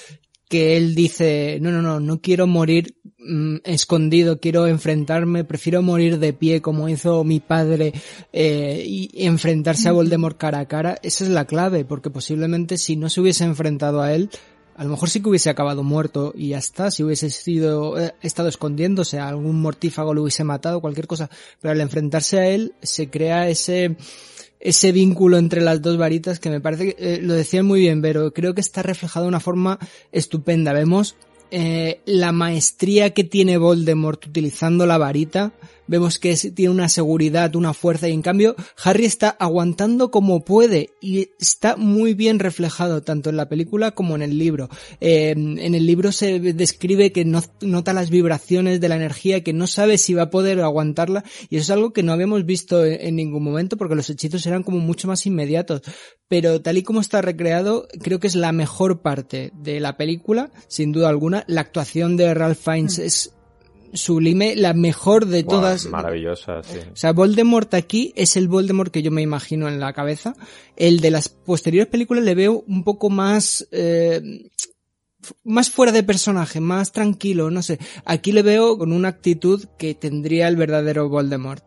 que 0.50 0.78
él 0.78 0.96
dice, 0.96 1.60
no, 1.62 1.72
no, 1.72 1.82
no, 1.82 2.00
no 2.00 2.22
quiero 2.22 2.48
morir 2.48 2.96
mm, 3.18 3.58
escondido, 3.64 4.40
quiero 4.40 4.68
enfrentarme, 4.68 5.44
prefiero 5.44 5.82
morir 5.82 6.20
de 6.20 6.34
pie 6.34 6.62
como 6.62 6.90
hizo 6.90 7.24
mi 7.24 7.40
padre 7.40 7.94
eh, 8.32 8.84
y 8.86 9.26
enfrentarse 9.26 9.90
a 9.90 9.92
Voldemort 9.92 10.38
cara 10.38 10.60
a 10.60 10.68
cara, 10.68 10.98
esa 11.02 11.24
es 11.24 11.30
la 11.30 11.46
clave, 11.46 11.86
porque 11.86 12.10
posiblemente 12.10 12.78
si 12.78 12.96
no 12.96 13.10
se 13.10 13.22
hubiese 13.22 13.44
enfrentado 13.44 14.02
a 14.02 14.14
él, 14.14 14.30
a 14.76 14.84
lo 14.84 14.90
mejor 14.90 15.10
sí 15.10 15.22
que 15.22 15.30
hubiese 15.30 15.50
acabado 15.50 15.84
muerto 15.84 16.34
y 16.36 16.50
ya 16.50 16.58
está, 16.58 16.92
si 16.92 17.02
hubiese 17.02 17.30
sido, 17.30 17.98
eh, 17.98 18.14
estado 18.22 18.50
escondiéndose, 18.50 19.20
algún 19.20 19.62
mortífago 19.62 20.14
lo 20.14 20.22
hubiese 20.24 20.44
matado, 20.44 20.82
cualquier 20.82 21.08
cosa, 21.08 21.30
pero 21.62 21.72
al 21.72 21.82
enfrentarse 21.82 22.40
a 22.40 22.48
él 22.48 22.76
se 22.82 23.10
crea 23.10 23.48
ese, 23.48 23.96
ese 24.60 24.92
vínculo 24.92 25.38
entre 25.38 25.62
las 25.62 25.82
dos 25.82 25.98
varitas 25.98 26.40
que 26.40 26.50
me 26.50 26.62
parece 26.62 26.96
que 26.96 27.16
eh, 27.16 27.20
lo 27.22 27.34
decían 27.34 27.66
muy 27.66 27.82
bien, 27.82 28.02
pero 28.02 28.34
creo 28.34 28.54
que 28.54 28.62
está 28.62 28.82
reflejado 28.82 29.26
de 29.26 29.30
una 29.30 29.40
forma 29.40 29.80
estupenda. 30.12 30.74
Vemos 30.74 31.16
eh, 31.52 32.02
la 32.06 32.32
maestría 32.32 33.12
que 33.12 33.24
tiene 33.24 33.58
Voldemort 33.58 34.26
utilizando 34.26 34.86
la 34.86 34.98
varita, 34.98 35.54
vemos 35.88 36.20
que 36.20 36.36
tiene 36.36 36.72
una 36.72 36.90
seguridad, 36.90 37.56
una 37.56 37.74
fuerza 37.74 38.08
y 38.08 38.14
en 38.14 38.22
cambio 38.22 38.56
Harry 38.84 39.06
está 39.06 39.30
aguantando 39.30 40.12
como 40.12 40.44
puede 40.44 40.92
y 41.02 41.30
está 41.40 41.76
muy 41.76 42.14
bien 42.14 42.40
reflejado 42.40 43.02
tanto 43.02 43.30
en 43.30 43.38
la 43.38 43.50
película 43.50 43.92
como 43.92 44.16
en 44.16 44.22
el 44.22 44.38
libro. 44.38 44.70
Eh, 45.00 45.32
en 45.32 45.76
el 45.76 45.86
libro 45.86 46.12
se 46.12 46.40
describe 46.40 47.12
que 47.12 47.26
no, 47.26 47.44
nota 47.62 47.94
las 47.94 48.10
vibraciones 48.10 48.80
de 48.82 48.90
la 48.90 48.96
energía, 48.96 49.44
que 49.44 49.54
no 49.54 49.68
sabe 49.68 49.98
si 49.98 50.14
va 50.14 50.24
a 50.24 50.30
poder 50.30 50.62
aguantarla 50.62 51.24
y 51.50 51.58
eso 51.58 51.64
es 51.64 51.70
algo 51.72 51.94
que 51.94 52.04
no 52.04 52.14
habíamos 52.14 52.46
visto 52.46 52.86
en, 52.86 53.16
ningún 53.16 53.44
momento 53.44 53.78
porque 53.78 53.96
los 53.96 54.10
hechizos 54.10 54.46
eran 54.46 54.64
como 54.64 54.80
mucho 54.80 55.08
más 55.08 55.26
inmediatos. 55.26 55.82
Pero 56.28 56.62
tal 56.62 56.78
y 56.78 56.84
como 56.84 57.02
está 57.02 57.22
recreado, 57.22 57.88
creo 58.02 58.20
que 58.20 58.28
es 58.28 58.36
la 58.36 58.52
mejor 58.52 59.02
parte 59.02 59.52
de 59.54 59.80
la 59.80 59.96
película, 59.96 60.52
sin 60.68 60.92
duda 60.92 61.10
alguna. 61.10 61.44
La 61.48 61.62
actuación 61.62 62.18
de 62.18 62.34
Ralph 62.34 62.58
Fiennes 62.58 62.98
mm. 62.98 63.02
es 63.04 63.35
sublime, 63.94 64.56
la 64.56 64.74
mejor 64.74 65.26
de 65.26 65.44
todas. 65.44 65.86
Maravillosa, 65.88 66.64
sí. 66.64 66.80
O 66.92 66.96
sea, 66.96 67.12
Voldemort 67.14 67.74
aquí 67.74 68.14
es 68.16 68.36
el 68.38 68.48
Voldemort 68.48 68.92
que 68.92 69.02
yo 69.02 69.12
me 69.12 69.22
imagino 69.22 69.68
en 69.68 69.80
la 69.80 69.94
cabeza. 69.94 70.36
El 70.76 71.00
de 71.00 71.12
las 71.12 71.30
posteriores 71.30 71.90
películas 71.90 72.24
le 72.24 72.36
veo 72.36 72.64
un 72.68 72.84
poco 72.84 73.10
más, 73.10 73.68
eh, 73.72 74.50
más 75.44 75.70
fuera 75.70 75.92
de 75.92 76.04
personaje, 76.04 76.60
más 76.60 76.92
tranquilo, 76.92 77.52
no 77.52 77.62
sé. 77.62 77.80
Aquí 78.06 78.32
le 78.32 78.42
veo 78.42 78.78
con 78.78 78.92
una 78.92 79.10
actitud 79.10 79.66
que 79.78 79.96
tendría 79.96 80.48
el 80.48 80.56
verdadero 80.56 81.10
Voldemort. 81.10 81.64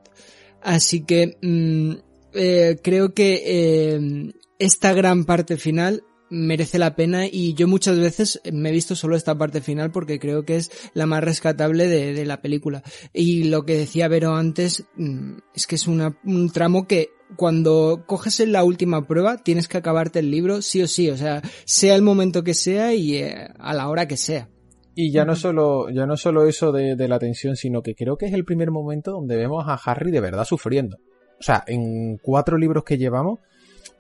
Así 0.63 1.05
que 1.05 1.39
mm, 1.41 1.93
eh, 2.35 2.79
creo 2.83 3.15
que 3.15 3.43
eh, 3.45 4.33
esta 4.59 4.93
gran 4.93 5.25
parte 5.25 5.57
final 5.57 6.03
merece 6.31 6.79
la 6.79 6.97
pena 6.97 7.27
y 7.27 7.55
yo 7.55 7.69
muchas 7.69 7.99
veces 7.99 8.41
me 8.53 8.69
he 8.69 8.73
visto 8.73 8.95
solo 8.95 9.17
esta 9.17 9.37
parte 9.37 9.61
final 9.61 9.91
porque 9.91 10.19
creo 10.19 10.45
que 10.45 10.57
es 10.57 10.71
la 10.95 11.07
más 11.07 11.23
rescatable 11.23 11.89
de, 11.89 12.25
la 12.25 12.41
película. 12.41 12.83
Y 13.13 13.45
lo 13.45 13.65
que 13.65 13.77
decía 13.77 14.09
Vero 14.09 14.35
antes 14.35 14.85
mm, 14.97 15.39
es 15.55 15.67
que 15.67 15.77
es 15.77 15.87
un 15.87 16.51
tramo 16.53 16.87
que 16.87 17.11
cuando 17.37 18.05
coges 18.07 18.41
en 18.41 18.53
la 18.53 18.65
última 18.65 19.07
prueba 19.07 19.39
tienes 19.39 19.69
que 19.69 19.79
acabarte 19.79 20.21
el 20.21 20.31
libro 20.31 20.63
sí 20.63 20.83
o 20.83 20.89
sí, 20.89 21.11
o 21.11 21.17
sea, 21.17 21.43
sea 21.65 21.95
el 21.95 22.03
momento 22.03 22.43
que 22.43 22.55
sea 22.55 22.95
y 22.95 23.17
eh, 23.17 23.49
a 23.59 23.75
la 23.75 23.89
hora 23.89 24.09
que 24.09 24.17
sea. 24.17 24.49
Y 24.95 25.13
ya 25.13 25.25
no 25.25 25.37
solo, 25.37 25.91
ya 25.91 26.07
no 26.07 26.17
solo 26.17 26.47
eso 26.49 26.73
de, 26.73 26.97
de 26.97 27.09
la 27.09 27.21
tensión, 27.21 27.55
sino 27.55 27.83
que 27.83 27.95
creo 27.95 28.17
que 28.17 28.27
es 28.27 28.33
el 28.33 28.45
primer 28.45 28.73
momento 28.73 29.13
donde 29.13 29.37
vemos 29.37 29.65
a 29.69 29.75
Harry 29.75 30.11
de 30.11 30.21
verdad 30.21 30.45
sufriendo. 30.45 30.97
O 31.39 31.43
sea, 31.43 31.63
en 31.69 32.17
cuatro 32.19 32.59
libros 32.59 32.83
que 32.83 32.99
llevamos, 32.99 33.39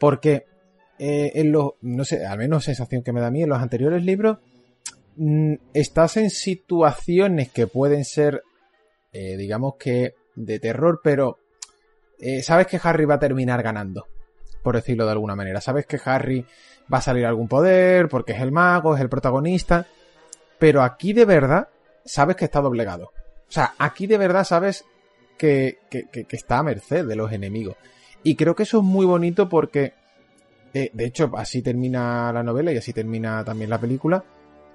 porque 0.01 0.47
eh, 0.99 1.33
en 1.37 1.53
los, 1.53 1.73
no 1.83 2.05
sé, 2.05 2.27
al 2.27 2.39
menos 2.39 2.65
sensación 2.65 3.03
que 3.03 3.13
me 3.13 3.21
da 3.21 3.29
a 3.29 3.31
mí, 3.31 3.43
en 3.43 3.49
los 3.49 3.61
anteriores 3.61 4.05
libros, 4.05 4.39
mm, 5.17 5.55
estás 5.73 6.17
en 6.17 6.31
situaciones 6.31 7.51
que 7.51 7.67
pueden 7.69 8.05
ser, 8.05 8.43
eh, 9.13 9.37
digamos 9.37 9.75
que, 9.79 10.15
de 10.35 10.59
terror, 10.59 11.01
pero 11.03 11.39
eh, 12.19 12.43
sabes 12.43 12.67
que 12.67 12.81
Harry 12.83 13.05
va 13.05 13.15
a 13.15 13.21
terminar 13.21 13.63
ganando, 13.63 14.07
por 14.63 14.75
decirlo 14.75 15.05
de 15.05 15.13
alguna 15.13 15.37
manera. 15.37 15.61
Sabes 15.61 15.87
que 15.87 16.01
Harry 16.05 16.45
va 16.93 16.99
a 16.99 17.03
salir 17.03 17.27
algún 17.27 17.49
poder, 17.49 18.09
porque 18.09 18.33
es 18.33 18.41
el 18.41 18.51
mago, 18.51 18.95
es 18.95 19.01
el 19.01 19.09
protagonista, 19.09 19.87
pero 20.59 20.83
aquí 20.83 21.13
de 21.13 21.25
verdad 21.25 21.69
sabes 22.05 22.35
que 22.37 22.45
está 22.47 22.61
doblegado. 22.61 23.13
O 23.49 23.53
sea, 23.53 23.75
aquí 23.79 24.07
de 24.07 24.19
verdad 24.19 24.45
sabes 24.45 24.85
que, 25.37 25.79
que 25.91 26.27
está 26.31 26.59
a 26.59 26.63
merced 26.65 27.07
de 27.07 27.17
los 27.17 27.33
enemigos. 27.33 27.77
Y 28.25 28.35
creo 28.35 28.57
que 28.57 28.65
eso 28.65 28.79
es 28.79 28.85
muy 28.85 29.07
bonito 29.07 29.49
porque 29.49 29.95
eh, 30.75 30.91
de 30.93 31.05
hecho, 31.05 31.31
así 31.37 31.63
termina 31.63 32.33
la 32.33 32.43
novela 32.43 32.73
y 32.73 32.77
así 32.77 32.93
termina 32.93 33.45
también 33.45 33.71
la 33.71 33.81
película, 33.81 34.25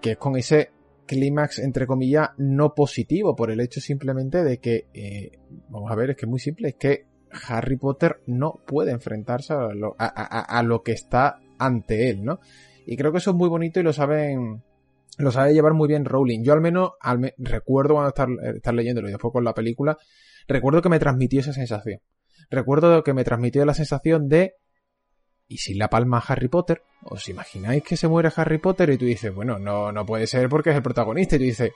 que 0.02 0.12
es 0.12 0.18
con 0.18 0.36
ese 0.36 0.72
clímax, 1.06 1.60
entre 1.60 1.86
comillas, 1.86 2.30
no 2.38 2.74
positivo, 2.74 3.36
por 3.36 3.52
el 3.52 3.60
hecho 3.60 3.82
simplemente 3.82 4.44
de 4.44 4.58
que, 4.60 4.88
eh, 4.94 5.40
vamos 5.70 5.92
a 5.92 5.96
ver, 5.96 6.12
es 6.12 6.18
que 6.18 6.26
es 6.26 6.30
muy 6.30 6.40
simple, 6.40 6.70
es 6.70 6.76
que 6.76 7.06
Harry 7.48 7.78
Potter 7.78 8.22
no 8.28 8.60
puede 8.66 8.92
enfrentarse 8.92 9.54
a 9.54 10.64
lo, 10.64 10.84
que 10.84 10.92
está 10.92 11.40
ante 11.58 12.10
él, 12.10 12.24
¿no? 12.24 12.40
Y 12.86 12.96
creo 12.96 13.12
que 13.12 13.18
eso 13.18 13.32
es 13.32 13.36
muy 13.36 13.50
bonito 13.50 13.80
y 13.80 13.84
lo 13.84 13.94
saben, 13.94 14.62
lo 15.18 15.32
sabe 15.32 15.54
llevar 15.54 15.74
muy 15.74 15.88
bien 15.88 16.06
Rowling. 16.06 16.44
Yo 16.44 16.54
al 16.54 16.62
menos 16.62 16.92
al 17.00 17.34
recuerdo 17.38 17.96
cuando 17.96 18.10
estar, 18.10 18.28
estar 18.56 18.74
leyéndolo 18.74 19.08
y 19.08 19.12
después 19.12 19.32
con 19.32 19.44
la 19.44 19.54
película, 19.54 19.98
recuerdo 20.48 20.82
que 20.82 20.90
me 20.90 21.00
transmitió 21.00 21.40
esa 21.40 21.54
sensación. 21.54 22.02
Recuerdo 22.50 23.04
que 23.04 23.14
me 23.14 23.24
transmitió 23.24 23.66
la 23.66 23.74
sensación 23.74 24.28
de 24.28 24.56
¿y 25.48 25.58
si 25.58 25.74
la 25.74 25.90
palma 25.90 26.24
Harry 26.26 26.48
Potter? 26.48 26.84
¿Os 27.04 27.28
imagináis 27.30 27.84
que 27.84 27.98
se 27.98 28.08
muere 28.08 28.32
Harry 28.36 28.58
Potter? 28.58 28.90
Y 28.90 28.98
tú 28.98 29.06
dices, 29.06 29.34
bueno, 29.34 29.60
no, 29.60 29.92
no 29.92 30.06
puede 30.06 30.28
ser 30.28 30.50
porque 30.50 30.72
es 30.72 30.76
el 30.76 30.84
protagonista. 30.84 31.36
Y 31.36 31.40
tú 31.40 31.46
dices, 31.46 31.72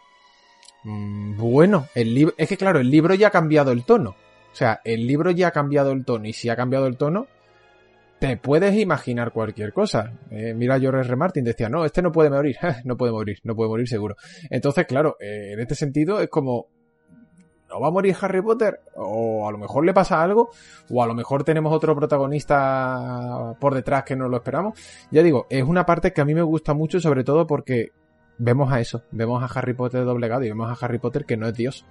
mm, 0.84 1.38
bueno, 1.38 1.88
el 1.96 2.14
libro, 2.14 2.34
es 2.38 2.48
que 2.50 2.58
claro, 2.58 2.80
el 2.80 2.90
libro 2.90 3.14
ya 3.14 3.28
ha 3.28 3.32
cambiado 3.32 3.72
el 3.72 3.84
tono. 3.84 4.12
O 4.52 4.56
sea, 4.56 4.82
el 4.84 5.06
libro 5.06 5.32
ya 5.32 5.50
ha 5.50 5.52
cambiado 5.52 5.92
el 5.92 6.06
tono. 6.06 6.26
Y 6.28 6.34
si 6.34 6.50
ha 6.50 6.56
cambiado 6.56 6.88
el 6.88 6.98
tono, 6.98 7.28
te 8.20 8.38
puedes 8.38 8.76
imaginar 8.76 9.32
cualquier 9.32 9.74
cosa. 9.74 10.14
Eh, 10.32 10.54
mira, 10.56 10.80
George 10.80 11.02
R. 11.02 11.16
Martin 11.16 11.44
decía, 11.44 11.70
no, 11.70 11.86
este 11.86 12.02
no 12.02 12.12
puede 12.12 12.30
morir. 12.30 12.58
no 12.86 12.98
puede 12.98 13.12
morir, 13.12 13.40
no 13.44 13.56
puede 13.56 13.70
morir 13.70 13.88
seguro. 13.88 14.16
Entonces, 14.50 14.88
claro, 14.88 15.18
eh, 15.20 15.54
en 15.54 15.60
este 15.60 15.76
sentido 15.76 16.20
es 16.22 16.30
como, 16.30 16.68
¿no 17.70 17.80
va 17.80 17.88
a 17.88 17.92
morir 17.92 18.16
Harry 18.22 18.42
Potter? 18.42 18.80
O 18.96 19.48
a 19.48 19.52
lo 19.52 19.58
mejor 19.58 19.86
le 19.86 19.94
pasa 19.94 20.22
algo, 20.22 20.50
o 20.90 21.04
a 21.04 21.08
lo 21.08 21.14
mejor 21.14 21.44
tenemos 21.44 21.74
otro 21.74 21.96
protagonista 21.96 23.56
por 23.60 23.76
detrás 23.76 24.04
que 24.04 24.16
no 24.16 24.28
lo 24.28 24.38
esperamos. 24.38 24.80
Ya 25.12 25.24
digo, 25.24 25.48
es 25.50 25.64
una 25.64 25.86
parte 25.86 26.14
que 26.14 26.22
a 26.22 26.26
mí 26.26 26.34
me 26.34 26.42
gusta 26.42 26.74
mucho, 26.74 27.00
sobre 27.00 27.24
todo 27.24 27.48
porque 27.48 27.92
vemos 28.38 28.72
a 28.72 28.80
eso, 28.80 29.04
vemos 29.12 29.44
a 29.44 29.60
Harry 29.60 29.74
Potter 29.74 30.06
doblegado 30.06 30.44
y 30.44 30.50
vemos 30.50 30.70
a 30.70 30.86
Harry 30.86 31.00
Potter 31.00 31.26
que 31.26 31.38
no 31.38 31.48
es 31.48 31.54
Dios. 31.56 31.86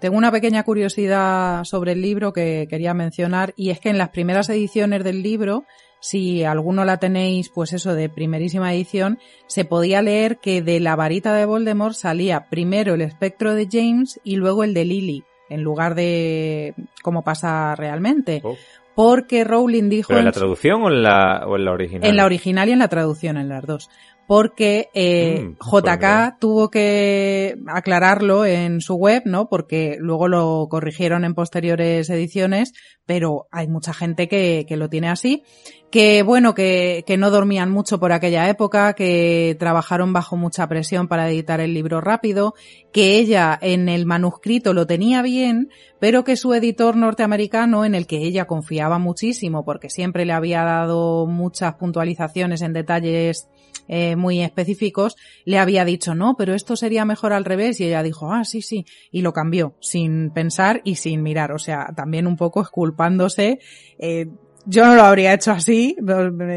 Tengo 0.00 0.18
una 0.18 0.32
pequeña 0.32 0.64
curiosidad 0.64 1.64
sobre 1.64 1.92
el 1.92 2.02
libro 2.02 2.32
que 2.32 2.66
quería 2.68 2.92
mencionar 2.92 3.54
y 3.56 3.70
es 3.70 3.80
que 3.80 3.88
en 3.88 3.96
las 3.96 4.10
primeras 4.10 4.48
ediciones 4.50 5.02
del 5.02 5.22
libro 5.22 5.64
si 6.04 6.44
alguno 6.44 6.84
la 6.84 6.98
tenéis, 6.98 7.48
pues 7.48 7.72
eso, 7.72 7.94
de 7.94 8.10
primerísima 8.10 8.74
edición, 8.74 9.18
se 9.46 9.64
podía 9.64 10.02
leer 10.02 10.36
que 10.36 10.60
de 10.60 10.78
la 10.78 10.96
varita 10.96 11.34
de 11.34 11.46
Voldemort 11.46 11.94
salía 11.94 12.50
primero 12.50 12.92
el 12.92 13.00
espectro 13.00 13.54
de 13.54 13.66
James 13.72 14.20
y 14.22 14.36
luego 14.36 14.64
el 14.64 14.74
de 14.74 14.84
Lily, 14.84 15.24
en 15.48 15.62
lugar 15.62 15.94
de 15.94 16.74
como 17.02 17.24
pasa 17.24 17.74
realmente. 17.74 18.42
Oh. 18.44 18.54
Porque 18.94 19.44
Rowling 19.44 19.88
dijo... 19.88 20.12
en 20.12 20.26
la 20.26 20.32
traducción 20.32 20.82
o 20.82 20.88
en 20.88 21.02
la, 21.02 21.46
o 21.46 21.56
en 21.56 21.64
la 21.64 21.72
original? 21.72 22.10
En 22.10 22.16
la 22.16 22.26
original 22.26 22.68
y 22.68 22.72
en 22.72 22.78
la 22.80 22.88
traducción, 22.88 23.38
en 23.38 23.48
las 23.48 23.64
dos 23.64 23.88
porque 24.26 24.88
eh, 24.94 25.44
mm, 25.44 25.56
JK 25.58 26.38
tuvo 26.38 26.70
que 26.70 27.56
aclararlo 27.66 28.46
en 28.46 28.80
su 28.80 28.94
web, 28.94 29.22
¿no? 29.26 29.48
Porque 29.48 29.96
luego 29.98 30.28
lo 30.28 30.66
corrigieron 30.70 31.24
en 31.24 31.34
posteriores 31.34 32.08
ediciones, 32.10 32.72
pero 33.06 33.46
hay 33.50 33.68
mucha 33.68 33.92
gente 33.92 34.28
que, 34.28 34.64
que 34.66 34.76
lo 34.76 34.88
tiene 34.88 35.08
así. 35.08 35.42
Que 35.90 36.24
bueno, 36.24 36.54
que, 36.54 37.04
que 37.06 37.16
no 37.16 37.30
dormían 37.30 37.70
mucho 37.70 38.00
por 38.00 38.10
aquella 38.12 38.48
época, 38.48 38.94
que 38.94 39.56
trabajaron 39.60 40.12
bajo 40.12 40.36
mucha 40.36 40.66
presión 40.66 41.06
para 41.06 41.30
editar 41.30 41.60
el 41.60 41.72
libro 41.72 42.00
rápido, 42.00 42.54
que 42.92 43.16
ella 43.16 43.56
en 43.62 43.88
el 43.88 44.04
manuscrito 44.04 44.74
lo 44.74 44.88
tenía 44.88 45.22
bien, 45.22 45.68
pero 46.00 46.24
que 46.24 46.36
su 46.36 46.52
editor 46.52 46.96
norteamericano, 46.96 47.84
en 47.84 47.94
el 47.94 48.08
que 48.08 48.24
ella 48.24 48.46
confiaba 48.46 48.98
muchísimo, 48.98 49.64
porque 49.64 49.88
siempre 49.88 50.24
le 50.24 50.32
había 50.32 50.64
dado 50.64 51.26
muchas 51.26 51.74
puntualizaciones 51.74 52.62
en 52.62 52.72
detalles 52.72 53.48
eh, 53.88 54.16
muy 54.16 54.40
específicos, 54.40 55.16
le 55.44 55.58
había 55.58 55.84
dicho, 55.84 56.14
no, 56.14 56.36
pero 56.36 56.54
esto 56.54 56.76
sería 56.76 57.04
mejor 57.04 57.32
al 57.32 57.44
revés, 57.44 57.80
y 57.80 57.84
ella 57.84 58.02
dijo, 58.02 58.32
ah, 58.32 58.44
sí, 58.44 58.62
sí, 58.62 58.86
y 59.10 59.22
lo 59.22 59.32
cambió, 59.32 59.74
sin 59.80 60.30
pensar 60.30 60.80
y 60.84 60.96
sin 60.96 61.22
mirar, 61.22 61.52
o 61.52 61.58
sea, 61.58 61.92
también 61.96 62.26
un 62.26 62.36
poco 62.36 62.62
esculpándose, 62.62 63.58
eh, 63.98 64.26
yo 64.66 64.86
no 64.86 64.94
lo 64.94 65.02
habría 65.02 65.34
hecho 65.34 65.52
así, 65.52 65.96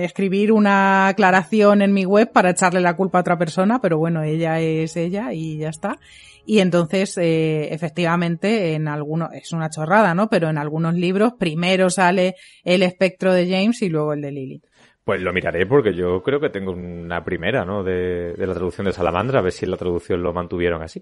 escribir 0.01 0.53
una 0.53 1.09
aclaración 1.09 1.81
en 1.81 1.93
mi 1.93 2.05
web 2.05 2.31
para 2.31 2.51
echarle 2.51 2.79
la 2.79 2.95
culpa 2.95 3.17
a 3.17 3.21
otra 3.21 3.37
persona, 3.37 3.81
pero 3.81 3.97
bueno, 3.97 4.23
ella 4.23 4.61
es 4.61 4.95
ella 4.95 5.33
y 5.33 5.57
ya 5.57 5.69
está. 5.69 5.99
Y 6.45 6.59
entonces, 6.59 7.17
eh, 7.17 7.73
efectivamente, 7.73 8.73
en 8.73 8.87
algunos, 8.87 9.33
es 9.33 9.51
una 9.51 9.69
chorrada, 9.69 10.13
¿no? 10.13 10.29
Pero 10.29 10.49
en 10.49 10.57
algunos 10.57 10.93
libros 10.95 11.33
primero 11.37 11.89
sale 11.89 12.35
el 12.63 12.83
espectro 12.83 13.33
de 13.33 13.49
James 13.49 13.81
y 13.81 13.89
luego 13.89 14.13
el 14.13 14.21
de 14.21 14.31
Lily. 14.31 14.61
Pues 15.07 15.21
lo 15.21 15.31
miraré 15.31 15.65
porque 15.65 15.93
yo 15.93 16.21
creo 16.21 16.41
que 16.41 16.49
tengo 16.49 16.73
una 16.73 17.23
primera, 17.23 17.63
¿no? 17.63 17.81
De, 17.81 18.33
la 18.37 18.53
traducción 18.53 18.87
de 18.87 18.91
Salamandra, 18.91 19.39
a 19.39 19.41
ver 19.41 19.53
si 19.53 19.63
en 19.63 19.71
la 19.71 19.77
traducción 19.77 20.21
lo 20.21 20.33
mantuvieron 20.33 20.83
así. 20.83 21.01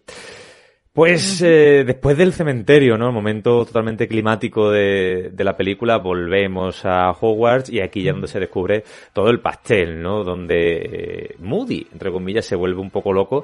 Pues 0.94 1.42
eh, 1.42 1.84
después 1.84 2.16
del 2.16 2.32
cementerio, 2.32 3.00
¿no? 3.00 3.08
El 3.08 3.14
momento 3.16 3.66
totalmente 3.66 4.08
climático 4.08 4.70
de, 4.70 5.32
de, 5.34 5.44
la 5.44 5.58
película, 5.58 5.98
volvemos 5.98 6.86
a 6.86 7.10
Hogwarts 7.20 7.72
y 7.72 7.82
aquí 7.82 8.04
ya 8.04 8.12
donde 8.12 8.28
se 8.28 8.40
descubre 8.40 8.84
todo 9.12 9.32
el 9.32 9.40
pastel, 9.40 10.00
¿no? 10.00 10.24
Donde 10.24 10.76
eh, 10.76 11.36
Moody, 11.40 11.88
entre 11.92 12.12
comillas, 12.12 12.46
se 12.46 12.56
vuelve 12.56 12.82
un 12.82 12.92
poco 12.92 13.12
loco 13.12 13.44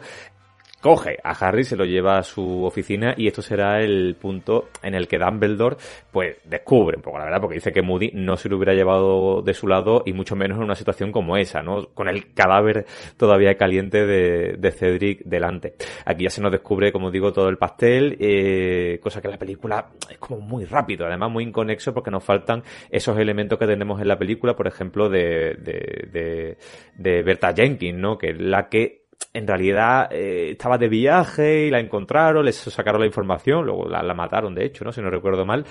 coge 0.82 1.18
a 1.24 1.32
Harry, 1.32 1.64
se 1.64 1.78
lo 1.78 1.86
lleva 1.86 2.18
a 2.18 2.24
su 2.24 2.66
oficina 2.66 3.14
y 3.16 3.28
esto 3.28 3.42
será 3.42 3.82
el 3.82 4.16
punto 4.20 4.70
en 4.82 4.96
el 4.96 5.08
que 5.08 5.20
Dumbledore 5.20 5.78
pues 6.12 6.38
descubre 6.44 6.98
un 6.98 7.04
poco 7.04 7.20
la 7.20 7.26
verdad 7.26 7.40
porque 7.40 7.56
dice 7.56 7.72
que 7.72 7.82
Moody 7.84 8.12
no 8.14 8.36
se 8.36 8.50
lo 8.50 8.58
hubiera 8.58 8.74
llevado 8.74 9.42
de 9.44 9.54
su 9.54 9.68
lado 9.68 10.02
y 10.06 10.14
mucho 10.14 10.36
menos 10.36 10.58
en 10.58 10.64
una 10.64 10.76
situación 10.76 11.12
como 11.12 11.38
esa, 11.38 11.62
¿no? 11.62 11.88
Con 11.94 12.08
el 12.10 12.34
cadáver 12.34 12.86
todavía 13.16 13.56
caliente 13.56 14.06
de, 14.06 14.56
de 14.58 14.72
Cedric 14.72 15.24
delante. 15.24 15.76
Aquí 16.06 16.24
ya 16.24 16.30
se 16.30 16.42
nos 16.42 16.52
descubre, 16.52 16.92
como 16.92 17.12
digo, 17.12 17.32
todo 17.32 17.50
el 17.50 17.58
pastel, 17.58 18.18
eh, 18.20 19.00
cosa 19.02 19.22
que 19.22 19.28
la 19.28 19.38
película 19.38 19.92
es 20.10 20.18
como 20.18 20.42
muy 20.42 20.66
rápido, 20.66 21.06
además 21.06 21.32
muy 21.32 21.44
inconexo 21.44 21.94
porque 21.94 22.10
nos 22.10 22.24
faltan 22.24 22.64
esos 22.90 23.18
elementos 23.20 23.60
que 23.60 23.68
tenemos 23.68 24.02
en 24.02 24.08
la 24.08 24.18
película, 24.18 24.56
por 24.56 24.68
ejemplo, 24.68 25.10
de, 25.10 25.56
de, 25.60 26.10
de, 26.12 26.58
de 26.96 27.24
Berta 27.24 27.54
Jenkins, 27.54 28.00
¿no? 28.00 28.18
Que 28.18 28.32
es 28.32 28.42
la 28.42 28.68
que 28.68 29.01
en 29.34 29.48
realidad 29.48 30.12
eh, 30.12 30.52
estaba 30.52 30.78
de 30.78 30.90
viaje 30.90 31.68
y 31.68 31.70
la 31.70 31.80
encontraron, 31.80 32.46
les 32.46 32.56
sacaron 32.56 33.02
la 33.02 33.08
información, 33.08 33.66
luego 33.66 33.88
la, 33.88 34.04
la 34.04 34.14
mataron 34.14 34.54
de 34.54 34.66
hecho, 34.66 34.84
¿no? 34.84 34.92
Si 34.92 35.02
no 35.02 35.10
recuerdo 35.10 35.46
mal 35.46 35.66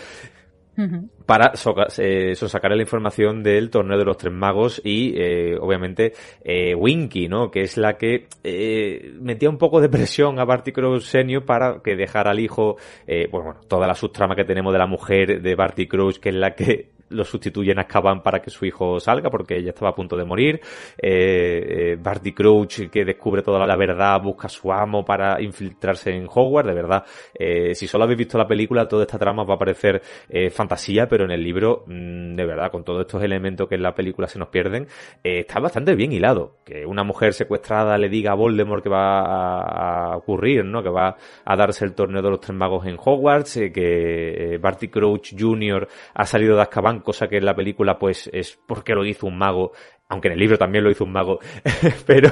para 1.26 1.52
eh, 1.98 2.34
sacar 2.34 2.72
la 2.72 2.82
información 2.82 3.42
del 3.42 3.70
torneo 3.70 3.98
de 3.98 4.04
los 4.04 4.16
tres 4.16 4.32
magos 4.32 4.80
y 4.84 5.14
eh, 5.16 5.56
obviamente 5.60 6.12
eh, 6.42 6.74
Winky, 6.74 7.28
¿no? 7.28 7.50
Que 7.50 7.62
es 7.62 7.76
la 7.76 7.96
que 7.96 8.26
eh, 8.42 9.12
metía 9.20 9.50
un 9.50 9.58
poco 9.58 9.80
de 9.80 9.88
presión 9.88 10.38
a 10.38 10.44
Barty 10.44 10.72
Crouch 10.72 11.02
Senior 11.02 11.44
para 11.44 11.80
que 11.82 11.96
dejara 11.96 12.30
al 12.30 12.40
hijo, 12.40 12.76
eh, 13.06 13.28
pues 13.30 13.44
bueno, 13.44 13.60
toda 13.68 13.86
la 13.86 13.94
subtrama 13.94 14.34
que 14.34 14.44
tenemos 14.44 14.72
de 14.72 14.78
la 14.78 14.86
mujer 14.86 15.42
de 15.42 15.54
Barty 15.54 15.86
Crouch, 15.86 16.18
que 16.18 16.30
es 16.30 16.34
la 16.34 16.54
que 16.54 16.90
lo 17.10 17.24
sustituyen 17.24 17.78
a 17.78 17.82
Azkaban 17.82 18.22
para 18.22 18.40
que 18.40 18.50
su 18.50 18.64
hijo 18.64 18.98
salga 19.00 19.30
porque 19.30 19.56
ella 19.56 19.70
estaba 19.70 19.90
a 19.90 19.94
punto 19.94 20.16
de 20.16 20.24
morir. 20.24 20.60
Eh, 20.96 21.92
eh, 21.92 21.96
Barty 22.00 22.32
Crouch 22.32 22.88
que 22.90 23.04
descubre 23.04 23.42
toda 23.42 23.66
la 23.66 23.76
verdad, 23.76 24.20
busca 24.22 24.46
a 24.46 24.50
su 24.50 24.72
amo 24.72 25.04
para 25.04 25.40
infiltrarse 25.42 26.10
en 26.10 26.26
Hogwarts. 26.28 26.68
De 26.68 26.74
verdad, 26.74 27.04
eh, 27.34 27.74
si 27.74 27.86
solo 27.86 28.04
habéis 28.04 28.18
visto 28.18 28.38
la 28.38 28.46
película, 28.46 28.86
toda 28.88 29.02
esta 29.02 29.18
trama 29.18 29.44
va 29.44 29.54
a 29.54 29.58
parecer 29.58 30.00
eh, 30.28 30.50
fantasía, 30.50 31.08
pero 31.08 31.24
en 31.24 31.30
el 31.32 31.42
libro, 31.42 31.84
mmm, 31.86 32.34
de 32.34 32.46
verdad, 32.46 32.70
con 32.70 32.84
todos 32.84 33.02
estos 33.02 33.22
elementos 33.22 33.68
que 33.68 33.74
en 33.74 33.82
la 33.82 33.94
película 33.94 34.26
se 34.26 34.38
nos 34.38 34.48
pierden, 34.48 34.86
eh, 35.22 35.40
está 35.40 35.60
bastante 35.60 35.94
bien 35.94 36.12
hilado. 36.12 36.56
Que 36.64 36.86
una 36.86 37.04
mujer 37.04 37.34
secuestrada 37.34 37.98
le 37.98 38.08
diga 38.08 38.32
a 38.32 38.34
Voldemort 38.34 38.82
que 38.82 38.88
va 38.88 39.20
a, 39.20 40.12
a 40.12 40.16
ocurrir, 40.16 40.64
¿no? 40.64 40.82
Que 40.82 40.90
va 40.90 41.16
a 41.44 41.56
darse 41.56 41.84
el 41.84 41.94
torneo 41.94 42.22
de 42.22 42.30
los 42.30 42.40
tres 42.40 42.56
magos 42.56 42.86
en 42.86 42.96
Hogwarts, 42.98 43.54
que 43.74 44.58
Barty 44.60 44.88
Crouch 44.88 45.34
Jr. 45.38 45.88
ha 46.14 46.26
salido 46.26 46.56
de 46.56 46.62
Azkaban 46.62 46.99
cosa 47.02 47.28
que 47.28 47.38
en 47.38 47.44
la 47.44 47.54
película 47.54 47.98
pues 47.98 48.28
es 48.32 48.58
porque 48.66 48.94
lo 48.94 49.04
hizo 49.04 49.26
un 49.26 49.38
mago 49.38 49.72
aunque 50.10 50.26
en 50.26 50.34
el 50.34 50.40
libro 50.40 50.58
también 50.58 50.84
lo 50.84 50.90
hizo 50.90 51.04
un 51.04 51.12
mago, 51.12 51.38
pero 52.06 52.30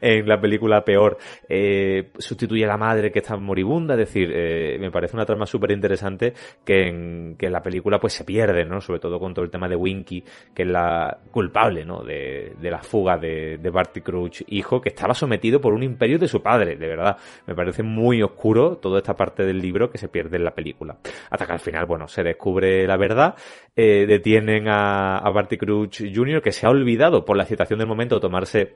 en 0.00 0.26
la 0.26 0.40
película 0.40 0.82
peor, 0.82 1.18
eh, 1.48 2.10
sustituye 2.18 2.64
a 2.64 2.68
la 2.68 2.78
madre 2.78 3.12
que 3.12 3.18
está 3.18 3.36
moribunda, 3.36 3.92
es 3.94 3.98
decir, 3.98 4.32
eh, 4.34 4.78
me 4.80 4.90
parece 4.90 5.16
una 5.16 5.26
trama 5.26 5.44
súper 5.44 5.70
interesante 5.72 6.32
que 6.64 6.88
en, 6.88 7.36
que 7.38 7.50
la 7.50 7.62
película 7.62 8.00
pues 8.00 8.14
se 8.14 8.24
pierde, 8.24 8.64
¿no? 8.64 8.80
Sobre 8.80 9.00
todo 9.00 9.20
con 9.20 9.34
todo 9.34 9.44
el 9.44 9.50
tema 9.50 9.68
de 9.68 9.76
Winky, 9.76 10.24
que 10.54 10.62
es 10.62 10.68
la 10.68 11.18
culpable, 11.30 11.84
¿no? 11.84 12.02
De, 12.02 12.54
de 12.58 12.70
la 12.70 12.78
fuga 12.78 13.18
de, 13.18 13.58
de 13.58 13.70
Barty 13.70 14.00
Crouch, 14.00 14.42
hijo, 14.48 14.80
que 14.80 14.88
estaba 14.88 15.12
sometido 15.12 15.60
por 15.60 15.74
un 15.74 15.82
imperio 15.82 16.18
de 16.18 16.26
su 16.26 16.42
padre, 16.42 16.76
de 16.76 16.88
verdad. 16.88 17.18
Me 17.46 17.54
parece 17.54 17.82
muy 17.82 18.22
oscuro 18.22 18.78
toda 18.78 18.96
esta 18.96 19.14
parte 19.14 19.44
del 19.44 19.60
libro 19.60 19.90
que 19.90 19.98
se 19.98 20.08
pierde 20.08 20.38
en 20.38 20.44
la 20.44 20.54
película. 20.54 20.96
Hasta 21.28 21.46
que 21.46 21.52
al 21.52 21.60
final, 21.60 21.84
bueno, 21.84 22.08
se 22.08 22.22
descubre 22.22 22.86
la 22.86 22.96
verdad, 22.96 23.34
eh, 23.76 24.06
detienen 24.06 24.68
a, 24.68 25.18
a 25.18 25.30
Barty 25.30 25.56
Crouch 25.56 26.02
Jr., 26.14 26.42
que 26.42 26.52
se 26.52 26.66
ha 26.66 26.70
olvidado 26.70 27.24
por 27.24 27.36
la 27.36 27.44
excitación 27.44 27.78
del 27.78 27.88
momento 27.88 28.20
tomarse 28.20 28.74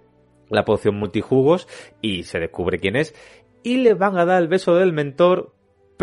la 0.51 0.65
poción 0.65 0.97
multijugos 0.97 1.69
y 2.01 2.25
se 2.25 2.39
descubre 2.39 2.79
quién 2.79 2.97
es 2.97 3.15
y 3.63 3.79
le 3.79 3.95
van 3.95 4.17
a 4.19 4.25
dar 4.25 4.43
el 4.43 4.49
beso 4.49 4.77
del 4.77 4.93
mentor 4.93 5.55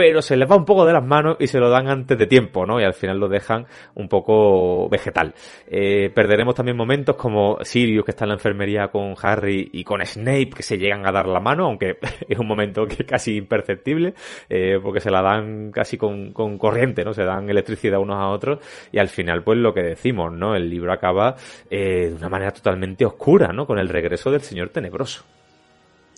pero 0.02 0.24
se 0.24 0.36
les 0.36 0.50
va 0.50 0.56
un 0.56 0.66
poco 0.66 0.84
de 0.84 0.94
las 0.94 1.06
manos 1.06 1.38
y 1.40 1.46
se 1.46 1.60
lo 1.60 1.70
dan 1.70 1.88
antes 1.88 2.18
de 2.18 2.26
tiempo, 2.26 2.66
¿no? 2.66 2.82
Y 2.82 2.84
al 2.84 2.96
final 2.96 3.20
lo 3.20 3.28
dejan 3.30 3.68
un 3.94 4.08
poco 4.08 4.90
vegetal. 4.90 5.36
Eh, 5.68 6.10
perderemos 6.10 6.56
también 6.56 6.76
momentos 6.76 7.16
como 7.16 7.60
Sirius 7.62 8.04
que 8.04 8.10
está 8.10 8.26
en 8.26 8.30
la 8.30 8.34
enfermería 8.34 8.88
con 8.88 9.14
Harry 9.22 9.70
y 9.72 9.84
con 9.84 10.04
Snape 10.04 10.50
que 10.56 10.64
se 10.64 10.80
llegan 10.80 11.06
a 11.06 11.12
dar 11.12 11.28
la 11.28 11.40
mano, 11.40 11.68
aunque 11.68 12.00
es 12.28 12.40
un 12.40 12.48
momento 12.48 12.88
que 12.88 13.06
casi 13.06 13.38
imperceptible, 13.38 14.16
eh, 14.50 14.80
porque 14.82 15.02
se 15.02 15.12
la 15.12 15.22
dan 15.22 15.70
casi 15.72 16.00
con, 16.00 16.34
con, 16.34 16.58
corriente, 16.58 17.06
¿no? 17.06 17.14
Se 17.14 17.24
dan 17.24 17.48
electricidad 17.48 18.00
unos 18.00 18.18
a 18.18 18.30
otros 18.30 18.58
y 18.92 18.98
al 18.98 19.08
final 19.08 19.44
pues 19.44 19.60
lo 19.60 19.72
que 19.72 19.84
decimos, 19.84 20.34
¿no? 20.34 20.56
El 20.56 20.68
libro 20.68 20.94
acaba 20.94 21.36
eh, 21.70 22.08
de 22.10 22.16
una 22.16 22.30
manera 22.30 22.50
totalmente 22.50 23.06
oscura, 23.06 23.54
¿no? 23.54 23.68
Con 23.68 23.78
el 23.78 23.88
regreso 23.88 24.32
del 24.32 24.42
Señor 24.42 24.70
Tenebroso. 24.70 25.24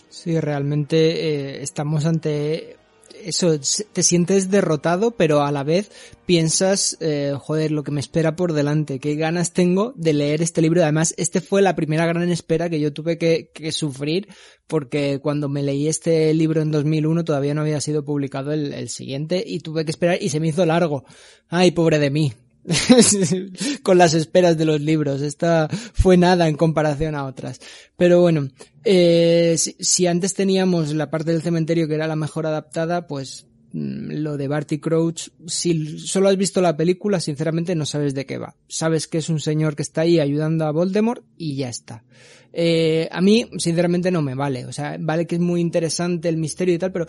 Sí, 0.08 0.40
realmente 0.40 1.60
estamos 1.60 2.06
ante 2.06 2.76
eso, 3.24 3.58
te 3.92 4.02
sientes 4.02 4.50
derrotado, 4.50 5.12
pero 5.12 5.42
a 5.42 5.52
la 5.52 5.62
vez 5.62 5.90
piensas, 6.26 6.96
eh, 7.00 7.34
joder, 7.38 7.70
lo 7.70 7.82
que 7.82 7.90
me 7.90 8.00
espera 8.00 8.36
por 8.36 8.52
delante, 8.52 8.98
qué 8.98 9.14
ganas 9.14 9.52
tengo 9.52 9.92
de 9.96 10.12
leer 10.12 10.42
este 10.42 10.62
libro. 10.62 10.82
Además, 10.82 11.14
este 11.16 11.40
fue 11.40 11.62
la 11.62 11.76
primera 11.76 12.06
gran 12.06 12.30
espera 12.30 12.70
que 12.70 12.80
yo 12.80 12.92
tuve 12.92 13.18
que, 13.18 13.50
que 13.52 13.72
sufrir, 13.72 14.28
porque 14.66 15.20
cuando 15.22 15.48
me 15.48 15.62
leí 15.62 15.88
este 15.88 16.32
libro 16.34 16.62
en 16.62 16.70
2001 16.70 17.24
todavía 17.24 17.54
no 17.54 17.62
había 17.62 17.80
sido 17.80 18.04
publicado 18.04 18.52
el, 18.52 18.72
el 18.72 18.88
siguiente 18.88 19.42
y 19.46 19.60
tuve 19.60 19.84
que 19.84 19.90
esperar 19.90 20.18
y 20.20 20.28
se 20.28 20.40
me 20.40 20.48
hizo 20.48 20.64
largo. 20.66 21.04
Ay, 21.48 21.70
pobre 21.70 21.98
de 21.98 22.10
mí, 22.10 22.32
con 23.82 23.98
las 23.98 24.14
esperas 24.14 24.56
de 24.56 24.64
los 24.64 24.80
libros. 24.80 25.22
Esta 25.22 25.68
fue 25.68 26.16
nada 26.16 26.48
en 26.48 26.56
comparación 26.56 27.14
a 27.14 27.24
otras. 27.24 27.60
Pero 27.96 28.20
bueno, 28.20 28.48
eh, 28.84 29.56
si, 29.56 30.06
antes 30.06 30.34
teníamos 30.34 30.94
la 30.94 31.10
parte 31.10 31.32
del 31.32 31.42
cementerio 31.42 31.88
que 31.88 31.94
era 31.94 32.06
la 32.06 32.16
mejor 32.16 32.46
adaptada, 32.46 33.06
pues 33.06 33.46
mm, 33.72 34.12
lo 34.22 34.36
de 34.36 34.48
Barty 34.48 34.78
Crouch, 34.78 35.28
si 35.46 35.98
solo 35.98 36.28
has 36.28 36.36
visto 36.36 36.60
la 36.60 36.76
película, 36.76 37.20
sinceramente 37.20 37.74
no 37.74 37.86
sabes 37.86 38.14
de 38.14 38.26
qué 38.26 38.38
va. 38.38 38.56
Sabes 38.68 39.08
que 39.08 39.18
es 39.18 39.28
un 39.28 39.40
señor 39.40 39.76
que 39.76 39.82
está 39.82 40.02
ahí 40.02 40.20
ayudando 40.20 40.64
a 40.64 40.72
Voldemort 40.72 41.24
y 41.36 41.56
ya 41.56 41.68
está. 41.68 42.04
Eh, 42.52 43.08
a 43.10 43.20
mí, 43.20 43.48
sinceramente, 43.58 44.10
no 44.10 44.22
me 44.22 44.34
vale. 44.34 44.64
O 44.66 44.72
sea, 44.72 44.96
vale 45.00 45.26
que 45.26 45.34
es 45.34 45.40
muy 45.40 45.60
interesante 45.60 46.28
el 46.28 46.36
misterio 46.36 46.74
y 46.74 46.78
tal, 46.78 46.92
pero 46.92 47.06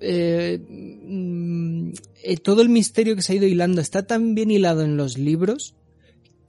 eh, 0.00 0.60
eh, 2.22 2.36
todo 2.38 2.62
el 2.62 2.68
misterio 2.68 3.16
que 3.16 3.22
se 3.22 3.32
ha 3.32 3.36
ido 3.36 3.46
hilando 3.46 3.80
está 3.80 4.06
tan 4.06 4.34
bien 4.34 4.50
hilado 4.50 4.82
en 4.82 4.96
los 4.96 5.18
libros 5.18 5.74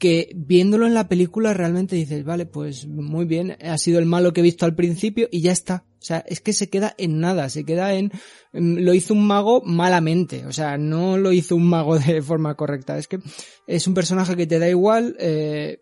que 0.03 0.31
viéndolo 0.35 0.85
en 0.85 0.93
la 0.93 1.07
película 1.07 1.53
realmente 1.53 1.95
dices, 1.95 2.25
vale, 2.25 2.45
pues 2.45 2.87
muy 2.87 3.23
bien, 3.23 3.55
ha 3.61 3.77
sido 3.77 3.99
el 3.99 4.05
malo 4.05 4.33
que 4.33 4.41
he 4.41 4.43
visto 4.43 4.65
al 4.65 4.75
principio 4.75 5.29
y 5.31 5.39
ya 5.39 5.53
está. 5.53 5.85
O 6.01 6.05
sea, 6.05 6.25
es 6.27 6.41
que 6.41 6.51
se 6.51 6.69
queda 6.69 6.93
en 6.97 7.21
nada, 7.21 7.47
se 7.47 7.63
queda 7.63 7.93
en, 7.93 8.11
lo 8.51 8.93
hizo 8.93 9.13
un 9.13 9.25
mago 9.25 9.61
malamente, 9.61 10.45
o 10.45 10.51
sea, 10.51 10.77
no 10.77 11.17
lo 11.17 11.31
hizo 11.31 11.55
un 11.55 11.69
mago 11.69 11.97
de 11.99 12.21
forma 12.21 12.55
correcta. 12.55 12.97
Es 12.97 13.07
que 13.07 13.19
es 13.65 13.87
un 13.87 13.93
personaje 13.93 14.35
que 14.35 14.45
te 14.45 14.59
da 14.59 14.67
igual, 14.67 15.15
eh, 15.21 15.79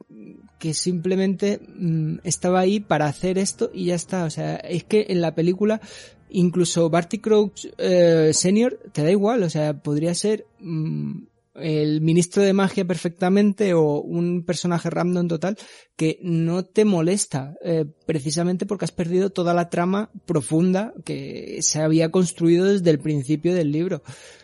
que 0.59 0.75
simplemente 0.75 1.59
mmm, 1.59 2.17
estaba 2.23 2.59
ahí 2.59 2.79
para 2.79 3.07
hacer 3.07 3.39
esto 3.39 3.71
y 3.73 3.85
ya 3.85 3.95
está. 3.95 4.25
O 4.25 4.29
sea, 4.29 4.57
es 4.57 4.83
que 4.83 5.07
en 5.09 5.21
la 5.21 5.33
película 5.33 5.81
incluso 6.31 6.89
Barty 6.89 7.19
Crouch 7.19 7.67
eh, 7.77 8.31
Senior 8.33 8.79
te 8.91 9.03
da 9.03 9.11
igual, 9.11 9.43
o 9.43 9.49
sea, 9.49 9.81
podría 9.81 10.13
ser 10.15 10.45
mmm, 10.59 11.23
el 11.55 12.01
ministro 12.01 12.43
de 12.43 12.53
magia 12.53 12.85
perfectamente 12.85 13.73
o 13.73 14.01
un 14.01 14.43
personaje 14.43 14.89
random 14.89 15.27
total 15.27 15.57
que 15.95 16.19
no 16.21 16.63
te 16.63 16.85
molesta 16.85 17.55
eh, 17.63 17.85
precisamente 18.05 18.65
porque 18.65 18.85
has 18.85 18.91
perdido 18.91 19.29
toda 19.29 19.53
la 19.53 19.69
trama 19.69 20.09
profunda 20.25 20.93
que 21.03 21.59
se 21.61 21.81
había 21.81 22.09
construido 22.09 22.65
desde 22.65 22.89
el 22.89 22.99
principio 22.99 23.53
del 23.53 23.71
libro. 23.71 24.01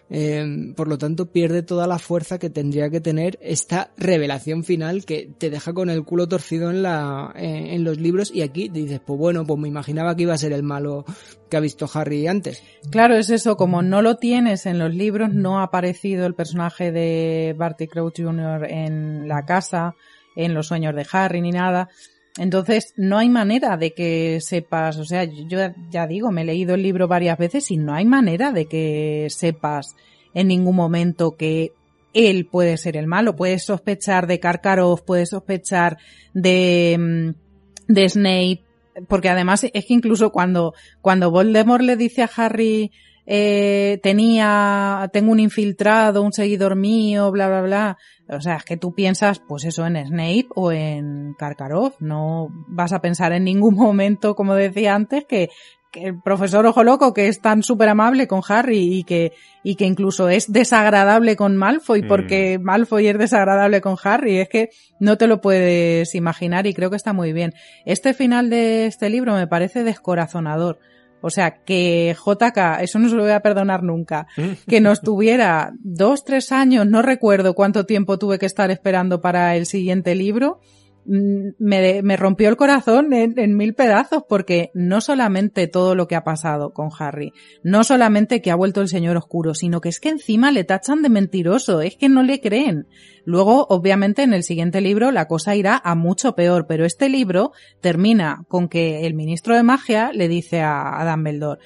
Eh, 0.09 0.73
por 0.75 0.87
lo 0.87 0.97
tanto, 0.97 1.31
pierde 1.31 1.63
toda 1.63 1.85
la 1.85 1.99
fuerza 1.99 2.39
que 2.39 2.49
tendría 2.49 2.89
que 2.89 3.01
tener 3.01 3.37
esta 3.41 3.91
revelación 3.97 4.63
final 4.63 5.03
que 5.05 5.29
te 5.37 5.49
deja 5.49 5.73
con 5.73 5.89
el 5.89 6.03
culo 6.05 6.27
torcido 6.27 6.69
en 6.69 6.81
la 6.81 7.33
en 7.35 7.83
los 7.83 7.99
libros 7.99 8.31
y 8.33 8.41
aquí 8.41 8.69
dices, 8.69 9.01
pues 9.05 9.19
bueno, 9.19 9.45
pues 9.45 9.59
me 9.59 9.67
imaginaba 9.67 10.15
que 10.15 10.23
iba 10.23 10.33
a 10.33 10.37
ser 10.37 10.53
el 10.53 10.63
malo 10.63 11.05
que 11.49 11.57
ha 11.57 11.59
visto 11.59 11.89
Harry 11.93 12.27
antes. 12.27 12.63
Claro, 12.89 13.15
es 13.15 13.29
eso, 13.29 13.57
como 13.57 13.81
no 13.81 14.01
lo 14.01 14.15
tienes 14.15 14.65
en 14.65 14.79
los 14.79 14.93
libros, 14.93 15.33
no 15.33 15.59
ha 15.59 15.63
aparecido 15.63 16.25
el 16.25 16.35
personaje 16.35 16.91
de 16.91 17.53
Barty 17.57 17.87
Crouch 17.87 18.21
Jr. 18.21 18.65
en 18.69 19.27
la 19.27 19.45
casa, 19.45 19.95
en 20.35 20.53
los 20.53 20.67
sueños 20.67 20.95
de 20.95 21.05
Harry 21.11 21.41
ni 21.41 21.51
nada. 21.51 21.89
Entonces, 22.37 22.93
no 22.97 23.17
hay 23.17 23.29
manera 23.29 23.77
de 23.77 23.93
que 23.93 24.39
sepas, 24.41 24.97
o 24.97 25.05
sea, 25.05 25.23
yo 25.23 25.59
ya 25.89 26.07
digo, 26.07 26.31
me 26.31 26.41
he 26.41 26.45
leído 26.45 26.75
el 26.75 26.83
libro 26.83 27.07
varias 27.07 27.37
veces 27.37 27.71
y 27.71 27.77
no 27.77 27.93
hay 27.93 28.05
manera 28.05 28.51
de 28.51 28.65
que 28.65 29.27
sepas 29.29 29.95
en 30.33 30.47
ningún 30.47 30.75
momento 30.75 31.35
que 31.35 31.71
él 32.13 32.45
puede 32.45 32.77
ser 32.77 32.95
el 32.95 33.07
malo. 33.07 33.35
Puedes 33.35 33.63
sospechar 33.63 34.27
de 34.27 34.39
Karkaroff, 34.39 35.01
puedes 35.01 35.29
sospechar 35.29 35.97
de, 36.33 37.33
de 37.87 38.09
Snape, 38.09 38.61
porque 39.07 39.29
además 39.29 39.63
es 39.63 39.85
que 39.85 39.93
incluso 39.93 40.31
cuando, 40.31 40.73
cuando 41.01 41.31
Voldemort 41.31 41.83
le 41.83 41.95
dice 41.95 42.23
a 42.23 42.29
Harry, 42.35 42.91
eh, 43.25 43.99
tenía, 44.01 45.09
tengo 45.11 45.31
un 45.31 45.39
infiltrado, 45.39 46.21
un 46.21 46.31
seguidor 46.31 46.75
mío, 46.75 47.29
bla, 47.29 47.47
bla, 47.47 47.61
bla. 47.61 47.97
O 48.29 48.41
sea, 48.41 48.57
es 48.57 48.63
que 48.63 48.77
tú 48.77 48.93
piensas, 48.93 49.39
pues 49.39 49.63
eso, 49.63 49.85
en 49.85 49.95
Snape 50.05 50.47
o 50.55 50.71
en 50.71 51.33
Karkaroff. 51.37 51.95
No 51.99 52.49
vas 52.67 52.93
a 52.93 53.01
pensar 53.01 53.31
en 53.33 53.45
ningún 53.45 53.75
momento, 53.75 54.35
como 54.35 54.55
decía 54.55 54.95
antes, 54.95 55.25
que, 55.25 55.49
el 55.93 56.21
profesor 56.21 56.63
Ojo 56.65 56.83
Loco 56.83 57.13
que 57.13 57.27
es 57.27 57.41
tan 57.41 57.63
súper 57.63 57.89
amable 57.89 58.27
con 58.27 58.41
Harry 58.47 58.97
y 58.99 59.03
que, 59.03 59.31
y 59.63 59.75
que 59.75 59.85
incluso 59.85 60.29
es 60.29 60.51
desagradable 60.51 61.35
con 61.35 61.55
Malfoy 61.55 62.03
Mm. 62.03 62.07
porque 62.07 62.59
Malfoy 62.61 63.07
es 63.07 63.17
desagradable 63.17 63.81
con 63.81 63.95
Harry. 64.03 64.37
Es 64.37 64.49
que 64.49 64.69
no 64.99 65.17
te 65.17 65.25
lo 65.25 65.41
puedes 65.41 66.13
imaginar 66.13 66.67
y 66.67 66.73
creo 66.73 66.89
que 66.89 66.97
está 66.97 67.13
muy 67.13 67.33
bien. 67.33 67.53
Este 67.85 68.13
final 68.13 68.49
de 68.49 68.85
este 68.85 69.09
libro 69.09 69.33
me 69.33 69.47
parece 69.47 69.83
descorazonador. 69.83 70.77
O 71.27 71.29
sea, 71.29 71.63
que 71.65 72.15
JK, 72.15 72.81
eso 72.81 72.99
no 72.99 73.09
se 73.09 73.15
lo 73.15 73.23
voy 73.23 73.33
a 73.33 73.41
perdonar 73.41 73.83
nunca, 73.83 74.27
que 74.67 74.79
nos 74.79 75.01
tuviera 75.01 75.73
dos, 75.79 76.23
tres 76.23 76.53
años, 76.53 76.87
no 76.87 77.01
recuerdo 77.01 77.53
cuánto 77.53 77.85
tiempo 77.85 78.17
tuve 78.17 78.39
que 78.39 78.45
estar 78.45 78.71
esperando 78.71 79.19
para 79.19 79.55
el 79.57 79.65
siguiente 79.65 80.15
libro, 80.15 80.61
me, 81.07 82.01
me 82.03 82.17
rompió 82.17 82.49
el 82.49 82.57
corazón 82.57 83.13
en, 83.13 83.39
en 83.39 83.55
mil 83.55 83.73
pedazos 83.73 84.23
porque 84.27 84.71
no 84.73 85.01
solamente 85.01 85.67
todo 85.67 85.95
lo 85.95 86.07
que 86.07 86.15
ha 86.15 86.23
pasado 86.23 86.73
con 86.73 86.89
Harry, 86.99 87.33
no 87.63 87.83
solamente 87.83 88.41
que 88.41 88.51
ha 88.51 88.55
vuelto 88.55 88.81
el 88.81 88.89
señor 88.89 89.17
oscuro, 89.17 89.53
sino 89.53 89.81
que 89.81 89.89
es 89.89 89.99
que 89.99 90.09
encima 90.09 90.51
le 90.51 90.63
tachan 90.63 91.01
de 91.01 91.09
mentiroso, 91.09 91.81
es 91.81 91.95
que 91.95 92.09
no 92.09 92.23
le 92.23 92.41
creen. 92.41 92.87
Luego, 93.25 93.65
obviamente, 93.69 94.23
en 94.23 94.33
el 94.33 94.43
siguiente 94.43 94.81
libro 94.81 95.11
la 95.11 95.27
cosa 95.27 95.55
irá 95.55 95.81
a 95.83 95.95
mucho 95.95 96.35
peor, 96.35 96.65
pero 96.67 96.85
este 96.85 97.09
libro 97.09 97.51
termina 97.81 98.45
con 98.47 98.67
que 98.67 99.05
el 99.05 99.13
ministro 99.13 99.55
de 99.55 99.63
magia 99.63 100.11
le 100.13 100.27
dice 100.27 100.61
a, 100.61 100.99
a 100.99 101.09
Dumbledore, 101.09 101.61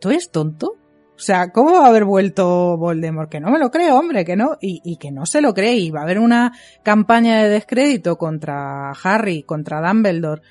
¿tú 0.00 0.10
eres 0.10 0.30
tonto? 0.30 0.76
O 1.16 1.20
sea, 1.20 1.52
¿cómo 1.52 1.74
va 1.74 1.86
a 1.86 1.88
haber 1.88 2.04
vuelto 2.04 2.76
Voldemort? 2.76 3.30
Que 3.30 3.38
no 3.38 3.50
me 3.50 3.60
lo 3.60 3.70
creo, 3.70 3.96
hombre, 3.96 4.24
que 4.24 4.34
no, 4.34 4.56
y, 4.60 4.96
que 4.96 5.12
no 5.12 5.26
se 5.26 5.40
lo 5.40 5.54
cree, 5.54 5.76
y 5.76 5.90
va 5.90 6.00
a 6.00 6.02
haber 6.02 6.18
una 6.18 6.52
campaña 6.82 7.40
de 7.40 7.48
descrédito 7.48 8.16
contra 8.16 8.90
Harry, 8.90 9.44
contra 9.44 9.80
Dumbledore, 9.80 10.42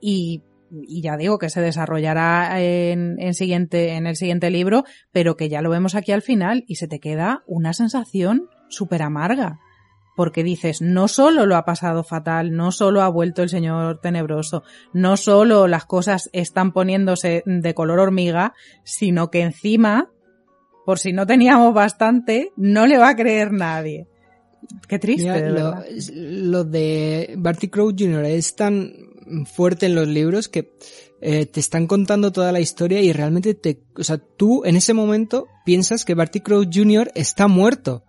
y, 0.00 0.42
y 0.70 1.00
ya 1.00 1.16
digo 1.16 1.38
que 1.38 1.48
se 1.48 1.62
desarrollará 1.62 2.60
en, 2.60 3.16
en 3.18 4.06
el 4.06 4.16
siguiente 4.16 4.50
libro, 4.50 4.84
pero 5.12 5.36
que 5.36 5.48
ya 5.48 5.62
lo 5.62 5.70
vemos 5.70 5.94
aquí 5.94 6.12
al 6.12 6.22
final, 6.22 6.64
y 6.66 6.74
se 6.74 6.88
te 6.88 7.00
queda 7.00 7.42
una 7.46 7.72
sensación 7.72 8.50
súper 8.68 9.02
amarga 9.02 9.60
porque 10.16 10.44
dices, 10.44 10.82
no 10.82 11.08
solo 11.08 11.46
lo 11.46 11.56
ha 11.56 11.64
pasado 11.64 12.04
fatal, 12.04 12.52
no 12.52 12.72
solo 12.72 13.02
ha 13.02 13.08
vuelto 13.08 13.42
el 13.42 13.48
señor 13.48 14.00
tenebroso, 14.00 14.62
no 14.92 15.16
solo 15.16 15.68
las 15.68 15.84
cosas 15.84 16.28
están 16.32 16.72
poniéndose 16.72 17.42
de 17.46 17.74
color 17.74 17.98
hormiga, 17.98 18.54
sino 18.84 19.30
que 19.30 19.40
encima, 19.40 20.10
por 20.84 20.98
si 20.98 21.12
no 21.12 21.26
teníamos 21.26 21.72
bastante, 21.74 22.52
no 22.56 22.86
le 22.86 22.98
va 22.98 23.10
a 23.10 23.16
creer 23.16 23.52
nadie. 23.52 24.08
Qué 24.88 24.98
triste, 24.98 25.24
Mira, 25.24 25.40
de 25.40 26.12
lo, 26.14 26.64
de 26.64 27.34
Barty 27.36 27.68
Crouch 27.68 27.98
Jr. 27.98 28.24
es 28.26 28.54
tan 28.54 28.92
fuerte 29.46 29.86
en 29.86 29.94
los 29.94 30.06
libros 30.06 30.48
que 30.48 30.72
eh, 31.20 31.46
te 31.46 31.60
están 31.60 31.86
contando 31.86 32.32
toda 32.32 32.52
la 32.52 32.60
historia 32.60 33.00
y 33.00 33.12
realmente 33.12 33.54
te, 33.54 33.82
o 33.96 34.04
sea, 34.04 34.18
tú 34.18 34.64
en 34.64 34.76
ese 34.76 34.94
momento 34.94 35.46
piensas 35.64 36.04
que 36.04 36.14
Barty 36.14 36.40
Crouch 36.40 36.68
Jr. 36.72 37.10
está 37.14 37.48
muerto. 37.48 38.04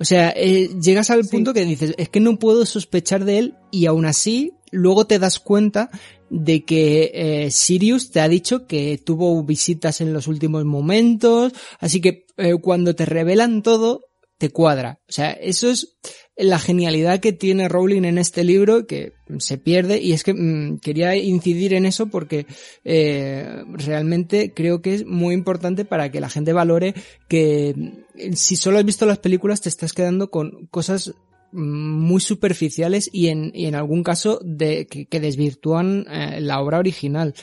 O 0.00 0.04
sea, 0.04 0.32
eh, 0.34 0.70
llegas 0.80 1.10
al 1.10 1.24
Sí. 1.24 1.30
punto 1.30 1.52
que 1.52 1.64
dices, 1.66 1.94
es 1.98 2.08
que 2.08 2.20
no 2.20 2.38
puedo 2.38 2.64
sospechar 2.64 3.24
de 3.26 3.38
él 3.38 3.54
y 3.70 3.84
aún 3.86 4.06
así 4.06 4.52
luego 4.72 5.06
te 5.06 5.18
das 5.18 5.38
cuenta 5.38 5.90
de 6.30 6.64
que 6.64 7.10
eh, 7.12 7.50
Sirius 7.50 8.10
te 8.10 8.20
ha 8.20 8.28
dicho 8.28 8.66
que 8.66 8.98
tuvo 9.04 9.42
visitas 9.44 10.00
en 10.00 10.12
los 10.12 10.26
últimos 10.26 10.64
momentos, 10.64 11.52
así 11.80 12.00
que 12.00 12.24
eh, 12.38 12.54
cuando 12.62 12.94
te 12.94 13.04
revelan 13.04 13.62
todo, 13.62 14.00
te 14.38 14.48
cuadra. 14.50 15.00
O 15.08 15.12
sea, 15.12 15.32
eso 15.32 15.68
es 15.68 15.98
la 16.40 16.58
genialidad 16.58 17.20
que 17.20 17.32
tiene 17.32 17.68
Rowling 17.68 18.04
en 18.04 18.18
este 18.18 18.44
libro 18.44 18.86
que 18.86 19.12
se 19.38 19.58
pierde 19.58 20.00
y 20.00 20.12
es 20.12 20.24
que 20.24 20.34
mm, 20.34 20.78
quería 20.78 21.14
incidir 21.16 21.74
en 21.74 21.86
eso 21.86 22.06
porque 22.06 22.46
eh, 22.84 23.62
realmente 23.72 24.52
creo 24.54 24.80
que 24.80 24.94
es 24.94 25.06
muy 25.06 25.34
importante 25.34 25.84
para 25.84 26.10
que 26.10 26.20
la 26.20 26.30
gente 26.30 26.52
valore 26.52 26.94
que 27.28 27.74
mm, 27.76 28.32
si 28.32 28.56
solo 28.56 28.78
has 28.78 28.84
visto 28.84 29.06
las 29.06 29.18
películas 29.18 29.60
te 29.60 29.68
estás 29.68 29.92
quedando 29.92 30.30
con 30.30 30.66
cosas 30.70 31.14
mm, 31.52 31.60
muy 31.60 32.20
superficiales 32.20 33.10
y 33.12 33.28
en, 33.28 33.52
en 33.54 33.74
algún 33.74 34.02
caso 34.02 34.40
de, 34.42 34.86
que, 34.86 35.06
que 35.06 35.20
desvirtúan 35.20 36.06
eh, 36.10 36.40
la 36.40 36.60
obra 36.60 36.78
original. 36.78 37.34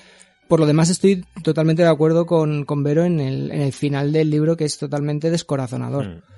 Por 0.48 0.60
lo 0.60 0.66
demás 0.66 0.90
estoy 0.90 1.26
totalmente 1.44 1.84
de 1.84 1.90
acuerdo 1.90 2.26
con, 2.26 2.64
con 2.64 2.82
Vero 2.82 3.04
en 3.04 3.20
el, 3.20 3.52
en 3.52 3.62
el 3.62 3.74
final 3.74 4.14
del 4.14 4.30
libro 4.30 4.56
que 4.56 4.66
es 4.66 4.78
totalmente 4.78 5.30
descorazonador. 5.30 6.08
Mm. 6.08 6.37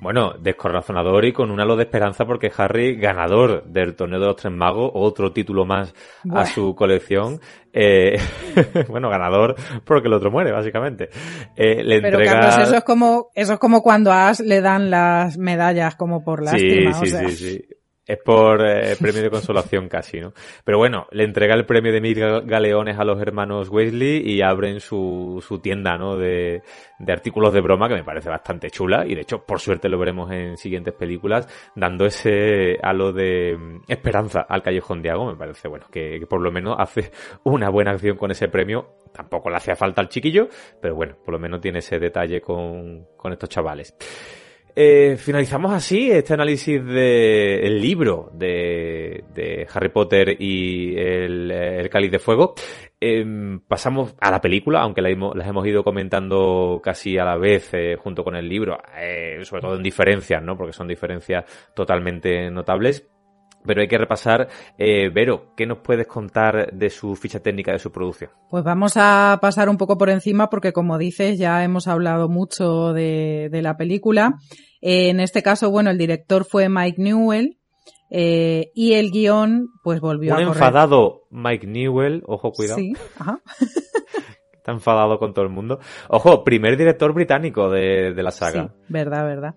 Bueno, 0.00 0.34
descorazonador 0.38 1.24
y 1.24 1.32
con 1.32 1.50
un 1.50 1.60
halo 1.60 1.76
de 1.76 1.84
esperanza 1.84 2.24
porque 2.24 2.52
Harry, 2.56 2.96
ganador 2.96 3.64
del 3.64 3.94
torneo 3.94 4.20
de 4.20 4.26
los 4.26 4.36
tres 4.36 4.52
magos, 4.52 4.90
otro 4.94 5.32
título 5.32 5.64
más 5.64 5.94
a 6.30 6.44
su 6.46 6.74
colección. 6.74 7.40
eh, 7.72 8.18
bueno, 8.88 9.08
ganador 9.08 9.56
porque 9.84 10.08
el 10.08 10.14
otro 10.14 10.30
muere, 10.30 10.52
básicamente. 10.52 11.08
Eh, 11.56 11.82
le 11.82 12.00
Pero 12.00 12.18
entrega... 12.18 12.40
Carlos, 12.40 12.68
eso 12.68 12.76
es 12.76 12.84
como, 12.84 13.30
eso 13.34 13.54
es 13.54 13.58
como 13.58 13.82
cuando 13.82 14.12
a 14.12 14.28
Ash 14.28 14.40
le 14.40 14.60
dan 14.60 14.90
las 14.90 15.38
medallas 15.38 15.96
como 15.96 16.22
por 16.22 16.42
lástima. 16.42 16.92
Sí, 16.92 17.02
o 17.02 17.04
sí, 17.04 17.10
sea. 17.10 17.28
sí, 17.28 17.36
sí. 17.36 17.64
Es 18.06 18.18
por 18.24 18.64
eh, 18.64 18.94
premio 19.00 19.20
de 19.22 19.30
consolación 19.30 19.88
casi, 19.88 20.20
¿no? 20.20 20.32
Pero 20.64 20.78
bueno, 20.78 21.08
le 21.10 21.24
entrega 21.24 21.54
el 21.54 21.66
premio 21.66 21.92
de 21.92 22.00
mil 22.00 22.16
ga- 22.16 22.44
galeones 22.46 22.98
a 22.98 23.04
los 23.04 23.20
hermanos 23.20 23.68
Weasley 23.68 24.22
y 24.30 24.42
abren 24.42 24.78
su, 24.80 25.42
su 25.46 25.58
tienda, 25.58 25.98
¿no? 25.98 26.16
De, 26.16 26.62
de 27.00 27.12
artículos 27.12 27.52
de 27.52 27.60
broma 27.60 27.88
que 27.88 27.94
me 27.96 28.04
parece 28.04 28.28
bastante 28.28 28.70
chula 28.70 29.04
y 29.06 29.14
de 29.16 29.22
hecho, 29.22 29.44
por 29.44 29.58
suerte 29.60 29.88
lo 29.88 29.98
veremos 29.98 30.30
en 30.30 30.56
siguientes 30.56 30.94
películas, 30.94 31.48
dando 31.74 32.06
ese 32.06 32.78
halo 32.82 33.12
de 33.12 33.56
mm, 33.58 33.80
esperanza 33.88 34.46
al 34.48 34.62
Callejón 34.62 35.02
de 35.02 35.10
Ago. 35.10 35.26
Me 35.26 35.36
parece, 35.36 35.66
bueno, 35.66 35.86
que, 35.90 36.20
que 36.20 36.26
por 36.26 36.40
lo 36.40 36.52
menos 36.52 36.76
hace 36.78 37.10
una 37.42 37.70
buena 37.70 37.90
acción 37.90 38.16
con 38.16 38.30
ese 38.30 38.46
premio. 38.48 38.98
Tampoco 39.12 39.50
le 39.50 39.56
hacía 39.56 39.74
falta 39.74 40.00
al 40.02 40.08
chiquillo, 40.10 40.48
pero 40.80 40.94
bueno, 40.94 41.16
por 41.24 41.32
lo 41.32 41.40
menos 41.40 41.60
tiene 41.60 41.78
ese 41.80 41.98
detalle 41.98 42.40
con, 42.40 43.06
con 43.16 43.32
estos 43.32 43.48
chavales. 43.48 43.96
Eh, 44.78 45.16
finalizamos 45.16 45.72
así 45.72 46.10
este 46.10 46.34
análisis 46.34 46.84
del 46.84 47.80
libro 47.80 48.30
de, 48.34 49.66
Harry 49.72 49.88
Potter 49.88 50.36
y 50.38 50.94
el, 50.98 51.50
el 51.50 51.88
Cáliz 51.88 52.10
de 52.10 52.18
Fuego. 52.18 52.54
Em, 53.00 53.60
pasamos 53.60 54.14
a 54.20 54.30
la 54.30 54.40
película, 54.40 54.80
aunque 54.82 55.00
las 55.00 55.46
hemos 55.48 55.66
ido 55.66 55.82
comentando 55.82 56.80
casi 56.84 57.16
a 57.16 57.24
la 57.24 57.36
vez 57.36 57.72
eh, 57.72 57.96
junto 57.98 58.22
con 58.22 58.36
el 58.36 58.48
libro, 58.48 58.78
eh, 58.98 59.40
sobre 59.44 59.62
todo 59.62 59.76
en 59.76 59.82
diferencias, 59.82 60.42
¿no? 60.42 60.58
Porque 60.58 60.74
son 60.74 60.88
diferencias 60.88 61.44
totalmente 61.74 62.50
notables. 62.50 63.06
Pero 63.66 63.80
hay 63.80 63.88
que 63.88 63.98
repasar, 63.98 64.48
eh, 64.78 65.08
Vero, 65.12 65.52
¿qué 65.56 65.66
nos 65.66 65.78
puedes 65.78 66.06
contar 66.06 66.72
de 66.72 66.90
su 66.90 67.16
ficha 67.16 67.40
técnica 67.40 67.72
de 67.72 67.78
su 67.78 67.90
producción? 67.90 68.30
Pues 68.50 68.64
vamos 68.64 68.92
a 68.96 69.38
pasar 69.42 69.68
un 69.68 69.76
poco 69.76 69.98
por 69.98 70.08
encima 70.10 70.48
porque 70.48 70.72
como 70.72 70.98
dices 70.98 71.38
ya 71.38 71.62
hemos 71.64 71.88
hablado 71.88 72.28
mucho 72.28 72.92
de, 72.92 73.48
de 73.50 73.62
la 73.62 73.76
película. 73.76 74.34
Eh, 74.80 75.08
en 75.08 75.20
este 75.20 75.42
caso, 75.42 75.70
bueno, 75.70 75.90
el 75.90 75.98
director 75.98 76.44
fue 76.44 76.68
Mike 76.68 77.00
Newell 77.02 77.58
eh, 78.10 78.70
y 78.74 78.92
el 78.94 79.10
guion 79.10 79.68
pues 79.82 80.00
volvió 80.00 80.32
Un 80.34 80.42
a 80.42 80.44
correr. 80.46 80.54
enfadado 80.62 81.22
Mike 81.30 81.66
Newell, 81.66 82.22
ojo, 82.26 82.52
cuidado. 82.52 82.78
Sí, 82.78 82.92
ajá. 83.18 83.40
Está 84.52 84.72
enfadado 84.72 85.18
con 85.20 85.32
todo 85.32 85.44
el 85.44 85.50
mundo. 85.52 85.78
Ojo, 86.08 86.42
primer 86.42 86.76
director 86.76 87.12
británico 87.12 87.70
de, 87.70 88.12
de 88.14 88.22
la 88.24 88.32
saga. 88.32 88.64
Sí, 88.68 88.84
verdad, 88.88 89.24
verdad. 89.24 89.54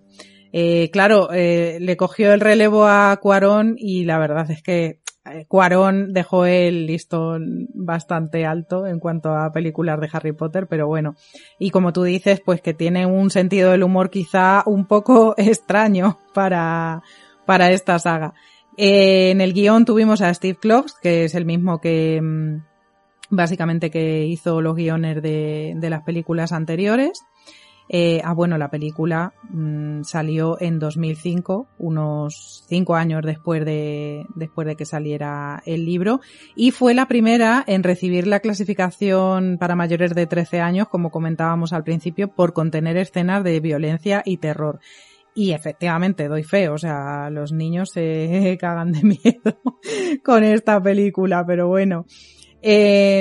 Eh, 0.52 0.90
claro, 0.92 1.30
eh, 1.32 1.78
le 1.80 1.96
cogió 1.96 2.32
el 2.32 2.40
relevo 2.40 2.86
a 2.86 3.16
Cuarón 3.20 3.76
y 3.78 4.04
la 4.04 4.18
verdad 4.18 4.50
es 4.50 4.62
que 4.62 5.00
eh, 5.26 5.44
Cuarón 5.46 6.12
dejó 6.12 6.46
el 6.46 6.86
listón 6.86 7.68
bastante 7.74 8.46
alto 8.46 8.86
en 8.86 8.98
cuanto 8.98 9.34
a 9.34 9.52
películas 9.52 10.00
de 10.00 10.08
Harry 10.12 10.32
Potter, 10.32 10.66
pero 10.66 10.86
bueno. 10.86 11.14
Y 11.58 11.70
como 11.70 11.92
tú 11.92 12.02
dices, 12.04 12.40
pues 12.44 12.62
que 12.62 12.74
tiene 12.74 13.06
un 13.06 13.30
sentido 13.30 13.70
del 13.70 13.82
humor 13.82 14.10
quizá 14.10 14.62
un 14.66 14.86
poco 14.86 15.34
extraño 15.38 16.18
para, 16.32 17.02
para 17.44 17.70
esta 17.70 17.98
saga. 17.98 18.34
Eh, 18.76 19.30
en 19.30 19.40
el 19.40 19.52
guion 19.52 19.84
tuvimos 19.84 20.22
a 20.22 20.32
Steve 20.32 20.58
Kloves, 20.58 20.94
que 21.02 21.24
es 21.24 21.34
el 21.34 21.44
mismo 21.44 21.80
que 21.80 22.20
mm, 22.22 22.62
básicamente 23.28 23.90
que 23.90 24.24
hizo 24.24 24.62
los 24.62 24.74
guiones 24.74 25.22
de, 25.22 25.74
de 25.76 25.90
las 25.90 26.02
películas 26.02 26.52
anteriores. 26.52 27.22
Eh, 27.92 28.20
ah, 28.22 28.34
bueno, 28.34 28.56
la 28.56 28.70
película 28.70 29.34
mm, 29.48 30.04
salió 30.04 30.56
en 30.60 30.78
2005, 30.78 31.66
unos 31.78 32.64
cinco 32.68 32.94
años 32.94 33.22
después 33.24 33.64
de, 33.64 34.26
después 34.36 34.68
de 34.68 34.76
que 34.76 34.84
saliera 34.84 35.60
el 35.66 35.84
libro, 35.84 36.20
y 36.54 36.70
fue 36.70 36.94
la 36.94 37.08
primera 37.08 37.64
en 37.66 37.82
recibir 37.82 38.28
la 38.28 38.38
clasificación 38.38 39.58
para 39.58 39.74
mayores 39.74 40.14
de 40.14 40.28
13 40.28 40.60
años, 40.60 40.86
como 40.88 41.10
comentábamos 41.10 41.72
al 41.72 41.82
principio, 41.82 42.28
por 42.28 42.52
contener 42.52 42.96
escenas 42.96 43.42
de 43.42 43.58
violencia 43.58 44.22
y 44.24 44.36
terror. 44.36 44.78
Y 45.34 45.50
efectivamente, 45.50 46.28
doy 46.28 46.44
fe, 46.44 46.68
o 46.68 46.78
sea, 46.78 47.28
los 47.28 47.50
niños 47.50 47.90
se 47.90 48.56
cagan 48.60 48.92
de 48.92 49.02
miedo 49.02 49.60
con 50.24 50.44
esta 50.44 50.80
película, 50.80 51.44
pero 51.44 51.66
bueno. 51.66 52.06
Eh, 52.62 53.20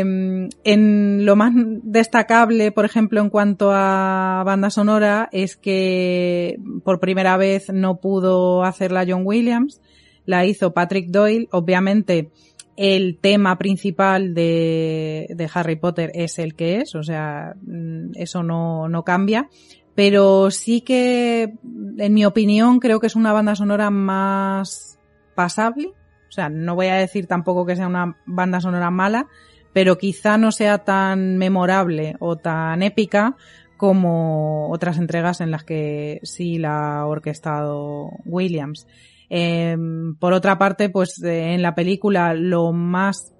en 0.63 1.25
lo 1.25 1.35
más 1.35 1.53
destacable, 1.55 2.71
por 2.71 2.85
ejemplo, 2.85 3.21
en 3.21 3.29
cuanto 3.29 3.71
a 3.71 4.43
banda 4.45 4.69
sonora, 4.69 5.29
es 5.31 5.55
que 5.55 6.59
por 6.83 6.99
primera 6.99 7.37
vez 7.37 7.69
no 7.71 8.01
pudo 8.01 8.63
hacerla 8.63 9.05
John 9.07 9.21
Williams, 9.25 9.81
la 10.25 10.45
hizo 10.45 10.73
Patrick 10.73 11.09
Doyle, 11.09 11.47
obviamente 11.51 12.31
el 12.75 13.17
tema 13.19 13.57
principal 13.57 14.33
de, 14.33 15.27
de, 15.35 15.49
Harry 15.53 15.75
Potter 15.75 16.11
es 16.13 16.39
el 16.39 16.55
que 16.55 16.77
es, 16.77 16.95
o 16.95 17.03
sea, 17.03 17.53
mm, 17.61 18.11
eso 18.15 18.41
no, 18.41 18.87
no 18.87 19.03
cambia. 19.03 19.49
Pero 19.95 20.49
sí 20.49 20.79
que, 20.79 21.55
en 21.97 22.13
mi 22.13 22.23
opinión, 22.23 22.79
creo 22.79 23.01
que 23.01 23.07
es 23.07 23.17
una 23.17 23.33
banda 23.33 23.55
sonora 23.55 23.89
más 23.89 24.97
pasable. 25.35 25.91
O 26.29 26.31
sea, 26.31 26.49
no 26.49 26.75
voy 26.75 26.87
a 26.87 26.95
decir 26.95 27.27
tampoco 27.27 27.65
que 27.65 27.75
sea 27.75 27.87
una 27.87 28.17
banda 28.25 28.61
sonora 28.61 28.91
mala, 28.91 29.27
pero 29.73 29.97
quizá 29.97 30.37
no 30.37 30.51
sea 30.51 30.79
tan 30.79 31.37
memorable 31.37 32.15
o 32.19 32.37
tan 32.37 32.83
épica 32.83 33.35
como 33.77 34.69
otras 34.71 34.97
entregas 34.97 35.41
en 35.41 35.51
las 35.51 35.63
que 35.63 36.19
sí 36.23 36.57
la 36.57 36.99
ha 36.99 37.05
orquestado 37.05 38.11
Williams. 38.25 38.87
Eh, 39.29 39.77
por 40.19 40.33
otra 40.33 40.57
parte, 40.57 40.89
pues 40.89 41.21
eh, 41.23 41.53
en 41.53 41.61
la 41.61 41.75
película 41.75 42.33
lo 42.33 42.73
más 42.73 43.33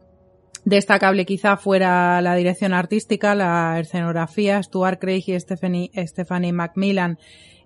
destacable 0.65 1.25
quizá 1.25 1.57
fuera 1.57 2.21
la 2.21 2.35
dirección 2.35 2.73
artística, 2.73 3.35
la 3.35 3.79
escenografía. 3.79 4.61
Stuart 4.61 4.99
Craig 4.99 5.23
y 5.27 5.39
Stephanie, 5.39 5.91
Stephanie 6.07 6.53
Macmillan 6.53 7.17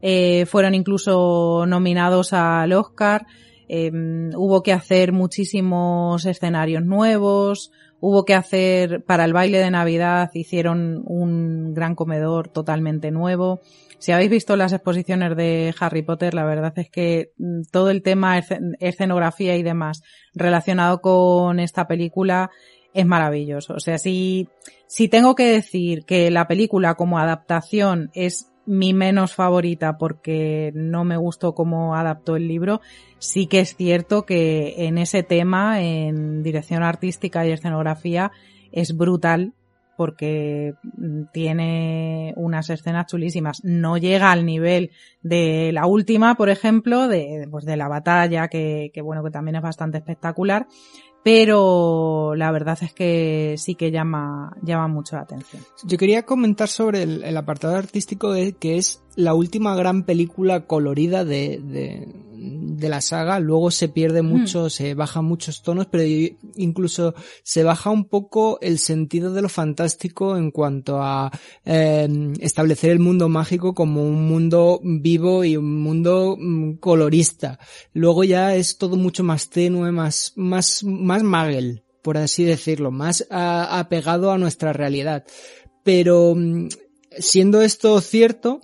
eh, 0.02 0.45
fueron 0.45 0.74
incluso 0.74 1.66
nominados 1.68 2.34
al 2.34 2.74
Oscar. 2.74 3.26
Hubo 3.69 4.64
que 4.64 4.74
hacer 4.74 5.11
muchísimos 5.11 6.25
escenarios 6.25 6.83
nuevos, 6.83 7.72
hubo 8.00 8.25
que 8.25 8.33
hacer 8.33 9.03
para 9.06 9.24
el 9.24 9.32
baile 9.32 9.59
de 9.59 9.72
Navidad, 9.72 10.30
hicieron 10.33 11.03
un 11.06 11.74
gran 11.74 11.95
comedor 11.95 12.50
totalmente 12.50 13.11
nuevo. 13.11 13.61
Si 13.98 14.11
habéis 14.11 14.30
visto 14.30 14.58
las 14.58 14.74
exposiciones 14.74 15.38
de 15.38 15.74
Harry 15.80 16.01
Potter, 16.01 16.33
la 16.33 16.43
verdad 16.43 16.74
es 16.75 16.90
que 16.90 17.32
mm, 17.38 17.61
todo 17.72 17.90
el 17.90 18.01
tema 18.01 18.42
escenografía 18.82 19.56
y 19.56 19.64
demás 19.64 20.03
relacionado 20.33 21.00
con 21.00 21.61
esta 21.61 21.88
película 21.88 22.51
es 22.93 23.06
maravilloso. 23.06 23.75
O 23.75 23.80
sea, 23.80 23.98
si, 23.98 24.50
si 24.88 25.08
tengo 25.08 25.35
que 25.35 25.45
decir 25.45 26.03
que 26.03 26.30
la 26.30 26.48
película 26.48 26.95
como 26.95 27.19
adaptación 27.19 28.11
es 28.14 28.51
mi 28.66 28.93
menos 28.93 29.33
favorita 29.33 29.98
porque 29.98 30.72
no 30.74 31.03
me 31.03 31.17
gustó 31.17 31.53
cómo 31.53 31.95
adaptó 31.95 32.35
el 32.35 32.48
libro, 32.48 32.82
sí 33.24 33.48
que 33.48 33.61
es 33.61 33.76
cierto 33.76 34.26
que 34.26 34.85
en 34.85 34.98
ese 34.98 35.24
tema, 35.24 35.82
en 35.82 36.43
dirección 36.43 36.84
artística 36.84 37.45
y 37.45 37.52
escenografía, 37.52 38.32
es 38.72 38.95
brutal 38.98 39.53
porque 39.95 40.74
tiene 41.32 42.34
unas 42.35 42.69
escenas 42.69 43.06
chulísimas. 43.08 43.64
No 43.64 43.98
llega 43.98 44.32
al 44.32 44.45
nivel 44.45 44.92
de 45.22 45.72
la 45.72 45.85
última, 45.85 46.35
por 46.35 46.50
ejemplo, 46.50 47.08
de, 47.08 47.48
pues 47.50 47.64
de 47.66 47.77
la 47.77 47.88
batalla, 47.88 48.48
que, 48.48 48.92
bueno, 49.03 49.24
que 49.24 49.32
también 49.32 49.56
es 49.56 49.61
bastante 49.61 50.00
espectacular, 50.00 50.68
pero 51.24 52.34
la 52.35 52.52
verdad 52.52 52.77
es 52.82 52.92
que 52.93 53.56
sí 53.58 53.76
que 53.76 53.92
llama, 53.92 54.58
llama 54.64 54.88
mucho 54.88 55.16
la 55.16 55.22
atención. 55.22 55.61
Yo 55.84 55.98
quería 55.98 56.24
comentar 56.26 56.68
sobre 56.68 57.03
el, 57.03 57.38
apartado 57.38 57.76
artístico 57.76 58.34
que 58.60 58.77
es 58.77 59.02
la 59.16 59.34
última 59.34 59.76
gran 59.76 60.03
película 60.03 60.66
colorida 60.66 61.24
de, 61.24 61.61
la 62.89 63.01
saga. 63.01 63.39
Luego 63.39 63.72
se 63.72 63.89
pierde 63.89 64.22
hmm. 64.22 64.25
mucho, 64.25 64.69
se 64.69 64.93
bajan 64.93 65.25
muchos 65.25 65.61
tonos, 65.61 65.88
pero 65.88 66.03
incluso 66.55 67.15
se 67.43 67.63
baja 67.63 67.89
un 67.89 68.05
poco 68.05 68.59
el 68.61 68.80
sentido 68.80 69.33
de 69.33 69.41
lo 69.41 69.49
fantástico 69.49 70.38
en 70.38 70.51
cuanto 70.51 71.01
a 71.01 71.31
em, 71.65 72.33
establecer 72.39 72.91
el 72.91 72.99
mundo 72.99 73.30
mágico 73.30 73.73
como 73.73 74.03
un 74.03 74.27
mundo 74.27 74.80
vivo 74.83 75.43
y 75.43 75.57
un 75.57 75.81
mundo 75.81 76.35
mm, 76.39 76.73
colorista. 76.73 77.59
Luego 77.93 78.23
ya 78.23 78.55
es 78.55 78.77
todo 78.77 78.95
mucho 78.95 79.23
más 79.23 79.49
tenue, 79.49 79.91
más, 79.91 80.33
más, 80.35 80.83
más 80.83 81.23
magel, 81.23 81.83
por 82.01 82.17
así 82.17 82.43
decirlo, 82.43 82.91
más 82.91 83.25
apegado 83.30 84.31
a 84.31 84.38
nuestra 84.38 84.73
realidad. 84.73 85.25
Pero 85.83 86.35
mm, 86.35 86.67
siendo 87.17 87.61
esto 87.61 87.99
cierto, 88.01 88.61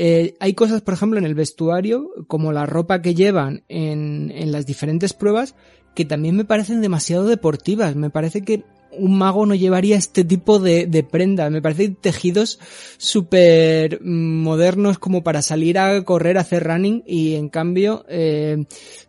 eh, 0.00 0.36
hay 0.38 0.54
cosas, 0.54 0.80
por 0.80 0.94
ejemplo, 0.94 1.18
en 1.18 1.24
el 1.24 1.34
vestuario, 1.34 2.10
como 2.28 2.52
la 2.52 2.66
ropa 2.66 3.02
que 3.02 3.16
llevan 3.16 3.64
en, 3.68 4.52
las 4.52 4.64
diferentes 4.64 5.12
pruebas, 5.12 5.56
que 5.96 6.04
también 6.04 6.36
me 6.36 6.44
parecen 6.44 6.80
demasiado 6.80 7.24
deportivas. 7.24 7.96
Me 7.96 8.08
parece 8.08 8.42
que 8.42 8.62
un 8.96 9.18
mago 9.18 9.44
no 9.44 9.56
llevaría 9.56 9.96
este 9.96 10.22
tipo 10.22 10.60
de, 10.60 10.86
de 10.86 11.02
prenda. 11.02 11.50
Me 11.50 11.60
parecen 11.60 11.96
tejidos 11.96 12.60
súper 12.96 14.00
modernos 14.00 15.00
como 15.00 15.24
para 15.24 15.42
salir 15.42 15.80
a 15.80 16.04
correr, 16.04 16.38
a 16.38 16.42
hacer 16.42 16.62
running 16.62 17.02
y 17.04 17.34
en 17.34 17.48
cambio 17.48 18.04
eh, 18.08 18.66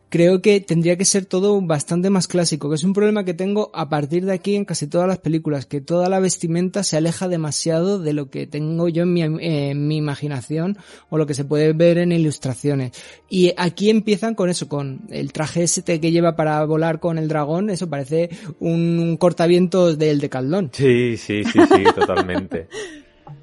creo 0.10 0.42
que 0.42 0.60
tendría 0.60 0.98
que 0.98 1.06
ser 1.06 1.26
todo 1.26 1.60
bastante 1.62 2.10
más 2.10 2.28
clásico, 2.28 2.70
que 2.70 2.76
es 2.76 2.84
un 2.84 2.94
problema 2.94 3.24
que 3.24 3.34
tengo 3.34 3.70
a 3.74 3.90
partir 3.90 4.26
de 4.26 4.34
aquí 4.34 4.56
en 4.56 4.66
casi 4.66 4.88
todas 4.88 5.08
las 5.08 5.20
películas, 5.20 5.66
que 5.66 5.82
toda 5.82 6.10
la 6.10 6.20
vestimenta 6.20 6.84
se 6.84 6.98
aleja 6.98 7.28
demasiado 7.28 8.00
de 8.00 8.14
lo 8.14 8.30
que 8.30 8.48
tengo 8.48 8.90
yo 8.90 9.04
en 9.04 9.14
mi, 9.14 9.22
en 9.22 9.88
mi 9.88 9.98
imaginación 9.98 10.78
o 11.10 11.18
lo 11.18 11.28
que 11.28 11.34
se 11.34 11.46
puede 11.46 11.74
ver 11.74 12.00
en 12.00 12.12
ilustraciones. 12.12 12.92
Y 13.30 13.54
aquí 13.58 13.90
empiezan 13.90 14.36
con 14.36 14.50
eso, 14.50 14.68
con 14.68 15.02
el 15.10 15.32
traje 15.32 15.64
ese 15.64 15.84
que 15.84 16.12
lleva 16.12 16.36
para 16.36 16.64
volar 16.66 17.00
con 17.00 17.18
el 17.18 17.28
dragón, 17.28 17.70
eso 17.70 17.90
parece 17.90 18.30
un, 18.60 19.18
cortavientos 19.18 19.98
del 19.98 20.20
de 20.20 20.30
Caldón. 20.30 20.70
Sí, 20.74 21.18
sí, 21.18 21.44
sí, 21.44 21.60
sí, 21.60 21.84
totalmente. 21.96 22.68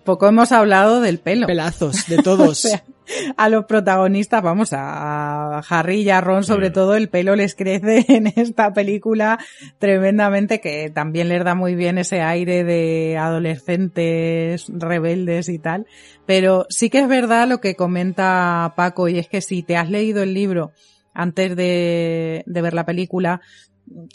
Poco 0.04 0.28
hemos 0.28 0.52
hablado 0.52 1.00
del 1.00 1.18
pelo. 1.18 1.46
Pelazos, 1.46 2.06
de 2.08 2.18
todos. 2.18 2.68
a 3.36 3.48
los 3.48 3.66
protagonistas, 3.66 4.42
vamos, 4.42 4.72
a 4.72 5.58
Harry 5.68 6.02
y 6.02 6.10
a 6.10 6.20
Ron 6.20 6.44
sobre 6.44 6.70
todo 6.70 6.94
el 6.94 7.08
pelo 7.08 7.36
les 7.36 7.54
crece 7.54 8.04
en 8.08 8.26
esta 8.26 8.72
película 8.72 9.38
tremendamente 9.78 10.60
que 10.60 10.90
también 10.90 11.28
les 11.28 11.44
da 11.44 11.54
muy 11.54 11.74
bien 11.74 11.98
ese 11.98 12.20
aire 12.20 12.64
de 12.64 13.16
adolescentes 13.18 14.66
rebeldes 14.68 15.48
y 15.48 15.58
tal. 15.58 15.86
Pero 16.26 16.66
sí 16.68 16.90
que 16.90 17.00
es 17.00 17.08
verdad 17.08 17.48
lo 17.48 17.60
que 17.60 17.76
comenta 17.76 18.72
Paco 18.76 19.08
y 19.08 19.18
es 19.18 19.28
que 19.28 19.40
si 19.40 19.62
te 19.62 19.76
has 19.76 19.90
leído 19.90 20.22
el 20.22 20.34
libro 20.34 20.72
antes 21.14 21.56
de, 21.56 22.42
de 22.46 22.62
ver 22.62 22.74
la 22.74 22.84
película, 22.84 23.40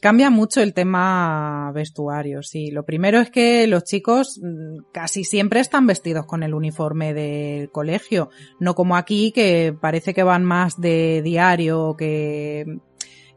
cambia 0.01 0.29
mucho 0.29 0.61
el 0.61 0.73
tema 0.73 1.71
vestuario, 1.73 2.43
sí. 2.43 2.71
Lo 2.71 2.83
primero 2.83 3.19
es 3.19 3.29
que 3.29 3.67
los 3.67 3.83
chicos 3.83 4.39
mm, 4.41 4.91
casi 4.91 5.23
siempre 5.23 5.59
están 5.59 5.87
vestidos 5.87 6.25
con 6.25 6.43
el 6.43 6.53
uniforme 6.53 7.13
del 7.13 7.71
colegio, 7.71 8.29
no 8.59 8.75
como 8.75 8.95
aquí 8.95 9.31
que 9.31 9.75
parece 9.79 10.13
que 10.13 10.23
van 10.23 10.43
más 10.43 10.79
de 10.79 11.21
diario 11.21 11.95
que 11.97 12.65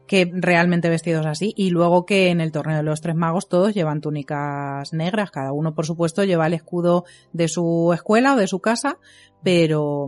que 0.07 0.29
realmente 0.31 0.87
vestidos 0.87 1.25
así 1.25 1.51
y 1.57 1.71
luego 1.71 2.05
que 2.05 2.29
en 2.29 2.39
el 2.39 2.51
torneo 2.51 2.77
de 2.77 2.83
los 2.83 3.01
tres 3.01 3.15
magos 3.15 3.49
todos 3.49 3.73
llevan 3.73 4.01
túnicas 4.01 4.93
negras, 4.93 5.31
cada 5.31 5.51
uno 5.51 5.73
por 5.73 5.87
supuesto 5.87 6.23
lleva 6.23 6.45
el 6.45 6.53
escudo 6.53 7.05
de 7.33 7.47
su 7.47 7.91
escuela 7.91 8.35
o 8.35 8.37
de 8.37 8.45
su 8.45 8.59
casa, 8.59 8.99
pero 9.41 10.07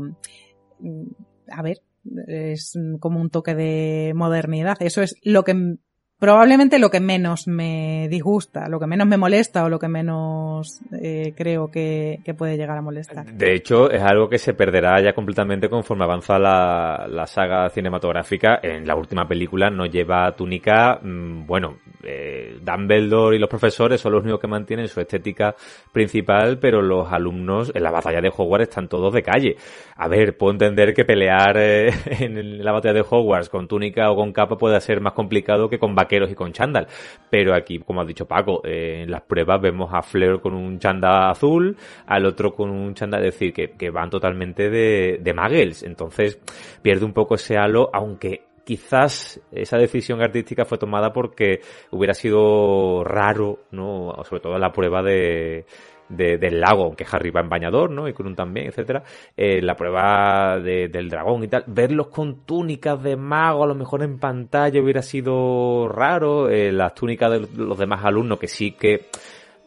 mm, 0.80 1.04
a 1.50 1.62
ver, 1.64 1.82
es 2.28 2.78
como 3.00 3.20
un 3.20 3.30
toque 3.30 3.56
de 3.56 4.14
modernidad. 4.16 4.78
Eso 4.80 5.02
es 5.02 5.16
lo 5.24 5.44
que 5.44 5.78
probablemente 6.20 6.80
lo 6.80 6.90
que 6.90 7.00
menos 7.00 7.48
me 7.48 8.08
disgusta, 8.10 8.68
lo 8.68 8.80
que 8.80 8.88
menos 8.88 9.08
me 9.08 9.18
molesta 9.18 9.64
o 9.64 9.70
lo 9.70 9.78
que 9.78 9.88
menos 9.88 10.82
eh, 11.02 11.34
creo 11.36 11.70
que, 11.70 12.20
puede 12.38 12.58
llegar 12.58 12.78
a 12.78 12.82
molestar. 12.82 13.26
De 13.26 13.54
hecho, 13.54 13.90
es 13.90 14.02
algo 14.02 14.30
que 14.30 14.38
se 14.38 14.54
perderá 14.54 15.02
ya 15.02 15.14
completamente 15.14 15.70
conforme 15.70 16.04
avanza 16.04 16.38
la, 16.38 17.08
la 17.10 17.26
saga 17.26 17.70
cinematográfica. 17.70 18.60
En 18.62 18.86
la 18.86 18.96
última 18.96 19.28
película 19.28 19.70
no 19.70 19.86
lleva 19.86 20.32
túnica, 20.36 21.00
mm, 21.02 21.48
bueno, 21.48 21.78
eh, 22.04 22.58
Dumbledore 22.62 23.36
y 23.36 23.40
los 23.40 23.50
profesores 23.50 24.00
son 24.00 24.14
los 24.14 24.22
únicos 24.22 24.40
que 24.40 24.48
mantienen 24.48 24.88
su 24.88 25.02
estética 25.02 25.56
principal, 25.92 26.60
pero 26.60 26.82
los 26.82 27.12
alumnos 27.12 27.72
en 27.74 27.84
la 27.84 27.92
batalla 27.92 28.22
de 28.22 28.32
Hogwarts 28.36 28.70
están 28.70 28.88
todos 28.88 29.14
de 29.14 29.24
calle. 29.24 29.56
A 29.96 30.08
ver, 30.08 30.38
puedo 30.38 30.54
entender 30.54 30.94
que 30.94 31.06
pelear 31.06 31.58
eh, 31.58 31.90
en 32.20 32.64
la 32.64 32.72
batalla 32.72 32.94
de 32.94 33.06
Hogwarts 33.08 33.50
con 33.50 33.68
túnica 33.68 34.12
o 34.12 34.16
con 34.16 34.32
capa 34.32 34.58
puede 34.58 34.80
ser 34.80 35.02
más 35.02 35.14
complicado 35.14 35.70
que 35.70 35.80
con 35.80 35.96
vaqueros 36.08 36.32
y 36.32 36.36
con 36.36 36.52
chándal. 36.52 36.88
Pero 37.30 37.54
aquí, 37.54 37.80
como 37.80 38.02
ha 38.02 38.06
dicho 38.06 38.26
Paco, 38.26 38.62
eh, 38.64 39.04
en 39.04 39.12
las 39.12 39.22
pruebas 39.22 39.62
vemos 39.62 39.90
a 39.94 40.02
Fleur 40.02 40.42
con 40.42 40.54
un 40.54 40.80
chándal 40.80 41.30
azul, 41.30 41.76
al 42.06 42.26
otro 42.26 42.54
con 42.54 42.70
un 42.70 42.94
chándal, 42.94 43.26
es 43.26 43.34
decir, 43.34 43.54
que, 43.54 43.72
que 43.72 43.90
van 43.90 44.10
totalmente 44.10 44.70
de, 44.70 45.20
de 45.22 45.34
muggles. 45.34 45.84
Entonces, 45.84 46.40
pierde 46.82 47.06
un 47.06 47.14
poco 47.14 47.36
ese 47.36 47.58
halo, 47.58 47.90
aunque 47.94 48.44
quizás 48.64 49.40
esa 49.52 49.78
decisión 49.78 50.22
artística 50.22 50.66
fue 50.66 50.78
tomada 50.78 51.14
porque 51.14 51.62
hubiera 51.92 52.14
sido 52.14 53.02
raro, 53.04 53.60
¿no? 53.72 54.14
Sobre 54.26 54.42
todo 54.42 54.58
la 54.58 54.74
prueba 54.74 55.02
de, 55.02 55.66
del 56.10 56.60
lago, 56.60 56.86
aunque 56.86 57.06
Harry 57.12 57.30
va 57.32 57.42
en 57.42 57.50
bañador, 57.50 57.90
¿no? 57.92 58.08
Y 58.08 58.14
Krum 58.14 58.36
también, 58.36 58.68
etcétera. 58.68 59.04
Eh, 59.36 59.62
la 59.62 59.76
prueba 59.76 60.60
del 60.60 61.10
dragón 61.10 61.44
y 61.44 61.48
tal. 61.48 61.64
Verlos 61.68 62.08
con 62.08 62.46
túnicas 62.46 63.02
de 63.02 63.16
mago, 63.16 63.64
a 63.64 63.68
lo 63.68 63.76
mejor 63.76 64.04
en 64.04 64.20
pantalla 64.20 64.82
hubiera 64.82 65.02
sido 65.02 65.88
raro. 65.90 66.50
Eh, 66.50 66.72
las 66.72 66.94
túnicas 66.94 67.32
de 67.32 67.48
los 67.58 67.78
demás 67.78 68.04
alumnos, 68.06 68.40
que 68.40 68.48
sí 68.48 68.72
que 68.72 69.06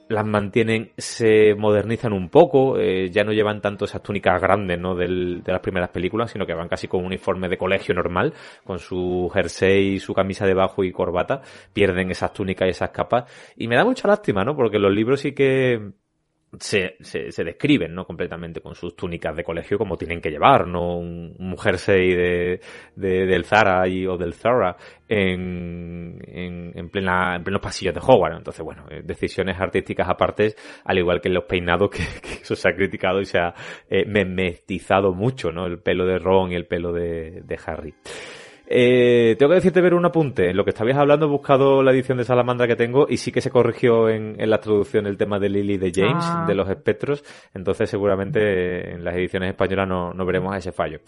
las 0.08 0.26
mantienen, 0.26 0.90
se 0.98 1.54
modernizan 1.54 2.12
un 2.12 2.30
poco, 2.30 2.76
eh, 2.78 3.10
ya 3.10 3.22
no 3.22 3.32
llevan 3.32 3.60
tanto 3.60 3.84
esas 3.84 4.02
túnicas 4.02 4.42
grandes, 4.42 4.76
¿no? 4.76 4.96
De 4.96 5.06
las 5.46 5.60
primeras 5.60 5.90
películas, 5.90 6.32
sino 6.32 6.44
que 6.46 6.52
van 6.52 6.68
casi 6.68 6.88
con 6.88 7.00
un 7.00 7.06
uniforme 7.06 7.48
de 7.48 7.56
colegio 7.56 7.94
normal, 7.94 8.34
con 8.64 8.80
su 8.80 9.30
jersey, 9.32 10.00
su 10.00 10.12
camisa 10.12 10.46
debajo 10.46 10.82
y 10.82 10.90
corbata, 10.90 11.42
pierden 11.72 12.10
esas 12.10 12.32
túnicas 12.32 12.66
y 12.66 12.70
esas 12.70 12.90
capas. 12.90 13.30
Y 13.56 13.68
me 13.68 13.76
da 13.76 13.84
mucha 13.84 14.08
lástima, 14.08 14.44
¿no? 14.44 14.56
Porque 14.56 14.80
los 14.80 14.92
libros 14.92 15.20
sí 15.20 15.32
que 15.32 15.92
se, 16.58 16.96
se, 17.00 17.30
se, 17.30 17.44
describen, 17.44 17.94
¿no? 17.94 18.04
Completamente 18.04 18.60
con 18.60 18.74
sus 18.74 18.96
túnicas 18.96 19.36
de 19.36 19.44
colegio 19.44 19.78
como 19.78 19.96
tienen 19.96 20.20
que 20.20 20.30
llevar, 20.30 20.66
¿no? 20.66 20.96
Un, 20.96 21.34
un 21.38 21.56
jersey 21.56 22.14
de, 22.14 22.60
de, 22.96 23.26
del 23.26 23.44
Zara 23.44 23.86
y, 23.86 24.06
o 24.06 24.16
del 24.16 24.34
Zara 24.34 24.76
en, 25.08 26.20
en, 26.26 26.72
en, 26.74 26.88
plena, 26.88 27.36
en 27.36 27.44
plenos 27.44 27.62
pasillos 27.62 27.94
de 27.94 28.00
Hogwarts. 28.00 28.38
Entonces, 28.38 28.64
bueno, 28.64 28.84
eh, 28.90 29.02
decisiones 29.04 29.60
artísticas 29.60 30.08
aparte, 30.08 30.54
al 30.84 30.98
igual 30.98 31.20
que 31.20 31.28
los 31.28 31.44
peinados, 31.44 31.90
que, 31.90 32.02
que, 32.20 32.42
eso 32.42 32.56
se 32.56 32.68
ha 32.68 32.74
criticado 32.74 33.20
y 33.20 33.26
se 33.26 33.38
ha 33.38 33.54
eh, 33.88 34.04
memetizado 34.04 35.12
mucho, 35.12 35.52
¿no? 35.52 35.66
El 35.66 35.78
pelo 35.78 36.04
de 36.04 36.18
Ron 36.18 36.50
y 36.50 36.56
el 36.56 36.66
pelo 36.66 36.92
de, 36.92 37.42
de 37.44 37.58
Harry. 37.64 37.94
Eh, 38.72 39.34
tengo 39.36 39.50
que 39.50 39.56
decirte 39.56 39.80
ver 39.80 39.94
un 39.94 40.04
apunte. 40.04 40.50
En 40.50 40.56
lo 40.56 40.62
que 40.62 40.70
estabas 40.70 40.96
hablando 40.96 41.26
he 41.26 41.28
buscado 41.28 41.82
la 41.82 41.90
edición 41.90 42.18
de 42.18 42.24
Salamandra 42.24 42.68
que 42.68 42.76
tengo 42.76 43.06
y 43.08 43.16
sí 43.16 43.32
que 43.32 43.40
se 43.40 43.50
corrigió 43.50 44.08
en, 44.08 44.40
en 44.40 44.48
la 44.48 44.60
traducción 44.60 45.08
el 45.08 45.16
tema 45.16 45.40
de 45.40 45.48
Lily 45.48 45.76
de 45.76 45.90
James, 45.92 46.24
ah. 46.24 46.44
de 46.46 46.54
los 46.54 46.70
espectros. 46.70 47.24
Entonces 47.52 47.90
seguramente 47.90 48.92
en 48.92 49.02
las 49.02 49.16
ediciones 49.16 49.50
españolas 49.50 49.88
no, 49.88 50.14
no 50.14 50.24
veremos 50.24 50.56
ese 50.56 50.70
fallo. 50.70 51.00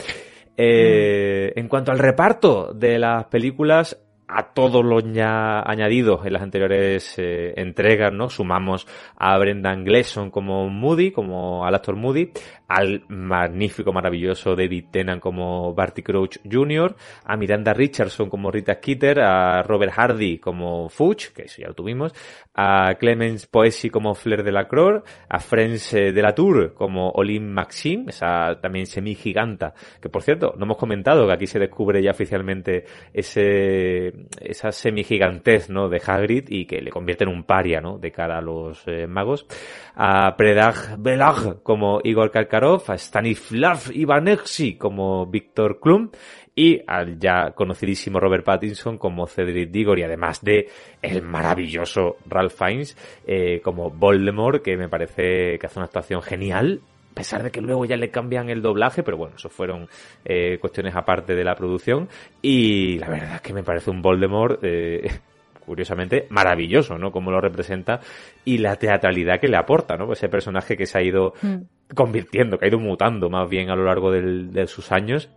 Eh, 0.56 1.52
mm. 1.54 1.58
En 1.60 1.68
cuanto 1.68 1.92
al 1.92 2.00
reparto 2.00 2.74
de 2.74 2.98
las 2.98 3.26
películas, 3.26 3.96
a 4.34 4.54
todos 4.54 4.84
los 4.84 5.12
ya 5.12 5.60
añadidos 5.60 6.24
en 6.24 6.32
las 6.32 6.42
anteriores 6.42 7.14
eh, 7.18 7.52
entregas, 7.56 8.12
¿no? 8.12 8.30
Sumamos 8.30 8.86
a 9.16 9.36
Brendan 9.38 9.84
Gleeson 9.84 10.30
como 10.30 10.68
Moody, 10.68 11.12
como 11.12 11.66
al 11.66 11.74
actor 11.74 11.96
Moody, 11.96 12.32
al 12.72 13.04
magnífico, 13.08 13.92
maravilloso 13.92 14.56
David 14.56 14.86
Tennant 14.90 15.20
como 15.20 15.74
Barty 15.74 16.02
Crouch 16.02 16.38
Jr., 16.50 16.96
a 17.24 17.36
Miranda 17.36 17.74
Richardson 17.74 18.30
como 18.30 18.50
Rita 18.50 18.74
Skeeter, 18.74 19.20
a 19.20 19.62
Robert 19.62 19.92
Hardy 19.92 20.38
como 20.38 20.88
Fuchs, 20.88 21.30
que 21.30 21.42
eso 21.42 21.60
ya 21.60 21.68
lo 21.68 21.74
tuvimos, 21.74 22.14
a 22.54 22.94
Clemens 22.98 23.46
Poesy 23.46 23.90
como 23.90 24.14
Flair 24.14 24.42
de 24.42 24.52
la 24.52 24.66
Croix, 24.68 25.02
a 25.28 25.38
Friends 25.38 25.92
eh, 25.94 26.12
de 26.12 26.22
la 26.22 26.34
Tour 26.34 26.72
como 26.72 27.10
Olin 27.10 27.52
Maxim, 27.52 28.08
esa 28.08 28.58
también 28.60 28.86
semigiganta, 28.86 29.74
que 30.00 30.08
por 30.08 30.22
cierto, 30.22 30.54
no 30.56 30.64
hemos 30.64 30.78
comentado 30.78 31.26
que 31.26 31.32
aquí 31.34 31.46
se 31.46 31.58
descubre 31.58 32.02
ya 32.02 32.12
oficialmente 32.12 32.86
ese, 33.12 34.12
esa 34.40 34.72
semigigantez, 34.72 35.70
¿no? 35.70 35.88
De 35.88 36.00
Hagrid 36.04 36.44
y 36.48 36.66
que 36.66 36.80
le 36.80 36.90
convierte 36.90 37.24
en 37.24 37.30
un 37.30 37.44
paria, 37.44 37.80
¿no? 37.80 37.98
De 37.98 38.10
cara 38.10 38.38
a 38.38 38.40
los 38.40 38.82
eh, 38.86 39.06
magos, 39.06 39.46
a 39.94 40.36
Predag 40.36 40.98
Belag 40.98 41.62
como 41.62 42.00
Igor 42.04 42.30
Kalkar 42.30 42.62
a 42.62 42.94
Stanislav 42.94 43.90
Ivanexi 43.92 44.76
como 44.76 45.26
Víctor 45.26 45.80
Klum 45.80 46.10
y 46.54 46.82
al 46.86 47.18
ya 47.18 47.52
conocidísimo 47.52 48.20
Robert 48.20 48.44
Pattinson 48.44 48.98
como 48.98 49.26
Cedric 49.26 49.70
Diggory, 49.70 50.02
además 50.02 50.42
de 50.42 50.68
el 51.00 51.22
maravilloso 51.22 52.16
Ralph 52.26 52.52
Fiennes 52.52 52.96
eh, 53.26 53.60
como 53.62 53.90
Voldemort, 53.90 54.62
que 54.62 54.76
me 54.76 54.88
parece 54.88 55.58
que 55.58 55.66
hace 55.66 55.78
una 55.78 55.86
actuación 55.86 56.22
genial, 56.22 56.82
a 57.12 57.14
pesar 57.14 57.42
de 57.42 57.50
que 57.50 57.60
luego 57.60 57.84
ya 57.84 57.96
le 57.96 58.10
cambian 58.10 58.48
el 58.48 58.62
doblaje, 58.62 59.02
pero 59.02 59.18
bueno, 59.18 59.36
eso 59.36 59.50
fueron 59.50 59.86
eh, 60.24 60.56
cuestiones 60.58 60.96
aparte 60.96 61.34
de 61.34 61.44
la 61.44 61.54
producción. 61.54 62.08
Y 62.40 62.98
la 62.98 63.08
verdad 63.10 63.34
es 63.36 63.40
que 63.42 63.52
me 63.52 63.62
parece 63.62 63.90
un 63.90 64.00
Voldemort 64.00 64.58
eh, 64.62 65.10
curiosamente, 65.66 66.26
maravilloso, 66.30 66.96
¿no? 66.96 67.12
Como 67.12 67.30
lo 67.30 67.40
representa 67.40 68.00
y 68.46 68.58
la 68.58 68.76
teatralidad 68.76 69.38
que 69.38 69.48
le 69.48 69.58
aporta, 69.58 69.96
¿no? 69.96 70.10
Ese 70.10 70.30
personaje 70.30 70.74
que 70.74 70.86
se 70.86 70.98
ha 70.98 71.02
ido 71.02 71.34
mm. 71.42 71.94
convirtiendo, 71.94 72.58
que 72.58 72.64
ha 72.64 72.68
ido 72.68 72.78
mutando 72.78 73.28
más 73.28 73.48
bien 73.48 73.70
a 73.70 73.76
lo 73.76 73.84
largo 73.84 74.10
del, 74.10 74.50
de 74.50 74.66
sus 74.66 74.90
años 74.90 75.28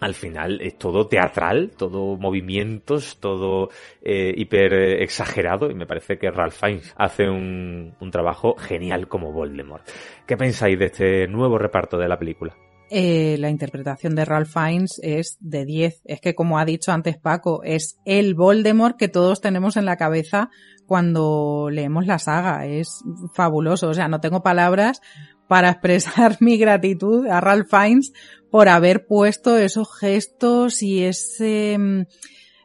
al 0.00 0.14
final 0.14 0.60
es 0.60 0.78
todo 0.78 1.06
teatral, 1.06 1.72
todo 1.76 2.16
movimientos, 2.16 3.18
todo 3.18 3.70
eh, 4.02 4.32
hiper 4.36 4.72
exagerado 5.02 5.70
y 5.70 5.74
me 5.74 5.86
parece 5.86 6.18
que 6.18 6.30
Ralph 6.30 6.54
Fiennes 6.54 6.94
hace 6.96 7.28
un, 7.28 7.94
un 8.00 8.10
trabajo 8.10 8.56
genial 8.56 9.08
como 9.08 9.32
Voldemort. 9.32 9.86
¿Qué 10.26 10.36
pensáis 10.36 10.78
de 10.78 10.86
este 10.86 11.28
nuevo 11.28 11.58
reparto 11.58 11.98
de 11.98 12.08
la 12.08 12.18
película? 12.18 12.56
eh, 12.88 13.36
la 13.38 13.50
interpretación 13.50 14.14
de 14.14 14.24
Ralph 14.24 14.52
Fiennes 14.52 15.00
es 15.02 15.36
de 15.40 15.64
10. 15.64 16.02
Es 16.04 16.20
que, 16.20 16.34
como 16.34 16.58
ha 16.58 16.64
dicho 16.64 16.92
antes 16.92 17.16
Paco, 17.18 17.62
es 17.64 17.98
el 18.04 18.34
Voldemort 18.34 18.96
que 18.96 19.08
todos 19.08 19.40
tenemos 19.40 19.76
en 19.76 19.86
la 19.86 19.96
cabeza 19.96 20.50
cuando 20.86 21.68
leemos 21.70 22.06
la 22.06 22.18
saga. 22.18 22.66
Es 22.66 23.02
fabuloso. 23.34 23.88
O 23.88 23.94
sea, 23.94 24.08
no 24.08 24.20
tengo 24.20 24.42
palabras 24.42 25.00
para 25.48 25.70
expresar 25.70 26.36
mi 26.40 26.58
gratitud 26.58 27.26
a 27.26 27.40
Ralph 27.40 27.68
Fiennes 27.68 28.12
por 28.50 28.68
haber 28.68 29.06
puesto 29.06 29.56
esos 29.56 29.88
gestos 29.98 30.82
y 30.82 31.04
ese... 31.04 31.76
Mm, 31.78 32.00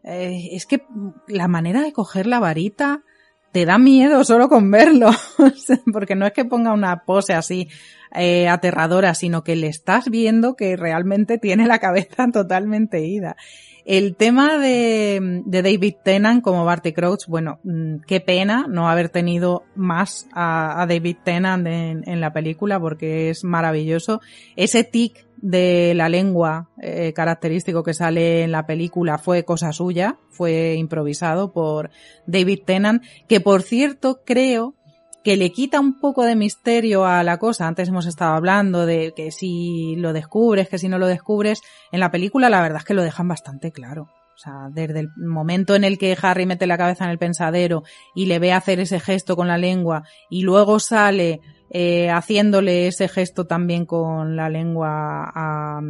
eh, 0.03 0.49
es 0.53 0.65
que 0.65 0.83
la 1.27 1.47
manera 1.47 1.81
de 1.81 1.93
coger 1.93 2.25
la 2.25 2.39
varita 2.39 3.03
te 3.51 3.65
da 3.65 3.77
miedo 3.77 4.23
solo 4.23 4.47
con 4.49 4.71
verlo, 4.71 5.09
porque 5.93 6.15
no 6.15 6.25
es 6.25 6.33
que 6.33 6.45
ponga 6.45 6.73
una 6.73 7.03
pose 7.03 7.33
así 7.33 7.67
eh, 8.15 8.47
aterradora, 8.47 9.13
sino 9.13 9.43
que 9.43 9.55
le 9.55 9.67
estás 9.67 10.09
viendo 10.09 10.55
que 10.55 10.75
realmente 10.77 11.37
tiene 11.37 11.67
la 11.67 11.79
cabeza 11.79 12.27
totalmente 12.33 13.05
ida. 13.05 13.35
El 13.83 14.15
tema 14.15 14.59
de, 14.59 15.41
David 15.45 15.95
Tennant 16.03 16.43
como 16.43 16.63
Barty 16.63 16.93
Crouch, 16.93 17.25
bueno, 17.27 17.59
mm, 17.63 18.01
qué 18.07 18.21
pena 18.21 18.67
no 18.69 18.87
haber 18.87 19.09
tenido 19.09 19.63
más 19.75 20.27
a, 20.33 20.85
David 20.87 21.17
Tennant 21.23 21.65
en, 21.65 22.03
en, 22.07 22.21
la 22.21 22.31
película 22.31 22.79
porque 22.79 23.31
es 23.31 23.43
maravilloso. 23.43 24.21
Ese 24.55 24.83
tic 24.83 25.25
de 25.41 25.93
la 25.95 26.07
lengua 26.07 26.69
eh, 26.81 27.13
característico 27.13 27.83
que 27.83 27.93
sale 27.93 28.43
en 28.43 28.51
la 28.51 28.65
película 28.65 29.17
fue 29.17 29.43
cosa 29.43 29.73
suya, 29.73 30.17
fue 30.29 30.75
improvisado 30.75 31.51
por 31.51 31.89
David 32.27 32.61
Tennant, 32.65 33.03
que 33.27 33.41
por 33.41 33.63
cierto 33.63 34.21
creo 34.23 34.75
que 35.23 35.37
le 35.37 35.51
quita 35.51 35.79
un 35.79 35.99
poco 35.99 36.23
de 36.23 36.35
misterio 36.35 37.05
a 37.05 37.23
la 37.23 37.37
cosa. 37.37 37.67
Antes 37.67 37.89
hemos 37.89 38.05
estado 38.05 38.33
hablando 38.33 38.85
de 38.85 39.13
que 39.15 39.31
si 39.31 39.95
lo 39.97 40.13
descubres, 40.13 40.69
que 40.69 40.79
si 40.79 40.87
no 40.87 40.97
lo 40.97 41.07
descubres. 41.07 41.61
En 41.91 41.99
la 41.99 42.11
película 42.11 42.49
la 42.49 42.61
verdad 42.61 42.79
es 42.79 42.85
que 42.85 42.93
lo 42.93 43.03
dejan 43.03 43.27
bastante 43.27 43.71
claro. 43.71 44.09
O 44.33 44.37
sea, 44.43 44.69
desde 44.71 45.01
el 45.01 45.09
momento 45.17 45.75
en 45.75 45.83
el 45.83 45.99
que 45.99 46.17
Harry 46.19 46.47
mete 46.47 46.65
la 46.65 46.77
cabeza 46.77 47.03
en 47.03 47.11
el 47.11 47.19
pensadero 47.19 47.83
y 48.15 48.25
le 48.25 48.39
ve 48.39 48.53
hacer 48.53 48.79
ese 48.79 48.99
gesto 48.99 49.35
con 49.35 49.47
la 49.47 49.59
lengua 49.59 50.03
y 50.31 50.41
luego 50.41 50.79
sale 50.79 51.41
eh, 51.71 52.09
haciéndole 52.09 52.87
ese 52.87 53.07
gesto 53.07 53.47
también 53.47 53.85
con 53.85 54.35
la 54.35 54.49
lengua 54.49 55.31
a, 55.33 55.81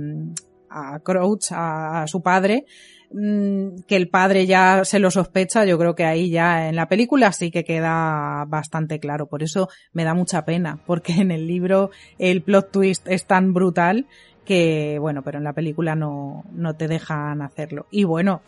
a 0.70 1.00
Crouch, 1.00 1.52
a, 1.52 2.04
a 2.04 2.08
su 2.08 2.22
padre, 2.22 2.66
Mm, 3.14 3.82
que 3.88 3.98
el 3.98 4.08
padre 4.08 4.46
ya 4.46 4.86
se 4.86 5.00
lo 5.00 5.12
sospecha, 5.12 5.66
yo 5.66 5.78
creo 5.78 5.96
que 5.96 6.06
ahí 6.06 6.30
ya 6.30 6.70
en 6.70 6.78
la 6.78 6.88
película 6.88 7.34
sí 7.34 7.52
que 7.52 7.66
queda 7.66 8.46
bastante 8.48 9.00
claro. 9.00 9.28
Por 9.28 9.44
eso 9.44 9.70
me 9.94 10.04
da 10.04 10.14
mucha 10.14 10.46
pena, 10.46 10.80
porque 10.86 11.14
en 11.14 11.32
el 11.32 11.46
libro 11.48 11.92
el 12.20 12.42
plot 12.42 12.72
twist 12.72 13.08
es 13.08 13.26
tan 13.26 13.54
brutal 13.54 14.08
que, 14.46 14.98
bueno, 15.00 15.24
pero 15.24 15.40
en 15.40 15.44
la 15.44 15.54
película 15.54 15.96
no, 15.96 16.46
no 16.54 16.76
te 16.76 16.88
dejan 16.88 17.42
hacerlo. 17.42 17.86
Y 17.92 18.06
bueno, 18.06 18.42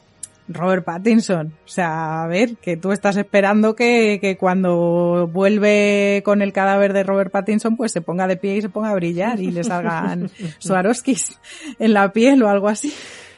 Robert 0.47 0.83
Pattinson. 0.83 1.53
O 1.65 1.67
sea, 1.67 2.23
a 2.23 2.27
ver, 2.27 2.55
que 2.57 2.77
tú 2.77 2.91
estás 2.91 3.17
esperando 3.17 3.75
que, 3.75 4.19
que, 4.21 4.37
cuando 4.37 5.29
vuelve 5.31 6.21
con 6.25 6.41
el 6.41 6.53
cadáver 6.53 6.93
de 6.93 7.03
Robert 7.03 7.31
Pattinson, 7.31 7.77
pues 7.77 7.91
se 7.91 8.01
ponga 8.01 8.27
de 8.27 8.37
pie 8.37 8.57
y 8.57 8.61
se 8.61 8.69
ponga 8.69 8.89
a 8.89 8.95
brillar 8.95 9.39
y 9.39 9.51
le 9.51 9.63
salgan 9.63 10.29
Swarovskis 10.59 11.39
en 11.79 11.93
la 11.93 12.11
piel 12.11 12.43
o 12.43 12.49
algo 12.49 12.67
así. 12.67 12.93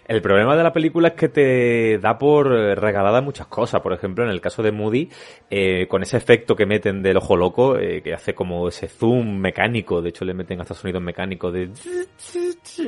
El 0.08 0.22
problema 0.22 0.56
de 0.56 0.64
la 0.64 0.72
película 0.72 1.10
es 1.10 1.14
que 1.16 1.30
te 1.30 1.98
da 1.98 2.18
por 2.18 2.48
regalada 2.48 3.22
muchas 3.22 3.48
cosas. 3.48 3.82
Por 3.82 3.92
ejemplo, 3.94 4.24
en 4.24 4.30
el 4.30 4.40
caso 4.40 4.62
de 4.62 4.72
Moody, 4.72 5.10
eh, 5.50 5.88
con 5.88 6.04
ese 6.04 6.18
efecto 6.18 6.56
que 6.56 6.66
meten 6.66 7.02
del 7.02 7.18
ojo 7.18 7.36
loco, 7.36 7.78
eh, 7.78 8.02
que 8.04 8.14
hace 8.14 8.36
como 8.36 8.68
ese 8.68 8.88
zoom 8.88 9.38
mecánico, 9.38 10.02
de 10.02 10.10
hecho 10.10 10.24
le 10.24 10.34
meten 10.34 10.62
hasta 10.62 10.76
sonidos 10.76 11.02
mecánicos 11.02 11.52
de... 11.52 11.72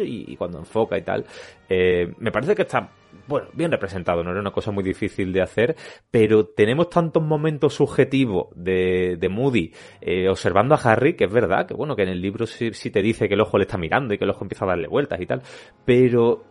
y 0.04 0.36
cuando 0.36 0.60
enfoca 0.60 0.98
y 0.98 1.02
tal, 1.02 1.26
eh, 1.68 2.14
me 2.20 2.32
parece 2.32 2.56
que 2.56 2.62
está 2.62 2.90
bueno, 3.28 3.48
bien 3.54 3.72
representado, 3.72 4.24
no 4.24 4.32
era 4.32 4.40
una 4.40 4.52
cosa 4.52 4.72
muy 4.72 4.84
difícil 4.84 5.34
de 5.34 5.42
hacer, 5.42 5.76
pero 6.12 6.46
tenemos 6.46 6.90
tantos 6.90 7.24
momentos 7.24 7.74
subjetivos 7.74 8.48
de, 8.56 9.18
de 9.20 9.30
Moody 9.30 9.74
eh, 10.02 10.30
observando 10.30 10.76
a 10.76 10.78
Harry, 10.78 11.16
que 11.16 11.26
es 11.26 11.32
verdad, 11.32 11.66
que 11.66 11.74
bueno, 11.74 11.96
que 11.96 12.04
en 12.04 12.10
el 12.10 12.22
libro 12.22 12.46
sí, 12.46 12.74
sí, 12.74 12.92
te 12.92 13.02
dice 13.02 13.28
que 13.28 13.34
el 13.34 13.42
ojo 13.42 13.58
le 13.58 13.64
está 13.64 13.78
mirando 13.78 14.14
y 14.14 14.18
que 14.18 14.24
el 14.24 14.30
ojo 14.30 14.44
empieza 14.44 14.66
a 14.66 14.70
darle 14.70 14.88
vueltas 14.88 15.20
y 15.20 15.26
tal, 15.26 15.42
pero 15.86 16.44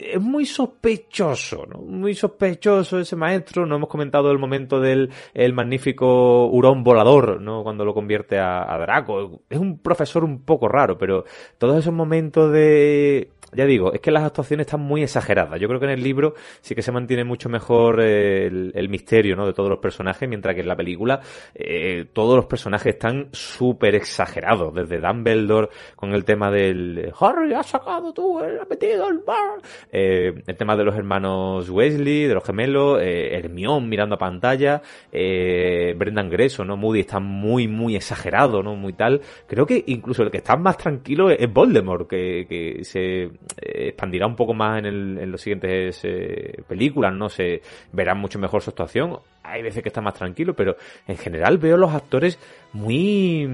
es 0.00 0.20
muy 0.20 0.46
sospechoso, 0.46 1.66
¿no? 1.66 1.78
Muy 1.78 2.14
sospechoso 2.14 2.98
ese 2.98 3.16
maestro. 3.16 3.66
No 3.66 3.76
hemos 3.76 3.88
comentado 3.88 4.30
el 4.30 4.38
momento 4.38 4.80
del 4.80 5.10
el 5.34 5.52
magnífico 5.52 6.46
hurón 6.46 6.84
volador, 6.84 7.40
¿no? 7.40 7.62
Cuando 7.62 7.84
lo 7.84 7.94
convierte 7.94 8.38
a, 8.38 8.72
a, 8.72 8.78
Draco. 8.78 9.42
Es 9.48 9.58
un 9.58 9.78
profesor 9.78 10.24
un 10.24 10.42
poco 10.42 10.68
raro, 10.68 10.98
pero 10.98 11.24
todos 11.58 11.78
esos 11.78 11.92
momentos 11.92 12.52
de 12.52 13.30
ya 13.52 13.64
digo, 13.64 13.92
es 13.92 14.00
que 14.00 14.10
las 14.10 14.24
actuaciones 14.24 14.66
están 14.66 14.80
muy 14.80 15.02
exageradas. 15.02 15.58
Yo 15.60 15.68
creo 15.68 15.80
que 15.80 15.86
en 15.86 15.92
el 15.92 16.02
libro 16.02 16.34
sí 16.60 16.74
que 16.74 16.82
se 16.82 16.92
mantiene 16.92 17.24
mucho 17.24 17.48
mejor 17.48 18.00
eh, 18.02 18.46
el, 18.46 18.88
misterio, 18.88 19.36
¿no? 19.36 19.46
De 19.46 19.52
todos 19.52 19.70
los 19.70 19.78
personajes, 19.78 20.28
mientras 20.28 20.54
que 20.54 20.60
en 20.60 20.68
la 20.68 20.76
película 20.76 21.20
eh, 21.54 22.06
todos 22.12 22.36
los 22.36 22.46
personajes 22.46 22.94
están 22.94 23.28
súper 23.32 23.94
exagerados. 23.94 24.74
Desde 24.74 25.00
Dumbledore 25.00 25.68
con 25.96 26.12
el 26.12 26.24
tema 26.24 26.50
del 26.50 27.12
Harry, 27.18 27.54
has 27.54 27.66
sacado 27.66 28.12
tú, 28.12 28.38
has 28.38 28.68
metido 28.68 29.08
el 29.08 29.18
bar. 29.20 29.60
Eh, 29.90 30.42
el 30.46 30.56
tema 30.56 30.76
de 30.76 30.84
los 30.84 30.96
hermanos 30.96 31.70
Wesley, 31.70 32.24
de 32.24 32.34
los 32.34 32.44
gemelos, 32.44 33.00
eh, 33.00 33.34
Hermione 33.34 33.86
mirando 33.86 34.16
a 34.16 34.18
pantalla, 34.18 34.82
eh, 35.10 35.94
Brendan 35.96 36.28
Greso, 36.28 36.64
¿no? 36.64 36.76
Moody 36.76 37.00
está 37.00 37.18
muy, 37.18 37.66
muy 37.66 37.96
exagerado, 37.96 38.62
¿no? 38.62 38.76
Muy 38.76 38.92
tal. 38.92 39.22
Creo 39.46 39.64
que 39.64 39.82
incluso 39.86 40.22
el 40.22 40.30
que 40.30 40.38
está 40.38 40.56
más 40.56 40.76
tranquilo 40.76 41.30
es 41.30 41.52
Voldemort, 41.52 42.08
que, 42.08 42.46
que 42.48 42.84
se 42.84 43.08
eh, 43.08 43.30
expandirá 43.56 44.26
un 44.26 44.36
poco 44.36 44.54
más 44.54 44.78
en, 44.78 44.86
el, 44.86 45.18
en 45.18 45.32
los 45.32 45.40
siguientes 45.40 46.00
eh, 46.04 46.62
películas, 46.68 47.12
¿no? 47.12 47.28
Se 47.28 47.62
verá 47.92 48.14
mucho 48.14 48.38
mejor 48.38 48.62
su 48.62 48.70
actuación. 48.70 49.18
Hay 49.42 49.62
veces 49.62 49.82
que 49.82 49.88
está 49.88 50.00
más 50.00 50.14
tranquilo, 50.14 50.54
pero 50.54 50.76
en 51.06 51.16
general 51.16 51.58
veo 51.58 51.76
los 51.76 51.92
actores 51.94 52.38
muy 52.72 53.48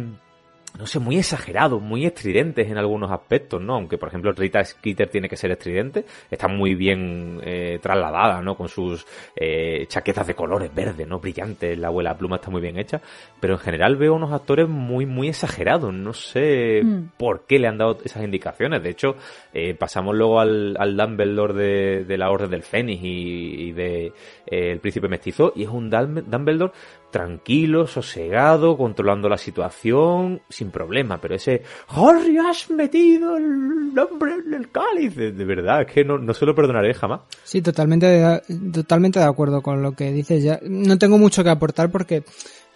no 0.78 0.86
sé, 0.86 0.98
muy 0.98 1.18
exagerados, 1.18 1.80
muy 1.80 2.04
estridentes 2.04 2.68
en 2.68 2.76
algunos 2.76 3.10
aspectos, 3.12 3.62
¿no? 3.62 3.74
Aunque, 3.74 3.96
por 3.96 4.08
ejemplo, 4.08 4.32
Rita 4.32 4.64
Skeeter 4.64 5.08
tiene 5.08 5.28
que 5.28 5.36
ser 5.36 5.52
estridente, 5.52 6.04
está 6.28 6.48
muy 6.48 6.74
bien 6.74 7.40
eh, 7.44 7.78
trasladada, 7.80 8.42
¿no? 8.42 8.56
Con 8.56 8.68
sus 8.68 9.06
eh, 9.36 9.86
chaquetas 9.86 10.26
de 10.26 10.34
colores 10.34 10.74
verdes, 10.74 11.06
¿no? 11.06 11.20
Brillantes, 11.20 11.78
la 11.78 11.88
abuela 11.88 12.18
pluma 12.18 12.36
está 12.36 12.50
muy 12.50 12.60
bien 12.60 12.76
hecha, 12.76 13.00
pero 13.40 13.54
en 13.54 13.60
general 13.60 13.94
veo 13.96 14.14
unos 14.14 14.32
actores 14.32 14.68
muy, 14.68 15.06
muy 15.06 15.28
exagerados, 15.28 15.94
no 15.94 16.12
sé 16.12 16.82
mm. 16.82 17.12
por 17.18 17.46
qué 17.46 17.60
le 17.60 17.68
han 17.68 17.78
dado 17.78 17.98
esas 18.04 18.24
indicaciones. 18.24 18.82
De 18.82 18.90
hecho, 18.90 19.14
eh, 19.52 19.74
pasamos 19.74 20.16
luego 20.16 20.40
al, 20.40 20.76
al 20.76 20.96
Dumbledore 20.96 21.54
de, 21.54 22.04
de, 22.04 22.18
la 22.18 22.30
Orden 22.30 22.50
del 22.50 22.64
Fénix 22.64 23.00
y, 23.00 23.68
y 23.68 23.72
de 23.72 24.12
eh, 24.46 24.72
El 24.72 24.80
Príncipe 24.80 25.08
Mestizo, 25.08 25.52
y 25.54 25.64
es 25.64 25.68
un 25.68 25.90
Dumbledore 25.90 26.72
tranquilo, 27.10 27.86
sosegado, 27.86 28.76
controlando 28.76 29.28
la 29.28 29.38
situación, 29.38 30.42
sin 30.48 30.70
problema, 30.70 31.20
pero 31.20 31.36
ese 31.36 31.62
Harry 31.88 32.36
has 32.38 32.68
metido 32.70 33.36
el 33.36 33.94
nombre 33.94 34.34
en 34.34 34.52
el 34.54 34.70
cáliz, 34.70 35.14
de, 35.14 35.30
verdad, 35.44 35.82
es 35.82 35.92
que 35.92 36.04
no, 36.04 36.18
no 36.18 36.34
se 36.34 36.44
lo 36.44 36.54
perdonaré 36.54 36.92
jamás. 36.94 37.20
Sí, 37.44 37.62
totalmente, 37.62 38.06
de, 38.06 38.42
totalmente 38.72 39.20
de 39.20 39.26
acuerdo 39.26 39.62
con 39.62 39.80
lo 39.80 39.92
que 39.92 40.12
dices. 40.12 40.42
Ya 40.42 40.58
no 40.62 40.98
tengo 40.98 41.16
mucho 41.16 41.44
que 41.44 41.50
aportar 41.50 41.92
porque 41.92 42.24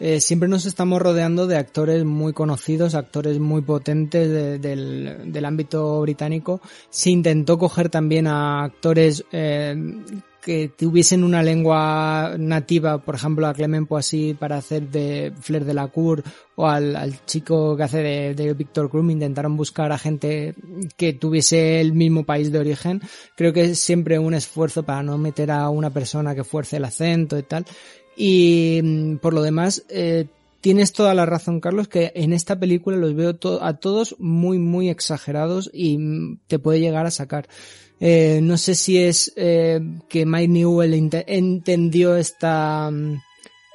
eh, 0.01 0.21
siempre 0.21 0.49
nos 0.49 0.67
estamos 0.67 1.03
rodeando 1.03 1.47
de 1.49 1.57
actores 1.57 2.05
muy 2.05 2.33
conocidos, 2.33 2.95
actores 2.95 3.41
muy 3.41 3.63
potentes 3.63 4.29
de, 4.29 4.59
del, 4.59 5.33
del 5.33 5.45
ámbito 5.45 6.01
británico. 6.03 6.61
Se 6.91 7.11
intentó 7.11 7.59
coger 7.59 7.89
también 7.89 8.29
a 8.29 8.65
actores 8.65 9.25
eh, 9.33 9.75
que 10.49 10.71
tuviesen 10.75 11.25
una 11.25 11.43
lengua 11.43 12.35
nativa, 12.39 12.97
por 13.03 13.17
ejemplo 13.17 13.47
a 13.47 13.53
Clement 13.53 13.87
Poissy 13.87 14.33
para 14.33 14.57
hacer 14.57 14.89
de 14.89 15.31
Flair 15.39 15.67
de 15.67 15.75
la 15.75 15.89
Cour 15.89 16.23
o 16.57 16.67
al, 16.67 16.97
al 16.97 17.23
chico 17.27 17.77
que 17.77 17.83
hace 17.83 17.99
de, 17.99 18.35
de 18.35 18.55
Victor 18.55 18.89
Krum, 18.89 19.11
intentaron 19.11 19.59
buscar 19.59 19.93
a 19.93 19.99
gente 19.99 20.55
que 20.97 21.13
tuviese 21.13 21.83
el 21.83 21.93
mismo 21.93 22.25
país 22.25 22.51
de 22.51 22.61
origen. 22.61 23.03
Creo 23.37 23.53
que 23.53 23.65
es 23.65 23.79
siempre 23.79 24.19
un 24.19 24.33
esfuerzo 24.33 24.85
para 24.85 25.03
no 25.03 25.19
meter 25.19 25.51
a 25.51 25.69
una 25.69 25.91
persona 25.91 26.35
que 26.35 26.45
fuerce 26.45 26.79
el 26.79 26.87
acento 26.87 27.39
y 27.39 27.43
tal. 27.43 27.67
Y 28.17 28.81
mm, 28.83 29.17
por 29.17 29.35
lo 29.35 29.43
demás, 29.43 29.85
eh, 29.91 30.29
tienes 30.63 30.95
toda 30.95 31.13
la 31.13 31.27
razón, 31.27 31.61
Carlos, 31.61 31.89
que 31.89 32.11
en 32.15 32.33
esta 32.33 32.59
película 32.59 32.97
los 32.97 33.15
veo 33.15 33.37
a 33.61 33.75
todos 33.75 34.17
muy, 34.19 34.59
muy 34.59 34.89
exagerados 34.89 35.69
y 35.75 35.99
mm, 35.99 36.39
te 36.47 36.59
puede 36.59 36.81
llegar 36.81 37.05
a 37.05 37.11
sacar. 37.11 37.49
Eh, 38.01 38.41
no 38.43 38.57
sé 38.57 38.75
si 38.75 38.99
es 38.99 39.33
eh, 39.37 39.81
que 40.09 40.25
Mike 40.25 40.49
Newell 40.49 40.95
entendió 40.95 42.17
esta, 42.17 42.91
mm, 42.91 43.21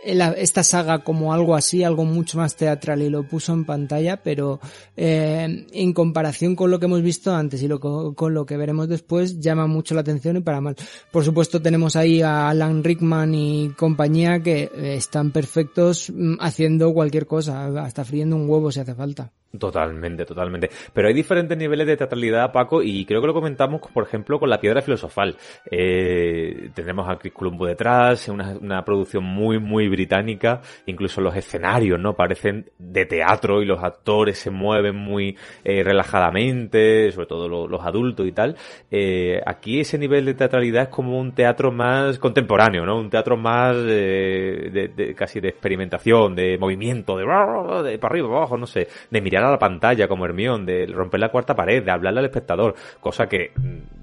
esta 0.05 0.63
saga 0.63 1.03
como 1.03 1.33
algo 1.33 1.55
así, 1.55 1.83
algo 1.83 2.05
mucho 2.05 2.37
más 2.37 2.55
teatral 2.55 3.01
y 3.01 3.09
lo 3.09 3.27
puso 3.27 3.53
en 3.53 3.65
pantalla, 3.65 4.21
pero 4.23 4.59
eh, 4.95 5.65
en 5.71 5.93
comparación 5.93 6.55
con 6.55 6.71
lo 6.71 6.79
que 6.79 6.85
hemos 6.85 7.01
visto 7.01 7.33
antes 7.33 7.61
y 7.63 7.67
lo, 7.67 7.79
con 7.79 8.33
lo 8.33 8.45
que 8.45 8.57
veremos 8.57 8.87
después, 8.87 9.39
llama 9.39 9.67
mucho 9.67 9.95
la 9.95 10.01
atención 10.01 10.37
y 10.37 10.41
para 10.41 10.61
mal. 10.61 10.75
Por 11.11 11.23
supuesto 11.23 11.61
tenemos 11.61 11.95
ahí 11.95 12.21
a 12.21 12.49
Alan 12.49 12.83
Rickman 12.83 13.33
y 13.35 13.69
compañía 13.77 14.41
que 14.41 14.69
están 14.95 15.31
perfectos 15.31 16.11
mm, 16.13 16.35
haciendo 16.39 16.93
cualquier 16.93 17.27
cosa, 17.27 17.65
hasta 17.83 18.05
friendo 18.05 18.35
un 18.35 18.49
huevo 18.49 18.71
si 18.71 18.79
hace 18.79 18.95
falta. 18.95 19.31
Totalmente, 19.59 20.25
totalmente. 20.25 20.71
Pero 20.93 21.07
hay 21.07 21.13
diferentes 21.13 21.55
niveles 21.55 21.85
de 21.85 21.95
teatralidad, 21.95 22.51
Paco, 22.51 22.81
y 22.81 23.05
creo 23.05 23.21
que 23.21 23.27
lo 23.27 23.35
comentamos, 23.35 23.81
por 23.93 24.03
ejemplo, 24.03 24.39
con 24.39 24.49
la 24.49 24.59
piedra 24.59 24.81
filosofal. 24.81 25.37
Eh, 25.69 26.71
tendremos 26.73 27.07
a 27.07 27.17
Chris 27.17 27.33
Columbo 27.33 27.67
detrás, 27.67 28.27
una, 28.29 28.57
una, 28.59 28.83
producción 28.83 29.23
muy, 29.23 29.59
muy 29.59 29.89
británica, 29.89 30.59
incluso 30.87 31.21
los 31.21 31.35
escenarios, 31.35 31.99
¿no? 31.99 32.15
Parecen 32.15 32.71
de 32.79 33.05
teatro 33.05 33.61
y 33.61 33.67
los 33.67 33.83
actores 33.83 34.39
se 34.39 34.49
mueven 34.49 34.95
muy 34.95 35.37
eh, 35.63 35.83
relajadamente, 35.83 37.11
sobre 37.11 37.27
todo 37.27 37.47
lo, 37.47 37.67
los 37.67 37.85
adultos 37.85 38.25
y 38.25 38.31
tal. 38.31 38.55
Eh, 38.89 39.39
aquí 39.45 39.81
ese 39.81 39.99
nivel 39.99 40.25
de 40.25 40.33
teatralidad 40.33 40.83
es 40.83 40.89
como 40.89 41.19
un 41.19 41.31
teatro 41.35 41.71
más 41.71 42.17
contemporáneo, 42.17 42.87
¿no? 42.87 42.97
Un 42.97 43.11
teatro 43.11 43.37
más 43.37 43.75
eh, 43.77 44.71
de, 44.73 44.87
de, 44.87 45.13
casi 45.13 45.39
de 45.39 45.49
experimentación, 45.49 46.33
de 46.33 46.57
movimiento, 46.57 47.15
de, 47.17 47.23
de 47.23 47.99
para 47.99 48.11
arriba, 48.11 48.27
para 48.27 48.39
abajo, 48.39 48.57
no 48.57 48.65
sé, 48.65 48.87
de 49.11 49.21
mirar 49.21 49.42
a 49.47 49.51
la 49.51 49.59
pantalla 49.59 50.07
como 50.07 50.25
Hermión, 50.25 50.65
de 50.65 50.85
romper 50.87 51.19
la 51.19 51.29
cuarta 51.29 51.55
pared, 51.55 51.83
de 51.83 51.91
hablarle 51.91 52.19
al 52.19 52.25
espectador, 52.25 52.75
cosa 52.99 53.27
que 53.27 53.51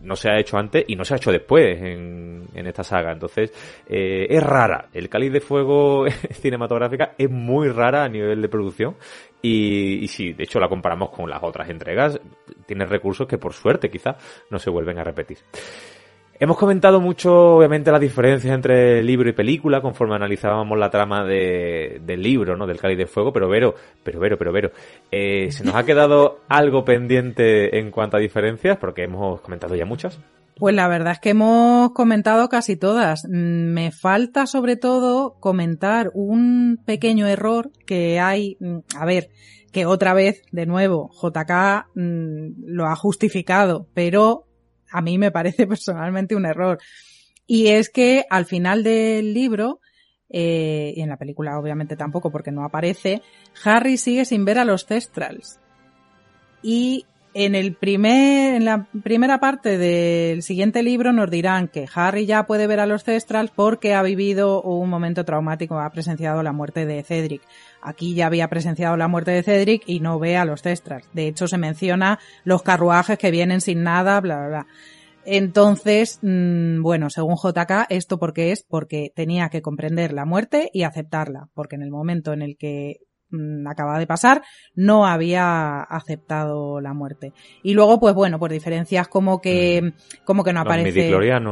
no 0.02 0.16
se 0.16 0.30
ha 0.30 0.38
hecho 0.38 0.56
antes 0.58 0.84
y 0.88 0.96
no 0.96 1.04
se 1.04 1.14
ha 1.14 1.16
hecho 1.16 1.32
después 1.32 1.80
en, 1.80 2.40
esta 2.54 2.84
saga. 2.84 3.12
Entonces, 3.12 3.52
eh, 3.88 4.26
es 4.28 4.42
rara. 4.42 4.88
El 4.92 5.08
cáliz 5.08 5.32
de 5.32 5.40
fuego 5.40 6.04
cinematográfica 6.32 7.14
es 7.16 7.30
muy 7.30 7.68
rara 7.68 8.04
a 8.04 8.08
nivel 8.08 8.42
de 8.42 8.48
producción. 8.48 8.96
Y, 9.42 10.06
si 10.08 10.32
de 10.34 10.44
hecho 10.44 10.60
la 10.60 10.68
comparamos 10.68 11.10
con 11.10 11.28
las 11.28 11.42
otras 11.42 11.68
entregas, 11.70 12.20
tiene 12.66 12.84
recursos 12.84 13.26
que 13.26 13.38
por 13.38 13.54
suerte 13.54 13.90
quizá 13.90 14.16
no 14.50 14.58
se 14.58 14.70
vuelven 14.70 14.98
a 14.98 15.04
repetir. 15.04 15.38
Hemos 16.42 16.56
comentado 16.56 17.02
mucho, 17.02 17.56
obviamente, 17.56 17.92
las 17.92 18.00
diferencias 18.00 18.54
entre 18.54 19.02
libro 19.02 19.28
y 19.28 19.34
película 19.34 19.82
conforme 19.82 20.14
analizábamos 20.14 20.78
la 20.78 20.88
trama 20.88 21.22
de, 21.22 22.00
del 22.02 22.22
libro, 22.22 22.56
¿no? 22.56 22.66
Del 22.66 22.80
Cáliz 22.80 22.96
de 22.96 23.04
Fuego, 23.04 23.30
pero 23.30 23.46
Vero, 23.46 23.74
pero 24.02 24.18
Vero, 24.20 24.38
pero 24.38 24.50
Vero, 24.50 24.70
eh, 25.12 25.52
¿se 25.52 25.64
nos 25.64 25.74
ha 25.74 25.84
quedado 25.84 26.40
algo 26.48 26.82
pendiente 26.82 27.78
en 27.78 27.90
cuanto 27.90 28.16
a 28.16 28.20
diferencias? 28.20 28.78
Porque 28.78 29.02
hemos 29.02 29.42
comentado 29.42 29.74
ya 29.74 29.84
muchas. 29.84 30.18
Pues 30.56 30.74
la 30.74 30.88
verdad 30.88 31.12
es 31.12 31.18
que 31.18 31.30
hemos 31.30 31.92
comentado 31.92 32.48
casi 32.48 32.74
todas. 32.74 33.26
Mm, 33.28 33.74
me 33.74 33.90
falta 33.90 34.46
sobre 34.46 34.76
todo 34.76 35.34
comentar 35.40 36.10
un 36.14 36.78
pequeño 36.86 37.26
error 37.26 37.70
que 37.86 38.18
hay, 38.18 38.56
mm, 38.60 38.78
a 38.96 39.04
ver, 39.04 39.28
que 39.72 39.84
otra 39.84 40.14
vez, 40.14 40.40
de 40.52 40.64
nuevo, 40.64 41.10
JK 41.20 41.86
mmm, 41.94 42.64
lo 42.64 42.86
ha 42.86 42.96
justificado, 42.96 43.88
pero 43.92 44.46
a 44.90 45.00
mí 45.00 45.18
me 45.18 45.30
parece 45.30 45.66
personalmente 45.68 46.34
un 46.34 46.46
error. 46.46 46.78
Y 47.46 47.68
es 47.68 47.90
que 47.90 48.24
al 48.30 48.46
final 48.46 48.82
del 48.82 49.34
libro, 49.34 49.80
eh, 50.28 50.92
y 50.96 51.00
en 51.00 51.08
la 51.08 51.16
película 51.16 51.58
obviamente 51.58 51.96
tampoco 51.96 52.30
porque 52.30 52.52
no 52.52 52.64
aparece, 52.64 53.22
Harry 53.64 53.96
sigue 53.96 54.24
sin 54.24 54.44
ver 54.44 54.58
a 54.58 54.64
los 54.64 54.86
Cestrals. 54.86 55.58
Y 56.62 57.06
en 57.32 57.54
el 57.54 57.74
primer, 57.74 58.54
en 58.54 58.64
la 58.64 58.86
primera 59.02 59.38
parte 59.38 59.78
del 59.78 60.42
siguiente 60.42 60.82
libro 60.82 61.12
nos 61.12 61.30
dirán 61.30 61.68
que 61.68 61.88
Harry 61.94 62.26
ya 62.26 62.44
puede 62.44 62.66
ver 62.66 62.80
a 62.80 62.86
los 62.86 63.04
Cestrals 63.04 63.52
porque 63.54 63.94
ha 63.94 64.02
vivido 64.02 64.62
un 64.62 64.90
momento 64.90 65.24
traumático, 65.24 65.78
ha 65.78 65.90
presenciado 65.90 66.42
la 66.42 66.52
muerte 66.52 66.86
de 66.86 67.02
Cedric. 67.02 67.42
Aquí 67.82 68.14
ya 68.14 68.26
había 68.26 68.48
presenciado 68.48 68.96
la 68.96 69.08
muerte 69.08 69.30
de 69.30 69.42
Cedric 69.42 69.82
y 69.86 70.00
no 70.00 70.18
ve 70.18 70.36
a 70.36 70.44
los 70.44 70.62
Cestrals. 70.62 71.08
De 71.12 71.26
hecho, 71.26 71.48
se 71.48 71.58
menciona 71.58 72.18
los 72.44 72.62
carruajes 72.62 73.18
que 73.18 73.30
vienen 73.30 73.60
sin 73.60 73.82
nada, 73.82 74.20
bla, 74.20 74.38
bla, 74.38 74.48
bla. 74.48 74.66
Entonces, 75.24 76.18
mmm, 76.22 76.82
bueno, 76.82 77.10
según 77.10 77.36
JK, 77.36 77.86
esto 77.90 78.18
porque 78.18 78.52
es 78.52 78.64
porque 78.68 79.12
tenía 79.14 79.48
que 79.48 79.62
comprender 79.62 80.12
la 80.12 80.24
muerte 80.24 80.70
y 80.72 80.82
aceptarla, 80.82 81.48
porque 81.54 81.76
en 81.76 81.82
el 81.82 81.90
momento 81.90 82.32
en 82.32 82.42
el 82.42 82.56
que 82.56 82.96
mmm, 83.30 83.66
acaba 83.66 83.98
de 83.98 84.06
pasar, 84.06 84.42
no 84.74 85.06
había 85.06 85.82
aceptado 85.82 86.80
la 86.80 86.94
muerte. 86.94 87.32
Y 87.62 87.74
luego, 87.74 88.00
pues 88.00 88.14
bueno, 88.14 88.38
por 88.38 88.50
diferencias 88.50 89.08
como 89.08 89.40
que, 89.40 89.92
como 90.24 90.42
que 90.42 90.52
no 90.52 90.60
aparece. 90.60 91.10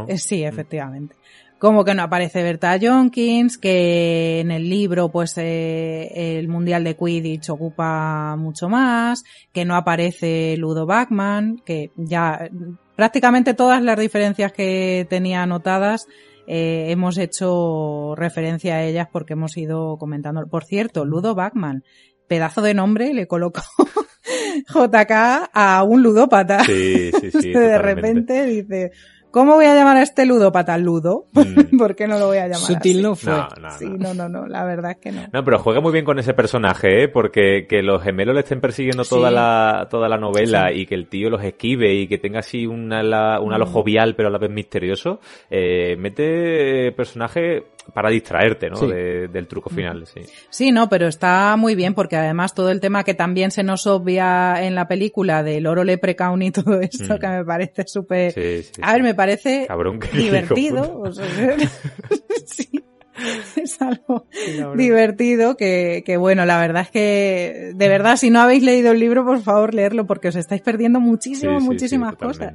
Eh, 0.08 0.18
sí, 0.18 0.44
efectivamente 0.44 1.16
como 1.59 1.85
que 1.85 1.95
no 1.95 2.03
aparece 2.03 2.43
Berta 2.43 2.78
Jonkins, 2.81 3.59
que 3.59 4.41
en 4.41 4.51
el 4.51 4.69
libro 4.69 5.11
pues 5.11 5.37
eh, 5.39 6.39
el 6.39 6.49
Mundial 6.49 6.85
de 6.85 6.97
Quidditch 6.97 7.51
ocupa 7.51 8.37
mucho 8.37 8.69
más, 8.69 9.25
que 9.53 9.65
no 9.65 9.75
aparece 9.75 10.57
Ludo 10.57 10.87
Bachman, 10.87 11.61
que 11.65 11.91
ya 11.97 12.49
prácticamente 12.95 13.55
todas 13.55 13.83
las 13.83 13.99
diferencias 13.99 14.53
que 14.53 15.07
tenía 15.11 15.43
anotadas 15.43 16.07
eh, 16.51 16.87
hemos 16.91 17.19
hecho 17.19 18.15
referencia 18.17 18.77
a 18.77 18.85
ellas 18.85 19.07
porque 19.12 19.35
hemos 19.35 19.57
ido 19.59 19.99
comentando. 19.99 20.47
Por 20.47 20.65
cierto, 20.65 21.05
Ludo 21.05 21.35
Bachman, 21.35 21.85
pedazo 22.27 22.62
de 22.62 22.73
nombre, 22.73 23.12
le 23.12 23.27
colocó 23.27 23.61
JK 24.75 25.51
a 25.53 25.83
un 25.87 26.03
ludópata. 26.03 26.65
Sí, 26.65 27.11
sí, 27.20 27.31
sí. 27.31 27.51
de 27.53 27.78
repente 27.78 28.47
dice, 28.47 28.93
¿Cómo 29.31 29.55
voy 29.55 29.66
a 29.66 29.74
llamar 29.74 29.97
a 29.98 30.02
este 30.02 30.24
ludópata? 30.26 30.78
Ludo. 30.78 31.26
Mm. 31.32 31.76
¿Por 31.78 31.94
qué 31.94 32.07
no 32.07 32.18
lo 32.18 32.26
voy 32.26 32.39
a 32.39 32.48
llamar 32.48 32.60
Sutil 32.60 33.02
no 33.02 33.15
fue. 33.15 33.32
No, 33.32 33.48
no, 33.60 33.70
sí, 33.78 33.86
no, 33.86 34.15
no, 34.15 34.28
no, 34.28 34.47
la 34.47 34.65
verdad 34.65 34.92
es 34.92 34.98
que 34.98 35.12
no. 35.12 35.23
No, 35.32 35.44
pero 35.44 35.58
juega 35.58 35.81
muy 35.81 35.92
bien 35.92 36.05
con 36.05 36.18
ese 36.18 36.34
personaje, 36.34 37.05
¿eh? 37.05 37.08
Porque 37.08 37.66
que 37.68 37.82
los 37.82 38.02
gemelos 38.02 38.34
le 38.34 38.40
estén 38.40 38.60
persiguiendo 38.60 39.05
toda 39.05 39.31
la 39.31 39.89
toda 39.90 40.08
la 40.08 40.18
novela 40.18 40.73
y 40.73 40.86
que 40.86 40.94
el 40.94 41.08
tío 41.08 41.31
los 41.31 41.42
esquive 41.42 41.94
y 41.94 42.08
que 42.08 42.18
tenga 42.18 42.40
así 42.40 42.66
una, 42.66 43.02
la, 43.02 43.40
un 43.40 43.52
halo 43.52 43.66
mm. 43.66 43.73
jovial 43.73 44.15
pero 44.15 44.28
a 44.28 44.32
la 44.32 44.39
vez 44.39 44.50
misterioso, 44.50 45.20
eh, 45.50 45.97
mete 45.98 46.92
personaje 46.92 47.65
para 47.92 48.10
distraerte, 48.10 48.68
¿no? 48.68 48.81
del 48.86 49.47
truco 49.47 49.70
final, 49.70 50.07
sí. 50.07 50.20
Sí, 50.50 50.73
no, 50.73 50.89
pero 50.89 51.07
está 51.07 51.57
muy 51.57 51.74
bien 51.74 51.94
porque 51.94 52.16
además 52.16 52.55
todo 52.55 52.70
el 52.70 52.81
tema 52.81 53.05
que 53.05 53.15
también 53.15 53.50
se 53.50 53.62
nos 53.62 53.86
obvia 53.86 54.62
en 54.62 54.74
la 54.74 54.89
película 54.89 55.42
del 55.42 55.66
oro 55.66 55.84
leprecaun 55.84 56.42
y 56.42 56.50
todo 56.50 56.81
esto 56.81 57.15
mm. 57.15 57.18
que 57.18 57.28
me 57.28 57.44
parece 57.44 57.86
súper... 57.86 58.34
a 58.82 58.92
ver, 58.92 59.02
me 59.02 59.15
parece 59.18 59.66
divertido. 60.12 61.02
sí. 62.47 62.84
Es 63.56 63.82
algo 63.82 64.28
divertido 64.76 65.56
que, 65.56 66.05
que, 66.06 66.16
bueno, 66.16 66.47
la 66.47 66.60
verdad 66.60 66.82
es 66.82 66.90
que, 66.90 67.72
de 67.74 67.88
verdad, 67.88 68.16
si 68.16 68.30
no 68.30 68.40
habéis 68.40 68.62
leído 68.62 68.92
el 68.92 69.00
libro, 69.00 69.24
por 69.24 69.42
favor, 69.42 69.74
leerlo 69.74 70.06
porque 70.06 70.28
os 70.28 70.36
estáis 70.36 70.62
perdiendo 70.62 71.00
muchísimas, 71.00 71.60
muchísimas 71.60 72.14
cosas. 72.14 72.55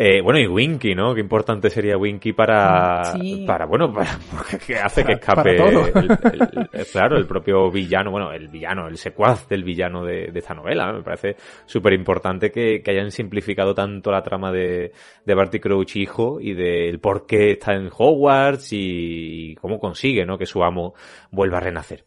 Eh, 0.00 0.20
bueno, 0.20 0.38
y 0.38 0.46
Winky, 0.46 0.94
¿no? 0.94 1.12
Qué 1.12 1.20
importante 1.20 1.68
sería 1.70 1.98
Winky 1.98 2.32
para, 2.32 3.02
para 3.44 3.66
bueno, 3.66 3.92
para, 3.92 4.16
porque 4.30 4.76
hace 4.76 5.02
que 5.04 5.14
escape, 5.14 5.56
el, 5.56 6.86
claro, 6.92 7.16
el 7.16 7.26
propio 7.26 7.68
villano, 7.68 8.12
bueno, 8.12 8.30
el 8.30 8.46
villano, 8.46 8.86
el 8.86 8.96
secuaz 8.96 9.48
del 9.48 9.64
villano 9.64 10.04
de, 10.04 10.30
esta 10.32 10.54
novela. 10.54 10.92
Me 10.92 11.02
parece 11.02 11.34
súper 11.66 11.94
importante 11.94 12.52
que, 12.52 12.80
hayan 12.86 13.10
simplificado 13.10 13.74
tanto 13.74 14.12
la 14.12 14.22
trama 14.22 14.52
de, 14.52 14.92
de 15.24 15.34
Barty 15.34 15.58
Crouch 15.58 15.96
hijo 15.96 16.38
y 16.40 16.54
del 16.54 17.00
por 17.00 17.26
qué 17.26 17.50
está 17.50 17.74
en 17.74 17.90
Hogwarts 17.92 18.68
y, 18.70 19.56
cómo 19.56 19.80
consigue, 19.80 20.24
¿no? 20.24 20.38
Que 20.38 20.46
su 20.46 20.62
amo 20.62 20.94
vuelva 21.32 21.56
a 21.56 21.62
renacer. 21.62 22.04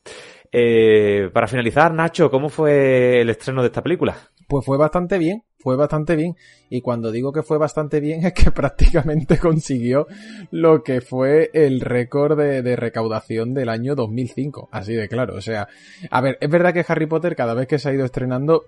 Eh, 0.52 1.30
para 1.34 1.48
finalizar, 1.48 1.94
Nacho, 1.94 2.30
¿cómo 2.30 2.50
fue 2.50 3.22
el 3.22 3.30
estreno 3.30 3.62
de 3.62 3.68
esta 3.68 3.82
película? 3.82 4.18
Pues 4.48 4.66
fue 4.66 4.78
bastante 4.78 5.18
bien, 5.18 5.44
fue 5.60 5.78
bastante 5.78 6.18
bien. 6.18 6.36
Y 6.70 6.82
cuando 6.82 7.10
digo 7.10 7.32
que 7.32 7.42
fue 7.42 7.58
bastante 7.58 8.02
bien 8.02 8.26
es 8.26 8.34
que 8.34 8.52
prácticamente 8.52 9.38
consiguió 9.38 10.08
lo 10.52 10.84
que 10.84 11.00
fue 11.00 11.52
el 11.54 11.80
récord 11.80 12.38
de, 12.38 12.76
recaudación 12.76 13.54
del 13.54 13.70
año 13.70 13.96
2005. 13.96 14.68
Así 14.72 14.94
de 14.94 15.08
claro. 15.08 15.36
O 15.36 15.42
sea, 15.42 15.70
a 16.10 16.22
ver, 16.22 16.38
es 16.42 16.50
verdad 16.50 16.74
que 16.74 16.86
Harry 16.86 17.06
Potter 17.06 17.36
cada 17.36 17.54
vez 17.54 17.68
que 17.68 17.80
se 17.80 17.90
ha 17.90 17.94
ido 17.94 18.04
estrenando, 18.04 18.66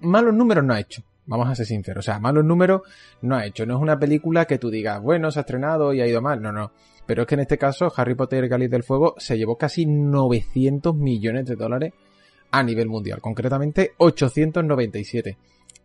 malos 0.00 0.32
números 0.32 0.64
no 0.64 0.72
ha 0.72 0.80
hecho. 0.80 1.02
Vamos 1.26 1.48
a 1.48 1.54
ser 1.54 1.66
sinceros. 1.66 2.02
O 2.02 2.06
sea, 2.06 2.18
malos 2.18 2.44
números 2.44 2.82
no 3.20 3.36
ha 3.36 3.44
hecho. 3.44 3.66
No 3.66 3.76
es 3.76 3.82
una 3.82 3.98
película 3.98 4.46
que 4.46 4.58
tú 4.58 4.70
digas, 4.70 5.02
bueno, 5.02 5.30
se 5.30 5.40
ha 5.40 5.42
estrenado 5.42 5.92
y 5.92 6.00
ha 6.00 6.06
ido 6.06 6.22
mal. 6.22 6.40
No, 6.40 6.52
no. 6.52 6.72
Pero 7.06 7.22
es 7.22 7.28
que 7.28 7.34
en 7.34 7.40
este 7.42 7.58
caso, 7.58 7.92
Harry 7.96 8.14
Potter 8.14 8.40
y 8.40 8.44
el 8.44 8.50
Cáliz 8.50 8.70
del 8.70 8.82
Fuego 8.82 9.14
se 9.18 9.38
llevó 9.38 9.56
casi 9.56 9.86
900 9.86 10.94
millones 10.94 11.46
de 11.46 11.56
dólares 11.56 11.92
a 12.50 12.62
nivel 12.62 12.88
mundial, 12.88 13.20
concretamente 13.20 13.92
897. 13.98 15.36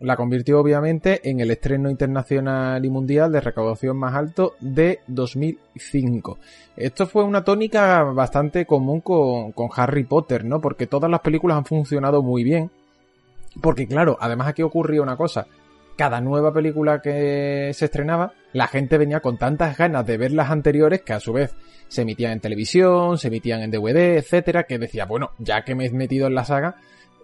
La 0.02 0.16
convirtió 0.16 0.60
obviamente 0.60 1.30
en 1.30 1.42
el 1.42 1.52
estreno 1.52 1.88
internacional 1.88 2.84
y 2.84 2.90
mundial 2.90 3.32
de 3.32 3.40
recaudación 3.40 3.98
más 3.98 4.16
alto 4.16 4.56
de 4.60 5.02
2005. 5.06 6.40
Esto 6.76 7.06
fue 7.06 7.24
una 7.24 7.44
tónica 7.44 8.02
bastante 8.04 8.66
común 8.66 9.02
con, 9.02 9.52
con 9.52 9.70
Harry 9.76 10.06
Potter, 10.06 10.44
¿no? 10.44 10.60
Porque 10.60 10.88
todas 10.88 11.12
las 11.12 11.20
películas 11.20 11.58
han 11.58 11.66
funcionado 11.66 12.24
muy 12.24 12.44
bien. 12.44 12.72
Porque 13.62 13.86
claro, 13.86 14.18
además 14.20 14.48
aquí 14.48 14.64
ocurría 14.64 15.04
una 15.04 15.18
cosa. 15.18 15.46
Cada 15.98 16.22
nueva 16.22 16.54
película 16.54 17.02
que 17.02 17.72
se 17.74 17.86
estrenaba, 17.86 18.34
la 18.54 18.68
gente 18.68 18.98
venía 18.98 19.20
con 19.20 19.38
tantas 19.38 19.78
ganas 19.78 20.06
de 20.06 20.18
ver 20.18 20.32
las 20.32 20.50
anteriores 20.50 21.02
que 21.02 21.14
a 21.14 21.20
su 21.20 21.34
vez 21.34 21.56
se 21.88 22.04
emitían 22.04 22.32
en 22.32 22.40
televisión, 22.40 23.18
se 23.18 23.28
emitían 23.28 23.62
en 23.62 23.72
DVD, 23.72 24.18
etcétera, 24.18 24.64
que 24.64 24.80
decía, 24.80 25.06
bueno, 25.06 25.32
ya 25.38 25.64
que 25.64 25.76
me 25.76 25.86
he 25.86 25.92
metido 25.92 26.28
en 26.28 26.36
la 26.36 26.46
saga, 26.46 26.76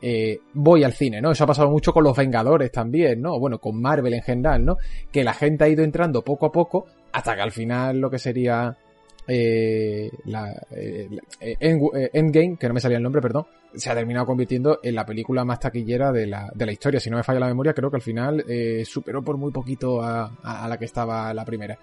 eh, 0.02 0.42
voy 0.54 0.84
al 0.84 0.94
cine, 0.94 1.22
¿no? 1.22 1.32
Eso 1.32 1.44
ha 1.44 1.48
pasado 1.48 1.70
mucho 1.70 1.94
con 1.94 2.04
los 2.04 2.16
Vengadores 2.16 2.72
también, 2.72 3.22
¿no? 3.22 3.40
Bueno, 3.40 3.60
con 3.60 3.82
Marvel 3.82 4.14
en 4.14 4.22
general, 4.22 4.64
¿no? 4.64 4.78
Que 5.12 5.24
la 5.24 5.34
gente 5.34 5.64
ha 5.64 5.70
ido 5.70 5.84
entrando 5.84 6.24
poco 6.24 6.48
a 6.48 6.52
poco 6.52 6.86
hasta 7.14 7.36
que 7.36 7.42
al 7.42 7.52
final 7.52 8.00
lo 8.00 8.10
que 8.12 8.20
sería 8.20 8.78
eh, 9.28 10.10
la, 10.26 10.54
eh, 10.72 11.10
Endgame, 11.40 12.58
que 12.58 12.68
no 12.68 12.74
me 12.74 12.80
salía 12.80 12.98
el 12.98 13.04
nombre, 13.04 13.22
perdón, 13.22 13.46
se 13.76 13.90
ha 13.90 13.96
terminado 13.96 14.26
convirtiendo 14.26 14.80
en 14.82 14.96
la 14.96 15.06
película 15.06 15.44
más 15.46 15.60
taquillera 15.60 16.12
de 16.12 16.28
la, 16.28 16.52
de 16.54 16.66
la 16.66 16.72
historia. 16.72 17.00
Si 17.00 17.10
no 17.10 17.18
me 17.18 17.24
falla 17.24 17.42
la 17.42 17.48
memoria, 17.48 17.74
creo 17.74 17.90
que 17.90 17.98
al 17.98 18.02
final 18.02 18.44
superó 18.86 19.22
por 19.22 19.38
muy 19.38 19.52
poquito 19.52 20.02
a, 20.02 20.38
a 20.44 20.68
la 20.68 20.78
que 20.78 20.86
estaba 20.86 21.34
la 21.34 21.46
primera. 21.46 21.78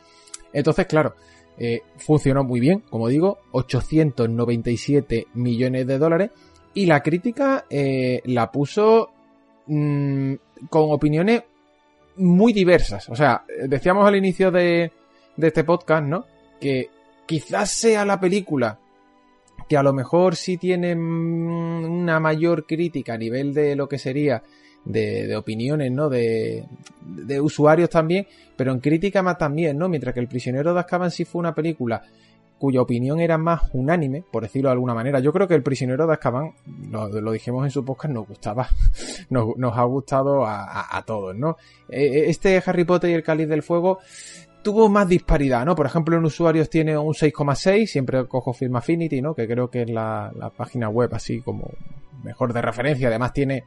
Entonces, 0.53 0.87
claro, 0.87 1.15
eh, 1.57 1.83
funcionó 1.97 2.43
muy 2.43 2.59
bien, 2.61 2.81
como 2.91 3.09
digo, 3.09 3.39
897 3.53 5.29
millones 5.35 5.87
de 5.87 5.99
dólares. 5.99 6.31
Y 6.75 6.87
la 6.87 7.03
crítica 7.03 7.67
eh, 7.71 8.21
la 8.25 8.51
puso 8.51 9.11
mm, 9.67 10.35
con 10.69 10.91
opiniones 10.91 11.43
muy 12.17 12.53
diversas. 12.53 13.09
O 13.09 13.15
sea, 13.15 13.45
decíamos 13.69 14.07
al 14.07 14.17
inicio 14.17 14.51
de, 14.51 14.91
de 15.37 15.47
este 15.47 15.65
podcast, 15.65 16.05
¿no? 16.05 16.25
Que 16.61 16.89
quizás 17.27 17.71
sea 17.71 18.05
la 18.05 18.21
película 18.21 18.79
que 19.69 19.77
a 19.77 19.83
lo 19.83 19.93
mejor 19.93 20.37
sí 20.37 20.57
tiene 20.57 20.95
mm, 20.95 21.85
una 21.85 22.21
mayor 22.21 22.67
crítica 22.67 23.15
a 23.15 23.19
nivel 23.19 23.55
de 23.55 23.77
lo 23.77 23.89
que 23.89 23.99
sería 23.99 24.43
de, 24.85 25.35
opiniones, 25.37 25.91
¿no? 25.91 26.09
De, 26.09 26.67
usuarios 27.41 27.89
también, 27.89 28.27
pero 28.57 28.73
en 28.73 28.81
crítica 28.81 29.23
más 29.23 29.39
también, 29.39 29.79
¿no? 29.79 29.89
Mientras 29.89 30.15
que 30.15 30.21
El 30.21 30.29
prisionero 30.29 30.75
de 30.75 30.81
Azkaban 30.81 31.11
sí 31.11 31.25
fue 31.25 31.41
una 31.41 31.55
película 31.55 32.03
cuya 32.59 32.83
opinión 32.83 33.21
era 33.21 33.37
más 33.37 33.63
unánime, 33.73 34.23
por 34.31 34.43
decirlo 34.43 34.69
de 34.69 34.75
alguna 34.75 34.95
manera. 34.95 35.21
Yo 35.21 35.33
creo 35.33 35.49
que 35.49 35.55
El 35.55 35.63
prisionero 35.63 36.07
de 36.07 36.13
Azkaban, 36.13 36.53
lo, 36.91 37.33
dijimos 37.33 37.65
en 37.65 37.71
su 37.71 37.85
podcast, 37.85 38.13
nos 38.15 38.29
gustaba, 38.29 38.69
nos, 39.31 39.57
nos 39.57 39.77
ha 39.77 39.85
gustado 39.85 40.45
a, 40.47 41.03
todos, 41.07 41.35
¿no? 41.35 41.57
E, 41.89 42.05
e, 42.05 42.31
este 42.31 42.63
Harry 42.65 42.85
Potter 42.85 43.11
y 43.11 43.15
el 43.15 43.23
Cáliz 43.23 43.49
del 43.49 43.63
Fuego 43.63 44.01
tuvo 44.65 44.89
más 44.89 45.09
disparidad, 45.09 45.65
¿no? 45.65 45.77
Por 45.77 45.87
ejemplo, 45.87 46.17
en 46.17 46.25
usuarios 46.25 46.69
tiene 46.69 46.99
un 46.99 47.15
6,6, 47.15 47.87
siempre 47.87 48.27
cojo 48.27 48.53
Film 48.53 48.75
Affinity, 48.75 49.23
¿no? 49.23 49.33
Que 49.35 49.47
creo 49.47 49.71
que 49.71 49.83
es 49.83 49.91
la, 49.91 50.33
página 50.57 50.89
web 50.89 51.15
así 51.15 51.41
como 51.41 51.71
mejor 52.25 52.53
de 52.53 52.61
referencia. 52.61 53.07
Además 53.07 53.33
tiene 53.33 53.63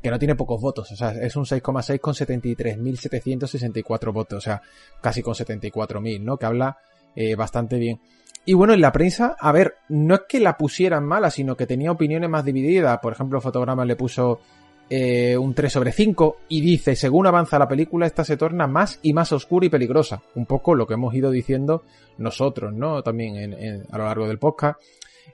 que 0.00 0.10
no 0.10 0.18
tiene 0.18 0.34
pocos 0.34 0.60
votos, 0.60 0.90
o 0.92 0.96
sea, 0.96 1.12
es 1.12 1.36
un 1.36 1.44
6,6 1.44 2.00
con 2.00 2.14
73.764 2.14 4.12
votos, 4.12 4.38
o 4.38 4.40
sea, 4.40 4.60
casi 5.00 5.22
con 5.22 5.34
74.000, 5.34 6.20
¿no? 6.20 6.36
Que 6.36 6.46
habla 6.46 6.76
eh, 7.14 7.36
bastante 7.36 7.78
bien. 7.78 8.00
Y 8.44 8.54
bueno, 8.54 8.74
en 8.74 8.80
la 8.80 8.90
prensa, 8.90 9.36
a 9.38 9.52
ver, 9.52 9.76
no 9.88 10.16
es 10.16 10.22
que 10.28 10.40
la 10.40 10.56
pusieran 10.56 11.04
mala, 11.04 11.30
sino 11.30 11.56
que 11.56 11.66
tenía 11.66 11.92
opiniones 11.92 12.28
más 12.28 12.44
divididas. 12.44 12.98
Por 12.98 13.12
ejemplo, 13.12 13.40
Fotograma 13.40 13.84
le 13.84 13.94
puso 13.94 14.40
eh, 14.90 15.36
un 15.36 15.54
3 15.54 15.72
sobre 15.72 15.92
5 15.92 16.36
y 16.48 16.60
dice, 16.60 16.96
según 16.96 17.26
avanza 17.26 17.58
la 17.58 17.68
película, 17.68 18.06
esta 18.06 18.24
se 18.24 18.36
torna 18.36 18.66
más 18.66 18.98
y 19.02 19.12
más 19.12 19.32
oscura 19.32 19.66
y 19.66 19.70
peligrosa. 19.70 20.22
Un 20.34 20.46
poco 20.46 20.74
lo 20.74 20.86
que 20.86 20.94
hemos 20.94 21.14
ido 21.14 21.30
diciendo 21.30 21.84
nosotros, 22.18 22.72
¿no? 22.74 23.02
También 23.02 23.84
a 23.90 23.98
lo 23.98 24.04
largo 24.04 24.28
del 24.28 24.38
podcast. 24.38 24.78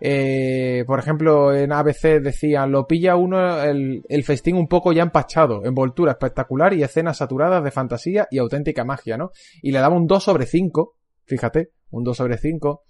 Eh, 0.01 0.85
por 0.87 0.99
ejemplo, 0.99 1.55
en 1.55 1.73
ABC 1.73 2.21
decía, 2.21 2.67
lo 2.67 2.87
pilla 2.87 3.17
uno 3.17 3.63
el, 3.63 4.25
festín 4.25 4.57
un 4.57 4.69
poco 4.69 4.93
ya 4.93 5.03
empachado, 5.03 5.65
envoltura 5.65 6.13
espectacular 6.13 6.75
y 6.75 6.83
escenas 6.83 7.19
saturadas 7.19 7.65
de 7.65 7.71
fantasía 7.71 8.29
y 8.31 8.39
auténtica 8.39 8.85
magia, 8.85 9.17
¿no? 9.17 9.33
Y 9.63 9.73
le 9.73 9.81
daba 9.81 9.97
un 9.97 10.07
2 10.07 10.23
sobre 10.23 10.47
5, 10.47 10.95
fíjate, 11.25 11.71
un 11.91 12.05
2 12.05 12.17
sobre 12.17 12.39
5. 12.39 12.85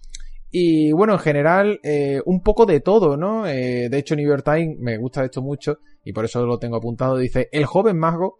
Y 0.51 0.91
bueno, 0.91 1.13
en 1.13 1.19
general, 1.19 1.79
eh, 1.83 2.21
un 2.25 2.41
poco 2.41 2.65
de 2.65 2.79
todo, 2.79 3.17
¿no? 3.17 3.45
Eh, 3.47 3.89
de 3.89 3.97
hecho, 3.97 4.15
New 4.15 4.27
York 4.27 4.43
Times 4.43 4.79
me 4.79 4.97
gusta 4.97 5.23
esto 5.23 5.41
mucho 5.41 5.79
y 6.03 6.11
por 6.11 6.25
eso 6.25 6.45
lo 6.45 6.57
tengo 6.57 6.77
apuntado. 6.77 7.17
Dice, 7.17 7.49
el 7.51 7.65
joven 7.65 7.97
mago 7.97 8.39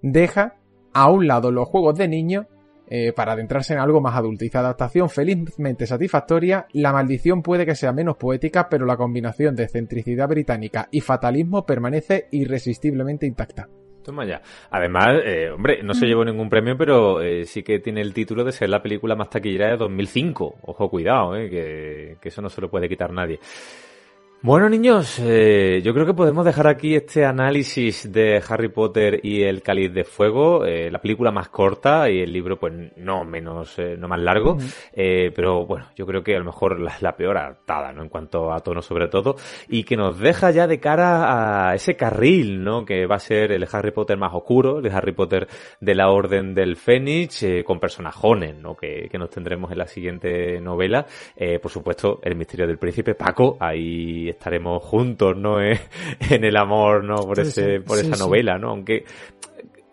deja 0.00 0.56
a 0.92 1.10
un 1.10 1.26
lado 1.26 1.50
los 1.50 1.68
juegos 1.68 1.96
de 1.98 2.08
niños 2.08 2.46
eh, 2.88 3.12
para 3.12 3.32
adentrarse 3.32 3.74
en 3.74 3.78
algo 3.78 4.00
más 4.00 4.16
adulto. 4.16 4.44
Adaptación 4.52 5.10
felizmente 5.10 5.86
satisfactoria, 5.86 6.66
la 6.72 6.92
maldición 6.92 7.42
puede 7.42 7.66
que 7.66 7.76
sea 7.76 7.92
menos 7.92 8.16
poética, 8.16 8.68
pero 8.68 8.86
la 8.86 8.96
combinación 8.96 9.54
de 9.54 9.68
centricidad 9.68 10.28
británica 10.28 10.88
y 10.90 11.00
fatalismo 11.00 11.66
permanece 11.66 12.26
irresistiblemente 12.32 13.26
intacta. 13.26 13.68
Toma 14.10 14.24
ya. 14.24 14.42
Además, 14.72 15.20
eh, 15.24 15.50
hombre, 15.50 15.84
no 15.84 15.94
se 15.94 16.04
llevó 16.04 16.24
ningún 16.24 16.50
premio, 16.50 16.76
pero 16.76 17.22
eh, 17.22 17.46
sí 17.46 17.62
que 17.62 17.78
tiene 17.78 18.00
el 18.00 18.12
título 18.12 18.42
de 18.42 18.50
ser 18.50 18.68
la 18.68 18.82
película 18.82 19.14
más 19.14 19.30
taquillera 19.30 19.68
de 19.68 19.76
2005. 19.76 20.56
Ojo, 20.62 20.90
cuidado, 20.90 21.34
que, 21.34 22.16
que 22.20 22.28
eso 22.28 22.42
no 22.42 22.48
se 22.48 22.60
lo 22.60 22.68
puede 22.68 22.88
quitar 22.88 23.12
nadie. 23.12 23.38
Bueno, 24.42 24.70
niños, 24.70 25.18
eh, 25.18 25.82
yo 25.84 25.92
creo 25.92 26.06
que 26.06 26.14
podemos 26.14 26.46
dejar 26.46 26.66
aquí 26.66 26.94
este 26.94 27.26
análisis 27.26 28.10
de 28.10 28.42
Harry 28.48 28.70
Potter 28.70 29.20
y 29.22 29.42
el 29.42 29.60
Cáliz 29.60 29.92
de 29.92 30.02
Fuego, 30.02 30.64
eh, 30.64 30.90
la 30.90 30.98
película 30.98 31.30
más 31.30 31.50
corta 31.50 32.08
y 32.08 32.20
el 32.20 32.32
libro, 32.32 32.58
pues 32.58 32.72
no 32.96 33.22
menos, 33.26 33.78
eh, 33.78 33.96
no 33.98 34.08
más 34.08 34.18
largo, 34.18 34.56
eh, 34.94 35.30
pero 35.36 35.66
bueno, 35.66 35.88
yo 35.94 36.06
creo 36.06 36.22
que 36.22 36.34
a 36.34 36.38
lo 36.38 36.46
mejor 36.46 36.80
la, 36.80 36.94
la 37.02 37.14
peor 37.14 37.36
adaptada, 37.36 37.92
¿no? 37.92 38.02
En 38.02 38.08
cuanto 38.08 38.50
a 38.50 38.60
tono 38.60 38.80
sobre 38.80 39.08
todo, 39.08 39.36
y 39.68 39.84
que 39.84 39.94
nos 39.94 40.18
deja 40.18 40.50
ya 40.52 40.66
de 40.66 40.80
cara 40.80 41.68
a 41.68 41.74
ese 41.74 41.94
carril, 41.94 42.64
¿no? 42.64 42.86
Que 42.86 43.04
va 43.04 43.16
a 43.16 43.18
ser 43.18 43.52
el 43.52 43.68
Harry 43.70 43.90
Potter 43.90 44.16
más 44.16 44.32
oscuro, 44.32 44.78
el 44.78 44.90
Harry 44.90 45.12
Potter 45.12 45.48
de 45.82 45.94
la 45.94 46.08
Orden 46.08 46.54
del 46.54 46.76
Fénix, 46.76 47.42
eh, 47.42 47.62
con 47.62 47.78
personajones, 47.78 48.56
¿no? 48.56 48.74
Que, 48.74 49.06
que 49.10 49.18
nos 49.18 49.28
tendremos 49.28 49.70
en 49.70 49.76
la 49.76 49.86
siguiente 49.86 50.58
novela. 50.62 51.04
Eh, 51.36 51.58
por 51.58 51.70
supuesto, 51.70 52.20
el 52.22 52.36
misterio 52.36 52.66
del 52.66 52.78
príncipe 52.78 53.14
Paco, 53.14 53.58
ahí 53.60 54.29
estaremos 54.30 54.82
juntos, 54.82 55.36
¿no? 55.36 55.60
Eh, 55.62 55.78
en 56.30 56.44
el 56.44 56.56
amor, 56.56 57.04
¿no? 57.04 57.16
Por 57.26 57.38
ese, 57.40 57.78
sí, 57.78 57.84
por 57.84 57.98
sí, 57.98 58.06
esa 58.06 58.16
sí. 58.16 58.22
novela, 58.22 58.58
¿no? 58.58 58.70
Aunque, 58.70 59.04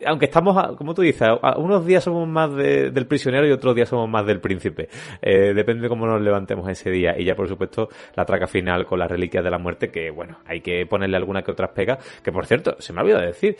aunque 0.05 0.25
estamos, 0.25 0.55
a- 0.57 0.75
como 0.75 0.93
tú 0.93 1.01
dices, 1.01 1.27
a- 1.41 1.57
unos 1.57 1.85
días 1.85 2.03
somos 2.03 2.27
más 2.27 2.53
de- 2.55 2.91
del 2.91 3.07
prisionero 3.07 3.47
y 3.47 3.51
otros 3.51 3.75
días 3.75 3.89
somos 3.89 4.07
más 4.09 4.25
del 4.25 4.39
príncipe. 4.39 4.89
Eh, 5.21 5.53
depende 5.55 5.83
de 5.83 5.89
cómo 5.89 6.05
nos 6.05 6.21
levantemos 6.21 6.69
ese 6.69 6.89
día. 6.91 7.15
Y 7.17 7.25
ya, 7.25 7.35
por 7.35 7.47
supuesto, 7.47 7.89
la 8.15 8.23
traca 8.25 8.47
final 8.47 8.85
con 8.85 8.99
las 8.99 9.09
reliquias 9.09 9.43
de 9.43 9.49
la 9.51 9.57
muerte, 9.57 9.89
que 9.89 10.11
bueno, 10.11 10.37
hay 10.45 10.61
que 10.61 10.85
ponerle 10.85 11.17
alguna 11.17 11.41
que 11.41 11.51
otras 11.51 11.71
pegas. 11.71 11.97
Que 12.23 12.31
por 12.31 12.45
cierto, 12.45 12.75
se 12.79 12.93
me 12.93 12.99
ha 12.99 13.03
olvidado 13.03 13.25
decir, 13.25 13.57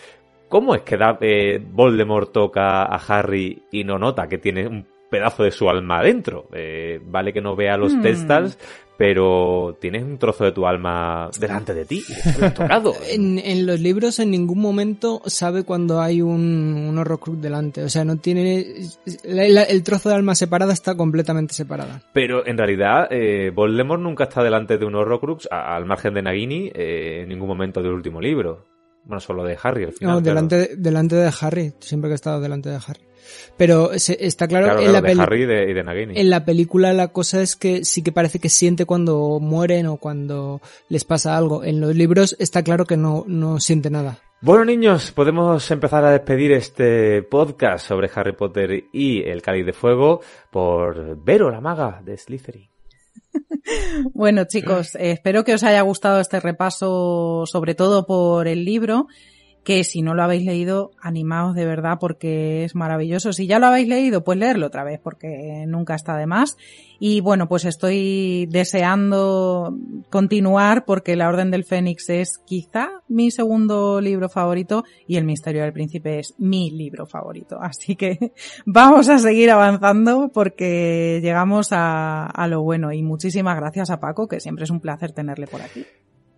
¿cómo 0.48 0.76
es 0.76 0.82
que 0.84 0.96
da, 0.96 1.18
eh, 1.22 1.60
Voldemort 1.60 2.32
toca 2.32 2.84
a 2.84 2.96
Harry 3.08 3.64
y 3.72 3.84
no 3.84 3.98
nota 3.98 4.28
que 4.28 4.38
tiene 4.38 4.68
un 4.68 4.86
pedazo 5.10 5.44
de 5.44 5.52
su 5.52 5.68
alma 5.70 6.00
adentro? 6.00 6.48
Eh, 6.54 7.00
vale 7.04 7.34
que 7.34 7.42
no 7.42 7.56
vea 7.56 7.78
los 7.78 7.96
Hmm. 7.96 8.02
testals, 8.02 8.60
pero 8.98 9.77
tienes 9.80 10.03
un 10.03 10.17
trozo 10.17 10.43
de 10.45 10.51
tu 10.51 10.66
alma 10.66 11.30
delante 11.40 11.74
de 11.74 11.85
ti. 11.85 12.03
lo 12.40 12.51
tocado. 12.53 12.93
En, 13.09 13.38
en 13.40 13.66
los 13.66 13.80
libros 13.80 14.19
en 14.19 14.32
ningún 14.32 14.59
momento 14.59 15.22
sabe 15.26 15.64
cuando 15.64 16.01
hay 16.01 16.22
un, 16.22 16.74
un 16.90 16.98
Horrocrux 16.98 17.40
delante. 17.42 17.84
O 17.84 17.90
sea, 17.90 18.03
no 18.06 18.17
tiene... 18.17 18.66
la- 19.24 19.48
la- 19.48 19.64
el 19.64 19.84
trozo 19.84 20.09
de 20.09 20.16
alma 20.16 20.35
separada 20.35 20.74
está 20.74 20.95
completamente 20.98 21.53
separada. 21.53 22.01
Pero 22.14 22.45
en 22.48 22.58
realidad, 22.58 23.08
eh, 23.11 23.51
Voldemort 23.53 24.01
nunca 24.01 24.26
está 24.26 24.43
delante 24.43 24.77
de 24.77 24.85
un 24.85 24.95
Horrocrux, 24.95 25.48
a- 25.51 25.76
al 25.76 25.85
margen 25.85 26.14
de 26.16 26.22
Nagini, 26.24 26.72
eh, 26.74 27.22
en 27.24 27.30
ningún 27.30 27.48
momento 27.48 27.82
del 27.82 27.92
último 27.93 28.19
libro. 28.19 28.66
Bueno, 29.08 29.19
solo 29.19 29.44
de 29.44 29.58
Harry 29.64 29.86
al 29.86 29.94
final. 29.94 30.16
No, 30.16 30.22
delante, 30.22 30.56
de- 30.58 30.76
delante 30.76 31.16
de 31.16 31.32
Harry. 31.42 31.74
Siempre 31.80 32.10
que 32.10 32.14
he 32.14 32.16
estado 32.16 32.42
delante 32.42 32.69
de 32.69 32.76
Harry. 32.76 33.02
Pero 33.58 33.98
se- 34.00 34.18
está 34.26 34.48
claro, 34.48 34.66
Claro, 34.68 34.80
en, 34.80 34.86
claro, 34.92 35.02
la 35.08 35.14
de 35.14 35.22
Harry 35.22 35.44
y 35.44 35.45
de, 35.45 35.69
y 35.69 35.74
de 35.74 36.22
en 36.22 36.30
la 36.30 36.45
película 36.45 36.94
la 36.94 37.10
cosa 37.10 37.42
es 37.42 37.56
que 37.56 37.84
sí 37.84 38.02
que 38.03 38.11
parece 38.11 38.40
que 38.40 38.50
siente 38.50 38.86
cuando 38.86 39.40
mueren 39.42 39.88
o 39.88 39.98
cuando 39.98 40.61
les 40.90 41.03
pasa 41.03 41.36
algo. 41.38 41.64
En 41.64 41.80
los 41.82 41.95
libros 41.95 42.36
está 42.40 42.64
claro 42.64 42.86
que 42.86 42.98
no, 42.98 43.24
no 43.27 43.60
siente 43.60 43.90
nada. 43.90 44.19
Bueno, 44.40 44.66
niños, 44.66 45.11
podemos 45.11 45.69
empezar 45.72 46.06
a 46.06 46.11
despedir 46.11 46.52
este 46.52 47.24
podcast 47.24 47.88
sobre 47.88 48.10
Harry 48.14 48.34
Potter 48.34 48.86
y 48.94 49.24
el 49.24 49.42
Cáliz 49.42 49.66
de 49.66 49.74
Fuego 49.74 50.22
por 50.52 51.18
Vero, 51.24 51.50
la 51.50 51.60
maga 51.60 52.02
de 52.06 52.18
Slytherin. 52.18 52.69
Bueno, 54.14 54.46
chicos, 54.46 54.96
espero 54.96 55.44
que 55.44 55.54
os 55.54 55.64
haya 55.64 55.82
gustado 55.82 56.20
este 56.20 56.40
repaso, 56.40 57.44
sobre 57.46 57.76
todo 57.76 58.06
por 58.06 58.48
el 58.48 58.64
libro, 58.66 59.08
que 59.68 59.84
si 59.84 60.02
no 60.02 60.14
lo 60.14 60.24
habéis 60.24 60.46
leído, 60.46 60.92
animaos 61.02 61.54
de 61.54 61.66
verdad 61.66 61.98
porque 62.00 62.64
es 62.64 62.74
maravilloso. 62.74 63.34
Si 63.34 63.48
ya 63.48 63.60
lo 63.60 63.66
habéis 63.66 63.90
leído, 63.90 64.24
pues 64.24 64.40
leerlo 64.40 64.68
otra 64.68 64.86
vez 64.86 64.98
porque 65.04 65.66
nunca 65.68 65.94
está 65.94 66.16
de 66.16 66.26
más. 66.26 66.56
Y 67.00 67.20
bueno, 67.20 67.50
pues 67.50 67.66
estoy 67.66 68.46
deseando 68.50 69.78
continuar 70.10 70.86
porque 70.86 71.18
La 71.18 71.28
Orden 71.28 71.52
del 71.52 71.66
Fénix 71.66 72.10
es 72.10 72.38
quizá 72.46 73.02
mi 73.10 73.30
segundo 73.30 74.00
libro 74.00 74.30
favorito 74.30 74.86
y 75.06 75.18
El 75.18 75.26
Misterio 75.26 75.64
del 75.64 75.74
Príncipe 75.74 76.20
es 76.20 76.34
mi 76.38 76.72
libro 76.72 77.06
favorito. 77.06 77.60
Así 77.62 77.98
que 77.98 78.32
vamos 78.66 79.10
a 79.10 79.20
seguir 79.20 79.52
avanzando 79.52 80.32
porque 80.34 81.20
llegamos 81.22 81.72
a, 81.72 82.48
lo 82.48 82.62
bueno 82.62 82.94
y 82.94 83.04
muchísimas 83.04 83.58
gracias 83.58 83.90
a 83.90 84.00
Paco, 84.00 84.30
que 84.30 84.40
siempre 84.40 84.64
es 84.64 84.70
un 84.70 84.80
placer 84.80 85.12
tenerle 85.12 85.46
por 85.46 85.62
aquí. 85.62 85.86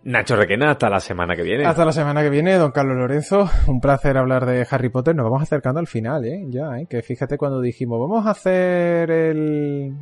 Nacho 0.02 0.34
Requena, 0.36 0.70
hasta 0.70 0.88
la 0.88 0.98
semana 0.98 1.36
que 1.36 1.42
viene. 1.42 1.66
Hasta 1.66 1.84
la 1.84 1.92
semana 1.92 2.22
que 2.22 2.30
viene, 2.30 2.54
don 2.54 2.70
Carlos 2.72 2.96
Lorenzo. 2.96 3.48
Un 3.66 3.80
placer 3.80 4.16
hablar 4.16 4.46
de 4.46 4.66
Harry 4.70 4.88
Potter. 4.88 5.14
Nos 5.14 5.24
vamos 5.24 5.42
acercando 5.42 5.78
al 5.78 5.86
final, 5.86 6.24
¿eh? 6.24 6.42
Ya, 6.48 6.78
¿eh? 6.78 6.86
Que 6.88 7.02
fíjate 7.02 7.36
cuando 7.36 7.60
dijimos, 7.60 8.00
vamos 8.00 8.26
a 8.26 8.30
hacer 8.30 9.10
el, 9.10 9.94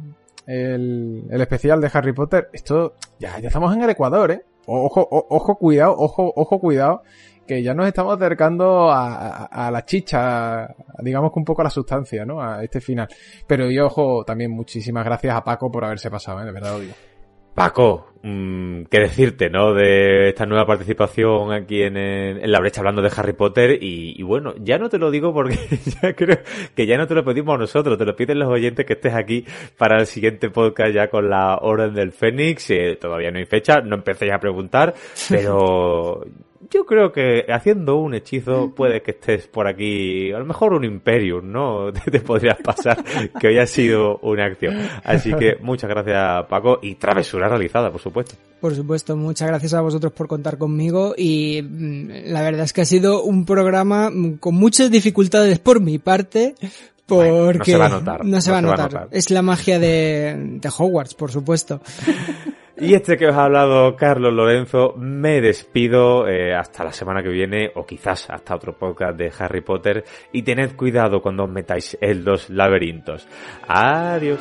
el, 0.47 1.25
el 1.29 1.41
especial 1.41 1.81
de 1.81 1.91
Harry 1.93 2.13
Potter. 2.13 2.49
Esto, 2.53 2.95
ya, 3.19 3.41
ya 3.41 3.49
estamos 3.49 3.75
en 3.75 3.83
el 3.83 3.91
Ecuador, 3.91 4.31
¿eh? 4.31 4.43
Ojo, 4.67 5.01
o- 5.01 5.27
ojo, 5.31 5.57
cuidado, 5.57 5.95
ojo, 5.99 6.33
ojo, 6.37 6.61
cuidado. 6.61 7.03
Que 7.45 7.63
ya 7.63 7.75
nos 7.75 7.89
estamos 7.89 8.15
acercando 8.15 8.91
a, 8.91 9.47
a- 9.47 9.71
la 9.71 9.85
chicha, 9.85 10.69
digamos 11.01 11.33
que 11.33 11.39
un 11.41 11.45
poco 11.45 11.63
a 11.63 11.65
la 11.65 11.71
sustancia, 11.71 12.25
¿no? 12.25 12.41
A 12.41 12.63
este 12.63 12.81
final. 12.81 13.09
Pero 13.49 13.69
yo, 13.71 13.87
ojo, 13.87 14.23
también 14.25 14.53
muchísimas 14.53 15.05
gracias 15.05 15.35
a 15.35 15.43
Paco 15.43 15.73
por 15.73 15.85
haberse 15.85 16.09
pasado, 16.11 16.41
¿eh? 16.43 16.45
De 16.45 16.53
verdad 16.53 16.73
lo 16.75 16.81
digo. 16.81 16.95
Paco, 17.59 18.13
mm, 18.23 18.83
qué 18.85 19.01
decirte, 19.01 19.51
¿no? 19.51 19.75
De 19.75 20.29
esta 20.29 20.47
nueva 20.47 20.65
participación 20.65 21.51
aquí 21.51 21.83
en, 21.83 21.97
en 21.97 22.53
la 22.53 22.61
brecha 22.61 22.83
hablando 22.83 23.03
de 23.03 23.11
Harry 23.17 23.33
Potter 23.33 23.83
y, 23.83 24.15
y 24.17 24.23
bueno, 24.23 24.55
ya 24.61 24.79
no 24.79 24.89
te 24.89 24.97
lo 24.97 25.11
digo 25.11 25.35
porque 25.35 25.57
ya 26.01 26.15
creo 26.15 26.39
que 26.77 26.87
ya 26.87 26.97
no 26.97 27.09
te 27.09 27.17
lo 27.17 27.25
pedimos 27.25 27.59
nosotros, 27.59 27.99
te 27.99 28.05
lo 28.05 28.15
piden 28.15 28.39
los 28.39 28.49
oyentes 28.49 28.87
que 28.87 28.93
estés 28.93 29.13
aquí 29.13 29.45
para 29.77 29.99
el 29.99 30.07
siguiente 30.07 30.51
podcast 30.51 30.95
ya 30.95 31.11
con 31.11 31.29
la 31.29 31.57
Orden 31.57 31.95
del 31.95 32.13
Fénix. 32.13 32.71
Eh, 32.71 32.97
todavía 33.01 33.33
no 33.33 33.39
hay 33.39 33.47
fecha, 33.47 33.81
no 33.81 33.97
empecéis 33.97 34.33
a 34.33 34.39
preguntar, 34.39 34.95
pero 35.29 36.25
yo 36.71 36.85
creo 36.87 37.13
que 37.13 37.45
haciendo 37.49 37.97
un 37.97 38.15
hechizo 38.15 38.73
puede 38.75 39.03
que 39.03 39.13
estés 39.13 39.47
por 39.47 39.67
aquí, 39.67 40.33
a 40.33 40.39
lo 40.39 40.45
mejor 40.45 40.73
un 40.75 40.85
Imperium, 40.85 41.51
¿no? 41.53 41.93
Te, 42.05 42.11
te 42.11 42.21
podrías 42.21 42.59
pasar 42.59 43.03
que 43.41 43.49
hoy 43.49 43.59
ha 43.59 43.67
sido 43.67 44.19
una 44.23 44.45
acción. 44.47 44.77
Así 45.05 45.33
que 45.35 45.57
muchas 45.61 45.89
gracias 45.91 46.47
Paco 46.47 46.79
y 46.83 46.97
travesura 46.97 47.49
realizada, 47.49 47.91
por 47.91 48.01
supuesto. 48.01 48.35
Por 48.61 48.75
supuesto, 48.75 49.17
muchas 49.17 49.49
gracias 49.49 49.75
a 49.75 49.81
vosotros 49.81 50.13
por 50.13 50.27
contar 50.29 50.59
conmigo 50.59 51.15
y 51.17 51.63
mm, 51.63 52.33
la 52.33 52.43
verdad 52.43 52.65
es 52.65 52.73
que 52.73 52.81
ha 52.81 52.87
sido 52.87 53.23
un 53.23 53.45
programa 53.45 54.11
mm, 54.11 54.39
con 54.39 54.55
muchas 54.55 54.91
dificultades 54.91 55.59
por 55.59 55.81
mi 55.81 55.99
parte. 55.99 56.55
Porque 57.07 57.49
Bueno, 57.49 57.59
no 57.59 57.65
se 57.65 57.77
va 57.79 57.87
a 57.87 57.89
notar, 57.89 58.25
no 58.25 58.27
se 58.27 58.27
no 58.27 58.33
va 58.33 58.39
a 58.39 58.41
se 58.41 58.51
va 58.51 58.59
a 58.59 58.63
notar. 58.63 58.93
notar. 58.93 59.09
Es 59.13 59.31
la 59.31 59.41
magia 59.41 59.79
de, 59.79 60.59
de 60.61 60.69
Hogwarts, 60.77 61.15
por 61.15 61.31
supuesto. 61.33 61.81
Y 62.81 62.95
este 62.95 63.17
que 63.17 63.27
os 63.27 63.35
ha 63.35 63.45
hablado 63.45 63.97
Carlos 63.97 64.33
Lorenzo, 64.33 64.95
me 64.97 65.41
despido 65.41 66.29
eh, 66.29 66.55
hasta 66.55 66.85
la 66.85 66.93
semana 66.93 67.25
que 67.25 67.29
viene 67.29 67.73
o 67.75 67.85
quizás 67.85 68.31
hasta 68.31 68.55
otro 68.55 68.79
podcast 68.79 69.19
de 69.19 69.33
Harry 69.37 69.63
Potter 69.63 70.05
y 70.33 70.43
tened 70.43 70.77
cuidado 70.77 71.21
cuando 71.21 71.45
os 71.45 71.51
metáis 71.51 71.99
en 72.01 72.25
los 72.25 72.49
laberintos. 72.51 73.27
Adiós. 73.67 74.39